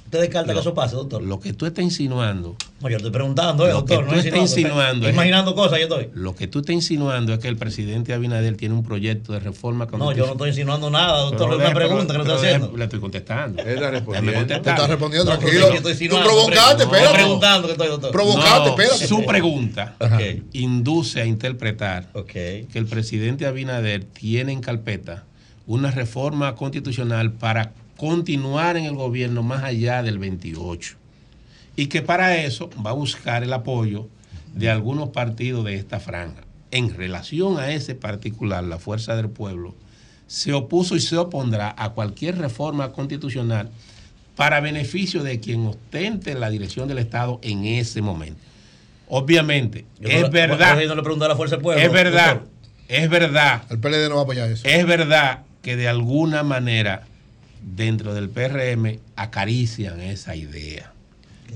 ¿Usted 0.05 0.20
descarta 0.20 0.49
Lo- 0.52 0.59
que 0.59 0.60
eso 0.60 0.75
pase, 0.75 0.94
doctor? 0.94 1.23
Lo 1.23 1.41
que 1.41 1.55
tú 1.55 1.65
estás 1.65 1.83
insinuando. 1.83 2.55
No, 2.83 2.91
yo 2.91 2.99
estoy 2.99 3.10
preguntando, 3.10 3.65
eh, 3.67 3.70
Lo 3.70 3.76
doctor. 3.76 4.05
que 4.05 4.10
no 4.12 4.18
estás 4.18 4.39
insinuando. 4.41 5.09
es- 5.09 5.15
Imaginando 5.15 5.55
cosas, 5.55 5.78
yo 5.78 5.84
estoy. 5.84 6.10
Lo 6.12 6.34
que 6.34 6.47
tú 6.49 6.59
estás 6.59 6.75
insinuando 6.75 7.33
es 7.33 7.39
que 7.39 7.49
el 7.49 7.57
presidente 7.57 8.12
Abinader 8.12 8.59
tiene 8.59 8.75
un 8.75 8.83
proyecto 8.83 9.33
de 9.33 9.41
reforma 9.41 9.86
No, 9.91 10.12
yo 10.12 10.26
no 10.26 10.33
estoy 10.33 10.51
insinuando 10.51 10.91
nada, 10.91 11.18
doctor. 11.18 11.49
Pero 11.49 11.62
es 11.62 11.67
una 11.67 11.75
pregunta 11.75 12.12
que 12.12 12.18
le 12.18 12.25
pero 12.25 12.34
estoy 12.36 12.49
haciendo. 12.51 12.76
Le 12.76 12.84
estoy 12.84 13.01
contestando. 13.01 13.62
Él 13.62 13.68
está 13.70 13.91
respondiendo. 13.91 14.33
Tú 14.47 14.52
estás 14.68 14.89
respondiendo, 14.91 15.33
No, 15.33 15.39
tranquilo. 15.39 15.68
yo 15.70 15.89
estoy 15.89 16.09
Tú 16.09 16.17
provocaste. 16.23 16.84
No, 16.84 16.91
preguntando 16.91 17.67
que 17.68 17.73
estoy, 17.73 17.89
doctor. 17.89 18.10
Provocaste, 18.12 18.59
no, 18.59 18.68
espérate. 18.68 19.07
Su 19.07 19.25
pregunta 19.25 19.97
induce 20.52 21.23
a 21.23 21.25
interpretar 21.25 22.10
que 22.26 22.67
el 22.75 22.84
presidente 22.84 23.47
Abinader 23.47 24.05
tiene 24.05 24.52
en 24.52 24.60
carpeta 24.60 25.25
una 25.73 25.91
reforma 25.91 26.55
constitucional 26.55 27.33
para 27.33 27.73
continuar 27.97 28.76
en 28.76 28.84
el 28.84 28.94
gobierno 28.94 29.42
más 29.42 29.65
allá 29.65 30.02
del 30.02 30.18
28 30.18 30.97
y 31.76 31.86
que 31.86 32.02
para 32.02 32.36
eso 32.36 32.68
va 32.84 32.91
a 32.91 32.94
buscar 32.94 33.42
el 33.42 33.52
apoyo 33.55 34.07
de 34.55 34.68
algunos 34.68 35.09
partidos 35.10 35.65
de 35.65 35.76
esta 35.76 35.99
franja. 35.99 36.42
En 36.70 36.94
relación 36.94 37.59
a 37.59 37.70
ese 37.73 37.94
particular, 37.94 38.62
la 38.65 38.78
Fuerza 38.78 39.17
del 39.17 39.31
Pueblo 39.31 39.75
se 40.26 40.52
opuso 40.52 40.94
y 40.94 41.01
se 41.01 41.17
opondrá 41.17 41.75
a 41.78 41.91
cualquier 41.91 42.36
reforma 42.36 42.92
constitucional 42.92 43.70
para 44.36 44.60
beneficio 44.60 45.23
de 45.23 45.41
quien 45.41 45.67
ostente 45.67 46.34
la 46.34 46.51
dirección 46.51 46.86
del 46.89 46.99
Estado 46.99 47.39
en 47.42 47.65
ese 47.65 48.02
momento. 48.02 48.41
Obviamente, 49.09 49.86
Yo 50.01 50.09
es 50.10 50.23
no- 50.23 50.31
verdad. 50.31 50.75
no 50.86 50.94
le 51.17 51.25
a 51.25 51.28
la 51.28 51.36
Fuerza 51.36 51.57
del 51.57 51.62
Pueblo, 51.62 51.83
Es 51.83 51.91
verdad, 51.92 52.34
doctor. 52.34 52.49
es 52.89 53.09
verdad. 53.09 53.62
El 53.70 53.78
PLD 53.78 54.09
no 54.10 54.17
va 54.17 54.20
a 54.20 54.25
apoyar 54.25 54.51
eso. 54.51 54.67
Es 54.68 54.86
verdad 54.86 55.44
que 55.63 55.77
de 55.77 55.89
alguna 55.89 56.43
manera 56.43 57.05
dentro 57.63 58.15
del 58.15 58.29
PRM 58.29 58.99
acarician 59.17 60.01
esa 60.01 60.35
idea. 60.37 60.93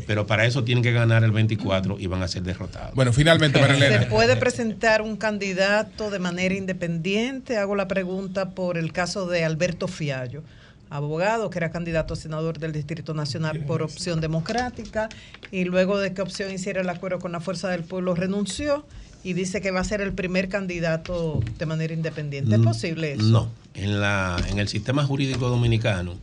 Pero 0.07 0.27
para 0.27 0.45
eso 0.45 0.63
tienen 0.63 0.85
que 0.85 0.93
ganar 0.93 1.25
el 1.25 1.33
24 1.33 1.99
y 1.99 2.07
van 2.07 2.23
a 2.23 2.29
ser 2.29 2.43
derrotados. 2.43 2.95
Bueno, 2.95 3.13
finalmente, 3.13 3.59
¿Se 3.59 3.67
Marilena. 3.67 4.09
puede 4.09 4.37
presentar 4.37 5.01
un 5.01 5.17
candidato 5.17 6.11
de 6.11 6.19
manera 6.19 6.55
independiente? 6.55 7.57
Hago 7.57 7.75
la 7.75 7.89
pregunta 7.89 8.51
por 8.51 8.77
el 8.77 8.93
caso 8.93 9.27
de 9.27 9.45
Alberto 9.45 9.89
Fiallo, 9.89 10.43
abogado 10.91 11.49
que 11.49 11.59
era 11.59 11.71
candidato 11.71 12.13
a 12.13 12.17
senador 12.17 12.59
del 12.59 12.73
Distrito 12.73 13.15
Nacional 13.15 13.61
por 13.61 13.83
opción 13.83 14.21
democrática 14.21 15.09
y 15.51 15.65
luego 15.65 15.99
de 15.99 16.13
que 16.13 16.21
opción 16.21 16.53
hiciera 16.53 16.83
el 16.83 16.91
acuerdo 16.91 17.19
con 17.19 17.33
la 17.33 17.41
Fuerza 17.41 17.71
del 17.71 17.83
Pueblo 17.83 18.15
renunció 18.15 18.85
y 19.27 19.33
dice 19.33 19.61
que 19.61 19.73
va 19.73 19.81
a 19.81 19.85
ser 19.85 20.01
el 20.01 20.13
primer 20.13 20.49
candidato 20.49 21.41
de 21.59 21.67
manera 21.67 21.93
independiente. 21.93 22.55
¿Es 22.55 22.61
Mm, 22.61 22.65
posible 22.65 23.13
eso? 23.15 23.23
No, 23.25 23.51
en, 23.75 24.01
la, 24.01 24.37
en 24.49 24.61
el 24.61 24.69
sistema 24.69 25.05
jurídico 25.05 25.49
dominicano, 25.49 26.15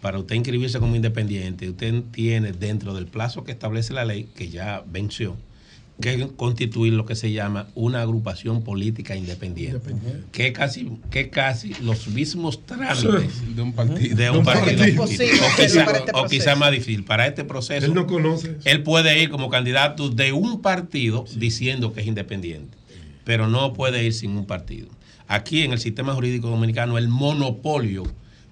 para 0.00 0.20
usted 0.20 0.36
inscribirse 0.36 0.78
como 0.78 0.94
independiente, 0.94 1.68
usted 1.68 2.02
tiene 2.12 2.52
dentro 2.52 2.94
del 2.94 3.06
plazo 3.06 3.42
que 3.42 3.50
establece 3.50 3.92
la 3.92 4.04
ley, 4.04 4.28
que 4.36 4.50
ya 4.50 4.84
venció, 4.86 5.36
que 6.00 6.28
constituir 6.36 6.92
lo 6.92 7.06
que 7.06 7.14
se 7.14 7.30
llama 7.30 7.68
una 7.74 8.02
agrupación 8.02 8.62
política 8.62 9.14
independiente, 9.14 9.94
que 10.32 10.52
casi, 10.52 10.90
que 11.10 11.30
casi 11.30 11.72
los 11.82 12.08
mismos 12.08 12.66
trámites 12.66 13.54
de 13.54 13.62
un 13.62 13.72
partido. 13.72 14.16
de 14.16 14.30
un 14.30 14.44
partido 14.44 14.82
o, 15.02 15.06
quizá, 15.06 15.24
este 15.24 16.10
o 16.12 16.24
quizá 16.26 16.44
proceso. 16.44 16.56
más 16.56 16.72
difícil. 16.72 17.04
Para 17.04 17.26
este 17.26 17.44
proceso, 17.44 17.86
Él 17.86 17.94
no 17.94 18.06
conoce 18.06 18.50
eso. 18.50 18.60
él 18.64 18.82
puede 18.82 19.22
ir 19.22 19.30
como 19.30 19.50
candidato 19.50 20.10
de 20.10 20.32
un 20.32 20.60
partido 20.60 21.26
diciendo 21.36 21.92
que 21.92 22.00
es 22.00 22.06
independiente, 22.06 22.76
pero 23.24 23.48
no 23.48 23.72
puede 23.72 24.04
ir 24.04 24.12
sin 24.14 24.36
un 24.36 24.46
partido. 24.46 24.88
Aquí 25.28 25.62
en 25.62 25.72
el 25.72 25.78
sistema 25.78 26.12
jurídico 26.14 26.48
dominicano, 26.48 26.98
el 26.98 27.08
monopolio 27.08 28.04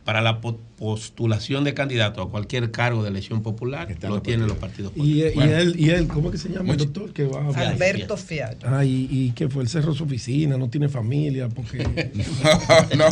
para 0.04 0.20
la 0.20 0.40
postulación 0.82 1.62
de 1.62 1.74
candidato 1.74 2.22
a 2.22 2.28
cualquier 2.28 2.72
cargo 2.72 3.04
de 3.04 3.10
elección 3.10 3.40
popular 3.40 3.86
lo 4.02 4.20
tienen 4.20 4.48
los 4.48 4.56
partidos 4.56 4.90
Y, 4.96 4.98
políticos. 5.20 5.44
y 5.44 5.48
él, 5.48 5.74
y 5.78 5.90
él, 5.90 6.08
¿cómo 6.08 6.28
es 6.28 6.32
que 6.32 6.38
se 6.48 6.52
llama 6.52 6.72
el 6.72 6.78
doctor 6.78 7.12
que 7.12 7.24
va 7.24 7.40
a 7.40 7.68
Alberto 7.70 8.16
Fiallo. 8.16 8.58
Ah, 8.66 8.84
y, 8.84 9.06
y 9.08 9.30
que 9.30 9.48
fue, 9.48 9.62
él 9.62 9.68
cerró 9.68 9.94
su 9.94 10.02
oficina, 10.02 10.56
no 10.56 10.68
tiene 10.68 10.88
familia, 10.88 11.48
porque... 11.48 11.78
no, 12.96 13.04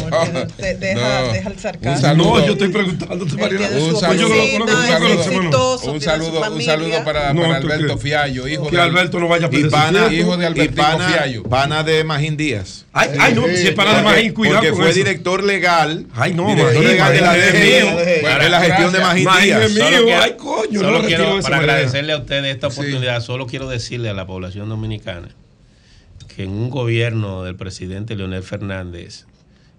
deja- 0.58 1.32
deja 1.32 1.48
el 1.48 1.58
sarcasmo. 1.60 2.14
No, 2.16 2.44
yo 2.44 2.52
estoy 2.54 2.68
preguntando, 2.70 3.24
Un 3.24 3.30
saludo, 3.30 4.32
un 5.92 6.00
saludo, 6.00 6.98
un 6.98 7.04
para, 7.04 7.32
No, 7.32 7.44
Alberto 7.54 7.98
Fiallo, 7.98 8.48
hijo 8.48 8.66
que 8.68 8.76
de 8.76 8.82
Alberto 8.82 9.20
no 9.20 9.28
vaya 9.28 9.46
a 9.46 9.50
Y 9.56 9.64
pana, 9.64 10.12
hijo 10.12 10.36
de 10.36 10.68
pana, 10.70 11.08
Fiallo. 11.08 11.42
pana 11.44 11.84
de 11.84 12.02
Magín 12.02 12.36
Díaz. 12.36 12.86
Ay, 12.92 13.10
ay, 13.20 13.34
no, 13.34 13.46
si 13.46 13.68
es 13.68 13.74
para 13.74 13.90
de 13.94 14.02
Porque- 14.02 14.16
Magín, 14.16 14.32
cuidado 14.32 14.60
Porque 14.60 14.72
fue 14.74 14.92
director 14.92 15.44
legal. 15.44 16.06
Ay, 16.14 16.34
no, 16.34 16.48
director 16.48 16.74
Magín, 16.74 16.88
legal 16.88 17.12
de 17.12 17.20
la 17.20 17.36
mío. 17.60 18.48
la 18.50 18.60
gestión 18.60 18.92
de 18.92 19.00
Magín 19.00 19.24
Magín 19.24 19.44
Díaz. 19.44 19.62
es 19.62 19.74
mío. 19.74 19.84
Solo 19.84 20.04
quiero- 20.04 20.22
ay, 20.22 20.32
coño, 20.36 20.80
solo 20.80 20.90
no 20.92 20.98
lo 20.98 21.04
quiero, 21.06 21.22
retiro 21.22 21.34
de 21.34 21.40
esa 21.40 21.42
para 21.48 21.56
manera. 21.56 21.72
agradecerle 21.74 22.12
a 22.12 22.18
ustedes 22.18 22.54
esta 22.54 22.66
oportunidad, 22.68 23.20
solo 23.22 23.46
quiero 23.46 23.68
decirle 23.68 24.08
a 24.10 24.14
la 24.14 24.26
población 24.26 24.68
dominicana 24.68 25.28
que 26.34 26.44
en 26.44 26.50
un 26.50 26.70
gobierno 26.70 27.42
del 27.44 27.56
presidente 27.56 28.14
Leonel 28.16 28.42
Fernández 28.42 29.26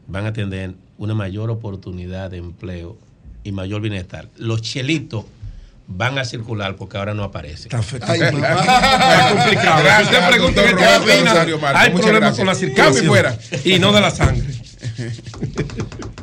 van 0.07 0.25
a 0.25 0.33
tener 0.33 0.73
una 0.97 1.13
mayor 1.15 1.49
oportunidad 1.49 2.29
de 2.31 2.37
empleo 2.37 2.97
y 3.43 3.51
mayor 3.51 3.81
bienestar. 3.81 4.27
Los 4.37 4.61
chelitos 4.61 5.25
van 5.87 6.17
a 6.19 6.25
circular 6.25 6.75
porque 6.75 6.97
ahora 6.97 7.13
no 7.13 7.23
aparecen. 7.23 7.71
Ay, 7.73 8.21
Está 8.21 9.29
complicado. 9.35 9.83
Gracias, 9.83 10.39
usted 10.41 10.75
qué 10.75 10.85
opina, 11.11 11.41
hay 11.75 11.89
problemas 11.91 12.37
con 12.37 12.45
la 12.47 12.53
Cambio 12.53 12.55
circulación. 12.55 13.05
fuera. 13.07 13.37
Y 13.65 13.79
no 13.79 13.91
de 13.91 14.01
la 14.01 14.11
sangre. 14.11 14.43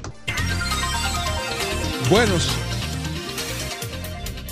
Buenos. 2.10 2.48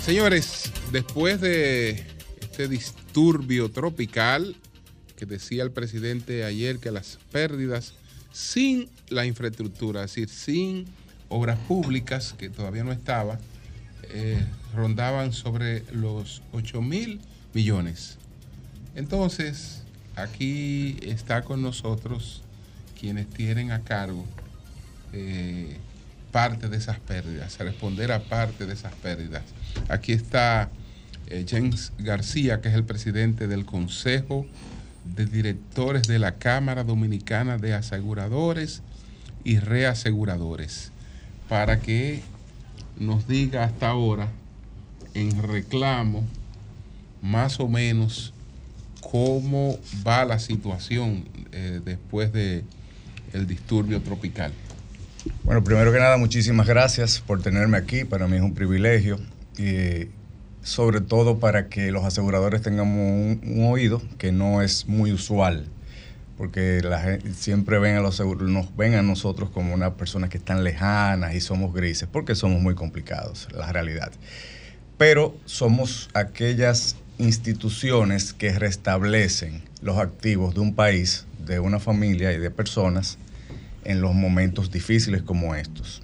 Señores, 0.05 0.71
después 0.91 1.41
de 1.41 2.05
este 2.39 2.67
disturbio 2.67 3.71
tropical 3.71 4.55
que 5.15 5.25
decía 5.25 5.63
el 5.63 5.71
presidente 5.71 6.43
ayer 6.43 6.77
que 6.77 6.91
las 6.91 7.17
pérdidas 7.31 7.95
sin 8.31 8.87
la 9.09 9.25
infraestructura, 9.25 10.03
es 10.03 10.11
decir, 10.11 10.29
sin 10.29 10.85
obras 11.29 11.57
públicas, 11.67 12.35
que 12.37 12.51
todavía 12.51 12.83
no 12.83 12.91
estaba, 12.91 13.39
eh, 14.03 14.45
rondaban 14.75 15.33
sobre 15.33 15.83
los 15.91 16.43
8 16.51 16.83
mil 16.83 17.19
millones. 17.55 18.19
Entonces, 18.93 19.81
aquí 20.15 20.97
está 21.01 21.41
con 21.41 21.63
nosotros 21.63 22.43
quienes 22.99 23.27
tienen 23.27 23.71
a 23.71 23.81
cargo 23.83 24.23
eh, 25.11 25.77
parte 26.31 26.69
de 26.69 26.77
esas 26.77 26.99
pérdidas, 26.99 27.59
a 27.59 27.63
responder 27.63 28.11
a 28.11 28.19
parte 28.19 28.65
de 28.65 28.73
esas 28.73 28.93
pérdidas. 28.95 29.43
Aquí 29.89 30.13
está 30.13 30.69
eh, 31.27 31.45
James 31.47 31.91
García, 31.97 32.61
que 32.61 32.69
es 32.69 32.75
el 32.75 32.83
presidente 32.83 33.47
del 33.47 33.65
Consejo 33.65 34.45
de 35.15 35.25
Directores 35.25 36.03
de 36.03 36.19
la 36.19 36.33
Cámara 36.33 36.83
Dominicana 36.83 37.57
de 37.57 37.73
Aseguradores 37.73 38.81
y 39.43 39.59
Reaseguradores, 39.59 40.91
para 41.47 41.79
que 41.79 42.21
nos 42.99 43.27
diga 43.27 43.63
hasta 43.63 43.89
ahora, 43.89 44.29
en 45.13 45.41
reclamo, 45.41 46.23
más 47.21 47.59
o 47.59 47.67
menos 47.67 48.33
cómo 49.01 49.79
va 50.05 50.25
la 50.25 50.39
situación 50.39 51.25
eh, 51.51 51.81
después 51.83 52.31
de 52.33 52.63
el 53.33 53.47
disturbio 53.47 54.01
tropical. 54.01 54.51
Bueno, 55.43 55.63
primero 55.63 55.91
que 55.91 55.99
nada, 55.99 56.17
muchísimas 56.17 56.67
gracias 56.67 57.21
por 57.25 57.41
tenerme 57.41 57.77
aquí. 57.77 58.03
Para 58.03 58.27
mí 58.27 58.37
es 58.37 58.41
un 58.41 58.53
privilegio. 58.53 59.19
Y 59.57 60.09
sobre 60.61 60.99
todo 60.99 61.39
para 61.39 61.69
que 61.69 61.91
los 61.91 62.03
aseguradores 62.03 62.61
tengamos 62.61 62.97
un, 62.97 63.65
oído 63.65 64.01
que 64.17 64.31
no 64.31 64.61
es 64.61 64.87
muy 64.87 65.11
usual. 65.11 65.67
Porque 66.37 66.81
gente 66.83 67.33
siempre 67.33 67.79
ven 67.79 67.95
a 67.95 68.01
los 68.01 68.19
nos 68.19 68.75
ven 68.75 68.93
a 68.95 69.01
nosotros 69.01 69.49
como 69.49 69.73
unas 69.73 69.93
personas 69.93 70.29
que 70.29 70.37
están 70.37 70.63
lejanas 70.63 71.33
y 71.33 71.41
somos 71.41 71.73
grises, 71.73 72.07
porque 72.11 72.35
somos 72.35 72.61
muy 72.61 72.75
complicados, 72.75 73.47
la 73.55 73.71
realidad. 73.71 74.11
Pero 74.97 75.35
somos 75.45 76.09
aquellas 76.13 76.97
instituciones 77.17 78.33
que 78.33 78.51
restablecen 78.51 79.63
los 79.81 79.97
activos 79.97 80.53
de 80.53 80.59
un 80.59 80.75
país, 80.75 81.25
de 81.45 81.59
una 81.59 81.79
familia 81.79 82.33
y 82.33 82.37
de 82.37 82.51
personas 82.51 83.17
en 83.87 84.01
los 84.01 84.13
momentos 84.13 84.71
difíciles 84.71 85.23
como 85.23 85.55
estos. 85.55 86.03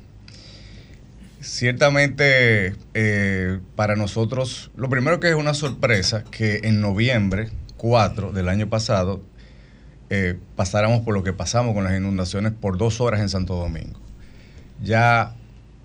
Ciertamente, 1.42 2.76
eh, 2.94 3.60
para 3.76 3.96
nosotros, 3.96 4.72
lo 4.76 4.90
primero 4.90 5.20
que 5.20 5.30
es 5.30 5.36
una 5.36 5.54
sorpresa 5.54 6.24
que 6.24 6.62
en 6.64 6.80
noviembre 6.80 7.50
4 7.78 8.32
del 8.32 8.48
año 8.48 8.70
pasado 8.70 9.22
eh, 10.10 10.40
pasáramos 10.56 11.02
por 11.02 11.14
lo 11.14 11.24
que 11.24 11.34
pasamos 11.34 11.74
con 11.74 11.84
las 11.84 11.98
inundaciones 11.98 12.54
por 12.54 12.78
dos 12.78 13.02
horas 13.02 13.20
en 13.20 13.28
Santo 13.28 13.56
Domingo. 13.56 14.00
Ya 14.82 15.36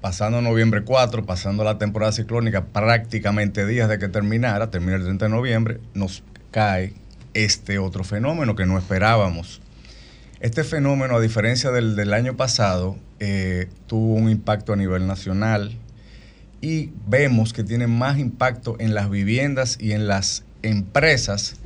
pasando 0.01 0.41
noviembre 0.41 0.85
4, 0.85 1.27
pasando 1.27 1.65
la 1.65 1.78
temporada 1.78 2.12
ciclónica, 2.12 2.67
prácticamente 2.67 3.67
días 3.67 3.89
de 3.89 3.99
que 3.99 4.09
terminara, 4.09 4.70
termina 4.70 4.97
el 4.97 5.02
30 5.02 5.25
de 5.25 5.31
noviembre, 5.31 5.81
nos 5.94 6.23
cae 6.51 6.94
este 7.35 7.78
otro 7.78 8.05
fenómeno 8.05 8.55
que 8.55 8.67
no 8.67 8.78
esperábamos. 8.78 9.60
Este 10.41 10.62
fenómeno, 10.62 11.17
a 11.17 11.20
diferencia 11.20 11.70
del, 11.70 11.97
del 11.97 12.12
año 12.12 12.36
pasado, 12.36 12.97
eh, 13.18 13.68
tuvo 13.86 14.15
un 14.15 14.31
impacto 14.31 14.73
a 14.73 14.76
nivel 14.76 15.07
nacional 15.07 15.73
y 16.60 16.91
vemos 17.07 17.52
que 17.52 17.65
tiene 17.65 17.86
más 17.86 18.18
impacto 18.18 18.76
en 18.78 18.94
las 18.94 19.10
viviendas 19.10 19.78
y 19.81 19.92
en 19.92 20.07
las 20.07 20.44
empresas, 20.62 21.57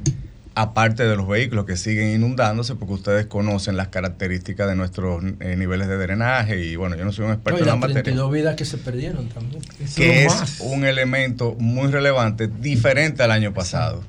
aparte 0.54 1.04
de 1.04 1.16
los 1.16 1.28
vehículos 1.28 1.66
que 1.66 1.76
siguen 1.76 2.10
inundándose, 2.14 2.74
porque 2.74 2.94
ustedes 2.94 3.26
conocen 3.26 3.76
las 3.76 3.88
características 3.88 4.68
de 4.68 4.76
nuestros 4.76 5.22
eh, 5.40 5.56
niveles 5.56 5.88
de 5.88 5.96
drenaje 5.98 6.64
y 6.64 6.76
bueno, 6.76 6.96
yo 6.96 7.04
no 7.04 7.12
soy 7.12 7.24
un 7.24 7.30
No, 7.30 7.34
experto 7.34 7.58
y 7.60 7.62
en 7.62 7.66
la 7.68 7.76
las 7.76 7.90
materia32 7.90 8.32
vidas 8.32 8.56
que 8.56 8.64
se 8.64 8.78
perdieron 8.78 9.28
también. 9.28 9.62
que 9.96 10.24
es 10.24 10.34
más. 10.34 10.60
un 10.60 10.84
elemento 10.84 11.56
muy 11.58 11.90
relevante, 11.90 12.48
diferente 12.48 13.22
al 13.22 13.32
año 13.32 13.52
pasado. 13.52 14.02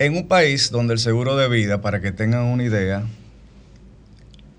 En 0.00 0.16
un 0.16 0.28
país 0.28 0.70
donde 0.70 0.94
el 0.94 1.00
seguro 1.00 1.36
de 1.36 1.48
vida, 1.48 1.80
para 1.80 2.00
que 2.00 2.12
tengan 2.12 2.44
una 2.44 2.62
idea, 2.62 3.04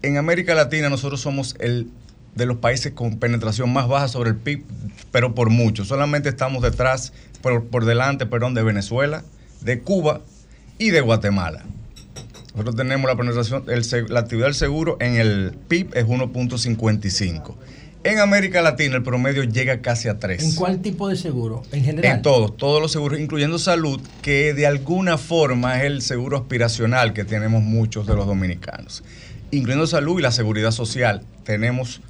en 0.01 0.17
América 0.17 0.55
Latina 0.55 0.89
nosotros 0.89 1.21
somos 1.21 1.55
el 1.59 1.87
de 2.35 2.45
los 2.45 2.57
países 2.57 2.93
con 2.93 3.17
penetración 3.19 3.71
más 3.73 3.87
baja 3.87 4.07
sobre 4.07 4.29
el 4.29 4.35
PIB, 4.35 4.63
pero 5.11 5.35
por 5.35 5.49
mucho. 5.49 5.83
Solamente 5.85 6.29
estamos 6.29 6.61
detrás, 6.61 7.11
por, 7.41 7.65
por 7.65 7.85
delante, 7.85 8.25
perdón, 8.25 8.53
de 8.53 8.63
Venezuela, 8.63 9.23
de 9.61 9.79
Cuba 9.79 10.21
y 10.77 10.91
de 10.91 11.01
Guatemala. 11.01 11.65
Nosotros 12.53 12.75
tenemos 12.75 13.09
la 13.09 13.15
penetración, 13.15 13.63
el 13.67 13.83
la 14.09 14.19
actividad 14.21 14.47
del 14.47 14.55
seguro 14.55 14.97
en 14.99 15.15
el 15.15 15.53
PIB 15.67 15.95
es 15.95 16.05
1.55. 16.05 17.55
En 18.01 18.19
América 18.19 18.61
Latina 18.61 18.95
el 18.95 19.03
promedio 19.03 19.43
llega 19.43 19.81
casi 19.81 20.07
a 20.07 20.19
3. 20.19 20.41
¿En 20.41 20.55
cuál 20.55 20.79
tipo 20.79 21.09
de 21.09 21.17
seguro? 21.17 21.63
En 21.73 21.83
general. 21.83 22.17
En 22.17 22.21
todos, 22.21 22.55
todos 22.55 22.81
los 22.81 22.93
seguros, 22.93 23.19
incluyendo 23.19 23.59
salud, 23.59 23.99
que 24.21 24.53
de 24.53 24.65
alguna 24.65 25.17
forma 25.17 25.79
es 25.79 25.83
el 25.83 26.01
seguro 26.01 26.37
aspiracional 26.37 27.11
que 27.11 27.25
tenemos 27.25 27.61
muchos 27.61 28.07
de 28.07 28.15
los 28.15 28.25
dominicanos. 28.25 29.03
Incluyendo 29.51 29.87
salud 29.87 30.19
y 30.19 30.21
la 30.21 30.31
seguridad 30.31 30.71
social, 30.71 31.23
tenemos 31.43 32.01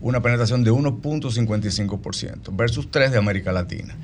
una 0.00 0.22
penetración 0.22 0.64
de 0.64 0.72
1.55% 0.72 2.56
versus 2.56 2.90
3 2.90 3.12
de 3.12 3.18
América 3.18 3.52
Latina. 3.52 3.94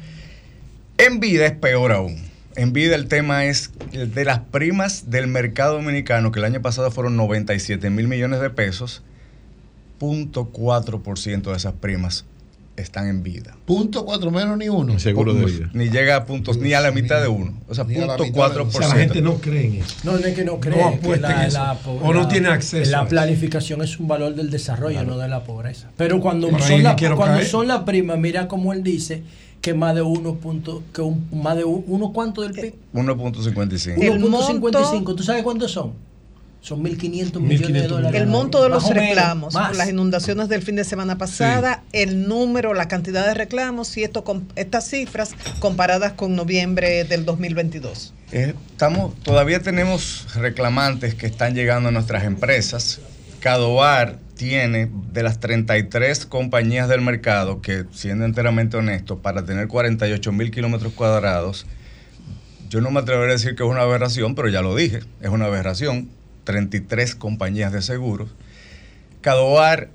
En 0.99 1.21
vida 1.21 1.47
es 1.47 1.53
peor 1.53 1.93
aún. 1.93 2.23
En 2.55 2.73
vida 2.73 2.95
el 2.95 3.09
tema 3.09 3.47
es 3.47 3.71
de 3.93 4.25
las 4.25 4.41
primas 4.41 5.11
del 5.11 5.27
mercado 5.27 5.75
dominicano, 5.75 6.33
que 6.33 6.41
el 6.41 6.45
año 6.45 6.61
pasado 6.61 6.91
fueron 6.91 7.17
97 7.17 7.89
mil 7.89 8.09
millones 8.09 8.41
de 8.41 8.51
pesos, 8.51 9.03
0.4% 9.99 11.43
de 11.43 11.57
esas 11.57 11.73
primas 11.75 12.27
están 12.77 13.09
en 13.09 13.23
vida. 13.23 13.57
Punto 13.67 14.05
cuatro 14.05 14.31
menos 14.31 14.57
ni 14.57 14.69
uno. 14.69 14.99
Seguro 14.99 15.35
de 15.35 15.45
vida. 15.45 15.71
Ni 15.75 15.91
llega 15.91 16.17
a 16.17 16.25
puntos, 16.25 16.57
ni 16.59 16.73
a 16.73 16.81
la 16.81 16.91
mitad 16.91 17.21
de 17.21 17.29
uno. 17.29 17.55
O 17.69 17.75
sea, 17.75 17.85
la 17.85 18.17
punto 18.17 18.33
cuatro 18.33 18.65
por 18.69 18.83
O 18.83 18.87
sea, 18.87 18.95
la 18.95 19.01
gente 19.01 19.21
no 19.21 19.35
cree 19.37 19.67
en 19.67 19.75
eso. 19.83 19.95
No, 20.05 20.13
no 20.13 20.19
es 20.19 20.35
que 20.35 20.45
no 20.45 20.59
cree. 20.59 20.77
No 20.83 21.01
que 21.01 21.15
en 21.15 21.25
eso. 21.25 21.61
O 22.03 22.13
no 22.15 22.29
tiene 22.29 22.49
acceso 22.49 22.91
La 22.91 23.07
planificación 23.07 23.83
es 23.83 23.99
un 24.01 24.09
valor 24.09 24.35
del 24.35 24.51
desarrollo, 24.51 25.05
no 25.05 25.19
de 25.19 25.29
la 25.29 25.45
pobreza. 25.45 25.91
Pero 25.97 26.21
cuando, 26.21 26.49
son, 26.61 26.83
la- 26.83 26.97
cuando 26.97 27.17
caer. 27.37 27.47
son 27.47 27.69
las 27.69 27.83
primas, 27.83 28.19
mira 28.19 28.49
como 28.49 28.73
él 28.73 28.83
dice 28.83 29.23
que 29.61 29.75
más 29.75 29.95
de 29.95 30.03
uno 30.03 30.35
punto, 30.35 30.83
que 30.93 31.03
un, 31.03 31.29
más 31.33 31.57
de 31.57 31.65
un- 31.65 31.85
uno 31.87 32.13
cuánto 32.13 32.43
del 32.43 32.53
PIB. 32.53 32.75
1.55. 32.95 33.97
1.55. 33.97 35.15
¿Tú 35.15 35.23
sabes 35.23 35.43
cuántos 35.43 35.71
son? 35.71 35.93
Son 36.63 36.81
1.500 36.81 37.41
millones 37.41 37.83
de 37.83 37.89
dólares. 37.89 38.21
El 38.21 38.29
monto 38.29 38.63
de 38.63 38.69
los 38.69 38.85
Más 38.85 38.93
o 38.93 38.95
menos, 38.95 39.09
reclamos 39.09 39.53
por 39.53 39.77
las 39.77 39.89
inundaciones 39.89 40.49
del 40.49 40.63
fin 40.63 40.77
de 40.77 40.85
semana 40.85 41.19
pasada, 41.19 41.83
el 41.93 42.29
número, 42.29 42.73
la 42.73 42.87
cantidad 42.87 43.27
de 43.27 43.35
reclamos 43.35 43.97
y 43.97 44.05
esto 44.05 44.23
con 44.23 44.47
estas 44.55 44.89
cifras 44.89 45.35
comparadas 45.59 46.13
con 46.13 46.37
noviembre 46.37 47.03
del 47.03 47.25
2022. 47.25 48.15
Eh, 48.31 48.55
estamos, 48.71 49.13
todavía 49.25 49.61
tenemos 49.61 50.33
reclamantes 50.37 51.17
que 51.17 51.27
están 51.27 51.57
llegando 51.57 51.89
a 51.89 51.93
nuestras 51.93 52.23
empresas. 52.23 53.01
Cadoar 53.41 54.21
tiene 54.37 54.89
de 55.13 55.25
las 55.25 55.41
33 55.41 56.27
compañías 56.27 56.89
del 56.89 57.01
mercado 57.01 57.61
que, 57.61 57.87
siendo 57.93 58.25
enteramente 58.25 58.77
honesto, 58.77 59.19
para 59.19 59.45
tener 59.45 59.67
48 59.67 60.31
mil 60.31 60.53
kilómetros 60.53 60.93
cuadrados, 60.93 61.67
yo 62.71 62.81
no 62.81 62.93
me 62.93 63.01
atrevería 63.01 63.31
a 63.31 63.33
decir 63.33 63.57
que 63.57 63.65
es 63.65 63.69
una 63.69 63.83
aberración, 63.83 64.37
pero 64.37 64.49
ya 64.49 64.63
lo 64.63 64.77
dije, 64.77 65.01
es 65.21 65.29
una 65.29 65.47
aberración. 65.47 66.22
33 66.45 67.15
compañías 67.15 67.73
de 67.73 67.83
seguros. 67.83 68.31
Cadoar 69.21 69.91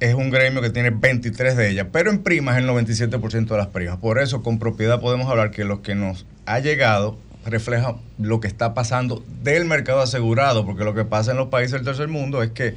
es 0.00 0.14
un 0.14 0.30
gremio 0.30 0.60
que 0.60 0.70
tiene 0.70 0.90
23 0.90 1.56
de 1.56 1.70
ellas, 1.70 1.86
pero 1.92 2.10
en 2.10 2.22
primas 2.22 2.56
el 2.58 2.66
97% 2.66 3.46
de 3.46 3.56
las 3.56 3.68
primas. 3.68 3.98
Por 3.98 4.18
eso 4.18 4.42
con 4.42 4.58
propiedad 4.58 5.00
podemos 5.00 5.30
hablar 5.30 5.50
que 5.50 5.64
lo 5.64 5.82
que 5.82 5.94
nos 5.94 6.26
ha 6.46 6.58
llegado 6.58 7.18
refleja 7.44 7.96
lo 8.18 8.40
que 8.40 8.48
está 8.48 8.74
pasando 8.74 9.24
del 9.42 9.64
mercado 9.64 10.00
asegurado, 10.00 10.64
porque 10.64 10.84
lo 10.84 10.94
que 10.94 11.04
pasa 11.04 11.32
en 11.32 11.36
los 11.36 11.48
países 11.48 11.72
del 11.72 11.84
tercer 11.84 12.08
mundo 12.08 12.42
es 12.42 12.50
que 12.50 12.74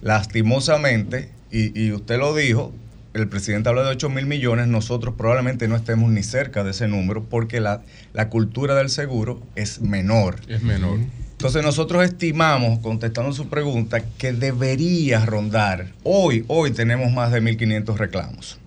lastimosamente, 0.00 1.30
y, 1.50 1.78
y 1.78 1.92
usted 1.92 2.18
lo 2.18 2.34
dijo, 2.34 2.72
el 3.14 3.28
presidente 3.28 3.68
habla 3.68 3.82
de 3.82 3.90
8 3.90 4.08
mil 4.08 4.26
millones, 4.26 4.68
nosotros 4.68 5.14
probablemente 5.16 5.68
no 5.68 5.76
estemos 5.76 6.10
ni 6.10 6.22
cerca 6.22 6.64
de 6.64 6.70
ese 6.70 6.88
número 6.88 7.24
porque 7.24 7.60
la, 7.60 7.82
la 8.12 8.28
cultura 8.30 8.74
del 8.74 8.88
seguro 8.88 9.42
es 9.54 9.80
menor. 9.80 10.36
Es 10.48 10.62
menor. 10.62 11.00
Entonces 11.42 11.64
nosotros 11.64 12.04
estimamos, 12.04 12.78
contestando 12.78 13.32
su 13.32 13.48
pregunta, 13.48 14.00
que 14.16 14.32
debería 14.32 15.26
rondar. 15.26 15.88
Hoy, 16.04 16.44
hoy 16.46 16.70
tenemos 16.70 17.10
más 17.10 17.32
de 17.32 17.42
1.500 17.42 17.96
reclamos. 17.96 18.60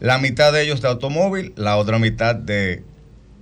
La 0.00 0.18
mitad 0.18 0.52
de 0.52 0.62
ellos 0.64 0.82
de 0.82 0.88
automóvil, 0.88 1.52
la 1.54 1.76
otra 1.76 2.00
mitad 2.00 2.34
de 2.34 2.82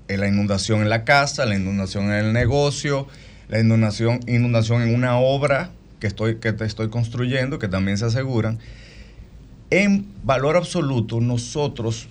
eh, 0.09 0.19
la 0.19 0.29
inundación 0.29 0.83
en 0.83 0.91
la 0.91 1.05
casa, 1.05 1.47
la 1.47 1.57
inundación 1.57 2.13
en 2.13 2.27
el 2.27 2.33
negocio, 2.35 3.09
la 3.49 3.61
inundación, 3.61 4.21
inundación 4.27 4.83
en 4.83 4.95
una 4.95 5.19
obra 5.19 5.71
que 5.99 6.09
estoy, 6.09 6.35
que 6.37 6.53
te 6.53 6.67
estoy 6.67 6.91
construyendo, 6.91 7.59
que 7.59 7.69
también 7.69 7.97
se 7.97 8.05
aseguran. 8.05 8.59
En 9.71 10.07
valor 10.23 10.59
absoluto, 10.59 11.23
nosotros 11.23 12.09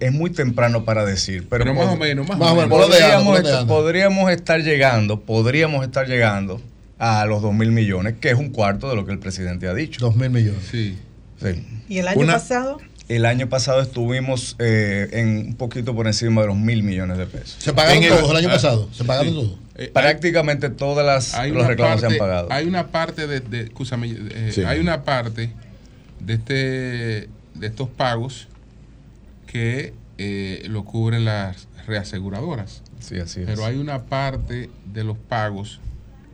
es 0.00 0.12
muy 0.12 0.30
temprano 0.30 0.84
para 0.84 1.04
decir, 1.04 1.46
pero, 1.48 1.64
Pero 1.64 1.74
más 1.74 1.86
o 1.92 1.96
menos, 1.96 2.26
más 2.28 2.36
o 2.36 2.40
Más 2.40 2.52
o 2.52 2.56
menos. 2.56 2.68
podríamos, 2.70 3.36
estar, 3.36 3.42
promediando. 3.42 3.66
podríamos 3.74 4.30
estar 4.30 4.60
llegando, 4.62 5.20
podríamos 5.20 5.84
estar 5.84 6.06
llegando 6.06 6.60
a 6.98 7.26
los 7.26 7.42
2 7.42 7.54
mil 7.54 7.72
millones, 7.72 8.14
que 8.20 8.30
es 8.30 8.38
un 8.38 8.50
cuarto 8.50 8.88
de 8.88 8.96
lo 8.96 9.04
que 9.06 9.12
el 9.12 9.18
presidente 9.18 9.68
ha 9.68 9.74
dicho. 9.74 9.98
2 10.00 10.16
mil 10.16 10.30
millones. 10.30 10.62
Sí. 10.70 10.96
Sí. 11.42 11.66
¿Y 11.88 11.98
el 11.98 12.08
año 12.08 12.20
Una- 12.20 12.32
pasado? 12.34 12.78
El 13.08 13.24
año 13.24 13.48
pasado 13.48 13.82
estuvimos 13.82 14.56
eh, 14.58 15.08
en 15.12 15.28
un 15.48 15.54
poquito 15.54 15.94
por 15.94 16.08
encima 16.08 16.40
de 16.40 16.48
los 16.48 16.56
mil 16.56 16.82
millones 16.82 17.18
de 17.18 17.26
pesos. 17.26 17.54
¿Se 17.60 17.72
pagaron 17.72 18.02
todos 18.02 18.30
el 18.32 18.36
año 18.36 18.48
ah, 18.48 18.52
pasado? 18.54 18.88
¿Se 18.92 19.04
pagaron 19.04 19.28
sí. 19.28 19.34
todos? 19.34 19.58
Eh, 19.76 19.90
Prácticamente 19.94 20.70
todas 20.70 21.06
las 21.06 21.34
hay 21.34 21.50
los 21.52 21.60
una 21.60 21.68
reclamos 21.68 22.00
se 22.00 22.06
parte- 22.06 22.14
han 22.14 22.18
pagado. 22.18 22.48
Hay 22.50 22.66
una 22.66 22.88
parte 22.88 23.28
de, 23.28 23.38
de- 23.40 23.60
escúchame, 23.60 24.08
eh, 24.10 24.50
Sí. 24.52 24.62
hay 24.64 24.80
una 24.80 25.04
parte 25.04 25.52
de 26.18 26.34
este 26.34 26.52
de 27.54 27.66
estos 27.68 27.88
pagos 27.90 28.48
que 29.46 29.94
eh, 30.18 30.64
lo 30.68 30.84
cubren 30.84 31.24
las 31.24 31.68
reaseguradoras. 31.86 32.82
Sí, 33.00 33.18
así 33.18 33.40
es. 33.40 33.46
Pero 33.46 33.64
hay 33.64 33.76
una 33.76 34.04
parte 34.06 34.70
de 34.92 35.04
los 35.04 35.16
pagos 35.16 35.80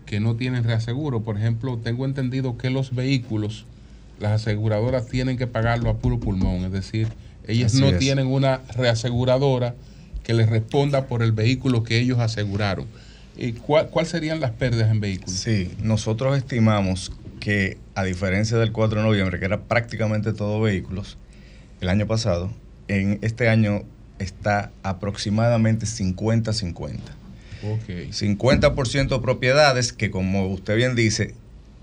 que 0.07 0.21
no 0.21 0.37
tienen 0.37 0.65
reaseguro. 0.65 1.21
Por 1.21 1.37
ejemplo, 1.37 1.79
tengo 1.79 2.05
entendido 2.05 2.57
que 2.59 2.71
los 2.71 2.95
vehículos, 2.95 3.67
las 4.21 4.33
aseguradoras 4.33 5.07
tienen 5.09 5.37
que 5.37 5.47
pagarlo 5.47 5.91
a 5.91 5.99
puro 5.99 6.21
pulmón. 6.21 6.65
Es 6.65 6.73
decir, 6.73 7.09
ellas 7.47 7.73
Así 7.73 7.81
no 7.83 7.89
es. 7.89 7.99
tienen 7.99 8.27
una 8.27 8.61
reaseguradora 8.77 9.75
que 10.23 10.35
les 10.35 10.49
responda 10.49 11.07
por 11.07 11.23
el 11.23 11.33
vehículo 11.33 11.83
que 11.83 11.99
ellos 11.99 12.19
aseguraron. 12.21 12.87
¿Y 13.37 13.53
cuál, 13.53 13.89
cuál 13.89 14.07
serían 14.07 14.41
las 14.41 14.53
pérdidas 14.53 14.91
en 14.91 15.01
vehículos? 15.01 15.33
Sí, 15.33 15.73
nosotros 15.83 16.37
estimamos 16.37 17.11
que 17.41 17.79
a 17.95 18.05
diferencia 18.05 18.57
del 18.59 18.71
4 18.71 19.01
de 19.01 19.07
noviembre, 19.07 19.39
que 19.41 19.47
era 19.47 19.63
prácticamente 19.63 20.33
todo 20.33 20.61
vehículos, 20.61 21.17
el 21.81 21.89
año 21.89 22.07
pasado, 22.07 22.53
en 22.89 23.19
este 23.23 23.49
año 23.49 23.83
está 24.19 24.71
aproximadamente 24.83 25.87
50-50. 25.87 26.99
Ok. 27.65 27.89
50% 28.11 29.21
propiedades 29.21 29.93
que 29.93 30.11
como 30.11 30.49
usted 30.49 30.77
bien 30.77 30.95
dice, 30.95 31.35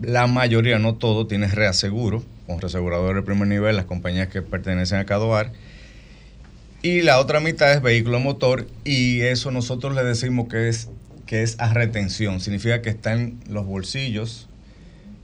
la 0.02 0.28
mayoría, 0.28 0.80
no 0.80 0.96
todo, 0.96 1.28
tiene 1.28 1.48
reaseguro, 1.48 2.24
con 2.48 2.60
reasegurador 2.62 3.16
de 3.16 3.22
primer 3.22 3.48
nivel, 3.48 3.76
las 3.76 3.86
compañías 3.86 4.28
que 4.28 4.42
pertenecen 4.42 5.00
a 5.00 5.06
Cadoar. 5.06 5.52
Y 6.82 7.02
la 7.02 7.20
otra 7.20 7.40
mitad 7.40 7.72
es 7.74 7.82
vehículo 7.82 8.20
motor 8.20 8.68
y 8.86 9.22
eso 9.22 9.52
nosotros 9.52 9.94
le 9.96 10.04
decimos 10.04 10.48
que 10.48 10.70
es, 10.70 10.90
que 11.26 11.44
es 11.44 11.60
a 11.60 11.74
retención. 11.74 12.40
Significa 12.40 12.82
que 12.82 12.90
está 12.90 13.14
en 13.14 13.40
los 13.50 13.66
bolsillos 13.66 14.49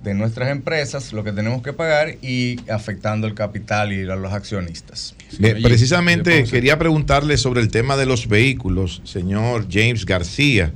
de 0.05 0.13
nuestras 0.13 0.49
empresas 0.51 1.11
lo 1.11 1.23
que 1.23 1.31
tenemos 1.31 1.63
que 1.63 1.73
pagar 1.73 2.17
y 2.21 2.57
afectando 2.69 3.25
el 3.25 3.33
capital 3.33 3.91
y 3.91 4.03
a 4.09 4.15
los 4.15 4.31
accionistas. 4.31 5.15
Eh, 5.41 5.59
precisamente 5.61 6.43
quería 6.43 6.77
preguntarle 6.77 7.37
sobre 7.37 7.61
el 7.61 7.69
tema 7.69 7.97
de 7.97 8.05
los 8.05 8.27
vehículos, 8.27 9.01
señor 9.03 9.67
James 9.69 10.05
García, 10.05 10.71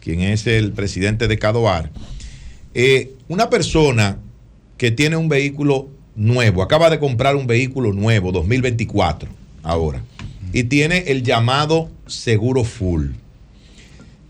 quien 0.00 0.20
es 0.20 0.46
el 0.48 0.72
presidente 0.72 1.28
de 1.28 1.38
Cadoar. 1.38 1.90
Eh, 2.74 3.12
una 3.28 3.48
persona 3.48 4.18
que 4.76 4.90
tiene 4.90 5.16
un 5.16 5.28
vehículo 5.28 5.88
nuevo, 6.16 6.60
acaba 6.60 6.90
de 6.90 6.98
comprar 6.98 7.36
un 7.36 7.46
vehículo 7.46 7.92
nuevo, 7.92 8.32
2024, 8.32 9.30
ahora, 9.62 10.02
y 10.52 10.64
tiene 10.64 11.04
el 11.06 11.22
llamado 11.22 11.90
seguro 12.08 12.64
full. 12.64 13.10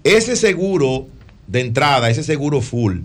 Ese 0.04 0.36
seguro 0.36 1.06
de 1.46 1.60
entrada, 1.62 2.10
ese 2.10 2.22
seguro 2.22 2.60
full, 2.60 2.98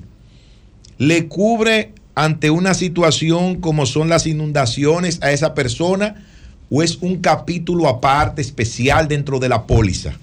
le 1.00 1.28
cubre 1.28 1.94
ante 2.14 2.52
una 2.52 2.74
situación 2.76 3.62
como 3.62 3.86
son 3.86 4.10
las 4.10 4.28
inundaciones 4.28 5.20
a 5.24 5.32
esa 5.32 5.54
persona 5.56 6.24
o 6.70 6.84
es 6.84 6.98
un 6.98 7.22
capítulo 7.22 7.88
aparte 7.88 8.42
especial 8.42 9.08
dentro 9.08 9.40
de 9.40 9.50
la 9.50 9.66
póliza? 9.66 10.14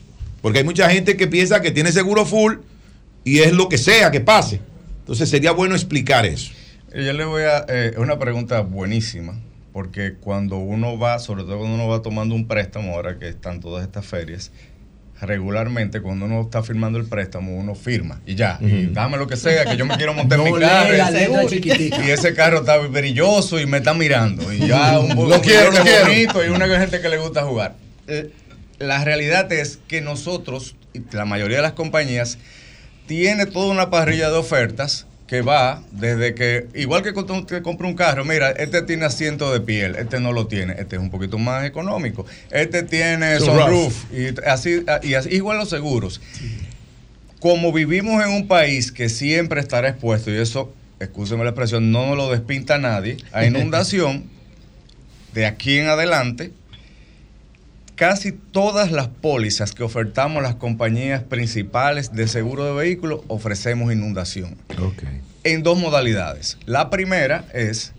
Porque 0.42 0.58
hay 0.60 0.64
mucha 0.64 0.88
gente 0.88 1.16
que 1.16 1.26
piensa 1.26 1.60
que 1.60 1.72
tiene 1.72 1.90
seguro 1.90 2.24
full 2.24 2.58
y 3.24 3.40
es 3.40 3.52
lo 3.52 3.68
que 3.68 3.78
sea 3.78 4.12
que 4.12 4.20
pase. 4.20 4.60
Entonces 5.00 5.28
sería 5.28 5.50
bueno 5.52 5.74
explicar 5.74 6.24
eso. 6.26 6.52
Eh, 6.92 7.04
Yo 7.04 7.12
le 7.12 7.24
voy 7.24 7.42
a. 7.42 7.64
eh, 7.68 7.94
una 7.96 8.18
pregunta 8.18 8.60
buenísima, 8.60 9.40
porque 9.72 10.14
cuando 10.20 10.58
uno 10.58 10.98
va, 10.98 11.18
sobre 11.18 11.42
todo 11.44 11.58
cuando 11.58 11.74
uno 11.74 11.88
va 11.88 12.02
tomando 12.02 12.34
un 12.34 12.46
préstamo, 12.46 12.94
ahora 12.94 13.18
que 13.18 13.28
están 13.28 13.60
todas 13.60 13.84
estas 13.84 14.06
ferias, 14.06 14.52
regularmente 15.20 16.00
cuando 16.02 16.26
uno 16.26 16.42
está 16.42 16.62
firmando 16.62 16.98
el 16.98 17.06
préstamo, 17.06 17.56
uno 17.56 17.74
firma 17.74 18.20
y 18.26 18.34
ya. 18.34 18.58
Y 18.60 18.86
dame 18.86 19.16
lo 19.16 19.26
que 19.26 19.36
sea, 19.36 19.64
que 19.64 19.76
yo 19.76 19.86
me 19.86 19.96
quiero 19.96 20.12
montar 20.14 20.38
en 20.38 20.44
No 20.50 20.54
mi 20.56 20.60
carro. 20.60 21.48
Y 21.50 22.10
ese 22.10 22.34
carro 22.34 22.58
está 22.60 22.78
brilloso 22.78 23.58
y 23.60 23.66
me 23.66 23.78
está 23.78 23.94
mirando. 23.94 24.52
Y 24.52 24.66
ya 24.66 24.98
un, 25.00 25.28
Lo 25.28 25.40
quiero, 25.40 25.70
lo 25.70 25.78
juguete 25.78 25.82
quiero. 25.90 26.06
bonito 26.06 26.44
y 26.44 26.48
una 26.48 26.66
gente 26.78 27.00
que 27.00 27.08
le 27.08 27.18
gusta 27.18 27.42
jugar. 27.44 27.76
Eh, 28.08 28.30
La 28.78 29.04
realidad 29.04 29.50
es 29.52 29.78
que 29.88 30.00
nosotros, 30.02 30.76
la 31.12 31.24
mayoría 31.24 31.56
de 31.58 31.62
las 31.62 31.72
compañías, 31.72 32.38
tiene 33.06 33.46
toda 33.46 33.72
una 33.72 33.88
parrilla 33.88 34.28
de 34.30 34.36
ofertas 34.36 35.05
que 35.26 35.42
va 35.42 35.82
desde 35.90 36.34
que, 36.34 36.68
igual 36.74 37.02
que 37.02 37.12
cuando 37.12 37.34
usted 37.34 37.62
compra 37.62 37.88
un 37.88 37.94
carro, 37.94 38.24
mira, 38.24 38.50
este 38.50 38.82
tiene 38.82 39.04
asiento 39.04 39.52
de 39.52 39.60
piel, 39.60 39.96
este 39.96 40.20
no 40.20 40.32
lo 40.32 40.46
tiene, 40.46 40.74
este 40.78 40.96
es 40.96 41.02
un 41.02 41.10
poquito 41.10 41.36
más 41.38 41.64
económico, 41.64 42.26
este 42.50 42.84
tiene 42.84 43.38
Sunroof. 43.40 44.12
y 44.12 44.28
así, 44.46 44.84
y 45.02 45.14
así, 45.14 45.30
igual 45.30 45.58
los 45.58 45.68
seguros. 45.68 46.20
Como 47.40 47.72
vivimos 47.72 48.24
en 48.24 48.30
un 48.30 48.46
país 48.46 48.92
que 48.92 49.08
siempre 49.08 49.60
estará 49.60 49.88
expuesto, 49.88 50.30
y 50.30 50.36
eso, 50.36 50.72
escúcheme 51.00 51.42
la 51.42 51.50
expresión, 51.50 51.90
no 51.90 52.06
nos 52.06 52.16
lo 52.16 52.30
despinta 52.30 52.78
nadie, 52.78 53.16
a 53.32 53.44
inundación, 53.44 54.24
de 55.34 55.46
aquí 55.46 55.78
en 55.78 55.88
adelante, 55.88 56.52
casi 57.96 58.32
todas 58.32 58.92
las 58.92 59.08
pólizas 59.08 59.72
que 59.72 59.82
ofertamos 59.82 60.42
las 60.42 60.54
compañías 60.54 61.22
principales 61.22 62.12
de 62.12 62.28
seguro 62.28 62.64
de 62.64 62.72
vehículos 62.72 63.20
ofrecemos 63.28 63.92
inundación. 63.92 64.56
En 65.44 65.62
dos 65.62 65.78
modalidades. 65.78 66.58
La 66.66 66.90
primera 66.90 67.46
es 67.54 67.92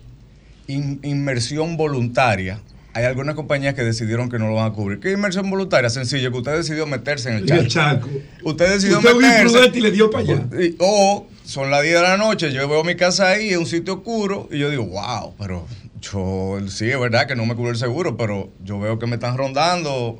in- 0.66 1.00
inmersión 1.02 1.76
voluntaria. 1.76 2.60
Hay 2.94 3.04
algunas 3.04 3.34
compañías 3.34 3.74
que 3.74 3.82
decidieron 3.84 4.28
que 4.28 4.38
no 4.38 4.48
lo 4.48 4.54
van 4.54 4.70
a 4.70 4.74
cubrir. 4.74 4.98
¿Qué 4.98 5.12
inmersión 5.12 5.48
voluntaria? 5.50 5.88
Sencillo, 5.90 6.32
que 6.32 6.38
usted 6.38 6.56
decidió 6.56 6.86
meterse 6.86 7.28
en 7.30 7.36
el 7.36 7.48
Y 7.48 7.52
el 7.52 7.68
charco. 7.68 8.08
charco. 8.08 8.24
Usted 8.44 8.70
decidió 8.72 8.98
Usted 8.98 9.10
fue 9.12 9.22
meterse. 9.22 9.42
imprudente 9.46 9.78
y 9.78 9.82
le 9.82 9.90
dio 9.92 10.10
para 10.10 10.24
allá. 10.24 10.42
O 10.80 11.26
son 11.44 11.70
las 11.70 11.82
10 11.82 11.94
de 11.94 12.02
la 12.02 12.16
noche, 12.16 12.52
yo 12.52 12.68
veo 12.68 12.82
mi 12.84 12.96
casa 12.96 13.28
ahí, 13.28 13.50
en 13.50 13.60
un 13.60 13.66
sitio 13.66 13.94
oscuro, 13.94 14.48
y 14.50 14.58
yo 14.58 14.68
digo, 14.70 14.84
wow, 14.86 15.34
pero 15.38 15.66
yo 16.00 16.58
sí, 16.68 16.90
es 16.90 16.98
verdad 16.98 17.26
que 17.26 17.36
no 17.36 17.46
me 17.46 17.54
cubre 17.54 17.70
el 17.72 17.76
seguro, 17.76 18.16
pero 18.16 18.50
yo 18.62 18.78
veo 18.78 18.98
que 18.98 19.06
me 19.06 19.14
están 19.14 19.36
rondando 19.36 20.18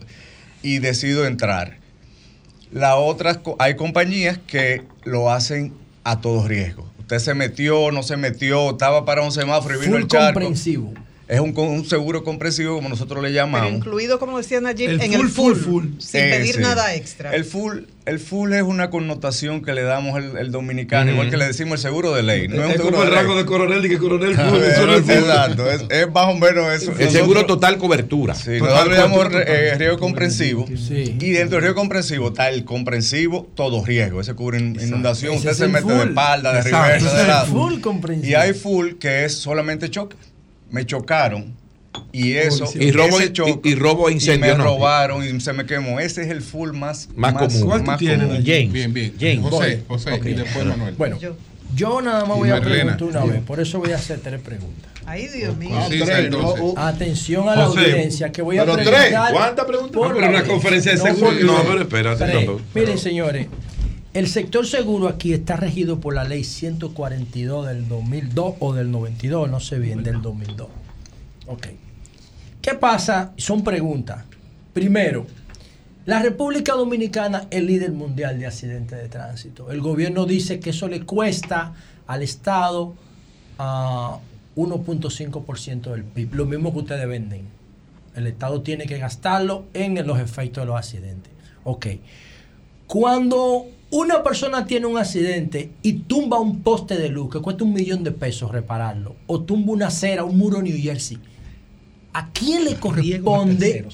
y 0.62 0.78
decido 0.78 1.26
entrar. 1.26 1.78
La 2.70 2.96
otra, 2.96 3.40
hay 3.58 3.76
compañías 3.76 4.38
que 4.38 4.84
lo 5.04 5.30
hacen 5.30 5.72
a 6.04 6.20
todo 6.20 6.46
riesgo. 6.46 6.90
Usted 6.98 7.18
se 7.18 7.34
metió, 7.34 7.90
no 7.90 8.02
se 8.02 8.16
metió, 8.16 8.70
estaba 8.70 9.04
para 9.04 9.22
un 9.22 9.32
semáforo 9.32 9.76
y 9.76 9.78
vino 9.78 9.92
Full 9.92 10.02
el 10.02 10.08
charco. 10.08 10.40
comprensivo. 10.40 10.92
Es 11.28 11.40
un, 11.40 11.52
con- 11.52 11.68
un 11.68 11.84
seguro 11.84 12.24
comprensivo, 12.24 12.74
como 12.76 12.88
nosotros 12.88 13.22
le 13.22 13.28
Pero 13.28 13.42
llamamos. 13.44 13.72
incluido, 13.72 14.18
como 14.18 14.38
decía 14.38 14.62
Najib, 14.62 14.88
El 14.88 15.00
en 15.02 15.12
full, 15.12 15.20
el 15.20 15.28
full, 15.28 15.54
full, 15.54 15.62
full. 15.62 15.84
sin 15.98 16.20
pedir 16.22 16.54
sí. 16.54 16.60
nada 16.62 16.94
extra. 16.94 17.34
El 17.34 17.44
full, 17.44 17.80
el 18.06 18.18
full 18.18 18.54
es 18.54 18.62
una 18.62 18.88
connotación 18.88 19.60
que 19.62 19.74
le 19.74 19.82
damos 19.82 20.16
el, 20.18 20.38
el 20.38 20.50
dominicano, 20.50 21.10
igual 21.12 21.28
que 21.28 21.36
le 21.36 21.44
decimos 21.44 21.72
el 21.74 21.78
seguro 21.80 22.14
de 22.14 22.22
ley. 22.22 22.48
No 22.48 22.62
es, 22.62 22.66
un 22.68 22.72
seguro 22.72 22.90
como 22.96 23.02
el 23.02 23.12
rango 23.14 23.36
de 23.36 23.44
coronel 23.44 23.84
y 23.84 23.90
que 23.90 23.98
coronel 23.98 24.34
full. 24.36 24.62
Exacto, 24.62 25.70
es, 25.70 25.84
es 25.90 26.10
más 26.10 26.28
o 26.28 26.34
menos 26.34 26.72
eso. 26.72 26.92
El 26.98 27.10
seguro 27.10 27.44
total 27.44 27.76
cobertura. 27.76 28.34
Sí, 28.34 28.58
Total 28.58 28.70
nosotros 28.70 28.88
le 28.88 28.96
llamamos 28.96 29.18
cobertura. 29.28 29.44
eh, 29.54 29.74
riesgo 29.76 29.98
comprensivo. 29.98 30.64
Y 30.66 31.30
dentro 31.32 31.56
del 31.56 31.60
riesgo 31.62 31.74
comprensivo 31.74 32.28
está 32.28 32.48
el 32.48 32.64
comprensivo 32.64 33.50
todo 33.54 33.84
riesgo. 33.84 34.22
Ese 34.22 34.34
cubre 34.34 34.60
in- 34.60 34.78
inundación. 34.80 35.34
Ese 35.34 35.50
Usted 35.50 35.64
se 35.66 35.68
mete 35.70 35.92
de 35.92 36.04
espalda, 36.04 36.52
de 36.54 36.60
Exacto, 36.60 36.86
reversa, 36.86 37.18
de 37.22 37.28
lado. 37.28 37.46
full 37.48 37.80
comprensivo. 37.80 38.30
Y 38.30 38.34
hay 38.34 38.54
full 38.54 38.92
que 38.94 39.26
es 39.26 39.34
solamente 39.34 39.90
choque. 39.90 40.16
Me 40.70 40.84
chocaron. 40.86 41.54
Y 42.12 42.34
eso. 42.34 42.64
Y 42.78 42.92
robo- 42.92 43.18
ese 43.18 43.32
choque, 43.32 43.60
y- 43.64 43.70
y 43.70 43.74
robo 43.74 44.08
incendio, 44.10 44.48
Y 44.48 44.52
me 44.52 44.58
¿no? 44.58 44.64
robaron 44.64 45.24
y 45.24 45.40
se 45.40 45.52
me 45.52 45.66
quemó. 45.66 45.98
Ese 45.98 46.22
es 46.22 46.28
el 46.28 46.42
full 46.42 46.72
más, 46.72 47.08
Más 47.16 47.32
común. 47.32 47.62
¿Cuál 47.66 47.80
tú 47.80 47.86
más 47.86 47.98
tienes, 47.98 48.26
común. 48.26 48.44
James? 48.46 48.72
Bien, 48.72 48.92
bien. 48.92 49.14
James. 49.18 49.40
José. 49.50 49.82
José, 49.88 50.20
y 50.24 50.34
después 50.34 50.64
Manuel. 50.66 50.94
Bueno, 50.96 51.18
yo 51.74 52.00
nada 52.00 52.24
más 52.24 52.36
voy 52.38 52.50
a 52.50 52.60
preguntar 52.60 53.02
una 53.02 53.24
vez, 53.24 53.42
por 53.42 53.58
eso 53.60 53.78
voy 53.78 53.92
a 53.92 53.96
hacer 53.96 54.20
tres 54.20 54.40
preguntas. 54.40 54.90
Ay, 55.06 55.26
Dios 55.28 55.56
mío. 55.56 55.70
Ah, 55.72 55.86
sí, 55.90 55.98
no, 56.30 56.52
uh, 56.54 56.74
Atención 56.78 57.48
a 57.48 57.56
la 57.56 57.66
José, 57.66 57.80
audiencia, 57.80 58.30
que 58.30 58.42
voy 58.42 58.58
a 58.58 58.64
pero 58.64 58.76
tres, 58.76 58.88
preguntar. 58.90 59.32
¿cuántas 59.32 59.64
preguntas? 59.64 59.92
por 59.94 60.08
No, 60.08 60.14
pero 60.14 60.28
una 60.28 60.40
vez. 60.40 60.48
conferencia 60.48 60.92
de 60.92 60.98
No, 60.98 61.14
por- 61.16 61.42
No, 61.44 61.62
pero 61.66 61.80
espérate, 61.82 62.44
no. 62.44 62.60
Miren, 62.74 62.98
señores, 62.98 63.46
el 64.18 64.26
sector 64.26 64.66
seguro 64.66 65.06
aquí 65.06 65.32
está 65.32 65.54
regido 65.54 66.00
por 66.00 66.12
la 66.12 66.24
ley 66.24 66.42
142 66.42 67.68
del 67.68 67.86
2002 67.86 68.54
o 68.58 68.74
del 68.74 68.90
92, 68.90 69.48
no 69.48 69.60
sé 69.60 69.78
bien, 69.78 70.02
del 70.02 70.20
2002. 70.20 70.66
Ok. 71.46 71.68
¿Qué 72.60 72.74
pasa? 72.74 73.32
Son 73.36 73.62
preguntas. 73.62 74.24
Primero, 74.72 75.24
la 76.04 76.20
República 76.20 76.72
Dominicana 76.72 77.46
es 77.50 77.62
líder 77.62 77.92
mundial 77.92 78.40
de 78.40 78.46
accidentes 78.46 78.98
de 78.98 79.08
tránsito. 79.08 79.70
El 79.70 79.80
gobierno 79.80 80.26
dice 80.26 80.58
que 80.58 80.70
eso 80.70 80.88
le 80.88 81.04
cuesta 81.06 81.74
al 82.08 82.24
Estado 82.24 82.94
a 83.56 84.18
1.5% 84.56 85.92
del 85.92 86.02
PIB, 86.02 86.34
lo 86.34 86.44
mismo 86.44 86.72
que 86.72 86.78
ustedes 86.80 87.06
venden. 87.06 87.46
El 88.16 88.26
Estado 88.26 88.62
tiene 88.62 88.86
que 88.86 88.98
gastarlo 88.98 89.66
en 89.74 90.04
los 90.04 90.18
efectos 90.18 90.62
de 90.62 90.66
los 90.66 90.76
accidentes. 90.76 91.32
Ok. 91.62 91.86
Cuando 92.88 93.77
una 93.90 94.22
persona 94.22 94.66
tiene 94.66 94.86
un 94.86 94.98
accidente 94.98 95.70
y 95.82 95.94
tumba 95.94 96.38
un 96.38 96.60
poste 96.60 96.98
de 96.98 97.08
luz 97.08 97.30
que 97.30 97.40
cuesta 97.40 97.64
un 97.64 97.72
millón 97.72 98.04
de 98.04 98.12
pesos 98.12 98.50
repararlo, 98.50 99.16
o 99.26 99.40
tumba 99.40 99.72
una 99.72 99.86
acera, 99.86 100.24
un 100.24 100.36
muro 100.36 100.58
en 100.58 100.64
New 100.64 100.78
Jersey, 100.78 101.18
¿a 102.12 102.30
quién 102.30 102.64
le 102.64 102.76
corresponde? 102.76 103.86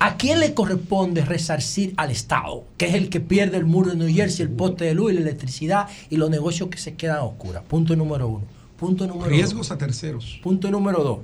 ¿A 0.00 0.16
quién 0.16 0.40
le 0.40 0.54
corresponde 0.54 1.24
resarcir 1.24 1.94
al 1.96 2.10
Estado, 2.10 2.64
que 2.76 2.86
es 2.86 2.94
el 2.94 3.08
que 3.08 3.20
pierde 3.20 3.58
el 3.58 3.64
muro 3.64 3.90
de 3.90 3.96
New 3.96 4.12
Jersey, 4.12 4.44
el 4.44 4.50
poste 4.50 4.86
de 4.86 4.94
luz 4.94 5.12
y 5.12 5.14
la 5.14 5.20
electricidad 5.20 5.88
y 6.10 6.16
los 6.16 6.30
negocios 6.30 6.68
que 6.68 6.78
se 6.78 6.94
quedan 6.94 7.18
a 7.18 7.22
oscuras? 7.22 7.62
Punto 7.68 7.94
número 7.94 8.26
uno. 8.26 8.44
Punto 8.76 9.06
número 9.06 9.28
Riesgos 9.28 9.68
dos. 9.68 9.70
a 9.72 9.78
terceros. 9.78 10.40
Punto 10.42 10.70
número 10.70 11.02
dos. 11.04 11.18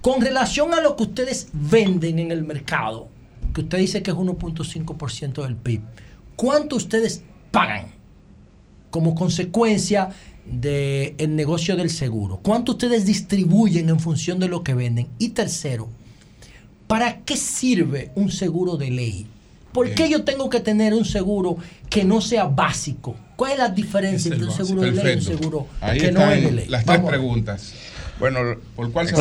Con 0.00 0.20
relación 0.20 0.74
a 0.74 0.80
lo 0.80 0.96
que 0.96 1.04
ustedes 1.04 1.48
venden 1.52 2.18
en 2.18 2.32
el 2.32 2.42
mercado, 2.42 3.06
que 3.54 3.60
usted 3.60 3.78
dice 3.78 4.02
que 4.02 4.10
es 4.10 4.16
1.5% 4.16 5.42
del 5.44 5.54
PIB, 5.54 5.82
¿cuánto 6.36 6.76
ustedes 6.76 7.22
pagan 7.50 7.86
como 8.90 9.14
consecuencia 9.14 10.10
del 10.44 11.36
negocio 11.36 11.76
del 11.76 11.90
seguro? 11.90 12.40
¿Cuánto 12.42 12.72
ustedes 12.72 13.06
distribuyen 13.06 13.88
en 13.88 14.00
función 14.00 14.38
de 14.38 14.48
lo 14.48 14.62
que 14.62 14.74
venden? 14.74 15.08
Y 15.18 15.30
tercero, 15.30 15.88
¿para 16.86 17.20
qué 17.20 17.36
sirve 17.36 18.10
un 18.14 18.30
seguro 18.30 18.76
de 18.76 18.90
ley? 18.90 19.26
¿Por 19.72 19.94
qué 19.94 20.10
yo 20.10 20.22
tengo 20.22 20.50
que 20.50 20.60
tener 20.60 20.92
un 20.92 21.06
seguro 21.06 21.56
que 21.88 22.04
no 22.04 22.20
sea 22.20 22.44
básico? 22.44 23.16
¿Cuál 23.36 23.52
es 23.52 23.58
la 23.58 23.68
diferencia 23.70 24.30
entre 24.30 24.46
un 24.46 24.52
seguro 24.52 24.82
de 24.82 24.92
ley 24.92 25.14
y 25.14 25.16
un 25.16 25.22
seguro 25.22 25.66
Ahí 25.80 25.98
que 25.98 26.12
no 26.12 26.30
es 26.30 26.42
de 26.42 26.52
ley? 26.52 26.68
las 26.68 26.84
tres 26.84 26.98
Vamos 26.98 27.10
preguntas. 27.10 27.72
Bueno, 28.22 28.56
¿Por 28.76 28.92
cuál 28.92 29.08
se 29.08 29.14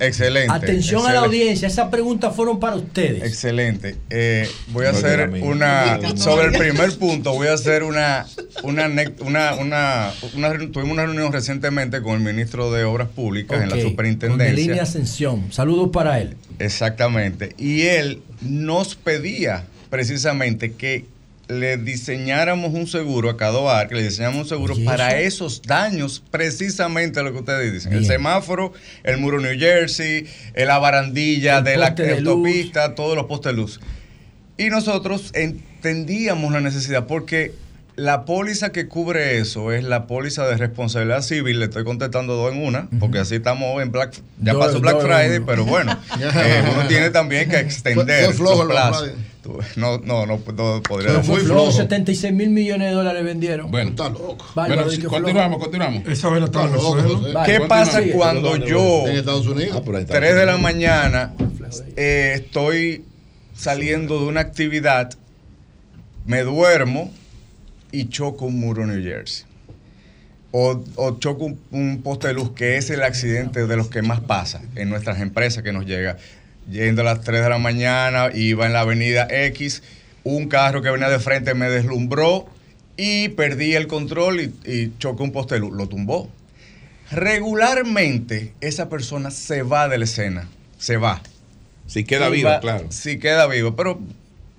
excelente. 0.00 0.50
Atención 0.50 1.06
a 1.06 1.12
la 1.12 1.20
audiencia, 1.20 1.68
esas 1.68 1.90
preguntas 1.90 2.34
fueron 2.34 2.58
para 2.58 2.76
ustedes. 2.76 3.22
Excelente. 3.22 3.96
Eh, 4.08 4.48
voy 4.68 4.86
a 4.86 4.92
No, 4.92 4.96
hacer 4.96 5.28
una. 5.42 5.98
Sobre 6.16 6.46
el 6.46 6.52
primer 6.58 6.96
punto, 6.96 7.34
voy 7.34 7.48
a 7.48 7.52
hacer 7.52 7.82
una. 7.82 8.24
Una, 8.62 8.86
una, 9.20 9.54
una, 9.56 10.12
una- 10.34 10.52
tuvimos 10.72 10.92
una 10.92 11.04
reunión 11.04 11.30
recientemente 11.30 12.00
con 12.00 12.14
el 12.14 12.20
ministro 12.20 12.72
de 12.72 12.84
Obras 12.84 13.08
Públicas 13.08 13.62
en 13.62 13.68
la 13.68 13.78
superintendencia. 13.78 14.46
Con 14.46 14.56
de 14.56 14.62
línea 14.62 14.84
Ascensión. 14.84 15.52
Saludos 15.52 15.90
para 15.92 16.18
él. 16.18 16.34
Exactamente. 16.58 17.54
Y 17.58 17.82
él 17.82 18.22
nos 18.40 18.94
pedía 18.94 19.64
precisamente 19.90 20.72
que 20.72 21.04
le 21.50 21.76
diseñáramos 21.76 22.72
un 22.72 22.86
seguro 22.86 23.28
a 23.28 23.36
cada 23.36 23.58
hogar, 23.58 23.88
que 23.88 23.96
le 23.96 24.02
diseñáramos 24.04 24.42
un 24.42 24.48
seguro 24.48 24.74
para 24.84 25.18
eso. 25.18 25.46
esos 25.46 25.62
daños, 25.62 26.22
precisamente 26.30 27.22
lo 27.22 27.32
que 27.32 27.38
ustedes 27.38 27.72
dicen. 27.72 27.92
El 27.92 28.06
semáforo, 28.06 28.72
el 29.02 29.18
muro 29.18 29.40
New 29.40 29.58
Jersey, 29.58 30.26
eh, 30.54 30.64
la 30.64 30.78
barandilla 30.78 31.58
El 31.58 31.64
de 31.64 31.76
la 31.76 31.90
de 31.90 32.18
autopista, 32.18 32.94
todos 32.94 33.16
los 33.16 33.26
postes 33.26 33.52
de 33.52 33.56
luz. 33.56 33.80
Y 34.56 34.68
nosotros 34.68 35.30
entendíamos 35.34 36.52
la 36.52 36.60
necesidad 36.60 37.06
porque 37.06 37.52
La 37.96 38.24
póliza 38.24 38.72
que 38.72 38.88
cubre 38.88 39.38
eso 39.38 39.72
es 39.72 39.84
la 39.84 40.06
póliza 40.06 40.46
de 40.46 40.56
responsabilidad 40.56 41.22
civil. 41.22 41.58
Le 41.58 41.66
estoy 41.66 41.84
contestando 41.84 42.34
dos 42.34 42.52
en 42.52 42.64
una, 42.64 42.88
porque 42.98 43.18
así 43.18 43.36
estamos 43.36 43.82
en 43.82 43.92
Black. 43.92 44.20
Ya 44.40 44.54
pasó 44.54 44.80
Black 44.80 45.00
Friday, 45.00 45.40
pero 45.40 45.64
bueno, 45.64 45.92
eh, 46.20 46.62
uno 46.72 46.86
tiene 46.88 47.10
también 47.10 47.48
que 47.48 47.58
extender 47.58 48.38
los 48.38 48.66
plazos. 48.66 49.10
No, 49.76 49.98
no, 49.98 50.26
no, 50.26 50.26
no 50.26 50.38
podría 50.38 51.12
decir. 51.12 51.24
fue 51.24 51.40
flojo, 51.40 51.72
76 51.72 52.32
mil 52.32 52.50
millones 52.50 52.88
de 52.88 52.94
dólares 52.94 53.24
vendieron. 53.24 53.70
Bueno, 53.70 53.90
está 53.90 54.08
loco. 54.08 54.46
Bueno, 54.54 54.88
que 54.88 55.04
continuamos, 55.04 55.58
continuamos. 55.58 56.06
Esa 56.06 56.28
vaina 56.28 56.46
está 56.46 56.64
Está 56.64 56.76
loco. 56.76 57.22
¿Qué 57.44 57.58
Vale, 57.58 57.60
pasa 57.66 58.02
cuando 58.12 58.56
yo, 58.56 59.08
En 59.08 59.16
Estados 59.16 59.46
Unidos. 59.46 59.82
Ah, 59.86 60.04
3 60.06 60.34
de 60.34 60.46
la 60.46 60.58
mañana, 60.58 61.34
eh, 61.96 62.32
estoy 62.36 63.04
saliendo 63.54 64.20
de 64.20 64.26
una 64.26 64.40
actividad, 64.40 65.10
me 66.26 66.42
duermo 66.42 67.10
y 67.92 68.08
choco 68.08 68.46
un 68.46 68.58
muro 68.60 68.82
en 68.84 68.88
New 68.90 69.02
Jersey? 69.02 69.46
O, 70.52 70.82
o 70.96 71.18
choco 71.20 71.44
un, 71.44 71.60
un 71.70 72.02
poste 72.02 72.28
de 72.28 72.34
luz, 72.34 72.52
que 72.52 72.76
es 72.76 72.90
el 72.90 73.02
accidente 73.02 73.66
de 73.66 73.76
los 73.76 73.88
que 73.88 74.02
más 74.02 74.20
pasa 74.20 74.60
en 74.74 74.88
nuestras 74.90 75.20
empresas 75.20 75.62
que 75.62 75.72
nos 75.72 75.86
llega. 75.86 76.16
Yendo 76.70 77.02
a 77.02 77.04
las 77.04 77.20
3 77.22 77.42
de 77.42 77.48
la 77.48 77.58
mañana, 77.58 78.30
iba 78.34 78.66
en 78.66 78.72
la 78.72 78.80
avenida 78.80 79.26
X, 79.30 79.82
un 80.24 80.48
carro 80.48 80.82
que 80.82 80.90
venía 80.90 81.08
de 81.08 81.18
frente 81.20 81.54
me 81.54 81.70
deslumbró 81.70 82.46
y 82.96 83.28
perdí 83.30 83.74
el 83.74 83.86
control 83.86 84.40
y, 84.40 84.54
y 84.70 84.92
choqué 84.98 85.22
un 85.22 85.32
poste 85.32 85.54
de 85.54 85.60
luz. 85.60 85.72
Lo 85.72 85.88
tumbó. 85.88 86.28
Regularmente 87.12 88.52
esa 88.60 88.88
persona 88.88 89.30
se 89.30 89.62
va 89.62 89.88
de 89.88 89.98
la 89.98 90.04
escena, 90.04 90.48
se 90.78 90.96
va. 90.96 91.22
Si 91.86 92.04
queda 92.04 92.28
Y 92.28 92.32
vivo, 92.32 92.50
va- 92.50 92.60
claro. 92.60 92.86
Si 92.90 93.18
queda 93.18 93.46
vivo, 93.46 93.74
pero 93.76 94.00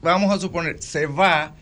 vamos 0.01 0.34
a 0.34 0.40
suponer, 0.40 0.82
se 0.82 1.06
va 1.06 1.53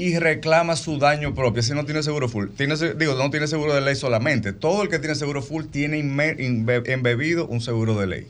y 0.00 0.18
reclama 0.18 0.76
su 0.76 0.98
daño 0.98 1.34
propio. 1.34 1.62
Si 1.62 1.74
no 1.74 1.84
tiene 1.84 2.02
seguro 2.02 2.26
full, 2.28 2.48
tiene, 2.56 2.74
digo, 2.96 3.14
no 3.16 3.30
tiene 3.30 3.46
seguro 3.46 3.74
de 3.74 3.82
ley 3.82 3.94
solamente. 3.94 4.54
Todo 4.54 4.82
el 4.82 4.88
que 4.88 4.98
tiene 4.98 5.14
seguro 5.14 5.42
full 5.42 5.66
tiene 5.66 5.98
embebido 5.98 7.46
un 7.46 7.60
seguro 7.60 7.98
de 8.00 8.06
ley. 8.06 8.26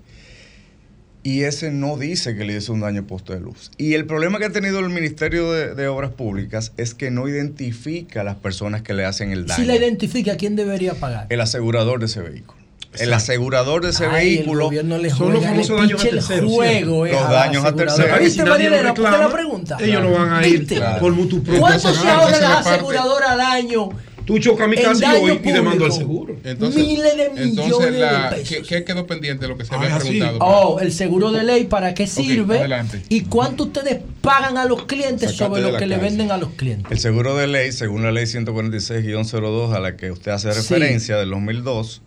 Y 1.23 1.42
ese 1.42 1.70
no 1.70 1.97
dice 1.97 2.34
que 2.34 2.44
le 2.44 2.57
hizo 2.57 2.73
un 2.73 2.81
daño 2.81 3.07
poste 3.07 3.34
de 3.34 3.40
luz. 3.40 3.70
Y 3.76 3.94
el 3.94 4.07
problema 4.07 4.39
que 4.39 4.47
ha 4.47 4.50
tenido 4.50 4.81
el 4.81 4.89
Ministerio 4.89 5.52
de, 5.52 5.74
de 5.74 5.86
Obras 5.86 6.10
Públicas 6.12 6.73
es 6.76 6.94
que 6.94 7.10
no 7.10 7.28
identifica 7.28 8.23
a 8.23 8.24
las 8.24 8.36
personas 8.36 8.82
que 8.82 8.94
le 8.94 9.05
hacen 9.05 9.31
el 9.31 9.47
daño 9.47 9.62
Si 9.62 9.66
la 9.66 9.76
identifica, 9.76 10.36
¿quién 10.36 10.57
debería 10.57 10.94
pagar? 10.94 11.26
el 11.28 11.40
asegurador 11.40 12.00
de 12.00 12.07
ese 12.07 12.20
vehículo. 12.23 12.59
El 12.99 13.12
asegurador 13.12 13.83
de 13.85 13.91
ese 13.91 14.07
Ay, 14.07 14.36
vehículo. 14.39 14.70
Son 15.17 15.33
los 15.33 15.44
famosos 15.44 15.78
daños 15.81 16.05
a 16.05 16.09
terceros, 16.09 16.51
juego, 16.52 17.07
eh, 17.07 17.12
Los 17.12 17.31
daños 17.31 17.65
a 17.65 17.75
terceros. 17.75 18.19
¿Viste, 18.19 18.43
Si 18.43 18.69
reclama, 18.69 19.17
la 19.19 19.28
pregunta? 19.31 19.77
Ellos 19.81 20.02
no 20.02 20.10
van 20.12 20.33
a 20.33 20.47
ir 20.47 20.67
por 20.99 21.12
mutuo 21.12 21.41
propio. 21.43 21.60
¿Cuánto 21.60 21.94
se 21.94 22.09
ahorra 22.09 22.41
la 22.41 22.59
aseguradora 22.59 23.33
al 23.33 23.41
año? 23.41 23.89
Tú 24.27 24.39
chocas 24.39 24.69
mi 24.69 24.77
casa 24.77 25.19
y 25.19 25.27
yo 25.27 25.35
y 25.35 25.39
demando 25.51 25.86
el 25.86 25.91
público? 25.91 25.91
seguro. 25.97 26.36
Entonces, 26.44 26.85
Miles 26.86 27.17
de 27.17 27.31
millones 27.31 27.59
entonces 27.59 27.93
la, 27.99 28.31
de 28.31 28.36
pesos. 28.36 28.49
¿qué, 28.49 28.62
qué 28.62 28.85
quedó 28.85 29.07
pendiente 29.07 29.43
de 29.44 29.49
lo 29.49 29.59
que 29.59 29.65
se 29.65 29.75
Ah, 29.75 29.78
había 29.78 29.97
así. 29.97 30.09
preguntado? 30.20 30.39
Oh, 30.41 30.78
el 30.78 30.93
seguro 30.93 31.33
de 31.33 31.43
ley, 31.43 31.65
¿para 31.65 31.94
qué 31.94 32.07
sirve? 32.07 32.59
adelante. 32.59 33.02
¿Y 33.09 33.23
cuánto 33.23 33.65
ustedes 33.65 33.99
pagan 34.20 34.57
a 34.57 34.67
los 34.67 34.85
clientes 34.85 35.33
sobre 35.33 35.62
lo 35.62 35.77
que 35.77 35.86
le 35.86 35.97
venden 35.97 36.31
a 36.31 36.36
los 36.36 36.51
clientes? 36.51 36.93
El 36.93 36.99
seguro 37.01 37.36
de 37.36 37.49
ley, 37.49 37.73
según 37.73 38.05
la 38.05 38.12
ley 38.12 38.27
146-02 38.27 39.73
a 39.75 39.81
la 39.81 39.97
que 39.97 40.10
usted 40.12 40.31
hace 40.33 40.52
Sí. 40.52 40.59
referencia 40.75 41.17
del 41.17 41.31
2002, 41.31 42.02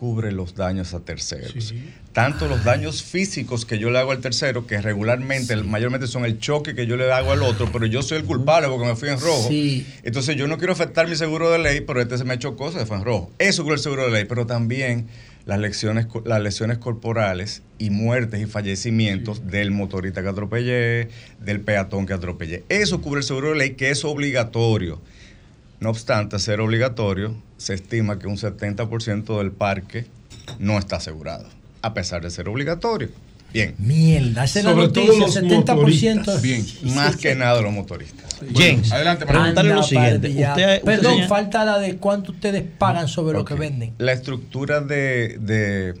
cubre 0.00 0.32
los 0.32 0.54
daños 0.54 0.94
a 0.94 1.00
terceros. 1.00 1.74
Tanto 2.14 2.48
los 2.48 2.64
daños 2.64 3.02
físicos 3.02 3.66
que 3.66 3.78
yo 3.78 3.90
le 3.90 3.98
hago 3.98 4.12
al 4.12 4.20
tercero, 4.20 4.66
que 4.66 4.80
regularmente, 4.80 5.54
mayormente 5.56 6.06
son 6.06 6.24
el 6.24 6.38
choque 6.38 6.74
que 6.74 6.86
yo 6.86 6.96
le 6.96 7.12
hago 7.12 7.32
al 7.32 7.42
otro, 7.42 7.70
pero 7.70 7.84
yo 7.84 8.00
soy 8.00 8.16
el 8.16 8.24
culpable 8.24 8.68
porque 8.68 8.86
me 8.86 8.96
fui 8.96 9.10
en 9.10 9.20
rojo. 9.20 9.48
Sí. 9.48 9.86
Entonces 10.02 10.36
yo 10.36 10.48
no 10.48 10.56
quiero 10.56 10.72
afectar 10.72 11.06
mi 11.06 11.16
seguro 11.16 11.50
de 11.50 11.58
ley, 11.58 11.82
pero 11.82 12.00
este 12.00 12.16
se 12.16 12.24
me 12.24 12.38
cosas, 12.38 12.80
se 12.80 12.86
fue 12.86 12.96
en 12.96 13.04
rojo. 13.04 13.30
Eso 13.38 13.62
cubre 13.62 13.74
el 13.74 13.82
seguro 13.82 14.06
de 14.06 14.10
ley, 14.10 14.24
pero 14.24 14.46
también 14.46 15.06
las 15.44 15.58
lesiones, 15.58 16.06
las 16.24 16.40
lesiones 16.40 16.78
corporales 16.78 17.62
y 17.78 17.90
muertes 17.90 18.40
y 18.40 18.46
fallecimientos 18.46 19.48
del 19.48 19.70
motorista 19.70 20.22
que 20.22 20.28
atropellé, 20.30 21.10
del 21.40 21.60
peatón 21.60 22.06
que 22.06 22.14
atropellé. 22.14 22.64
Eso 22.70 23.02
cubre 23.02 23.18
el 23.18 23.24
seguro 23.24 23.50
de 23.50 23.56
ley, 23.56 23.70
que 23.72 23.90
es 23.90 24.06
obligatorio. 24.06 24.98
No 25.78 25.90
obstante, 25.90 26.38
ser 26.38 26.60
obligatorio, 26.60 27.36
se 27.60 27.74
estima 27.74 28.18
que 28.18 28.26
un 28.26 28.38
70% 28.38 29.36
del 29.38 29.52
parque 29.52 30.06
no 30.58 30.78
está 30.78 30.96
asegurado, 30.96 31.46
a 31.82 31.92
pesar 31.92 32.22
de 32.22 32.30
ser 32.30 32.48
obligatorio. 32.48 33.10
Bien. 33.52 33.74
Mierda, 33.78 34.44
esa 34.44 34.60
es 34.60 34.64
la 34.64 34.70
Sobre 34.70 34.86
noticia, 34.86 35.10
todo 35.10 35.18
los 35.18 35.36
70%. 35.36 35.74
motoristas. 35.74 36.40
Bien. 36.42 36.64
Más 36.94 37.16
que 37.16 37.34
nada 37.34 37.60
los 37.60 37.72
motoristas. 37.72 38.36
James, 38.54 38.90
adelante, 38.92 39.26
preguntarle 39.26 39.74
lo 39.74 39.82
siguiente. 39.82 40.28
Usted, 40.28 40.82
Perdón, 40.82 41.14
usted- 41.14 41.28
falta 41.28 41.64
la 41.66 41.78
de 41.80 41.96
cuánto 41.96 42.32
ustedes 42.32 42.64
pagan 42.78 43.08
sobre 43.08 43.36
lo 43.36 43.44
que 43.44 43.54
venden. 43.54 43.92
La 43.98 44.12
estructura 44.12 44.80
de, 44.80 45.36
de- 45.40 45.94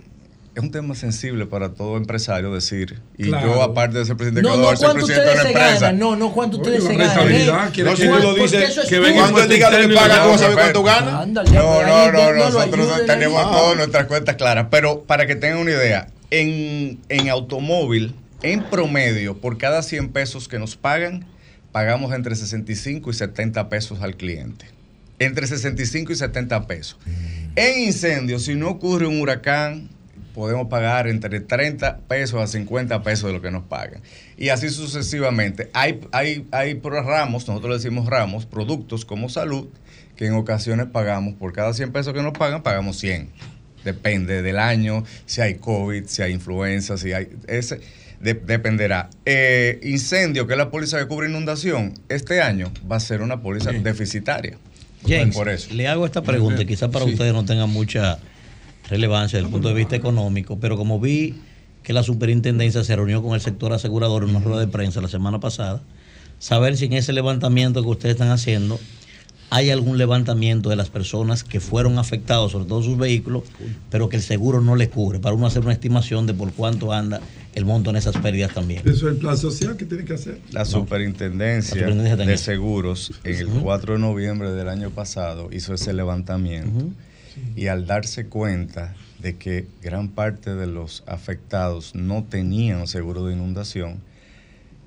Es 0.54 0.62
un 0.64 0.72
tema 0.72 0.96
sensible 0.96 1.46
para 1.46 1.74
todo 1.74 1.96
empresario 1.96 2.52
decir, 2.52 2.98
y 3.16 3.26
Claro. 3.28 3.54
yo 3.54 3.62
aparte 3.62 3.98
de 3.98 4.04
ser 4.04 4.16
presidente 4.16 4.40
de 4.40 4.48
No, 4.48 4.56
no 4.56 4.72
Ecuador, 4.72 4.76
ser 4.78 4.86
cuánto 4.88 5.06
presidente 5.06 5.22
de 5.22 5.30
ustedes 5.30 5.34
una 5.34 5.42
se 5.42 5.48
empresa. 5.68 5.86
ganan, 5.86 5.98
no, 6.00 6.16
no 6.16 6.32
cuánto 6.32 6.56
ustedes 6.56 6.82
se 6.84 6.96
ganan. 6.96 7.46
No, 7.46 7.70
si 7.70 7.72
que- 8.02 8.08
tú 8.08 8.14
lo 8.14 8.20
Porque 8.20 8.42
dices, 8.42 8.70
eso 8.70 8.82
es 8.82 8.88
que 8.88 9.12
cuando 9.14 9.42
él 9.44 9.48
diga 9.48 9.70
dónde 9.70 9.94
paga, 9.94 10.22
¿cómo 10.24 10.38
sabe 10.38 10.54
cuánto 10.54 10.82
gana? 10.82 11.20
Ándale, 11.20 11.50
No, 11.52 11.62
no, 11.62 12.12
no, 12.12 12.18
déjalo, 12.18 12.34
nosotros 12.50 13.06
tenemos 13.06 13.42
todas 13.50 13.76
nuestras 13.76 14.06
cuentas 14.06 14.34
claras. 14.34 14.66
Pero 14.72 15.02
para 15.04 15.26
que 15.28 15.36
tengan 15.36 15.58
una 15.58 15.70
idea, 15.70 16.08
en, 16.32 16.98
en 17.08 17.28
automóvil, 17.28 18.14
en 18.42 18.64
promedio, 18.64 19.36
por 19.40 19.56
cada 19.56 19.82
100 19.84 20.08
pesos 20.08 20.48
que 20.48 20.58
nos 20.58 20.74
pagan, 20.74 21.26
pagamos 21.70 22.12
entre 22.12 22.34
65 22.34 23.10
y 23.10 23.14
70 23.14 23.68
pesos 23.68 24.00
al 24.02 24.16
cliente. 24.16 24.66
Entre 25.20 25.46
65 25.46 26.12
y 26.12 26.16
70 26.16 26.66
pesos. 26.66 26.96
En 27.54 27.82
incendios, 27.84 28.42
si 28.46 28.56
no 28.56 28.68
ocurre 28.70 29.06
un 29.06 29.20
huracán, 29.20 29.90
podemos 30.34 30.68
pagar 30.68 31.08
entre 31.08 31.40
30 31.40 31.98
pesos 32.08 32.40
a 32.40 32.46
50 32.46 33.02
pesos 33.02 33.26
de 33.28 33.32
lo 33.32 33.42
que 33.42 33.50
nos 33.50 33.64
pagan. 33.64 34.00
Y 34.36 34.48
así 34.48 34.68
sucesivamente. 34.70 35.70
Hay, 35.72 36.00
hay, 36.12 36.46
hay 36.52 36.80
ramos, 36.82 37.46
nosotros 37.48 37.70
le 37.70 37.76
decimos 37.76 38.06
ramos, 38.06 38.46
productos 38.46 39.04
como 39.04 39.28
salud, 39.28 39.68
que 40.16 40.26
en 40.26 40.34
ocasiones 40.34 40.86
pagamos, 40.86 41.34
por 41.34 41.52
cada 41.52 41.72
100 41.74 41.92
pesos 41.92 42.12
que 42.14 42.22
nos 42.22 42.32
pagan, 42.32 42.62
pagamos 42.62 42.98
100. 42.98 43.28
Depende 43.84 44.42
del 44.42 44.58
año, 44.58 45.04
si 45.26 45.40
hay 45.40 45.54
COVID, 45.54 46.04
si 46.06 46.22
hay 46.22 46.32
influenza, 46.32 46.98
si 46.98 47.12
hay... 47.12 47.28
Ese, 47.48 47.80
de- 48.20 48.34
dependerá. 48.34 49.08
Eh, 49.24 49.80
incendio, 49.82 50.46
que 50.46 50.52
es 50.52 50.58
la 50.58 50.70
póliza 50.70 50.98
que 50.98 51.06
cubre 51.06 51.28
inundación, 51.30 51.94
este 52.10 52.42
año 52.42 52.70
va 52.90 52.96
a 52.96 53.00
ser 53.00 53.22
una 53.22 53.40
póliza 53.40 53.72
deficitaria. 53.72 54.58
James, 55.06 55.34
por 55.34 55.48
eso. 55.48 55.72
le 55.72 55.88
hago 55.88 56.04
esta 56.04 56.20
pregunta, 56.20 56.62
quizás 56.66 56.90
para 56.90 57.06
Sí. 57.06 57.12
ustedes 57.12 57.32
no 57.32 57.46
tenga 57.46 57.64
mucha 57.64 58.18
relevancia 58.90 59.38
desde 59.38 59.46
el 59.46 59.52
punto 59.52 59.68
de 59.68 59.74
vista 59.74 59.96
económico, 59.96 60.58
pero 60.60 60.76
como 60.76 61.00
vi 61.00 61.36
que 61.82 61.92
la 61.92 62.02
superintendencia 62.02 62.84
se 62.84 62.94
reunió 62.94 63.22
con 63.22 63.34
el 63.34 63.40
sector 63.40 63.72
asegurador 63.72 64.24
en 64.24 64.30
una 64.30 64.40
rueda 64.40 64.60
de 64.60 64.68
prensa 64.68 65.00
la 65.00 65.08
semana 65.08 65.40
pasada, 65.40 65.80
saber 66.38 66.76
si 66.76 66.86
en 66.86 66.94
ese 66.94 67.12
levantamiento 67.12 67.82
que 67.82 67.88
ustedes 67.88 68.14
están 68.14 68.30
haciendo 68.30 68.78
hay 69.52 69.70
algún 69.70 69.98
levantamiento 69.98 70.70
de 70.70 70.76
las 70.76 70.90
personas 70.90 71.42
que 71.42 71.58
fueron 71.58 71.98
afectados, 71.98 72.52
sobre 72.52 72.66
todo 72.66 72.82
sus 72.82 72.96
vehículos, 72.96 73.42
pero 73.90 74.08
que 74.08 74.16
el 74.16 74.22
seguro 74.22 74.60
no 74.60 74.76
les 74.76 74.88
cubre, 74.88 75.18
para 75.18 75.34
uno 75.34 75.46
hacer 75.46 75.62
una 75.62 75.72
estimación 75.72 76.26
de 76.26 76.34
por 76.34 76.52
cuánto 76.52 76.92
anda 76.92 77.20
el 77.56 77.64
monto 77.64 77.90
en 77.90 77.96
esas 77.96 78.16
pérdidas 78.16 78.54
también. 78.54 78.82
Eso 78.88 79.08
es 79.08 79.14
el 79.14 79.16
plan 79.16 79.36
social 79.36 79.76
que 79.76 79.86
tiene 79.86 80.04
que 80.04 80.14
hacer. 80.14 80.38
La 80.52 80.64
superintendencia, 80.64 81.74
La 81.74 81.88
superintendencia 81.88 82.26
de 82.26 82.38
seguros 82.38 83.12
en 83.24 83.34
el 83.34 83.48
4 83.48 83.94
de 83.94 83.98
noviembre 83.98 84.52
del 84.52 84.68
año 84.68 84.90
pasado 84.90 85.48
hizo 85.50 85.74
ese 85.74 85.92
levantamiento 85.92 86.94
y 87.56 87.66
al 87.68 87.86
darse 87.86 88.26
cuenta 88.26 88.94
de 89.18 89.36
que 89.36 89.66
gran 89.82 90.08
parte 90.08 90.54
de 90.54 90.66
los 90.66 91.02
afectados 91.06 91.94
no 91.94 92.24
tenían 92.24 92.86
seguro 92.86 93.26
de 93.26 93.34
inundación, 93.34 94.00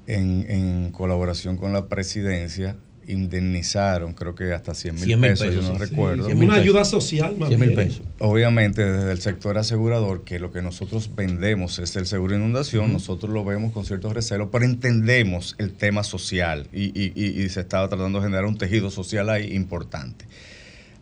en, 0.07 0.45
en 0.49 0.91
colaboración 0.91 1.55
con 1.57 1.71
la 1.73 1.85
presidencia 1.87 2.75
indemnizaron 3.05 4.13
creo 4.13 4.33
que 4.35 4.53
hasta 4.53 4.73
100 4.73 4.95
mil 4.95 5.03
100 5.05 5.19
mil 5.19 5.29
pesos, 5.31 5.45
yo 5.47 5.51
pesos, 5.59 5.69
no 5.69 5.73
sí. 5.85 5.91
recuerdo. 5.91 6.23
Sí, 6.23 6.27
100 6.27 6.39
mil 6.39 6.47
Una 6.49 6.53
pesos. 6.57 6.63
ayuda 6.63 6.85
social, 6.85 7.37
más 7.37 7.49
100 7.49 7.59
mil 7.59 7.73
pesos. 7.73 8.01
Obviamente 8.19 8.83
desde 8.89 9.11
el 9.11 9.19
sector 9.21 9.57
asegurador, 9.57 10.23
que 10.23 10.39
lo 10.39 10.51
que 10.51 10.61
nosotros 10.61 11.11
vendemos 11.15 11.79
es 11.79 11.95
el 11.95 12.05
seguro 12.05 12.33
de 12.33 12.39
inundación, 12.39 12.93
nosotros 12.93 13.31
lo 13.33 13.43
vemos 13.43 13.71
con 13.73 13.85
ciertos 13.85 14.13
recelos, 14.13 14.49
pero 14.51 14.65
entendemos 14.65 15.55
el 15.57 15.73
tema 15.73 16.03
social 16.03 16.67
y, 16.71 16.85
y- 16.99 17.11
y- 17.15 17.43
y 17.43 17.49
se 17.49 17.61
estaba 17.61 17.87
tratando 17.89 18.19
de 18.19 18.25
generar 18.25 18.45
un 18.45 18.57
tejido 18.57 18.89
social 18.89 19.29
ahí 19.29 19.53
importante. 19.53 20.25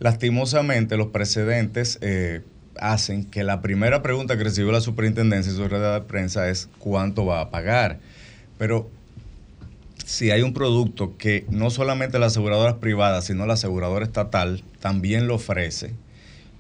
Lastimosamente 0.01 0.97
los 0.97 1.09
precedentes 1.09 1.99
eh, 2.01 2.41
hacen 2.79 3.23
que 3.23 3.43
la 3.43 3.61
primera 3.61 4.01
pregunta 4.01 4.35
que 4.35 4.43
recibió 4.43 4.71
la 4.71 4.81
superintendencia 4.81 5.51
en 5.51 5.57
su 5.57 5.67
rueda 5.67 5.93
de 5.93 6.01
prensa 6.07 6.49
es 6.49 6.69
cuánto 6.79 7.23
va 7.27 7.39
a 7.39 7.51
pagar. 7.51 7.99
Pero 8.57 8.89
si 10.03 10.31
hay 10.31 10.41
un 10.41 10.53
producto 10.53 11.15
que 11.19 11.45
no 11.51 11.69
solamente 11.69 12.17
la 12.17 12.25
aseguradora 12.25 12.79
privada, 12.79 13.21
sino 13.21 13.45
la 13.45 13.53
aseguradora 13.53 14.03
estatal 14.03 14.63
también 14.79 15.27
lo 15.27 15.35
ofrece, 15.35 15.93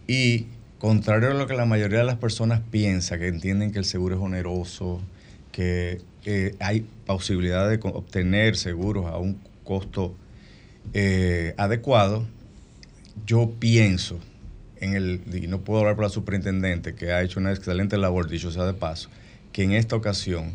y 0.05 0.45
contrario 0.77 1.31
a 1.31 1.33
lo 1.33 1.47
que 1.47 1.55
la 1.55 1.65
mayoría 1.65 1.97
de 1.97 2.05
las 2.05 2.17
personas 2.17 2.61
piensa, 2.69 3.17
que 3.17 3.27
entienden 3.27 3.71
que 3.71 3.79
el 3.79 3.85
seguro 3.85 4.17
es 4.17 4.21
oneroso, 4.21 5.01
que 5.51 5.99
eh, 6.25 6.53
hay 6.59 6.85
posibilidad 7.07 7.67
de 7.67 7.79
obtener 7.81 8.55
seguros 8.55 9.07
a 9.07 9.17
un 9.17 9.41
costo 9.63 10.13
eh, 10.93 11.55
adecuado, 11.57 12.27
yo 13.25 13.51
pienso 13.59 14.19
en 14.77 14.95
el, 14.95 15.21
y 15.33 15.47
no 15.47 15.59
puedo 15.61 15.81
hablar 15.81 15.95
por 15.95 16.05
la 16.05 16.09
superintendente, 16.09 16.95
que 16.95 17.11
ha 17.11 17.21
hecho 17.21 17.39
una 17.39 17.51
excelente 17.51 17.97
labor, 17.97 18.27
dicho 18.29 18.51
sea 18.51 18.65
de 18.65 18.73
paso, 18.73 19.09
que 19.51 19.63
en 19.63 19.73
esta 19.73 19.95
ocasión, 19.95 20.53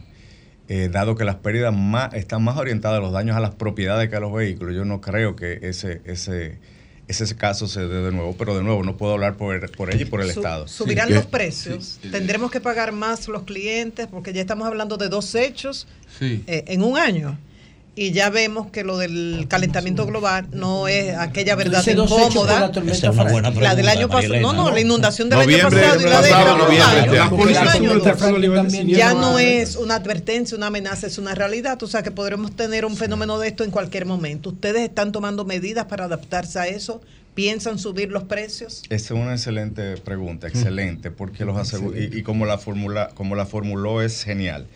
eh, 0.69 0.89
dado 0.91 1.15
que 1.15 1.25
las 1.25 1.37
pérdidas 1.37 1.73
más, 1.75 2.13
están 2.15 2.43
más 2.43 2.57
orientadas 2.57 2.99
a 2.99 3.01
los 3.01 3.13
daños 3.13 3.37
a 3.37 3.41
las 3.41 3.55
propiedades 3.55 4.09
que 4.09 4.17
a 4.17 4.21
los 4.21 4.33
vehículos, 4.33 4.75
yo 4.75 4.85
no 4.85 5.01
creo 5.01 5.37
que 5.37 5.61
ese, 5.63 6.01
ese, 6.07 6.59
ese 7.07 7.37
caso 7.37 7.69
se 7.69 7.87
dé 7.87 8.03
de 8.03 8.11
nuevo, 8.11 8.35
pero 8.37 8.57
de 8.57 8.65
nuevo 8.65 8.83
no 8.83 8.97
puedo 8.97 9.13
hablar 9.13 9.37
por, 9.37 9.71
por 9.77 9.91
ella 9.95 10.03
y 10.03 10.07
por 10.07 10.21
el 10.23 10.31
Su- 10.33 10.41
Estado. 10.41 10.67
Subirán 10.67 11.07
Sí. 11.07 11.15
los 11.15 11.27
precios. 11.27 12.01
Tendremos 12.11 12.51
que 12.51 12.61
pagar 12.61 12.91
más 12.91 13.29
los 13.29 13.45
clientes 13.45 14.09
porque 14.09 14.33
ya 14.33 14.41
estamos 14.41 14.67
hablando 14.67 14.97
de 14.97 15.09
dos 15.09 15.37
hechos 15.37 15.87
Sí. 16.19 16.43
eh, 16.49 16.65
en 16.67 16.83
un 16.83 16.99
año. 16.99 17.39
Y 17.99 18.13
ya 18.13 18.29
vemos 18.29 18.71
que 18.71 18.85
lo 18.85 18.99
del 18.99 19.47
calentamiento 19.49 20.05
global 20.05 20.47
no 20.53 20.87
es 20.87 21.17
aquella 21.17 21.57
verdad 21.57 21.83
incómoda. 21.87 22.71
la 22.85 22.93
es 22.93 23.03
buena 23.33 23.51
la 23.51 23.75
del 23.75 23.87
pregunta, 23.87 23.91
año 23.91 24.09
pasado. 24.11 24.35
No, 24.43 24.53
no, 24.53 24.65
¿no? 24.65 24.71
la 24.71 24.81
inundación 24.83 25.31
del 25.31 25.39
año 25.41 25.59
pasado 25.63 26.01
y 26.01 26.05
la 26.05 26.21
de 26.21 26.31
pasado, 26.31 26.59
noviembre 26.59 27.19
año. 27.19 27.93
este 27.95 28.87
Ya 28.87 29.15
no 29.15 29.39
es 29.39 29.77
una 29.77 29.95
advertencia, 29.95 30.59
una 30.59 30.67
amenaza, 30.67 31.07
es 31.07 31.17
una 31.17 31.35
realidad. 31.35 31.83
O 31.83 31.87
sea 31.87 32.03
que 32.03 32.11
podremos 32.11 32.55
tener 32.55 32.85
un 32.85 32.99
fenómeno 32.99 33.39
de 33.39 33.49
esto 33.49 33.65
en 33.65 33.71
cualquier 33.71 34.05
momento. 34.05 34.51
¿Ustedes 34.51 34.83
están 34.83 35.11
tomando 35.11 35.47
medidas 35.47 35.87
para 35.87 36.05
adaptarse 36.05 36.59
a 36.59 36.67
eso? 36.67 37.01
¿Piensan 37.35 37.79
subir 37.79 38.11
los 38.11 38.25
precios? 38.25 38.83
Esa 38.91 39.15
es 39.15 39.21
una 39.21 39.33
excelente 39.33 39.97
pregunta, 39.97 40.49
excelente, 40.49 41.11
porque 41.11 41.47
los 41.47 41.57
asegu- 41.57 41.95
y, 42.13 42.19
y 42.19 42.23
como 42.23 42.45
la 42.45 42.59
formula, 42.59 43.11
como 43.15 43.37
la 43.37 43.47
formuló 43.47 44.03
es 44.03 44.23
genial. 44.23 44.67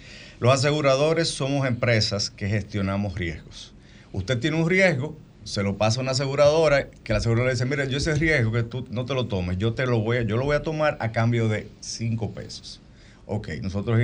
Los 0.41 0.55
aseguradores 0.55 1.29
somos 1.29 1.69
empresas 1.69 2.31
que 2.31 2.49
gestionamos 2.49 3.15
riesgos. 3.15 3.75
Usted 4.11 4.39
tiene 4.39 4.57
un 4.57 4.71
riesgo, 4.71 5.15
se 5.45 5.63
lo 5.63 5.77
pasa 5.77 6.01
a 6.01 6.03
una 6.03 6.13
aseguradora, 6.13 6.89
que 6.89 7.13
la 7.13 7.19
aseguradora 7.19 7.53
dice, 7.53 7.67
mira, 7.67 7.85
yo 7.85 7.99
ese 7.99 8.15
riesgo 8.15 8.51
que 8.51 8.63
tú 8.63 8.87
no 8.91 9.05
te 9.05 9.13
lo 9.13 9.27
tomes, 9.27 9.59
yo 9.59 9.75
te 9.75 9.85
lo 9.85 10.01
voy 10.01 10.17
a, 10.17 10.23
yo 10.23 10.39
lo 10.39 10.47
voy 10.47 10.57
a 10.57 10.63
tomar 10.63 10.97
a 11.01 11.13
cambio 11.13 11.49
de 11.49 11.69
5 11.81 12.31
pesos. 12.31 12.81
Ok, 13.27 13.49
nosotros 13.61 14.01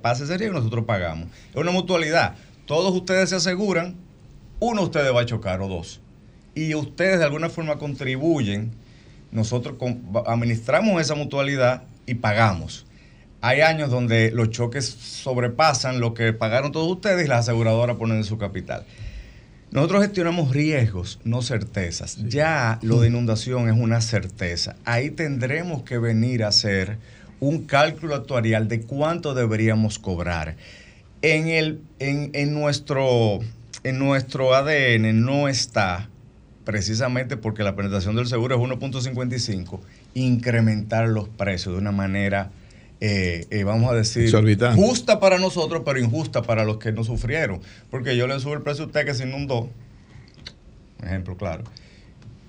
pasa 0.00 0.22
ese 0.22 0.38
riesgo, 0.38 0.56
nosotros 0.56 0.84
pagamos. 0.84 1.26
Es 1.50 1.56
una 1.56 1.72
mutualidad. 1.72 2.36
Todos 2.66 2.94
ustedes 2.94 3.30
se 3.30 3.34
aseguran, 3.34 3.96
uno 4.60 4.82
de 4.82 4.86
ustedes 4.86 5.12
va 5.12 5.22
a 5.22 5.26
chocar 5.26 5.60
o 5.60 5.66
dos. 5.66 6.00
Y 6.54 6.72
ustedes 6.76 7.18
de 7.18 7.24
alguna 7.24 7.48
forma 7.48 7.78
contribuyen, 7.78 8.70
nosotros 9.32 9.74
administramos 10.24 11.00
esa 11.00 11.16
mutualidad 11.16 11.82
y 12.06 12.14
pagamos. 12.14 12.86
Hay 13.46 13.60
años 13.60 13.90
donde 13.90 14.30
los 14.30 14.48
choques 14.48 14.86
sobrepasan 14.86 16.00
lo 16.00 16.14
que 16.14 16.32
pagaron 16.32 16.72
todos 16.72 16.90
ustedes 16.90 17.26
y 17.26 17.28
las 17.28 17.40
aseguradoras 17.40 17.98
ponen 17.98 18.16
en 18.16 18.24
su 18.24 18.38
capital. 18.38 18.86
Nosotros 19.70 20.02
gestionamos 20.02 20.54
riesgos, 20.54 21.20
no 21.24 21.42
certezas. 21.42 22.16
Ya 22.26 22.78
lo 22.80 23.02
de 23.02 23.08
inundación 23.08 23.68
es 23.68 23.76
una 23.76 24.00
certeza. 24.00 24.76
Ahí 24.86 25.10
tendremos 25.10 25.82
que 25.82 25.98
venir 25.98 26.42
a 26.42 26.48
hacer 26.48 26.96
un 27.38 27.66
cálculo 27.66 28.14
actuarial 28.14 28.66
de 28.66 28.80
cuánto 28.80 29.34
deberíamos 29.34 29.98
cobrar. 29.98 30.56
En, 31.20 31.48
el, 31.48 31.82
en, 31.98 32.30
en 32.32 32.54
nuestro, 32.54 33.40
en 33.82 33.98
nuestro 33.98 34.54
ADN 34.54 35.22
no 35.22 35.48
está, 35.48 36.08
precisamente 36.64 37.36
porque 37.36 37.62
la 37.62 37.76
penetración 37.76 38.16
del 38.16 38.26
seguro 38.26 38.54
es 38.54 38.62
1.55, 38.62 39.80
incrementar 40.14 41.10
los 41.10 41.28
precios 41.28 41.74
de 41.74 41.80
una 41.82 41.92
manera, 41.92 42.50
eh, 43.06 43.46
eh, 43.50 43.64
vamos 43.64 43.92
a 43.92 43.94
decir, 43.94 44.22
Exorbitante. 44.24 44.80
justa 44.80 45.20
para 45.20 45.38
nosotros, 45.38 45.82
pero 45.84 45.98
injusta 45.98 46.40
para 46.40 46.64
los 46.64 46.78
que 46.78 46.90
no 46.90 47.04
sufrieron. 47.04 47.60
Porque 47.90 48.16
yo 48.16 48.26
le 48.26 48.40
subo 48.40 48.54
el 48.54 48.62
precio 48.62 48.84
a 48.84 48.86
usted 48.86 49.04
que 49.04 49.12
se 49.12 49.24
inundó, 49.24 49.68
ejemplo 51.02 51.36
claro. 51.36 51.64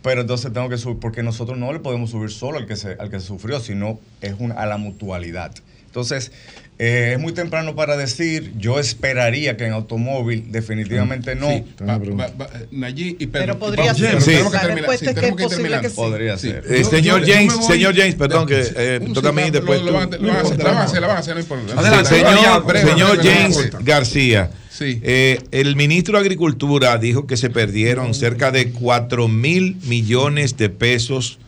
Pero 0.01 0.22
entonces 0.22 0.53
tengo 0.53 0.69
que 0.69 0.77
subir, 0.77 1.00
porque 1.00 1.24
nosotros 1.24 1.58
no 1.58 1.74
le 1.74 1.80
podemos 1.80 2.11
subir 2.11 2.30
solo 2.30 2.58
al 2.58 2.67
que 2.67 2.77
se, 2.77 2.93
al 2.93 3.09
que 3.09 3.19
se 3.19 3.27
sufrió, 3.27 3.59
sino 3.59 4.00
es 4.22 4.35
una, 4.40 4.56
a 4.56 4.66
la 4.66 4.77
mutualidad. 4.77 5.53
Entonces, 5.88 6.32
eh, 6.78 7.12
es 7.16 7.20
muy 7.20 7.32
temprano 7.32 7.74
para 7.76 7.95
decir, 7.95 8.52
yo 8.58 8.80
esperaría 8.80 9.56
que 9.56 9.66
en 9.66 9.72
automóvil 9.74 10.52
definitivamente 10.52 11.34
no. 11.36 11.48
Sí, 11.50 11.64
va- 11.82 11.98
va- 11.98 12.28
va- 12.40 12.50
Nayib 12.72 13.16
y 13.20 13.28
Pedro. 13.28 13.45
Pero 13.45 13.60
podría 13.60 13.86
Vamos, 13.86 13.98
ser. 13.98 14.22
Sí. 14.22 14.26
tenemos 14.32 14.52
que 14.52 14.58
La 14.58 14.62
terminar. 14.64 14.90
respuesta 14.90 15.06
sí, 15.06 15.10
es 15.10 15.16
que 15.16 15.22
tenemos 15.22 15.40
es 15.40 15.45
posible 15.45 15.62
terminar. 15.64 15.82
que 15.82 15.90
sí. 15.90 15.95
Podría 15.95 16.38
ser. 16.38 16.64
Eh, 16.70 16.84
señor 16.84 17.22
yo- 17.22 17.28
yo 17.28 17.34
James, 17.34 17.56
voy- 17.56 17.66
señor 17.68 17.95
James, 17.95 18.16
perdón, 18.16 18.48
que 18.48 18.64
Sí, 18.66 18.72
eh, 18.76 19.10
toca 19.14 19.30
a 19.30 19.32
mí 19.32 19.44
sí, 19.45 19.52
después 19.52 19.80
lo- 19.82 19.86
lo 19.86 19.94
van 19.94 20.14
a- 20.14 20.18
lo 20.18 20.28
van 20.28 20.36
a 20.38 20.42
hacer, 20.42 20.58
lo 20.58 20.64
van 20.66 20.78
a 20.78 20.84
hacer, 20.84 21.02
lo 21.02 21.08
van 21.08 21.18
a 21.18 21.20
hacer, 21.20 21.34
no 21.36 21.40
importa. 21.42 21.74
Adelante, 21.80 22.10
Sí, 22.10 22.16
señor, 22.16 22.66
breve, 22.66 22.90
señor 22.92 23.18
breve, 23.18 23.36
James 23.36 23.58
breve. 23.58 23.78
García. 23.84 24.52
eh, 24.82 25.40
el 25.52 25.76
ministro 25.78 26.16
de 26.18 26.20
Agricultura 26.26 26.98
dijo 26.98 27.26
que 27.28 27.38
se 27.38 27.50
perdieron 27.50 28.14
cerca 28.14 28.52
de 28.52 28.72
4 28.72 29.30
mil 29.30 29.78
millones 29.86 30.58
de 30.58 30.68
pesos 30.70 31.40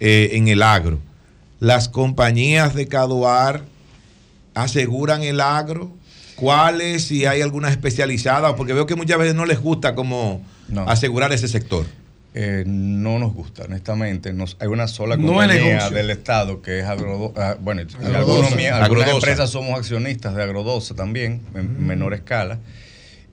eh, 0.00 0.30
en 0.32 0.48
el 0.48 0.60
agro. 0.62 0.98
Las 1.60 1.88
compañías 1.88 2.74
de 2.74 2.86
Caduar 2.88 3.62
aseguran 4.54 5.22
el 5.22 5.40
agro. 5.40 5.92
¿Cuáles? 6.36 7.04
Si 7.04 7.26
hay 7.26 7.42
algunas 7.42 7.70
especializadas, 7.70 8.54
porque 8.54 8.72
veo 8.72 8.86
que 8.86 8.96
muchas 8.96 9.18
veces 9.18 9.34
no 9.34 9.46
les 9.46 9.60
gusta 9.60 9.94
como 9.94 10.42
asegurar 10.86 11.32
ese 11.32 11.48
sector. 11.48 11.86
Eh, 12.36 12.64
no 12.66 13.20
nos 13.20 13.32
gusta, 13.32 13.62
honestamente. 13.64 14.32
Nos, 14.32 14.56
hay 14.58 14.66
una 14.66 14.88
sola 14.88 15.16
compañía 15.16 15.88
del 15.90 16.10
Estado 16.10 16.60
que 16.62 16.80
es 16.80 16.84
Agrodosa. 16.84 17.56
bueno, 17.60 17.82
y 17.82 17.84
Agrodosa. 17.84 18.18
algunos 18.18 18.52
algunas 18.52 18.82
Agrodosa. 18.82 19.12
empresas 19.12 19.50
somos 19.50 19.78
accionistas 19.78 20.34
de 20.34 20.42
Agrodosa 20.42 20.96
también, 20.96 21.42
en 21.54 21.86
menor 21.86 22.12
escala. 22.12 22.58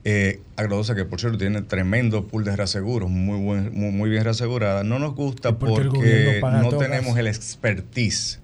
Eh, 0.04 0.40
Agrodosa, 0.56 0.94
que 0.94 1.04
por 1.04 1.18
cierto 1.18 1.38
tiene 1.38 1.62
tremendo 1.62 2.28
pool 2.28 2.44
de 2.44 2.54
reaseguros, 2.54 3.10
muy, 3.10 3.38
buen, 3.40 3.76
muy, 3.76 3.90
muy 3.90 4.08
bien 4.08 4.22
reasegurada. 4.22 4.84
No 4.84 5.00
nos 5.00 5.16
gusta 5.16 5.58
porque 5.58 6.40
no 6.40 6.78
tenemos 6.78 7.18
el 7.18 7.26
expertise 7.26 8.38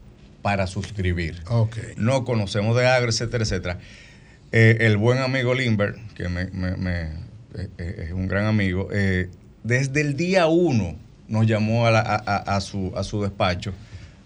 para 0.49 0.67
suscribir. 0.67 1.43
Ok. 1.51 1.77
No 1.99 2.25
conocemos 2.25 2.75
de 2.75 2.87
agro, 2.87 3.11
etcétera, 3.11 3.45
etcétera. 3.45 3.79
Eh, 4.51 4.79
el 4.81 4.97
buen 4.97 5.19
amigo 5.19 5.53
Limber, 5.53 5.97
que 6.15 6.31
me, 6.31 6.47
me- 6.47 6.75
me- 6.79 7.03
eh, 7.03 7.69
eh, 7.77 8.05
es 8.07 8.13
un 8.13 8.29
gran 8.29 8.47
amigo, 8.47 8.89
eh, 8.91 9.29
desde 9.63 10.01
el 10.01 10.17
día 10.17 10.47
uno 10.47 10.97
nos 11.29 11.47
llamó 11.47 11.87
a, 11.87 11.91
la- 11.91 12.01
a- 12.01 12.23
a- 12.25 12.57
a 12.57 12.61
su, 12.63 12.95
a 12.97 13.05
su 13.05 13.21
despacho 13.21 13.75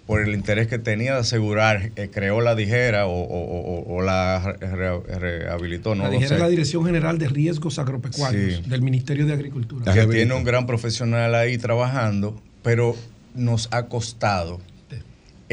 por 0.07 0.23
el 0.23 0.33
interés 0.33 0.68
que 0.68 0.78
tenía 0.78 1.15
de 1.15 1.20
asegurar, 1.20 1.91
eh, 1.97 2.09
creó 2.12 2.41
la 2.41 2.55
dijera 2.55 3.07
o, 3.07 3.20
o- 3.20 3.83
o- 3.83 3.97
o 3.97 4.01
la 4.02 4.39
re- 4.60 4.76
re- 5.01 5.18
rehabilitó, 5.18 5.97
no 5.97 6.05
la 6.05 6.10
dijera 6.10 6.28
sé. 6.36 6.39
la 6.39 6.49
Dirección 6.49 6.84
General 6.86 7.18
de 7.18 7.26
Riesgos 7.28 7.81
Agropecuarios 7.81 8.62
Sí. 8.62 8.70
del 8.70 8.83
Ministerio 8.83 9.26
de 9.26 9.33
Agricultura. 9.33 9.92
que 9.92 10.07
tiene 10.07 10.34
un 10.34 10.44
gran 10.44 10.67
profesional 10.67 11.34
ahí 11.34 11.59
trabajando, 11.59 12.41
pero 12.62 12.94
nos 13.34 13.68
ha 13.73 13.86
costado 13.86 14.60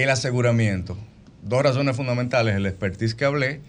el 0.03 0.09
aseguramiento. 0.09 0.97
Dos 1.43 1.63
razones 1.63 1.95
fundamentales, 1.95 2.55
el 2.55 2.65
expertise 2.65 3.15
que 3.15 3.25
hablé 3.25 3.61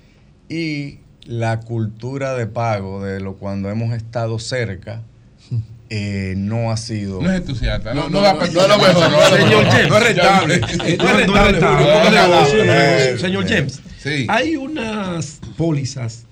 y 0.49 0.99
la 1.25 1.61
cultura 1.61 2.35
de 2.35 2.47
pago 2.47 3.03
de 3.05 3.21
lo 3.21 3.37
cuando 3.37 3.71
hemos 3.71 3.93
estado 3.95 4.39
cerca 4.39 5.03
eh, 5.91 6.35
no 6.37 6.71
ha 6.73 6.77
sido... 6.77 7.21
No 7.23 7.31
es 7.31 7.39
entusiasta, 7.41 7.95
no, 7.95 8.09
No, 8.09 8.21
no, 8.23 8.33
no, 8.35 8.43
es 8.43 8.55
lo 8.55 8.79
mejor, 8.79 9.11
no 9.11 9.23
es 9.23 9.31
lo 9.31 9.37
Señor 9.37 9.65
mejor. 9.65 9.73
James. 9.73 9.89
No 9.89 9.97
es 9.99 10.05
rentable. 10.05 10.55
Eh, 10.55 10.97
No 10.99 11.09
es 11.09 11.47
rentable, 11.53 12.11
negocio. 12.11 13.19
Señor. 13.19 13.49
James, 13.49 13.81
hay 14.29 14.57
unas 14.57 15.41
pólizas 15.57 16.25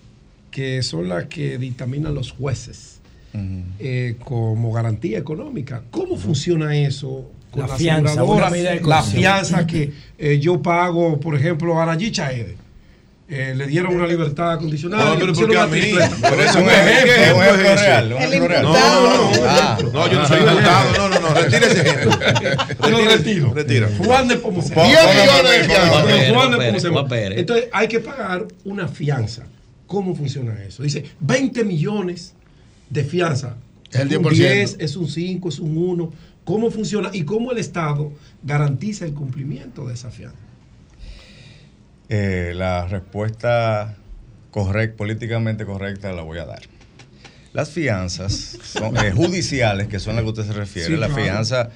que 0.50 0.82
son 0.82 1.08
las 1.08 1.24
que 1.26 1.58
dictaminan 1.58 2.14
los 2.14 2.32
jueces 2.32 2.96
eh, 3.78 4.16
como 4.24 4.72
garantía 4.72 5.18
económica. 5.18 5.82
¿Cómo 5.92 6.16
funciona 6.16 6.76
eso? 6.76 7.30
Con 7.58 7.66
La 7.66 7.72
la, 7.72 7.78
fianza, 7.78 8.22
la 8.82 9.02
fianza 9.02 9.66
que 9.66 9.92
eh, 10.18 10.38
yo 10.38 10.60
pago, 10.62 11.18
por 11.20 11.34
ejemplo, 11.34 11.80
a 11.80 11.86
Nayib 11.86 12.12
Chaede. 12.12 12.56
Eh, 13.30 13.52
le 13.54 13.66
dieron 13.66 13.94
una 13.94 14.06
libertad 14.06 14.58
condicional. 14.58 15.04
No, 15.04 15.14
pero 15.20 15.34
pusieron 15.34 15.68
¿por 15.68 15.78
qué 15.78 15.90
a 15.90 16.00
mí? 16.06 16.10
Pero 16.22 16.42
es 16.42 16.56
un 16.56 16.62
ejemplo, 16.62 17.12
es 17.12 17.18
ejemplo 17.28 17.72
ese. 17.72 17.84
real, 17.84 18.12
un 18.14 18.22
ejemplo 18.22 18.48
real. 18.48 18.62
No, 18.62 18.72
no, 18.72 19.30
no. 19.30 19.30
Ah, 19.46 19.78
no, 19.92 20.10
yo 20.10 20.18
no 20.18 20.28
soy 20.28 20.38
imputado. 20.38 20.92
No, 20.96 21.08
no, 21.10 21.20
no. 21.20 21.34
Retire 21.34 21.66
ese 21.66 21.80
ejemplo. 21.82 22.18
Lo 22.88 23.04
retiro. 23.04 23.52
Retira. 23.52 23.88
Juan 23.98 24.28
de 24.28 24.36
Pomoceno. 24.38 24.74
Pon- 24.76 24.86
10 24.88 24.98
póngame 25.00 25.20
millones 25.20 25.50
de 25.50 25.60
el 25.60 25.66
pesos. 25.66 26.34
Juan 26.34 26.50
de 26.50 26.56
Pomoceno. 26.56 27.34
Entonces 27.36 27.68
hay 27.70 27.88
que 27.88 28.00
pagar 28.00 28.46
una 28.64 28.88
fianza. 28.88 29.44
¿Cómo 29.86 30.14
funciona 30.14 30.62
eso? 30.66 30.82
Dice 30.82 31.04
20 31.20 31.64
millones 31.64 32.32
de 32.88 33.04
fianza. 33.04 33.56
Es 33.92 34.00
el 34.00 34.16
un 34.16 34.24
10%. 34.24 34.30
10, 34.30 34.76
es 34.80 34.96
un 34.96 35.06
5, 35.06 35.48
es 35.50 35.58
un 35.58 35.76
1. 35.76 36.12
¿Cómo 36.48 36.70
funciona 36.70 37.10
y 37.12 37.24
cómo 37.24 37.52
el 37.52 37.58
Estado 37.58 38.10
garantiza 38.42 39.04
el 39.04 39.12
cumplimiento 39.12 39.86
de 39.86 39.92
esa 39.92 40.10
fianza? 40.10 40.38
Eh, 42.08 42.54
la 42.56 42.86
respuesta 42.86 43.98
correcta, 44.50 44.96
políticamente 44.96 45.66
correcta 45.66 46.10
la 46.14 46.22
voy 46.22 46.38
a 46.38 46.46
dar. 46.46 46.62
Las 47.52 47.68
fianzas 47.68 48.32
son, 48.62 48.96
eh, 48.96 49.12
judiciales, 49.12 49.88
que 49.88 49.98
son 49.98 50.14
las 50.14 50.24
que 50.24 50.30
usted 50.30 50.44
se 50.44 50.54
refiere, 50.54 50.88
Sí, 50.88 50.96
la 50.96 51.08
claro. 51.08 51.22
fianza, 51.22 51.68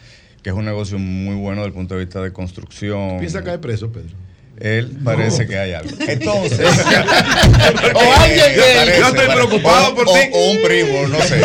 que 0.42 0.49
es 0.49 0.57
un 0.57 0.65
negocio 0.65 0.99
muy 0.99 1.34
bueno 1.34 1.60
desde 1.60 1.68
el 1.68 1.75
punto 1.75 1.97
de 1.97 2.07
vista 2.07 2.23
de 2.23 2.33
construcción. 2.33 3.18
¿Piensa 3.18 3.44
caer 3.44 3.60
preso, 3.60 3.92
Pedro? 3.92 4.17
Él 4.59 4.97
parece 5.03 5.47
que 5.47 5.59
hay 5.59 5.73
algo. 5.73 5.91
Entonces. 6.07 6.61
O 7.95 8.13
alguien 8.21 8.45
que- 8.55 8.99
Yo 9.01 9.09
estoy 9.09 9.27
preocupado 9.35 9.95
por 9.95 10.07
ti. 10.07 10.21
O 10.33 10.51
un 10.53 10.63
primo, 10.63 11.07
no 11.09 11.21
sé. 11.23 11.41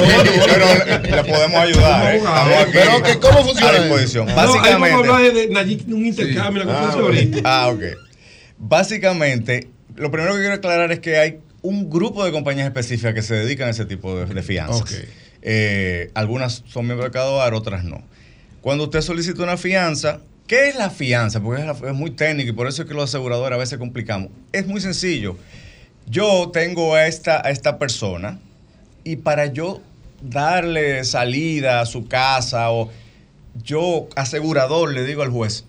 Pero 0.45 1.16
le 1.16 1.24
podemos 1.24 1.56
ayudar. 1.61 2.16
¿eh? 2.16 2.22
Pero 2.72 3.03
que, 3.03 3.19
¿cómo 3.19 3.44
funciona 3.44 3.72
A 3.72 3.74
eso? 3.74 3.84
disposición. 3.84 4.26
No, 4.27 4.32
ahí 4.32 4.36
vamos 4.38 4.56
a 4.56 4.61
Básicamente. 4.61 4.95
hablar 4.95 5.66
de, 5.66 5.94
un 5.94 6.06
intercambio, 6.06 6.64
cosa 6.66 6.77
Ah, 6.80 6.94
ahorita. 6.94 7.40
Ah, 7.44 7.68
ok. 7.69 7.84
Básicamente, 8.58 9.69
lo 9.95 10.11
primero 10.11 10.34
que 10.34 10.40
quiero 10.40 10.56
aclarar 10.56 10.92
es 10.92 11.00
que 11.00 11.18
hay 11.18 11.40
un 11.61 11.90
grupo 11.90 12.24
de 12.26 12.32
compañías 12.32 12.68
específicas 12.68 13.14
que 13.14 13.22
se 13.22 13.36
dedican 13.36 13.68
a 13.68 13.72
ese 13.72 13.86
tipo 13.86 14.18
de, 14.18 14.26
de 14.34 14.44
fianzas. 14.44 14.82
Ok. 14.82 14.92
Eh, 15.42 16.11
algunas 16.14 16.64
son 16.68 16.86
miembros 16.86 17.10
de 17.10 17.14
Cadoar, 17.14 17.53
otras 17.53 17.84
no. 17.84 18.03
Cuando 18.61 18.86
usted 18.86 19.02
solicita 19.02 19.44
una 19.44 19.58
fianza, 19.58 20.19
¿qué 20.48 20.69
es 20.69 20.76
la 20.76 20.90
fianza? 20.90 21.42
Porque 21.42 21.61
es, 21.61 21.93
muy 21.93 22.11
técnico 22.11 22.50
y 22.50 22.53
por 22.53 22.67
eso 22.67 22.82
es 22.84 22.88
que 22.88 22.93
los 22.93 23.09
aseguradores 23.09 23.56
a 23.56 23.59
veces 23.59 23.77
complicamos. 23.77 24.30
Es 24.51 24.66
muy 24.66 24.82
sencillo. 24.82 25.38
Yo 26.09 26.50
tengo 26.51 26.95
a 26.95 27.06
esta, 27.08 27.45
a 27.45 27.51
esta 27.51 27.77
persona 27.77 28.40
y 29.03 29.17
para 29.17 29.48
yo 29.48 29.82
darle 30.22 31.03
salida 31.03 31.82
a 31.82 31.85
su 31.85 32.08
casa 32.08 32.72
o 32.72 32.90
yo 33.64 34.08
asegurador 34.16 34.93
le 34.93 35.03
digo 35.03 35.22
al 35.22 35.30
juez, 35.32 35.66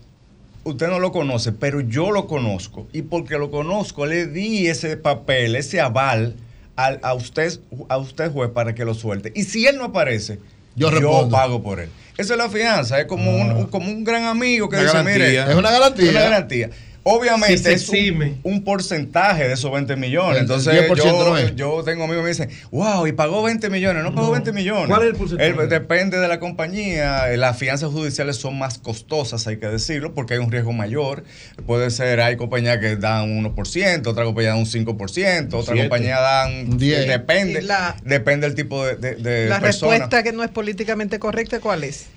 usted 0.63 0.87
no 0.87 0.99
lo 0.99 1.11
conoce, 1.11 1.51
pero 1.51 1.81
yo 1.81 2.11
lo 2.11 2.27
conozco. 2.27 2.87
Y 2.93 3.01
porque 3.03 3.37
lo 3.37 3.51
conozco, 3.51 4.05
le 4.05 4.27
di 4.27 4.67
ese 4.67 4.97
papel, 4.97 5.55
ese 5.55 5.81
aval 5.81 6.35
al- 6.75 6.99
a, 7.03 7.13
usted, 7.13 7.59
a 7.89 7.97
usted, 7.97 8.31
juez, 8.31 8.51
para 8.51 8.73
que 8.75 8.85
lo 8.85 8.93
suelte. 8.93 9.31
Y 9.35 9.43
si 9.43 9.65
él 9.67 9.77
no 9.77 9.85
aparece, 9.85 10.39
Yo 10.79 11.29
pago 11.29 11.61
por 11.61 11.79
él. 11.79 11.89
Esa 12.17 12.33
es 12.33 12.37
la 12.37 12.49
fianza, 12.49 12.99
es 12.99 13.05
como, 13.05 13.31
un, 13.35 13.51
un- 13.51 13.65
como 13.67 13.89
un 13.89 14.03
gran 14.03 14.25
amigo 14.25 14.67
que 14.67 14.75
Una 14.75 14.83
dice, 14.85 14.97
garantía. 14.97 15.27
mire, 15.43 15.51
Es 15.51 15.55
una 15.57 15.71
garantía. 15.71 16.09
Una 16.11 16.19
garantía. 16.21 16.69
Obviamente 17.03 17.77
Si 17.77 18.09
es 18.09 18.35
un, 18.43 18.63
porcentaje 18.63 19.47
de 19.47 19.53
esos 19.53 19.71
20 19.71 19.95
millones. 19.95 20.41
Entonces 20.41 20.73
10% 20.73 20.89
no 20.89 20.95
yo, 20.95 21.37
es. 21.37 21.55
yo 21.55 21.83
tengo 21.83 22.03
amigos 22.03 22.21
que 22.21 22.23
me 22.23 22.29
dicen, 22.29 22.49
wow, 22.71 23.07
y 23.07 23.11
pagó 23.13 23.41
20 23.43 23.69
millones. 23.69 24.03
No 24.03 24.13
pagó 24.13 24.31
20 24.31 24.51
millones. 24.51 24.87
¿Cuál 24.87 25.01
es 25.03 25.07
el 25.09 25.15
porcentaje? 25.15 25.49
El- 25.49 25.69
depende 25.69 26.19
de 26.19 26.27
la 26.27 26.39
compañía. 26.39 27.27
Las 27.37 27.57
fianzas 27.57 27.89
judiciales 27.91 28.35
son 28.35 28.57
más 28.59 28.77
costosas, 28.77 29.47
hay 29.47 29.57
que 29.57 29.67
decirlo, 29.67 30.13
porque 30.13 30.33
hay 30.35 30.39
un 30.39 30.51
riesgo 30.51 30.73
mayor. 30.73 31.23
Puede 31.65 31.89
ser, 31.89 32.19
hay 32.21 32.35
compañías 32.37 32.77
que 32.79 32.95
dan 32.95 33.31
un 33.31 33.55
1%, 33.55 34.07
otra 34.07 34.23
compañía 34.25 34.49
da 34.51 34.55
un 34.57 34.65
5%, 34.65 35.47
otra 35.53 35.73
Siete. 35.73 35.89
compañía 35.89 36.19
dan... 36.19 36.71
Un 36.71 36.77
10. 36.77 37.07
Depende, 37.07 37.61
la- 37.61 37.95
depende 38.03 38.45
del 38.47 38.55
tipo 38.55 38.85
de, 38.85 38.95
de, 38.97 39.15
de 39.15 39.47
La 39.49 39.59
persona. 39.59 39.93
respuesta 39.93 40.21
que 40.23 40.31
no 40.31 40.43
es 40.43 40.49
políticamente 40.51 41.17
correcta, 41.19 41.59
¿cuál 41.59 41.83
es? 41.85 42.07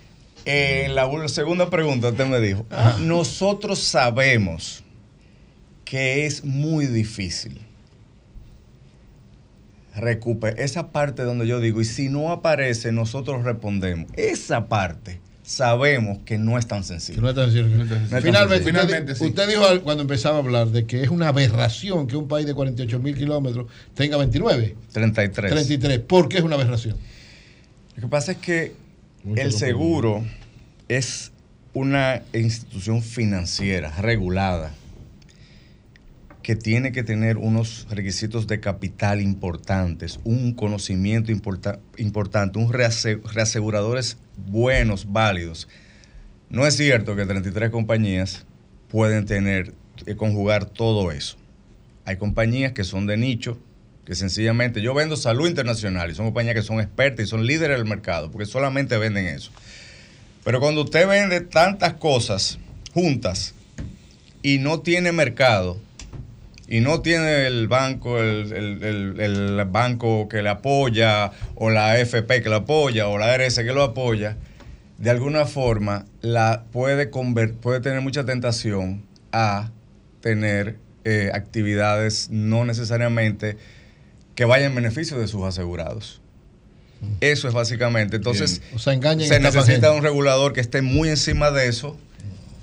En 0.44 0.94
la 0.94 1.28
segunda 1.28 1.70
pregunta 1.70 2.08
usted 2.08 2.26
me 2.26 2.40
dijo, 2.40 2.66
nosotros 3.00 3.78
sabemos 3.78 4.82
que 5.84 6.26
es 6.26 6.44
muy 6.44 6.86
difícil 6.86 7.60
recuperar 9.94 10.58
esa 10.58 10.90
parte 10.90 11.22
donde 11.22 11.46
yo 11.46 11.60
digo, 11.60 11.80
y 11.80 11.84
si 11.84 12.08
no 12.08 12.32
aparece, 12.32 12.92
nosotros 12.92 13.44
respondemos. 13.44 14.10
Esa 14.16 14.68
parte 14.68 15.20
sabemos 15.42 16.18
que 16.24 16.38
no 16.38 16.58
es 16.58 16.66
tan 16.66 16.82
sencillo. 16.84 17.16
Que 17.16 17.22
no 17.22 17.28
es 17.28 17.34
tan 17.34 17.52
sencillo. 17.52 17.76
No 17.76 17.82
es 17.84 18.10
tan 18.10 18.22
Finalmente, 18.22 18.64
sencillo. 18.64 19.10
usted, 19.10 19.26
usted 19.26 19.48
dijo 19.48 19.82
cuando 19.82 20.02
empezaba 20.02 20.36
a 20.36 20.38
hablar 20.38 20.68
de 20.68 20.86
que 20.86 21.02
es 21.02 21.10
una 21.10 21.28
aberración 21.28 22.06
que 22.06 22.16
un 22.16 22.28
país 22.28 22.46
de 22.46 22.54
48 22.54 22.98
mil 23.00 23.16
kilómetros 23.16 23.66
tenga 23.94 24.16
29. 24.16 24.76
33. 24.92 25.52
33. 25.52 25.98
¿Por 26.00 26.28
qué 26.28 26.38
es 26.38 26.42
una 26.42 26.54
aberración? 26.54 26.96
Lo 27.96 28.02
que 28.02 28.08
pasa 28.08 28.32
es 28.32 28.38
que 28.38 28.72
el 29.36 29.52
seguro 29.52 30.24
es 30.88 31.32
una 31.74 32.22
institución 32.32 33.02
financiera 33.02 33.90
regulada 34.00 34.74
que 36.42 36.56
tiene 36.56 36.90
que 36.90 37.04
tener 37.04 37.36
unos 37.36 37.86
requisitos 37.88 38.48
de 38.48 38.58
capital 38.58 39.20
importantes, 39.22 40.18
un 40.24 40.54
conocimiento 40.54 41.30
importa- 41.30 41.78
importante, 41.98 42.58
un 42.58 42.72
rease- 42.72 43.20
reaseguradores 43.32 44.18
buenos, 44.48 45.12
válidos. 45.12 45.68
No 46.50 46.66
es 46.66 46.76
cierto 46.76 47.14
que 47.14 47.24
33 47.26 47.70
compañías 47.70 48.44
pueden 48.88 49.24
tener, 49.24 49.72
eh, 50.04 50.16
conjugar 50.16 50.64
todo 50.66 51.12
eso. 51.12 51.36
Hay 52.04 52.16
compañías 52.16 52.72
que 52.72 52.82
son 52.82 53.06
de 53.06 53.16
nicho, 53.16 53.58
que 54.04 54.14
sencillamente 54.14 54.80
yo 54.82 54.94
vendo 54.94 55.16
salud 55.16 55.46
internacional 55.48 56.10
y 56.10 56.14
son 56.14 56.26
compañías 56.26 56.54
que 56.54 56.62
son 56.62 56.80
expertas 56.80 57.26
y 57.26 57.28
son 57.28 57.46
líderes 57.46 57.76
del 57.78 57.86
mercado, 57.86 58.30
porque 58.30 58.46
solamente 58.46 58.96
venden 58.98 59.26
eso. 59.26 59.50
Pero 60.44 60.58
cuando 60.60 60.82
usted 60.82 61.06
vende 61.06 61.40
tantas 61.40 61.94
cosas 61.94 62.58
juntas 62.92 63.54
y 64.42 64.58
no 64.58 64.80
tiene 64.80 65.12
mercado, 65.12 65.78
y 66.66 66.80
no 66.80 67.00
tiene 67.02 67.46
el 67.46 67.68
banco, 67.68 68.18
el, 68.18 68.52
el- 68.52 69.20
el- 69.20 69.64
banco 69.66 70.26
que 70.28 70.42
le 70.42 70.48
apoya, 70.48 71.30
o 71.54 71.70
la 71.70 71.98
FP 72.00 72.42
que 72.42 72.48
lo 72.48 72.56
apoya, 72.56 73.08
o 73.08 73.18
la 73.18 73.34
RS 73.36 73.56
que 73.62 73.72
lo 73.72 73.82
apoya, 73.82 74.36
de 74.98 75.10
alguna 75.10 75.44
forma 75.44 76.06
la 76.22 76.64
puede, 76.72 77.06
puede 77.08 77.80
tener 77.80 78.00
mucha 78.00 78.24
tentación 78.24 79.02
a 79.32 79.70
tener 80.20 80.76
eh, 81.04 81.30
actividades 81.34 82.28
no 82.30 82.64
necesariamente 82.64 83.56
que 84.34 84.44
vayan 84.44 84.70
en 84.70 84.76
beneficio 84.76 85.18
de 85.18 85.28
sus 85.28 85.42
asegurados. 85.44 86.20
Eso 87.20 87.48
es 87.48 87.54
básicamente. 87.54 88.16
Entonces. 88.16 88.62
O 88.74 88.78
sea, 88.78 88.98
se 89.00 89.40
necesita 89.40 89.92
un 89.92 90.02
regulador 90.02 90.52
que 90.52 90.60
esté 90.60 90.82
muy 90.82 91.08
encima 91.08 91.50
de 91.50 91.68
eso 91.68 91.96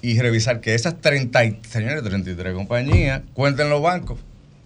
y 0.01 0.19
revisar 0.19 0.61
que 0.61 0.75
esas 0.75 1.01
30, 1.01 1.45
y- 1.45 1.59
señores, 1.69 2.03
33 2.03 2.53
compañías 2.53 3.21
cuenten 3.33 3.69
los 3.69 3.81
bancos. 3.81 4.19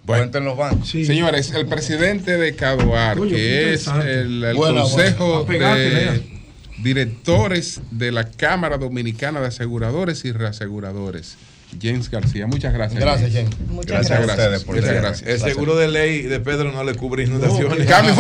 Cuenten 0.06 0.44
los 0.44 0.58
bancos. 0.58 0.90
Señores, 0.90 1.52
el 1.52 1.66
presidente 1.66 2.38
de 2.38 2.56
Oye, 3.18 3.30
qué 3.30 3.36
que 3.36 3.74
es 3.74 3.88
el, 3.88 4.54
Consejo 4.56 5.46
de 5.46 6.22
Directores 6.82 7.82
de 7.92 8.12
la 8.12 8.26
Cámara 8.30 8.78
Dominicana 8.78 9.40
de 9.40 9.48
Aseguradores 9.48 10.26
y 10.26 10.34
Reaseguradores, 10.34 11.38
James 11.82 12.10
García. 12.10 12.48
Muchas 12.48 12.74
gracias. 12.74 13.00
Gracias, 13.00 13.32
James. 13.34 13.60
Muchas 13.68 14.08
gracias, 14.08 14.20
gracias, 14.20 14.40
a 14.40 14.44
ustedes 14.44 14.64
por 14.64 14.76
muchas 14.76 14.94
gracias. 14.94 15.30
El 15.30 15.40
seguro 15.40 15.76
de 15.76 15.88
ley 15.88 16.22
de 16.24 16.40
Pedro 16.40 16.72
no 16.72 16.84
le 16.84 16.96
cubre 16.96 17.24
inundaciones. 17.24 17.88
Cambio 17.88 18.16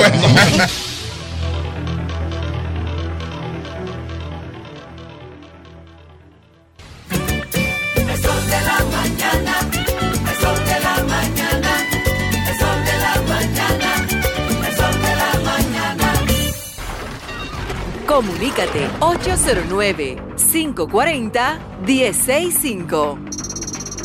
Comunícate 18.14 18.88
809 18.99 20.17
540 20.38 21.59
165 21.83 23.33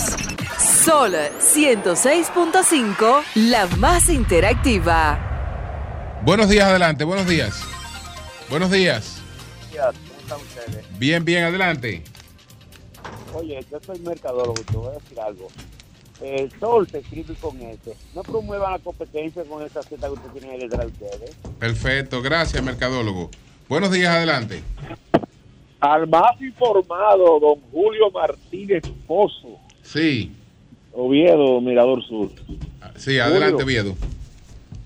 Sol 0.57 1.17
106.5, 1.41 3.25
la 3.35 3.67
más 3.78 4.09
interactiva. 4.09 5.19
Buenos 6.23 6.49
días, 6.49 6.69
adelante. 6.69 7.03
Buenos 7.03 7.27
días. 7.27 7.61
Buenos 8.49 8.70
días. 8.70 9.20
¿Cómo 9.73 9.91
están 10.20 10.39
ustedes? 10.41 10.86
Bien, 10.99 11.25
bien, 11.25 11.43
adelante. 11.45 12.05
Oye, 13.35 13.67
yo 13.69 13.81
soy 13.85 13.99
mercadólogo, 13.99 14.55
te 14.55 14.77
voy 14.77 14.91
a 14.91 14.93
decir 14.93 15.19
algo. 15.19 15.49
El 16.23 16.53
sol 16.61 16.89
se 16.89 16.99
escribe 16.99 17.35
con 17.35 17.61
este. 17.62 17.97
No 18.15 18.23
promuevan 18.23 18.75
la 18.75 18.78
competencia 18.78 19.43
con 19.45 19.65
esa 19.65 19.83
Z 19.83 19.97
que 19.97 20.12
ustedes 20.12 20.33
tienen 20.35 20.53
ahí 20.53 20.61
detrás 20.61 20.86
de 20.86 20.93
ustedes. 20.93 21.35
Perfecto, 21.59 22.23
gracias, 22.23 22.62
mercadólogo. 22.62 23.28
Buenos 23.69 23.91
días, 23.91 24.15
adelante. 24.15 24.62
Al 25.81 26.07
más 26.09 26.41
informado, 26.41 27.39
don 27.41 27.61
Julio 27.73 28.11
Martínez 28.12 28.83
Pozo, 29.07 29.59
Sí, 29.83 30.33
Oviedo, 30.93 31.61
Mirador 31.61 32.03
Sur. 32.05 32.31
sí, 32.97 33.19
adelante, 33.19 33.62
Julio. 33.62 33.67
Viedo. 33.67 33.95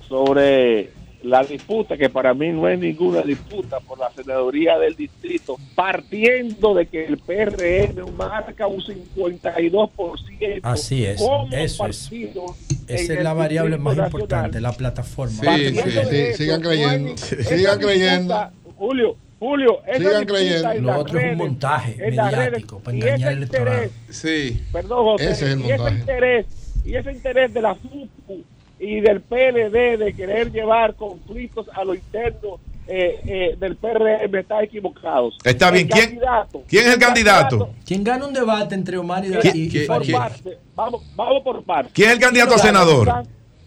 sobre 0.08 0.90
la 1.22 1.44
disputa, 1.44 1.96
que 1.98 2.08
para 2.08 2.32
mí 2.34 2.48
no 2.48 2.66
es 2.68 2.78
ninguna 2.78 3.20
disputa 3.22 3.78
por 3.80 3.98
la 3.98 4.10
senaduría 4.10 4.78
del 4.78 4.96
distrito, 4.96 5.56
partiendo 5.74 6.74
de 6.74 6.86
que 6.86 7.04
el 7.06 7.18
PRM 7.18 8.10
marca 8.16 8.66
un 8.66 8.80
52%. 8.80 10.60
Así 10.62 11.04
es, 11.04 11.20
eso 11.20 11.46
es. 11.52 11.76
partido 12.08 12.46
Esa 12.88 13.12
es 13.14 13.22
la 13.22 13.34
variable 13.34 13.76
más 13.76 13.96
Nacional. 13.96 14.06
importante, 14.22 14.60
la 14.60 14.72
plataforma. 14.72 15.56
Sí, 15.56 15.68
sí, 15.68 15.74
sí, 15.82 15.98
eso, 16.16 16.36
sigan 16.38 16.60
creyendo. 16.62 17.16
Sigan 17.18 17.78
disputa, 17.78 17.78
creyendo. 17.78 18.50
Julio, 18.80 19.14
Julio, 19.38 19.78
Sigan 19.94 20.24
creyendo. 20.24 20.72
en 20.72 20.82
Lo 20.84 20.98
otro 21.00 21.18
es 21.18 21.24
un 21.24 21.30
redes- 21.30 21.36
montaje 21.36 21.96
en 22.08 22.16
las 22.16 22.32
redes, 22.32 22.44
mediático 22.50 22.78
para 22.80 22.96
y 22.96 23.00
engañar 23.00 23.18
ese 23.18 23.26
al 23.28 23.36
electorado. 23.36 23.76
interés 23.84 24.16
Sí. 24.16 24.62
Perdón, 24.72 25.04
José. 25.04 25.24
Ese 25.24 25.32
es 25.32 25.42
el 25.52 25.60
y 25.60 25.64
ese 25.64 25.76
montaje. 25.76 25.98
interés, 26.00 26.46
y 26.86 26.94
ese 26.94 27.12
interés 27.12 27.52
de 27.54 27.60
la 27.62 27.74
FUCU 27.74 28.42
y 28.78 29.00
del 29.00 29.20
PLD 29.20 29.98
de 29.98 30.14
querer 30.14 30.50
llevar 30.50 30.94
conflictos 30.94 31.66
a 31.74 31.84
lo 31.84 31.94
interno 31.94 32.58
eh, 32.92 33.20
eh, 33.24 33.56
del 33.60 33.76
PRM 33.76 34.34
están 34.40 34.64
equivocados. 34.64 35.36
Está 35.44 35.68
El 35.68 35.74
bien. 35.74 35.88
¿Quién, 35.88 36.18
¿quién 36.66 36.86
es 36.88 36.94
el 36.94 36.98
candidato? 36.98 37.70
¿Quién 37.86 38.02
gana 38.02 38.26
un 38.26 38.32
debate 38.32 38.74
entre 38.74 38.96
Omar 38.98 39.24
y, 39.24 39.28
Mira, 39.28 39.40
y- 39.54 39.66
y 39.78 39.86
por 39.86 39.98
Farid? 39.98 40.12
parte, 40.12 40.58
vamos, 40.74 41.02
vamos 41.14 41.42
por 41.44 41.62
parte. 41.62 41.90
¿Quién 41.94 42.08
es 42.08 42.14
el 42.16 42.20
candidato 42.20 42.54
a 42.54 42.58
senador? 42.58 43.08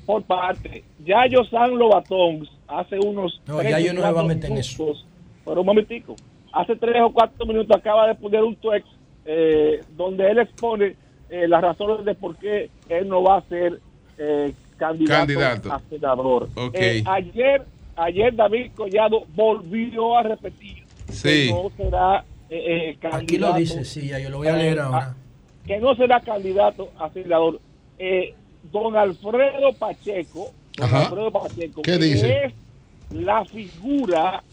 Por 0.06 0.24
parte. 0.24 0.83
Yayo 1.06 1.45
San 1.45 1.77
Lobatón 1.77 2.45
hace 2.80 3.00
unos. 3.00 3.42
No, 3.48 3.58
tres 3.60 3.72
Yayo 3.72 3.92
o 3.92 3.93
no 3.95 4.02
se 4.02 4.11
va 4.11 4.22
a 4.22 4.24
meter 4.26 4.52
en 4.52 4.58
eso. 4.58 4.93
Pero 5.45 5.61
un 5.61 5.66
momentico. 5.68 6.16
Hace 6.52 6.76
tres 6.76 7.02
o 7.02 7.11
cuatro 7.11 7.45
minutos 7.45 7.76
acaba 7.76 8.08
de 8.08 8.16
poner 8.16 8.43
un 8.43 8.56
tweet 8.56 8.84
eh, 9.26 9.82
donde 9.95 10.30
él 10.30 10.40
expone 10.40 10.95
eh, 11.30 11.48
las 11.48 11.61
razones 11.61 12.06
de 12.06 12.14
por 12.16 12.35
qué 12.38 12.69
él 12.90 13.08
no 13.08 13.24
va 13.24 13.38
a 13.38 13.42
ser 13.43 13.80
eh, 14.18 14.53
candidato, 14.77 15.19
Candidato. 15.34 15.72
a 15.74 15.82
senador. 15.90 16.50
Ok. 16.56 16.76
Eh, 16.76 17.03
ayer, 17.06 17.64
ayer 17.95 18.35
David 18.35 18.72
Collado 18.76 19.24
volvió 19.35 20.18
a 20.18 20.24
repetir 20.24 20.84
Sí. 21.10 21.48
que 21.48 21.52
no 21.53 21.69
será 21.76 22.24
eh, 22.50 22.90
eh, 22.92 22.98
candidato. 23.00 23.24
Aquí 23.24 23.38
lo 23.38 23.53
dice, 23.53 23.84
sí, 23.85 24.08
ya 24.10 24.19
yo 24.19 24.30
lo 24.30 24.38
voy 24.38 24.48
a 24.48 24.56
leer 24.56 24.77
eh, 24.77 24.82
ahora. 24.82 25.16
que 25.66 25.80
no 25.80 25.95
será 25.95 26.19
candidato 26.19 26.90
a 27.00 27.10
senador. 27.10 27.60
Eh, 27.98 28.34
don 28.72 28.95
Alfredo 28.95 29.74
Pacheco, 29.77 30.52
don 30.77 30.85
Ajá. 30.88 31.02
Alfredo 31.06 31.32
Pacheco, 31.32 31.82
¿Qué 31.82 31.98
dice? 31.98 32.45
es 32.45 32.53
la 33.14 33.45
figura 33.45 34.43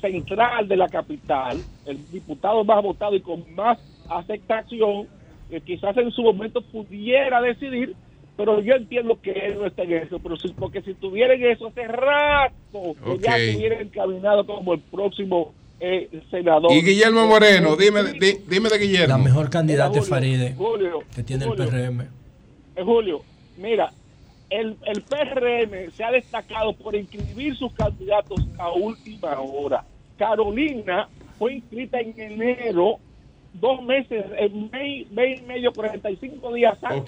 central 0.00 0.68
de 0.68 0.76
la 0.76 0.88
capital, 0.88 1.62
el 1.86 2.10
diputado 2.10 2.62
más 2.64 2.82
votado 2.82 3.14
y 3.16 3.20
con 3.20 3.44
más 3.54 3.78
aceptación, 4.08 5.08
que 5.48 5.60
quizás 5.62 5.96
en 5.96 6.10
su 6.10 6.22
momento 6.22 6.60
pudiera 6.60 7.40
decidir, 7.40 7.94
pero 8.36 8.60
yo 8.60 8.74
entiendo 8.74 9.18
que 9.22 9.30
él 9.32 9.54
no 9.58 9.66
está 9.66 9.82
en 9.84 9.94
eso, 9.94 10.18
pero 10.18 10.36
si- 10.36 10.48
porque 10.52 10.82
si 10.82 10.90
estuviera 10.90 11.34
en 11.34 11.44
eso 11.44 11.68
hace 11.68 11.86
rato, 11.88 12.54
que 12.72 13.18
ya 13.18 13.32
Ok. 13.34 13.38
estuviera 13.40 13.80
encaminado 13.80 14.46
como 14.46 14.74
el 14.74 14.80
próximo 14.80 15.54
eh, 15.80 16.08
senador. 16.28 16.72
Y 16.72 16.82
Guillermo 16.82 17.24
Moreno, 17.28 17.76
dime, 17.76 18.02
di- 18.02 18.38
dime 18.48 18.68
de 18.68 18.78
Guillermo. 18.78 19.16
La 19.16 19.22
mejor 19.22 19.48
candidata 19.48 19.96
es 20.00 20.08
Faride, 20.08 20.52
Julio, 20.56 21.04
que 21.14 21.22
tiene 21.22 21.44
el 21.44 21.52
PRM. 21.52 22.00
eh, 22.74 22.82
Julio, 22.82 23.20
mira, 23.56 23.92
el, 24.50 24.76
el 24.86 25.02
PRM 25.02 25.90
se 25.96 26.04
ha 26.04 26.10
destacado 26.10 26.72
por 26.72 26.94
inscribir 26.96 27.56
sus 27.56 27.72
candidatos 27.74 28.40
a 28.58 28.70
última 28.72 29.38
hora. 29.40 29.84
Carolina 30.18 31.08
fue 31.38 31.54
inscrita 31.54 32.00
en 32.00 32.14
enero, 32.18 32.96
dos 33.52 33.82
meses, 33.82 34.24
en 34.38 34.70
mes, 34.70 35.10
mes 35.12 35.40
y 35.40 35.42
medio, 35.44 35.72
45 35.72 36.52
días 36.54 36.76
antes 36.82 37.04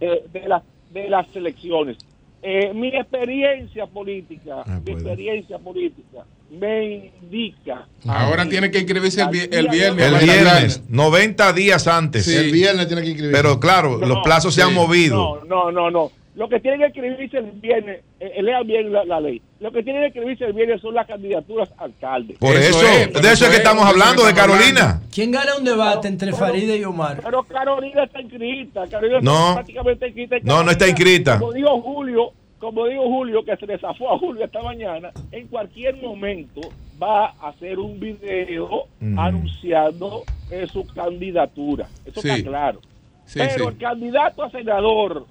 eh, 0.00 0.24
de, 0.32 0.48
las 0.48 0.62
de 0.92 1.08
las 1.08 1.26
elecciones. 1.36 1.96
Eh, 2.40 2.72
mi 2.72 2.88
experiencia 2.88 3.86
política, 3.86 4.62
Ah, 4.66 4.80
mi 4.84 4.92
experiencia 4.92 5.58
política 5.58 6.24
me 6.50 7.10
indica. 7.22 7.86
Ahora 8.06 8.48
tiene 8.48 8.70
que 8.70 8.78
inscribirse 8.78 9.20
el, 9.22 9.28
vi- 9.28 9.48
el 9.50 9.68
viernes. 9.68 10.06
El 10.12 10.18
viernes, 10.24 10.82
90 10.88 11.52
días 11.52 11.86
antes. 11.88 12.24
Sí, 12.24 12.34
el 12.36 12.52
viernes 12.52 12.86
tiene 12.86 13.02
que 13.02 13.08
inscribirse. 13.08 13.42
Pero 13.42 13.58
claro, 13.60 13.98
los 13.98 14.18
plazos 14.22 14.54
se 14.54 14.62
han 14.62 14.72
movido. 14.72 15.40
No, 15.46 15.70
no, 15.70 15.72
no, 15.72 15.90
no. 15.90 16.12
Lo 16.38 16.48
que 16.48 16.60
tienen 16.60 16.78
que 16.80 16.86
escribirse 16.86 17.38
el 17.38 17.50
viernes, 17.50 18.00
eh, 18.20 18.40
lean 18.42 18.64
bien 18.64 18.92
la, 18.92 19.04
la 19.04 19.18
ley. 19.20 19.42
Lo 19.58 19.72
que 19.72 19.82
tienen 19.82 20.02
que 20.02 20.06
escribirse 20.18 20.44
el 20.44 20.52
viernes 20.52 20.80
son 20.80 20.94
las 20.94 21.04
candidaturas 21.08 21.68
a 21.76 21.84
alcalde. 21.84 22.36
Por 22.38 22.54
eso, 22.54 22.78
de 22.86 23.32
eso 23.32 23.44
es 23.46 23.50
que 23.50 23.56
estamos 23.56 23.84
hablando, 23.84 24.24
de 24.24 24.32
Carolina. 24.34 25.02
¿Quién 25.12 25.32
gana 25.32 25.56
un 25.58 25.64
debate 25.64 26.06
entre 26.06 26.32
Faride 26.32 26.76
y 26.78 26.84
Omar? 26.84 27.20
Pero 27.24 27.42
Carolina 27.42 28.04
está 28.04 28.20
inscrita. 28.20 28.86
Carolina 28.88 29.18
No. 29.20 29.40
está 29.48 29.54
prácticamente 29.56 30.06
inscrita. 30.06 30.36
No, 30.44 30.62
no 30.62 30.70
está 30.70 30.86
inscrita. 30.86 31.38
Como 31.40 31.52
dijo 31.52 31.82
Julio, 31.82 32.32
como 32.60 32.86
dijo 32.86 33.02
Julio, 33.02 33.44
que 33.44 33.56
se 33.56 33.66
desafó 33.66 34.12
a 34.14 34.18
Julio 34.18 34.44
esta 34.44 34.62
mañana, 34.62 35.10
en 35.32 35.48
cualquier 35.48 35.96
momento 35.96 36.60
va 37.02 37.34
a 37.40 37.48
hacer 37.48 37.80
un 37.80 37.98
video 37.98 38.84
Mm. 39.00 39.18
anunciando 39.18 40.22
eh, 40.52 40.66
su 40.72 40.86
candidatura. 40.86 41.88
Eso 42.06 42.20
Sí. 42.22 42.28
está 42.30 42.48
claro. 42.48 42.80
Sí, 43.26 43.38
Pero 43.40 43.64
sí. 43.64 43.70
el 43.70 43.76
candidato 43.78 44.42
a 44.44 44.50
senador 44.50 45.26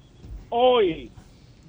hoy, 0.50 1.10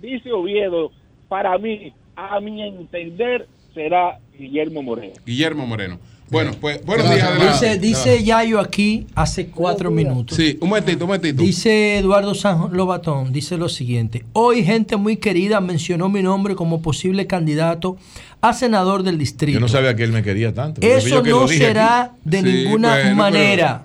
dice 0.01 0.31
Oviedo, 0.31 0.91
para 1.27 1.57
mí, 1.57 1.93
a 2.15 2.39
mi 2.39 2.61
entender, 2.61 3.47
será 3.73 4.19
Guillermo 4.37 4.81
Moreno. 4.81 5.13
Guillermo 5.25 5.65
Moreno. 5.65 5.99
Bueno, 6.31 6.51
pues 6.61 6.85
buenos 6.85 7.09
días. 7.09 7.59
Dice, 7.59 7.79
dice 7.79 8.23
Yayo 8.23 8.59
aquí 8.59 9.07
hace 9.15 9.47
cuatro 9.47 9.89
minutos. 9.89 10.37
Sí, 10.37 10.59
un 10.61 10.69
momentito, 10.69 11.05
un 11.05 11.07
momentito. 11.07 11.41
Dice 11.41 11.97
Eduardo 11.97 12.35
San 12.35 12.71
Lobatón, 12.71 13.33
dice 13.33 13.57
lo 13.57 13.67
siguiente. 13.67 14.25
Hoy 14.33 14.63
gente 14.63 14.95
muy 14.95 15.17
querida 15.17 15.59
mencionó 15.59 16.07
mi 16.07 16.21
nombre 16.21 16.53
como 16.53 16.83
posible 16.83 17.25
candidato 17.25 17.97
a 18.41 18.53
senador 18.53 19.01
del 19.01 19.17
distrito. 19.17 19.55
Yo 19.55 19.59
no 19.59 19.67
sabía 19.67 19.95
que 19.95 20.03
él 20.03 20.11
me 20.11 20.21
quería 20.21 20.53
tanto. 20.53 20.81
Eso 20.81 21.23
que 21.23 21.31
no 21.31 21.47
será 21.47 22.01
aquí. 22.03 22.15
de 22.25 22.41
Sí, 22.41 22.43
ninguna 22.43 22.93
bueno, 22.93 23.15
manera. 23.15 23.83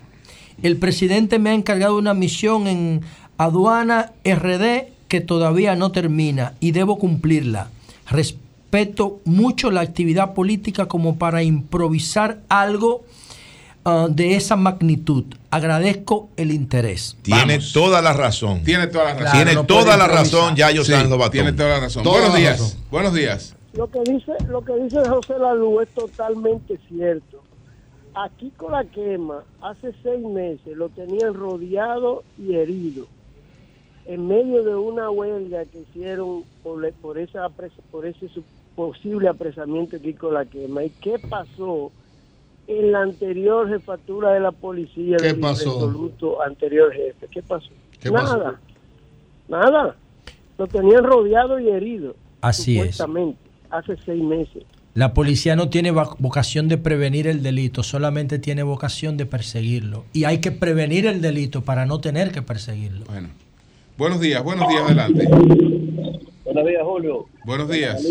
El 0.62 0.76
presidente 0.76 1.38
me 1.38 1.48
ha 1.50 1.54
encargado 1.54 1.96
una 1.96 2.12
misión 2.12 2.66
en 2.66 3.00
aduana 3.38 4.12
RD 4.24 4.92
que 5.08 5.20
todavía 5.20 5.76
no 5.76 5.92
termina 5.92 6.54
y 6.60 6.72
debo 6.72 6.98
cumplirla. 6.98 7.68
Respeto 8.10 9.20
mucho 9.24 9.70
la 9.70 9.80
actividad 9.80 10.34
política 10.34 10.86
como 10.86 11.16
para 11.16 11.42
improvisar 11.42 12.40
algo 12.48 13.04
ah, 13.84 14.08
de 14.10 14.36
esa 14.36 14.56
magnitud. 14.56 15.24
Agradezco 15.50 16.28
el 16.36 16.50
interés. 16.50 17.16
Tiene 17.22 17.60
toda 17.72 18.02
la 18.02 18.12
razón. 18.12 18.64
Tiene 18.64 18.88
toda 18.88 19.04
la 19.04 19.14
razón. 19.14 19.32
Tiene 19.32 19.54
no 19.54 19.64
toda 19.64 19.96
la 19.96 20.08
razón, 20.08 20.56
Yayo 20.56 20.84
Sí. 20.84 20.92
Tiene 21.30 21.52
toda 21.52 21.68
la 21.68 21.80
razón. 21.80 22.02
Toda 22.02 22.16
buenos 22.16 22.34
la 22.34 22.40
días. 22.40 22.60
razón. 22.60 22.78
Buenos 22.90 23.14
días. 23.14 23.54
Lo 23.74 23.90
que 23.90 24.00
dice, 24.00 24.32
lo 24.48 24.64
que 24.64 24.72
dice 24.82 25.08
José 25.08 25.34
Lalu 25.38 25.80
es 25.80 25.88
totalmente 25.90 26.78
cierto. 26.88 27.42
Aquí 28.14 28.52
con 28.56 28.72
la 28.72 28.84
quema, 28.84 29.42
hace 29.60 29.92
seis 30.04 30.24
meses 30.24 30.76
lo 30.76 30.88
tenían 30.90 31.34
rodeado 31.34 32.22
y 32.38 32.54
herido. 32.54 33.06
En 34.06 34.26
medio 34.28 34.62
de 34.62 34.74
una 34.74 35.08
huelga 35.10 35.64
que 35.64 35.80
hicieron 35.80 36.44
por, 36.62 36.80
le- 36.82 36.92
por, 36.92 37.18
esa, 37.18 37.48
por 37.90 38.06
ese 38.06 38.28
su- 38.28 38.44
posible 38.76 39.28
apresamiento 39.28 39.96
aquí 39.96 40.12
con 40.14 40.34
la 40.34 40.44
quema. 40.44 40.84
¿Y 40.84 40.90
qué 40.90 41.18
pasó 41.18 41.90
en 42.66 42.92
la 42.92 43.02
anterior 43.02 43.68
jefatura 43.68 44.32
de 44.32 44.40
la 44.40 44.50
policía 44.52 45.16
¿Qué 45.18 45.28
del 45.28 45.40
pasó? 45.40 45.74
resoluto 45.74 46.42
anterior 46.42 46.92
jefe? 46.92 47.28
¿Qué 47.30 47.42
pasó? 47.42 47.70
¿Qué 48.00 48.10
pasó? 48.10 48.36
Nada, 48.36 48.60
nada. 49.48 49.96
Lo 50.58 50.66
tenían 50.66 51.04
rodeado 51.04 51.58
y 51.58 51.68
herido. 51.68 52.14
Así 52.40 52.78
es. 52.78 53.00
hace 53.70 53.96
seis 54.04 54.22
meses. 54.22 54.64
La 54.94 55.12
policía 55.14 55.56
no 55.56 55.70
tiene 55.70 55.90
vocación 55.90 56.68
de 56.68 56.78
prevenir 56.78 57.26
el 57.26 57.42
delito, 57.42 57.82
solamente 57.82 58.38
tiene 58.38 58.62
vocación 58.62 59.16
de 59.16 59.26
perseguirlo. 59.26 60.04
Y 60.12 60.24
hay 60.24 60.38
que 60.38 60.52
prevenir 60.52 61.06
el 61.06 61.20
delito 61.20 61.62
para 61.64 61.84
no 61.84 62.00
tener 62.00 62.30
que 62.30 62.42
perseguirlo. 62.42 63.04
Bueno. 63.06 63.30
Buenos 63.96 64.20
días, 64.20 64.42
buenos 64.42 64.68
días, 64.68 64.82
adelante. 64.82 65.28
Buenos 65.28 66.66
días, 66.66 66.82
Julio. 66.82 67.26
Buenos 67.44 67.68
días. 67.68 68.02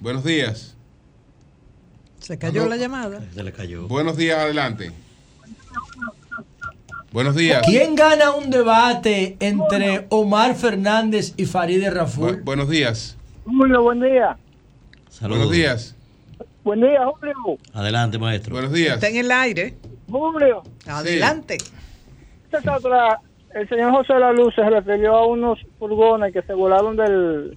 Buenos 0.00 0.24
días. 0.24 0.76
Se 2.18 2.38
cayó 2.38 2.66
la 2.66 2.76
llamada. 2.76 3.22
Se 3.34 3.42
le 3.42 3.52
cayó. 3.52 3.88
Buenos 3.88 4.16
días, 4.16 4.38
adelante. 4.38 4.92
Buenos 7.12 7.34
días. 7.34 7.62
¿Quién 7.66 7.96
gana 7.96 8.32
un 8.32 8.50
debate 8.50 9.36
entre 9.40 10.06
Omar 10.10 10.54
Fernández 10.54 11.34
y 11.36 11.46
Farideh 11.46 11.90
Raful? 11.90 12.38
Bu- 12.38 12.44
buenos 12.44 12.68
días. 12.68 13.16
Julio, 13.44 13.82
buen 13.82 14.00
día. 14.00 14.36
Buenos 15.20 15.50
días. 15.50 15.96
Buen 16.62 16.80
día, 16.82 17.00
Julio. 17.06 17.58
Adelante, 17.72 18.18
maestro. 18.18 18.52
Buenos 18.52 18.72
días. 18.72 18.94
Está 18.94 19.08
en 19.08 19.16
el 19.16 19.30
aire. 19.32 19.74
Julio. 20.08 20.62
Adelante. 20.86 21.56
Esta 22.44 22.58
es 22.58 22.68
otra- 22.68 23.20
El 23.54 23.68
señor 23.68 23.90
José 23.92 24.14
La 24.18 24.32
Luz 24.32 24.54
se 24.54 24.62
refirió 24.62 25.16
a 25.16 25.26
unos 25.26 25.58
furgones 25.78 26.32
que 26.32 26.42
se 26.42 26.52
volaron 26.52 26.96
del, 26.96 27.56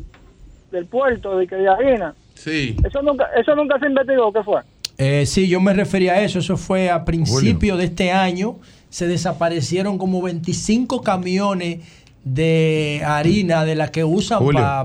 del 0.72 0.86
puerto 0.86 1.38
de 1.38 1.48
que 1.48 1.56
de 1.56 1.68
harina. 1.70 2.16
Sí. 2.36 2.76
Eso 2.84 3.02
nunca, 3.02 3.28
eso 3.40 3.56
nunca 3.56 3.78
se 3.80 3.86
investigó, 3.88 4.34
¿qué 4.34 4.44
fue? 4.44 4.62
Eh, 4.98 5.26
sí, 5.26 5.48
yo 5.48 5.60
me 5.62 5.74
refería 5.74 6.14
a 6.14 6.22
eso. 6.22 6.40
Eso 6.40 6.58
fue 6.58 6.90
a 6.90 7.06
principio 7.06 7.78
de 7.78 7.86
este 7.86 8.12
año. 8.12 8.58
Se 8.90 9.08
desaparecieron 9.08 9.98
como 9.98 10.22
25 10.22 11.02
camiones 11.02 11.80
de 12.24 13.02
harina 13.06 13.66
de 13.66 13.76
la 13.76 13.90
que 13.90 14.04
usan 14.04 14.40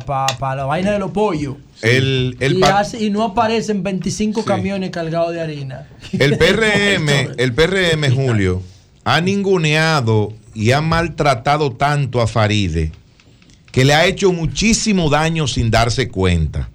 para 0.06 0.56
la 0.56 0.64
vaina 0.64 0.90
de 0.92 0.98
los 0.98 1.10
pollos. 1.12 1.56
El, 1.82 2.36
el 2.40 2.56
y, 2.56 2.60
pa- 2.60 2.80
hace- 2.80 3.02
y 3.04 3.10
no 3.10 3.22
aparecen 3.22 3.82
25 3.82 4.44
camiones 4.44 4.90
cargados 4.90 5.32
de 5.32 5.40
harina. 5.40 5.86
El 6.18 6.36
PRM, 6.38 7.08
el 7.38 7.52
PRM, 7.54 8.12
Julio, 8.14 8.62
ha 9.04 9.20
ninguneado 9.20 10.32
y 10.58 10.72
ha 10.72 10.80
maltratado 10.80 11.70
tanto 11.72 12.20
a 12.20 12.26
Faride 12.26 12.90
que 13.70 13.84
le 13.84 13.94
ha 13.94 14.06
hecho 14.06 14.32
muchísimo 14.32 15.08
daño 15.08 15.46
sin 15.46 15.70
darse 15.70 16.08
cuenta. 16.08 16.68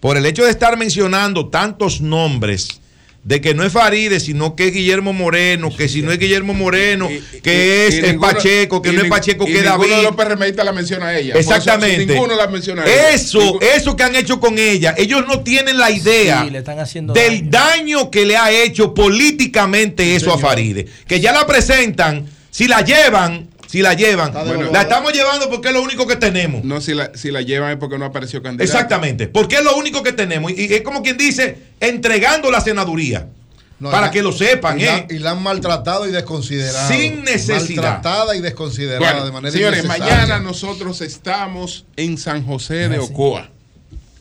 Por 0.00 0.18
el 0.18 0.26
hecho 0.26 0.44
de 0.44 0.50
estar 0.50 0.76
mencionando 0.76 1.48
tantos 1.48 2.02
nombres 2.02 2.80
de 3.22 3.40
que 3.40 3.54
no 3.54 3.64
es 3.64 3.72
Faride, 3.72 4.20
sino 4.20 4.54
que 4.54 4.66
es 4.68 4.74
Guillermo 4.74 5.14
Moreno, 5.14 5.74
que 5.74 5.88
si 5.88 6.02
no 6.02 6.12
es 6.12 6.18
Guillermo 6.18 6.52
Moreno, 6.52 7.08
que 7.42 7.86
es 7.86 7.94
Y 7.94 8.02
ninguno- 8.02 8.20
Pacheco, 8.20 8.82
que 8.82 8.92
no 8.92 9.00
es 9.00 9.08
Pacheco, 9.08 9.46
que 9.46 9.52
es 9.60 9.62
ninguno 9.62 9.78
David. 9.78 9.96
de 9.96 10.02
los 10.02 10.14
PRMistas 10.16 10.64
la 10.66 10.72
menciona 10.72 11.06
a 11.06 11.18
ella. 11.18 11.32
Por 11.32 11.40
eso, 11.40 11.54
Exactamente. 11.54 12.04
ninguno 12.04 12.36
la 12.36 12.46
menciona 12.48 12.82
a 12.82 12.84
ella. 12.84 13.10
Eso, 13.14 13.58
eso 13.62 13.96
que 13.96 14.02
han 14.02 14.14
hecho 14.14 14.38
con 14.38 14.58
ella, 14.58 14.94
ellos 14.98 15.24
no 15.26 15.40
tienen 15.40 15.78
la 15.78 15.90
idea 15.90 16.42
Sí, 16.44 16.50
le 16.50 16.58
están 16.58 16.78
haciendo 16.78 17.14
del 17.14 17.48
daño 17.48 18.10
que 18.10 18.26
le 18.26 18.36
ha 18.36 18.50
hecho 18.52 18.92
políticamente 18.92 20.14
eso 20.14 20.34
a 20.34 20.36
Faride. 20.38 20.84
Que 21.06 21.18
ya 21.20 21.32
la 21.32 21.46
presentan, 21.46 22.26
si 22.54 22.68
la 22.68 22.82
llevan, 22.82 23.48
si 23.66 23.82
la 23.82 23.94
llevan, 23.94 24.32
la 24.72 24.82
estamos 24.82 25.12
llevando 25.12 25.50
porque 25.50 25.68
es 25.68 25.74
lo 25.74 25.82
único 25.82 26.06
que 26.06 26.14
tenemos. 26.14 26.62
No, 26.62 26.80
si 26.80 26.94
la, 26.94 27.10
si 27.16 27.32
la 27.32 27.42
llevan 27.42 27.72
es 27.72 27.78
porque 27.78 27.98
no 27.98 28.04
apareció 28.04 28.40
candidato. 28.44 28.62
Exactamente, 28.62 29.26
porque 29.26 29.56
es 29.56 29.64
lo 29.64 29.74
único 29.76 30.04
que 30.04 30.12
tenemos. 30.12 30.52
Y, 30.52 30.66
y 30.66 30.74
es 30.74 30.82
como 30.82 31.02
quien 31.02 31.16
dice, 31.16 31.58
entregando 31.80 32.52
la 32.52 32.60
senaduría. 32.60 33.26
No, 33.80 33.90
para 33.90 34.06
la- 34.06 34.12
que 34.12 34.22
lo 34.22 34.30
sepan, 34.30 34.78
y 34.78 34.84
la, 34.84 34.98
¿eh? 34.98 35.06
y 35.10 35.18
la 35.18 35.32
han 35.32 35.42
maltratado 35.42 36.06
y 36.08 36.12
desconsiderado. 36.12 36.86
Sin 36.92 37.24
necesidad. 37.24 37.82
Maltratada 37.82 38.36
y 38.36 38.40
desconsiderada 38.40 39.00
Bueno, 39.00 39.26
de 39.26 39.32
manera 39.32 39.52
señores, 39.52 39.84
mañana 39.84 40.38
nosotros 40.38 41.00
estamos 41.00 41.84
en 41.96 42.16
San 42.16 42.46
José 42.46 42.88
de 42.88 43.00
Ocoa. 43.00 43.50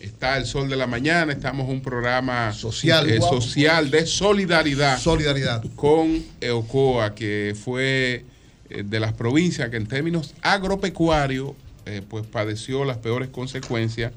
Está 0.03 0.35
el 0.35 0.45
sol 0.45 0.67
de 0.67 0.75
la 0.75 0.85
mañana, 0.85 1.31
estamos 1.31 1.65
en 1.69 1.75
un 1.75 1.81
programa 1.81 2.51
Social. 2.51 3.09
eh, 3.09 3.21
social 3.21 3.89
de 3.89 4.05
solidaridad, 4.05 4.99
solidaridad 4.99 5.63
con 5.77 6.21
Ocoa, 6.51 7.15
que 7.15 7.55
fue 7.57 8.25
eh, 8.69 8.83
de 8.83 8.99
las 8.99 9.13
provincias 9.13 9.69
que 9.69 9.77
en 9.77 9.87
términos 9.87 10.33
agropecuarios 10.41 11.51
eh, 11.85 12.01
pues 12.05 12.25
padeció 12.25 12.83
las 12.83 12.97
peores 12.97 13.29
consecuencias 13.29 14.11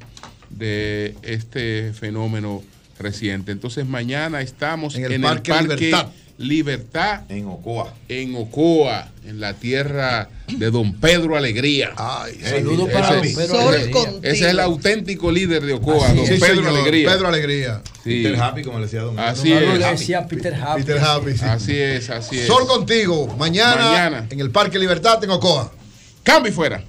de 0.51 1.15
este 1.23 1.93
fenómeno 1.93 2.65
reciente. 2.99 3.53
Entonces 3.53 3.87
mañana 3.87 4.41
estamos 4.41 4.97
En 4.97 5.05
en 5.05 5.07
el 5.07 5.13
el 5.13 5.21
Parque 5.23 5.53
Parque, 5.53 5.77
Libertad. 5.77 6.09
Libertad. 6.39 7.23
en 7.31 7.47
Ocoa. 7.47 7.95
En 8.09 8.35
Ocoa, 8.37 9.09
en 9.27 9.41
la 9.41 9.55
tierra 9.55 10.29
de 10.49 10.71
don 10.71 10.93
Pedro 11.01 11.37
Alegría. 11.37 11.93
Saludos 12.43 12.91
para 12.91 13.15
don 13.17 13.23
Pedro 13.23 13.43
ese- 13.73 13.77
Alegría. 13.79 14.03
Ese 14.23 14.45
es 14.45 14.51
el 14.51 14.61
auténtico 14.61 15.33
líder 15.33 15.65
de 15.65 15.73
Ocoa, 15.73 16.07
Así 16.09 16.17
don. 16.17 16.27
Pedro 16.27 16.47
señor, 16.57 16.67
Alegría. 16.69 17.09
Pedro 17.11 17.29
Alegría. 17.29 17.83
Sí. 18.05 18.23
Peter 18.23 18.37
Happy, 18.41 18.63
como 18.63 18.79
le 18.79 18.85
decía 18.85 19.01
don 19.01 19.19
Así 19.19 19.51
Don 19.51 19.63
es. 19.63 19.79
le 19.79 19.87
decía 19.87 20.27
Peter 20.27 20.55
Happy. 20.55 20.83
Peter 20.83 20.99
Happy, 21.03 21.33
sí. 21.33 21.45
Así 21.45 21.77
es, 21.79 22.11
así 22.11 22.39
es. 22.39 22.47
Sol 22.47 22.67
contigo. 22.67 23.35
Mañana, 23.39 23.77
Mañana. 23.91 24.27
en 24.31 24.41
el 24.41 24.51
Parque 24.51 24.79
Libertad 24.79 25.23
en 25.25 25.31
Ocoa. 25.31 25.73
Cambio 26.23 26.51
y 26.53 26.55
fuera. 26.55 26.83